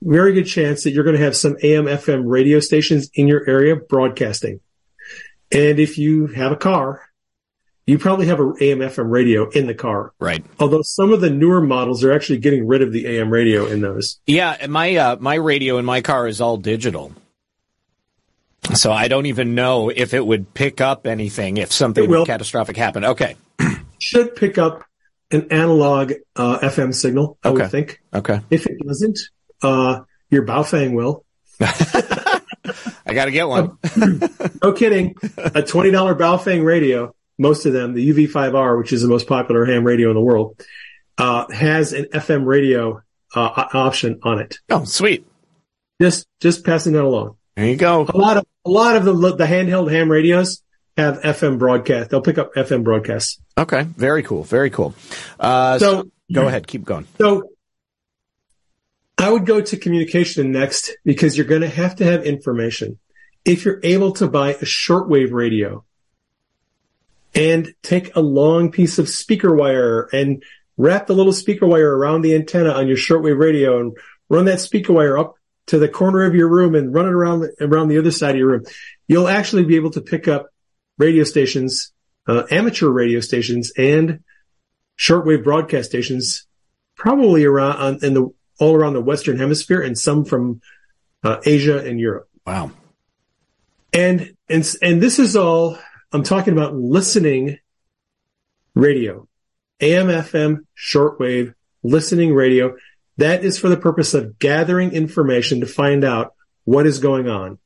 very 0.00 0.32
good 0.32 0.46
chance 0.46 0.84
that 0.84 0.92
you're 0.92 1.04
going 1.04 1.18
to 1.18 1.22
have 1.22 1.36
some 1.36 1.58
AM, 1.62 1.84
FM 1.84 2.22
radio 2.24 2.58
stations 2.60 3.10
in 3.12 3.28
your 3.28 3.46
area 3.46 3.76
broadcasting. 3.76 4.60
And 5.52 5.78
if 5.78 5.98
you 5.98 6.28
have 6.28 6.52
a 6.52 6.56
car, 6.56 7.02
you 7.86 7.98
probably 7.98 8.24
have 8.28 8.40
a 8.40 8.54
AM, 8.62 8.78
FM 8.78 9.10
radio 9.10 9.50
in 9.50 9.66
the 9.66 9.74
car. 9.74 10.14
Right. 10.18 10.42
Although 10.58 10.80
some 10.80 11.12
of 11.12 11.20
the 11.20 11.28
newer 11.28 11.60
models 11.60 12.02
are 12.02 12.12
actually 12.12 12.38
getting 12.38 12.66
rid 12.66 12.80
of 12.80 12.92
the 12.92 13.04
AM 13.04 13.28
radio 13.28 13.66
in 13.66 13.82
those. 13.82 14.18
Yeah, 14.26 14.56
my 14.70 14.96
uh, 14.96 15.16
my 15.20 15.34
radio 15.34 15.76
in 15.76 15.84
my 15.84 16.00
car 16.00 16.26
is 16.26 16.40
all 16.40 16.56
digital. 16.56 17.12
So 18.72 18.90
I 18.90 19.08
don't 19.08 19.26
even 19.26 19.54
know 19.54 19.90
if 19.90 20.14
it 20.14 20.24
would 20.26 20.54
pick 20.54 20.80
up 20.80 21.06
anything 21.06 21.58
if 21.58 21.70
something 21.72 22.24
catastrophic 22.24 22.76
happened. 22.76 23.04
Okay. 23.04 23.36
Should 23.98 24.34
pick 24.36 24.56
up 24.58 24.84
an 25.30 25.48
analog 25.52 26.12
uh, 26.36 26.58
FM 26.60 26.94
signal, 26.94 27.38
I 27.44 27.48
Okay. 27.48 27.62
would 27.62 27.70
think. 27.70 28.00
Okay. 28.12 28.40
If 28.50 28.66
it 28.66 28.78
doesn't, 28.86 29.18
uh, 29.62 30.00
your 30.30 30.44
Baofeng 30.46 30.94
will. 30.94 31.24
I 31.60 33.12
got 33.12 33.26
to 33.26 33.30
get 33.30 33.46
one. 33.48 33.78
No 34.62 34.72
kidding. 34.72 35.14
A 35.36 35.60
$20 35.62 35.92
Baofeng 36.18 36.64
radio, 36.64 37.14
most 37.38 37.66
of 37.66 37.72
them, 37.74 37.92
the 37.94 38.10
UV5R, 38.12 38.78
which 38.78 38.92
is 38.94 39.02
the 39.02 39.08
most 39.08 39.26
popular 39.26 39.66
ham 39.66 39.84
radio 39.84 40.08
in 40.08 40.14
the 40.14 40.22
world, 40.22 40.58
uh, 41.18 41.46
has 41.52 41.92
an 41.92 42.06
FM 42.06 42.46
radio 42.46 43.02
uh, 43.34 43.64
option 43.74 44.20
on 44.22 44.38
it. 44.40 44.58
Oh, 44.70 44.84
sweet. 44.84 45.26
Just 46.00 46.26
just 46.40 46.64
passing 46.64 46.94
that 46.94 47.04
along. 47.04 47.36
There 47.56 47.66
you 47.66 47.76
go. 47.76 48.06
A 48.08 48.16
lot 48.16 48.36
of 48.36 48.46
a 48.64 48.70
lot 48.70 48.96
of 48.96 49.04
the 49.04 49.12
the 49.12 49.46
handheld 49.46 49.90
ham 49.90 50.10
radios 50.10 50.62
have 50.96 51.20
FM 51.20 51.58
broadcast. 51.58 52.10
They'll 52.10 52.20
pick 52.20 52.38
up 52.38 52.54
FM 52.54 52.84
broadcasts. 52.84 53.40
Okay. 53.56 53.82
Very 53.82 54.22
cool. 54.22 54.42
Very 54.44 54.70
cool. 54.70 54.94
Uh, 55.38 55.78
so, 55.78 56.02
So 56.02 56.10
go 56.32 56.48
ahead. 56.48 56.66
Keep 56.66 56.84
going. 56.84 57.06
So 57.18 57.50
I 59.18 59.30
would 59.30 59.46
go 59.46 59.60
to 59.60 59.76
communication 59.76 60.50
next 60.52 60.96
because 61.04 61.36
you're 61.36 61.46
going 61.46 61.62
to 61.62 61.68
have 61.68 61.96
to 61.96 62.04
have 62.04 62.24
information. 62.24 62.98
If 63.44 63.64
you're 63.64 63.80
able 63.82 64.12
to 64.14 64.28
buy 64.28 64.50
a 64.50 64.64
shortwave 64.64 65.32
radio 65.32 65.84
and 67.34 67.74
take 67.82 68.16
a 68.16 68.20
long 68.20 68.70
piece 68.70 68.98
of 68.98 69.08
speaker 69.08 69.54
wire 69.54 70.08
and 70.12 70.42
wrap 70.76 71.06
the 71.06 71.14
little 71.14 71.32
speaker 71.32 71.66
wire 71.66 71.96
around 71.96 72.22
the 72.22 72.34
antenna 72.34 72.70
on 72.70 72.88
your 72.88 72.96
shortwave 72.96 73.38
radio 73.38 73.80
and 73.80 73.96
run 74.28 74.46
that 74.46 74.60
speaker 74.60 74.92
wire 74.92 75.18
up 75.18 75.34
to 75.66 75.78
the 75.78 75.88
corner 75.88 76.24
of 76.24 76.34
your 76.34 76.48
room 76.48 76.74
and 76.74 76.92
run 76.92 77.06
it 77.06 77.12
around 77.12 77.48
around 77.60 77.88
the 77.88 77.98
other 77.98 78.10
side 78.10 78.32
of 78.32 78.38
your 78.38 78.48
room, 78.48 78.64
you'll 79.08 79.28
actually 79.28 79.64
be 79.64 79.76
able 79.76 79.90
to 79.90 80.00
pick 80.00 80.28
up 80.28 80.48
radio 80.98 81.24
stations, 81.24 81.92
uh, 82.28 82.44
amateur 82.50 82.88
radio 82.88 83.20
stations 83.20 83.72
and 83.76 84.20
shortwave 84.98 85.42
broadcast 85.42 85.88
stations 85.88 86.46
probably 86.96 87.44
around 87.44 87.76
on, 87.76 88.04
in 88.04 88.14
the 88.14 88.28
all 88.60 88.74
around 88.74 88.92
the 88.92 89.00
Western 89.00 89.36
Hemisphere 89.36 89.82
and 89.82 89.98
some 89.98 90.24
from 90.24 90.60
uh, 91.22 91.40
Asia 91.44 91.84
and 91.84 91.98
Europe. 91.98 92.28
Wow. 92.46 92.70
And 93.92 94.34
and 94.48 94.76
and 94.82 95.02
this 95.02 95.18
is 95.18 95.36
all 95.36 95.78
I'm 96.12 96.22
talking 96.22 96.52
about 96.52 96.74
listening 96.74 97.58
radio, 98.74 99.26
AM, 99.80 100.08
FM, 100.08 100.58
shortwave, 100.76 101.54
listening 101.82 102.34
radio. 102.34 102.76
That 103.16 103.44
is 103.44 103.58
for 103.58 103.68
the 103.68 103.76
purpose 103.76 104.14
of 104.14 104.38
gathering 104.38 104.92
information 104.92 105.60
to 105.60 105.66
find 105.66 106.04
out 106.04 106.34
what 106.64 106.86
is 106.86 106.98
going 106.98 107.28
on. 107.28 107.58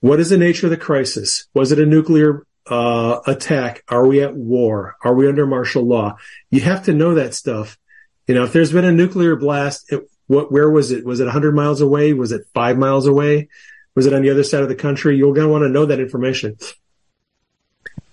What 0.00 0.20
is 0.20 0.30
the 0.30 0.38
nature 0.38 0.66
of 0.66 0.70
the 0.70 0.76
crisis? 0.76 1.46
Was 1.54 1.72
it 1.72 1.78
a 1.78 1.86
nuclear 1.86 2.46
uh, 2.66 3.20
attack? 3.26 3.82
Are 3.88 4.06
we 4.06 4.22
at 4.22 4.34
war? 4.34 4.96
Are 5.02 5.14
we 5.14 5.28
under 5.28 5.46
martial 5.46 5.82
law? 5.82 6.16
You 6.50 6.60
have 6.62 6.84
to 6.84 6.92
know 6.92 7.14
that 7.14 7.34
stuff. 7.34 7.78
You 8.26 8.34
know, 8.34 8.44
if 8.44 8.52
there's 8.52 8.72
been 8.72 8.84
a 8.84 8.92
nuclear 8.92 9.36
blast, 9.36 9.92
it, 9.92 10.08
what, 10.26 10.52
where 10.52 10.70
was 10.70 10.90
it? 10.90 11.04
Was 11.04 11.20
it 11.20 11.24
100 11.24 11.54
miles 11.54 11.80
away? 11.80 12.12
Was 12.12 12.32
it 12.32 12.42
five 12.54 12.78
miles 12.78 13.06
away? 13.06 13.48
Was 13.94 14.06
it 14.06 14.12
on 14.12 14.22
the 14.22 14.30
other 14.30 14.44
side 14.44 14.62
of 14.62 14.68
the 14.68 14.74
country? 14.74 15.16
You're 15.16 15.34
going 15.34 15.46
to 15.46 15.52
want 15.52 15.64
to 15.64 15.68
know 15.68 15.86
that 15.86 16.00
information. 16.00 16.56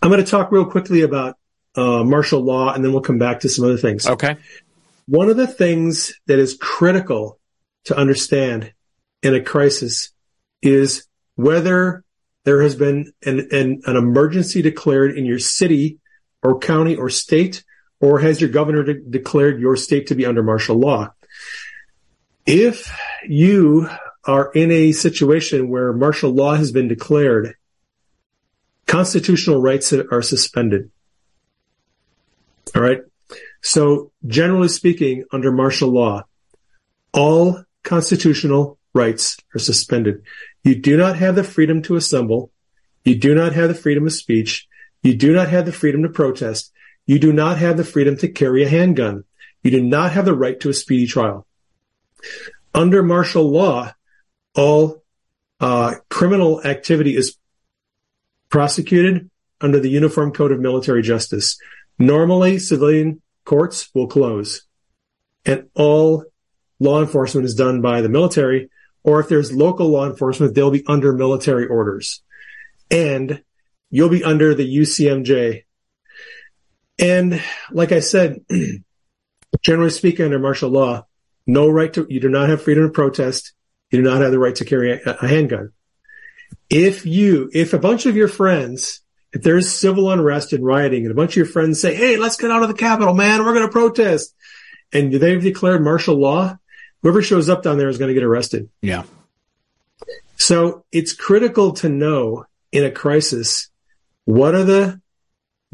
I'm 0.02 0.10
going 0.10 0.24
to 0.24 0.30
talk 0.30 0.52
real 0.52 0.66
quickly 0.66 1.02
about 1.02 1.38
uh, 1.76 2.04
martial 2.04 2.42
law, 2.42 2.74
and 2.74 2.84
then 2.84 2.92
we'll 2.92 3.02
come 3.02 3.20
back 3.20 3.42
to 3.42 3.50
some 3.50 3.66
other 3.66 3.78
things. 3.78 4.08
Okay. 4.08 4.38
One 5.08 5.30
of 5.30 5.38
the 5.38 5.48
things 5.48 6.14
that 6.28 6.38
is 6.38 6.58
critical 6.60 7.40
to 7.86 7.98
understand 7.98 8.74
in 9.24 9.34
a 9.34 9.42
crisis 9.42 10.12
is 10.62 11.08
whether 11.36 12.04
there 12.44 12.62
has 12.62 12.76
been 12.76 13.12
an, 13.26 13.48
an, 13.52 13.82
an 13.86 13.96
emergency 13.96 14.62
declared 14.62 15.18
in 15.18 15.26
your 15.26 15.40
city 15.40 16.00
or 16.44 16.60
county 16.60 16.96
or 16.96 17.10
state, 17.10 17.64
or 18.00 18.20
has 18.20 18.40
your 18.40 18.50
governor 18.50 18.84
de- 18.84 19.02
declared 19.02 19.60
your 19.60 19.76
state 19.76 20.08
to 20.08 20.16
be 20.16 20.26
under 20.26 20.44
martial 20.44 20.78
law. 20.78 21.12
If 22.46 22.94
you 23.28 23.90
are 24.26 24.52
in 24.54 24.72
a 24.72 24.92
situation 24.92 25.70
where 25.70 25.94
martial 25.94 26.32
law 26.32 26.56
has 26.56 26.72
been 26.72 26.88
declared, 26.88 27.56
constitutional 28.86 29.62
rights 29.62 29.94
are 29.94 30.22
suspended. 30.22 30.92
All 32.76 32.82
right. 32.82 33.02
So 33.62 34.12
generally 34.26 34.70
speaking, 34.70 35.26
under 35.32 35.52
martial 35.52 35.90
law, 35.90 36.24
all 37.14 37.64
constitutional 37.84 38.78
rights 38.94 39.38
are 39.56 39.60
suspended. 39.60 40.24
You 40.64 40.76
do 40.76 40.98
not 40.98 41.18
have 41.18 41.36
the 41.36 41.44
freedom 41.44 41.82
to 41.84 41.96
assemble. 41.96 42.52
You 43.04 43.16
do 43.16 43.34
not 43.34 43.54
have 43.54 43.70
the 43.70 43.76
freedom 43.76 44.06
of 44.06 44.14
speech. 44.14 44.68
You 45.02 45.16
do 45.16 45.34
not 45.34 45.50
have 45.50 45.66
the 45.66 45.72
freedom 45.72 46.04
to 46.04 46.10
protest. 46.10 46.72
You 47.06 47.20
do 47.20 47.32
not 47.32 47.58
have 47.58 47.78
the 47.78 47.86
freedom 47.86 48.18
to 48.18 48.28
carry 48.28 48.64
a 48.64 48.70
handgun. 48.70 49.24
You 49.64 49.72
do 49.72 49.82
not 49.82 50.12
have 50.12 50.26
the 50.26 50.36
right 50.36 50.60
to 50.60 50.70
a 50.70 50.74
speedy 50.74 51.08
trial. 51.08 51.48
Under 52.74 53.02
martial 53.02 53.50
law, 53.50 53.94
all 54.56 55.04
uh, 55.60 55.96
criminal 56.10 56.62
activity 56.64 57.16
is 57.16 57.38
prosecuted 58.50 59.30
under 59.62 59.80
the 59.80 59.90
Uniform 59.90 60.32
Code 60.32 60.52
of 60.52 60.60
Military 60.60 61.02
Justice. 61.02 61.58
Normally, 61.98 62.60
civilian 62.60 63.22
courts 63.48 63.90
will 63.96 64.08
close 64.08 64.68
and 65.46 65.70
all 65.74 66.26
law 66.80 67.02
enforcement 67.02 67.46
is 67.46 67.56
done 67.56 67.82
by 67.82 68.02
the 68.02 68.10
military, 68.10 68.70
or 69.04 69.22
if 69.22 69.30
there's 69.30 69.54
local 69.54 69.88
law 69.88 70.06
enforcement, 70.06 70.54
they'll 70.54 70.70
be 70.70 70.84
under 70.86 71.14
military 71.14 71.66
orders 71.66 72.22
and 72.92 73.42
you'll 73.90 74.10
be 74.10 74.24
under 74.24 74.54
the 74.54 74.78
UCMJ. 74.78 75.64
And 77.00 77.42
like 77.72 77.94
I 77.94 78.02
said, 78.02 78.42
generally 79.62 79.92
speaking, 79.92 80.26
under 80.26 80.40
martial 80.40 80.70
law, 80.70 81.06
no 81.46 81.70
right 81.70 81.94
to, 81.94 82.06
you 82.10 82.20
do 82.20 82.30
not 82.30 82.50
have 82.50 82.62
freedom 82.62 82.84
of 82.84 82.94
protest. 82.94 83.54
You 83.92 84.04
do 84.04 84.10
not 84.10 84.22
have 84.22 84.32
the 84.32 84.40
right 84.40 84.56
to 84.56 84.66
carry 84.66 84.92
a, 84.92 85.12
a 85.22 85.28
handgun. 85.28 85.72
If 86.70 87.06
you, 87.06 87.50
if 87.54 87.74
a 87.74 87.80
bunch 87.80 88.06
of 88.06 88.18
your 88.18 88.28
friends, 88.28 89.02
if 89.38 89.44
there's 89.44 89.72
civil 89.72 90.12
unrest 90.12 90.52
and 90.52 90.66
rioting 90.66 91.04
and 91.04 91.12
a 91.12 91.14
bunch 91.14 91.34
of 91.34 91.36
your 91.38 91.46
friends 91.46 91.80
say, 91.80 91.94
Hey, 91.94 92.18
let's 92.18 92.38
get 92.38 92.50
out 92.50 92.64
of 92.64 92.70
the 92.70 92.74
Capitol, 92.74 93.14
man. 93.14 93.46
We're 93.46 93.54
going 93.54 93.68
to 93.68 93.72
protest. 93.72 94.34
And 94.92 95.14
they've 95.14 95.42
declared 95.42 95.84
martial 95.84 96.16
law. 96.16 96.58
Whoever 97.04 97.22
shows 97.22 97.48
up 97.48 97.62
down 97.62 97.78
there 97.78 97.88
is 97.88 98.00
going 98.00 98.08
to 98.08 98.16
get 98.16 98.24
arrested. 98.24 98.70
Yeah. 98.82 99.04
So 100.38 100.86
it's 100.92 101.14
critical 101.14 101.74
to 101.74 101.90
know 101.90 102.46
in 102.72 102.84
a 102.84 102.90
crisis, 102.90 103.70
what 104.26 104.56
are 104.56 104.64
the 104.64 105.02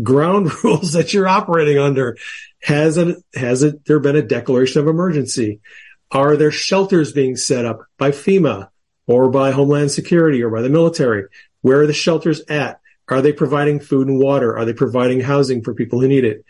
ground 0.01 0.51
rules 0.63 0.91
that 0.91 1.13
you're 1.13 1.27
operating 1.27 1.77
under? 1.77 2.17
Has 2.61 2.97
it, 2.97 3.23
has 3.33 3.63
it, 3.63 3.85
there 3.85 3.99
been 4.01 4.17
a 4.17 4.21
declaration 4.21 4.81
of 4.81 4.89
emergency? 4.89 5.61
Are 6.11 6.35
there 6.35 6.51
shelters 6.51 7.13
being 7.13 7.37
set 7.37 7.63
up 7.63 7.85
by 7.97 8.11
FEMA 8.11 8.67
or 9.07 9.29
by 9.29 9.51
Homeland 9.51 9.91
Security 9.91 10.43
or 10.43 10.49
by 10.49 10.61
the 10.61 10.69
military? 10.69 11.27
Where 11.61 11.79
are 11.79 11.87
the 11.87 11.93
shelters 11.93 12.41
at? 12.49 12.81
Are 13.13 13.21
they 13.21 13.33
providing 13.33 13.79
food 13.79 14.07
and 14.07 14.19
water? 14.19 14.57
Are 14.57 14.65
they 14.65 14.73
providing 14.73 15.21
housing 15.21 15.63
for 15.63 15.73
people 15.73 15.99
who 15.99 16.07
need 16.07 16.25
it? 16.25 16.45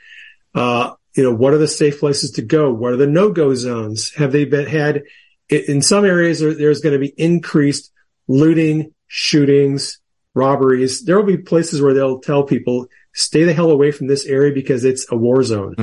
Uh, 0.55 0.93
you 1.15 1.23
know, 1.23 1.33
what 1.33 1.53
are 1.53 1.57
the 1.57 1.67
safe 1.67 1.99
places 1.99 2.31
to 2.31 2.41
go? 2.41 2.71
What 2.71 2.93
are 2.93 2.97
the 2.97 3.07
no-go 3.07 3.53
zones? 3.53 4.13
Have 4.15 4.31
they 4.31 4.45
been 4.45 4.65
had 4.65 5.03
in 5.49 5.81
some 5.81 6.05
areas? 6.05 6.39
There's 6.39 6.81
going 6.81 6.93
to 6.93 6.99
be 6.99 7.13
increased 7.17 7.91
looting, 8.27 8.93
shootings, 9.07 9.99
robberies. 10.33 11.03
There 11.03 11.17
will 11.17 11.25
be 11.25 11.37
places 11.37 11.81
where 11.81 11.93
they'll 11.93 12.19
tell 12.19 12.43
people 12.43 12.87
stay 13.13 13.43
the 13.43 13.53
hell 13.53 13.69
away 13.69 13.91
from 13.91 14.07
this 14.07 14.25
area 14.25 14.53
because 14.53 14.83
it's 14.83 15.05
a 15.11 15.15
war 15.15 15.43
zone. 15.43 15.75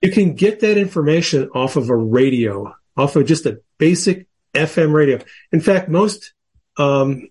You 0.00 0.10
can 0.10 0.34
get 0.34 0.60
that 0.60 0.78
information 0.78 1.50
off 1.54 1.76
of 1.76 1.90
a 1.90 1.96
radio, 1.96 2.74
off 2.96 3.16
of 3.16 3.26
just 3.26 3.46
a 3.46 3.60
basic 3.78 4.26
FM 4.54 4.92
radio. 4.92 5.18
In 5.52 5.60
fact, 5.60 5.88
most, 5.88 6.32
um, 6.76 7.28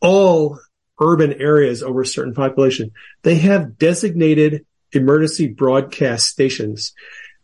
all 0.00 0.58
urban 1.00 1.34
areas 1.34 1.82
over 1.82 2.02
a 2.02 2.06
certain 2.06 2.34
population, 2.34 2.92
they 3.22 3.36
have 3.36 3.78
designated 3.78 4.64
emergency 4.92 5.46
broadcast 5.46 6.26
stations 6.26 6.92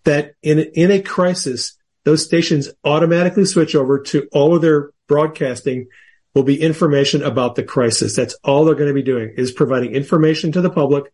that 0.05 0.35
in, 0.43 0.59
in 0.59 0.91
a 0.91 1.01
crisis, 1.01 1.77
those 2.05 2.25
stations 2.25 2.71
automatically 2.85 3.45
switch 3.45 3.75
over 3.75 4.01
to 4.01 4.29
all 4.33 4.55
of 4.55 4.63
their 4.63 4.91
broadcasting 5.07 5.87
will 6.35 6.43
be 6.43 6.61
information 6.61 7.23
about 7.23 7.55
the 7.55 7.63
crisis. 7.63 8.17
That's 8.17 8.35
all 8.43 8.65
they're 8.65 8.75
going 8.75 8.89
to 8.89 8.95
be 8.95 9.03
doing 9.03 9.35
is 9.37 9.53
providing 9.53 9.93
information 9.93 10.53
to 10.53 10.61
the 10.61 10.71
public, 10.71 11.13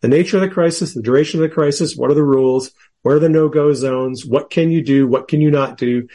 the 0.00 0.08
nature 0.08 0.36
of 0.36 0.42
the 0.42 0.48
crisis, 0.48 0.94
the 0.94 1.02
duration 1.02 1.42
of 1.42 1.48
the 1.48 1.54
crisis, 1.54 1.96
what 1.96 2.10
are 2.10 2.14
the 2.14 2.22
rules, 2.22 2.70
where 3.02 3.16
are 3.16 3.20
the 3.20 3.28
no-go 3.28 3.72
zones, 3.72 4.24
what 4.24 4.50
can 4.50 4.70
you 4.70 4.82
do, 4.82 5.06
what 5.06 5.28
can 5.28 5.40
you 5.40 5.50
not 5.50 5.76
do, 5.76 6.08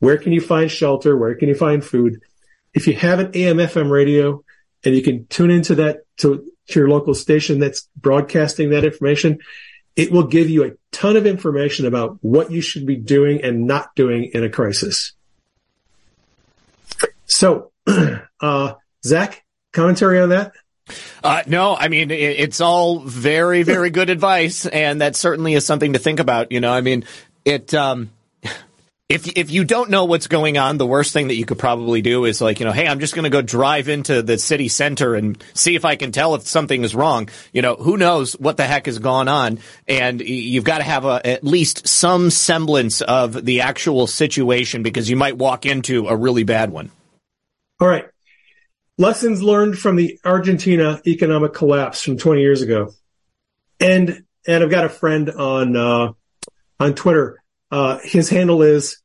where 0.00 0.18
can 0.18 0.32
you 0.32 0.40
find 0.40 0.70
shelter, 0.70 1.16
where 1.16 1.34
can 1.36 1.48
you 1.48 1.54
find 1.54 1.84
food. 1.84 2.20
If 2.74 2.86
you 2.86 2.94
have 2.94 3.20
an 3.20 3.30
AM 3.34 3.58
FM 3.58 3.90
radio 3.90 4.42
and 4.84 4.94
you 4.94 5.02
can 5.02 5.26
tune 5.26 5.50
into 5.50 5.76
that 5.76 6.04
to, 6.18 6.50
to 6.68 6.78
your 6.80 6.88
local 6.88 7.14
station 7.14 7.58
that's 7.58 7.88
broadcasting 7.96 8.70
that 8.70 8.84
information, 8.84 9.38
it 9.96 10.10
will 10.10 10.26
give 10.26 10.48
you 10.48 10.64
a 10.64 10.70
ton 10.90 11.16
of 11.16 11.26
information 11.26 11.86
about 11.86 12.18
what 12.22 12.50
you 12.50 12.60
should 12.60 12.86
be 12.86 12.96
doing 12.96 13.42
and 13.42 13.66
not 13.66 13.94
doing 13.94 14.30
in 14.32 14.44
a 14.44 14.50
crisis. 14.50 15.12
So, 17.26 17.72
uh, 18.40 18.74
Zak, 19.04 19.44
commentary 19.72 20.20
on 20.20 20.30
that? 20.30 20.52
Uh, 21.22 21.42
no, 21.46 21.76
I 21.76 21.88
mean, 21.88 22.10
it, 22.10 22.20
it's 22.20 22.60
all 22.60 23.00
very, 23.00 23.62
very 23.62 23.90
good 23.90 24.10
advice. 24.10 24.66
And 24.66 25.00
that 25.00 25.16
certainly 25.16 25.54
is 25.54 25.64
something 25.64 25.92
to 25.92 25.98
think 25.98 26.20
about. 26.20 26.52
You 26.52 26.60
know, 26.60 26.72
I 26.72 26.80
mean, 26.80 27.04
it, 27.44 27.72
um, 27.74 28.10
if 29.12 29.28
if 29.36 29.50
you 29.50 29.64
don't 29.64 29.90
know 29.90 30.06
what's 30.06 30.26
going 30.26 30.56
on, 30.56 30.78
the 30.78 30.86
worst 30.86 31.12
thing 31.12 31.28
that 31.28 31.34
you 31.34 31.44
could 31.44 31.58
probably 31.58 32.00
do 32.00 32.24
is 32.24 32.40
like, 32.40 32.60
you 32.60 32.66
know, 32.66 32.72
hey, 32.72 32.88
I'm 32.88 32.98
just 32.98 33.14
going 33.14 33.24
to 33.24 33.30
go 33.30 33.42
drive 33.42 33.88
into 33.88 34.22
the 34.22 34.38
city 34.38 34.68
center 34.68 35.14
and 35.14 35.42
see 35.52 35.74
if 35.74 35.84
I 35.84 35.96
can 35.96 36.12
tell 36.12 36.34
if 36.34 36.46
something 36.46 36.82
is 36.82 36.94
wrong. 36.94 37.28
You 37.52 37.60
know, 37.60 37.74
who 37.74 37.98
knows 37.98 38.32
what 38.32 38.56
the 38.56 38.66
heck 38.66 38.86
has 38.86 38.98
gone 38.98 39.28
on, 39.28 39.58
and 39.86 40.22
you've 40.22 40.64
got 40.64 40.78
to 40.78 40.84
have 40.84 41.04
a, 41.04 41.26
at 41.26 41.44
least 41.44 41.86
some 41.86 42.30
semblance 42.30 43.02
of 43.02 43.44
the 43.44 43.60
actual 43.60 44.06
situation 44.06 44.82
because 44.82 45.10
you 45.10 45.16
might 45.16 45.36
walk 45.36 45.66
into 45.66 46.08
a 46.08 46.16
really 46.16 46.44
bad 46.44 46.70
one. 46.70 46.90
All 47.80 47.88
right. 47.88 48.06
Lessons 48.96 49.42
learned 49.42 49.78
from 49.78 49.96
the 49.96 50.18
Argentina 50.24 51.02
economic 51.06 51.52
collapse 51.52 52.02
from 52.02 52.16
20 52.16 52.40
years 52.40 52.62
ago. 52.62 52.94
And 53.78 54.24
and 54.46 54.64
I've 54.64 54.70
got 54.70 54.84
a 54.84 54.88
friend 54.88 55.30
on 55.30 55.76
uh, 55.76 56.12
on 56.80 56.94
Twitter. 56.94 57.42
Uh, 57.70 57.98
his 58.02 58.28
handle 58.28 58.62
is 58.62 59.01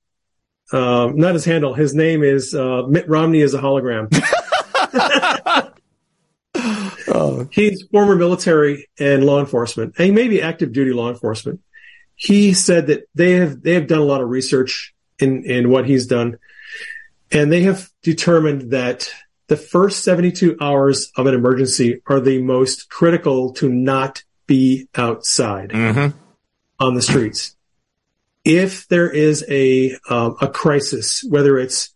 um, 0.72 1.15
not 1.15 1.34
his 1.34 1.45
handle. 1.45 1.73
His 1.73 1.94
name 1.94 2.23
is 2.23 2.53
uh, 2.53 2.84
Mitt 2.88 3.07
Romney 3.07 3.41
is 3.41 3.53
a 3.53 3.60
hologram. 3.60 4.10
oh. 7.07 7.48
He's 7.52 7.84
former 7.91 8.15
military 8.15 8.89
and 8.99 9.26
law 9.26 9.39
enforcement, 9.39 9.95
and 9.98 10.14
maybe 10.14 10.41
active 10.41 10.73
duty 10.73 10.91
law 10.91 11.10
enforcement. 11.10 11.61
He 12.15 12.53
said 12.53 12.88
that 12.88 13.07
they 13.15 13.34
have 13.34 13.61
they 13.61 13.73
have 13.76 13.88
done 13.88 13.99
a 13.99 14.03
lot 14.03 14.22
of 14.22 14.30
research 14.30 14.94
in 15.19 15.44
in 15.45 15.69
what 15.69 15.85
he's 15.85 16.07
done, 16.07 16.38
and 17.31 17.52
they 17.52 17.64
have 17.64 17.89
determined 18.02 18.72
that 18.72 19.10
the 19.48 19.57
first 19.57 20.03
72 20.03 20.57
hours 20.60 21.11
of 21.15 21.26
an 21.26 21.34
emergency 21.34 22.02
are 22.07 22.19
the 22.19 22.41
most 22.41 22.89
critical 22.89 23.53
to 23.53 23.69
not 23.69 24.23
be 24.45 24.89
outside 24.95 25.69
mm-hmm. 25.69 26.18
on 26.80 26.95
the 26.95 27.02
streets 27.02 27.56
if 28.48 28.88
there 28.88 29.11
is 29.11 29.44
a 29.49 29.98
um, 30.10 30.38
a 30.40 30.48
crisis, 30.48 31.22
whether 31.22 31.60
it's 31.60 31.94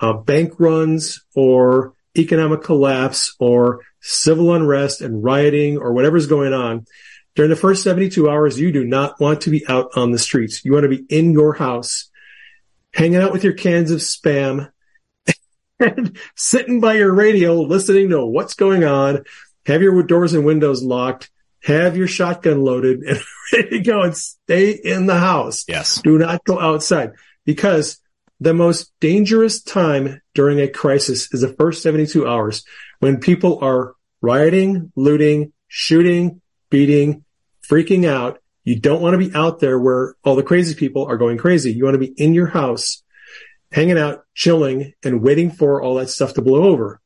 uh, 0.00 0.14
bank 0.14 0.58
runs 0.58 1.24
or 1.36 1.94
economic 2.18 2.64
collapse 2.64 3.36
or 3.38 3.82
civil 4.00 4.52
unrest 4.52 5.00
and 5.00 5.22
rioting 5.22 5.78
or 5.78 5.92
whatever's 5.92 6.26
going 6.26 6.52
on, 6.52 6.86
during 7.36 7.50
the 7.50 7.56
first 7.56 7.84
72 7.84 8.28
hours, 8.28 8.58
you 8.58 8.72
do 8.72 8.84
not 8.84 9.20
want 9.20 9.42
to 9.42 9.50
be 9.50 9.64
out 9.68 9.90
on 9.94 10.10
the 10.10 10.18
streets. 10.18 10.64
You 10.64 10.72
want 10.72 10.82
to 10.82 10.88
be 10.88 11.04
in 11.08 11.30
your 11.30 11.52
house, 11.52 12.10
hanging 12.92 13.20
out 13.22 13.32
with 13.32 13.44
your 13.44 13.52
cans 13.52 13.92
of 13.92 14.00
spam 14.00 14.72
and 15.78 16.18
sitting 16.34 16.80
by 16.80 16.94
your 16.94 17.14
radio, 17.14 17.60
listening 17.60 18.08
to 18.08 18.26
what's 18.26 18.54
going 18.54 18.82
on, 18.82 19.22
have 19.66 19.82
your 19.82 20.02
doors 20.02 20.34
and 20.34 20.44
windows 20.44 20.82
locked, 20.82 21.30
have 21.66 21.96
your 21.96 22.06
shotgun 22.06 22.62
loaded 22.62 23.02
and 23.02 23.18
ready 23.52 23.70
to 23.70 23.80
go 23.80 24.02
and 24.02 24.16
stay 24.16 24.70
in 24.70 25.06
the 25.06 25.18
house. 25.18 25.64
Yes. 25.66 26.00
Do 26.00 26.16
not 26.16 26.44
go 26.44 26.60
outside 26.60 27.12
because 27.44 28.00
the 28.38 28.54
most 28.54 28.92
dangerous 29.00 29.62
time 29.62 30.20
during 30.34 30.60
a 30.60 30.68
crisis 30.68 31.32
is 31.34 31.40
the 31.40 31.54
first 31.54 31.82
72 31.82 32.26
hours 32.26 32.64
when 33.00 33.18
people 33.18 33.58
are 33.64 33.94
rioting, 34.20 34.92
looting, 34.94 35.52
shooting, 35.66 36.40
beating, 36.70 37.24
freaking 37.68 38.06
out. 38.06 38.38
You 38.62 38.78
don't 38.78 39.02
want 39.02 39.14
to 39.14 39.28
be 39.28 39.34
out 39.34 39.58
there 39.58 39.78
where 39.78 40.14
all 40.22 40.36
the 40.36 40.42
crazy 40.44 40.74
people 40.76 41.06
are 41.06 41.16
going 41.16 41.36
crazy. 41.36 41.72
You 41.72 41.84
want 41.84 41.94
to 41.94 41.98
be 41.98 42.14
in 42.16 42.32
your 42.32 42.46
house, 42.46 43.02
hanging 43.72 43.98
out, 43.98 44.24
chilling, 44.34 44.92
and 45.02 45.20
waiting 45.20 45.50
for 45.50 45.82
all 45.82 45.96
that 45.96 46.10
stuff 46.10 46.34
to 46.34 46.42
blow 46.42 46.62
over. 46.62 47.00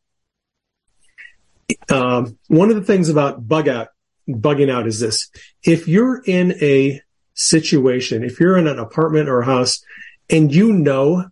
Um, 1.88 2.38
one 2.48 2.68
of 2.68 2.76
the 2.76 2.82
things 2.82 3.08
about 3.08 3.46
bug 3.46 3.66
out 3.66 3.88
bugging 4.36 4.70
out 4.70 4.86
is 4.86 5.00
this. 5.00 5.30
If 5.64 5.88
you're 5.88 6.22
in 6.24 6.52
a 6.62 7.00
situation, 7.34 8.24
if 8.24 8.40
you're 8.40 8.56
in 8.56 8.66
an 8.66 8.78
apartment 8.78 9.28
or 9.28 9.40
a 9.40 9.46
house 9.46 9.82
and 10.28 10.54
you 10.54 10.72
know 10.72 11.26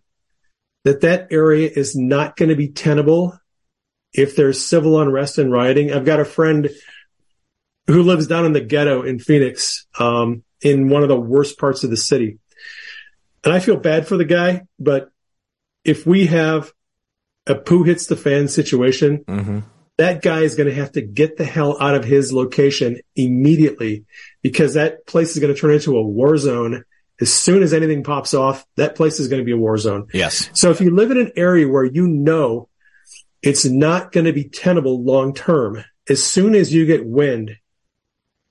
that 0.85 1.01
that 1.01 1.27
area 1.31 1.69
is 1.73 1.95
not 1.95 2.35
going 2.35 2.49
to 2.49 2.55
be 2.55 2.69
tenable 2.69 3.37
if 4.13 4.35
there's 4.35 4.65
civil 4.65 4.99
unrest 4.99 5.37
and 5.37 5.51
rioting. 5.51 5.93
I've 5.93 6.05
got 6.05 6.19
a 6.19 6.25
friend 6.25 6.69
who 7.87 8.03
lives 8.03 8.27
down 8.27 8.45
in 8.45 8.53
the 8.53 8.61
ghetto 8.61 9.03
in 9.03 9.19
Phoenix, 9.19 9.87
um, 9.99 10.43
in 10.61 10.89
one 10.89 11.03
of 11.03 11.09
the 11.09 11.19
worst 11.19 11.59
parts 11.59 11.83
of 11.83 11.89
the 11.89 11.97
city. 11.97 12.39
And 13.43 13.53
I 13.53 13.59
feel 13.59 13.77
bad 13.77 14.07
for 14.07 14.17
the 14.17 14.25
guy, 14.25 14.63
but 14.79 15.09
if 15.83 16.05
we 16.05 16.27
have 16.27 16.73
a 17.47 17.55
poo 17.55 17.83
hits 17.83 18.07
the 18.07 18.17
fan 18.17 18.47
situation, 18.47 19.23
mm-hmm 19.25 19.59
that 19.99 20.21
guy 20.21 20.39
is 20.39 20.55
going 20.55 20.69
to 20.69 20.75
have 20.75 20.93
to 20.93 21.01
get 21.01 21.35
the 21.35 21.43
hell 21.43 21.75
out 21.81 21.93
of 21.93 22.05
his 22.05 22.31
location 22.31 23.01
immediately 23.17 24.05
because 24.41 24.75
that 24.75 25.05
place 25.05 25.31
is 25.31 25.39
going 25.39 25.53
to 25.53 25.59
turn 25.59 25.73
into 25.73 25.97
a 25.97 26.01
war 26.01 26.37
zone. 26.37 26.85
As 27.19 27.33
soon 27.33 27.63
as 27.63 27.73
anything 27.73 28.05
pops 28.05 28.33
off, 28.33 28.65
that 28.77 28.95
place 28.95 29.19
is 29.19 29.27
going 29.27 29.41
to 29.41 29.45
be 29.45 29.51
a 29.51 29.57
war 29.57 29.77
zone. 29.77 30.07
Yes. 30.13 30.49
So 30.53 30.71
if 30.71 30.79
you 30.79 30.95
live 30.95 31.11
in 31.11 31.17
an 31.17 31.33
area 31.35 31.67
where 31.67 31.83
you 31.83 32.07
know 32.07 32.69
it's 33.41 33.65
not 33.65 34.13
going 34.13 34.25
to 34.25 34.31
be 34.31 34.45
tenable 34.45 35.03
long 35.03 35.33
term, 35.33 35.83
as 36.09 36.23
soon 36.23 36.55
as 36.55 36.73
you 36.73 36.85
get 36.85 37.05
wind 37.05 37.57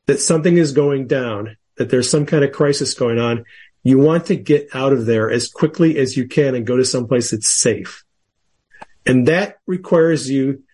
that 0.04 0.20
something 0.20 0.58
is 0.58 0.72
going 0.72 1.06
down, 1.06 1.56
that 1.78 1.88
there's 1.88 2.10
some 2.10 2.26
kind 2.26 2.44
of 2.44 2.52
crisis 2.52 2.92
going 2.92 3.18
on, 3.18 3.46
you 3.82 3.98
want 3.98 4.26
to 4.26 4.36
get 4.36 4.68
out 4.74 4.92
of 4.92 5.06
there 5.06 5.30
as 5.30 5.48
quickly 5.48 5.96
as 5.96 6.14
you 6.14 6.28
can 6.28 6.54
and 6.54 6.66
go 6.66 6.76
to 6.76 6.84
someplace 6.84 7.30
that's 7.30 7.48
safe. 7.48 8.04
And 9.06 9.28
that 9.28 9.56
requires 9.66 10.28
you 10.28 10.64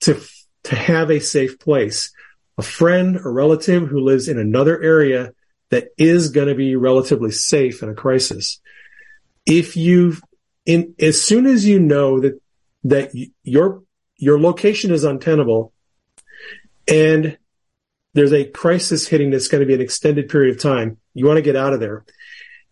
to, 0.00 0.20
to 0.64 0.76
have 0.76 1.10
a 1.10 1.20
safe 1.20 1.58
place. 1.58 2.12
A 2.58 2.62
friend 2.62 3.18
or 3.18 3.32
relative 3.32 3.88
who 3.88 4.00
lives 4.00 4.28
in 4.28 4.38
another 4.38 4.80
area 4.80 5.32
that 5.70 5.88
is 5.98 6.30
going 6.30 6.48
to 6.48 6.54
be 6.54 6.76
relatively 6.76 7.30
safe 7.30 7.82
in 7.82 7.88
a 7.88 7.94
crisis. 7.94 8.60
If 9.44 9.76
you, 9.76 10.16
in, 10.64 10.94
as 10.98 11.20
soon 11.20 11.46
as 11.46 11.66
you 11.66 11.78
know 11.78 12.20
that, 12.20 12.40
that 12.84 13.10
your, 13.42 13.82
your 14.16 14.40
location 14.40 14.90
is 14.90 15.04
untenable 15.04 15.72
and 16.88 17.36
there's 18.14 18.32
a 18.32 18.46
crisis 18.46 19.06
hitting 19.06 19.30
that's 19.30 19.48
going 19.48 19.60
to 19.60 19.66
be 19.66 19.74
an 19.74 19.80
extended 19.80 20.28
period 20.30 20.54
of 20.54 20.62
time, 20.62 20.98
you 21.12 21.26
want 21.26 21.36
to 21.36 21.42
get 21.42 21.56
out 21.56 21.74
of 21.74 21.80
there. 21.80 22.04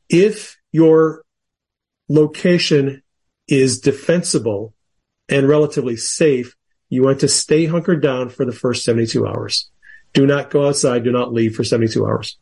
If 0.08 0.56
your 0.72 1.22
location 2.08 3.02
is 3.46 3.80
defensible 3.80 4.72
and 5.28 5.48
relatively 5.48 5.96
safe, 5.96 6.56
you 6.94 7.02
want 7.02 7.20
to 7.20 7.28
stay 7.28 7.66
hunkered 7.66 8.00
down 8.00 8.28
for 8.28 8.44
the 8.44 8.52
first 8.52 8.84
72 8.84 9.26
hours. 9.26 9.68
Do 10.12 10.26
not 10.26 10.50
go 10.50 10.68
outside. 10.68 11.04
Do 11.04 11.12
not 11.12 11.32
leave 11.32 11.56
for 11.56 11.64
72 11.64 12.06
hours. 12.06 12.38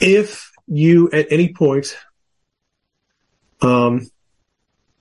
If 0.00 0.50
you 0.66 1.10
at 1.12 1.26
any 1.30 1.52
point, 1.52 1.96
um, 3.60 4.08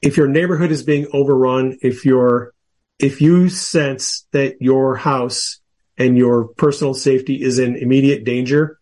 if 0.01 0.17
your 0.17 0.27
neighborhood 0.27 0.71
is 0.71 0.83
being 0.83 1.07
overrun, 1.13 1.79
if 1.81 2.05
you're, 2.05 2.53
if 2.99 3.21
you 3.21 3.49
sense 3.49 4.27
that 4.31 4.61
your 4.61 4.95
house 4.95 5.59
and 5.97 6.17
your 6.17 6.49
personal 6.49 6.93
safety 6.93 7.41
is 7.41 7.57
in 7.57 7.75
immediate 7.75 8.23
danger, 8.23 8.79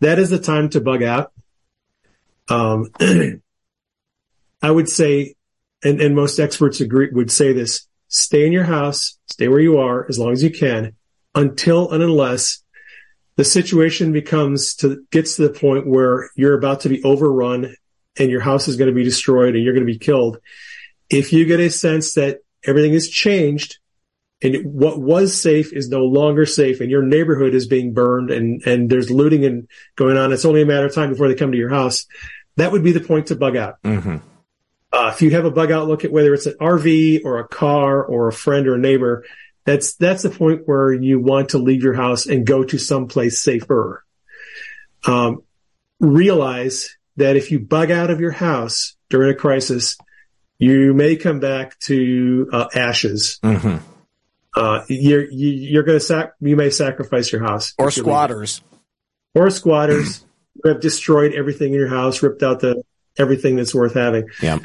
that 0.00 0.18
is 0.18 0.30
the 0.30 0.38
time 0.38 0.68
to 0.70 0.80
bug 0.80 1.02
out. 1.02 1.32
Um, 2.48 2.90
I 4.62 4.70
would 4.70 4.88
say, 4.88 5.36
and, 5.82 6.00
and 6.00 6.14
most 6.14 6.38
experts 6.38 6.80
agree, 6.80 7.10
would 7.12 7.30
say 7.30 7.52
this, 7.52 7.87
stay 8.08 8.46
in 8.46 8.52
your 8.52 8.64
house, 8.64 9.18
stay 9.26 9.48
where 9.48 9.60
you 9.60 9.78
are 9.78 10.06
as 10.08 10.18
long 10.18 10.32
as 10.32 10.42
you 10.42 10.50
can 10.50 10.94
until 11.34 11.90
and 11.92 12.02
unless 12.02 12.62
the 13.36 13.44
situation 13.44 14.12
becomes 14.12 14.74
to 14.74 15.04
gets 15.12 15.36
to 15.36 15.42
the 15.42 15.54
point 15.54 15.86
where 15.86 16.30
you're 16.34 16.58
about 16.58 16.80
to 16.80 16.88
be 16.88 17.02
overrun 17.04 17.74
and 18.18 18.30
your 18.30 18.40
house 18.40 18.66
is 18.66 18.76
going 18.76 18.88
to 18.88 18.94
be 18.94 19.04
destroyed 19.04 19.54
and 19.54 19.62
you're 19.62 19.74
going 19.74 19.86
to 19.86 19.92
be 19.92 19.98
killed. 19.98 20.38
If 21.08 21.32
you 21.32 21.44
get 21.46 21.60
a 21.60 21.70
sense 21.70 22.14
that 22.14 22.40
everything 22.66 22.92
has 22.94 23.08
changed 23.08 23.78
and 24.42 24.56
what 24.64 25.00
was 25.00 25.40
safe 25.40 25.72
is 25.72 25.88
no 25.88 26.04
longer 26.04 26.46
safe 26.46 26.80
and 26.80 26.90
your 26.90 27.02
neighborhood 27.02 27.54
is 27.54 27.66
being 27.66 27.92
burned 27.92 28.30
and, 28.30 28.62
and 28.66 28.90
there's 28.90 29.10
looting 29.10 29.44
and 29.44 29.68
going 29.96 30.16
on, 30.16 30.32
it's 30.32 30.44
only 30.44 30.62
a 30.62 30.66
matter 30.66 30.86
of 30.86 30.94
time 30.94 31.10
before 31.10 31.28
they 31.28 31.34
come 31.34 31.52
to 31.52 31.58
your 31.58 31.70
house. 31.70 32.06
That 32.56 32.72
would 32.72 32.82
be 32.82 32.92
the 32.92 33.00
point 33.00 33.28
to 33.28 33.36
bug 33.36 33.56
out. 33.56 33.80
Mm-hmm. 33.84 34.16
Uh, 34.92 35.10
if 35.14 35.20
you 35.20 35.30
have 35.30 35.44
a 35.44 35.50
bug 35.50 35.70
out 35.70 35.86
look 35.86 36.04
at 36.04 36.12
whether 36.12 36.32
it's 36.32 36.46
an 36.46 36.54
RV 36.60 37.24
or 37.24 37.38
a 37.38 37.48
car 37.48 38.02
or 38.02 38.28
a 38.28 38.32
friend 38.32 38.66
or 38.66 38.76
a 38.76 38.78
neighbor, 38.78 39.24
that's 39.64 39.94
that's 39.96 40.22
the 40.22 40.30
point 40.30 40.62
where 40.64 40.92
you 40.92 41.20
want 41.20 41.50
to 41.50 41.58
leave 41.58 41.82
your 41.82 41.94
house 41.94 42.26
and 42.26 42.46
go 42.46 42.64
to 42.64 42.78
someplace 42.78 43.40
safer. 43.40 44.02
Um, 45.06 45.42
realize 46.00 46.96
that 47.16 47.36
if 47.36 47.50
you 47.50 47.58
bug 47.58 47.90
out 47.90 48.10
of 48.10 48.20
your 48.20 48.30
house 48.30 48.96
during 49.10 49.30
a 49.30 49.34
crisis, 49.34 49.98
you 50.58 50.94
may 50.94 51.16
come 51.16 51.38
back 51.40 51.78
to 51.80 52.48
uh, 52.52 52.68
ashes. 52.74 53.38
Mm-hmm. 53.42 53.76
Uh, 54.56 54.84
you're 54.88 55.30
you, 55.30 55.48
are 55.48 55.70
you 55.70 55.80
are 55.80 55.82
going 55.82 55.98
to 55.98 56.04
sac- 56.04 56.32
you 56.40 56.56
may 56.56 56.70
sacrifice 56.70 57.30
your 57.30 57.42
house 57.42 57.74
or 57.78 57.90
squatters 57.90 58.62
or 59.34 59.50
squatters 59.50 60.24
who 60.62 60.70
have 60.70 60.80
destroyed 60.80 61.34
everything 61.34 61.74
in 61.74 61.78
your 61.78 61.88
house, 61.88 62.22
ripped 62.22 62.42
out 62.42 62.60
the 62.60 62.82
everything 63.18 63.56
that's 63.56 63.74
worth 63.74 63.94
having. 63.94 64.28
Yeah. 64.42 64.58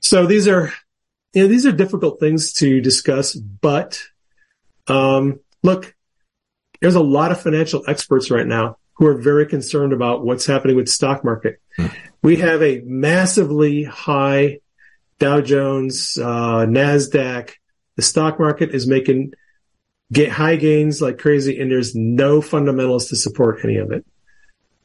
So 0.00 0.26
these 0.26 0.48
are 0.48 0.72
you 1.34 1.42
know, 1.42 1.48
these 1.48 1.66
are 1.66 1.72
difficult 1.72 2.20
things 2.20 2.52
to 2.54 2.80
discuss, 2.80 3.34
but, 3.34 4.00
um, 4.86 5.40
look, 5.62 5.94
there's 6.80 6.94
a 6.94 7.02
lot 7.02 7.32
of 7.32 7.40
financial 7.40 7.84
experts 7.86 8.30
right 8.30 8.46
now 8.46 8.78
who 8.94 9.06
are 9.06 9.18
very 9.18 9.46
concerned 9.46 9.92
about 9.92 10.24
what's 10.24 10.46
happening 10.46 10.76
with 10.76 10.86
the 10.86 10.92
stock 10.92 11.24
market. 11.24 11.60
Mm. 11.78 11.94
We 12.22 12.36
have 12.36 12.62
a 12.62 12.80
massively 12.84 13.84
high 13.84 14.60
Dow 15.18 15.40
Jones, 15.40 16.16
uh, 16.16 16.66
NASDAQ. 16.66 17.52
The 17.96 18.02
stock 18.02 18.38
market 18.38 18.74
is 18.74 18.86
making 18.86 19.32
get 20.12 20.30
high 20.30 20.56
gains 20.56 21.02
like 21.02 21.18
crazy 21.18 21.60
and 21.60 21.70
there's 21.70 21.94
no 21.94 22.40
fundamentals 22.40 23.08
to 23.08 23.16
support 23.16 23.60
any 23.64 23.76
of 23.76 23.92
it. 23.92 24.06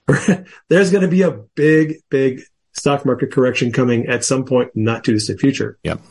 there's 0.69 0.91
going 0.91 1.03
to 1.03 1.07
be 1.07 1.21
a 1.21 1.31
big, 1.31 2.01
big 2.09 2.41
stock 2.73 3.05
market 3.05 3.31
correction 3.31 3.71
coming 3.71 4.07
at 4.07 4.25
some 4.25 4.45
point, 4.45 4.71
not 4.75 5.03
too 5.03 5.13
distant 5.13 5.39
future. 5.39 5.77
Yep. 5.83 6.01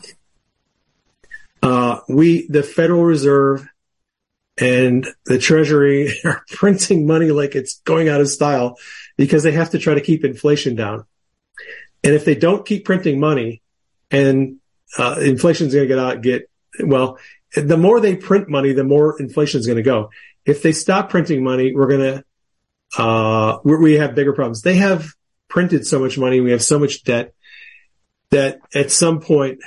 Uh, 1.61 1.99
we, 2.09 2.47
the 2.47 2.63
Federal 2.63 3.03
Reserve 3.03 3.67
and 4.57 5.07
the 5.25 5.37
Treasury 5.37 6.13
are 6.25 6.43
printing 6.49 7.05
money 7.05 7.31
like 7.31 7.55
it's 7.55 7.79
going 7.81 8.09
out 8.09 8.21
of 8.21 8.27
style 8.27 8.77
because 9.17 9.43
they 9.43 9.51
have 9.51 9.71
to 9.71 9.79
try 9.79 9.93
to 9.93 10.01
keep 10.01 10.25
inflation 10.25 10.75
down. 10.75 11.05
And 12.03 12.13
if 12.13 12.25
they 12.25 12.35
don't 12.35 12.65
keep 12.65 12.83
printing 12.83 13.19
money 13.19 13.61
and 14.11 14.57
uh, 14.97 15.17
inflation 15.21 15.67
is 15.67 15.73
going 15.73 15.87
to 15.87 15.95
get 15.95 15.99
out, 15.99 16.21
get, 16.21 16.49
well, 16.79 17.17
the 17.55 17.77
more 17.77 17.99
they 17.99 18.15
print 18.15 18.49
money, 18.49 18.73
the 18.73 18.83
more 18.83 19.19
inflation 19.21 19.59
is 19.59 19.67
going 19.67 19.77
to 19.77 19.83
go. 19.83 20.09
If 20.45 20.61
they 20.61 20.73
stop 20.73 21.09
printing 21.09 21.43
money, 21.43 21.73
we're 21.73 21.87
going 21.87 22.23
to, 22.97 23.01
uh, 23.01 23.59
we 23.63 23.93
have 23.93 24.15
bigger 24.15 24.33
problems. 24.33 24.61
They 24.61 24.75
have 24.75 25.13
printed 25.53 25.85
so 25.85 25.99
much 25.99 26.17
money. 26.17 26.41
We 26.41 26.51
have 26.51 26.63
so 26.63 26.79
much 26.79 27.03
debt 27.03 27.33
that 28.31 28.59
at 28.73 28.89
some 28.89 29.21
point, 29.21 29.59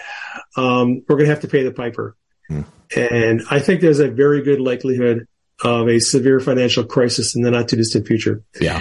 um, 0.56 1.04
we're 1.08 1.14
going 1.14 1.26
to 1.26 1.30
have 1.30 1.42
to 1.42 1.48
pay 1.48 1.62
the 1.62 1.70
piper. 1.70 2.16
Hmm. 2.48 2.62
And 2.96 3.42
I 3.50 3.60
think 3.60 3.80
there's 3.80 4.00
a 4.00 4.10
very 4.10 4.42
good 4.42 4.60
likelihood 4.60 5.28
of 5.62 5.88
a 5.88 6.00
severe 6.00 6.40
financial 6.40 6.84
crisis 6.84 7.36
in 7.36 7.42
the 7.42 7.52
not 7.52 7.68
too 7.68 7.76
distant 7.76 8.06
future. 8.06 8.42
Yeah. 8.60 8.80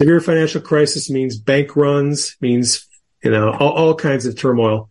Severe 0.00 0.20
financial 0.20 0.62
crisis 0.62 1.10
means 1.10 1.38
bank 1.38 1.76
runs, 1.76 2.36
means, 2.40 2.88
you 3.22 3.30
know, 3.30 3.52
all, 3.52 3.72
all 3.72 3.94
kinds 3.94 4.24
of 4.24 4.34
turmoil. 4.34 4.88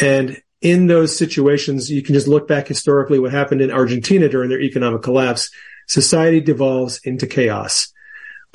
And 0.00 0.40
in 0.62 0.86
those 0.86 1.14
situations, 1.14 1.90
you 1.90 2.02
can 2.02 2.14
just 2.14 2.26
look 2.26 2.48
back 2.48 2.68
historically 2.68 3.18
what 3.18 3.32
happened 3.32 3.60
in 3.60 3.70
Argentina 3.70 4.30
during 4.30 4.48
their 4.48 4.62
economic 4.62 5.02
collapse. 5.02 5.50
Society 5.86 6.40
devolves 6.40 7.00
into 7.04 7.26
chaos. 7.26 7.92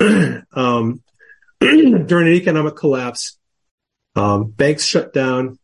um, 0.00 1.02
during 1.60 2.26
an 2.26 2.32
economic 2.34 2.76
collapse, 2.76 3.38
um, 4.14 4.50
banks 4.50 4.84
shut 4.84 5.12
down, 5.12 5.58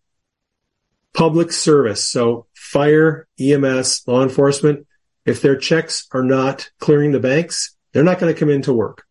public 1.14 1.52
service, 1.52 2.06
so 2.06 2.46
fire, 2.54 3.26
EMS, 3.38 4.02
law 4.06 4.22
enforcement, 4.22 4.86
if 5.24 5.42
their 5.42 5.56
checks 5.56 6.06
are 6.12 6.22
not 6.22 6.70
clearing 6.78 7.12
the 7.12 7.20
banks, 7.20 7.76
they're 7.92 8.02
not 8.02 8.18
going 8.18 8.32
to 8.32 8.38
come 8.38 8.50
into 8.50 8.72
work. 8.72 9.04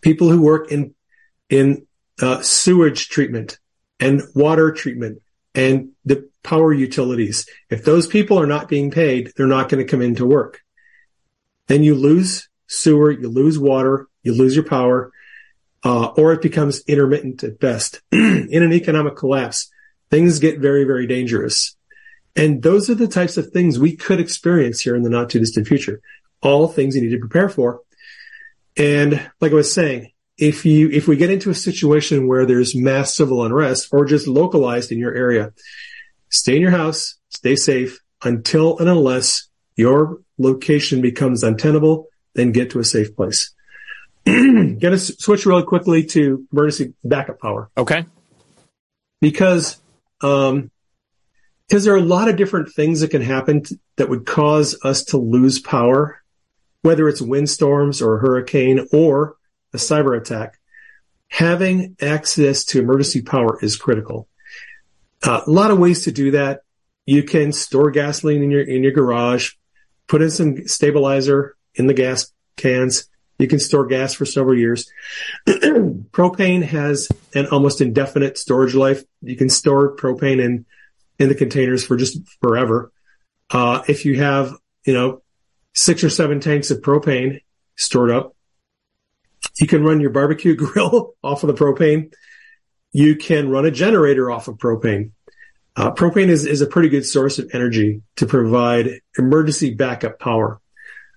People 0.00 0.30
who 0.30 0.40
work 0.40 0.70
in 0.72 0.94
in 1.48 1.86
uh, 2.22 2.40
sewage 2.42 3.08
treatment 3.08 3.58
and 3.98 4.22
water 4.34 4.72
treatment 4.72 5.20
and 5.54 5.90
the 6.04 6.30
power 6.42 6.72
utilities. 6.72 7.46
If 7.68 7.84
those 7.84 8.06
people 8.06 8.38
are 8.38 8.46
not 8.46 8.68
being 8.68 8.90
paid, 8.90 9.32
they're 9.36 9.46
not 9.46 9.68
going 9.68 9.84
to 9.84 9.90
come 9.90 10.00
into 10.00 10.24
work. 10.24 10.60
Then 11.66 11.82
you 11.82 11.94
lose 11.94 12.48
sewer, 12.66 13.10
you 13.10 13.28
lose 13.28 13.58
water, 13.58 14.08
you 14.22 14.32
lose 14.32 14.54
your 14.54 14.64
power, 14.64 15.12
uh, 15.84 16.06
or 16.16 16.32
it 16.32 16.42
becomes 16.42 16.82
intermittent 16.86 17.42
at 17.42 17.58
best. 17.58 18.00
In 18.12 18.48
an 18.62 18.72
economic 18.72 19.16
collapse, 19.16 19.70
things 20.10 20.38
get 20.38 20.58
very, 20.58 20.84
very 20.84 21.06
dangerous. 21.06 21.76
And 22.36 22.62
those 22.62 22.88
are 22.90 22.94
the 22.94 23.08
types 23.08 23.36
of 23.36 23.50
things 23.50 23.78
we 23.78 23.96
could 23.96 24.20
experience 24.20 24.80
here 24.80 24.94
in 24.94 25.02
the 25.02 25.10
not 25.10 25.30
too 25.30 25.40
distant 25.40 25.66
future. 25.66 26.00
All 26.42 26.68
things 26.68 26.94
you 26.94 27.02
need 27.02 27.10
to 27.10 27.18
prepare 27.18 27.48
for. 27.48 27.80
And 28.76 29.30
like 29.40 29.52
I 29.52 29.56
was 29.56 29.72
saying, 29.72 30.12
if 30.38 30.64
you 30.64 30.88
if 30.90 31.06
we 31.06 31.16
get 31.16 31.30
into 31.30 31.50
a 31.50 31.54
situation 31.54 32.26
where 32.26 32.46
there's 32.46 32.74
mass 32.74 33.14
civil 33.14 33.44
unrest 33.44 33.88
or 33.92 34.06
just 34.06 34.26
localized 34.26 34.90
in 34.90 34.98
your 34.98 35.14
area, 35.14 35.52
stay 36.30 36.56
in 36.56 36.62
your 36.62 36.70
house, 36.70 37.16
stay 37.28 37.56
safe 37.56 38.00
until 38.22 38.78
and 38.78 38.88
unless 38.88 39.48
your 39.76 40.18
location 40.38 41.02
becomes 41.02 41.42
untenable, 41.42 42.06
then 42.34 42.52
get 42.52 42.70
to 42.70 42.78
a 42.78 42.84
safe 42.84 43.14
place. 43.16 43.52
Get 44.24 44.90
to 44.90 44.98
switch 44.98 45.46
really 45.46 45.62
quickly 45.62 46.04
to 46.04 46.46
emergency 46.52 46.94
backup 47.04 47.40
power. 47.40 47.70
Okay. 47.76 48.04
Because 49.20 49.78
um 50.20 50.70
because 51.68 51.84
there 51.84 51.94
are 51.94 51.98
a 51.98 52.02
lot 52.02 52.28
of 52.28 52.36
different 52.36 52.72
things 52.72 53.00
that 53.00 53.12
can 53.12 53.22
happen 53.22 53.62
t- 53.62 53.78
that 53.96 54.08
would 54.08 54.26
cause 54.26 54.76
us 54.82 55.04
to 55.04 55.18
lose 55.18 55.60
power, 55.60 56.20
whether 56.82 57.08
it's 57.08 57.22
windstorms 57.22 58.02
or 58.02 58.16
a 58.16 58.20
hurricane 58.20 58.88
or 58.92 59.36
a 59.72 59.76
cyber 59.76 60.18
attack, 60.20 60.58
having 61.28 61.96
access 62.00 62.64
to 62.64 62.80
emergency 62.80 63.22
power 63.22 63.56
is 63.62 63.76
critical. 63.76 64.26
Uh, 65.22 65.42
a 65.46 65.50
lot 65.50 65.70
of 65.70 65.78
ways 65.78 66.04
to 66.04 66.12
do 66.12 66.32
that. 66.32 66.62
You 67.06 67.22
can 67.22 67.52
store 67.52 67.90
gasoline 67.90 68.42
in 68.42 68.50
your 68.50 68.62
in 68.62 68.82
your 68.82 68.92
garage, 68.92 69.52
put 70.08 70.22
in 70.22 70.30
some 70.30 70.66
stabilizer 70.66 71.56
in 71.74 71.86
the 71.86 71.94
gas 71.94 72.32
cans. 72.56 73.08
You 73.40 73.48
can 73.48 73.58
store 73.58 73.86
gas 73.86 74.12
for 74.12 74.26
several 74.26 74.58
years. 74.58 74.92
propane 75.48 76.62
has 76.62 77.08
an 77.34 77.46
almost 77.46 77.80
indefinite 77.80 78.36
storage 78.36 78.74
life. 78.74 79.02
You 79.22 79.34
can 79.34 79.48
store 79.48 79.96
propane 79.96 80.44
in 80.44 80.66
in 81.18 81.28
the 81.30 81.34
containers 81.34 81.84
for 81.84 81.96
just 81.96 82.18
forever. 82.42 82.92
Uh, 83.50 83.82
if 83.88 84.04
you 84.04 84.18
have, 84.20 84.52
you 84.84 84.92
know, 84.92 85.22
six 85.74 86.04
or 86.04 86.10
seven 86.10 86.40
tanks 86.40 86.70
of 86.70 86.82
propane 86.82 87.40
stored 87.76 88.10
up, 88.10 88.36
you 89.58 89.66
can 89.66 89.84
run 89.84 90.00
your 90.00 90.10
barbecue 90.10 90.54
grill 90.56 91.14
off 91.22 91.42
of 91.42 91.46
the 91.46 91.54
propane. 91.54 92.12
You 92.92 93.16
can 93.16 93.48
run 93.48 93.64
a 93.64 93.70
generator 93.70 94.30
off 94.30 94.48
of 94.48 94.58
propane. 94.58 95.12
Uh, 95.76 95.92
propane 95.92 96.28
is, 96.28 96.44
is 96.44 96.60
a 96.60 96.66
pretty 96.66 96.90
good 96.90 97.06
source 97.06 97.38
of 97.38 97.50
energy 97.54 98.02
to 98.16 98.26
provide 98.26 99.00
emergency 99.16 99.72
backup 99.72 100.18
power. 100.18 100.60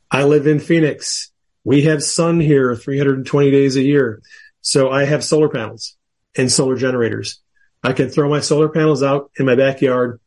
I 0.09 0.23
live 0.23 0.47
in 0.47 0.59
Phoenix. 0.61 1.32
We 1.63 1.83
have 1.83 2.03
sun 2.03 2.39
here 2.39 2.75
320 2.75 3.51
days 3.51 3.75
a 3.75 3.81
year. 3.81 4.21
So 4.61 4.91
I 4.91 5.05
have 5.05 5.23
solar 5.23 5.49
panels 5.49 5.95
and 6.35 6.51
solar 6.51 6.75
generators. 6.75 7.39
I 7.83 7.93
can 7.93 8.09
throw 8.09 8.29
my 8.29 8.39
solar 8.39 8.69
panels 8.69 9.03
out 9.03 9.31
in 9.37 9.45
my 9.45 9.55
backyard. 9.55 10.19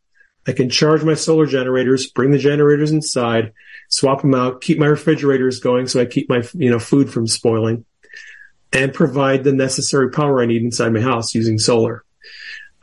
I 0.46 0.52
can 0.52 0.70
charge 0.70 1.02
my 1.02 1.14
solar 1.14 1.46
generators, 1.46 2.06
bring 2.06 2.30
the 2.30 2.38
generators 2.38 2.92
inside, 2.92 3.52
swap 3.88 4.22
them 4.22 4.34
out, 4.34 4.60
keep 4.60 4.78
my 4.78 4.86
refrigerators 4.86 5.58
going 5.58 5.88
so 5.88 6.00
I 6.00 6.06
keep 6.06 6.28
my, 6.28 6.42
you 6.54 6.70
know, 6.70 6.78
food 6.78 7.10
from 7.10 7.26
spoiling 7.26 7.84
and 8.72 8.94
provide 8.94 9.42
the 9.42 9.52
necessary 9.52 10.10
power 10.10 10.40
I 10.40 10.46
need 10.46 10.62
inside 10.62 10.92
my 10.92 11.00
house 11.00 11.34
using 11.34 11.58
solar. 11.58 12.04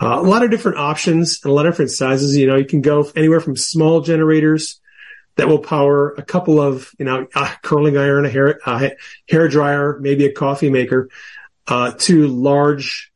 Uh, 0.01 0.19
a 0.19 0.23
lot 0.23 0.43
of 0.43 0.51
different 0.51 0.79
options 0.79 1.39
and 1.43 1.51
a 1.51 1.53
lot 1.53 1.65
of 1.65 1.73
different 1.73 1.91
sizes. 1.91 2.35
You 2.35 2.47
know, 2.47 2.55
you 2.55 2.65
can 2.65 2.81
go 2.81 3.09
anywhere 3.15 3.39
from 3.39 3.55
small 3.55 4.01
generators 4.01 4.81
that 5.35 5.47
will 5.47 5.59
power 5.59 6.11
a 6.11 6.21
couple 6.21 6.61
of, 6.61 6.91
you 6.99 7.05
know, 7.05 7.27
a 7.35 7.49
curling 7.61 7.97
iron, 7.97 8.25
a 8.25 8.29
hair, 8.29 8.59
a 8.65 8.91
hair 9.27 9.47
dryer, 9.47 9.97
maybe 9.99 10.25
a 10.25 10.31
coffee 10.31 10.69
maker, 10.69 11.09
uh, 11.67 11.91
to 11.97 12.27
large, 12.27 13.11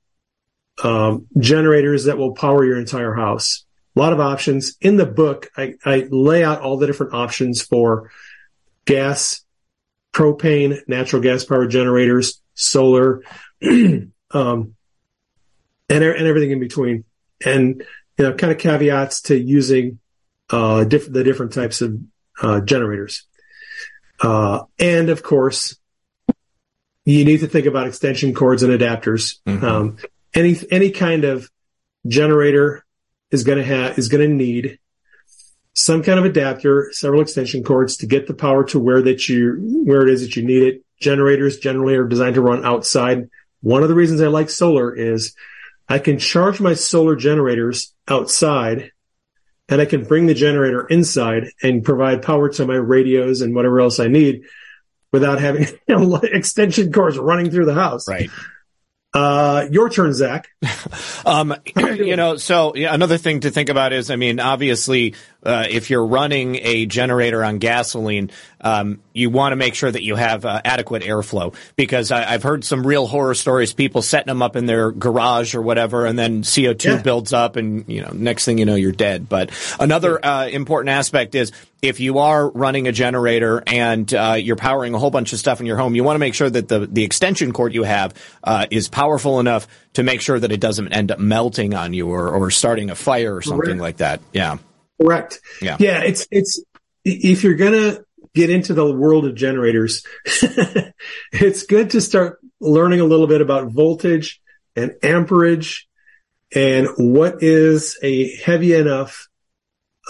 um, 0.84 1.28
generators 1.38 2.06
that 2.06 2.18
will 2.18 2.34
power 2.34 2.66
your 2.66 2.80
entire 2.80 3.14
house. 3.14 3.66
A 3.96 4.00
lot 4.00 4.14
of 4.14 4.20
options 4.20 4.78
in 4.80 4.98
the 4.98 5.06
book. 5.06 5.50
I, 5.58 5.76
I 5.84 6.08
lay 6.12 6.44
out 6.44 6.62
all 6.62 6.78
the 6.78 6.88
different 6.88 7.14
options 7.14 7.62
for 7.62 8.12
gas, 8.86 9.44
propane, 10.14 10.80
natural 10.88 11.22
gas 11.22 11.44
powered 11.44 11.72
generators, 11.72 12.42
solar, 12.54 13.24
um, 13.64 14.12
and, 14.32 14.74
and 15.90 16.28
everything 16.28 16.52
in 16.52 16.60
between. 16.60 17.06
And, 17.46 17.84
you 18.18 18.26
know, 18.26 18.34
kind 18.34 18.52
of 18.52 18.60
caveats 18.60 19.22
to 19.24 19.40
using, 19.40 20.00
uh, 20.50 20.84
diff- 20.84 21.12
the 21.12 21.24
different 21.24 21.54
types 21.54 21.82
of, 21.82 22.00
uh, 22.42 22.62
generators. 22.62 23.26
Uh, 24.22 24.64
and 24.80 25.10
of 25.10 25.24
course, 25.24 25.78
you 27.06 27.24
need 27.26 27.40
to 27.40 27.48
think 27.48 27.66
about 27.66 27.88
extension 27.88 28.34
cords 28.34 28.64
and 28.64 28.74
adapters. 28.74 29.40
Mm-hmm. 29.46 29.66
Um, 29.66 29.98
any, 30.34 30.58
any 30.72 30.92
kind 30.92 31.24
of 31.24 31.50
generator 32.08 32.86
is 33.32 33.44
going 33.44 33.58
to 33.58 33.64
have, 33.64 33.98
is 33.98 34.08
going 34.08 34.28
to 34.28 34.36
need 34.36 34.80
some 35.74 36.02
kind 36.04 36.20
of 36.20 36.26
adapter, 36.26 36.90
several 36.92 37.22
extension 37.22 37.64
cords 37.64 37.98
to 37.98 38.08
get 38.08 38.28
the 38.28 38.34
power 38.34 38.64
to 38.66 38.80
where 38.80 39.02
that 39.04 39.30
you, 39.30 39.84
where 39.86 40.02
it 40.02 40.10
is 40.10 40.22
that 40.22 40.36
you 40.36 40.44
need 40.44 40.64
it 40.64 40.84
generators 41.00 41.60
generally 41.60 41.96
are 41.96 42.08
designed 42.08 42.36
to 42.36 42.42
run 42.42 42.66
outside. 42.66 43.30
One 43.62 43.84
of 43.84 43.90
the 43.90 43.96
reasons 43.96 44.22
I 44.22 44.28
like 44.28 44.50
solar 44.50 44.94
is 44.94 45.36
I 45.88 46.00
can 46.00 46.20
charge 46.20 46.60
my 46.60 46.74
solar 46.74 47.16
generators 47.16 47.94
outside 48.08 48.92
and 49.70 49.82
I 49.82 49.86
can 49.86 50.04
bring 50.04 50.28
the 50.28 50.34
generator 50.34 50.86
inside 50.88 51.52
and 51.62 51.84
provide 51.84 52.22
power 52.22 52.50
to 52.50 52.66
my 52.66 52.76
radios 52.76 53.42
and 53.42 53.54
whatever 53.54 53.80
else 53.80 54.00
I 54.00 54.08
need 54.08 54.44
without 55.12 55.40
having 55.40 55.68
you 55.88 55.96
know, 55.96 56.16
extension 56.16 56.92
cords 56.92 57.18
running 57.18 57.52
through 57.52 57.66
the 57.66 57.74
house. 57.74 58.08
Right. 58.08 58.30
Uh, 59.14 59.68
your 59.72 59.90
turn, 59.90 60.14
Zak. 60.14 60.50
Um, 61.26 61.54
you 61.76 62.16
know, 62.16 62.38
so 62.38 62.74
yeah, 62.74 62.94
another 62.94 63.18
thing 63.18 63.42
to 63.42 63.52
think 63.52 63.68
about 63.68 63.92
is, 63.92 64.10
I 64.10 64.16
mean, 64.16 64.40
obviously, 64.40 65.14
uh, 65.48 65.66
if 65.70 65.90
you're 65.90 66.06
running 66.06 66.58
a 66.62 66.86
generator 66.86 67.44
on 67.44 67.58
gasoline, 67.58 68.30
um, 68.60 69.00
you 69.14 69.30
want 69.30 69.54
to 69.54 69.56
make 69.56 69.76
sure 69.76 69.90
that 69.90 70.04
you 70.04 70.16
have 70.16 70.46
uh, 70.46 70.62
adequate 70.66 71.04
airflow 71.04 71.56
because 71.76 72.12
I, 72.12 72.24
have 72.24 72.44
heard 72.44 72.66
some 72.66 72.86
real 72.86 73.08
horror 73.08 73.34
stories, 73.34 73.74
people 73.74 74.02
setting 74.02 74.28
them 74.28 74.42
up 74.42 74.56
in 74.58 74.66
their 74.66 74.92
garage 74.92 75.56
or 75.56 75.62
whatever, 75.62 76.06
and 76.06 76.20
then 76.20 76.44
CO2 76.44 76.86
yeah. 76.86 77.02
builds 77.02 77.32
up, 77.32 77.56
and 77.56 77.86
you 77.88 78.02
know, 78.02 78.12
next 78.14 78.44
thing 78.46 78.58
you 78.58 78.66
know, 78.66 78.76
you're 78.76 78.92
dead. 78.92 79.30
But 79.30 79.52
another 79.80 80.24
uh, 80.24 80.48
important 80.48 80.90
aspect 80.90 81.34
is 81.34 81.54
if 81.82 82.00
you 82.00 82.20
are 82.20 82.50
running 82.50 82.88
a 82.88 82.92
generator 82.92 83.64
and 83.66 84.12
uh, 84.14 84.36
you're 84.38 84.56
powering 84.56 84.94
a 84.96 85.00
whole 85.00 85.12
bunch 85.12 85.32
of 85.32 85.40
stuff 85.40 85.60
in 85.60 85.66
your 85.66 85.78
home, 85.78 85.96
you 85.96 86.04
want 86.04 86.16
to 86.16 86.20
make 86.20 86.34
sure 86.34 86.50
that 86.50 86.68
the 86.68 86.88
the 86.88 87.04
extension 87.04 87.54
cord 87.54 87.74
you 87.74 87.84
have 87.84 88.14
uh, 88.44 88.66
is 88.70 88.90
powerful 88.90 89.40
enough 89.40 89.68
to 89.94 90.04
make 90.04 90.22
sure 90.22 90.40
that 90.40 90.52
it 90.52 90.60
doesn't 90.60 90.90
end 90.90 91.12
up 91.12 91.20
melting 91.20 91.74
on 91.74 91.94
you 91.94 92.10
or, 92.10 92.30
or 92.30 92.52
starting 92.52 92.90
a 92.90 92.96
fire 92.96 93.36
or 93.36 93.42
something 93.42 93.66
Correct. 93.66 93.82
like 93.82 93.98
that. 93.98 94.22
Yeah. 94.34 94.58
Correct. 95.02 95.40
Yeah. 95.62 95.78
Yeah. 95.80 96.02
It's, 96.04 96.28
it's, 96.32 96.64
if 97.04 97.44
you're 97.44 97.56
going 97.56 97.74
to 97.74 98.06
get 98.34 98.50
into 98.50 98.74
the 98.74 98.92
world 98.92 99.26
of 99.26 99.36
generators, 99.36 100.04
it's 101.32 101.64
good 101.64 101.92
to 101.92 102.02
start 102.02 102.40
learning 102.60 103.00
a 103.00 103.06
little 103.06 103.28
bit 103.28 103.42
about 103.42 103.72
voltage 103.72 104.42
and 104.76 104.96
amperage 105.04 105.88
and 106.54 106.88
what 106.98 107.44
is 107.44 107.98
a 108.02 108.36
heavy 108.38 108.74
enough, 108.74 109.28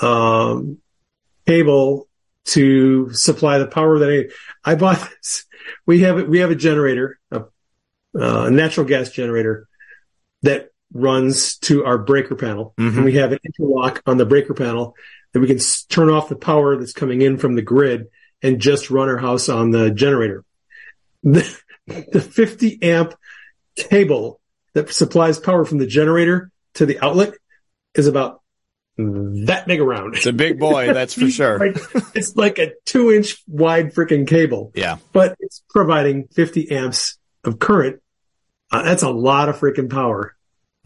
um, 0.02 0.78
cable 1.46 2.08
to 2.46 3.12
supply 3.14 3.58
the 3.58 3.68
power 3.68 4.00
that 4.00 4.30
I, 4.66 4.72
I 4.72 4.76
bought 4.76 5.00
this. 5.00 5.46
We 5.86 6.02
have, 6.02 6.28
we 6.28 6.40
have 6.40 6.52
a 6.52 6.56
generator, 6.56 7.20
a, 7.32 7.44
a 8.14 8.50
natural 8.52 8.86
gas 8.86 9.10
generator 9.10 9.68
that 10.44 10.70
runs 10.94 11.58
to 11.58 11.86
our 11.86 11.98
breaker 11.98 12.36
panel. 12.36 12.74
Mm-hmm. 12.78 12.98
And 12.98 13.06
we 13.06 13.14
have 13.16 13.32
an 13.32 13.40
interlock 13.44 14.02
on 14.06 14.18
the 14.18 14.26
breaker 14.26 14.54
panel 14.54 14.96
that 15.34 15.40
we 15.40 15.48
can 15.48 15.60
turn 15.90 16.10
off 16.10 16.30
the 16.30 16.36
power 16.36 16.78
that's 16.78 16.94
coming 16.94 17.22
in 17.22 17.38
from 17.38 17.56
the 17.56 17.62
grid 17.62 18.08
and 18.42 18.60
just 18.60 18.90
run 18.90 19.10
our 19.10 19.18
house 19.18 19.50
on 19.50 19.72
the 19.72 19.92
generator. 19.92 20.44
The, 21.24 21.60
the 21.88 22.22
50 22.22 22.82
amp 22.84 23.14
cable 23.76 24.40
that 24.74 24.92
supplies 24.92 25.40
power 25.40 25.66
from 25.66 25.78
the 25.78 25.88
generator 25.88 26.52
to 26.76 26.86
the 26.86 27.00
outlet 27.00 27.34
is 27.96 28.08
about 28.08 28.42
that 28.98 29.66
big 29.68 29.80
around. 29.80 30.16
It's 30.16 30.26
a 30.26 30.34
big 30.34 30.60
boy, 30.60 30.88
that's 30.94 31.14
for 31.14 31.30
sure. 31.30 31.60
like, 31.60 31.78
it's 32.16 32.36
like 32.36 32.60
a 32.60 32.72
two 32.86 33.12
inch 33.12 33.44
wide 33.48 33.94
freaking 33.94 34.28
cable. 34.28 34.72
Yeah. 34.76 34.98
But 35.14 35.36
it's 35.40 35.64
providing 35.70 36.28
50 36.28 36.72
amps 36.72 37.18
of 37.44 37.60
current. 37.60 38.02
Uh, 38.72 38.84
that's 38.84 39.04
a 39.04 39.10
lot 39.10 39.50
of 39.50 39.58
freaking 39.58 39.90
power. 39.90 40.36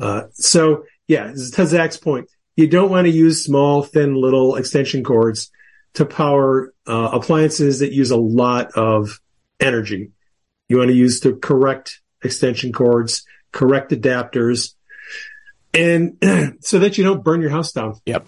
Uh, 0.02 0.23
so 0.34 0.84
yeah, 1.07 1.32
to 1.32 1.65
Zak's 1.65 1.98
point, 1.98 2.30
you 2.56 2.68
don't 2.68 2.90
want 2.90 3.06
to 3.06 3.11
use 3.11 3.45
small, 3.45 3.84
thin 3.84 4.15
little 4.15 4.56
extension 4.56 5.03
cords 5.03 5.52
to 5.94 6.06
power 6.06 6.73
uh, 6.88 7.10
appliances 7.14 7.80
that 7.80 7.94
use 7.94 8.11
a 8.11 8.18
lot 8.18 8.72
of 8.73 9.19
energy. 9.60 10.11
You 10.69 10.78
want 10.78 10.90
to 10.90 10.95
use 10.95 11.19
the 11.19 11.34
correct 11.34 12.02
extension 12.23 12.72
cords, 12.72 13.26
correct 13.52 13.91
adapters, 13.91 14.73
and 15.73 16.18
so 16.61 16.80
that 16.80 16.98
you 16.98 17.03
don't 17.03 17.23
burn 17.23 17.41
your 17.41 17.52
house 17.52 17.72
down. 17.72 17.99
Yep. 18.06 18.28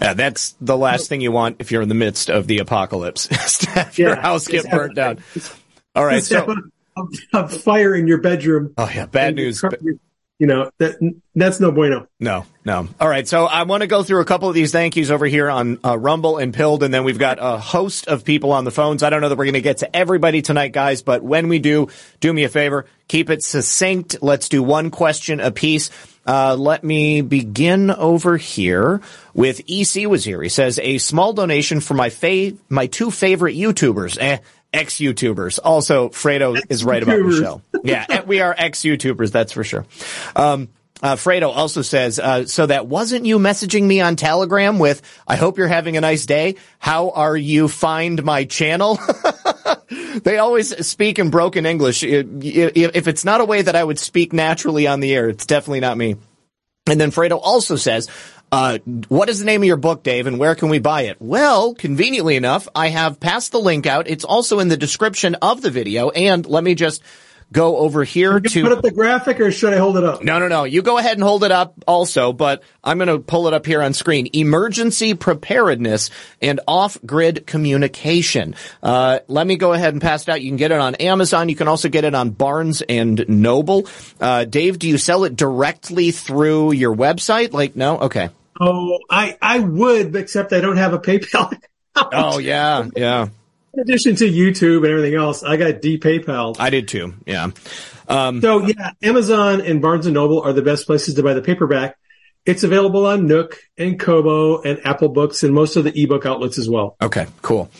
Uh, 0.00 0.14
that's 0.14 0.54
the 0.60 0.76
last 0.76 1.08
thing 1.08 1.20
you 1.20 1.32
want 1.32 1.56
if 1.58 1.72
you're 1.72 1.82
in 1.82 1.88
the 1.88 1.94
midst 1.94 2.30
of 2.30 2.46
the 2.46 2.58
apocalypse, 2.58 3.26
have 3.64 3.98
yeah, 3.98 4.06
your 4.06 4.16
house 4.16 4.46
get 4.46 4.70
burnt 4.70 4.94
down. 4.94 5.18
All 5.96 6.04
right, 6.04 6.22
so 6.22 6.54
a, 6.96 7.02
a, 7.32 7.48
fire 7.48 7.96
in 7.96 8.06
your 8.06 8.20
bedroom. 8.20 8.74
Oh 8.78 8.88
yeah, 8.94 9.06
bad 9.06 9.34
news 9.34 9.60
you 10.38 10.46
know 10.46 10.70
that 10.78 10.96
that's 11.34 11.60
no 11.60 11.72
bueno. 11.72 12.06
No, 12.20 12.46
no. 12.64 12.88
All 13.00 13.08
right, 13.08 13.26
so 13.26 13.46
I 13.46 13.64
want 13.64 13.82
to 13.82 13.86
go 13.86 14.02
through 14.02 14.20
a 14.20 14.24
couple 14.24 14.48
of 14.48 14.54
these 14.54 14.72
thank 14.72 14.96
yous 14.96 15.10
over 15.10 15.26
here 15.26 15.50
on 15.50 15.78
uh, 15.84 15.98
Rumble 15.98 16.38
and 16.38 16.54
Pilled, 16.54 16.82
and 16.82 16.94
then 16.94 17.04
we've 17.04 17.18
got 17.18 17.38
a 17.40 17.58
host 17.58 18.06
of 18.08 18.24
people 18.24 18.52
on 18.52 18.64
the 18.64 18.70
phones. 18.70 19.02
I 19.02 19.10
don't 19.10 19.20
know 19.20 19.28
that 19.28 19.38
we're 19.38 19.46
going 19.46 19.54
to 19.54 19.60
get 19.60 19.78
to 19.78 19.96
everybody 19.96 20.42
tonight, 20.42 20.72
guys, 20.72 21.02
but 21.02 21.22
when 21.22 21.48
we 21.48 21.58
do, 21.58 21.88
do 22.20 22.32
me 22.32 22.44
a 22.44 22.48
favor, 22.48 22.86
keep 23.08 23.30
it 23.30 23.42
succinct. 23.42 24.16
Let's 24.22 24.48
do 24.48 24.62
one 24.62 24.90
question 24.90 25.40
apiece. 25.40 25.90
Uh, 26.26 26.54
let 26.56 26.84
me 26.84 27.22
begin 27.22 27.90
over 27.90 28.36
here 28.36 29.00
with 29.32 29.62
EC 29.66 30.06
was 30.06 30.24
here. 30.24 30.42
He 30.42 30.50
says 30.50 30.78
a 30.78 30.98
small 30.98 31.32
donation 31.32 31.80
for 31.80 31.94
my 31.94 32.10
fa- 32.10 32.52
my 32.68 32.86
two 32.86 33.10
favorite 33.10 33.56
YouTubers. 33.56 34.18
Eh, 34.20 34.38
ex 34.72 34.96
YouTubers. 34.96 35.58
Also, 35.62 36.08
Fredo 36.08 36.56
ex-YouTubers. 36.56 36.70
is 36.70 36.84
right 36.84 37.02
about 37.02 37.20
Michelle. 37.20 37.62
Yeah, 37.82 38.22
we 38.22 38.40
are 38.40 38.54
ex 38.56 38.80
YouTubers, 38.80 39.30
that's 39.32 39.52
for 39.52 39.64
sure. 39.64 39.86
Um, 40.36 40.68
uh, 41.00 41.14
Fredo 41.14 41.54
also 41.54 41.82
says, 41.82 42.18
uh, 42.18 42.46
so 42.46 42.66
that 42.66 42.86
wasn't 42.86 43.24
you 43.24 43.38
messaging 43.38 43.84
me 43.84 44.00
on 44.00 44.16
Telegram 44.16 44.78
with, 44.80 45.00
I 45.28 45.36
hope 45.36 45.56
you're 45.56 45.68
having 45.68 45.96
a 45.96 46.00
nice 46.00 46.26
day. 46.26 46.56
How 46.80 47.10
are 47.10 47.36
you 47.36 47.68
find 47.68 48.24
my 48.24 48.44
channel? 48.44 48.98
they 50.22 50.38
always 50.38 50.86
speak 50.86 51.20
in 51.20 51.30
broken 51.30 51.66
English. 51.66 52.02
If 52.02 53.06
it's 53.06 53.24
not 53.24 53.40
a 53.40 53.44
way 53.44 53.62
that 53.62 53.76
I 53.76 53.84
would 53.84 53.98
speak 53.98 54.32
naturally 54.32 54.88
on 54.88 54.98
the 54.98 55.14
air, 55.14 55.28
it's 55.28 55.46
definitely 55.46 55.80
not 55.80 55.96
me. 55.96 56.16
And 56.88 57.00
then 57.00 57.10
Fredo 57.10 57.38
also 57.40 57.76
says, 57.76 58.08
uh, 58.50 58.78
what 59.08 59.28
is 59.28 59.38
the 59.38 59.44
name 59.44 59.62
of 59.62 59.66
your 59.66 59.76
book, 59.76 60.02
Dave, 60.02 60.26
and 60.26 60.38
where 60.38 60.54
can 60.54 60.68
we 60.68 60.78
buy 60.78 61.02
it? 61.02 61.16
Well, 61.20 61.74
conveniently 61.74 62.36
enough, 62.36 62.68
I 62.74 62.88
have 62.88 63.20
passed 63.20 63.52
the 63.52 63.60
link 63.60 63.86
out. 63.86 64.08
It's 64.08 64.24
also 64.24 64.58
in 64.58 64.68
the 64.68 64.76
description 64.76 65.34
of 65.36 65.60
the 65.60 65.70
video. 65.70 66.10
And 66.10 66.46
let 66.46 66.64
me 66.64 66.74
just 66.74 67.02
go 67.52 67.78
over 67.78 68.04
here 68.04 68.40
to 68.40 68.62
put 68.62 68.72
up 68.72 68.82
the 68.82 68.90
graphic 68.90 69.40
or 69.40 69.50
should 69.50 69.72
I 69.72 69.78
hold 69.78 69.96
it 69.96 70.04
up? 70.04 70.22
No, 70.22 70.38
no, 70.38 70.48
no. 70.48 70.64
You 70.64 70.82
go 70.82 70.98
ahead 70.98 71.14
and 71.14 71.22
hold 71.22 71.44
it 71.44 71.52
up 71.52 71.74
also, 71.86 72.32
but 72.32 72.62
I'm 72.84 72.98
going 72.98 73.08
to 73.08 73.18
pull 73.18 73.48
it 73.48 73.54
up 73.54 73.66
here 73.66 73.82
on 73.82 73.94
screen. 73.94 74.28
Emergency 74.32 75.14
preparedness 75.14 76.10
and 76.42 76.60
off-grid 76.66 77.46
communication. 77.46 78.54
Uh, 78.82 79.20
let 79.28 79.46
me 79.46 79.56
go 79.56 79.72
ahead 79.72 79.94
and 79.94 80.02
pass 80.02 80.22
it 80.22 80.28
out. 80.28 80.42
You 80.42 80.50
can 80.50 80.56
get 80.56 80.72
it 80.72 80.80
on 80.80 80.94
Amazon. 80.96 81.48
You 81.48 81.56
can 81.56 81.68
also 81.68 81.88
get 81.88 82.04
it 82.04 82.14
on 82.14 82.30
Barnes 82.30 82.82
and 82.82 83.24
Noble. 83.28 83.88
Uh, 84.20 84.44
Dave, 84.44 84.78
do 84.78 84.88
you 84.88 84.98
sell 84.98 85.24
it 85.24 85.36
directly 85.36 86.10
through 86.10 86.72
your 86.72 86.94
website? 86.94 87.52
Like, 87.52 87.76
no? 87.76 87.98
Okay. 88.00 88.28
Oh, 88.60 88.98
I, 89.08 89.36
I 89.40 89.60
would, 89.60 90.14
except 90.16 90.52
I 90.52 90.60
don't 90.60 90.76
have 90.76 90.92
a 90.92 90.98
PayPal. 90.98 91.56
oh, 91.96 92.38
yeah, 92.38 92.88
yeah. 92.96 93.28
In 93.78 93.82
addition 93.82 94.16
to 94.16 94.28
YouTube 94.28 94.78
and 94.78 94.86
everything 94.86 95.14
else, 95.14 95.44
I 95.44 95.56
got 95.56 95.80
D 95.80 96.00
PayPal. 96.00 96.56
I 96.58 96.68
did 96.68 96.88
too. 96.88 97.14
Yeah. 97.24 97.50
Um, 98.08 98.40
so 98.40 98.66
yeah, 98.66 98.90
Amazon 99.04 99.60
and 99.60 99.80
Barnes 99.80 100.04
and 100.06 100.14
Noble 100.14 100.42
are 100.42 100.52
the 100.52 100.62
best 100.62 100.84
places 100.84 101.14
to 101.14 101.22
buy 101.22 101.34
the 101.34 101.42
paperback. 101.42 101.96
It's 102.44 102.64
available 102.64 103.06
on 103.06 103.28
Nook 103.28 103.60
and 103.76 103.96
Kobo 103.96 104.62
and 104.62 104.84
Apple 104.84 105.10
Books 105.10 105.44
and 105.44 105.54
most 105.54 105.76
of 105.76 105.84
the 105.84 105.92
ebook 105.94 106.26
outlets 106.26 106.58
as 106.58 106.68
well. 106.68 106.96
Okay, 107.00 107.28
cool. 107.40 107.70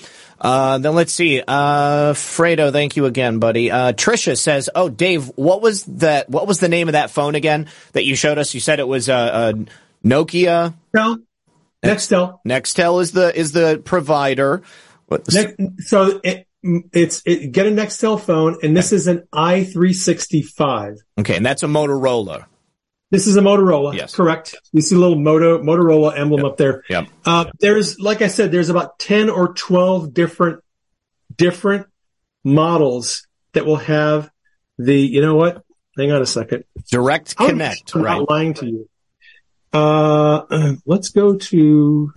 Uh, 0.41 0.79
then 0.79 0.95
let's 0.95 1.13
see. 1.13 1.43
Uh, 1.45 2.13
Fredo, 2.13 2.71
thank 2.71 2.97
you 2.97 3.07
again, 3.07 3.41
buddy. 3.41 3.73
Uh, 3.73 3.93
Trisha 3.93 4.39
says, 4.39 4.71
"Oh, 4.77 4.89
Dave, 4.89 5.33
what 5.35 5.63
was 5.63 5.83
that? 5.87 6.31
What 6.31 6.47
was 6.47 6.61
the 6.61 6.69
name 6.69 6.87
of 6.87 6.93
that 6.93 7.11
phone 7.11 7.35
again 7.35 7.67
that 7.91 8.05
you 8.05 8.15
showed 8.15 8.39
us? 8.39 8.55
You 8.55 8.61
said 8.61 8.79
it 8.79 8.87
was 8.87 9.09
a, 9.09 9.15
uh, 9.15 9.53
a 9.53 10.07
Nokia. 10.07 10.75
No, 10.95 11.19
Nextel. 11.83 12.39
Nextel 12.47 13.03
is 13.03 13.11
the 13.11 13.37
is 13.37 13.51
the 13.51 13.83
provider. 13.85 14.63
The... 15.09 15.75
so 15.81 16.21
it, 16.23 16.47
it's 16.93 17.23
it, 17.25 17.53
get 17.53 17.67
a 17.67 17.71
Nextel 17.71 18.21
phone, 18.21 18.59
and 18.63 18.77
this 18.77 18.89
okay. 18.89 18.97
is 18.97 19.07
an 19.07 19.29
i365. 19.33 20.97
Okay, 21.19 21.37
and 21.37 21.47
that's 21.47 21.63
a 21.63 21.67
Motorola. 21.67 22.47
This 23.11 23.27
is 23.27 23.37
a 23.37 23.41
Motorola. 23.41 23.95
Yes, 23.95 24.15
correct. 24.15 24.55
You 24.73 24.83
see 24.83 24.95
a 24.95 24.99
little 24.99 25.19
Moto 25.19 25.63
Motorola 25.63 26.19
emblem 26.19 26.43
yep. 26.43 26.53
up 26.53 26.57
there. 26.59 26.85
Yeah. 26.91 27.07
Uh, 27.25 27.47
there's, 27.61 27.99
like 27.99 28.21
I 28.23 28.29
said, 28.29 28.53
there's 28.53 28.69
about 28.69 28.99
ten 28.99 29.31
or 29.31 29.55
twelve 29.55 30.13
different 30.13 30.63
different 31.35 31.87
models 32.45 33.27
that 33.53 33.65
will 33.65 33.77
have 33.77 34.31
the. 34.79 34.99
You 34.99 35.23
know 35.23 35.37
what? 35.37 35.65
Hang 35.97 36.13
on 36.13 36.21
a 36.23 36.27
second. 36.27 36.65
Direct 36.91 37.37
Connect. 37.37 37.95
I'm 37.95 38.03
right. 38.03 38.19
not 38.19 38.31
lying 38.31 38.55
to 38.55 38.67
you. 38.67 38.89
Uh, 39.73 40.75
let's 40.87 41.09
go 41.11 41.37
to. 41.37 42.13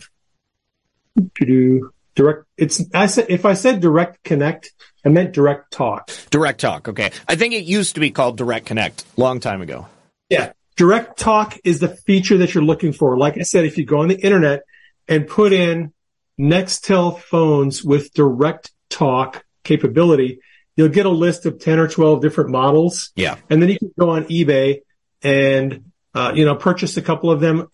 Direct. 2.16 2.46
It's 2.58 2.84
I 2.94 3.06
said 3.06 3.28
if 3.30 3.46
I 3.46 3.54
said 3.54 3.80
direct 3.80 4.24
connect, 4.24 4.74
I 5.06 5.10
meant 5.10 5.34
direct 5.34 5.72
talk. 5.72 6.12
Direct 6.30 6.60
talk. 6.60 6.88
Okay. 6.90 7.12
I 7.28 7.36
think 7.36 7.54
it 7.54 7.64
used 7.64 7.96
to 7.96 8.02
be 8.02 8.12
called 8.12 8.38
direct 8.38 8.66
connect 8.66 9.06
long 9.18 9.40
time 9.40 9.62
ago. 9.62 9.88
Yeah. 10.30 10.52
Direct 10.76 11.18
talk 11.18 11.58
is 11.64 11.80
the 11.80 11.90
feature 11.90 12.38
that 12.38 12.54
you're 12.54 12.64
looking 12.64 12.94
for. 12.94 13.18
Like 13.18 13.38
I 13.38 13.44
said, 13.44 13.66
if 13.66 13.78
you 13.78 13.86
go 13.86 14.00
on 14.00 14.08
the 14.08 14.20
internet 14.20 14.62
and 15.08 15.28
put 15.28 15.54
in 15.54 15.94
Nextel 16.40 17.20
phones 17.20 17.84
with 17.84 18.14
direct 18.14 18.72
talk 18.90 19.44
capability, 19.64 20.40
you'll 20.76 20.90
get 20.90 21.06
a 21.06 21.10
list 21.10 21.46
of 21.46 21.60
10 21.60 21.80
or 21.80 21.88
12 21.88 22.22
different 22.22 22.50
models. 22.50 23.12
Yeah. 23.16 23.36
And 23.50 23.62
then 23.62 23.70
you 23.70 23.78
can 23.78 23.94
go 24.00 24.10
on 24.12 24.26
eBay 24.26 24.82
and, 25.22 25.92
uh, 26.14 26.32
you 26.36 26.46
know, 26.46 26.56
purchase 26.56 26.98
a 26.98 27.02
couple 27.02 27.30
of 27.32 27.40
them 27.40 27.68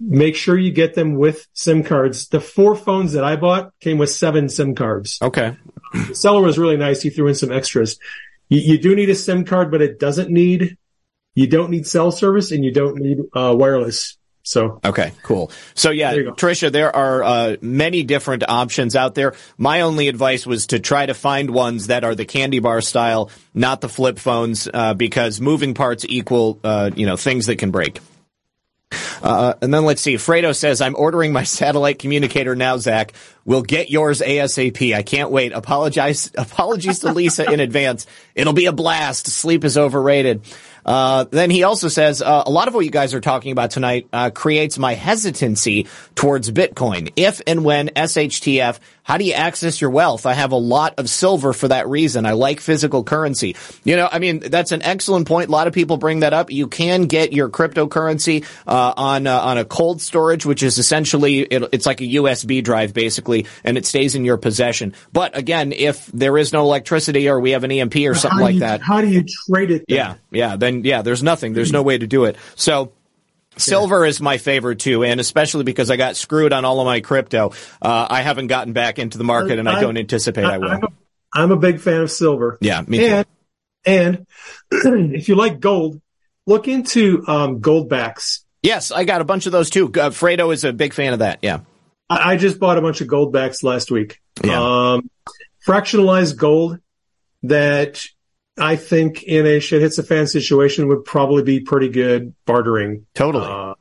make 0.00 0.34
sure 0.34 0.58
you 0.58 0.72
get 0.72 0.94
them 0.94 1.14
with 1.14 1.46
SIM 1.52 1.84
cards. 1.84 2.28
The 2.28 2.40
four 2.40 2.74
phones 2.74 3.12
that 3.12 3.24
I 3.24 3.36
bought 3.36 3.72
came 3.80 3.98
with 3.98 4.10
seven 4.10 4.48
SIM 4.48 4.74
cards. 4.74 5.18
Okay. 5.20 5.56
The 6.08 6.14
seller 6.14 6.42
was 6.42 6.58
really 6.58 6.76
nice. 6.76 7.02
He 7.02 7.10
threw 7.10 7.28
in 7.28 7.34
some 7.34 7.52
extras. 7.52 7.98
You, 8.48 8.60
you 8.60 8.78
do 8.78 8.96
need 8.96 9.10
a 9.10 9.14
SIM 9.14 9.44
card, 9.44 9.70
but 9.70 9.82
it 9.82 9.98
doesn't 10.00 10.30
need, 10.30 10.78
you 11.34 11.46
don't 11.46 11.70
need 11.70 11.86
cell 11.86 12.10
service 12.10 12.50
and 12.50 12.64
you 12.64 12.72
don't 12.72 12.96
need 12.96 13.18
uh, 13.34 13.54
wireless. 13.56 14.16
So 14.42 14.80
okay, 14.82 15.12
cool. 15.22 15.52
So 15.74 15.90
yeah, 15.90 16.12
There. 16.12 16.32
Trisha, 16.32 16.72
there 16.72 16.94
are 16.96 17.22
uh, 17.22 17.56
many 17.60 18.02
different 18.04 18.42
options 18.48 18.96
out 18.96 19.14
there. 19.14 19.34
My 19.58 19.82
only 19.82 20.08
advice 20.08 20.46
was 20.46 20.68
to 20.68 20.80
try 20.80 21.04
to 21.04 21.12
find 21.12 21.50
ones 21.50 21.88
that 21.88 22.04
are 22.04 22.14
the 22.14 22.24
candy 22.24 22.58
bar 22.58 22.80
style, 22.80 23.30
not 23.52 23.82
the 23.82 23.88
flip 23.88 24.18
phones, 24.18 24.66
uh, 24.72 24.94
because 24.94 25.42
moving 25.42 25.74
parts 25.74 26.06
equal, 26.08 26.58
uh, 26.64 26.90
you 26.96 27.04
know, 27.04 27.16
things 27.16 27.46
that 27.46 27.56
can 27.56 27.70
break. 27.70 28.00
Uh, 29.22 29.54
and 29.60 29.72
then 29.72 29.84
let's 29.84 30.00
see. 30.00 30.14
Fredo 30.14 30.54
says, 30.54 30.80
I'm 30.80 30.96
ordering 30.96 31.32
my 31.32 31.42
satellite 31.44 31.98
communicator 31.98 32.56
now, 32.56 32.76
Zak. 32.78 33.12
We'll 33.44 33.62
get 33.62 33.90
yours 33.90 34.20
ASAP. 34.20 34.94
I 34.94 35.02
can't 35.02 35.30
wait. 35.30 35.52
Apologize, 35.52 36.30
apologies 36.38 37.00
to 37.00 37.12
Lisa 37.12 37.50
in 37.50 37.60
advance. 37.60 38.06
It'll 38.34 38.52
be 38.52 38.66
a 38.66 38.72
blast. 38.72 39.26
Sleep 39.26 39.64
is 39.64 39.76
overrated. 39.76 40.42
Uh, 40.84 41.24
then 41.24 41.50
he 41.50 41.62
also 41.62 41.88
says, 41.88 42.22
uh, 42.22 42.42
a 42.46 42.50
lot 42.50 42.68
of 42.68 42.74
what 42.74 42.84
you 42.84 42.90
guys 42.90 43.12
are 43.12 43.20
talking 43.20 43.52
about 43.52 43.70
tonight, 43.70 44.08
uh, 44.12 44.30
creates 44.30 44.78
my 44.78 44.94
hesitancy 44.94 45.86
towards 46.14 46.50
Bitcoin. 46.50 47.12
If 47.16 47.42
and 47.46 47.64
when 47.64 47.88
SHTF, 47.88 48.78
how 49.10 49.18
do 49.18 49.24
you 49.24 49.32
access 49.32 49.80
your 49.80 49.90
wealth? 49.90 50.24
I 50.24 50.34
have 50.34 50.52
a 50.52 50.56
lot 50.56 50.94
of 51.00 51.10
silver 51.10 51.52
for 51.52 51.66
that 51.66 51.88
reason. 51.88 52.26
I 52.26 52.32
like 52.34 52.60
physical 52.60 53.02
currency. 53.02 53.56
You 53.82 53.96
know, 53.96 54.08
I 54.10 54.20
mean, 54.20 54.38
that's 54.38 54.70
an 54.70 54.82
excellent 54.82 55.26
point. 55.26 55.48
A 55.48 55.50
lot 55.50 55.66
of 55.66 55.72
people 55.72 55.96
bring 55.96 56.20
that 56.20 56.32
up. 56.32 56.52
You 56.52 56.68
can 56.68 57.06
get 57.06 57.32
your 57.32 57.48
cryptocurrency, 57.48 58.46
uh, 58.68 58.94
on, 58.96 59.26
uh, 59.26 59.36
on 59.40 59.58
a 59.58 59.64
cold 59.64 60.00
storage, 60.00 60.46
which 60.46 60.62
is 60.62 60.78
essentially, 60.78 61.40
it, 61.40 61.64
it's 61.72 61.86
like 61.86 62.00
a 62.00 62.04
USB 62.04 62.62
drive 62.62 62.94
basically, 62.94 63.46
and 63.64 63.76
it 63.76 63.84
stays 63.84 64.14
in 64.14 64.24
your 64.24 64.36
possession. 64.36 64.94
But 65.12 65.36
again, 65.36 65.72
if 65.72 66.06
there 66.06 66.38
is 66.38 66.52
no 66.52 66.60
electricity 66.62 67.28
or 67.28 67.40
we 67.40 67.50
have 67.50 67.64
an 67.64 67.72
EMP 67.72 67.96
or 67.96 68.14
something 68.14 68.38
how 68.38 68.44
like 68.44 68.54
you- 68.54 68.60
that. 68.60 68.80
How 68.80 69.00
do 69.00 69.08
you 69.08 69.24
trade 69.48 69.72
it? 69.72 69.84
then? 69.88 69.96
Yeah, 69.96 70.14
yeah. 70.30 70.54
Then 70.54 70.84
yeah, 70.84 71.02
there's 71.02 71.24
nothing. 71.24 71.52
There's 71.52 71.72
no 71.72 71.82
way 71.82 71.98
to 71.98 72.06
do 72.06 72.26
it. 72.26 72.36
So. 72.54 72.92
Silver 73.60 74.04
is 74.04 74.20
my 74.20 74.38
favorite 74.38 74.78
too, 74.80 75.04
and 75.04 75.20
especially 75.20 75.64
because 75.64 75.90
I 75.90 75.96
got 75.96 76.16
screwed 76.16 76.52
on 76.52 76.64
all 76.64 76.80
of 76.80 76.86
my 76.86 77.00
crypto. 77.00 77.52
Uh, 77.80 78.06
I 78.10 78.22
haven't 78.22 78.48
gotten 78.48 78.72
back 78.72 78.98
into 78.98 79.18
the 79.18 79.24
market, 79.24 79.58
and 79.58 79.68
I 79.68 79.78
I- 79.78 79.80
don't 79.80 79.96
anticipate 79.96 80.44
I, 80.44 80.58
will. 80.58 80.68
I'm 80.70 80.82
a, 80.82 80.88
I'm 81.32 81.50
a 81.52 81.56
big 81.56 81.80
fan 81.80 82.00
of 82.02 82.10
silver. 82.10 82.58
Yeah, 82.60 82.82
me 82.86 82.98
too. 82.98 83.04
and, 83.06 83.26
And 83.86 84.26
if 85.14 85.28
you 85.28 85.36
like 85.36 85.60
gold, 85.60 86.00
look 86.46 86.68
into 86.68 87.24
um, 87.28 87.60
Goldbacks. 87.60 88.40
Yes, 88.62 88.90
I 88.90 89.04
got 89.04 89.20
a 89.20 89.24
bunch 89.24 89.46
of 89.46 89.52
those 89.52 89.70
too. 89.70 89.86
Uh, 89.86 90.10
Fredo 90.10 90.52
is 90.52 90.64
a 90.64 90.72
big 90.72 90.92
fan 90.92 91.12
of 91.12 91.20
that. 91.20 91.38
Yeah. 91.42 91.60
I, 92.10 92.32
I 92.32 92.36
just 92.36 92.58
bought 92.58 92.76
a 92.76 92.82
bunch 92.82 93.00
of 93.00 93.08
Goldbacks 93.08 93.62
last 93.62 93.90
week. 93.90 94.20
Yeah. 94.44 94.94
Um, 94.94 95.10
fractionalized 95.66 96.36
gold 96.36 96.78
that 97.44 98.04
I 98.60 98.76
think 98.76 99.22
in 99.22 99.46
a 99.46 99.60
shit 99.60 99.82
hits 99.82 99.98
a 99.98 100.02
fan 100.02 100.26
situation 100.26 100.88
would 100.88 101.04
probably 101.04 101.42
be 101.42 101.60
pretty 101.60 101.88
good 101.88 102.34
bartering 102.46 103.06
Totally. 103.14 103.46
uh, 103.46 103.74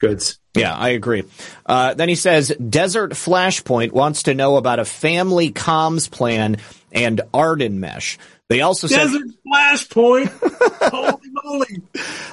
goods. 0.00 0.38
Yeah, 0.54 0.74
I 0.74 0.90
agree. 0.90 1.24
Uh, 1.64 1.94
then 1.94 2.08
he 2.08 2.16
says, 2.16 2.48
Desert 2.48 3.12
Flashpoint 3.12 3.92
wants 3.92 4.24
to 4.24 4.34
know 4.34 4.56
about 4.56 4.78
a 4.80 4.84
family 4.84 5.50
comms 5.52 6.10
plan 6.10 6.56
and 6.92 7.20
AREDN 7.32 7.74
mesh. 7.74 8.18
They 8.48 8.62
also 8.62 8.88
said, 8.88 8.98
Desert 8.98 9.28
flashpoint. 9.46 10.26
Holy 10.90 11.30
moly. 11.44 11.82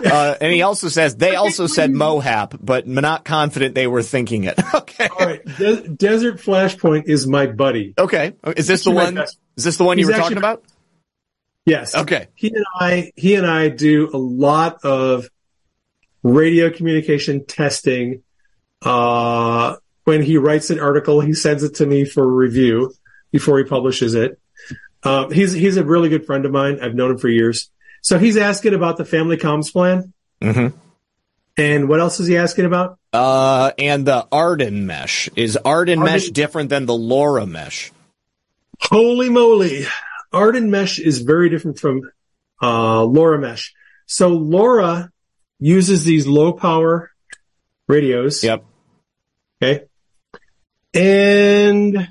uh, 0.03 0.35
and 0.41 0.51
he 0.51 0.64
also 0.64 0.89
says 0.89 1.15
they 1.15 1.35
also 1.35 1.68
said 1.68 1.91
Mohap, 1.91 2.57
but 2.59 2.88
not 2.88 3.23
confident 3.23 3.76
they 3.76 3.85
were 3.85 4.01
thinking 4.01 4.45
it. 4.45 4.59
okay. 4.73 5.09
All 5.09 5.27
right. 5.27 5.45
De- 5.45 5.88
Desert 5.88 6.38
flashpoint 6.38 7.03
is 7.05 7.27
my 7.27 7.45
buddy. 7.45 7.93
Okay. 7.99 8.34
Is 8.55 8.65
this 8.65 8.84
the 8.84 8.89
one? 8.89 9.19
Is 9.55 9.64
this 9.64 9.77
the 9.77 9.84
one 9.84 9.99
you 9.99 10.07
He's 10.07 10.15
were 10.15 10.19
talking 10.19 10.39
about? 10.39 10.64
Yes. 11.68 11.94
Okay. 11.94 12.27
He 12.34 12.48
and 12.48 12.65
I, 12.80 13.11
he 13.18 13.35
and 13.35 13.45
I 13.45 13.68
do 13.68 14.10
a 14.14 14.18
lot 14.18 14.85
of 14.85 15.27
radio 16.23 16.69
communication 16.69 17.45
testing. 17.45 18.23
Uh, 18.81 19.76
when 20.06 20.23
he 20.23 20.38
writes 20.38 20.69
an 20.69 20.80
article, 20.80 21.19
he 21.19 21.34
sends 21.34 21.64
it 21.64 21.76
to 21.76 21.85
me 21.85 22.06
for 22.06 22.26
review 22.26 22.94
before 23.34 23.57
he 23.57 23.65
publishes 23.65 24.15
it. 24.15 24.39
Uh, 25.03 25.27
he's, 25.30 25.52
he's 25.52 25.76
a 25.76 25.84
really 25.84 26.07
good 26.07 26.26
friend 26.26 26.45
of 26.45 26.53
mine. 26.53 26.80
I've 26.81 26.95
known 26.95 27.11
him 27.11 27.18
for 27.18 27.27
years. 27.27 27.69
So 28.02 28.18
he's 28.18 28.38
asking 28.38 28.73
about 28.73 28.95
the 28.95 29.03
family 29.03 29.35
comms 29.35 29.69
plan. 29.69 30.14
Mhm. 30.41 30.73
And 31.57 31.89
what 31.89 31.99
else 31.99 32.22
is 32.22 32.27
he 32.27 32.38
asking 32.38 32.64
about? 32.64 32.98
Uh, 33.11 33.72
and 33.77 34.06
the 34.06 34.26
AREDN 34.31 34.84
mesh. 34.85 35.27
Is 35.35 35.57
AREDN, 35.65 35.98
AREDN- 35.98 36.06
mesh 36.06 36.30
different 36.30 36.69
than 36.69 36.85
the 36.85 36.94
LoRa 36.94 37.45
mesh? 37.45 37.91
Holy 38.80 39.27
moly. 39.30 39.85
AREDN 40.38 40.69
Mesh 40.69 40.99
is 40.99 41.22
very 41.22 41.49
different 41.49 41.80
from 41.80 42.01
uh, 42.61 43.01
LoRa 43.01 43.39
Mesh. 43.39 43.73
So 44.05 44.38
LoRa 44.38 45.09
uses 45.59 46.03
these 46.03 46.27
low 46.27 46.53
power 46.53 47.11
radios. 47.88 48.43
Yep. 48.43 48.64
Okay. 49.61 49.85
And 50.93 52.09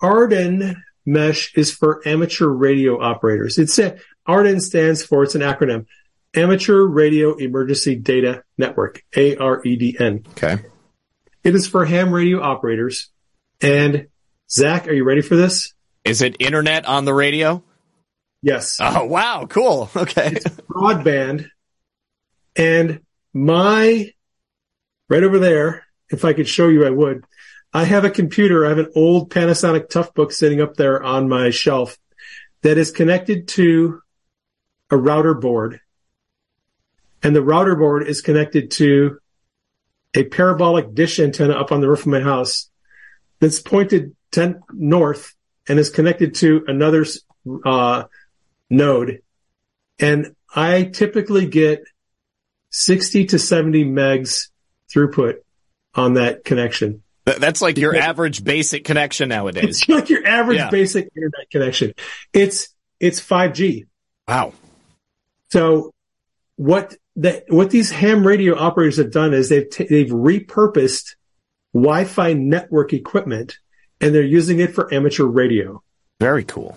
AREDN 0.00 0.76
Mesh 1.04 1.52
is 1.56 1.72
for 1.72 2.06
amateur 2.06 2.46
radio 2.46 3.02
operators. 3.02 3.58
It's 3.58 3.78
a, 3.78 3.98
AREDN 4.28 4.60
stands 4.60 5.04
for, 5.04 5.24
it's 5.24 5.34
an 5.34 5.42
acronym, 5.42 5.86
Amateur 6.34 6.84
Radio 6.84 7.34
Emergency 7.34 7.96
Data 7.96 8.44
Network, 8.56 9.02
A-R-E-D-N. 9.16 10.24
Okay. 10.30 10.58
It 11.42 11.54
is 11.56 11.66
for 11.66 11.84
ham 11.84 12.12
radio 12.12 12.40
operators. 12.40 13.08
And 13.60 14.06
Zak, 14.48 14.86
are 14.86 14.92
you 14.92 15.02
ready 15.02 15.22
for 15.22 15.34
this? 15.34 15.74
Is 16.04 16.22
it 16.22 16.36
internet 16.40 16.86
on 16.86 17.04
the 17.04 17.14
radio? 17.14 17.62
Yes. 18.42 18.78
Oh, 18.80 19.04
wow. 19.04 19.46
Cool. 19.48 19.90
Okay. 19.96 20.32
It's 20.36 20.46
broadband 20.46 21.50
and 22.56 23.00
my 23.32 24.12
right 25.08 25.22
over 25.22 25.38
there 25.38 25.86
if 26.10 26.24
i 26.24 26.32
could 26.32 26.48
show 26.48 26.68
you 26.68 26.84
i 26.84 26.90
would 26.90 27.24
i 27.72 27.84
have 27.84 28.04
a 28.04 28.10
computer 28.10 28.66
i 28.66 28.70
have 28.70 28.78
an 28.78 28.90
old 28.96 29.30
panasonic 29.30 29.88
toughbook 29.88 30.32
sitting 30.32 30.60
up 30.60 30.74
there 30.74 31.02
on 31.02 31.28
my 31.28 31.50
shelf 31.50 31.96
that 32.62 32.76
is 32.76 32.90
connected 32.90 33.46
to 33.46 34.00
a 34.90 34.96
router 34.96 35.34
board 35.34 35.80
and 37.22 37.36
the 37.36 37.42
router 37.42 37.76
board 37.76 38.06
is 38.06 38.20
connected 38.20 38.70
to 38.72 39.18
a 40.14 40.24
parabolic 40.24 40.92
dish 40.92 41.20
antenna 41.20 41.54
up 41.54 41.70
on 41.70 41.80
the 41.80 41.88
roof 41.88 42.00
of 42.00 42.06
my 42.08 42.20
house 42.20 42.68
that's 43.38 43.60
pointed 43.60 44.16
10 44.32 44.60
north 44.72 45.34
and 45.70 45.78
is 45.78 45.88
connected 45.88 46.34
to 46.34 46.64
another 46.66 47.06
uh, 47.64 48.04
node 48.68 49.22
and 50.00 50.34
I 50.54 50.84
typically 50.84 51.46
get 51.46 51.84
60 52.70 53.26
to 53.26 53.38
70 53.38 53.84
megs 53.84 54.48
throughput 54.92 55.36
on 55.94 56.14
that 56.14 56.44
connection. 56.44 57.02
That's 57.24 57.62
like 57.62 57.76
your 57.78 57.94
average 57.94 58.42
basic 58.42 58.84
connection 58.84 59.28
nowadays. 59.28 59.80
It's 59.82 59.88
like 59.88 60.08
your 60.08 60.26
average 60.26 60.58
Yeah. 60.58 60.70
basic 60.70 61.10
internet 61.14 61.50
connection. 61.50 61.92
It's, 62.32 62.74
it's 62.98 63.20
5G. 63.20 63.86
Wow. 64.26 64.54
So 65.52 65.92
what 66.56 66.96
the, 67.14 67.44
what 67.48 67.70
these 67.70 67.90
ham 67.90 68.26
radio 68.26 68.56
operators 68.58 68.96
have 68.96 69.12
done 69.12 69.34
is 69.34 69.48
they've, 69.48 69.68
t- 69.68 69.86
they've 69.88 70.08
repurposed 70.08 71.14
Wi-Fi 71.74 72.32
network 72.32 72.92
equipment 72.92 73.58
and 74.00 74.14
they're 74.14 74.22
using 74.22 74.60
it 74.60 74.74
for 74.74 74.92
amateur 74.92 75.24
radio. 75.24 75.82
Very 76.20 76.44
cool. 76.44 76.76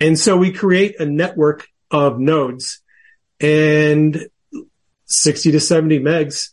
And 0.00 0.18
so 0.18 0.36
we 0.36 0.52
create 0.52 1.00
a 1.00 1.06
network 1.06 1.68
of 1.90 2.18
nodes 2.18 2.80
and 3.40 4.28
60 5.06 5.52
to 5.52 5.60
70 5.60 6.00
megs. 6.00 6.50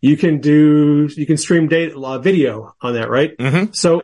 You 0.00 0.16
can 0.16 0.40
do, 0.40 1.08
you 1.16 1.26
can 1.26 1.36
stream 1.36 1.68
data, 1.68 1.98
uh, 1.98 2.18
video 2.18 2.74
on 2.80 2.94
that, 2.94 3.08
right? 3.08 3.36
Mhm. 3.38 3.74
So 3.74 4.02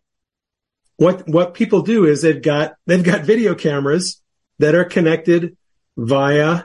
what, 0.97 1.29
what 1.29 1.55
people 1.55 1.83
do 1.83 2.07
is 2.07 2.23
they've 2.23 2.41
got, 2.41 2.75
they've 2.87 3.03
got 3.03 3.23
video 3.23 3.55
cameras 3.55 4.21
that 4.59 4.75
are 4.75 4.85
connected 4.85 5.57
via, 5.97 6.65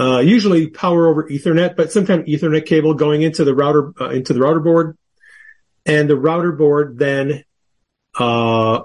uh, 0.00 0.18
usually 0.18 0.68
power 0.68 1.08
over 1.08 1.28
ethernet, 1.28 1.76
but 1.76 1.92
sometimes 1.92 2.26
ethernet 2.26 2.66
cable 2.66 2.94
going 2.94 3.22
into 3.22 3.44
the 3.44 3.54
router, 3.54 3.92
uh, 4.00 4.08
into 4.08 4.32
the 4.32 4.40
router 4.40 4.60
board. 4.60 4.96
And 5.84 6.08
the 6.08 6.16
router 6.16 6.52
board 6.52 6.98
then, 6.98 7.44
uh, 8.18 8.84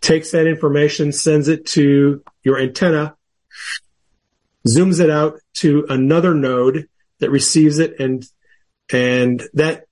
takes 0.00 0.30
that 0.30 0.46
information, 0.46 1.12
sends 1.12 1.48
it 1.48 1.66
to 1.66 2.22
your 2.42 2.58
antenna, 2.58 3.16
zooms 4.68 5.00
it 5.00 5.10
out 5.10 5.40
to 5.54 5.86
another 5.88 6.34
node 6.34 6.88
that 7.18 7.30
receives 7.30 7.78
it 7.78 7.98
and, 7.98 8.24
and 8.92 9.42
that, 9.54 9.84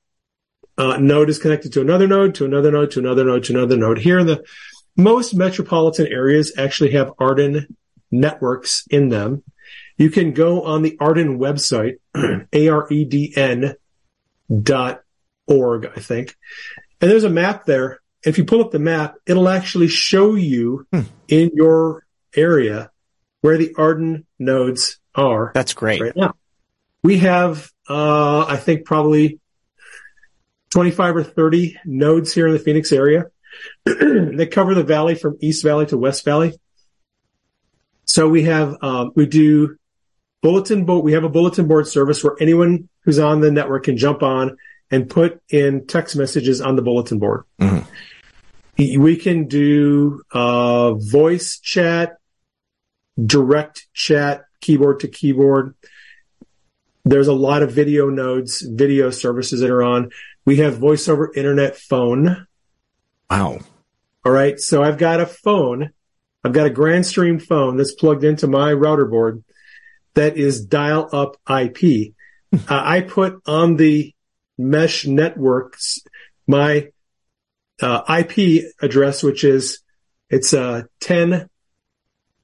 uh, 0.77 0.97
node 0.99 1.29
is 1.29 1.39
connected 1.39 1.73
to 1.73 1.81
another 1.81 2.07
node, 2.07 2.37
to 2.37 2.45
another 2.45 2.71
node, 2.71 2.93
to 2.93 3.01
another 3.01 3.25
node, 3.25 3.45
to 3.45 3.53
another 3.53 3.77
node. 3.77 3.99
Here 3.99 4.23
the 4.23 4.45
most 4.97 5.35
metropolitan 5.35 6.07
areas 6.07 6.53
actually 6.57 6.93
have 6.93 7.17
AREDN 7.17 7.67
networks 8.11 8.85
in 8.91 9.09
them. 9.09 9.43
You 9.97 10.11
can 10.11 10.33
go 10.33 10.63
on 10.63 10.83
the 10.83 10.97
AREDN 10.99 11.39
website, 11.39 11.99
A-R-E-D-N 12.53 13.75
dot 14.63 15.03
org, 15.47 15.91
I 15.97 16.01
think. 16.01 16.37
And 17.01 17.11
there's 17.11 17.25
a 17.25 17.31
map 17.31 17.65
there. 17.67 18.01
If 18.25 18.39
you 18.39 18.45
pull 18.45 18.61
up 18.61 18.71
the 18.71 18.79
map, 18.79 19.17
it'll 19.27 19.49
actually 19.49 19.89
show 19.89 20.35
you 20.35 20.87
in 21.29 21.51
your 21.55 22.05
area 22.35 22.91
where 23.41 23.57
the 23.57 23.75
AREDN 23.75 24.25
nodes 24.39 24.99
are. 25.15 25.53
That's 25.55 25.75
great. 25.75 26.01
Right 26.01 26.17
now. 26.17 26.35
We 27.03 27.19
have, 27.19 27.71
uh, 27.89 28.45
I 28.47 28.57
think 28.57 28.85
probably 28.85 29.41
25 30.71 31.17
or 31.17 31.25
30 31.25 31.79
nodes 31.85 32.33
here 32.33 32.47
in 32.47 32.53
the 32.53 32.59
Phoenix 32.59 32.93
area. 32.93 33.27
they 33.85 34.47
cover 34.47 34.75
the 34.75 34.83
valley 34.83 35.15
from 35.15 35.37
East 35.41 35.63
Valley 35.63 35.87
to 35.87 35.97
West 35.97 36.25
Valley. 36.25 36.59
So 38.05 38.29
we 38.29 38.43
have, 38.43 38.77
um, 38.83 39.13
we 39.15 39.27
do 39.27 39.77
bulletin 40.43 40.85
board. 40.85 41.05
We 41.05 41.13
have 41.13 41.25
a 41.25 41.29
bulletin 41.29 41.69
board 41.69 41.87
service 41.87 42.23
where 42.23 42.37
anyone 42.41 42.89
who's 43.01 43.19
on 43.19 43.41
the 43.41 43.51
network 43.51 43.85
can 43.85 43.97
jump 43.97 44.23
on 44.23 44.57
and 44.91 45.09
put 45.09 45.41
in 45.51 45.87
text 45.87 46.17
messages 46.17 46.61
on 46.61 46.77
the 46.77 46.83
bulletin 46.83 47.19
board. 47.19 47.45
Mm-hmm. 47.61 49.03
We 49.03 49.17
can 49.17 49.49
do, 49.49 50.23
uh, 50.31 50.95
voice 50.95 51.59
chat, 51.59 52.19
direct 53.21 53.87
chat, 53.93 54.45
keyboard 54.61 55.01
to 55.01 55.09
keyboard. 55.09 55.75
There's 57.05 57.29
a 57.29 57.33
lot 57.33 57.63
of 57.63 57.73
video 57.73 58.09
nodes, 58.09 58.61
video 58.61 59.11
services 59.11 59.61
that 59.61 59.71
are 59.71 59.83
on. 59.83 60.11
We 60.45 60.57
have 60.57 60.79
voice 60.79 61.09
over 61.09 61.33
internet 61.35 61.77
phone. 61.77 62.47
Wow. 63.31 63.59
All 64.25 64.33
right. 64.33 64.59
So 64.61 64.83
I've 64.83 64.99
got 64.99 65.21
a 65.21 65.27
phone. 65.27 65.91
I've 66.45 66.53
got 66.53 66.67
a 66.67 66.71
Grandstream 66.71 67.43
phone 67.43 67.77
that's 67.77 67.95
plugged 67.95 68.25
into 68.25 68.47
my 68.47 68.73
router 68.73 69.07
board 69.07 69.43
that 70.15 70.37
is 70.37 70.65
dial 70.65 71.09
up 71.13 71.37
IP. 71.49 72.15
uh, 72.53 72.59
I 72.69 73.01
put 73.01 73.41
on 73.47 73.77
the 73.77 74.15
mesh 74.59 75.07
networks 75.07 76.01
my 76.47 76.91
uh, 77.81 78.03
IP 78.19 78.65
address, 78.83 79.23
which 79.23 79.45
is 79.45 79.79
it's 80.29 80.53
a 80.53 80.63
uh, 80.63 80.83
10 81.01 81.49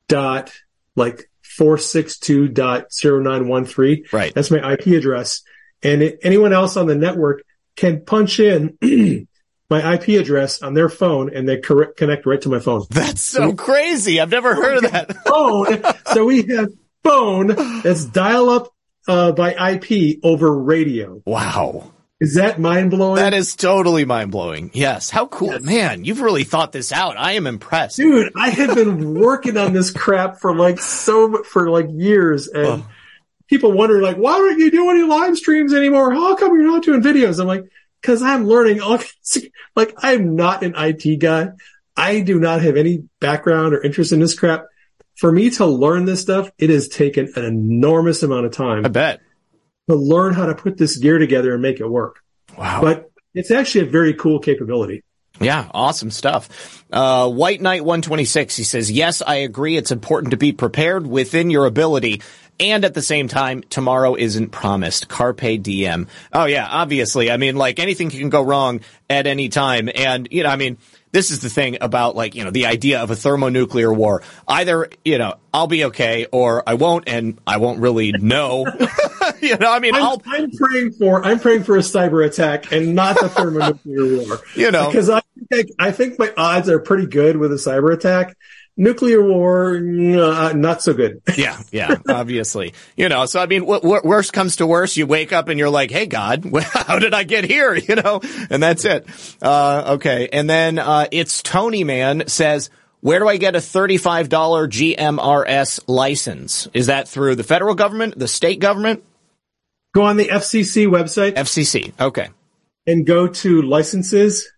dot 0.08 0.50
like 0.96 1.28
462.0913. 1.58 4.12
Right. 4.12 4.34
That's 4.34 4.50
my 4.50 4.72
IP 4.72 4.88
address. 4.88 5.42
And 5.82 6.02
it, 6.02 6.18
anyone 6.22 6.52
else 6.52 6.76
on 6.76 6.86
the 6.86 6.94
network 6.94 7.42
can 7.76 8.04
punch 8.04 8.38
in 8.40 8.76
my 9.70 9.94
IP 9.94 10.08
address 10.20 10.60
on 10.62 10.74
their 10.74 10.88
phone 10.88 11.34
and 11.34 11.48
they 11.48 11.60
cor- 11.60 11.92
connect 11.92 12.26
right 12.26 12.40
to 12.42 12.48
my 12.48 12.60
phone. 12.60 12.84
That's 12.90 13.22
so 13.22 13.54
crazy. 13.54 14.20
I've 14.20 14.30
never 14.30 14.54
heard 14.54 14.84
of 14.84 14.92
that. 14.92 15.16
phone. 15.26 15.82
so 16.14 16.26
we 16.26 16.42
have 16.42 16.68
phone 17.02 17.48
that's 17.82 18.04
dial 18.04 18.50
up 18.50 18.68
uh, 19.06 19.32
by 19.32 19.72
IP 19.72 20.18
over 20.22 20.56
radio. 20.56 21.20
Wow. 21.24 21.92
Is 22.20 22.34
that 22.34 22.60
mind 22.60 22.90
blowing? 22.90 23.16
That 23.16 23.34
is 23.34 23.56
totally 23.56 24.04
mind 24.04 24.30
blowing. 24.30 24.70
Yes. 24.72 25.10
How 25.10 25.26
cool. 25.26 25.48
Yes. 25.48 25.62
Man, 25.62 26.04
you've 26.04 26.20
really 26.20 26.44
thought 26.44 26.72
this 26.72 26.92
out. 26.92 27.16
I 27.16 27.32
am 27.32 27.46
impressed. 27.46 27.96
Dude, 27.96 28.32
I 28.36 28.50
have 28.50 28.74
been 28.74 29.14
working 29.14 29.56
on 29.56 29.72
this 29.72 29.90
crap 29.90 30.40
for 30.40 30.54
like 30.54 30.78
so, 30.78 31.42
for 31.42 31.70
like 31.70 31.86
years 31.90 32.46
and 32.46 32.66
oh. 32.66 32.86
people 33.48 33.72
wonder 33.72 34.00
like, 34.00 34.16
why 34.16 34.38
don't 34.38 34.58
you 34.58 34.70
do 34.70 34.88
any 34.90 35.02
live 35.02 35.36
streams 35.36 35.74
anymore? 35.74 36.12
How 36.12 36.36
come 36.36 36.54
you're 36.54 36.70
not 36.70 36.84
doing 36.84 37.02
videos? 37.02 37.40
I'm 37.40 37.48
like, 37.48 37.64
cause 38.02 38.22
I'm 38.22 38.46
learning 38.46 38.80
all 38.80 39.00
like 39.76 39.94
I'm 39.98 40.36
not 40.36 40.62
an 40.62 40.74
IT 40.76 41.18
guy. 41.18 41.48
I 41.96 42.20
do 42.20 42.38
not 42.38 42.62
have 42.62 42.76
any 42.76 43.04
background 43.20 43.74
or 43.74 43.82
interest 43.82 44.12
in 44.12 44.20
this 44.20 44.38
crap. 44.38 44.66
For 45.16 45.30
me 45.30 45.50
to 45.50 45.66
learn 45.66 46.06
this 46.06 46.20
stuff, 46.20 46.50
it 46.58 46.70
has 46.70 46.88
taken 46.88 47.32
an 47.36 47.44
enormous 47.44 48.22
amount 48.22 48.46
of 48.46 48.52
time. 48.52 48.84
I 48.84 48.88
bet 48.88 49.20
to 49.88 49.96
learn 49.96 50.34
how 50.34 50.46
to 50.46 50.54
put 50.54 50.76
this 50.76 50.96
gear 50.96 51.18
together 51.18 51.52
and 51.52 51.62
make 51.62 51.80
it 51.80 51.88
work. 51.88 52.20
Wow. 52.56 52.80
But 52.80 53.10
it's 53.34 53.50
actually 53.50 53.88
a 53.88 53.90
very 53.90 54.14
cool 54.14 54.38
capability. 54.38 55.02
Yeah, 55.40 55.68
awesome 55.74 56.12
stuff. 56.12 56.84
Uh, 56.92 57.28
White 57.28 57.60
Knight 57.60 57.84
126, 57.84 58.56
he 58.56 58.62
says, 58.62 58.90
yes, 58.90 59.20
I 59.20 59.36
agree. 59.36 59.76
It's 59.76 59.90
important 59.90 60.30
to 60.30 60.36
be 60.36 60.52
prepared 60.52 61.06
within 61.06 61.50
your 61.50 61.66
ability. 61.66 62.22
And 62.60 62.84
at 62.84 62.94
the 62.94 63.02
same 63.02 63.26
time, 63.26 63.62
tomorrow 63.62 64.14
isn't 64.14 64.50
promised. 64.50 65.08
Carpe 65.08 65.60
diem. 65.60 66.06
Oh 66.32 66.44
yeah, 66.44 66.68
obviously. 66.70 67.32
I 67.32 67.36
mean, 67.36 67.56
like 67.56 67.80
anything 67.80 68.10
can 68.10 68.30
go 68.30 68.42
wrong 68.42 68.80
at 69.10 69.26
any 69.26 69.48
time. 69.48 69.90
And, 69.92 70.28
you 70.30 70.44
know, 70.44 70.50
I 70.50 70.56
mean, 70.56 70.78
this 71.14 71.30
is 71.30 71.38
the 71.38 71.48
thing 71.48 71.78
about 71.80 72.16
like, 72.16 72.34
you 72.34 72.42
know, 72.42 72.50
the 72.50 72.66
idea 72.66 73.00
of 73.00 73.08
a 73.12 73.14
thermonuclear 73.14 73.92
war. 73.92 74.24
Either, 74.48 74.88
you 75.04 75.16
know, 75.16 75.34
I'll 75.54 75.68
be 75.68 75.84
okay 75.84 76.26
or 76.32 76.68
I 76.68 76.74
won't 76.74 77.08
and 77.08 77.38
I 77.46 77.58
won't 77.58 77.78
really 77.78 78.10
know. 78.10 78.66
you 79.40 79.56
know, 79.56 79.70
I 79.70 79.78
mean, 79.78 79.94
I'm, 79.94 80.18
I'm, 80.26 80.50
praying 80.50 80.92
for, 80.94 81.24
I'm 81.24 81.38
praying 81.38 81.62
for 81.62 81.76
a 81.76 81.82
cyber 81.82 82.26
attack 82.26 82.72
and 82.72 82.96
not 82.96 83.20
the 83.20 83.28
thermonuclear 83.28 84.26
war. 84.26 84.40
You 84.56 84.70
know, 84.70 84.86
because 84.86 85.08
I 85.08 85.22
think, 85.52 85.70
I 85.78 85.92
think 85.92 86.18
my 86.18 86.32
odds 86.36 86.68
are 86.68 86.80
pretty 86.80 87.06
good 87.06 87.36
with 87.36 87.52
a 87.52 87.56
cyber 87.56 87.92
attack 87.92 88.36
nuclear 88.76 89.22
war, 89.22 89.76
uh, 89.76 90.52
not 90.54 90.82
so 90.82 90.94
good. 90.94 91.22
yeah, 91.36 91.60
yeah, 91.70 91.96
obviously. 92.08 92.74
You 92.96 93.08
know, 93.08 93.26
so 93.26 93.40
I 93.40 93.46
mean, 93.46 93.60
w- 93.60 93.80
w- 93.80 94.02
worst 94.04 94.32
comes 94.32 94.56
to 94.56 94.66
worst, 94.66 94.96
you 94.96 95.06
wake 95.06 95.32
up 95.32 95.48
and 95.48 95.58
you're 95.58 95.70
like, 95.70 95.90
"Hey, 95.90 96.06
God, 96.06 96.44
how 96.62 96.98
did 96.98 97.14
I 97.14 97.24
get 97.24 97.44
here?" 97.44 97.74
You 97.84 97.96
know, 97.96 98.22
and 98.48 98.62
that's 98.62 98.84
it. 98.86 99.06
Uh, 99.42 99.94
okay, 99.96 100.28
and 100.32 100.48
then 100.48 100.78
uh, 100.78 101.06
it's 101.10 101.42
Tony 101.42 101.84
Man 101.84 102.28
says. 102.28 102.70
Where 103.00 103.18
do 103.18 103.28
I 103.28 103.36
get 103.36 103.54
a 103.54 103.58
$35 103.58 104.28
GMRS 104.30 105.80
license? 105.86 106.68
Is 106.72 106.86
that 106.86 107.06
through 107.06 107.34
the 107.34 107.42
federal 107.42 107.74
government, 107.74 108.18
the 108.18 108.26
state 108.26 108.60
government? 108.60 109.04
Go 109.94 110.04
on 110.04 110.16
the 110.16 110.28
FCC 110.28 110.86
website. 110.86 111.34
FCC. 111.34 111.92
Okay. 112.00 112.30
And 112.86 113.04
go 113.04 113.28
to 113.28 113.60
licenses 113.60 114.50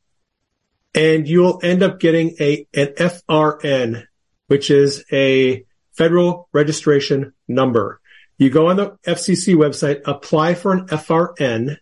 and 0.97 1.29
you'll 1.29 1.61
end 1.63 1.83
up 1.83 2.01
getting 2.01 2.35
a 2.41 2.67
an 2.75 2.87
FRN, 2.97 4.06
which 4.47 4.71
is 4.71 5.05
a 5.13 5.65
federal 5.93 6.49
registration 6.53 7.33
number. 7.49 8.01
You 8.39 8.51
go 8.51 8.69
on 8.69 8.77
the 8.77 8.91
FCC 9.07 9.55
website, 9.55 10.03
apply 10.05 10.55
for 10.55 10.73
an 10.73 10.87
FRN. 10.89 11.79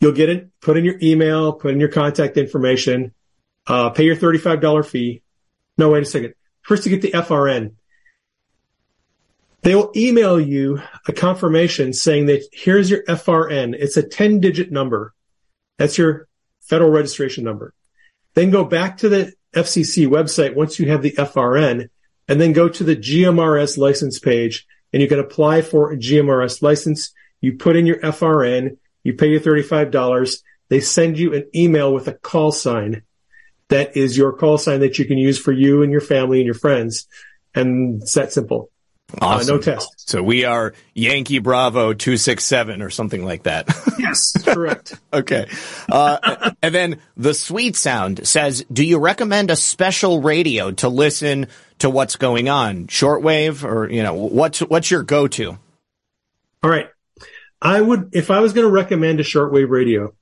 You'll 0.00 0.12
get 0.12 0.28
it, 0.28 0.50
put 0.60 0.76
in 0.76 0.84
your 0.84 0.98
email, 1.02 1.54
put 1.54 1.72
in 1.72 1.80
your 1.80 1.88
contact 1.88 2.36
information, 2.36 3.14
uh, 3.66 3.90
pay 3.90 4.04
your 4.04 4.16
$35 4.16 4.86
fee. 4.86 5.22
No, 5.78 5.90
wait 5.90 6.02
a 6.02 6.06
second. 6.06 6.34
First 6.62 6.84
to 6.84 6.90
get 6.90 7.00
the 7.00 7.12
FRN, 7.12 7.72
they 9.62 9.74
will 9.74 9.90
email 9.96 10.38
you 10.38 10.80
a 11.08 11.12
confirmation 11.12 11.92
saying 11.92 12.26
that 12.26 12.46
here's 12.52 12.90
your 12.90 13.02
FRN. 13.04 13.74
It's 13.76 13.96
a 13.96 14.02
10 14.02 14.40
digit 14.40 14.70
number. 14.70 15.14
That's 15.78 15.98
your 15.98 16.28
federal 16.60 16.90
registration 16.90 17.44
number. 17.44 17.74
Then 18.34 18.50
go 18.50 18.64
back 18.64 18.98
to 18.98 19.08
the 19.08 19.32
FCC 19.56 20.06
website 20.06 20.54
once 20.54 20.78
you 20.78 20.88
have 20.88 21.02
the 21.02 21.12
FRN 21.12 21.88
and 22.28 22.40
then 22.40 22.52
go 22.52 22.68
to 22.68 22.84
the 22.84 22.96
GMRS 22.96 23.78
license 23.78 24.18
page 24.18 24.66
and 24.92 25.02
you 25.02 25.08
can 25.08 25.18
apply 25.18 25.62
for 25.62 25.92
a 25.92 25.96
GMRS 25.96 26.62
license. 26.62 27.12
You 27.40 27.56
put 27.56 27.76
in 27.76 27.86
your 27.86 27.98
FRN, 28.00 28.76
you 29.02 29.14
pay 29.14 29.28
your 29.28 29.40
$35. 29.40 30.42
They 30.68 30.80
send 30.80 31.18
you 31.18 31.34
an 31.34 31.48
email 31.54 31.92
with 31.92 32.08
a 32.08 32.12
call 32.12 32.52
sign 32.52 33.02
that 33.68 33.96
is 33.96 34.16
your 34.16 34.32
call 34.32 34.58
sign 34.58 34.80
that 34.80 34.98
you 34.98 35.04
can 35.04 35.18
use 35.18 35.38
for 35.38 35.52
you 35.52 35.82
and 35.82 35.90
your 35.90 36.00
family 36.00 36.38
and 36.38 36.46
your 36.46 36.54
friends. 36.54 37.06
And 37.54 38.02
it's 38.02 38.14
that 38.14 38.32
simple. 38.32 38.70
Awesome. 39.20 39.54
Uh, 39.54 39.56
no 39.56 39.62
test. 39.62 40.08
So 40.08 40.22
we 40.22 40.44
are 40.44 40.74
Yankee 40.94 41.38
Bravo 41.38 41.94
267 41.94 42.82
or 42.82 42.90
something 42.90 43.24
like 43.24 43.44
that. 43.44 43.68
yes, 43.98 44.32
correct. 44.44 44.98
okay. 45.12 45.48
Uh, 45.90 46.52
and 46.62 46.74
then 46.74 47.00
the 47.16 47.32
sweet 47.32 47.76
sound 47.76 48.26
says, 48.26 48.64
do 48.72 48.84
you 48.84 48.98
recommend 48.98 49.50
a 49.50 49.56
special 49.56 50.20
radio 50.20 50.70
to 50.72 50.88
listen 50.88 51.46
to 51.78 51.88
what's 51.88 52.16
going 52.16 52.48
on? 52.48 52.86
Shortwave 52.88 53.64
or, 53.64 53.90
you 53.90 54.02
know, 54.02 54.14
what's, 54.14 54.60
what's 54.60 54.90
your 54.90 55.02
go-to? 55.02 55.58
All 56.62 56.70
right. 56.70 56.88
I 57.62 57.80
would, 57.80 58.10
if 58.12 58.30
I 58.30 58.40
was 58.40 58.52
going 58.52 58.66
to 58.66 58.72
recommend 58.72 59.20
a 59.20 59.24
shortwave 59.24 59.70
radio, 59.70 60.14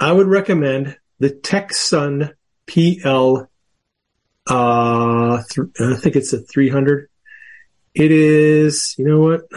I 0.00 0.10
would 0.10 0.26
recommend 0.26 0.96
the 1.20 1.30
Tecsun 1.30 2.34
PL, 2.66 3.48
uh, 4.48 5.42
th- 5.48 5.68
I 5.80 5.94
think 5.94 6.16
it's 6.16 6.32
a 6.32 6.40
300 6.40 7.08
it 7.96 8.12
is, 8.12 8.94
you 8.98 9.08
know 9.08 9.20
what? 9.20 9.48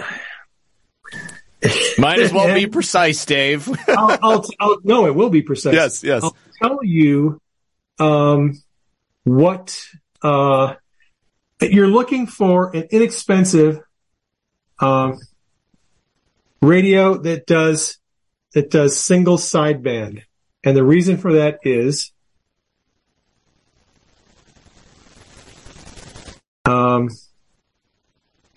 Might 1.98 2.20
as 2.20 2.32
well 2.32 2.56
be 2.56 2.68
precise, 2.72 3.26
Dave. 3.26 3.68
I'll, 3.90 4.18
I'll, 4.22 4.46
I'll, 4.62 4.78
no, 4.86 5.06
it 5.08 5.14
will 5.14 5.30
be 5.30 5.42
precise. 5.42 5.74
Yes, 5.74 6.04
yes. 6.06 6.24
I'll 6.24 6.38
tell 6.62 6.80
you, 6.82 7.42
um, 8.00 8.62
what, 9.26 9.78
uh, 10.22 10.76
you're 11.62 11.90
looking 11.90 12.28
for 12.28 12.74
an 12.74 12.88
inexpensive, 12.92 13.82
um, 14.80 15.20
radio 16.62 17.18
that 17.18 17.46
does, 17.46 17.98
that 18.54 18.70
does 18.72 18.98
single 18.98 19.38
sideband. 19.38 20.24
And 20.64 20.78
the 20.78 20.84
reason 20.86 21.18
for 21.18 21.34
that 21.34 21.60
is, 21.64 22.14
um, 26.64 27.10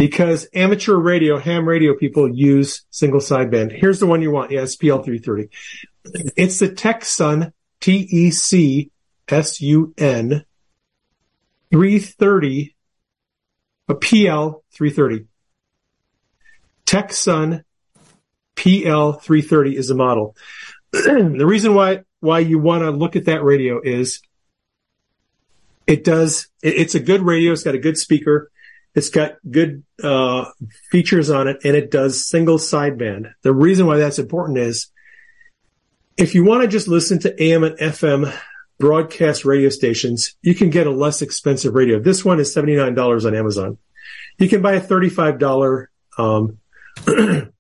because 0.02 0.48
amateur 0.52 0.96
radio, 0.96 1.38
ham 1.38 1.64
radio 1.64 1.94
people 1.94 2.28
use 2.28 2.82
single 2.90 3.20
sideband. 3.20 3.70
Here's 3.70 4.00
the 4.00 4.06
one 4.06 4.20
you 4.20 4.32
want. 4.32 4.50
Yeah, 4.50 4.62
SPL 4.62 5.04
330. 5.04 5.48
It's 6.36 6.58
the 6.58 6.70
Tecsun, 6.70 7.52
T-E-C-S-U-N 7.80 8.90
330 11.70 12.74
a 13.88 13.94
PL 13.94 14.64
330. 14.72 15.26
Tecsun 16.84 17.62
PL 18.56 19.12
330 19.12 19.76
is 19.76 19.90
a 19.90 19.94
model. 19.94 20.34
the 20.90 21.46
reason 21.46 21.74
why 21.76 22.00
why 22.18 22.40
you 22.40 22.58
want 22.58 22.82
to 22.82 22.90
look 22.90 23.14
at 23.14 23.26
that 23.26 23.44
radio 23.44 23.80
is 23.80 24.20
it 25.86 26.02
does 26.02 26.48
it, 26.60 26.74
it's 26.74 26.96
a 26.96 27.00
good 27.00 27.22
radio. 27.22 27.52
It's 27.52 27.62
got 27.62 27.76
a 27.76 27.78
good 27.78 27.96
speaker. 27.96 28.50
It's 28.94 29.08
got 29.08 29.36
good 29.48 29.84
uh, 30.02 30.46
features 30.90 31.30
on 31.30 31.48
it, 31.48 31.58
and 31.64 31.74
it 31.74 31.90
does 31.90 32.28
single 32.28 32.58
sideband. 32.58 33.32
The 33.42 33.52
reason 33.52 33.86
why 33.86 33.96
that's 33.96 34.18
important 34.18 34.58
is 34.58 34.88
if 36.16 36.34
you 36.34 36.44
want 36.44 36.62
to 36.62 36.68
just 36.68 36.88
listen 36.88 37.18
to 37.20 37.42
AM 37.42 37.64
and 37.64 37.78
FM 37.78 38.32
broadcast 38.78 39.44
radio 39.44 39.70
stations, 39.70 40.34
you 40.42 40.54
can 40.54 40.70
get 40.70 40.86
a 40.86 40.90
less 40.90 41.22
expensive 41.22 41.74
radio. 41.74 41.98
This 41.98 42.24
one 42.24 42.40
is 42.40 42.54
$79 42.54 43.26
on 43.26 43.34
Amazon. 43.34 43.78
You 44.38 44.48
can 44.48 44.60
buy 44.60 44.74
a 44.74 44.80
$35 44.80 45.86
um, 46.18 46.58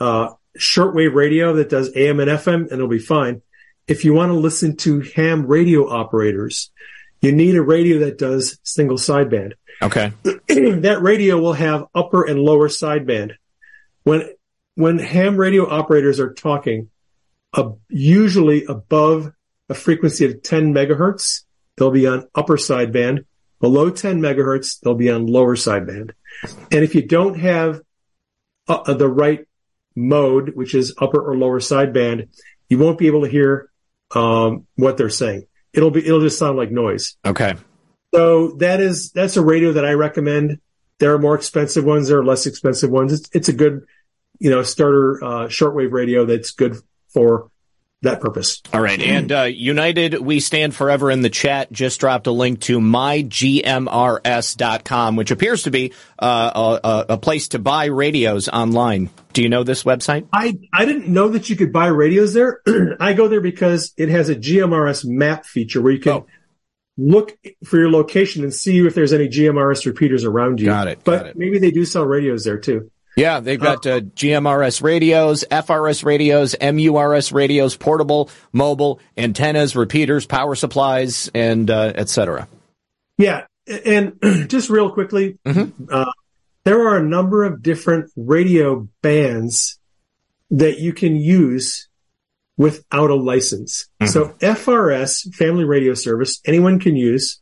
uh, 0.00 0.28
shortwave 0.58 1.14
radio 1.14 1.54
that 1.54 1.68
does 1.68 1.94
AM 1.94 2.20
and 2.20 2.30
FM, 2.30 2.62
and 2.62 2.72
it'll 2.72 2.88
be 2.88 2.98
fine. 2.98 3.42
If 3.86 4.04
you 4.04 4.14
want 4.14 4.30
to 4.30 4.38
listen 4.38 4.76
to 4.78 5.00
ham 5.00 5.46
radio 5.46 5.88
operators, 5.88 6.72
you 7.20 7.32
need 7.32 7.54
a 7.54 7.62
radio 7.62 8.00
that 8.00 8.18
does 8.18 8.58
single 8.62 8.96
sideband. 8.96 9.52
Okay. 9.82 10.12
that 10.22 10.98
radio 11.00 11.38
will 11.38 11.52
have 11.52 11.86
upper 11.94 12.24
and 12.24 12.38
lower 12.40 12.68
sideband. 12.68 13.32
When 14.02 14.28
when 14.74 14.98
ham 14.98 15.36
radio 15.36 15.68
operators 15.68 16.20
are 16.20 16.32
talking, 16.32 16.90
uh, 17.52 17.70
usually 17.88 18.64
above 18.64 19.32
a 19.68 19.74
frequency 19.74 20.24
of 20.24 20.42
10 20.42 20.74
megahertz, 20.74 21.44
they'll 21.76 21.90
be 21.90 22.06
on 22.06 22.28
upper 22.34 22.56
sideband. 22.56 23.24
Below 23.60 23.90
10 23.90 24.20
megahertz, 24.20 24.80
they'll 24.80 24.94
be 24.94 25.10
on 25.10 25.26
lower 25.26 25.56
sideband. 25.56 26.12
And 26.42 26.84
if 26.84 26.94
you 26.94 27.06
don't 27.06 27.38
have 27.38 27.80
uh, 28.68 28.94
the 28.94 29.08
right 29.08 29.46
mode, 29.94 30.54
which 30.54 30.74
is 30.74 30.94
upper 30.98 31.20
or 31.20 31.36
lower 31.36 31.60
sideband, 31.60 32.28
you 32.68 32.78
won't 32.78 32.98
be 32.98 33.06
able 33.06 33.22
to 33.22 33.30
hear 33.30 33.70
um, 34.14 34.66
what 34.74 34.96
they're 34.96 35.08
saying. 35.08 35.46
It'll 35.72 35.90
be 35.90 36.04
it'll 36.04 36.20
just 36.20 36.38
sound 36.38 36.56
like 36.56 36.70
noise. 36.70 37.16
Okay. 37.24 37.54
So 38.14 38.52
that 38.58 38.80
is 38.80 39.10
that's 39.10 39.36
a 39.36 39.42
radio 39.42 39.72
that 39.72 39.84
I 39.84 39.94
recommend. 39.94 40.60
There 41.00 41.12
are 41.14 41.18
more 41.18 41.34
expensive 41.34 41.84
ones. 41.84 42.06
There 42.06 42.20
are 42.20 42.24
less 42.24 42.46
expensive 42.46 42.88
ones. 42.88 43.12
It's, 43.12 43.28
it's 43.32 43.48
a 43.48 43.52
good, 43.52 43.86
you 44.38 44.50
know, 44.50 44.62
starter 44.62 45.18
uh, 45.24 45.48
shortwave 45.48 45.90
radio 45.90 46.24
that's 46.24 46.52
good 46.52 46.76
for 47.08 47.50
that 48.02 48.20
purpose. 48.20 48.62
All 48.72 48.80
right. 48.80 49.00
And 49.00 49.32
uh, 49.32 49.42
United 49.42 50.14
We 50.20 50.38
Stand 50.38 50.76
Forever 50.76 51.10
in 51.10 51.22
the 51.22 51.30
chat 51.30 51.72
just 51.72 51.98
dropped 51.98 52.28
a 52.28 52.30
link 52.30 52.60
to 52.60 52.78
mygmrs.com, 52.78 53.76
which 55.16 55.32
appears 55.32 55.64
to 55.64 55.72
be 55.72 55.92
uh, 56.18 56.78
a, 56.84 57.06
a, 57.14 57.18
place 57.18 57.48
to 57.48 57.58
buy 57.58 57.86
radios 57.86 58.48
online. 58.48 59.10
Do 59.32 59.42
you 59.42 59.48
know 59.48 59.64
this 59.64 59.82
website? 59.82 60.28
I, 60.32 60.56
I 60.72 60.84
didn't 60.84 61.08
know 61.08 61.30
that 61.30 61.50
you 61.50 61.56
could 61.56 61.72
buy 61.72 61.88
radios 61.88 62.32
there. 62.34 62.60
I 63.00 63.14
go 63.14 63.26
there 63.26 63.40
because 63.40 63.92
it 63.96 64.08
has 64.10 64.28
a 64.28 64.36
GMRS 64.36 65.04
map 65.04 65.44
feature 65.44 65.82
where 65.82 65.92
you 65.92 65.98
can 65.98 66.12
oh. 66.12 66.26
Look 66.96 67.36
for 67.64 67.78
your 67.78 67.90
location 67.90 68.42
and 68.42 68.54
see 68.54 68.78
if 68.86 68.94
there's 68.94 69.12
any 69.12 69.28
GMRS 69.28 69.86
repeaters 69.86 70.24
around 70.24 70.60
you. 70.60 70.66
Got 70.66 70.88
it. 70.88 71.00
But 71.04 71.18
got 71.18 71.26
it. 71.28 71.36
maybe 71.36 71.58
they 71.58 71.70
do 71.70 71.84
sell 71.84 72.04
radios 72.04 72.44
there 72.44 72.58
too. 72.58 72.90
Yeah, 73.16 73.38
they've 73.38 73.60
got 73.60 73.86
uh, 73.86 74.00
GMRS 74.00 74.82
radios, 74.82 75.44
FRS 75.48 76.04
radios, 76.04 76.56
MURS 76.60 77.32
radios, 77.32 77.76
portable, 77.76 78.28
mobile, 78.52 78.98
antennas, 79.16 79.76
repeaters, 79.76 80.26
power 80.26 80.56
supplies, 80.56 81.30
and 81.32 81.70
uh, 81.70 81.92
etc. 81.94 82.48
Yeah, 83.16 83.46
and 83.66 84.18
just 84.48 84.68
real 84.68 84.90
quickly, 84.90 85.38
mm-hmm. 85.44 85.84
uh, 85.92 86.10
there 86.64 86.88
are 86.88 86.96
a 86.96 87.02
number 87.02 87.44
of 87.44 87.62
different 87.62 88.10
radio 88.16 88.88
bands 89.00 89.78
that 90.50 90.80
you 90.80 90.92
can 90.92 91.14
use 91.14 91.88
without 92.56 93.10
a 93.10 93.14
license. 93.14 93.88
Mm-hmm. 94.00 94.10
So 94.10 94.28
FRS, 94.40 95.34
Family 95.34 95.64
Radio 95.64 95.94
Service, 95.94 96.40
anyone 96.46 96.78
can 96.78 96.96
use. 96.96 97.40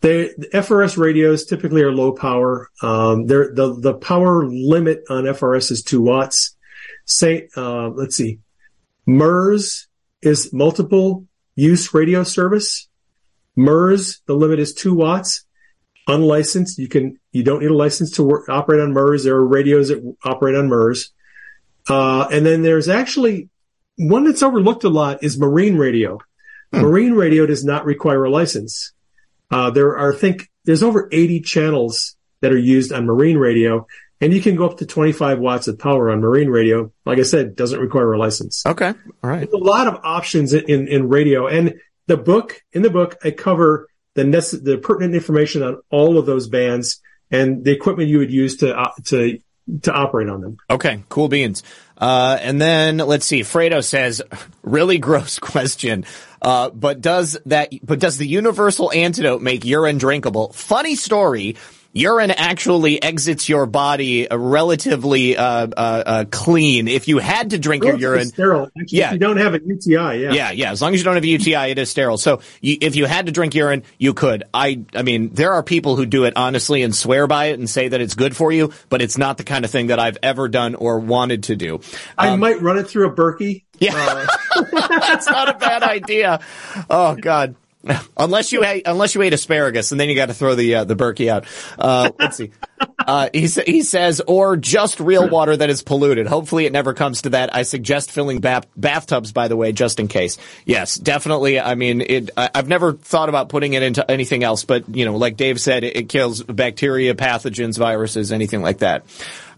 They, 0.00 0.34
the 0.36 0.48
FRS 0.52 0.98
radios 0.98 1.46
typically 1.46 1.82
are 1.82 1.92
low 1.92 2.12
power. 2.12 2.68
Um, 2.82 3.26
the 3.26 3.78
the 3.80 3.94
power 3.94 4.46
limit 4.46 5.02
on 5.08 5.24
FRS 5.24 5.70
is 5.70 5.82
two 5.82 6.02
watts. 6.02 6.56
Say, 7.06 7.48
uh, 7.56 7.88
let's 7.88 8.16
see, 8.16 8.40
MURS 9.06 9.86
is 10.20 10.52
multiple 10.52 11.26
use 11.54 11.94
radio 11.94 12.22
service. 12.22 12.88
MURS, 13.56 14.20
the 14.26 14.34
limit 14.34 14.58
is 14.58 14.74
two 14.74 14.94
watts. 14.94 15.44
Unlicensed, 16.06 16.76
you 16.76 16.88
can 16.88 17.18
you 17.32 17.42
don't 17.42 17.60
need 17.60 17.70
a 17.70 17.74
license 17.74 18.10
to 18.12 18.22
work, 18.22 18.50
operate 18.50 18.80
on 18.80 18.92
MURS. 18.92 19.24
There 19.24 19.36
are 19.36 19.46
radios 19.46 19.88
that 19.88 20.02
operate 20.22 20.54
on 20.54 20.68
MURS. 20.68 21.12
Uh, 21.88 22.26
and 22.30 22.44
then 22.44 22.62
there's 22.62 22.88
actually 22.88 23.48
one 23.96 24.24
that's 24.24 24.42
overlooked 24.42 24.84
a 24.84 24.88
lot 24.88 25.22
is 25.22 25.38
marine 25.38 25.76
radio. 25.76 26.18
Hmm. 26.72 26.80
Marine 26.80 27.12
radio 27.12 27.46
does 27.46 27.64
not 27.64 27.84
require 27.84 28.24
a 28.24 28.30
license. 28.30 28.92
Uh, 29.50 29.70
there 29.70 29.96
are, 29.96 30.12
I 30.12 30.16
think, 30.16 30.50
there's 30.64 30.82
over 30.82 31.08
80 31.12 31.40
channels 31.40 32.16
that 32.40 32.52
are 32.52 32.58
used 32.58 32.92
on 32.92 33.06
marine 33.06 33.38
radio, 33.38 33.86
and 34.20 34.32
you 34.32 34.40
can 34.40 34.56
go 34.56 34.66
up 34.66 34.78
to 34.78 34.86
25 34.86 35.38
watts 35.38 35.68
of 35.68 35.78
power 35.78 36.10
on 36.10 36.20
marine 36.20 36.48
radio. 36.48 36.90
Like 37.04 37.18
I 37.18 37.22
said, 37.22 37.56
doesn't 37.56 37.80
require 37.80 38.12
a 38.12 38.18
license. 38.18 38.64
Okay, 38.66 38.88
all 38.88 39.30
right. 39.30 39.40
There's 39.40 39.52
a 39.52 39.56
lot 39.64 39.86
of 39.86 40.00
options 40.02 40.52
in, 40.52 40.64
in, 40.64 40.88
in 40.88 41.08
radio, 41.08 41.46
and 41.46 41.74
the 42.06 42.16
book 42.16 42.62
in 42.72 42.82
the 42.82 42.90
book 42.90 43.16
I 43.24 43.30
cover 43.30 43.88
the 44.14 44.22
nece- 44.22 44.62
the 44.62 44.78
pertinent 44.78 45.14
information 45.14 45.62
on 45.62 45.80
all 45.90 46.18
of 46.18 46.26
those 46.26 46.48
bands 46.48 47.00
and 47.30 47.64
the 47.64 47.72
equipment 47.72 48.08
you 48.08 48.18
would 48.18 48.30
use 48.30 48.58
to 48.58 48.76
uh, 48.76 48.90
to 49.06 49.38
to 49.82 49.92
operate 49.92 50.28
on 50.28 50.40
them. 50.40 50.56
Okay, 50.70 51.02
cool 51.08 51.28
beans. 51.28 51.62
Uh, 51.96 52.38
and 52.40 52.60
then 52.60 52.98
let's 52.98 53.26
see. 53.26 53.40
Fredo 53.40 53.82
says, 53.82 54.22
really 54.62 54.98
gross 54.98 55.38
question. 55.40 56.04
Uh, 56.42 56.70
but 56.70 57.00
does 57.00 57.38
that, 57.46 57.70
but 57.82 57.98
does 58.00 58.18
the 58.18 58.26
universal 58.26 58.92
antidote 58.92 59.40
make 59.40 59.64
urine 59.64 59.98
drinkable? 59.98 60.52
Funny 60.52 60.94
story 60.94 61.56
urine 61.94 62.30
actually 62.32 63.02
exits 63.02 63.48
your 63.48 63.64
body 63.66 64.26
relatively 64.30 65.36
uh, 65.36 65.44
uh, 65.44 65.68
uh, 65.76 66.24
clean. 66.30 66.88
If 66.88 67.08
you 67.08 67.18
had 67.18 67.50
to 67.50 67.58
drink 67.58 67.84
your 67.84 67.96
urine, 67.96 68.26
sterile. 68.26 68.70
Actually, 68.78 68.98
yeah, 68.98 69.12
you 69.12 69.18
don't 69.18 69.38
have 69.38 69.54
a 69.54 69.60
UTI. 69.64 69.94
Yeah, 69.94 70.32
yeah, 70.32 70.50
yeah. 70.50 70.72
As 70.72 70.82
long 70.82 70.92
as 70.92 71.00
you 71.00 71.04
don't 71.04 71.14
have 71.14 71.24
a 71.24 71.28
UTI, 71.28 71.70
it 71.70 71.78
is 71.78 71.88
sterile. 71.88 72.18
So 72.18 72.40
you, 72.60 72.76
if 72.80 72.96
you 72.96 73.06
had 73.06 73.26
to 73.26 73.32
drink 73.32 73.54
urine, 73.54 73.84
you 73.96 74.12
could. 74.12 74.44
I, 74.52 74.84
I 74.94 75.02
mean, 75.02 75.30
there 75.30 75.54
are 75.54 75.62
people 75.62 75.96
who 75.96 76.04
do 76.04 76.24
it 76.24 76.34
honestly 76.36 76.82
and 76.82 76.94
swear 76.94 77.26
by 77.26 77.46
it 77.46 77.58
and 77.58 77.70
say 77.70 77.88
that 77.88 78.00
it's 78.00 78.14
good 78.14 78.36
for 78.36 78.52
you, 78.52 78.72
but 78.88 79.00
it's 79.00 79.16
not 79.16 79.38
the 79.38 79.44
kind 79.44 79.64
of 79.64 79.70
thing 79.70 79.86
that 79.86 79.98
I've 79.98 80.18
ever 80.22 80.48
done 80.48 80.74
or 80.74 80.98
wanted 80.98 81.44
to 81.44 81.56
do. 81.56 81.80
I 82.18 82.28
um, 82.28 82.40
might 82.40 82.60
run 82.60 82.76
it 82.76 82.88
through 82.88 83.08
a 83.08 83.14
Berkey. 83.14 83.64
Yeah, 83.78 83.92
uh. 83.94 84.26
that's 85.00 85.26
not 85.26 85.48
a 85.48 85.58
bad 85.58 85.82
idea. 85.82 86.40
Oh 86.90 87.14
God. 87.14 87.56
unless 88.16 88.52
you 88.52 88.64
ate, 88.64 88.82
unless 88.86 89.14
you 89.14 89.22
ate 89.22 89.32
asparagus, 89.32 89.92
and 89.92 90.00
then 90.00 90.08
you 90.08 90.14
got 90.14 90.26
to 90.26 90.34
throw 90.34 90.54
the 90.54 90.74
uh, 90.76 90.84
the 90.84 90.96
Berkey 90.96 91.28
out. 91.28 91.46
Uh, 91.78 92.10
let's 92.18 92.36
see. 92.36 92.50
Uh, 93.06 93.28
he 93.34 93.48
sa- 93.48 93.62
he 93.66 93.82
says, 93.82 94.22
or 94.26 94.56
just 94.56 94.98
real 94.98 95.28
water 95.28 95.54
that 95.54 95.68
is 95.68 95.82
polluted. 95.82 96.26
Hopefully, 96.26 96.64
it 96.64 96.72
never 96.72 96.94
comes 96.94 97.22
to 97.22 97.30
that. 97.30 97.54
I 97.54 97.62
suggest 97.62 98.10
filling 98.10 98.40
bath- 98.40 98.66
bathtubs, 98.76 99.30
by 99.30 99.48
the 99.48 99.56
way, 99.56 99.72
just 99.72 100.00
in 100.00 100.08
case. 100.08 100.38
Yes, 100.64 100.94
definitely. 100.94 101.60
I 101.60 101.74
mean, 101.74 102.00
it. 102.00 102.30
I- 102.34 102.50
have 102.54 102.66
never 102.68 102.94
thought 102.94 103.28
about 103.28 103.50
putting 103.50 103.74
it 103.74 103.82
into 103.82 104.10
anything 104.10 104.42
else, 104.42 104.64
but 104.64 104.88
you 104.88 105.04
know, 105.04 105.16
like 105.16 105.36
Dave 105.36 105.60
said, 105.60 105.84
it, 105.84 105.96
it 105.96 106.08
kills 106.08 106.42
bacteria, 106.42 107.14
pathogens, 107.14 107.78
viruses, 107.78 108.32
anything 108.32 108.62
like 108.62 108.78
that. 108.78 109.04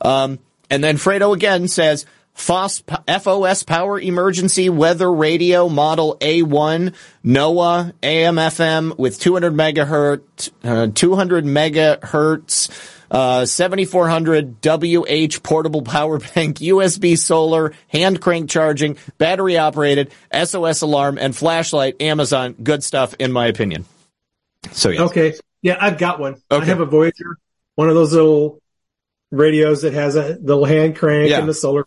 Um, 0.01 0.40
and 0.69 0.82
then 0.82 0.97
Fredo 0.97 1.32
again 1.32 1.69
says. 1.69 2.05
FOS, 2.37 2.83
FOS 3.23 3.63
Power 3.63 3.99
Emergency 3.99 4.69
Weather 4.69 5.11
Radio 5.11 5.71
Model 5.71 6.19
A1 6.21 6.95
NOAA 7.25 7.93
AM 8.03 8.37
FM 8.37 8.99
with 8.99 9.19
200 9.19 9.55
megahertz, 9.55 10.51
uh, 10.63 10.87
200 10.95 11.45
megahertz, 11.47 12.69
uh, 13.11 13.47
7400 13.47 14.57
WH 14.63 15.43
portable 15.43 15.81
power 15.81 16.19
bank, 16.35 16.59
USB 16.59 17.17
solar, 17.17 17.73
hand 17.89 18.21
crank 18.21 18.51
charging, 18.51 18.99
battery 19.17 19.57
operated, 19.57 20.11
SOS 20.31 20.83
alarm, 20.83 21.17
and 21.19 21.35
flashlight. 21.35 22.01
Amazon, 22.03 22.53
good 22.63 22.85
stuff 22.85 23.15
in 23.19 23.33
my 23.33 23.47
opinion. 23.47 23.87
So 24.73 24.91
yeah. 24.91 25.03
Okay. 25.05 25.35
Yeah, 25.63 25.79
I've 25.81 25.97
got 25.97 26.21
one. 26.21 26.35
Okay. 26.51 26.63
I 26.63 26.67
have 26.67 26.81
a 26.81 26.87
Voyager, 26.87 27.39
one 27.77 27.89
of 27.89 27.95
those 27.95 28.13
little 28.13 28.61
radios 29.31 29.83
that 29.83 29.95
has 29.95 30.17
a 30.17 30.37
little 30.41 30.65
hand 30.67 30.97
crank 30.97 31.31
Yeah. 31.31 31.39
and 31.41 31.49
the 31.49 31.55
solar 31.55 31.87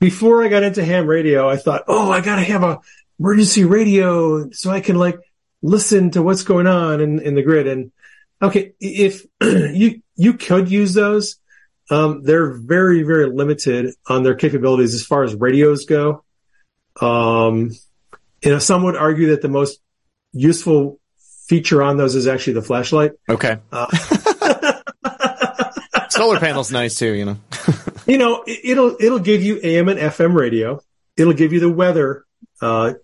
before 0.00 0.42
I 0.42 0.48
got 0.48 0.62
into 0.62 0.84
ham 0.84 1.06
radio, 1.06 1.48
I 1.48 1.56
thought, 1.56 1.84
oh, 1.86 2.10
I 2.10 2.20
got 2.22 2.36
to 2.36 2.42
have 2.42 2.62
a 2.62 2.80
emergency 3.20 3.64
radio 3.64 4.50
so 4.50 4.70
I 4.70 4.80
can 4.80 4.96
like 4.96 5.18
listen 5.62 6.10
to 6.12 6.22
what's 6.22 6.42
going 6.42 6.66
on 6.66 7.00
in, 7.00 7.20
in 7.20 7.34
the 7.34 7.42
grid. 7.42 7.66
And 7.66 7.92
okay, 8.42 8.72
if 8.80 9.26
you, 9.42 10.00
you 10.16 10.32
could 10.34 10.70
use 10.70 10.94
those, 10.94 11.36
um, 11.90 12.22
they're 12.22 12.52
very, 12.52 13.02
very 13.02 13.26
limited 13.26 13.94
on 14.06 14.22
their 14.22 14.34
capabilities 14.34 14.94
as 14.94 15.04
far 15.04 15.22
as 15.22 15.34
radios 15.34 15.84
go. 15.84 16.24
Um, 17.00 17.70
you 18.42 18.50
know, 18.50 18.58
some 18.58 18.84
would 18.84 18.96
argue 18.96 19.28
that 19.30 19.42
the 19.42 19.48
most 19.48 19.80
useful 20.32 20.98
feature 21.46 21.82
on 21.82 21.98
those 21.98 22.14
is 22.14 22.26
actually 22.26 22.54
the 22.54 22.62
flashlight. 22.62 23.12
Okay. 23.28 23.58
Uh, 23.70 23.86
Solar 26.08 26.38
panel's 26.38 26.72
nice 26.72 26.96
too, 26.96 27.12
you 27.12 27.24
know. 27.24 27.36
You 28.10 28.18
know, 28.18 28.42
it, 28.46 28.60
it'll 28.64 28.96
it'll 29.00 29.20
give 29.20 29.42
you 29.42 29.60
AM 29.62 29.88
and 29.88 29.98
FM 29.98 30.34
radio. 30.34 30.80
It'll 31.16 31.32
give 31.32 31.52
you 31.52 31.60
the 31.60 31.70
weather 31.70 32.24
uh, 32.60 32.94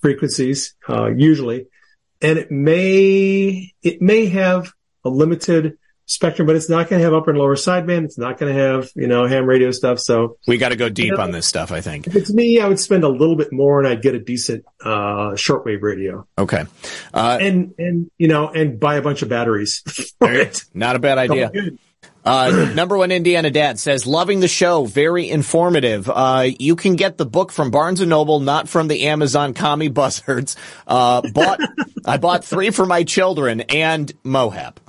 frequencies 0.00 0.74
uh, 0.88 1.10
usually, 1.10 1.66
and 2.20 2.38
it 2.38 2.50
may 2.50 3.72
it 3.82 4.00
may 4.00 4.26
have 4.26 4.72
a 5.04 5.08
limited 5.08 5.78
spectrum, 6.06 6.46
but 6.46 6.54
it's 6.54 6.68
not 6.68 6.88
going 6.88 7.00
to 7.00 7.04
have 7.04 7.14
upper 7.14 7.30
and 7.30 7.38
lower 7.38 7.56
sideband. 7.56 8.04
It's 8.04 8.18
not 8.18 8.38
going 8.38 8.54
to 8.54 8.60
have 8.60 8.90
you 8.94 9.08
know 9.08 9.26
ham 9.26 9.46
radio 9.46 9.72
stuff. 9.72 9.98
So 9.98 10.38
we 10.46 10.58
got 10.58 10.68
to 10.68 10.76
go 10.76 10.88
deep 10.88 11.06
you 11.06 11.16
know, 11.16 11.22
on 11.22 11.32
this 11.32 11.46
stuff. 11.46 11.72
I 11.72 11.80
think 11.80 12.06
if 12.06 12.14
it's 12.14 12.32
me, 12.32 12.60
I 12.60 12.68
would 12.68 12.78
spend 12.78 13.02
a 13.02 13.08
little 13.08 13.36
bit 13.36 13.52
more, 13.52 13.80
and 13.80 13.88
I'd 13.88 14.02
get 14.02 14.14
a 14.14 14.20
decent 14.20 14.64
uh, 14.84 15.32
shortwave 15.32 15.82
radio. 15.82 16.26
Okay, 16.38 16.64
uh, 17.12 17.38
and 17.40 17.74
and 17.78 18.10
you 18.16 18.28
know, 18.28 18.48
and 18.48 18.78
buy 18.78 18.94
a 18.94 19.02
bunch 19.02 19.22
of 19.22 19.28
batteries. 19.28 19.82
Not 20.72 20.94
a 20.94 21.00
bad 21.00 21.18
idea. 21.30 21.50
Uh, 22.24 22.72
number 22.74 22.96
one 22.96 23.10
Indiana 23.10 23.50
dad 23.50 23.78
says, 23.78 24.06
loving 24.06 24.40
the 24.40 24.48
show. 24.48 24.84
Very 24.84 25.28
informative. 25.28 26.08
Uh, 26.08 26.48
you 26.58 26.76
can 26.76 26.96
get 26.96 27.18
the 27.18 27.26
book 27.26 27.52
from 27.52 27.70
Barnes 27.70 28.00
and 28.00 28.10
Noble, 28.10 28.40
not 28.40 28.68
from 28.68 28.88
the 28.88 29.06
Amazon 29.08 29.54
commie 29.54 29.88
buzzards. 29.88 30.56
Uh, 30.86 31.22
bought, 31.32 31.60
I 32.04 32.16
bought 32.16 32.44
three 32.44 32.70
for 32.70 32.86
my 32.86 33.04
children 33.04 33.62
and 33.62 34.12
Mohab. 34.22 34.76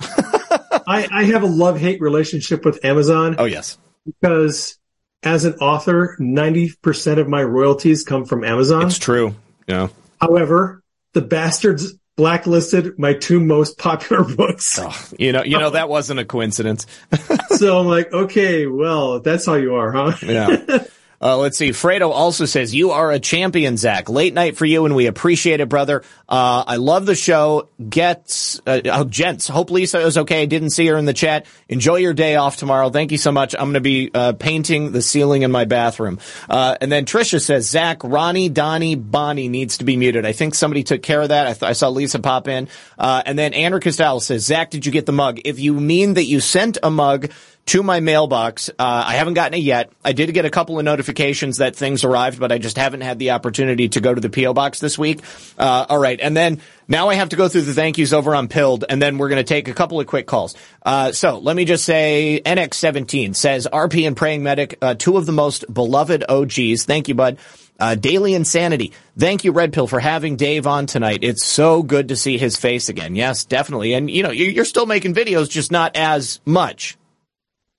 I, 0.86 1.08
I 1.10 1.24
have 1.24 1.42
a 1.42 1.46
love 1.46 1.78
hate 1.78 2.00
relationship 2.00 2.64
with 2.64 2.84
Amazon. 2.84 3.36
Oh, 3.38 3.44
yes. 3.44 3.78
Because 4.04 4.78
as 5.22 5.44
an 5.44 5.54
author, 5.54 6.16
90% 6.20 7.18
of 7.18 7.28
my 7.28 7.42
royalties 7.42 8.04
come 8.04 8.24
from 8.24 8.44
Amazon. 8.44 8.86
It's 8.86 8.98
true. 8.98 9.34
Yeah. 9.66 9.88
However, 10.20 10.82
the 11.14 11.22
bastards 11.22 11.94
blacklisted 12.16 12.98
my 12.98 13.14
two 13.14 13.40
most 13.40 13.78
popular 13.78 14.24
books. 14.36 14.78
Oh, 14.80 14.96
you 15.18 15.32
know, 15.32 15.42
you 15.42 15.58
know 15.58 15.70
that 15.70 15.88
wasn't 15.88 16.20
a 16.20 16.24
coincidence. 16.24 16.86
so 17.50 17.78
I'm 17.78 17.86
like, 17.86 18.12
okay, 18.12 18.66
well, 18.66 19.20
that's 19.20 19.46
how 19.46 19.54
you 19.54 19.74
are, 19.74 19.92
huh? 19.92 20.16
yeah. 20.22 20.84
Uh, 21.24 21.38
let's 21.38 21.56
see. 21.56 21.70
Fredo 21.70 22.10
also 22.10 22.44
says, 22.44 22.74
you 22.74 22.90
are 22.90 23.10
a 23.10 23.18
champion, 23.18 23.78
Zak. 23.78 24.10
Late 24.10 24.34
night 24.34 24.58
for 24.58 24.66
you 24.66 24.84
and 24.84 24.94
we 24.94 25.06
appreciate 25.06 25.60
it, 25.60 25.70
brother. 25.70 26.02
Uh, 26.28 26.64
I 26.66 26.76
love 26.76 27.06
the 27.06 27.14
show. 27.14 27.70
Get, 27.88 28.60
uh, 28.66 28.82
oh, 28.84 29.04
gents, 29.04 29.48
hope 29.48 29.70
Lisa 29.70 30.00
is 30.00 30.18
okay. 30.18 30.44
Didn't 30.44 30.70
see 30.70 30.86
her 30.88 30.98
in 30.98 31.06
the 31.06 31.14
chat. 31.14 31.46
Enjoy 31.66 31.96
your 31.96 32.12
day 32.12 32.36
off 32.36 32.58
tomorrow. 32.58 32.90
Thank 32.90 33.10
you 33.10 33.16
so 33.16 33.32
much. 33.32 33.54
I'm 33.54 33.64
going 33.64 33.74
to 33.74 33.80
be, 33.80 34.10
uh, 34.12 34.34
painting 34.34 34.92
the 34.92 35.00
ceiling 35.00 35.42
in 35.42 35.50
my 35.50 35.64
bathroom. 35.64 36.18
Uh, 36.50 36.76
and 36.78 36.92
then 36.92 37.06
Trisha 37.06 37.40
says, 37.40 37.70
Zak, 37.70 38.04
Ronnie, 38.04 38.50
Donnie, 38.50 38.94
Bonnie 38.94 39.48
needs 39.48 39.78
to 39.78 39.84
be 39.84 39.96
muted. 39.96 40.26
I 40.26 40.32
think 40.32 40.54
somebody 40.54 40.82
took 40.82 41.02
care 41.02 41.22
of 41.22 41.30
that. 41.30 41.46
I, 41.46 41.52
th- 41.54 41.62
I 41.62 41.72
saw 41.72 41.88
Lisa 41.88 42.18
pop 42.18 42.48
in. 42.48 42.68
Uh, 42.98 43.22
and 43.24 43.38
then 43.38 43.54
Andrew 43.54 43.80
Costello 43.80 44.18
says, 44.18 44.44
Zak, 44.44 44.68
did 44.68 44.84
you 44.84 44.92
get 44.92 45.06
the 45.06 45.12
mug? 45.12 45.40
If 45.46 45.58
you 45.58 45.72
mean 45.72 46.14
that 46.14 46.24
you 46.24 46.40
sent 46.40 46.76
a 46.82 46.90
mug, 46.90 47.30
to 47.66 47.82
my 47.82 48.00
mailbox. 48.00 48.68
Uh, 48.68 48.72
I 48.78 49.14
haven't 49.14 49.34
gotten 49.34 49.54
it 49.54 49.62
yet. 49.62 49.90
I 50.04 50.12
did 50.12 50.32
get 50.34 50.44
a 50.44 50.50
couple 50.50 50.78
of 50.78 50.84
notifications 50.84 51.58
that 51.58 51.74
things 51.74 52.04
arrived, 52.04 52.38
but 52.38 52.52
I 52.52 52.58
just 52.58 52.76
haven't 52.76 53.00
had 53.00 53.18
the 53.18 53.30
opportunity 53.30 53.88
to 53.90 54.00
go 54.00 54.14
to 54.14 54.20
the 54.20 54.28
PO 54.28 54.52
box 54.52 54.80
this 54.80 54.98
week. 54.98 55.20
Uh, 55.58 55.86
all 55.88 55.98
right, 55.98 56.20
and 56.20 56.36
then 56.36 56.60
now 56.88 57.08
I 57.08 57.14
have 57.14 57.30
to 57.30 57.36
go 57.36 57.48
through 57.48 57.62
the 57.62 57.72
thank 57.72 57.96
yous 57.96 58.12
over 58.12 58.34
on 58.34 58.48
Pilled, 58.48 58.84
and 58.88 59.00
then 59.00 59.16
we're 59.16 59.30
going 59.30 59.42
to 59.42 59.48
take 59.48 59.68
a 59.68 59.74
couple 59.74 59.98
of 59.98 60.06
quick 60.06 60.26
calls. 60.26 60.54
Uh, 60.82 61.12
so 61.12 61.38
let 61.38 61.56
me 61.56 61.64
just 61.64 61.84
say, 61.84 62.42
NX17 62.44 63.34
says 63.34 63.66
RP 63.72 64.06
and 64.06 64.16
Praying 64.16 64.42
Medic, 64.42 64.78
uh, 64.82 64.94
two 64.94 65.16
of 65.16 65.24
the 65.24 65.32
most 65.32 65.72
beloved 65.72 66.24
OGs. 66.28 66.84
Thank 66.84 67.08
you, 67.08 67.14
bud. 67.14 67.38
Uh, 67.80 67.96
Daily 67.96 68.34
Insanity. 68.34 68.92
Thank 69.18 69.42
you, 69.42 69.50
Red 69.50 69.72
Pill, 69.72 69.88
for 69.88 69.98
having 69.98 70.36
Dave 70.36 70.66
on 70.66 70.86
tonight. 70.86 71.20
It's 71.22 71.44
so 71.44 71.82
good 71.82 72.08
to 72.08 72.16
see 72.16 72.38
his 72.38 72.56
face 72.56 72.88
again. 72.88 73.16
Yes, 73.16 73.44
definitely. 73.44 73.94
And 73.94 74.08
you 74.08 74.22
know, 74.22 74.30
you're 74.30 74.64
still 74.64 74.86
making 74.86 75.14
videos, 75.14 75.50
just 75.50 75.72
not 75.72 75.96
as 75.96 76.40
much. 76.44 76.96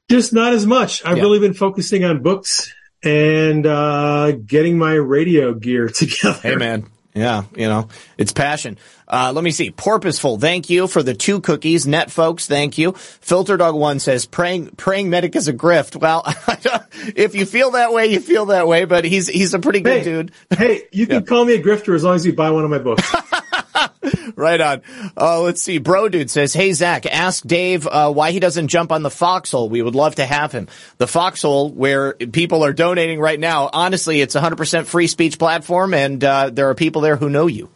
Just 0.09 0.33
not 0.33 0.53
as 0.53 0.65
much. 0.65 1.03
I've 1.05 1.17
yeah. 1.17 1.23
really 1.23 1.39
been 1.39 1.53
focusing 1.53 2.03
on 2.03 2.21
books 2.21 2.73
and 3.03 3.65
uh, 3.65 4.31
getting 4.31 4.77
my 4.77 4.93
radio 4.93 5.53
gear 5.53 5.87
together. 5.93 6.39
Hey, 6.41 6.55
man. 6.55 6.87
Yeah, 7.15 7.43
you 7.55 7.69
know, 7.69 7.87
it's 8.17 8.33
passion. 8.33 8.77
Uh, 9.07 9.31
let 9.33 9.41
me 9.41 9.51
see. 9.51 9.71
Porpoiseful, 9.71 10.37
thank 10.37 10.69
you 10.69 10.85
for 10.87 11.01
the 11.01 11.13
two 11.13 11.39
cookies. 11.39 11.87
Net 11.87 12.11
folks, 12.11 12.45
thank 12.45 12.77
you. 12.77 12.91
Filter 12.91 13.55
Dog 13.55 13.73
One 13.73 13.99
says 13.99 14.25
praying 14.25 14.71
praying 14.71 15.09
medic 15.09 15.33
is 15.37 15.47
a 15.47 15.53
grift. 15.53 15.95
Well, 15.95 16.23
if 17.15 17.33
you 17.33 17.45
feel 17.45 17.71
that 17.71 17.93
way, 17.93 18.07
you 18.07 18.19
feel 18.19 18.47
that 18.47 18.67
way. 18.67 18.83
But 18.83 19.05
he's 19.05 19.27
he's 19.27 19.53
a 19.53 19.59
pretty 19.59 19.79
good 19.79 19.99
hey, 19.99 20.03
dude. 20.03 20.31
hey, 20.49 20.81
you 20.91 21.07
can 21.07 21.21
yeah. 21.21 21.25
call 21.25 21.45
me 21.45 21.53
a 21.53 21.63
grifter 21.63 21.95
as 21.95 22.03
long 22.03 22.15
as 22.15 22.25
you 22.25 22.33
buy 22.33 22.51
one 22.51 22.65
of 22.65 22.69
my 22.69 22.79
books. 22.79 23.09
right 24.35 24.59
on. 24.59 24.81
Uh, 25.17 25.41
let's 25.41 25.61
see. 25.61 25.77
Bro 25.77 26.09
dude 26.09 26.29
says, 26.29 26.53
Hey 26.53 26.73
Zak, 26.73 27.05
ask 27.05 27.45
Dave, 27.45 27.87
uh, 27.87 28.11
why 28.11 28.31
he 28.31 28.39
doesn't 28.39 28.67
jump 28.67 28.91
on 28.91 29.03
the 29.03 29.09
foxhole. 29.09 29.69
We 29.69 29.81
would 29.81 29.95
love 29.95 30.15
to 30.15 30.25
have 30.25 30.51
him. 30.51 30.67
The 30.97 31.07
foxhole 31.07 31.71
where 31.71 32.13
people 32.13 32.63
are 32.63 32.73
donating 32.73 33.19
right 33.19 33.39
now. 33.39 33.69
Honestly, 33.71 34.21
it's 34.21 34.35
a 34.35 34.41
hundred 34.41 34.57
percent 34.57 34.87
free 34.87 35.07
speech 35.07 35.39
platform 35.39 35.93
and, 35.93 36.23
uh, 36.23 36.49
there 36.51 36.69
are 36.69 36.75
people 36.75 37.01
there 37.01 37.15
who 37.15 37.29
know 37.29 37.47
you. 37.47 37.69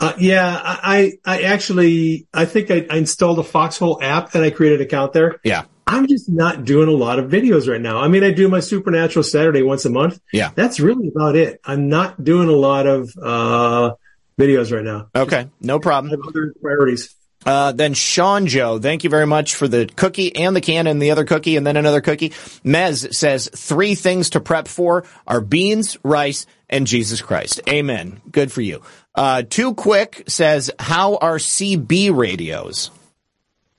Uh, 0.00 0.12
yeah, 0.18 0.60
I, 0.62 1.18
I 1.24 1.42
actually, 1.42 2.26
I 2.34 2.46
think 2.46 2.70
I, 2.70 2.86
I 2.90 2.96
installed 2.96 3.38
a 3.38 3.44
Foxhole 3.44 4.02
app 4.02 4.34
and 4.34 4.44
I 4.44 4.50
created 4.50 4.80
an 4.80 4.86
account 4.86 5.12
there. 5.12 5.40
Yeah. 5.44 5.64
I'm 5.86 6.08
just 6.08 6.28
not 6.28 6.64
doing 6.64 6.88
a 6.88 6.92
lot 6.92 7.18
of 7.18 7.30
videos 7.30 7.68
right 7.68 7.80
now. 7.80 7.98
I 7.98 8.08
mean, 8.08 8.24
I 8.24 8.32
do 8.32 8.48
my 8.48 8.60
Supernatural 8.60 9.22
Saturday 9.22 9.62
once 9.62 9.84
a 9.84 9.90
month. 9.90 10.18
Yeah. 10.32 10.50
That's 10.54 10.80
really 10.80 11.08
about 11.08 11.36
it. 11.36 11.60
I'm 11.64 11.88
not 11.88 12.22
doing 12.22 12.48
a 12.48 12.52
lot 12.52 12.86
of, 12.86 13.14
uh, 13.22 13.94
videos 14.38 14.72
right 14.72 14.84
now. 14.84 15.08
Okay, 15.14 15.48
no 15.60 15.78
problem. 15.78 16.20
Other 16.26 16.54
priorities. 16.60 17.14
Uh, 17.46 17.72
then 17.72 17.92
Sean 17.92 18.46
Joe, 18.46 18.78
thank 18.78 19.04
you 19.04 19.10
very 19.10 19.26
much 19.26 19.54
for 19.54 19.68
the 19.68 19.86
cookie 19.86 20.34
and 20.34 20.56
the 20.56 20.60
can 20.60 20.86
and 20.86 21.00
the 21.00 21.10
other 21.10 21.24
cookie 21.24 21.56
and 21.56 21.66
then 21.66 21.76
another 21.76 22.00
cookie. 22.00 22.30
Mez 22.64 23.14
says 23.14 23.50
three 23.54 23.94
things 23.94 24.30
to 24.30 24.40
prep 24.40 24.66
for 24.66 25.04
are 25.26 25.40
beans, 25.40 25.98
rice, 26.02 26.46
and 26.70 26.86
Jesus 26.86 27.20
Christ. 27.20 27.60
Amen. 27.68 28.22
Good 28.30 28.50
for 28.50 28.62
you. 28.62 28.82
Uh, 29.14 29.42
too 29.42 29.74
quick 29.74 30.24
says, 30.26 30.70
how 30.78 31.16
are 31.16 31.36
CB 31.36 32.16
radios? 32.16 32.90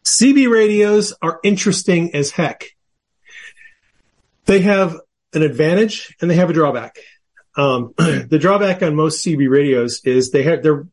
CB 0.04 0.50
radios 0.50 1.14
are 1.22 1.40
interesting 1.44 2.14
as 2.14 2.30
heck. 2.30 2.66
They 4.46 4.60
have 4.60 5.00
an 5.34 5.42
advantage 5.42 6.16
and 6.22 6.30
they 6.30 6.36
have 6.36 6.52
a 6.52 6.54
drawback. 6.54 6.98
Um, 7.56 7.94
the 7.98 8.38
drawback 8.40 8.84
on 8.84 8.96
most 8.96 9.26
CB 9.26 9.50
radios 9.50 10.02
is 10.04 10.32
they 10.32 10.44
have, 10.44 10.64
they're 10.64 10.88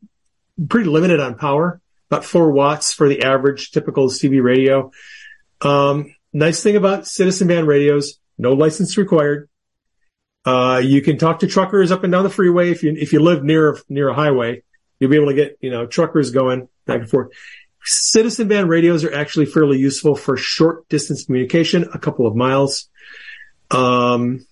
pretty 0.69 0.89
limited 0.89 1.19
on 1.19 1.35
power, 1.35 1.81
about 2.09 2.25
four 2.25 2.51
watts 2.51 2.93
for 2.93 3.09
the 3.09 3.23
average 3.23 3.71
typical 3.71 4.07
CB 4.07 4.41
radio. 4.43 4.91
Um, 5.61 6.15
nice 6.31 6.61
thing 6.63 6.75
about 6.75 7.07
citizen 7.07 7.47
band 7.47 7.67
radios, 7.67 8.19
no 8.37 8.53
license 8.53 8.97
required. 8.97 9.49
Uh, 10.45 10.81
you 10.83 11.01
can 11.01 11.17
talk 11.17 11.39
to 11.39 11.47
truckers 11.47 11.91
up 11.91 12.03
and 12.03 12.11
down 12.11 12.23
the 12.23 12.29
freeway. 12.29 12.69
If 12.71 12.83
you, 12.83 12.93
if 12.97 13.13
you 13.13 13.19
live 13.19 13.43
near, 13.43 13.77
near 13.87 14.09
a 14.09 14.13
highway, 14.13 14.63
you'll 14.99 15.11
be 15.11 15.15
able 15.15 15.27
to 15.27 15.33
get, 15.33 15.57
you 15.61 15.71
know, 15.71 15.85
truckers 15.85 16.31
going 16.31 16.67
back 16.85 17.01
and 17.01 17.09
forth. 17.09 17.31
Citizen 17.85 18.47
band 18.47 18.69
radios 18.69 19.03
are 19.03 19.13
actually 19.13 19.45
fairly 19.45 19.77
useful 19.77 20.15
for 20.15 20.37
short 20.37 20.87
distance 20.89 21.25
communication, 21.25 21.89
a 21.93 21.99
couple 21.99 22.27
of 22.27 22.35
miles. 22.35 22.89
Um, 23.71 24.45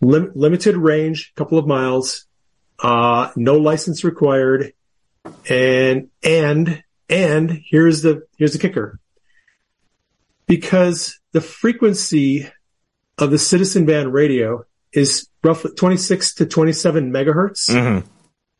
lim- 0.00 0.32
limited 0.34 0.76
range, 0.76 1.32
a 1.34 1.38
couple 1.38 1.58
of 1.58 1.66
miles, 1.66 2.26
uh, 2.80 3.30
no 3.36 3.56
license 3.56 4.04
required. 4.04 4.72
And, 5.48 6.08
and, 6.22 6.82
and 7.08 7.62
here's 7.64 8.02
the, 8.02 8.26
here's 8.36 8.52
the 8.52 8.58
kicker. 8.58 8.98
Because 10.46 11.18
the 11.32 11.40
frequency 11.40 12.48
of 13.18 13.30
the 13.30 13.38
citizen 13.38 13.84
band 13.84 14.12
radio 14.12 14.64
is 14.92 15.28
roughly 15.42 15.72
26 15.74 16.34
to 16.34 16.46
27 16.46 17.12
megahertz. 17.12 17.68
Mm-hmm. 17.68 18.06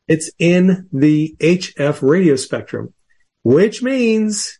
It's 0.06 0.30
in 0.38 0.88
the 0.92 1.36
HF 1.38 1.98
radio 2.08 2.36
spectrum, 2.36 2.94
which 3.42 3.82
means 3.82 4.57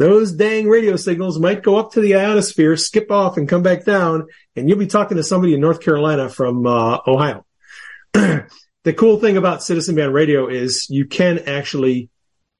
those 0.00 0.32
dang 0.32 0.66
radio 0.66 0.96
signals 0.96 1.38
might 1.38 1.62
go 1.62 1.76
up 1.76 1.92
to 1.92 2.00
the 2.00 2.14
ionosphere, 2.14 2.74
skip 2.74 3.10
off 3.10 3.36
and 3.36 3.46
come 3.46 3.62
back 3.62 3.84
down. 3.84 4.28
And 4.56 4.66
you'll 4.66 4.78
be 4.78 4.86
talking 4.86 5.18
to 5.18 5.22
somebody 5.22 5.52
in 5.52 5.60
North 5.60 5.82
Carolina 5.82 6.30
from 6.30 6.66
uh, 6.66 7.00
Ohio. 7.06 7.44
the 8.14 8.94
cool 8.96 9.20
thing 9.20 9.36
about 9.36 9.62
citizen 9.62 9.96
band 9.96 10.14
radio 10.14 10.48
is 10.48 10.88
you 10.88 11.04
can 11.04 11.40
actually, 11.40 12.08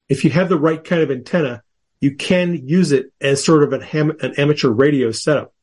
if 0.07 0.23
you 0.23 0.31
have 0.33 0.51
the 0.51 0.59
right 0.59 0.85
kind 0.85 1.01
of 1.01 1.10
antenna, 1.10 1.62
you 1.99 2.15
can 2.15 2.69
use 2.69 2.93
it 2.93 3.07
as 3.23 3.43
sort 3.43 3.62
of 3.62 3.73
an, 3.73 3.81
ham- 3.81 4.19
an 4.20 4.35
amateur 4.36 4.69
radio 4.69 5.10
setup. 5.10 5.55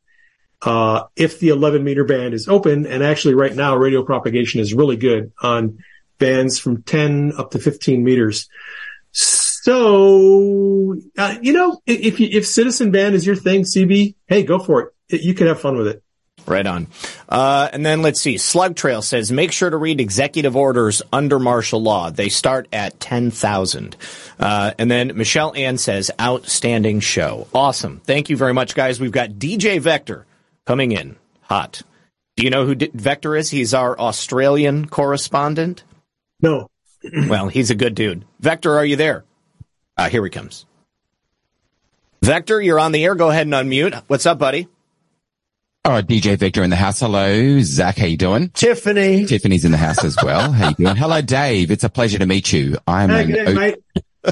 Uh, 0.64 1.04
if 1.16 1.40
the 1.40 1.50
11 1.50 1.84
meter 1.84 2.06
band 2.06 2.34
is 2.34 2.48
open, 2.48 2.88
and 2.88 3.04
actually 3.04 3.36
right 3.36 3.56
now 3.56 3.76
radio 3.76 4.02
propagation 4.04 4.62
is 4.62 4.74
really 4.74 4.98
good 4.98 5.32
on 5.44 5.78
bands 6.18 6.58
from 6.58 6.82
10 6.82 7.34
up 7.38 7.52
to 7.52 7.60
15 7.60 8.04
meters. 8.04 8.50
So, 9.68 10.96
uh, 11.18 11.36
you 11.42 11.52
know, 11.52 11.82
if 11.86 12.22
you, 12.22 12.30
if 12.32 12.48
Citizen 12.48 12.90
Band 12.92 13.16
is 13.16 13.28
your 13.28 13.36
thing, 13.36 13.64
CB, 13.64 14.16
hey, 14.28 14.44
go 14.44 14.60
for 14.60 14.94
it. 15.10 15.22
You 15.22 15.34
can 15.34 15.48
have 15.48 15.60
fun 15.60 15.76
with 15.76 15.88
it. 15.88 16.02
Right 16.46 16.66
on. 16.66 16.88
Uh, 17.28 17.68
and 17.74 17.86
then 17.86 18.02
let's 18.02 18.22
see. 18.22 18.38
Slug 18.38 18.78
Trail 18.78 19.02
says, 19.02 19.30
make 19.30 19.52
sure 19.52 19.70
to 19.70 19.76
read 19.76 20.00
executive 20.00 20.56
orders 20.56 21.02
under 21.12 21.38
martial 21.38 21.82
law. 21.84 22.10
They 22.10 22.30
start 22.30 22.70
at 22.72 22.98
10,000. 23.02 23.98
Uh, 24.40 24.72
and 24.80 24.90
then 24.90 25.18
Michelle 25.18 25.54
Ann 25.54 25.78
says, 25.78 26.12
outstanding 26.18 27.02
show. 27.02 27.50
Awesome. 27.54 28.00
Thank 28.06 28.30
you 28.30 28.38
very 28.38 28.54
much, 28.54 28.74
guys. 28.74 29.02
We've 29.02 29.12
got 29.12 29.32
DJ 29.32 29.82
Vector 29.82 30.26
coming 30.66 30.94
in 30.94 31.18
hot. 31.42 31.82
Do 32.38 32.46
you 32.46 32.52
know 32.52 32.66
who 32.66 32.76
D- 32.76 32.92
Vector 32.94 33.36
is? 33.36 33.50
He's 33.50 33.74
our 33.74 34.00
Australian 34.00 34.88
correspondent. 34.88 35.84
No. 36.40 36.70
well, 37.28 37.50
he's 37.50 37.70
a 37.70 37.76
good 37.76 37.96
dude. 37.96 38.24
Vector, 38.40 38.78
are 38.78 38.86
you 38.86 38.96
there? 38.96 39.26
Uh, 39.98 40.10
here 40.10 40.24
he 40.24 40.30
comes. 40.30 40.66
Vector, 42.22 42.62
you're 42.62 42.80
on 42.80 42.92
the 42.92 43.04
air. 43.04 43.16
Go 43.16 43.30
ahead 43.30 43.48
and 43.48 43.54
unmute. 43.54 43.96
What's 44.08 44.26
up, 44.26 44.40
buddy? 44.40 44.68
All 45.86 45.94
right, 45.94 46.06
DJ 46.06 46.38
Vector 46.38 46.64
in 46.64 46.70
the 46.70 46.76
house. 46.76 47.00
Hello, 47.00 47.60
Zak. 47.62 47.98
How 47.98 48.06
you 48.08 48.18
doing? 48.18 48.50
Tiffany. 48.50 49.26
Tiffany's 49.26 49.64
in 49.64 49.72
the 49.72 49.78
house 49.78 50.04
as 50.04 50.18
well. 50.22 50.52
How 50.52 50.70
you 50.70 50.76
doing? 50.76 50.96
Hello, 50.98 51.22
Dave. 51.22 51.72
It's 51.72 51.84
a 51.86 51.90
pleasure 51.90 52.20
to 52.20 52.26
meet 52.26 52.52
you. 52.52 52.78
I 52.86 53.04
am 53.04 53.10
Hey, 53.10 53.22
an 53.22 53.28
good 53.28 53.46
day, 53.46 53.52
O- 53.52 53.54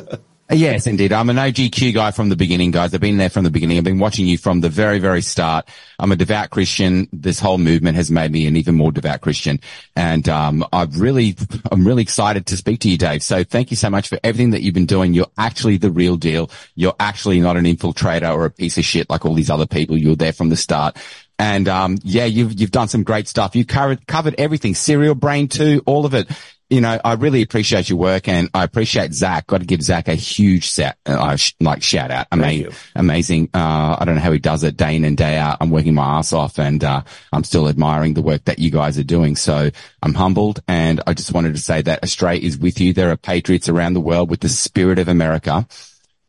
mate. 0.02 0.20
Yes, 0.52 0.86
indeed. 0.88 1.12
I'm 1.12 1.30
an 1.30 1.38
OGQ 1.38 1.94
guy 1.94 2.12
from 2.12 2.30
the 2.30 2.36
beginning, 2.36 2.72
guys. 2.72 2.94
I've 2.94 3.02
been 3.02 3.18
there 3.18 3.30
from 3.30 3.44
the 3.44 3.50
beginning. 3.50 3.78
I've 3.78 3.84
been 3.84 4.00
watching 4.00 4.28
you 4.28 4.38
from 4.38 4.62
the 4.62 4.70
very, 4.70 5.00
very 5.00 5.22
start. 5.22 5.68
I'm 5.98 6.12
a 6.12 6.16
devout 6.16 6.52
Christian. 6.52 7.08
This 7.12 7.40
whole 7.40 7.58
movement 7.58 7.96
has 7.96 8.12
made 8.12 8.32
me 8.32 8.46
an 8.46 8.56
even 8.56 8.76
more 8.76 8.92
devout 8.92 9.22
Christian, 9.22 9.60
and 9.96 10.28
um, 10.30 10.66
I've 10.72 11.00
really, 11.00 11.36
I'm 11.72 11.86
really 11.86 12.04
excited 12.04 12.46
to 12.48 12.58
speak 12.58 12.82
to 12.82 12.90
you, 12.90 12.98
Dave. 12.98 13.24
So 13.24 13.44
thank 13.44 13.72
you 13.72 13.78
so 13.78 13.90
much 13.90 14.08
for 14.08 14.20
everything 14.24 14.52
that 14.52 14.62
you've 14.62 14.74
been 14.74 14.86
doing. 14.86 15.14
You're 15.14 15.32
actually 15.38 15.78
the 15.78 15.92
real 15.92 16.18
deal. 16.18 16.52
You're 16.76 16.96
actually 17.00 17.40
not 17.40 17.58
an 17.58 17.66
infiltrator 17.66 18.34
or 18.34 18.46
a 18.46 18.52
piece 18.52 18.78
of 18.78 18.86
shit 18.86 19.10
like 19.10 19.26
all 19.26 19.34
these 19.34 19.50
other 19.50 19.66
people. 19.66 19.98
You're 19.98 20.16
there 20.16 20.34
from 20.34 20.50
the 20.50 20.58
start. 20.58 20.98
And 21.38 21.68
um, 21.68 21.98
yeah, 22.04 22.26
you've 22.26 22.60
you've 22.60 22.72
done 22.72 22.88
some 22.88 23.04
great 23.04 23.28
stuff. 23.28 23.56
You've 23.56 23.68
covered 23.68 24.08
covered 24.08 24.36
everything, 24.38 24.74
Serial 24.74 25.16
Brain 25.16 25.50
too, 25.50 25.84
all 25.86 26.06
of 26.06 26.14
it. 26.14 26.30
You 26.70 26.82
know, 26.82 27.00
I 27.06 27.14
really 27.14 27.44
appreciate 27.44 27.90
your 27.90 28.00
work, 28.00 28.28
and 28.28 28.50
I 28.56 28.64
appreciate 28.64 29.14
Zak. 29.14 29.46
Got 29.46 29.60
to 29.60 29.68
give 29.68 29.84
Zak 29.84 30.08
a 30.08 30.16
huge 30.16 30.68
set, 30.68 30.98
uh, 31.06 31.36
sh- 31.36 31.54
like 31.60 31.84
shout 31.84 32.10
out. 32.10 32.26
Amazing, 32.32 32.74
amazing. 32.96 33.50
Uh, 33.54 33.98
I 34.00 34.04
don't 34.04 34.16
know 34.16 34.22
how 34.22 34.32
he 34.32 34.40
does 34.40 34.64
it 34.64 34.76
day 34.76 34.96
in 34.96 35.06
and 35.06 35.16
day 35.16 35.38
out. 35.38 35.58
I'm 35.62 35.70
working 35.70 35.94
my 35.94 36.18
ass 36.18 36.34
off, 36.34 36.58
and 36.58 36.84
uh, 36.84 37.04
I'm 37.32 37.44
still 37.44 37.70
admiring 37.70 38.16
the 38.16 38.24
work 38.24 38.46
that 38.46 38.58
you 38.58 38.72
guys 38.72 38.98
are 38.98 39.04
doing. 39.04 39.36
So 39.36 39.70
I'm 40.02 40.16
humbled, 40.16 40.62
and 40.68 41.02
I 41.06 41.14
just 41.14 41.34
wanted 41.34 41.54
to 41.54 41.62
say 41.62 41.84
that 41.84 42.04
Australia 42.04 42.42
is 42.42 42.58
with 42.58 42.82
you. 42.82 42.94
There 42.94 43.12
are 43.12 43.18
patriots 43.18 43.70
around 43.70 43.94
the 43.94 44.02
world 44.02 44.32
with 44.32 44.40
the 44.40 44.50
spirit 44.50 44.98
of 44.98 45.08
America. 45.08 45.68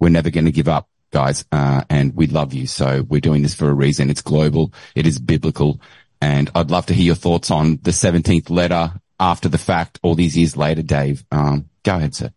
We're 0.00 0.10
never 0.10 0.28
going 0.28 0.44
to 0.44 0.52
give 0.52 0.68
up 0.68 0.86
guys, 1.12 1.46
uh, 1.50 1.82
and 1.88 2.14
we 2.14 2.26
love 2.26 2.52
you. 2.52 2.66
So 2.66 3.06
we're 3.08 3.22
doing 3.22 3.40
this 3.40 3.54
for 3.54 3.70
a 3.70 3.74
reason. 3.74 4.10
It's 4.10 4.20
global. 4.20 4.74
It 4.94 5.06
is 5.06 5.18
biblical. 5.18 5.80
And 6.20 6.50
I'd 6.54 6.70
love 6.70 6.86
to 6.86 6.94
hear 6.94 7.06
your 7.06 7.14
thoughts 7.14 7.50
on 7.50 7.78
the 7.82 7.90
17th 7.90 8.50
letter 8.50 8.92
after 9.18 9.48
the 9.48 9.58
fact, 9.58 9.98
all 10.02 10.14
these 10.14 10.36
years 10.36 10.56
later, 10.56 10.82
Dave. 10.82 11.24
Um, 11.30 11.68
go 11.82 11.96
ahead, 11.96 12.14
sir. 12.14 12.32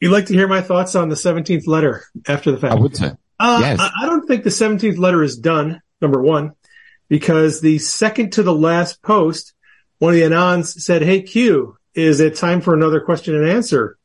You'd 0.00 0.10
like 0.10 0.26
to 0.26 0.34
hear 0.34 0.48
my 0.48 0.60
thoughts 0.60 0.94
on 0.94 1.08
the 1.08 1.14
17th 1.14 1.66
letter 1.66 2.04
after 2.28 2.50
the 2.50 2.58
fact? 2.58 2.74
I 2.74 2.76
would, 2.76 2.96
sir. 2.96 3.16
Uh, 3.38 3.58
yes. 3.62 3.80
I, 3.80 4.06
don't 4.06 4.26
think 4.26 4.44
the 4.44 4.50
17th 4.50 4.98
letter 4.98 5.22
is 5.22 5.38
done, 5.38 5.80
number 6.00 6.20
one, 6.20 6.52
because 7.08 7.60
the 7.60 7.78
second 7.78 8.34
to 8.34 8.42
the 8.42 8.54
last 8.54 9.02
post, 9.02 9.54
one 9.98 10.12
of 10.12 10.16
the 10.16 10.26
Anons 10.26 10.80
said, 10.80 11.02
Hey, 11.02 11.22
Q, 11.22 11.76
is 11.94 12.20
it 12.20 12.36
time 12.36 12.60
for 12.60 12.74
another 12.74 13.00
question 13.00 13.34
and 13.34 13.48
answer? 13.48 13.98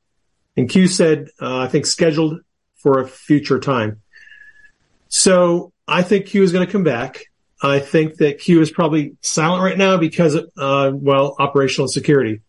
And 0.55 0.69
Q 0.69 0.87
said, 0.87 1.29
uh, 1.41 1.59
I 1.59 1.67
think 1.67 1.85
scheduled 1.85 2.41
for 2.75 2.99
a 2.99 3.07
future 3.07 3.59
time. 3.59 4.01
So 5.07 5.73
I 5.87 6.01
think 6.03 6.27
Q 6.27 6.43
is 6.43 6.51
going 6.51 6.65
to 6.65 6.71
come 6.71 6.83
back. 6.83 7.28
I 7.61 7.79
think 7.79 8.15
that 8.15 8.39
Q 8.39 8.61
is 8.61 8.71
probably 8.71 9.17
silent 9.21 9.63
right 9.63 9.77
now 9.77 9.97
because, 9.97 10.35
uh, 10.35 10.91
well, 10.93 11.35
operational 11.39 11.87
security. 11.87 12.41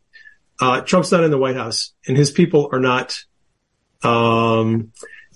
Uh, 0.60 0.82
Trump's 0.82 1.10
not 1.10 1.24
in 1.24 1.30
the 1.30 1.38
White 1.38 1.56
House 1.56 1.92
and 2.06 2.16
his 2.16 2.30
people 2.30 2.68
are 2.72 2.80
not, 2.80 3.18
um, 4.02 4.92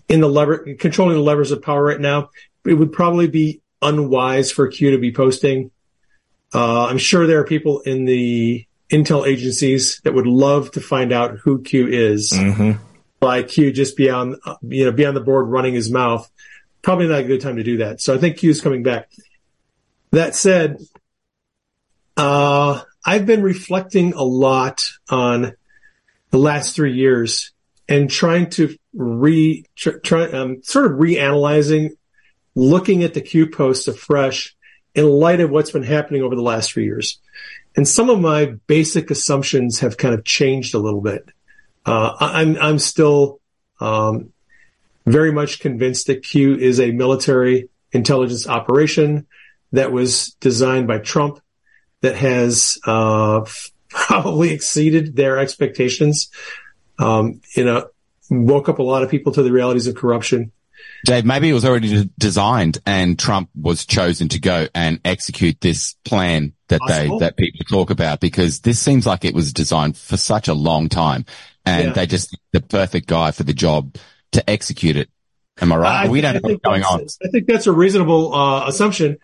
in 0.09 0.21
the 0.21 0.29
lever, 0.29 0.75
controlling 0.79 1.17
the 1.17 1.23
levers 1.23 1.51
of 1.51 1.63
power 1.63 1.83
right 1.83 2.01
now. 2.01 2.31
It 2.65 2.75
would 2.75 2.93
probably 2.93 3.27
be 3.27 3.63
unwise 3.83 4.53
for 4.53 4.69
Q 4.69 4.93
to 4.93 4.99
be 4.99 5.13
posting. 5.13 5.71
Uh, 6.53 6.87
I'm 6.87 6.99
sure 6.99 7.27
there 7.27 7.41
are 7.41 7.45
people 7.45 7.81
in 7.81 8.05
the 8.05 8.67
intel 8.91 9.27
agencies 9.27 10.01
that 10.05 10.15
would 10.15 10.27
love 10.27 10.71
to 10.73 10.81
find 10.81 11.13
out 11.13 11.39
who 11.39 11.63
Q 11.63 11.89
is. 11.89 12.33
By 13.19 13.43
Q 13.43 13.73
just 13.73 13.97
be 13.97 14.11
on, 14.11 14.37
you 14.63 14.85
know, 14.85 14.93
be 14.93 15.07
on 15.07 15.15
the 15.15 15.21
board 15.21 15.49
running 15.49 15.75
his 15.75 15.91
mouth. 15.91 16.31
Probably 16.83 17.09
not 17.09 17.21
a 17.21 17.25
good 17.25 17.41
time 17.41 17.57
to 17.57 17.63
do 17.63 17.79
that. 17.79 18.01
So 18.01 18.15
I 18.15 18.19
think 18.19 18.37
Q 18.37 18.51
is 18.51 18.61
coming 18.61 18.83
back. 18.83 19.11
That 20.15 20.37
said, 20.37 20.79
uh, 22.17 22.83
I've 23.05 23.27
been 23.27 23.43
reflecting 23.43 24.13
a 24.13 24.23
lot 24.23 24.89
on 25.11 25.55
the 26.31 26.39
last 26.39 26.77
three 26.77 26.95
years 26.95 27.51
and 27.89 28.09
trying 28.09 28.51
to 28.51 28.77
re, 28.93 29.65
tr- 29.75 29.99
try, 29.99 30.27
um, 30.27 30.63
sort 30.63 30.87
of 30.87 30.93
reanalyzing, 30.93 31.97
looking 32.55 33.03
at 33.03 33.15
the 33.15 33.23
Q 33.23 33.49
posts 33.49 33.89
afresh 33.89 34.55
in 34.95 35.05
light 35.05 35.41
of 35.41 35.51
what's 35.51 35.73
been 35.73 35.83
happening 35.83 36.23
over 36.23 36.37
the 36.37 36.43
last 36.43 36.73
three 36.73 36.85
years. 36.85 37.19
And 37.75 37.89
some 37.89 38.09
of 38.09 38.21
my 38.21 38.55
basic 38.69 39.11
assumptions 39.11 39.81
have 39.81 39.97
kind 39.97 40.15
of 40.15 40.25
changed 40.25 40.77
a 40.77 40.79
little 40.79 41.01
bit. 41.01 41.29
Uh, 41.85 42.15
I'm, 42.21 42.57
I'm 42.59 42.79
still, 42.79 43.41
um, 43.81 44.33
very 45.07 45.33
much 45.33 45.59
convinced 45.59 46.07
that 46.07 46.23
Q 46.23 46.55
is 46.55 46.79
a 46.79 46.93
military 46.93 47.69
intelligence 47.91 48.47
operation 48.47 49.27
that 49.75 49.93
was 49.93 50.35
designed 50.41 50.87
by 50.87 50.99
Trump 50.99 51.41
that 52.01 52.17
has 52.17 52.79
uh, 52.87 53.45
probably 53.89 54.51
exceeded 54.53 55.17
their 55.17 55.39
expectations. 55.39 56.31
Um, 56.99 57.41
you 57.57 57.65
know, 57.65 57.89
woke 58.31 58.69
up 58.69 58.79
a 58.79 58.83
lot 58.83 59.03
of 59.03 59.11
people 59.11 59.33
to 59.33 59.43
the 59.43 59.53
realities 59.53 59.87
of 59.87 59.95
corruption. 59.95 60.53
Dave, 61.07 61.25
maybe 61.25 61.51
it 61.51 61.53
was 61.53 61.65
already 61.65 62.09
designed 62.19 62.79
and 62.87 63.19
Trump 63.19 63.51
was 63.55 63.85
chosen 63.85 64.29
to 64.31 64.41
go 64.41 64.69
and 64.75 65.01
execute 65.05 65.61
this 65.61 65.95
plan 66.05 66.53
that 66.69 66.81
Possible. 66.81 67.19
they, 67.19 67.27
that 67.27 67.37
people 67.37 67.65
talk 67.69 67.91
about 67.91 68.21
because 68.21 68.61
this 68.61 68.79
seems 68.79 69.07
like 69.07 69.25
it 69.25 69.35
was 69.35 69.53
designed 69.53 69.97
for 69.99 70.17
such 70.17 70.49
a 70.49 70.55
long 70.55 70.89
time 70.89 71.27
and 71.67 71.89
Yeah. 71.89 71.93
they 71.93 72.07
just, 72.07 72.37
the 72.53 72.61
perfect 72.63 73.07
guy 73.07 73.33
for 73.33 73.43
the 73.45 73.53
job 73.53 73.97
to 74.33 74.49
execute 74.49 74.97
it. 74.97 75.11
Am 75.61 75.73
I 75.73 75.77
right? 75.77 76.07
I 76.07 76.09
we 76.09 76.23
think- 76.23 76.33
don't 76.35 76.43
know 76.43 76.49
what's 76.55 76.65
going 76.65 76.85
on. 76.85 77.07
I 77.23 77.29
think 77.29 77.47
that's 77.49 77.67
a 77.67 77.73
reasonable 77.73 78.35
uh, 78.35 78.67
assumption. 78.67 79.19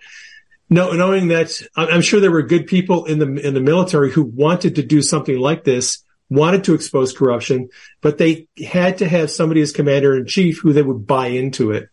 No, 0.73 0.93
knowing 0.93 1.29
that 1.29 1.61
I'm 1.75 2.01
sure 2.01 2.21
there 2.21 2.31
were 2.31 2.43
good 2.43 2.69
people 2.69 3.05
in 3.07 3.19
the 3.19 3.47
in 3.47 3.55
the 3.55 3.61
military 3.61 4.11
who 4.11 4.23
wanted 4.23 4.77
to 4.77 4.83
do 4.85 5.03
something 5.03 5.37
like 5.37 5.65
this, 5.65 6.05
wanted 6.31 6.65
to 6.65 6.75
expose 6.75 7.13
corruption, 7.13 7.71
but 8.01 8.19
they 8.19 8.47
had 8.65 8.99
to 8.99 9.09
have 9.09 9.33
somebody 9.33 9.61
as 9.61 9.73
commander 9.73 10.17
in 10.17 10.27
chief 10.27 10.61
who 10.61 10.73
they 10.73 10.83
would 10.83 11.07
buy 11.07 11.27
into 11.27 11.73
it. 11.73 11.89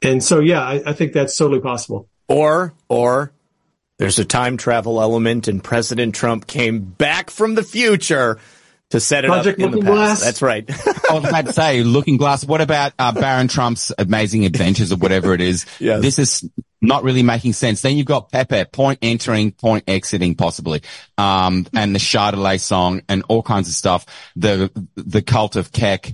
And 0.00 0.22
so, 0.22 0.38
yeah, 0.38 0.62
I, 0.62 0.82
I 0.86 0.92
think 0.92 1.12
that's 1.12 1.36
totally 1.36 1.60
possible. 1.60 2.08
Or, 2.28 2.72
or 2.88 3.32
there's 3.98 4.18
a 4.18 4.24
time 4.24 4.56
travel 4.56 5.00
element 5.00 5.48
and 5.48 5.62
President 5.62 6.14
Trump 6.14 6.46
came 6.46 6.80
back 6.80 7.30
from 7.30 7.54
the 7.54 7.62
future 7.62 8.38
to 8.90 9.00
set 9.00 9.24
it 9.24 9.28
Project 9.28 9.60
up 9.60 9.66
in 9.66 9.70
the 9.72 9.78
past. 9.78 9.92
Glass? 9.92 10.20
That's 10.22 10.42
right. 10.42 10.70
I 11.10 11.14
was 11.14 11.24
about 11.24 11.46
to 11.46 11.52
say, 11.52 11.82
Looking 11.82 12.16
Glass. 12.16 12.44
What 12.44 12.60
about 12.60 12.92
uh, 12.98 13.12
Baron 13.12 13.48
Trump's 13.48 13.92
Amazing 13.98 14.44
Adventures 14.44 14.92
or 14.92 14.96
whatever 14.96 15.34
it 15.34 15.40
is? 15.40 15.66
Yes. 15.84 16.00
This 16.00 16.18
is 16.18 16.50
not 16.80 17.02
really 17.02 17.22
making 17.22 17.52
sense. 17.52 17.82
Then 17.82 17.96
you've 17.96 18.06
got 18.06 18.30
Pepe, 18.30 18.64
point 18.66 19.00
entering, 19.02 19.52
point 19.52 19.84
exiting, 19.86 20.34
possibly, 20.34 20.82
um, 21.18 21.66
and 21.74 21.94
the 21.94 21.98
Shadilay 21.98 22.60
song 22.60 23.02
and 23.08 23.22
all 23.28 23.42
kinds 23.42 23.68
of 23.68 23.74
stuff. 23.74 24.06
The 24.36 24.70
the 24.94 25.20
cult 25.20 25.56
of 25.56 25.72
Kek. 25.72 26.12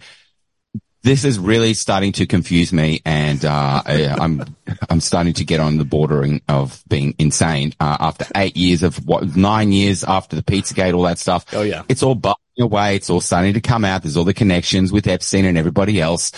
This 1.03 1.25
is 1.25 1.39
really 1.39 1.75
starting 1.75 2.13
to 2.13 2.27
confuse 2.27 2.73
me, 2.73 3.01
and 3.05 3.45
uh, 3.45 3.83
I, 3.85 4.07
I'm 4.19 4.57
I'm 4.91 5.01
starting 5.01 5.35
to 5.35 5.45
get 5.45 5.61
on 5.61 5.79
the 5.79 5.85
bordering 5.85 6.43
of 6.49 6.83
being 6.89 7.15
insane. 7.19 7.75
Uh, 7.79 7.97
after 8.01 8.27
eight 8.35 8.57
years 8.57 8.83
of 8.83 9.07
what 9.07 9.37
nine 9.37 9.73
years 9.73 10.03
after 10.03 10.37
the 10.37 10.43
Pizzagate, 10.43 10.95
all 10.95 11.03
that 11.03 11.19
stuff. 11.19 11.45
Oh, 11.53 11.63
yeah. 11.63 11.83
it's 11.89 12.03
all 12.03 12.15
bubbling 12.15 12.39
away. 12.61 12.97
It's 12.97 13.11
all 13.11 13.21
starting 13.21 13.55
to 13.55 13.61
come 13.61 13.85
out. 13.85 14.03
There's 14.03 14.17
all 14.17 14.25
the 14.25 14.35
connections 14.35 14.93
with 14.93 15.07
Epstein 15.07 15.45
and 15.45 15.59
everybody 15.59 16.01
else. 16.01 16.33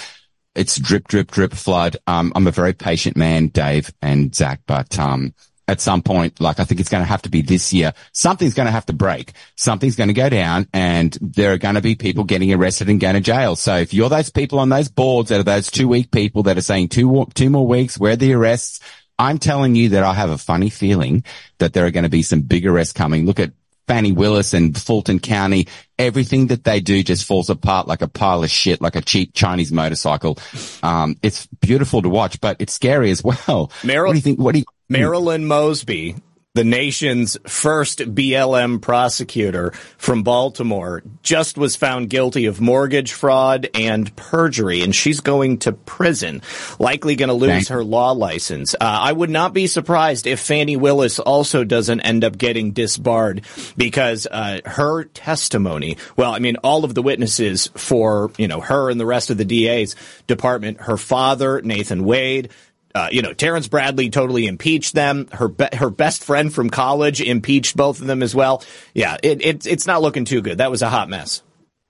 It's 0.55 0.79
drip, 0.79 1.09
drip, 1.09 1.31
drip, 1.31 1.55
flood. 1.55 1.97
Um, 2.07 2.33
I'm 2.35 2.47
a 2.47 2.51
very 2.51 2.75
patient 2.75 3.17
man, 3.17 3.49
Dave 3.49 3.93
and 4.03 4.35
Zak, 4.35 4.61
but 4.67 4.99
um, 4.99 5.35
at 5.69 5.81
some 5.81 6.03
point, 6.03 6.41
like 6.41 6.61
I 6.61 6.65
think 6.65 6.81
it's 6.81 6.91
going 6.91 7.03
to 7.03 7.09
have 7.09 7.23
to 7.23 7.31
be 7.31 7.41
this 7.41 7.73
year. 7.73 7.95
Something's 8.13 8.53
going 8.53 8.67
to 8.67 8.73
have 8.73 8.87
to 8.87 8.93
break. 8.93 9.33
Something's 9.57 9.97
going 9.97 10.09
to 10.09 10.15
go 10.15 10.29
down, 10.29 10.69
and 10.75 11.17
there 11.21 11.53
are 11.53 11.59
going 11.59 11.77
to 11.77 11.81
be 11.81 11.95
people 11.95 12.25
getting 12.25 12.53
arrested 12.53 12.91
and 12.91 13.01
going 13.01 13.15
to 13.15 13.21
jail. 13.21 13.57
So 13.57 13.77
if 13.77 13.95
you're 13.95 14.11
those 14.11 14.31
people 14.31 14.59
on 14.59 14.69
those 14.69 14.89
boards 14.89 15.31
that 15.31 15.41
are 15.41 15.45
those 15.45 15.71
two 15.71 15.89
week 15.89 16.11
people 16.11 16.43
that 16.45 16.59
are 16.59 16.63
saying 16.63 16.89
two 16.89 17.27
two 17.35 17.49
more 17.49 17.67
weeks, 17.67 17.99
where 17.99 18.13
are 18.13 18.17
the 18.17 18.35
arrests? 18.35 18.81
I'm 19.19 19.39
telling 19.39 19.75
you 19.75 19.91
that 19.91 20.03
I 20.03 20.15
have 20.15 20.31
a 20.31 20.39
funny 20.39 20.69
feeling 20.69 21.25
that 21.59 21.73
there 21.73 21.87
are 21.87 21.91
going 21.91 22.05
to 22.05 22.11
be 22.11 22.23
some 22.23 22.43
big 22.43 22.67
arrests 22.67 22.93
coming. 22.93 23.25
Look 23.25 23.41
at 23.41 23.53
Fani 23.93 24.13
Willis 24.13 24.55
and 24.55 24.75
Fulton 24.75 25.19
County, 25.19 25.69
everything 25.99 26.47
that 26.47 26.65
they 26.65 26.81
do 26.81 27.03
just 27.03 27.27
falls 27.27 27.51
apart 27.51 27.87
like 27.87 28.01
a 28.01 28.09
pile 28.09 28.43
of 28.43 28.49
shit, 28.49 28.81
like 28.81 28.97
a 28.97 29.03
cheap 29.03 29.35
Chinese 29.35 29.71
motorcycle. 29.71 30.39
Um, 30.83 31.17
it's 31.23 31.47
beautiful 31.61 32.01
to 32.01 32.09
watch, 32.09 32.41
but 32.41 32.57
it's 32.59 32.73
scary 32.73 33.11
as 33.11 33.23
well. 33.23 33.71
Meryl- 33.83 34.07
what 34.07 34.13
do 34.13 34.17
you 34.17 34.23
think? 34.23 34.39
What 34.39 34.53
do 34.55 34.61
you, 34.61 34.65
Marilyn 34.89 35.45
Mosby 35.45 36.17
the 36.55 36.65
nation's 36.65 37.39
first 37.47 38.01
BLM 38.01 38.83
prosecutor 38.83 39.71
from 39.97 40.23
Baltimore, 40.23 41.03
just 41.23 41.57
was 41.57 41.77
found 41.77 42.11
guilty 42.11 42.45
of 42.45 42.61
mortgage 42.61 43.13
fraud 43.13 43.71
and 43.73 44.15
perjury, 44.17 44.83
and 44.83 44.95
she's 44.95 45.21
going 45.21 45.59
to 45.61 45.73
prison, 45.73 46.43
likely 46.79 47.17
going 47.17 47.31
to 47.31 47.35
lose 47.35 47.51
Thank- 47.51 47.69
her 47.69 47.83
law 47.83 48.13
license. 48.13 48.75
Uh, 48.75 48.79
I 48.81 49.13
would 49.13 49.31
not 49.31 49.55
be 49.55 49.67
surprised 49.67 50.27
if 50.27 50.41
Fani 50.41 50.77
Willis 50.77 51.19
also 51.19 51.65
doesn't 51.65 52.01
end 52.03 52.23
up 52.23 52.37
getting 52.37 52.73
disbarred 52.73 53.43
because 53.79 54.27
uh, 54.31 54.61
her 54.67 55.05
testimony. 55.05 55.97
Well, 56.19 56.35
I 56.35 56.39
mean, 56.39 56.57
all 56.57 56.85
of 56.85 56.95
the 56.95 57.03
witnesses 57.03 57.71
for 57.75 58.31
you 58.37 58.47
know 58.47 58.61
her 58.61 58.91
and 58.91 59.01
the 59.01 59.07
rest 59.07 59.31
of 59.31 59.39
the 59.39 59.47
DA's 59.47 59.97
department, 60.27 60.83
her 60.83 60.99
father 60.99 61.63
Nathan 61.63 62.05
Wade. 62.05 62.51
Uh, 62.95 63.09
you 63.11 63.23
know, 63.23 63.33
Terrence 63.33 63.69
Bradley 63.69 64.11
totally 64.11 64.47
impeached 64.47 64.95
them. 64.95 65.27
Her 65.33 65.49
be- 65.49 65.75
her 65.75 65.91
best 65.91 66.25
friend 66.25 66.53
from 66.53 66.71
college 66.71 67.21
impeached 67.21 67.77
both 67.77 68.01
of 68.01 68.07
them 68.07 68.23
as 68.23 68.35
well. 68.35 68.63
Yeah, 68.95 69.17
it, 69.23 69.45
it 69.45 69.67
it's 69.67 69.87
not 69.87 70.03
looking 70.03 70.25
too 70.25 70.43
good. 70.43 70.59
That 70.59 70.71
was 70.71 70.83
a 70.83 70.89
hot 70.89 71.09
mess. 71.09 71.43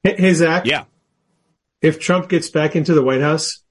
Hey, 0.02 0.16
hey, 0.16 0.34
Zak. 0.34 0.66
Yeah. 0.66 0.84
If 1.80 1.98
Trump 1.98 2.28
gets 2.28 2.48
back 2.48 2.76
into 2.76 2.94
the 2.94 3.02
White 3.02 3.20
House, 3.20 3.62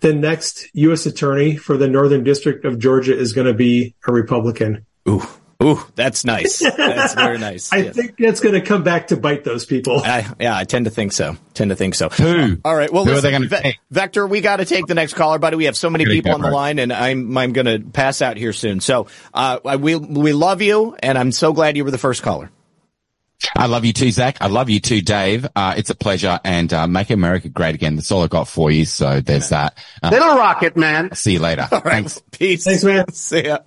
the 0.00 0.12
next 0.12 0.68
U.S. 0.74 1.06
attorney 1.06 1.56
for 1.56 1.76
the 1.76 1.88
Northern 1.88 2.24
District 2.24 2.64
of 2.64 2.78
Georgia 2.78 3.16
is 3.16 3.32
going 3.32 3.46
to 3.46 3.54
be 3.54 3.94
a 4.06 4.12
Republican. 4.12 4.86
Ooh, 5.08 5.22
ooh, 5.64 5.80
that's 5.94 6.24
nice. 6.24 6.58
That's 6.60 7.14
very 7.14 7.38
nice. 7.38 7.72
I 7.72 7.78
Yeah. 7.78 7.92
think 7.92 8.16
that's 8.18 8.40
going 8.40 8.54
to 8.54 8.60
come 8.60 8.82
back 8.82 9.08
to 9.08 9.16
bite 9.16 9.44
those 9.44 9.64
people. 9.64 10.00
I, 10.04 10.26
yeah, 10.38 10.56
I 10.56 10.64
tend 10.64 10.84
to 10.84 10.90
think 10.90 11.12
so. 11.12 11.36
Tend 11.54 11.70
to 11.70 11.76
think 11.76 11.94
so. 11.94 12.08
Who? 12.08 12.58
All 12.64 12.74
right. 12.76 12.92
Well, 12.92 13.04
Who 13.04 13.10
are 13.12 13.14
listen, 13.14 13.30
they 13.30 13.38
gonna 13.38 13.48
Ve- 13.48 13.62
take? 13.70 13.78
Vector, 13.90 14.26
we 14.26 14.40
got 14.40 14.56
to 14.56 14.64
take 14.64 14.86
the 14.86 14.94
next 14.94 15.14
caller, 15.14 15.38
buddy. 15.38 15.56
We 15.56 15.64
have 15.66 15.76
so 15.76 15.88
many 15.90 16.04
people 16.04 16.32
on 16.32 16.40
the 16.40 16.48
for 16.48 16.52
it. 16.52 16.54
line, 16.54 16.78
and 16.78 16.92
I'm 16.92 17.36
I'm 17.38 17.52
going 17.52 17.66
to 17.66 17.78
pass 17.90 18.20
out 18.22 18.36
here 18.36 18.52
soon. 18.52 18.80
So, 18.80 19.06
uh, 19.32 19.58
I- 19.64 19.76
we 19.76 19.94
we 19.96 20.32
love 20.32 20.62
you, 20.62 20.96
and 21.00 21.16
I'm 21.16 21.32
so 21.32 21.52
glad 21.52 21.76
you 21.76 21.84
were 21.84 21.90
the 21.90 21.98
first 21.98 22.22
caller. 22.22 22.50
I 23.56 23.66
love 23.66 23.84
you 23.84 23.92
too, 23.92 24.10
Zak. 24.10 24.38
I 24.40 24.46
love 24.46 24.70
you 24.70 24.80
too, 24.80 25.00
Dave. 25.00 25.46
Uh, 25.54 25.74
it's 25.76 25.90
a 25.90 25.94
pleasure 25.94 26.40
and, 26.44 26.72
uh, 26.72 26.86
make 26.86 27.10
America 27.10 27.48
great 27.48 27.74
again. 27.74 27.96
That's 27.96 28.10
all 28.10 28.22
I 28.22 28.26
got 28.26 28.48
for 28.48 28.70
you. 28.70 28.84
So 28.84 29.20
there's 29.20 29.50
that. 29.50 29.76
Uh, 30.02 30.10
Little 30.10 30.36
Rocket 30.36 30.76
Man. 30.76 31.14
see 31.14 31.34
you 31.34 31.40
later. 31.40 31.66
Thanks. 31.70 32.22
Peace. 32.30 32.64
Thanks, 32.64 32.84
man. 32.84 33.12
See 33.12 33.44
ya. 33.44 33.58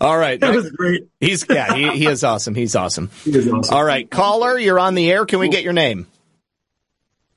All 0.00 0.16
right. 0.18 0.40
That 0.40 0.54
was 0.54 0.70
great. 0.70 1.08
He's 1.20 1.44
yeah. 1.48 1.74
He, 1.74 1.98
he 1.98 2.06
is 2.06 2.24
awesome. 2.24 2.54
He's 2.54 2.74
awesome. 2.74 3.10
He 3.24 3.30
is 3.36 3.48
awesome. 3.48 3.74
All 3.74 3.84
right, 3.84 4.10
caller, 4.10 4.58
you're 4.58 4.78
on 4.78 4.94
the 4.94 5.10
air. 5.10 5.26
Can 5.26 5.38
we 5.38 5.48
get 5.48 5.62
your 5.62 5.72
name? 5.74 6.06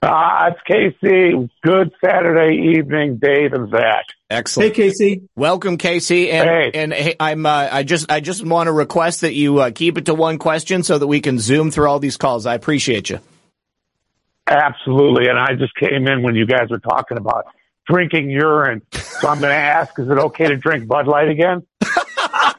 Uh, 0.04 0.52
it's 0.52 0.60
Casey. 0.68 1.50
Good 1.64 1.94
Saturday 2.04 2.76
evening, 2.78 3.18
Dave 3.22 3.54
and 3.54 3.70
Zak. 3.72 4.04
Excellent. 4.30 4.76
Hey, 4.76 4.84
Casey. 4.90 5.22
Welcome, 5.38 5.78
Casey. 5.78 6.30
And 6.30 6.50
Hey. 6.50 6.72
and 6.74 6.94
hey, 6.94 7.16
I'm 7.20 7.46
uh, 7.46 7.70
I 7.72 7.84
just 7.84 8.12
I 8.12 8.20
just 8.20 8.46
want 8.46 8.68
to 8.68 8.74
request 8.74 9.22
that 9.22 9.34
you 9.34 9.60
uh, 9.60 9.72
keep 9.72 9.98
it 9.98 10.08
to 10.08 10.14
one 10.14 10.40
question 10.40 10.84
so 10.84 10.98
that 10.98 11.08
we 11.08 11.22
can 11.22 11.40
zoom 11.40 11.72
through 11.72 11.88
all 11.88 12.00
these 12.00 12.18
calls. 12.18 12.46
I 12.46 12.56
appreciate 12.56 13.10
you. 13.10 13.20
Absolutely. 14.48 15.30
And 15.30 15.40
I 15.40 15.54
just 15.56 15.74
came 15.76 16.06
in 16.08 16.22
when 16.22 16.36
you 16.36 16.46
guys 16.46 16.70
were 16.70 16.80
talking 16.80 17.18
about 17.18 17.46
drinking 17.88 18.30
urine. 18.30 18.82
So 18.92 19.30
I'm 19.30 19.40
going 19.40 19.52
to 19.52 19.56
ask, 19.56 19.98
is 19.98 20.10
it 20.10 20.18
okay 20.18 20.48
to 20.48 20.58
drink 20.58 20.86
Bud 20.88 21.08
Light 21.08 21.30
again? 21.30 21.66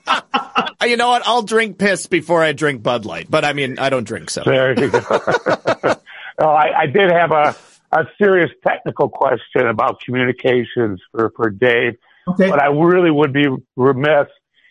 Uh, 0.07 0.87
You 0.87 0.97
know 0.97 1.09
what? 1.09 1.23
I'll 1.27 1.43
drink 1.43 1.79
piss 1.79 2.07
before 2.07 2.43
I 2.43 2.53
drink 2.53 2.83
Bud 2.83 3.05
Light, 3.07 3.27
but 3.31 3.45
I 3.45 3.53
mean 3.55 3.79
I 3.79 3.89
don't 3.91 4.05
drink 4.05 4.29
so. 4.31 4.43
There 4.45 4.79
you 4.79 4.91
go. 4.91 5.01
oh, 6.39 6.49
I, 6.49 6.83
I 6.83 6.87
did 6.87 7.11
have 7.11 7.31
a, 7.33 7.55
a 7.93 8.05
serious 8.19 8.51
technical 8.67 9.09
question 9.09 9.67
about 9.67 10.01
communications 10.01 11.01
for, 11.13 11.33
for 11.37 11.51
Dave, 11.51 11.95
Okay. 12.27 12.49
but 12.49 12.63
I 12.63 12.69
really 12.69 13.11
would 13.11 13.33
be 13.33 13.47
remiss 13.77 14.29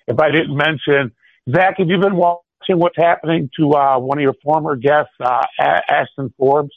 if 0.08 0.20
I 0.20 0.32
didn't 0.32 0.56
mention, 0.56 1.12
Zak, 1.50 1.76
have 1.78 1.88
you 1.88 2.00
been 2.00 2.16
watching 2.16 2.78
what's 2.80 2.98
happening 2.98 3.50
to 3.58 3.74
uh, 3.74 4.00
one 4.00 4.18
of 4.18 4.22
your 4.22 4.36
former 4.44 4.76
guests, 4.76 5.14
uh, 5.20 5.44
Ashton 5.60 6.34
Forbes? 6.38 6.72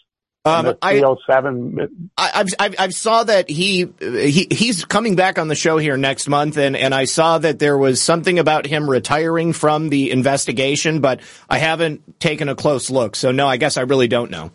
Um, 0.45 0.65
the 0.65 0.79
I, 0.81 0.93
307 0.93 2.13
I, 2.17 2.31
I've, 2.35 2.47
I've 2.61 2.75
I've 2.79 2.95
saw 2.95 3.25
that 3.25 3.51
he 3.51 3.89
he 3.99 4.47
he's 4.49 4.85
coming 4.85 5.17
back 5.17 5.41
on 5.41 5.49
the 5.49 5.57
show 5.57 5.77
here 5.77 5.97
next 5.97 6.29
month, 6.29 6.57
and 6.57 6.77
and 6.77 6.95
I 6.95 7.07
saw 7.07 7.39
that 7.39 7.59
there 7.59 7.77
was 7.77 8.01
something 8.01 8.39
about 8.39 8.65
him 8.65 8.89
retiring 8.89 9.53
from 9.53 9.89
the 9.89 10.13
investigation, 10.13 11.01
but 11.01 11.19
I 11.51 11.59
haven't 11.59 12.21
taken 12.21 12.49
a 12.49 12.55
close 12.55 12.91
look. 12.91 13.17
So 13.17 13.33
no, 13.33 13.49
I 13.49 13.57
guess 13.57 13.77
I 13.77 13.81
really 13.81 14.07
don't 14.07 14.31
know. 14.31 14.53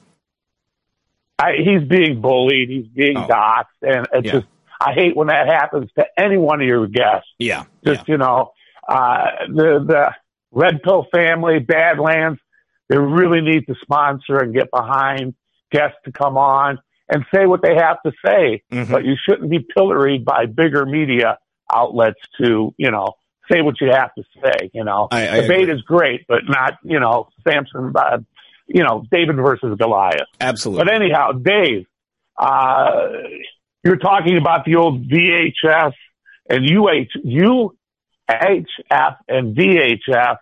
I, 1.41 1.53
he's 1.57 1.87
being 1.87 2.21
bullied. 2.21 2.69
He's 2.69 2.87
being 2.87 3.17
Oh. 3.17 3.27
doxxed, 3.27 3.81
and 3.81 4.07
it's 4.13 4.25
Yeah. 4.27 4.31
just 4.39 4.47
I 4.79 4.93
hate 4.93 5.15
when 5.15 5.27
that 5.27 5.47
happens 5.47 5.89
to 5.97 6.05
any 6.17 6.37
one 6.37 6.59
of 6.61 6.67
your 6.67 6.87
guests. 6.87 7.29
Yeah, 7.37 7.63
Just 7.85 8.07
you 8.07 8.17
know, 8.17 8.51
uh, 8.87 9.25
the 9.47 9.83
the 9.85 10.11
Red 10.51 10.81
Pill 10.83 11.07
family, 11.13 11.59
Badlands, 11.59 12.39
they 12.89 12.97
really 12.97 13.41
need 13.41 13.67
to 13.67 13.75
sponsor 13.81 14.37
and 14.37 14.53
get 14.53 14.69
behind 14.71 15.35
guests 15.71 15.97
to 16.05 16.11
come 16.11 16.37
on 16.37 16.79
and 17.09 17.25
say 17.33 17.45
what 17.45 17.61
they 17.61 17.75
have 17.75 17.97
to 18.05 18.11
say. 18.25 18.63
Mhm. 18.71 18.91
But 18.91 19.05
you 19.05 19.15
shouldn't 19.23 19.49
be 19.49 19.59
pilloried 19.59 20.25
by 20.25 20.45
bigger 20.47 20.85
media 20.85 21.37
outlets 21.73 22.19
to 22.41 22.73
you 22.77 22.91
know 22.91 23.13
say 23.51 23.61
what 23.61 23.79
you 23.81 23.89
have 23.91 24.13
to 24.15 24.23
say. 24.43 24.69
You 24.73 24.83
know, 24.83 25.07
I- 25.11 25.27
I 25.29 25.41
debate 25.41 25.63
agree. 25.69 25.73
is 25.75 25.81
great, 25.83 26.25
but 26.27 26.41
not 26.47 26.77
you 26.83 26.99
know 26.99 27.27
Samson. 27.47 27.93
Uh, 27.95 28.17
you 28.73 28.83
know, 28.83 29.05
David 29.11 29.35
versus 29.35 29.77
Goliath. 29.77 30.27
absolutely. 30.39 30.85
But 30.85 30.93
anyhow, 30.93 31.31
Dave, 31.33 31.85
uh, 32.37 33.07
you're 33.83 33.97
talking 33.97 34.37
about 34.37 34.65
the 34.65 34.75
old 34.75 35.07
VHS 35.09 35.93
and 36.49 36.69
UH, 36.69 37.07
UHF 37.25 39.15
and 39.27 39.55
VHF, 39.55 40.37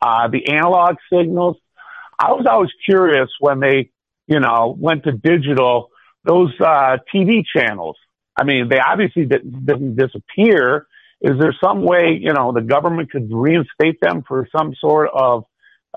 uh, 0.00 0.28
the 0.28 0.48
analog 0.48 0.96
signals. 1.12 1.56
I 2.18 2.32
was 2.32 2.46
always 2.48 2.70
curious 2.84 3.28
when 3.40 3.60
they, 3.60 3.90
you 4.26 4.40
know, 4.40 4.76
went 4.78 5.04
to 5.04 5.12
digital, 5.12 5.90
those, 6.24 6.52
uh, 6.60 6.98
TV 7.14 7.42
channels. 7.54 7.96
I 8.38 8.44
mean, 8.44 8.68
they 8.68 8.78
obviously 8.78 9.26
didn't, 9.26 9.66
didn't 9.66 9.96
disappear. 9.96 10.86
Is 11.20 11.38
there 11.38 11.54
some 11.62 11.82
way, 11.82 12.18
you 12.20 12.32
know, 12.32 12.52
the 12.52 12.60
government 12.60 13.10
could 13.10 13.28
reinstate 13.32 14.00
them 14.00 14.22
for 14.26 14.48
some 14.56 14.74
sort 14.80 15.10
of, 15.12 15.44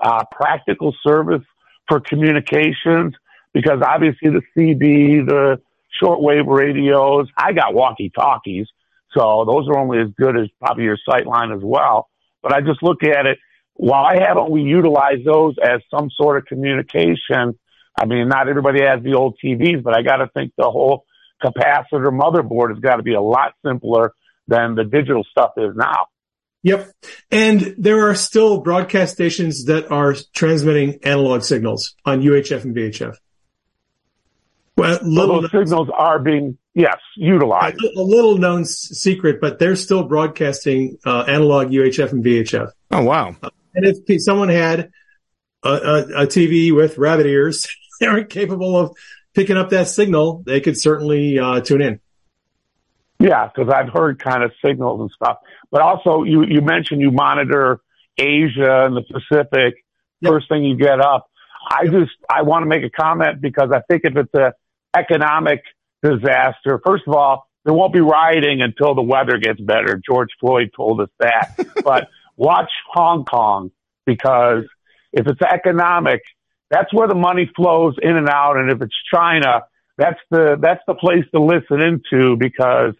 uh, 0.02 0.24
practical 0.30 0.94
service 1.06 1.42
for 1.88 2.00
communications? 2.00 3.14
Because 3.52 3.80
obviously 3.82 4.30
the 4.30 4.42
CB, 4.56 5.26
the 5.26 5.60
shortwave 6.02 6.46
radios, 6.46 7.28
I 7.36 7.52
got 7.52 7.74
walkie 7.74 8.10
talkies. 8.10 8.66
So 9.16 9.44
those 9.46 9.68
are 9.68 9.78
only 9.78 9.98
as 10.00 10.08
good 10.18 10.36
as 10.36 10.48
probably 10.60 10.84
your 10.84 10.98
sight 11.08 11.26
line 11.26 11.52
as 11.52 11.60
well. 11.62 12.08
But 12.42 12.52
I 12.52 12.60
just 12.60 12.82
look 12.82 13.02
at 13.02 13.26
it, 13.26 13.38
why 13.74 14.18
haven't 14.20 14.50
we 14.50 14.62
utilized 14.62 15.24
those 15.24 15.54
as 15.62 15.80
some 15.90 16.10
sort 16.10 16.38
of 16.38 16.46
communication? 16.46 17.58
I 17.98 18.04
mean, 18.06 18.28
not 18.28 18.48
everybody 18.48 18.82
has 18.82 19.02
the 19.02 19.14
old 19.14 19.38
TVs, 19.42 19.82
but 19.82 19.96
I 19.96 20.02
got 20.02 20.16
to 20.16 20.28
think 20.28 20.52
the 20.56 20.70
whole 20.70 21.04
capacitor 21.42 22.10
motherboard 22.10 22.70
has 22.70 22.78
got 22.78 22.96
to 22.96 23.02
be 23.02 23.14
a 23.14 23.20
lot 23.20 23.54
simpler 23.64 24.12
than 24.48 24.74
the 24.74 24.84
digital 24.84 25.24
stuff 25.24 25.52
is 25.56 25.74
now. 25.74 26.06
Yep. 26.66 26.90
And 27.30 27.76
there 27.78 28.08
are 28.08 28.16
still 28.16 28.60
broadcast 28.60 29.14
stations 29.14 29.66
that 29.66 29.88
are 29.92 30.16
transmitting 30.34 30.98
analog 31.04 31.42
signals 31.42 31.94
on 32.04 32.22
UHF 32.22 32.64
and 32.64 32.74
VHF. 32.74 33.14
Well, 34.76 34.98
little, 35.04 35.42
those 35.42 35.52
signals 35.52 35.88
are 35.96 36.18
being, 36.18 36.58
yes, 36.74 36.96
utilized. 37.16 37.78
a 37.80 38.02
little 38.02 38.36
known 38.36 38.62
s- 38.62 38.88
secret, 38.90 39.40
but 39.40 39.60
they're 39.60 39.76
still 39.76 40.08
broadcasting 40.08 40.98
uh, 41.06 41.20
analog 41.28 41.68
UHF 41.68 42.10
and 42.10 42.24
VHF. 42.24 42.72
oh 42.90 43.04
wow. 43.04 43.36
And 43.76 43.84
if 43.86 44.20
someone 44.22 44.48
had 44.48 44.90
a, 45.62 45.68
a, 45.68 45.98
a 46.22 46.26
TV 46.26 46.74
with 46.74 46.98
rabbit 46.98 47.26
ears, 47.26 47.68
they 48.00 48.06
aren't 48.06 48.28
capable 48.28 48.76
of 48.76 48.96
picking 49.34 49.56
up 49.56 49.70
that 49.70 49.86
signal, 49.86 50.42
they 50.44 50.60
could 50.60 50.76
certainly 50.76 51.38
uh, 51.38 51.60
tune 51.60 51.80
in. 51.80 52.00
Yeah, 53.18 53.48
because 53.48 53.72
I've 53.72 53.92
heard 53.92 54.22
kind 54.22 54.42
of 54.42 54.52
signals 54.64 55.00
and 55.00 55.10
stuff. 55.10 55.38
But 55.70 55.80
also, 55.80 56.22
you 56.22 56.44
you 56.44 56.60
mentioned 56.60 57.00
you 57.00 57.10
monitor 57.10 57.80
Asia 58.18 58.86
and 58.86 58.96
the 58.96 59.02
Pacific. 59.02 59.84
Yep. 60.20 60.32
First 60.32 60.48
thing 60.48 60.64
you 60.64 60.76
get 60.76 61.00
up, 61.00 61.30
I 61.70 61.86
just 61.86 62.12
I 62.30 62.42
want 62.42 62.62
to 62.62 62.66
make 62.66 62.84
a 62.84 62.90
comment 62.90 63.40
because 63.40 63.70
I 63.72 63.80
think 63.88 64.02
if 64.04 64.16
it's 64.16 64.34
a 64.34 64.54
economic 64.96 65.62
disaster, 66.02 66.80
first 66.84 67.04
of 67.06 67.14
all, 67.14 67.48
there 67.64 67.74
won't 67.74 67.92
be 67.92 68.00
rioting 68.00 68.62
until 68.62 68.94
the 68.94 69.02
weather 69.02 69.38
gets 69.38 69.60
better. 69.60 70.00
George 70.04 70.30
Floyd 70.38 70.70
told 70.76 71.00
us 71.00 71.10
that. 71.18 71.58
but 71.84 72.08
watch 72.36 72.70
Hong 72.92 73.24
Kong 73.24 73.70
because 74.04 74.64
if 75.12 75.26
it's 75.26 75.42
economic, 75.42 76.22
that's 76.70 76.92
where 76.92 77.08
the 77.08 77.14
money 77.14 77.50
flows 77.56 77.96
in 78.00 78.16
and 78.16 78.28
out. 78.28 78.56
And 78.56 78.70
if 78.70 78.80
it's 78.82 78.94
China, 79.12 79.64
that's 79.98 80.20
the 80.30 80.56
that's 80.60 80.82
the 80.86 80.94
place 80.94 81.24
to 81.34 81.40
listen 81.40 81.80
into 81.80 82.36
because 82.36 82.94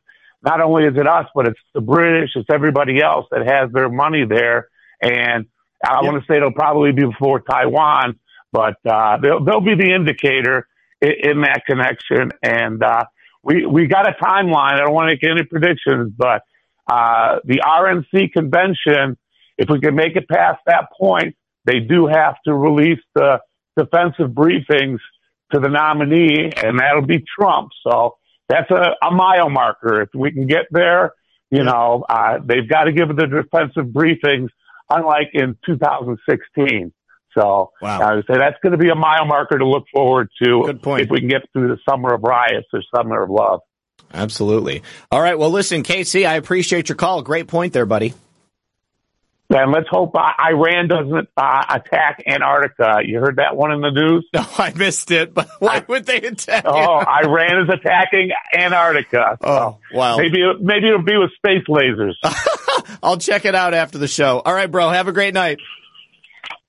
not 0.47 0.61
only 0.61 0.85
is 0.85 0.95
it 0.97 1.07
us, 1.09 1.27
but 1.35 1.49
it's 1.49 1.61
the 1.75 1.81
British, 1.81 2.31
it's 2.37 2.49
everybody 2.53 3.03
else 3.03 3.27
that 3.33 3.47
has 3.47 3.71
their 3.73 3.89
money 3.91 4.25
there. 4.25 4.69
And 5.03 5.47
I 5.85 6.01
Yep. 6.03 6.05
want 6.05 6.23
to 6.23 6.33
say 6.33 6.37
it'll 6.39 6.53
probably 6.53 6.93
be 6.93 7.05
before 7.05 7.41
Taiwan, 7.41 8.19
but 8.53 8.77
uh, 8.89 9.19
they'll 9.19 9.45
they'll 9.45 9.61
be 9.61 9.75
the 9.75 9.93
indicator 9.95 10.67
in, 11.03 11.13
in 11.23 11.41
that 11.43 11.63
connection. 11.67 12.31
And 12.43 12.83
uh, 12.83 13.05
we 13.43 13.67
we 13.67 13.87
got 13.87 14.09
a 14.09 14.13
timeline. 14.13 14.75
I 14.75 14.79
don't 14.79 14.95
want 14.95 15.09
to 15.09 15.15
make 15.15 15.25
any 15.25 15.45
predictions, 15.45 16.13
but 16.17 16.43
uh, 16.91 17.41
the 17.45 17.61
RNC 17.67 18.33
convention 18.33 19.19
if 19.59 19.69
we 19.71 19.81
can 19.81 19.95
make 19.95 20.17
it 20.17 20.29
past 20.29 20.61
that 20.67 20.89
point, 20.99 21.35
they 21.65 21.81
do 21.81 22.07
have 22.07 22.37
to 22.47 22.55
release 22.55 23.01
the 23.15 23.41
defensive 23.77 24.31
briefings 24.31 24.99
to 25.53 25.61
the 25.61 25.69
nominee, 25.69 26.53
and 26.63 26.79
that'll 26.79 27.07
be 27.07 27.25
Trump. 27.39 27.71
So 27.87 28.17
that's 28.49 28.71
a, 28.71 28.95
a 29.07 29.11
mile 29.11 29.51
marker. 29.51 30.03
If 30.03 30.11
we 30.15 30.33
can 30.33 30.47
get 30.47 30.67
there, 30.71 31.13
you 31.51 31.63
know, 31.65 32.05
uh, 32.09 32.39
they've 32.45 32.69
got 32.69 32.85
to 32.85 32.93
give 32.93 33.09
the 33.09 33.27
defensive 33.27 33.87
briefings, 33.93 34.49
unlike 34.91 35.29
in 35.33 35.57
2016. 35.67 36.93
So 37.37 37.71
Wow. 37.83 38.01
I 38.01 38.15
would 38.15 38.25
say 38.27 38.39
that's 38.39 38.57
going 38.63 38.73
to 38.73 38.79
be 38.79 38.89
a 38.89 38.95
mile 38.95 39.27
marker 39.27 39.59
to 39.59 39.67
look 39.67 39.85
forward 39.93 40.29
to 40.43 40.63
Good 40.67 40.83
point. 40.83 41.03
if 41.03 41.11
we 41.11 41.21
can 41.21 41.29
get 41.29 41.43
through 41.53 41.69
the 41.69 41.79
summer 41.89 42.15
of 42.15 42.23
riots 42.23 42.67
or 42.73 42.83
summer 42.95 43.23
of 43.23 43.31
love. 43.31 43.61
Absolutely. 44.15 44.83
All 45.11 45.21
right. 45.21 45.39
Well, 45.39 45.51
listen, 45.51 45.83
Casey, 45.83 46.25
I 46.25 46.35
appreciate 46.35 46.89
your 46.89 46.97
call. 46.97 47.23
Great 47.23 47.47
point 47.49 47.73
there, 47.73 47.87
buddy. 47.87 48.15
And 49.49 49.71
let's 49.71 49.89
hope 49.89 50.15
uh, 50.17 50.33
Iran 50.51 50.89
doesn't 50.89 51.29
uh, 51.37 51.65
attack 51.71 52.23
Antarctica. 52.27 52.99
You 53.05 53.21
heard 53.21 53.37
that 53.37 53.57
one 53.57 53.71
in 53.71 53.81
the 53.81 53.91
news? 53.91 54.27
No, 54.35 54.45
I 54.59 54.73
missed 54.75 55.11
it, 55.13 55.35
but 55.35 55.49
why 55.61 55.85
would 55.87 56.05
they 56.05 56.17
attack? 56.17 56.65
Oh, 56.67 56.99
Iran 56.99 57.63
is 57.63 57.69
attacking 57.73 58.31
Antarctica. 58.53 59.39
So 59.41 59.49
Oh, 59.49 59.79
wow. 59.93 60.17
Maybe 60.17 60.43
maybe 60.61 60.89
it'll 60.89 61.03
be 61.03 61.17
with 61.17 61.31
space 61.37 61.63
lasers. 61.69 62.15
I'll 63.03 63.19
check 63.19 63.45
it 63.45 63.55
out 63.55 63.73
after 63.73 63.99
the 63.99 64.09
show. 64.09 64.41
All 64.45 64.53
right, 64.53 64.71
bro. 64.71 64.89
Have 64.91 65.07
a 65.09 65.13
great 65.13 65.35
night. 65.35 65.59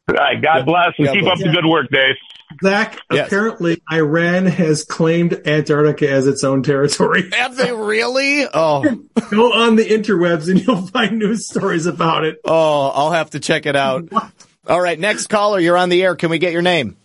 All 0.09 0.15
right, 0.15 0.41
God 0.41 0.65
bless 0.65 0.93
and 0.97 1.07
God 1.07 1.13
keep 1.13 1.23
bless. 1.23 1.39
up 1.39 1.45
the 1.45 1.51
good 1.51 1.65
work, 1.65 1.87
Dave. 1.91 2.15
Zak, 2.63 2.99
Yes. 3.11 3.27
apparently 3.27 3.81
Iran 3.91 4.45
has 4.45 4.83
claimed 4.83 5.33
Antarctica 5.47 6.09
as 6.09 6.27
its 6.27 6.43
own 6.43 6.63
territory. 6.63 7.29
Have 7.33 7.55
they 7.57 7.71
really? 7.71 8.45
Oh, 8.53 8.81
Go 9.31 9.53
on 9.53 9.75
the 9.75 9.83
interwebs 9.85 10.49
and 10.49 10.65
you'll 10.65 10.87
find 10.87 11.19
news 11.19 11.47
stories 11.47 11.85
about 11.85 12.23
it. 12.23 12.39
oh, 12.45 12.87
I'll 12.89 13.11
have 13.11 13.31
to 13.31 13.39
check 13.39 13.65
it 13.65 13.75
out. 13.75 14.07
All 14.67 14.81
right, 14.81 14.99
next 14.99 15.27
caller, 15.27 15.59
you're 15.59 15.77
on 15.77 15.89
the 15.89 16.01
air. 16.03 16.15
Can 16.15 16.29
we 16.29 16.39
get 16.39 16.51
your 16.53 16.61
name? 16.61 16.95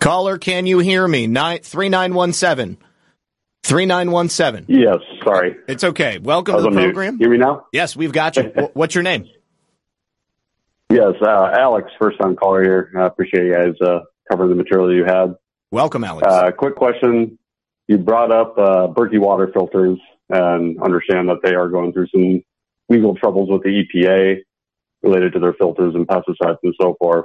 Caller, 0.00 0.38
can 0.38 0.66
you 0.66 0.78
hear 0.80 1.06
me? 1.06 1.26
Nine 1.26 1.58
three 1.60 1.88
nine 1.88 2.14
one 2.14 2.32
seven. 2.32 2.76
Three 3.62 3.86
nine 3.86 4.10
one 4.10 4.28
seven. 4.28 4.64
Yes, 4.68 4.96
sorry. 5.22 5.56
It's 5.68 5.84
okay. 5.84 6.18
Welcome 6.18 6.56
to 6.56 6.62
the 6.62 6.68
on 6.68 6.74
mute. 6.74 6.84
program. 6.86 7.18
Hear 7.18 7.30
me 7.30 7.38
now? 7.38 7.66
Yes, 7.72 7.94
we've 7.94 8.12
got 8.12 8.36
you. 8.36 8.42
What's 8.74 8.94
your 8.96 9.04
name? 9.04 9.28
Yes, 10.92 11.14
uh, 11.22 11.50
Alex, 11.58 11.90
first 11.98 12.18
time 12.20 12.36
caller 12.36 12.62
here. 12.62 12.92
I 12.94 13.06
appreciate 13.06 13.46
you 13.46 13.54
guys 13.54 13.74
uh, 13.80 14.00
covering 14.30 14.50
the 14.50 14.56
material 14.56 14.88
that 14.88 14.94
you 14.94 15.04
had. 15.04 15.34
Welcome, 15.70 16.04
Alex. 16.04 16.26
Uh, 16.28 16.50
quick 16.50 16.76
question. 16.76 17.38
You 17.88 17.96
brought 17.96 18.30
up 18.30 18.58
uh, 18.58 18.88
Berkey 18.88 19.18
water 19.18 19.50
filters 19.54 19.98
and 20.28 20.80
understand 20.82 21.30
that 21.30 21.38
they 21.42 21.54
are 21.54 21.68
going 21.68 21.94
through 21.94 22.08
some 22.08 22.42
legal 22.90 23.14
troubles 23.14 23.48
with 23.50 23.62
the 23.62 23.82
EPA 23.82 24.42
related 25.02 25.32
to 25.32 25.38
their 25.38 25.54
filters 25.54 25.94
and 25.94 26.06
pesticides 26.06 26.58
and 26.62 26.74
so 26.78 26.94
forth. 27.00 27.24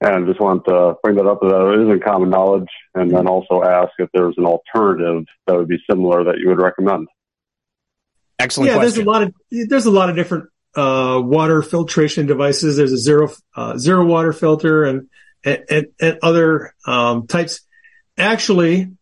And 0.00 0.26
just 0.28 0.40
want 0.40 0.64
to 0.66 0.94
bring 1.02 1.16
that 1.16 1.26
up 1.26 1.40
that 1.40 1.72
it 1.72 1.86
isn't 1.86 2.04
common 2.04 2.30
knowledge 2.30 2.68
and 2.94 3.10
then 3.10 3.26
also 3.26 3.64
ask 3.64 3.90
if 3.98 4.08
there's 4.14 4.34
an 4.36 4.44
alternative 4.44 5.24
that 5.48 5.56
would 5.56 5.68
be 5.68 5.78
similar 5.90 6.22
that 6.24 6.38
you 6.38 6.48
would 6.48 6.60
recommend. 6.60 7.08
Excellent 8.38 8.70
yeah, 8.70 8.78
there's 8.78 8.98
a 8.98 9.04
lot 9.04 9.22
of 9.22 9.34
there's 9.50 9.86
a 9.86 9.90
lot 9.90 10.10
of 10.10 10.16
different 10.16 10.48
uh, 10.76 11.20
water 11.22 11.62
filtration 11.62 12.26
devices. 12.26 12.76
There's 12.76 12.92
a 12.92 12.98
zero 12.98 13.30
uh, 13.54 13.78
zero 13.78 14.04
water 14.04 14.32
filter 14.32 14.84
and 14.84 15.08
and, 15.44 15.86
and, 16.00 16.18
other 16.22 16.74
um, 16.86 17.26
types. 17.26 17.60
Actually, 18.16 18.92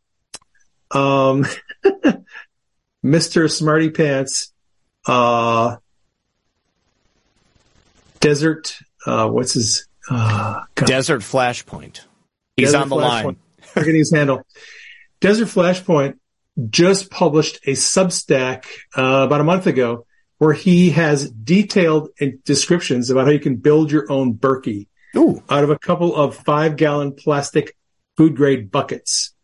um, 0.90 1.46
Mr. 3.04 3.50
Smarty 3.50 3.90
Pants, 3.90 4.52
uh, 5.06 5.76
Desert, 8.20 8.78
uh, 9.06 9.28
what's 9.28 9.54
his? 9.54 9.86
Uh, 10.10 10.62
Desert 10.74 11.20
Flashpoint. 11.20 12.00
He's 12.56 12.72
Desert 12.72 12.82
on 12.82 12.88
the 12.88 12.96
Flashpoint. 12.96 13.24
line. 13.24 13.36
forgetting 13.60 13.96
his 13.96 14.12
handle. 14.12 14.42
Desert 15.20 15.46
Flashpoint 15.46 16.18
just 16.68 17.10
published 17.10 17.58
a 17.66 17.72
Substack 17.72 18.64
uh, 18.96 19.24
about 19.26 19.40
a 19.40 19.44
month 19.44 19.66
ago 19.66 20.06
where 20.42 20.52
he 20.52 20.90
has 20.90 21.30
detailed 21.30 22.08
descriptions 22.42 23.10
about 23.10 23.26
how 23.26 23.30
you 23.30 23.38
can 23.38 23.54
build 23.54 23.92
your 23.92 24.10
own 24.10 24.34
Berkey 24.34 24.88
Ooh. 25.16 25.40
out 25.48 25.62
of 25.62 25.70
a 25.70 25.78
couple 25.78 26.16
of 26.16 26.34
five 26.34 26.74
gallon 26.74 27.12
plastic 27.12 27.76
food 28.16 28.34
grade 28.34 28.68
buckets. 28.68 29.36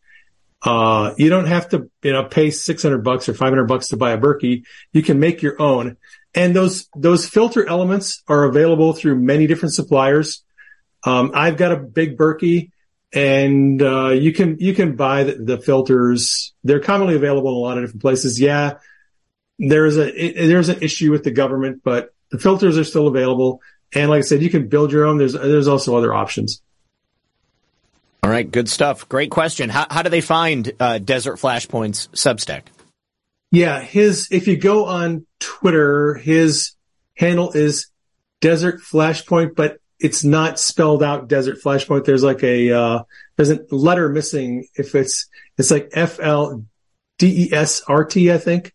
Uh, 0.60 1.14
you 1.16 1.30
don't 1.30 1.46
have 1.46 1.68
to, 1.68 1.88
you 2.02 2.12
know, 2.12 2.24
pay 2.24 2.50
600 2.50 3.04
bucks 3.04 3.28
or 3.28 3.34
500 3.34 3.68
bucks 3.68 3.86
to 3.90 3.96
buy 3.96 4.10
a 4.10 4.18
Berkey. 4.18 4.64
You 4.92 5.04
can 5.04 5.20
make 5.20 5.40
your 5.40 5.62
own. 5.62 5.96
And 6.34 6.56
those, 6.56 6.88
those 6.96 7.28
filter 7.28 7.64
elements 7.64 8.24
are 8.26 8.42
available 8.42 8.92
through 8.92 9.20
many 9.20 9.46
different 9.46 9.74
suppliers. 9.74 10.42
Um, 11.04 11.30
I've 11.32 11.56
got 11.56 11.70
a 11.70 11.76
big 11.76 12.18
Berkey 12.18 12.72
and, 13.12 13.80
uh, 13.80 14.08
you 14.08 14.32
can, 14.32 14.56
you 14.58 14.74
can 14.74 14.96
buy 14.96 15.22
the, 15.22 15.34
the 15.34 15.58
filters. 15.58 16.54
They're 16.64 16.80
commonly 16.80 17.14
available 17.14 17.50
in 17.52 17.56
a 17.56 17.60
lot 17.60 17.78
of 17.78 17.84
different 17.84 18.02
places. 18.02 18.40
Yeah. 18.40 18.78
There's 19.58 19.96
a, 19.96 20.06
i- 20.06 20.46
there's 20.46 20.68
an 20.68 20.82
issue 20.82 21.10
with 21.10 21.24
the 21.24 21.30
government, 21.30 21.82
but 21.84 22.14
the 22.30 22.38
filters 22.38 22.78
are 22.78 22.84
still 22.84 23.06
available. 23.08 23.60
And 23.94 24.10
like 24.10 24.18
I 24.18 24.22
said, 24.22 24.42
you 24.42 24.50
can 24.50 24.68
build 24.68 24.92
your 24.92 25.06
own. 25.06 25.18
There's, 25.18 25.32
there's 25.32 25.68
also 25.68 25.96
other 25.96 26.12
options. 26.14 26.60
All 28.22 28.30
right, 28.30 28.50
good 28.50 28.68
stuff. 28.68 29.08
Great 29.08 29.30
question. 29.30 29.70
How, 29.70 29.86
how 29.90 30.02
do 30.02 30.10
they 30.10 30.20
find 30.20 30.70
uh, 30.80 30.98
Desert 30.98 31.36
Flashpoint's 31.36 32.08
Substack? 32.08 32.62
Yeah, 33.50 33.80
his 33.80 34.28
if 34.30 34.46
you 34.46 34.58
go 34.58 34.84
on 34.86 35.24
Twitter, 35.40 36.14
his 36.14 36.72
handle 37.16 37.52
is 37.52 37.88
Desert 38.42 38.80
Flashpoint, 38.82 39.54
but 39.56 39.78
it's 39.98 40.22
not 40.22 40.58
spelled 40.60 41.02
out 41.02 41.28
Desert 41.28 41.58
Flashpoint. 41.64 42.04
There's 42.04 42.22
like 42.22 42.42
a 42.44 42.70
uh 42.72 43.02
there's 43.36 43.48
a 43.50 43.60
letter 43.70 44.10
missing 44.10 44.66
if 44.74 44.94
it's 44.94 45.26
it's 45.56 45.70
like 45.70 45.88
F 45.94 46.20
L 46.20 46.62
D 47.16 47.46
E 47.48 47.54
S 47.54 47.80
R 47.88 48.04
T, 48.04 48.30
I 48.30 48.36
think. 48.36 48.74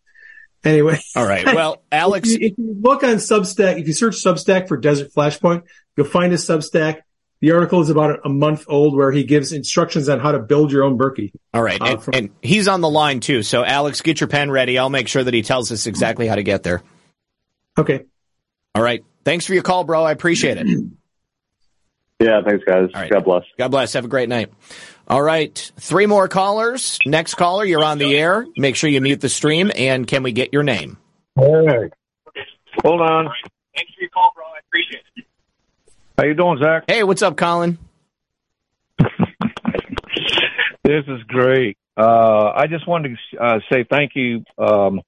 Anyway. 0.64 0.98
All 1.14 1.26
right. 1.26 1.44
Well, 1.44 1.82
Alex, 1.92 2.30
if 2.30 2.40
you, 2.40 2.46
if 2.48 2.54
you 2.58 2.76
look 2.80 3.02
on 3.02 3.16
Substack, 3.16 3.78
if 3.80 3.86
you 3.86 3.92
search 3.92 4.14
Substack 4.22 4.66
for 4.68 4.76
Desert 4.76 5.10
Flashpoint, 5.14 5.62
you'll 5.96 6.06
find 6.06 6.32
a 6.32 6.36
Substack. 6.36 7.02
The 7.40 7.52
article 7.52 7.82
is 7.82 7.90
about 7.90 8.20
a 8.24 8.28
month 8.30 8.64
old 8.68 8.96
where 8.96 9.12
he 9.12 9.24
gives 9.24 9.52
instructions 9.52 10.08
on 10.08 10.18
how 10.20 10.32
to 10.32 10.38
build 10.38 10.72
your 10.72 10.84
own 10.84 10.96
Berkey. 10.96 11.32
all 11.52 11.62
right, 11.62 11.80
Uh, 11.80 11.84
and, 11.86 12.02
from- 12.02 12.14
and 12.14 12.30
he's 12.40 12.68
on 12.68 12.80
the 12.80 12.88
line 12.88 13.20
too. 13.20 13.42
So, 13.42 13.62
Alex, 13.62 14.00
get 14.00 14.20
your 14.20 14.28
pen 14.28 14.50
ready. 14.50 14.78
I'll 14.78 14.88
make 14.88 15.08
sure 15.08 15.22
that 15.22 15.34
he 15.34 15.42
tells 15.42 15.70
us 15.70 15.86
exactly 15.86 16.26
how 16.26 16.36
to 16.36 16.42
get 16.42 16.62
there. 16.62 16.82
Okay. 17.76 18.04
All 18.74 18.82
right. 18.82 19.04
Thanks 19.24 19.44
for 19.46 19.52
your 19.52 19.62
call, 19.62 19.84
bro. 19.84 20.02
I 20.04 20.12
appreciate 20.12 20.56
it. 20.58 20.66
Yeah, 22.20 22.40
thanks, 22.46 22.64
guys. 22.64 22.88
All 22.94 23.00
right. 23.02 23.10
God 23.10 23.24
bless. 23.24 23.42
God 23.58 23.68
bless. 23.72 23.92
Have 23.94 24.04
a 24.04 24.08
great 24.08 24.28
night. 24.28 24.48
All 25.08 25.22
right. 25.22 25.72
Three 25.76 26.06
more 26.06 26.28
callers. 26.28 26.98
Next 27.04 27.34
caller, 27.34 27.64
you're 27.64 27.84
on 27.84 27.98
the 27.98 28.16
air. 28.16 28.46
Make 28.56 28.76
sure 28.76 28.88
you 28.88 29.00
mute 29.00 29.20
the 29.20 29.28
stream. 29.28 29.70
And 29.76 30.06
can 30.06 30.22
we 30.22 30.32
get 30.32 30.52
your 30.52 30.62
name? 30.62 30.96
Hey, 31.36 31.90
hold 32.82 33.00
on. 33.00 33.28
Thanks 33.74 33.92
for 33.94 34.00
your 34.00 34.10
call, 34.10 34.32
bro. 34.34 34.44
I 34.44 34.60
appreciate 34.66 35.02
it. 35.16 35.24
How 36.16 36.24
you 36.24 36.34
doing, 36.34 36.58
Zak? 36.62 36.84
Hey, 36.88 37.02
what's 37.02 37.22
up, 37.22 37.36
Colin? 37.36 37.78
This 40.84 41.04
is 41.08 41.22
great. 41.22 41.78
Uh, 41.96 42.52
I 42.54 42.66
just 42.66 42.86
wanted 42.86 43.16
to 43.32 43.42
uh, 43.42 43.60
say 43.72 43.86
thank 43.88 44.12
you 44.14 44.44
um, 44.58 45.00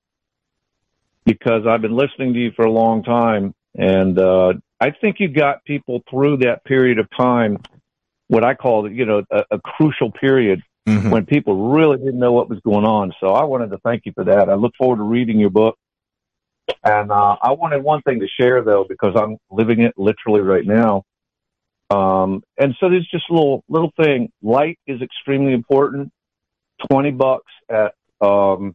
because 1.27 1.67
I've 1.69 1.83
been 1.83 1.95
listening 1.95 2.33
to 2.33 2.39
you 2.39 2.53
for 2.53 2.65
a 2.65 2.71
long 2.71 3.03
time, 3.03 3.55
and 3.75 4.19
uh, 4.19 4.55
I 4.81 4.93
think 4.93 5.21
you 5.21 5.29
got 5.29 5.67
people 5.67 6.03
through 6.09 6.39
that 6.39 6.65
period 6.65 6.99
of 6.99 7.09
time, 7.15 7.59
what 8.29 8.45
I 8.45 8.55
call, 8.55 8.87
it, 8.87 8.93
you 8.93 9.05
know, 9.05 9.23
a, 9.31 9.45
a 9.53 9.59
crucial 9.59 10.11
period 10.11 10.63
Mhm. 10.89 11.11
when 11.11 11.27
people 11.27 11.71
really 11.71 11.97
didn't 11.97 12.19
know 12.21 12.33
what 12.33 12.49
was 12.49 12.61
going 12.61 12.85
on. 12.85 13.13
So 13.19 13.29
I 13.29 13.43
wanted 13.45 13.71
to 13.71 13.79
thank 13.79 14.07
you 14.07 14.13
for 14.13 14.23
that. 14.25 14.49
I 14.49 14.55
look 14.55 14.73
forward 14.79 14.99
to 14.99 15.03
reading 15.03 15.41
your 15.41 15.51
book. 15.51 15.77
And 16.85 17.11
uh, 17.11 17.37
I 17.43 17.53
wanted 17.53 17.83
one 17.83 18.03
thing 18.03 18.21
to 18.21 18.29
share 18.29 18.63
though, 18.63 18.85
because 18.89 19.15
I'm 19.17 19.37
living 19.51 19.81
it 19.81 19.95
literally 19.97 20.43
right 20.43 20.65
now. 20.65 21.03
Um, 21.91 22.43
and 22.57 22.75
so 22.79 22.89
there's 22.89 23.09
just 23.09 23.25
a 23.31 23.33
little 23.33 23.65
little 23.69 23.93
thing. 24.01 24.31
Light 24.43 24.79
is 24.87 25.03
extremely 25.03 25.53
important. 25.53 26.13
Twenty 26.91 27.11
bucks 27.11 27.53
at 27.69 27.95
um, 28.21 28.75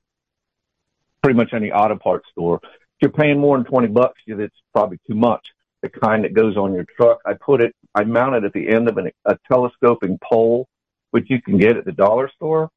pretty 1.22 1.38
much 1.38 1.54
any 1.54 1.72
auto 1.72 1.98
parts 1.98 2.28
store. 2.32 2.60
If 2.64 2.70
you're 3.02 3.12
paying 3.12 3.40
more 3.40 3.58
than 3.58 3.66
twenty 3.66 3.88
bucks, 3.88 4.20
it's 4.28 4.56
probably 4.74 5.00
too 5.08 5.16
much. 5.16 5.46
The 5.82 5.90
kind 5.90 6.24
that 6.24 6.34
goes 6.34 6.58
on 6.58 6.74
your 6.74 6.86
truck. 6.98 7.20
I 7.26 7.34
put 7.34 7.62
it. 7.62 7.76
I 7.94 8.04
mount 8.04 8.36
it 8.36 8.44
at 8.44 8.54
the 8.54 8.70
end 8.70 8.88
of 8.88 8.98
an, 8.98 9.12
a 9.26 9.38
telescoping 9.52 10.20
pole, 10.24 10.68
which 11.12 11.30
you 11.30 11.42
can 11.42 11.58
get 11.58 11.78
at 11.78 11.86
the 11.86 11.92
dollar 11.92 12.30
store. 12.36 12.70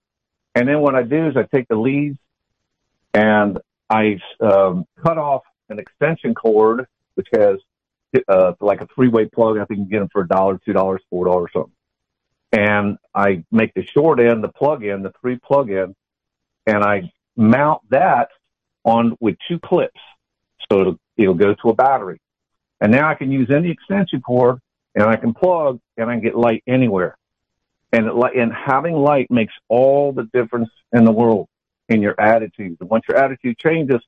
And 0.54 0.68
then 0.68 0.80
what 0.80 0.94
I 0.94 1.02
do 1.02 1.28
is 1.28 1.36
I 1.36 1.44
take 1.54 1.68
the 1.68 1.76
leads 1.76 2.18
and 3.12 3.58
I 3.88 4.18
um, 4.40 4.86
cut 5.02 5.18
off 5.18 5.42
an 5.68 5.78
extension 5.78 6.34
cord, 6.34 6.86
which 7.14 7.28
has 7.32 7.56
uh, 8.28 8.52
like 8.60 8.80
a 8.80 8.88
three-way 8.94 9.26
plug. 9.26 9.58
I 9.58 9.64
think 9.64 9.78
you 9.78 9.84
can 9.84 9.90
get 9.90 9.98
them 10.00 10.08
for 10.12 10.22
a 10.22 10.28
dollar, 10.28 10.58
two 10.64 10.72
dollars, 10.72 11.00
four 11.10 11.24
dollars, 11.26 11.50
something. 11.52 11.72
And 12.52 12.98
I 13.14 13.44
make 13.50 13.74
the 13.74 13.84
short 13.86 14.20
end, 14.20 14.44
the 14.44 14.48
plug 14.48 14.84
in, 14.84 15.02
the 15.02 15.12
three 15.20 15.38
plug 15.38 15.70
in, 15.70 15.94
and 16.66 16.84
I 16.84 17.12
mount 17.36 17.82
that 17.90 18.28
on 18.84 19.16
with 19.20 19.36
two 19.48 19.58
clips. 19.58 20.00
So 20.70 20.80
it'll 20.80 20.98
It'll 21.16 21.34
go 21.34 21.54
to 21.54 21.68
a 21.68 21.74
battery. 21.74 22.20
And 22.80 22.90
now 22.90 23.08
I 23.08 23.14
can 23.14 23.30
use 23.30 23.48
any 23.48 23.70
extension 23.70 24.20
cord 24.20 24.58
and 24.94 25.04
I 25.04 25.16
can 25.16 25.34
plug 25.34 25.80
and 25.96 26.10
I 26.10 26.14
can 26.14 26.22
get 26.22 26.36
light 26.36 26.62
anywhere. 26.66 27.16
And, 27.92 28.08
and 28.08 28.52
having 28.52 28.94
light 28.94 29.30
makes 29.30 29.52
all 29.68 30.12
the 30.12 30.24
difference 30.32 30.70
in 30.92 31.04
the 31.04 31.12
world 31.12 31.48
in 31.88 32.02
your 32.02 32.20
attitude. 32.20 32.78
And 32.80 32.90
once 32.90 33.04
your 33.08 33.16
attitude 33.16 33.58
changes, 33.58 34.00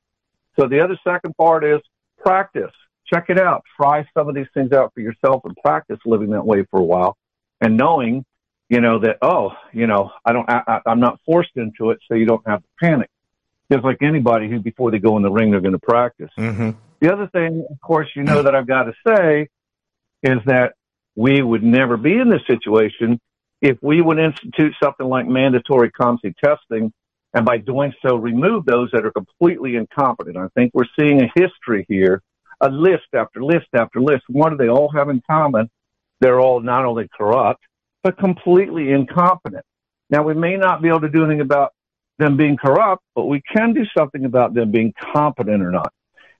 so 0.59 0.67
the 0.67 0.81
other 0.81 0.99
second 1.03 1.35
part 1.37 1.63
is 1.63 1.79
practice. 2.17 2.71
Check 3.05 3.25
it 3.29 3.39
out. 3.39 3.63
Try 3.77 4.05
some 4.13 4.27
of 4.27 4.35
these 4.35 4.47
things 4.53 4.73
out 4.73 4.93
for 4.93 4.99
yourself 4.99 5.45
and 5.45 5.55
practice 5.63 5.99
living 6.05 6.31
that 6.31 6.45
way 6.45 6.65
for 6.69 6.79
a 6.79 6.83
while 6.83 7.15
and 7.61 7.77
knowing, 7.77 8.25
you 8.67 8.81
know, 8.81 8.99
that, 8.99 9.17
oh, 9.21 9.51
you 9.71 9.87
know, 9.87 10.11
I 10.25 10.33
don't, 10.33 10.49
I, 10.49 10.81
I'm 10.85 10.99
not 10.99 11.21
forced 11.25 11.55
into 11.55 11.91
it. 11.91 11.99
So 12.09 12.15
you 12.15 12.25
don't 12.25 12.45
have 12.45 12.61
to 12.61 12.67
panic. 12.81 13.09
Just 13.71 13.85
like 13.85 14.01
anybody 14.01 14.49
who 14.49 14.59
before 14.59 14.91
they 14.91 14.99
go 14.99 15.15
in 15.17 15.23
the 15.23 15.31
ring, 15.31 15.51
they're 15.51 15.61
going 15.61 15.73
to 15.73 15.79
practice. 15.79 16.29
Mm-hmm. 16.37 16.71
The 16.99 17.13
other 17.13 17.27
thing, 17.27 17.65
of 17.69 17.79
course, 17.79 18.07
you 18.15 18.23
know 18.23 18.41
that 18.41 18.55
I've 18.55 18.67
got 18.67 18.83
to 18.83 18.93
say 19.07 19.47
is 20.23 20.39
that 20.45 20.73
we 21.15 21.41
would 21.41 21.63
never 21.63 21.97
be 21.97 22.13
in 22.13 22.29
this 22.29 22.41
situation 22.47 23.19
if 23.61 23.77
we 23.81 24.01
would 24.01 24.19
institute 24.19 24.73
something 24.81 25.07
like 25.07 25.27
mandatory 25.27 25.91
COMC 25.91 26.33
testing 26.43 26.91
and 27.33 27.45
by 27.45 27.57
doing 27.57 27.93
so 28.05 28.15
remove 28.15 28.65
those 28.65 28.89
that 28.93 29.05
are 29.05 29.11
completely 29.11 29.75
incompetent. 29.75 30.37
I 30.37 30.47
think 30.55 30.71
we're 30.73 30.85
seeing 30.97 31.21
a 31.21 31.31
history 31.35 31.85
here, 31.89 32.21
a 32.61 32.69
list 32.69 33.07
after 33.13 33.43
list 33.43 33.67
after 33.73 33.99
list. 34.01 34.23
What 34.29 34.49
do 34.49 34.57
they 34.57 34.69
all 34.69 34.89
have 34.95 35.09
in 35.09 35.21
common? 35.29 35.69
They're 36.19 36.39
all 36.39 36.61
not 36.61 36.85
only 36.85 37.07
corrupt, 37.15 37.63
but 38.03 38.17
completely 38.17 38.91
incompetent. 38.91 39.65
Now, 40.09 40.23
we 40.23 40.33
may 40.33 40.55
not 40.55 40.81
be 40.81 40.87
able 40.87 41.01
to 41.01 41.09
do 41.09 41.25
anything 41.25 41.41
about 41.41 41.73
them 42.17 42.37
being 42.37 42.57
corrupt, 42.57 43.03
but 43.15 43.25
we 43.25 43.41
can 43.41 43.73
do 43.73 43.83
something 43.95 44.25
about 44.25 44.53
them 44.53 44.71
being 44.71 44.93
competent 45.13 45.61
or 45.61 45.71
not. 45.71 45.93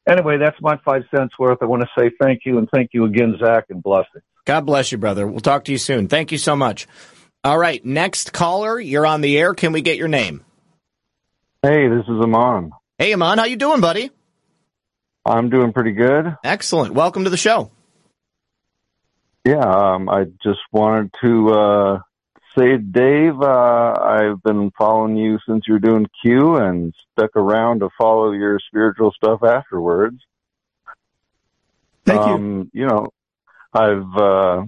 Anyway, 0.07 0.37
that's 0.37 0.55
my 0.61 0.77
five 0.85 1.03
cents 1.13 1.33
worth. 1.37 1.57
I 1.61 1.65
want 1.65 1.83
to 1.83 1.89
say 1.97 2.11
thank 2.21 2.41
you 2.45 2.57
and 2.57 2.69
thank 2.73 2.91
you 2.93 3.05
again, 3.05 3.35
Zak, 3.39 3.65
and 3.69 3.83
blessings. 3.83 4.23
God 4.45 4.61
bless 4.65 4.91
you, 4.91 4.97
brother. 4.97 5.27
We'll 5.27 5.41
talk 5.41 5.65
to 5.65 5.71
you 5.73 5.77
soon. 5.77 6.07
Thank 6.07 6.31
you 6.31 6.37
so 6.37 6.55
much. 6.55 6.87
All 7.43 7.57
right, 7.57 7.83
next 7.85 8.31
caller, 8.33 8.79
you're 8.79 9.05
on 9.05 9.21
the 9.21 9.37
air. 9.37 9.53
Can 9.53 9.73
we 9.73 9.81
get 9.81 9.97
your 9.97 10.07
name? 10.07 10.43
Hey, 11.61 11.87
this 11.89 12.03
is 12.03 12.21
Amon. 12.21 12.71
Hey, 12.97 13.13
Amon, 13.13 13.37
how 13.37 13.45
you 13.45 13.57
doing, 13.57 13.81
buddy? 13.81 14.09
I'm 15.25 15.49
doing 15.49 15.73
pretty 15.73 15.91
good. 15.91 16.35
Excellent. 16.43 16.93
Welcome 16.93 17.25
to 17.25 17.29
the 17.29 17.37
show. 17.37 17.69
Yeah, 19.45 19.59
um, 19.59 20.09
I 20.09 20.25
just 20.43 20.59
wanted 20.71 21.13
to 21.21 21.49
uh, 21.49 21.99
say, 22.57 22.77
Dave, 22.77 23.39
uh, 23.41 23.93
I've 24.01 24.41
been 24.43 24.71
following 24.77 25.15
you 25.15 25.37
since 25.47 25.65
you're 25.67 25.79
doing 25.79 26.07
Q 26.21 26.55
and 26.55 26.93
stuck 27.11 27.35
around 27.35 27.79
to 27.79 27.89
follow 27.97 28.31
your 28.31 28.59
spiritual 28.67 29.11
stuff 29.11 29.43
afterwards. 29.43 30.19
Thank 32.05 32.21
um, 32.21 32.69
you. 32.73 32.81
You 32.81 32.87
know, 32.87 33.07
I've 33.73 34.17
uh, 34.17 34.65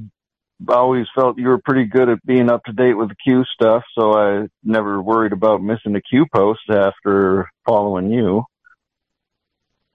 always 0.68 1.08
felt 1.16 1.38
you 1.38 1.48
were 1.48 1.59
pretty 1.59 1.85
good 1.85 2.09
at 2.09 2.26
being 2.26 2.50
up 2.50 2.64
to 2.66 2.74
date 2.74 2.93
with 2.93 3.09
the 3.09 3.16
Q 3.16 3.43
stuff, 3.53 3.84
so 3.98 4.14
I 4.14 4.48
never 4.64 5.01
worried 5.01 5.34
about 5.34 5.64
missing 5.64 5.95
a 5.95 6.01
Q 6.01 6.26
post 6.34 6.69
after 6.69 7.50
following 7.66 8.11
you. 8.11 8.43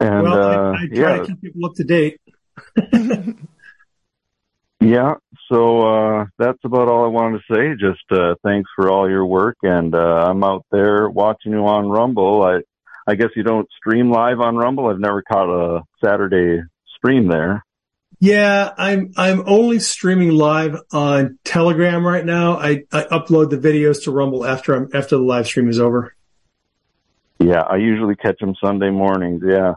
And 0.00 0.22
well, 0.22 0.42
uh, 0.42 0.72
I, 0.72 0.82
I 0.82 0.86
try 0.86 0.98
yeah, 0.98 1.16
to 1.18 1.26
keep 1.26 1.40
people 1.40 1.66
up 1.66 1.74
to 1.74 1.84
date. 1.84 2.20
yeah. 4.84 5.14
So 5.50 5.80
uh, 5.80 6.26
that's 6.38 6.58
about 6.64 6.88
all 6.88 7.04
I 7.04 7.08
wanted 7.08 7.40
to 7.48 7.54
say. 7.54 7.74
Just 7.78 8.04
uh, 8.10 8.34
thanks 8.42 8.70
for 8.76 8.90
all 8.90 9.08
your 9.08 9.26
work, 9.26 9.56
and 9.62 9.94
uh, 9.94 10.26
I'm 10.28 10.42
out 10.44 10.64
there 10.70 11.08
watching 11.08 11.52
you 11.52 11.66
on 11.66 11.88
Rumble. 11.88 12.42
I 12.42 12.60
I 13.06 13.14
guess 13.14 13.30
you 13.36 13.42
don't 13.42 13.68
stream 13.76 14.10
live 14.10 14.40
on 14.40 14.56
Rumble. 14.56 14.86
I've 14.86 15.00
never 15.00 15.22
caught 15.22 15.48
a 15.48 15.82
Saturday 16.02 16.62
stream 16.96 17.28
there. 17.28 17.64
Yeah, 18.20 18.72
I'm 18.78 19.12
I'm 19.16 19.42
only 19.46 19.80
streaming 19.80 20.30
live 20.30 20.76
on 20.92 21.38
Telegram 21.44 22.06
right 22.06 22.24
now. 22.24 22.56
I, 22.56 22.84
I 22.92 23.02
upload 23.04 23.50
the 23.50 23.58
videos 23.58 24.04
to 24.04 24.12
Rumble 24.12 24.46
after 24.46 24.74
I'm 24.74 24.88
after 24.94 25.16
the 25.16 25.22
live 25.22 25.46
stream 25.46 25.68
is 25.68 25.78
over. 25.78 26.14
Yeah, 27.38 27.60
I 27.60 27.76
usually 27.76 28.16
catch 28.16 28.38
them 28.38 28.54
Sunday 28.64 28.90
mornings. 28.90 29.42
Yeah. 29.46 29.74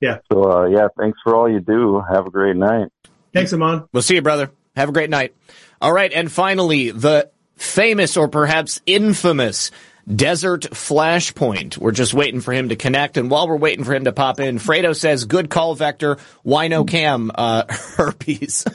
Yeah. 0.00 0.18
So 0.30 0.50
uh, 0.50 0.66
yeah, 0.66 0.88
thanks 0.98 1.18
for 1.24 1.34
all 1.34 1.50
you 1.50 1.60
do. 1.60 2.02
Have 2.10 2.26
a 2.26 2.30
great 2.30 2.56
night. 2.56 2.88
Thanks, 3.36 3.52
Amon. 3.52 3.86
We'll 3.92 4.02
see 4.02 4.14
you, 4.14 4.22
brother. 4.22 4.50
Have 4.76 4.88
a 4.88 4.92
great 4.92 5.10
night. 5.10 5.34
All 5.78 5.92
right, 5.92 6.10
and 6.10 6.32
finally, 6.32 6.90
the 6.90 7.30
famous 7.56 8.16
or 8.16 8.28
perhaps 8.28 8.80
infamous 8.86 9.70
Desert 10.12 10.62
Flashpoint. 10.70 11.76
We're 11.76 11.92
just 11.92 12.14
waiting 12.14 12.40
for 12.40 12.54
him 12.54 12.70
to 12.70 12.76
connect, 12.76 13.18
and 13.18 13.30
while 13.30 13.46
we're 13.46 13.58
waiting 13.58 13.84
for 13.84 13.94
him 13.94 14.04
to 14.04 14.12
pop 14.12 14.40
in, 14.40 14.58
Fredo 14.58 14.96
says, 14.96 15.26
"Good 15.26 15.50
call, 15.50 15.74
Vector. 15.74 16.16
Why 16.44 16.68
no 16.68 16.84
cam? 16.84 17.30
Uh, 17.34 17.64
herpes." 17.68 18.64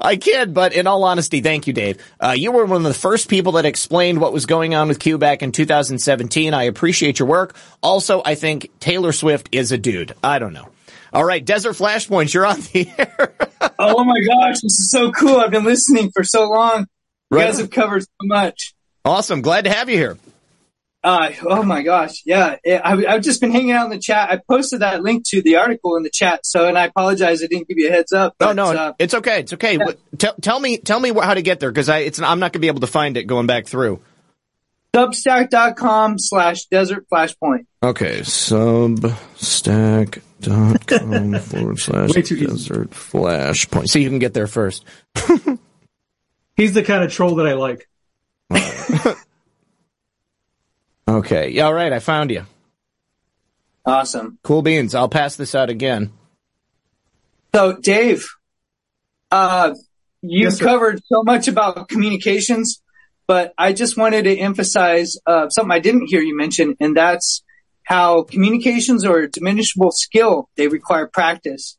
I 0.00 0.16
kid, 0.16 0.52
but 0.52 0.72
in 0.72 0.88
all 0.88 1.04
honesty, 1.04 1.40
thank 1.40 1.68
you, 1.68 1.72
Dave. 1.72 2.04
Uh, 2.18 2.34
you 2.36 2.50
were 2.50 2.64
one 2.64 2.78
of 2.78 2.82
the 2.82 2.94
first 2.94 3.28
people 3.28 3.52
that 3.52 3.64
explained 3.64 4.20
what 4.20 4.32
was 4.32 4.46
going 4.46 4.74
on 4.74 4.88
with 4.88 4.98
Q 4.98 5.18
back 5.18 5.44
in 5.44 5.52
2017. 5.52 6.52
I 6.52 6.64
appreciate 6.64 7.20
your 7.20 7.28
work. 7.28 7.54
Also, 7.80 8.22
I 8.24 8.34
think 8.34 8.70
Taylor 8.80 9.12
Swift 9.12 9.50
is 9.52 9.70
a 9.70 9.78
dude. 9.78 10.14
I 10.24 10.40
don't 10.40 10.52
know. 10.52 10.68
All 11.12 11.24
right, 11.24 11.44
Desert 11.44 11.74
Flashpoint, 11.74 12.32
you're 12.34 12.46
on 12.46 12.60
the 12.60 12.88
air. 12.98 13.34
oh 13.78 14.04
my 14.04 14.20
gosh, 14.20 14.56
this 14.60 14.78
is 14.78 14.90
so 14.90 15.10
cool. 15.12 15.36
I've 15.36 15.50
been 15.50 15.64
listening 15.64 16.10
for 16.14 16.24
so 16.24 16.48
long. 16.50 16.80
You 17.30 17.38
Right. 17.38 17.46
guys 17.46 17.58
have 17.58 17.70
covered 17.70 18.02
so 18.02 18.08
much. 18.22 18.74
Awesome. 19.04 19.40
Glad 19.42 19.64
to 19.64 19.70
have 19.70 19.88
you 19.90 19.96
here. 19.96 20.18
Uh, 21.02 21.30
oh 21.44 21.62
my 21.62 21.82
gosh. 21.82 22.22
Yeah. 22.24 22.56
I, 22.64 23.04
I've 23.06 23.22
just 23.22 23.40
been 23.40 23.52
hanging 23.52 23.70
out 23.72 23.84
in 23.84 23.90
the 23.90 23.98
chat. 23.98 24.28
I 24.30 24.40
posted 24.48 24.80
that 24.80 25.02
link 25.02 25.24
to 25.28 25.40
the 25.42 25.56
article 25.56 25.96
in 25.96 26.02
the 26.02 26.10
chat. 26.10 26.40
So, 26.44 26.66
and 26.66 26.76
I 26.76 26.86
apologize. 26.86 27.42
I 27.42 27.46
didn't 27.46 27.68
give 27.68 27.78
you 27.78 27.88
a 27.88 27.92
heads 27.92 28.12
up. 28.12 28.34
No, 28.40 28.46
but, 28.48 28.52
no, 28.54 28.64
uh, 28.72 28.92
it's 28.98 29.14
okay. 29.14 29.40
It's 29.40 29.52
okay. 29.52 29.78
What- 29.78 29.98
Tell, 30.18 30.34
tell 30.40 30.58
me, 30.58 30.78
tell 30.78 30.98
me 30.98 31.12
how 31.12 31.34
to 31.34 31.42
get 31.42 31.60
there 31.60 31.70
because 31.70 31.88
I, 31.88 31.98
it's, 31.98 32.18
I'm 32.20 32.40
not 32.40 32.46
going 32.52 32.54
to 32.54 32.58
be 32.60 32.66
able 32.68 32.80
to 32.80 32.86
find 32.88 33.16
it 33.16 33.24
going 33.24 33.46
back 33.46 33.66
through. 33.66 34.00
substack.com 34.94 36.18
slash 36.18 36.64
desert 36.66 37.06
flashpoint. 37.12 37.66
Okay, 37.82 38.22
substack.com 40.50 41.38
forward 41.40 41.78
slash 41.78 42.14
Way 42.14 42.22
too 42.22 42.34
easy. 42.36 42.46
desert 42.46 42.90
flashpoint. 42.90 43.88
So 43.88 43.98
you 43.98 44.08
can 44.08 44.18
get 44.18 44.34
there 44.34 44.46
first. 44.46 44.84
He's 46.56 46.72
the 46.72 46.82
kind 46.82 47.04
of 47.04 47.12
troll 47.12 47.36
that 47.36 47.46
I 47.46 47.54
like. 47.54 47.88
Okay. 51.08 51.50
Yeah, 51.50 51.66
all 51.66 51.74
right. 51.74 51.92
I 51.92 52.00
found 52.00 52.30
you. 52.32 52.44
Awesome. 53.84 54.38
Cool 54.42 54.62
beans. 54.62 54.94
I'll 54.94 55.08
pass 55.08 55.36
this 55.36 55.54
out 55.54 55.70
again. 55.70 56.12
So, 57.54 57.76
Dave, 57.80 58.26
uh, 59.30 59.74
you've 60.20 60.52
Yes, 60.54 60.58
covered 60.60 61.00
so 61.06 61.22
much 61.22 61.46
about 61.46 61.88
communications, 61.88 62.82
but 63.28 63.54
I 63.56 63.72
just 63.72 63.96
wanted 63.96 64.24
to 64.24 64.36
emphasize 64.36 65.16
uh, 65.26 65.48
something 65.48 65.70
I 65.70 65.78
didn't 65.78 66.06
hear 66.08 66.20
you 66.20 66.36
mention, 66.36 66.76
and 66.80 66.96
that's 66.96 67.42
how 67.86 68.24
communications 68.24 69.04
are 69.04 69.20
a 69.20 69.30
diminishable 69.30 69.92
skill. 69.92 70.50
They 70.56 70.66
require 70.66 71.06
practice. 71.06 71.78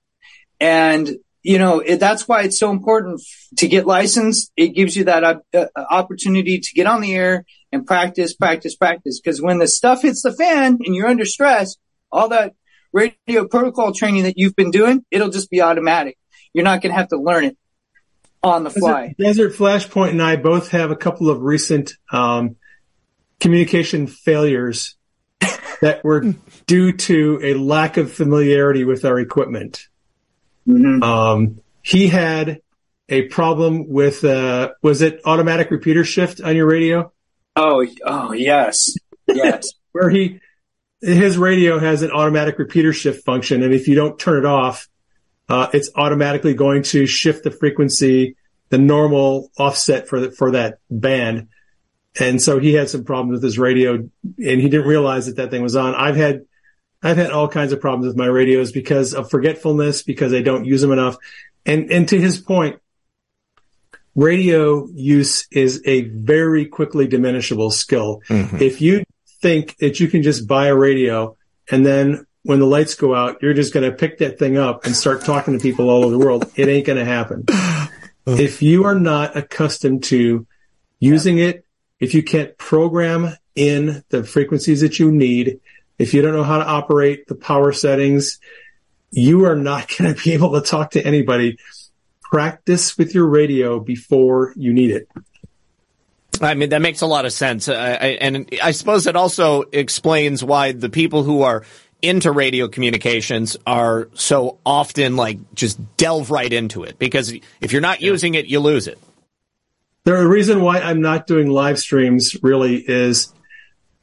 And, 0.57 1.17
you 1.43 1.59
know, 1.59 1.81
it, 1.81 1.99
that's 1.99 2.29
why 2.29 2.43
it's 2.43 2.57
so 2.57 2.71
important 2.71 3.21
to 3.57 3.67
get 3.67 3.85
licensed. 3.85 4.49
It 4.55 4.69
gives 4.69 4.95
you 4.95 5.03
that 5.03 5.23
uh, 5.25 5.39
uh, 5.53 5.65
opportunity 5.75 6.59
to 6.59 6.73
get 6.73 6.87
on 6.87 7.01
the 7.01 7.13
air 7.13 7.43
and 7.73 7.85
practice, 7.85 8.33
practice, 8.33 8.73
practice. 8.73 9.19
Because 9.19 9.41
when 9.41 9.59
the 9.59 9.67
stuff 9.67 10.03
hits 10.03 10.23
the 10.23 10.31
fan 10.31 10.79
and 10.85 10.95
you're 10.95 11.07
under 11.07 11.25
stress, 11.25 11.75
all 12.09 12.29
that 12.29 12.53
radio 12.93 13.45
protocol 13.45 13.91
training 13.91 14.23
that 14.23 14.37
you've 14.37 14.55
been 14.55 14.71
doing, 14.71 15.03
it'll 15.11 15.29
just 15.29 15.49
be 15.49 15.61
automatic. 15.61 16.17
You're 16.53 16.63
not 16.63 16.81
going 16.81 16.93
to 16.93 16.97
have 16.97 17.09
to 17.09 17.17
learn 17.17 17.43
it 17.43 17.57
on 18.41 18.63
the 18.63 18.69
fly. 18.69 19.13
Desert 19.19 19.51
Flashpoint 19.51 20.11
and 20.11 20.21
I 20.21 20.37
both 20.37 20.69
have 20.69 20.89
a 20.89 20.95
couple 20.95 21.29
of 21.29 21.41
recent 21.41 21.91
um, 22.13 22.55
communication 23.41 24.07
failures 24.07 24.96
that 25.81 26.01
were 26.03 26.33
due 26.65 26.93
to 26.93 27.39
a 27.43 27.53
lack 27.53 27.97
of 27.97 28.11
familiarity 28.11 28.83
with 28.83 29.05
our 29.05 29.19
equipment. 29.19 29.87
Um, 31.03 31.61
he 31.81 32.07
had 32.07 32.61
a 33.09 33.23
problem 33.23 33.87
with 33.87 34.23
uh, 34.23 34.71
was 34.81 35.01
it 35.01 35.21
automatic 35.25 35.71
repeater 35.71 36.03
shift 36.03 36.41
on 36.41 36.55
your 36.55 36.67
radio? 36.67 37.11
Oh, 37.55 37.85
oh 38.05 38.33
yes, 38.33 38.95
yes. 39.27 39.69
Where 39.93 40.09
he 40.09 40.39
his 41.01 41.37
radio 41.37 41.79
has 41.79 42.01
an 42.01 42.11
automatic 42.11 42.59
repeater 42.59 42.91
shift 42.91 43.23
function, 43.25 43.63
and 43.63 43.73
if 43.73 43.87
you 43.87 43.95
don't 43.95 44.19
turn 44.19 44.39
it 44.39 44.45
off, 44.45 44.89
uh, 45.47 45.67
it's 45.73 45.89
automatically 45.95 46.53
going 46.53 46.83
to 46.83 47.05
shift 47.05 47.43
the 47.43 47.51
frequency, 47.51 48.35
the 48.69 48.77
normal 48.77 49.51
offset 49.57 50.07
for 50.07 50.19
the, 50.19 50.31
for 50.31 50.51
that 50.51 50.79
band. 50.89 51.47
And 52.19 52.41
so 52.41 52.59
he 52.59 52.73
had 52.73 52.89
some 52.89 53.03
problems 53.03 53.37
with 53.37 53.43
his 53.43 53.59
radio, 53.59 53.95
and 53.95 54.11
he 54.37 54.69
didn't 54.69 54.87
realize 54.87 55.27
that 55.27 55.35
that 55.35 55.51
thing 55.51 55.61
was 55.61 55.75
on. 55.75 55.95
I've 55.95 56.15
had 56.15 56.45
I've 57.03 57.17
had 57.17 57.31
all 57.31 57.47
kinds 57.47 57.73
of 57.73 57.79
problems 57.79 58.07
with 58.07 58.17
my 58.17 58.25
radios 58.25 58.71
because 58.71 59.13
of 59.13 59.29
forgetfulness, 59.29 60.01
because 60.01 60.33
I 60.33 60.41
don't 60.41 60.65
use 60.65 60.81
them 60.81 60.91
enough. 60.91 61.17
And 61.65 61.91
and 61.91 62.07
to 62.09 62.19
his 62.19 62.39
point, 62.39 62.79
radio 64.15 64.87
use 64.93 65.47
is 65.51 65.81
a 65.85 66.01
very 66.01 66.65
quickly 66.65 67.07
diminishable 67.07 67.71
skill. 67.71 68.21
Mm-hmm. 68.29 68.57
If 68.61 68.81
you 68.81 69.03
think 69.41 69.77
that 69.77 69.99
you 69.99 70.07
can 70.07 70.23
just 70.23 70.47
buy 70.47 70.67
a 70.67 70.75
radio 70.75 71.37
and 71.69 71.85
then 71.85 72.25
when 72.43 72.59
the 72.59 72.65
lights 72.65 72.95
go 72.95 73.13
out, 73.13 73.41
you're 73.41 73.53
just 73.53 73.73
going 73.73 73.89
to 73.89 73.95
pick 73.95 74.19
that 74.19 74.39
thing 74.39 74.57
up 74.57 74.85
and 74.85 74.95
start 74.95 75.25
talking 75.25 75.53
to 75.53 75.61
people 75.61 75.89
all 75.89 76.05
over 76.05 76.11
the 76.11 76.17
world. 76.17 76.49
It 76.55 76.69
ain't 76.69 76.87
going 76.87 76.97
to 76.97 77.05
happen. 77.05 77.43
if 78.25 78.61
you 78.61 78.85
are 78.85 78.95
not 78.95 79.35
accustomed 79.35 80.05
to 80.05 80.47
using 80.99 81.39
it, 81.39 81.65
if 81.99 82.13
you 82.13 82.23
can't 82.23 82.57
program 82.57 83.35
in 83.55 84.03
the 84.09 84.23
frequencies 84.23 84.81
that 84.81 84.99
you 84.99 85.11
need, 85.11 85.59
if 85.97 86.13
you 86.13 86.21
don't 86.21 86.33
know 86.33 86.43
how 86.43 86.59
to 86.59 86.65
operate 86.65 87.27
the 87.27 87.35
power 87.35 87.71
settings, 87.71 88.39
you 89.11 89.45
are 89.45 89.55
not 89.55 89.91
going 89.97 90.13
to 90.13 90.21
be 90.21 90.33
able 90.33 90.53
to 90.53 90.61
talk 90.61 90.91
to 90.91 91.05
anybody. 91.05 91.57
Practice 92.21 92.97
with 92.97 93.15
your 93.15 93.25
radio 93.25 93.79
before 93.79 94.53
you 94.55 94.73
need 94.73 94.91
it. 94.91 95.07
I 96.41 96.53
mean, 96.53 96.69
that 96.69 96.81
makes 96.81 97.01
a 97.01 97.07
lot 97.07 97.25
of 97.25 97.33
sense. 97.33 97.67
Uh, 97.67 97.73
I, 97.73 98.07
and 98.21 98.49
I 98.61 98.71
suppose 98.71 99.07
it 99.07 99.15
also 99.15 99.63
explains 99.71 100.43
why 100.43 100.71
the 100.71 100.89
people 100.89 101.23
who 101.23 101.41
are 101.41 101.63
into 102.01 102.31
radio 102.31 102.67
communications 102.67 103.57
are 103.65 104.09
so 104.13 104.59
often 104.65 105.15
like 105.15 105.39
just 105.55 105.79
delve 105.97 106.29
right 106.29 106.51
into 106.51 106.83
it 106.83 106.99
because 106.99 107.33
if 107.59 107.71
you're 107.71 107.81
not 107.81 108.01
using 108.01 108.35
it, 108.35 108.45
you 108.45 108.59
lose 108.59 108.87
it. 108.87 108.99
The 110.07 110.25
reason 110.25 110.61
why 110.61 110.79
I'm 110.79 111.01
not 111.01 111.27
doing 111.27 111.49
live 111.49 111.77
streams 111.77 112.41
really 112.41 112.77
is 112.77 113.33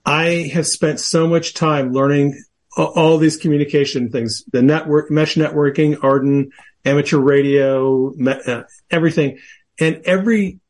I 0.05 0.51
have 0.53 0.67
spent 0.67 1.01
so 1.01 1.27
much 1.27 1.55
time 1.55 1.95
learning 1.95 2.45
all 2.77 3.17
these 3.17 3.39
communication 3.39 4.11
things, 4.11 4.45
the 4.53 4.61
network, 4.61 5.11
mesh 5.11 5.37
networking, 5.37 5.97
AREDN, 5.97 6.51
amateur 6.85 7.17
radio, 7.17 8.13
uh, 8.23 8.65
everything. 8.91 9.39
And 9.81 10.03
every 10.05 10.61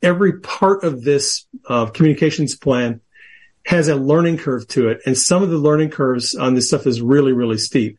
every 0.00 0.40
part 0.40 0.82
of 0.82 1.04
this 1.04 1.46
uh, 1.68 1.90
communications 1.90 2.56
plan 2.56 3.02
has 3.66 3.88
a 3.88 3.96
learning 3.96 4.38
curve 4.38 4.66
to 4.68 4.88
it. 4.88 5.02
And 5.04 5.18
some 5.18 5.42
of 5.42 5.50
the 5.50 5.58
learning 5.58 5.90
curves 5.90 6.34
on 6.34 6.54
this 6.54 6.68
stuff 6.68 6.86
is 6.86 7.02
really, 7.02 7.34
really 7.34 7.58
steep. 7.58 7.98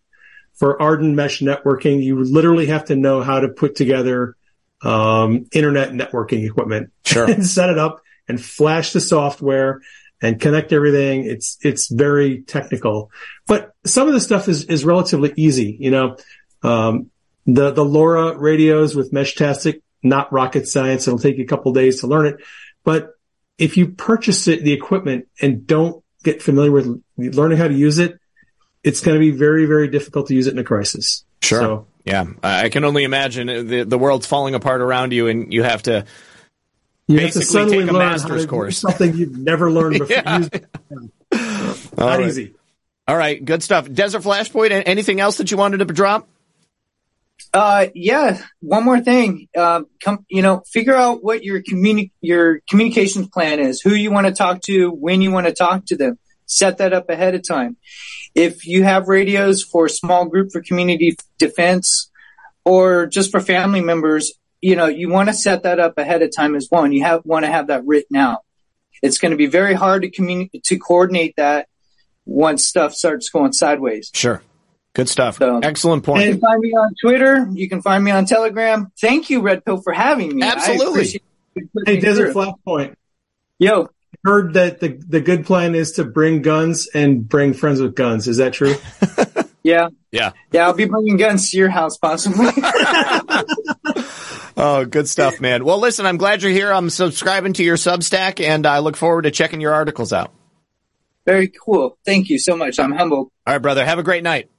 For 0.54 0.80
AREDN 0.80 1.14
mesh 1.14 1.42
networking, 1.42 2.02
you 2.02 2.24
literally 2.24 2.66
have 2.66 2.86
to 2.86 2.96
know 2.96 3.22
how 3.22 3.40
to 3.40 3.50
put 3.50 3.76
together 3.76 4.36
um, 4.84 5.46
internet 5.52 5.92
networking 5.92 6.46
equipment 6.46 6.92
sure. 7.06 7.30
and 7.30 7.46
set 7.58 7.70
it 7.70 7.78
up 7.78 8.02
and 8.28 8.44
flash 8.44 8.94
the 8.94 9.02
software 9.02 9.82
and 10.22 10.40
connect 10.40 10.72
everything. 10.72 11.26
It's, 11.26 11.58
it's 11.62 11.90
very 11.92 12.42
technical, 12.42 13.12
but 13.48 13.72
some 13.86 14.08
of 14.08 14.14
the 14.14 14.20
stuff 14.20 14.48
is, 14.48 14.66
is 14.66 14.86
relatively 14.86 15.34
easy. 15.36 15.78
You 15.80 15.92
know, 15.92 16.18
um, 16.64 17.10
the, 17.46 17.72
the 17.72 17.84
LoRa 17.84 18.40
radios 18.40 18.96
with 18.96 19.12
Meshtastic 19.12 19.82
not 20.04 20.32
rocket 20.32 20.68
science. 20.68 21.08
It'll 21.08 21.20
take 21.20 21.38
you 21.38 21.44
a 21.44 21.48
couple 21.48 21.72
days 21.74 22.02
to 22.02 22.08
learn 22.08 22.26
it. 22.26 22.38
But 22.84 23.12
if 23.58 23.78
you 23.78 23.90
purchase 23.90 24.48
it, 24.48 24.64
the 24.64 24.74
equipment 24.74 25.28
and 25.42 25.68
don't 25.68 26.04
get 26.24 26.42
familiar 26.42 26.72
with 26.72 27.04
learning 27.18 27.58
how 27.58 27.68
to 27.68 27.74
use 27.74 28.00
it, 28.00 28.20
it's 28.84 29.02
going 29.02 29.16
to 29.16 29.20
be 29.20 29.32
very, 29.32 29.66
very 29.66 29.88
difficult 29.88 30.28
to 30.28 30.36
use 30.36 30.48
it 30.48 30.54
in 30.54 30.60
a 30.60 30.64
crisis. 30.64 31.24
Sure. 31.42 31.62
So, 31.62 31.88
yeah. 32.04 32.26
I 32.44 32.70
can 32.70 32.84
only 32.84 33.04
imagine 33.04 33.48
the, 33.68 33.84
the 33.84 33.98
world's 33.98 34.26
falling 34.26 34.56
apart 34.56 34.82
around 34.82 35.14
you 35.14 35.28
and 35.28 35.54
you 35.54 35.64
have 35.64 35.84
to 35.84 36.06
you 37.08 37.18
basically 37.18 37.60
have 37.60 37.70
to 37.70 37.78
take 37.78 37.90
a 37.90 37.94
master's 37.94 38.46
course. 38.46 38.78
something 38.80 39.16
you've 39.16 39.38
never 39.38 39.72
learned 39.72 40.00
before. 40.00 40.16
yeah. 40.16 40.48
Not 41.98 42.20
right. 42.20 42.28
easy. 42.28 42.54
All 43.08 43.18
right. 43.18 43.44
Good 43.44 43.64
stuff. 43.64 43.92
Desert 43.92 44.24
Flashpoint, 44.24 44.84
anything 44.86 45.20
else 45.20 45.38
that 45.38 45.52
you 45.52 45.58
wanted 45.58 45.80
to 45.80 45.86
drop? 45.86 46.28
Uh, 47.54 47.88
yeah. 47.94 48.42
One 48.62 48.86
more 48.86 49.02
thing. 49.02 49.48
Uh, 49.56 49.82
come, 50.02 50.26
you 50.30 50.42
know, 50.42 50.64
figure 50.72 50.96
out 50.96 51.24
what 51.24 51.44
your 51.44 51.62
communi- 51.62 52.12
your 52.22 52.62
communications 52.70 53.28
plan 53.28 53.60
is, 53.60 53.82
who 53.82 53.94
you 53.94 54.12
want 54.12 54.28
to 54.28 54.34
talk 54.34 54.62
to, 54.62 54.90
when 54.90 55.22
you 55.22 55.32
want 55.32 55.48
to 55.48 55.54
talk 55.54 55.86
to 55.88 55.98
them. 55.98 56.18
Set 56.46 56.78
that 56.78 56.94
up 56.94 57.10
ahead 57.10 57.36
of 57.36 57.48
time. 57.48 57.78
If 58.34 58.66
you 58.66 58.84
have 58.84 59.08
radios 59.08 59.64
for 59.64 59.88
small 59.88 60.26
group 60.26 60.52
for 60.52 60.62
community 60.62 61.18
defense 61.38 62.10
or 62.64 63.06
just 63.08 63.32
for 63.32 63.40
family 63.40 63.82
members, 63.82 64.34
you 64.62 64.76
know, 64.76 64.88
you 64.88 65.10
want 65.10 65.30
to 65.30 65.34
set 65.34 65.64
that 65.64 65.80
up 65.80 65.98
ahead 65.98 66.22
of 66.22 66.36
time 66.36 66.56
as 66.56 66.70
well. 66.72 66.84
And 66.84 66.94
you 66.94 67.04
have, 67.04 67.26
want 67.26 67.46
to 67.46 67.52
have 67.52 67.68
that 67.68 67.86
written 67.86 68.16
out. 68.16 68.40
It's 69.02 69.18
going 69.18 69.32
to 69.32 69.38
be 69.38 69.48
very 69.48 69.74
hard 69.74 70.04
to 70.04 70.10
communicate, 70.10 70.64
to 70.66 70.78
coordinate 70.78 71.36
that 71.38 71.68
once 72.26 72.68
stuff 72.68 72.94
starts 72.94 73.30
going 73.30 73.54
sideways. 73.54 74.12
Sure. 74.14 74.42
Good 74.94 75.10
stuff. 75.10 75.38
So, 75.38 75.60
Excellent 75.60 76.04
point. 76.04 76.26
You 76.26 76.32
can 76.34 76.42
find 76.42 76.60
me 76.60 76.70
on 76.72 76.94
Twitter. 77.02 77.48
You 77.54 77.70
can 77.70 77.82
find 77.82 78.04
me 78.04 78.12
on 78.12 78.26
Telegram. 78.26 78.92
Thank 79.00 79.30
you, 79.30 79.42
Red 79.42 79.64
Pill, 79.64 79.82
for 79.82 79.94
having 79.94 80.36
me. 80.36 80.44
Absolutely. 80.44 81.22
Hey, 81.86 82.00
Desert 82.00 82.34
Flashpoint. 82.34 82.96
Yo. 83.58 83.90
Heard 84.24 84.54
that 84.54 84.80
the, 84.80 85.00
the 85.08 85.20
good 85.20 85.46
plan 85.46 85.74
is 85.74 85.94
to 85.94 86.06
bring 86.06 86.42
guns 86.42 86.88
and 86.94 87.28
bring 87.28 87.54
friends 87.54 87.82
with 87.82 87.96
guns. 87.96 88.28
Is 88.28 88.38
that 88.38 88.54
true? 88.54 88.76
yeah. 89.64 89.90
Yeah. 90.12 90.34
Yeah, 90.52 90.68
I'll 90.68 90.74
be 90.74 90.86
bringing 90.86 91.18
guns 91.18 91.50
to 91.52 91.58
your 91.58 91.70
house 91.70 91.98
possibly. 91.98 92.50
oh, 94.58 94.86
good 94.88 95.10
stuff, 95.10 95.42
man. 95.42 95.66
Well, 95.66 95.80
listen, 95.80 96.06
I'm 96.06 96.18
glad 96.18 96.44
you're 96.44 96.52
here. 96.52 96.72
I'm 96.72 96.90
subscribing 96.92 97.54
to 97.54 97.64
your 97.64 97.78
Substack 97.78 98.44
and 98.46 98.68
I 98.68 98.80
look 98.80 98.96
forward 98.96 99.24
to 99.24 99.32
checking 99.32 99.60
your 99.60 99.74
articles 99.74 100.14
out. 100.14 100.32
Very 101.26 101.48
cool. 101.48 101.98
Thank 102.06 102.30
you 102.30 102.38
so 102.38 102.56
much. 102.56 102.80
I'm 102.80 102.92
humbled. 102.92 103.32
All 103.48 103.54
right, 103.54 103.62
brother. 103.62 103.86
Have 103.86 104.00
a 104.00 104.04
great 104.04 104.24
night. 104.24 104.50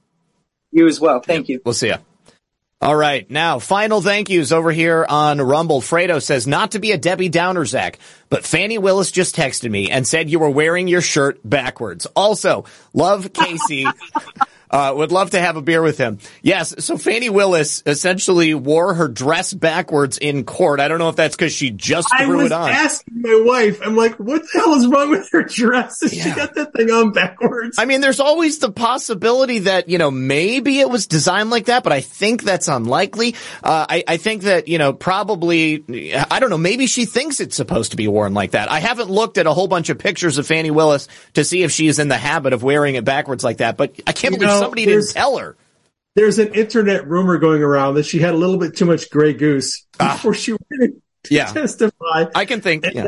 You 0.71 0.87
as 0.87 0.99
well. 0.99 1.21
Thank 1.21 1.49
you. 1.49 1.61
We'll 1.63 1.73
see 1.73 1.87
you. 1.87 1.97
All 2.83 2.97
right. 2.97 3.31
Now, 3.31 3.59
final 3.59 4.01
thank 4.01 4.29
yous 4.29 4.51
over 4.51 4.69
here 4.69 5.05
on 5.07 5.39
Rumble. 5.39 5.79
Fredo 5.79 6.21
says, 6.21 6.45
not 6.45 6.71
to 6.71 6.79
be 6.79 6.91
a 6.91 6.97
Debbie 6.97 7.29
Downer, 7.29 7.63
Zak, 7.63 7.97
but 8.29 8.43
Fani 8.43 8.77
Willis 8.77 9.09
just 9.09 9.37
texted 9.37 9.71
me 9.71 9.89
and 9.89 10.05
said 10.05 10.29
you 10.29 10.37
were 10.37 10.49
wearing 10.49 10.89
your 10.89 10.99
shirt 10.99 11.39
backwards. 11.49 12.07
Also, 12.07 12.65
love 12.93 13.31
Casey. 13.31 13.85
Uh, 14.73 14.91
would 14.95 15.11
love 15.11 15.29
to 15.29 15.39
have 15.39 15.55
a 15.55 15.61
beer 15.61 15.83
with 15.83 15.99
him. 15.99 16.17
Yes. 16.41 16.73
So 16.83 16.97
Fani 16.97 17.29
Willis 17.29 17.83
essentially 17.85 18.55
wore 18.55 18.95
her 18.95 19.07
dress 19.07 19.53
backwards 19.53 20.17
in 20.17 20.45
court. 20.45 20.79
I 20.79 20.87
don't 20.87 20.97
know 20.97 21.09
if 21.09 21.15
that's 21.15 21.35
because 21.35 21.53
she 21.53 21.69
just 21.69 22.07
I 22.11 22.25
threw 22.25 22.41
it 22.47 22.51
on. 22.51 22.69
I 22.71 22.83
was 22.83 22.93
asking 22.93 23.21
my 23.21 23.43
wife, 23.45 23.79
I'm 23.85 23.95
like, 23.95 24.15
what 24.15 24.41
the 24.41 24.59
hell 24.59 24.73
is 24.73 24.87
wrong 24.87 25.11
with 25.11 25.29
her 25.31 25.43
dress? 25.43 25.99
She 26.09 26.17
Yeah. 26.17 26.35
got 26.35 26.55
that 26.55 26.73
thing 26.73 26.89
on 26.89 27.11
backwards. 27.11 27.77
I 27.77 27.85
mean, 27.85 28.01
there's 28.01 28.19
always 28.19 28.57
the 28.59 28.71
possibility 28.71 29.59
that, 29.59 29.89
you 29.89 29.99
know, 29.99 30.09
maybe 30.09 30.79
it 30.79 30.89
was 30.89 31.05
designed 31.05 31.51
like 31.51 31.65
that, 31.65 31.83
but 31.83 31.93
I 31.93 32.01
think 32.01 32.41
that's 32.41 32.67
unlikely. 32.67 33.35
Uh, 33.63 33.85
I, 33.87 34.03
I 34.07 34.17
think 34.17 34.41
that, 34.43 34.67
you 34.67 34.79
know, 34.79 34.91
probably, 34.91 35.83
I 36.31 36.39
don't 36.39 36.49
know, 36.49 36.57
maybe 36.57 36.87
she 36.87 37.05
thinks 37.05 37.39
it's 37.39 37.55
supposed 37.55 37.91
to 37.91 37.97
be 37.97 38.07
worn 38.07 38.33
like 38.33 38.51
that. 38.51 38.71
I 38.71 38.79
haven't 38.79 39.09
looked 39.11 39.37
at 39.37 39.45
a 39.45 39.53
whole 39.53 39.67
bunch 39.67 39.89
of 39.89 39.99
pictures 39.99 40.39
of 40.39 40.47
Fani 40.47 40.71
Willis 40.71 41.07
to 41.35 41.43
see 41.43 41.61
if 41.61 41.71
she 41.71 41.87
is 41.87 41.99
in 41.99 42.07
the 42.07 42.17
habit 42.17 42.53
of 42.53 42.63
wearing 42.63 42.95
it 42.95 43.05
backwards 43.05 43.43
like 43.43 43.57
that, 43.57 43.77
but 43.77 43.91
I 44.07 44.11
can't 44.13 44.33
You 44.33 44.39
believe 44.39 44.61
know, 44.61 44.62
somebody 44.63 44.85
didn't 44.85 45.09
tell 45.11 45.37
her. 45.37 45.55
There's 46.15 46.37
an 46.39 46.53
internet 46.53 47.07
rumor 47.07 47.37
going 47.39 47.63
around 47.63 47.95
that 47.95 48.05
she 48.05 48.19
had 48.19 48.33
a 48.33 48.37
little 48.37 48.57
bit 48.57 48.75
too 48.75 48.85
much 48.85 49.09
Grey 49.09 49.33
Goose 49.33 49.85
before 49.97 50.33
she 50.33 50.51
went 50.51 50.63
to 50.79 50.89
Ah. 50.95 50.99
Yeah. 51.29 51.45
testify. 51.45 52.25
I 52.35 52.45
can 52.45 52.61
think, 52.61 52.85
yeah. 52.93 53.07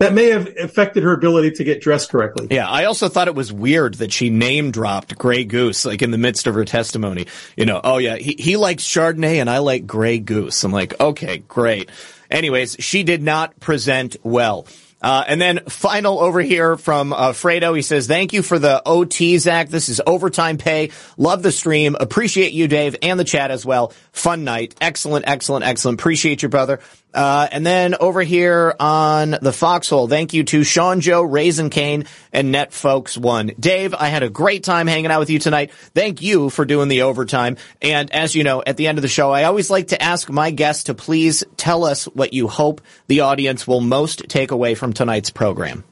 That 0.00 0.12
may 0.14 0.30
have 0.30 0.48
affected 0.58 1.04
her 1.04 1.12
ability 1.12 1.52
to 1.52 1.64
get 1.64 1.80
dressed 1.80 2.10
correctly. 2.10 2.48
Yeah, 2.50 2.68
I 2.68 2.86
also 2.86 3.08
thought 3.08 3.28
it 3.28 3.36
was 3.36 3.52
weird 3.52 3.94
that 3.94 4.12
she 4.12 4.30
name 4.30 4.72
dropped 4.72 5.16
Grey 5.16 5.44
Goose 5.44 5.84
like 5.84 6.02
in 6.02 6.10
the 6.10 6.18
midst 6.18 6.48
of 6.48 6.54
her 6.54 6.64
testimony. 6.64 7.28
You 7.56 7.66
know, 7.66 7.80
oh 7.84 7.98
yeah, 7.98 8.16
he, 8.16 8.34
he 8.36 8.56
likes 8.56 8.82
Chardonnay 8.82 9.36
and 9.36 9.48
I 9.48 9.58
like 9.58 9.86
Grey 9.86 10.18
Goose. 10.18 10.64
I'm 10.64 10.72
like, 10.72 10.98
okay, 11.00 11.38
great. 11.46 11.88
Anyways, 12.32 12.76
she 12.80 13.04
did 13.04 13.22
not 13.22 13.60
present 13.60 14.16
well. 14.24 14.66
Uh, 15.02 15.24
and 15.26 15.40
then 15.40 15.60
final 15.68 16.20
over 16.20 16.40
here 16.40 16.76
from 16.76 17.12
uh, 17.12 17.32
Fredo, 17.32 17.74
he 17.74 17.82
says, 17.82 18.06
"Thank 18.06 18.32
you 18.32 18.42
for 18.42 18.58
the 18.58 18.82
OT, 18.86 19.36
Zak. 19.38 19.68
This 19.68 19.88
is 19.88 20.00
overtime 20.06 20.58
pay. 20.58 20.90
Love 21.16 21.42
the 21.42 21.52
stream. 21.52 21.96
Appreciate 21.98 22.52
you, 22.52 22.68
Dave, 22.68 22.96
and 23.02 23.18
the 23.18 23.24
chat 23.24 23.50
as 23.50 23.66
well. 23.66 23.92
Fun 24.12 24.44
night. 24.44 24.74
Excellent, 24.80 25.26
excellent, 25.26 25.64
excellent. 25.64 26.00
Appreciate 26.00 26.42
you, 26.42 26.48
brother." 26.48 26.80
Uh, 27.14 27.46
and 27.50 27.66
then 27.66 27.94
over 28.00 28.22
here 28.22 28.74
on 28.80 29.30
the 29.30 29.52
Foxhole, 29.52 30.08
thank 30.08 30.32
you 30.32 30.44
to 30.44 30.64
Sean 30.64 31.00
Joe, 31.00 31.22
Raisin 31.22 31.70
Cane, 31.70 32.06
and 32.32 32.52
Net 32.52 32.72
Folks 32.72 33.18
One. 33.18 33.52
Dave, 33.58 33.94
I 33.94 34.08
had 34.08 34.22
a 34.22 34.30
great 34.30 34.64
time 34.64 34.86
hanging 34.86 35.10
out 35.10 35.20
with 35.20 35.30
you 35.30 35.38
tonight. 35.38 35.72
Thank 35.94 36.22
you 36.22 36.48
for 36.48 36.64
doing 36.64 36.88
the 36.88 37.02
overtime. 37.02 37.56
And 37.80 38.10
as 38.12 38.34
you 38.34 38.44
know, 38.44 38.62
at 38.66 38.76
the 38.76 38.86
end 38.86 38.98
of 38.98 39.02
the 39.02 39.08
show, 39.08 39.30
I 39.30 39.44
always 39.44 39.68
like 39.70 39.88
to 39.88 40.02
ask 40.02 40.30
my 40.30 40.50
guests 40.50 40.84
to 40.84 40.94
please 40.94 41.44
tell 41.56 41.84
us 41.84 42.06
what 42.06 42.32
you 42.32 42.48
hope 42.48 42.80
the 43.08 43.20
audience 43.20 43.66
will 43.66 43.80
most 43.80 44.28
take 44.28 44.50
away 44.50 44.74
from 44.74 44.92
tonight's 44.92 45.30
program. 45.30 45.84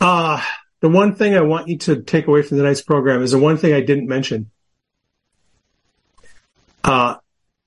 Uh, 0.00 0.42
the 0.80 0.88
one 0.88 1.14
thing 1.14 1.34
I 1.34 1.40
want 1.40 1.68
you 1.68 1.78
to 1.78 2.02
take 2.02 2.26
away 2.26 2.42
from 2.42 2.58
tonight's 2.58 2.82
program 2.82 3.22
is 3.22 3.32
the 3.32 3.38
one 3.38 3.56
thing 3.56 3.72
I 3.72 3.80
didn't 3.80 4.08
mention. 4.08 4.50
Uh, 6.84 7.16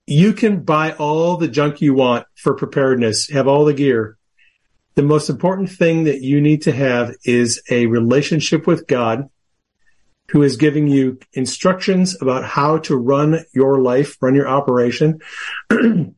you 0.10 0.34
can 0.34 0.64
buy 0.64 0.94
all 0.94 1.38
the 1.38 1.48
junk 1.48 1.82
you 1.82 1.94
want 1.94 2.26
for 2.36 2.56
preparedness, 2.56 3.30
have 3.30 3.48
all 3.48 3.64
the 3.64 3.76
gear. 3.76 4.18
The 4.96 5.04
most 5.04 5.30
important 5.30 5.70
thing 5.70 6.06
that 6.06 6.22
you 6.22 6.42
need 6.42 6.64
to 6.64 6.72
have 6.72 7.16
is 7.24 7.62
a 7.70 7.86
relationship 7.86 8.66
with 8.66 8.88
God 8.88 9.30
who 10.30 10.42
is 10.42 10.58
giving 10.58 10.88
you 10.88 11.20
instructions 11.34 12.20
about 12.20 12.44
how 12.44 12.80
to 12.80 12.98
run 12.98 13.46
your 13.54 13.82
life, 13.82 14.18
run 14.20 14.34
your 14.34 14.48
operation. 14.48 15.20
you 15.72 16.16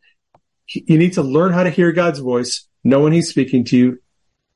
need 0.74 1.14
to 1.14 1.22
learn 1.22 1.52
how 1.52 1.64
to 1.64 1.70
hear 1.70 1.92
God's 1.92 2.20
voice, 2.20 2.68
know 2.86 3.02
when 3.02 3.12
he's 3.12 3.30
speaking 3.30 3.66
to 3.66 3.78
you, 3.78 4.00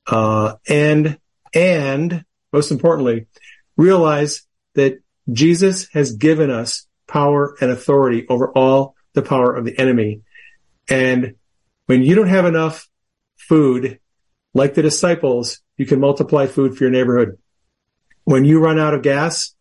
uh, 0.07 0.55
and, 0.69 1.19
and 1.53 2.23
most 2.53 2.71
importantly, 2.71 3.27
realize 3.75 4.43
that 4.75 5.03
Jesus 5.29 5.89
has 5.91 6.13
given 6.13 6.49
us 6.49 6.87
power 7.05 7.57
and 7.59 7.69
authority 7.69 8.25
over 8.29 8.49
all 8.51 8.94
the 9.15 9.21
power 9.21 9.53
of 9.55 9.65
the 9.65 9.77
enemy. 9.79 10.21
And 10.89 11.35
when 11.87 12.03
you 12.03 12.15
don't 12.15 12.27
have 12.27 12.45
enough 12.45 12.87
food, 13.37 13.99
like 14.53 14.73
the 14.73 14.81
disciples, 14.81 15.61
you 15.77 15.85
can 15.85 15.99
multiply 15.99 16.47
food 16.47 16.77
for 16.77 16.83
your 16.83 16.91
neighborhood. 16.91 17.37
When 18.23 18.45
you 18.45 18.59
run 18.59 18.79
out 18.79 18.93
of 18.93 19.01
gas, 19.01 19.55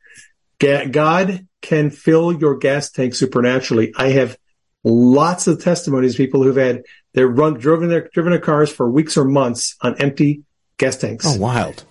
God 0.58 1.46
can 1.60 1.90
fill 1.90 2.32
your 2.32 2.56
gas 2.56 2.90
tank 2.90 3.14
supernaturally. 3.14 3.92
I 3.96 4.10
have 4.10 4.36
lots 4.84 5.46
of 5.46 5.62
testimonies 5.62 6.12
of 6.12 6.18
people 6.18 6.42
who've 6.42 6.56
had 6.56 6.84
they're 7.12 7.28
run 7.28 7.54
driven 7.54 7.88
their 7.88 8.08
driven 8.12 8.32
their 8.32 8.40
cars 8.40 8.70
for 8.70 8.90
weeks 8.90 9.16
or 9.16 9.24
months 9.24 9.76
on 9.80 10.00
empty 10.00 10.42
gas 10.78 10.96
tanks. 10.96 11.26
Oh, 11.26 11.38
wild! 11.38 11.84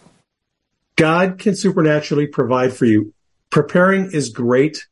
God 0.95 1.39
can 1.39 1.55
supernaturally 1.55 2.27
provide 2.27 2.73
for 2.73 2.85
you. 2.85 3.13
Preparing 3.49 4.11
is 4.11 4.29
great, 4.29 4.85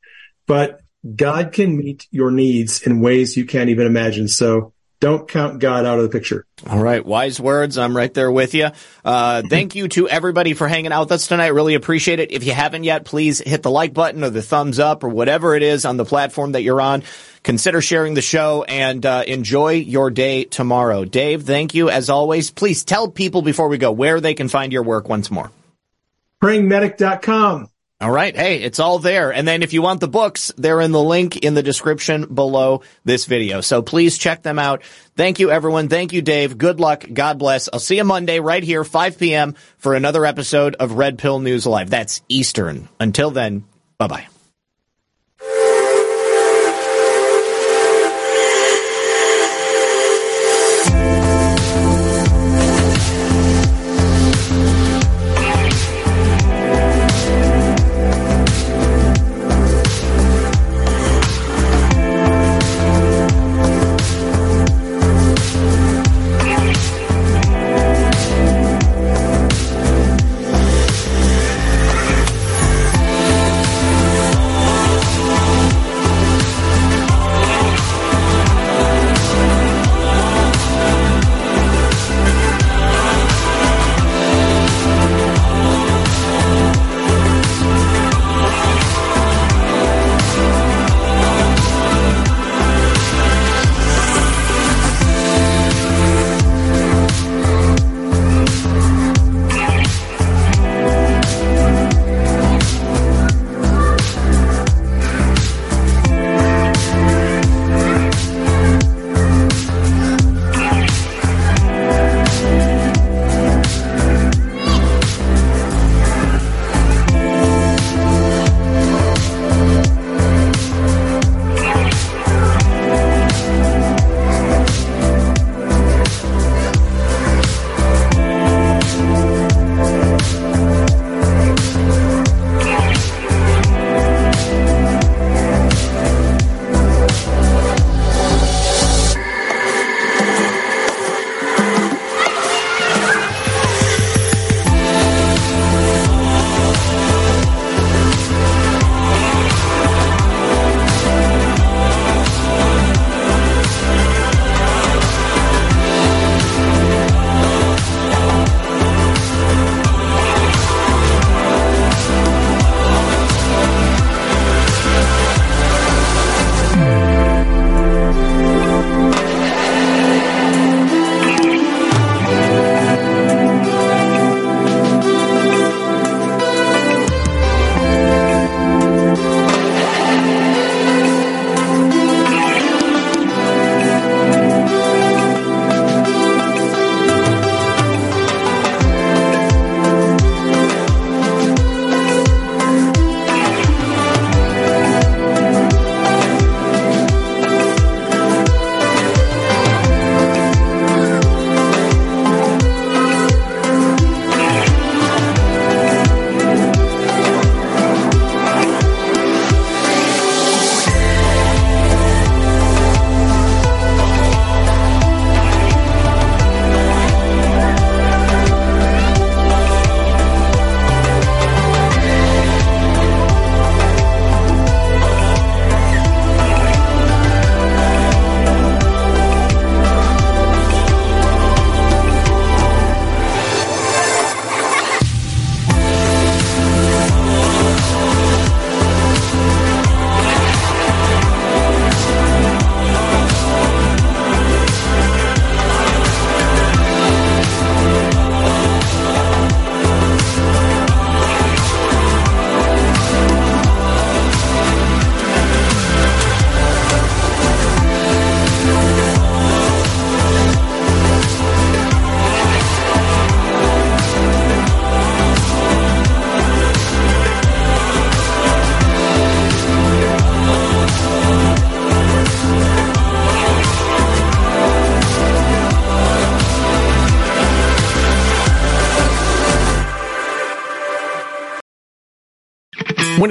but 0.48 0.80
God 1.15 1.51
can 1.51 1.77
meet 1.77 2.07
your 2.11 2.31
needs 2.31 2.81
in 2.81 3.01
ways 3.01 3.35
you 3.35 3.45
can't 3.45 3.69
even 3.69 3.88
imagine. 3.88 4.27
So 4.27 4.73
don't 5.01 5.27
count 5.27 5.59
God 5.59 5.88
out 5.88 5.97
of 5.97 6.03
the 6.03 6.09
picture. 6.09 6.45
All 6.69 6.81
right. 6.81 7.03
Wise 7.03 7.39
words. 7.39 7.80
I'm 7.80 7.97
right 7.97 8.13
there 8.13 8.31
with 8.31 8.53
you. 8.53 8.69
Uh, 9.03 9.41
thank 9.41 9.73
you 9.73 9.88
to 9.89 10.07
everybody 10.07 10.53
for 10.53 10.67
hanging 10.67 10.91
out 10.91 11.01
with 11.01 11.13
us 11.13 11.27
tonight. 11.27 11.47
Really 11.47 11.73
appreciate 11.73 12.19
it. 12.19 12.31
If 12.31 12.43
you 12.43 12.53
haven't 12.53 12.83
yet, 12.83 13.03
please 13.03 13.39
hit 13.39 13.63
the 13.63 13.71
like 13.71 13.95
button 13.95 14.23
or 14.23 14.30
the 14.30 14.43
thumbs 14.43 14.77
up 14.77 15.03
or 15.03 15.09
whatever 15.09 15.55
it 15.55 15.63
is 15.63 15.85
on 15.85 15.97
the 15.97 16.05
platform 16.05 16.51
that 16.51 16.61
you're 16.61 16.80
on. 16.80 17.01
Consider 17.41 17.81
sharing 17.81 18.13
the 18.13 18.21
show 18.21 18.63
and 18.63 19.03
uh, 19.03 19.23
enjoy 19.25 19.71
your 19.73 20.11
day 20.11 20.43
tomorrow. 20.43 21.03
Dave, 21.03 21.43
thank 21.43 21.73
you 21.73 21.89
as 21.89 22.11
always. 22.11 22.51
Please 22.51 22.83
tell 22.83 23.09
people 23.09 23.41
before 23.41 23.69
we 23.69 23.80
go 23.80 23.91
where 23.91 24.21
they 24.21 24.35
can 24.35 24.49
find 24.49 24.71
your 24.71 24.83
work 24.83 25.09
once 25.09 25.31
more. 25.31 25.49
PrayingMedic.com. 26.43 27.70
All 28.01 28.09
right. 28.09 28.35
Hey, 28.35 28.63
it's 28.63 28.80
all 28.80 28.97
there. 28.97 29.31
And 29.31 29.47
then 29.47 29.61
if 29.61 29.73
you 29.73 29.83
want 29.83 29.99
the 29.99 30.07
books, 30.07 30.51
they're 30.57 30.81
in 30.81 30.91
the 30.91 31.01
link 31.01 31.38
in 31.38 31.53
the 31.53 31.61
description 31.61 32.33
below 32.33 32.81
this 33.05 33.25
video. 33.25 33.61
So 33.61 33.83
please 33.83 34.17
check 34.17 34.41
them 34.41 34.57
out. 34.57 34.81
Thank 35.15 35.39
you, 35.39 35.51
everyone. 35.51 35.88
Thank 35.88 36.11
you, 36.11 36.23
Dave. 36.23 36.57
Good 36.57 36.80
luck. 36.80 37.05
God 37.13 37.38
bless. 37.38 37.69
I'll 37.71 37.80
see 37.80 37.97
you 37.97 38.03
Monday 38.03 38.39
right 38.39 38.63
here, 38.63 38.83
5 38.83 39.19
p.m. 39.19 39.53
for 39.77 39.93
another 39.93 40.25
episode 40.25 40.75
of 40.80 40.93
Red 40.93 41.19
Pill 41.19 41.38
News 41.39 41.67
Live. 41.67 41.91
That's 41.91 42.23
Eastern. 42.27 42.89
Until 42.99 43.30
then, 43.30 43.65
bye 43.99 44.07
bye. 44.07 44.30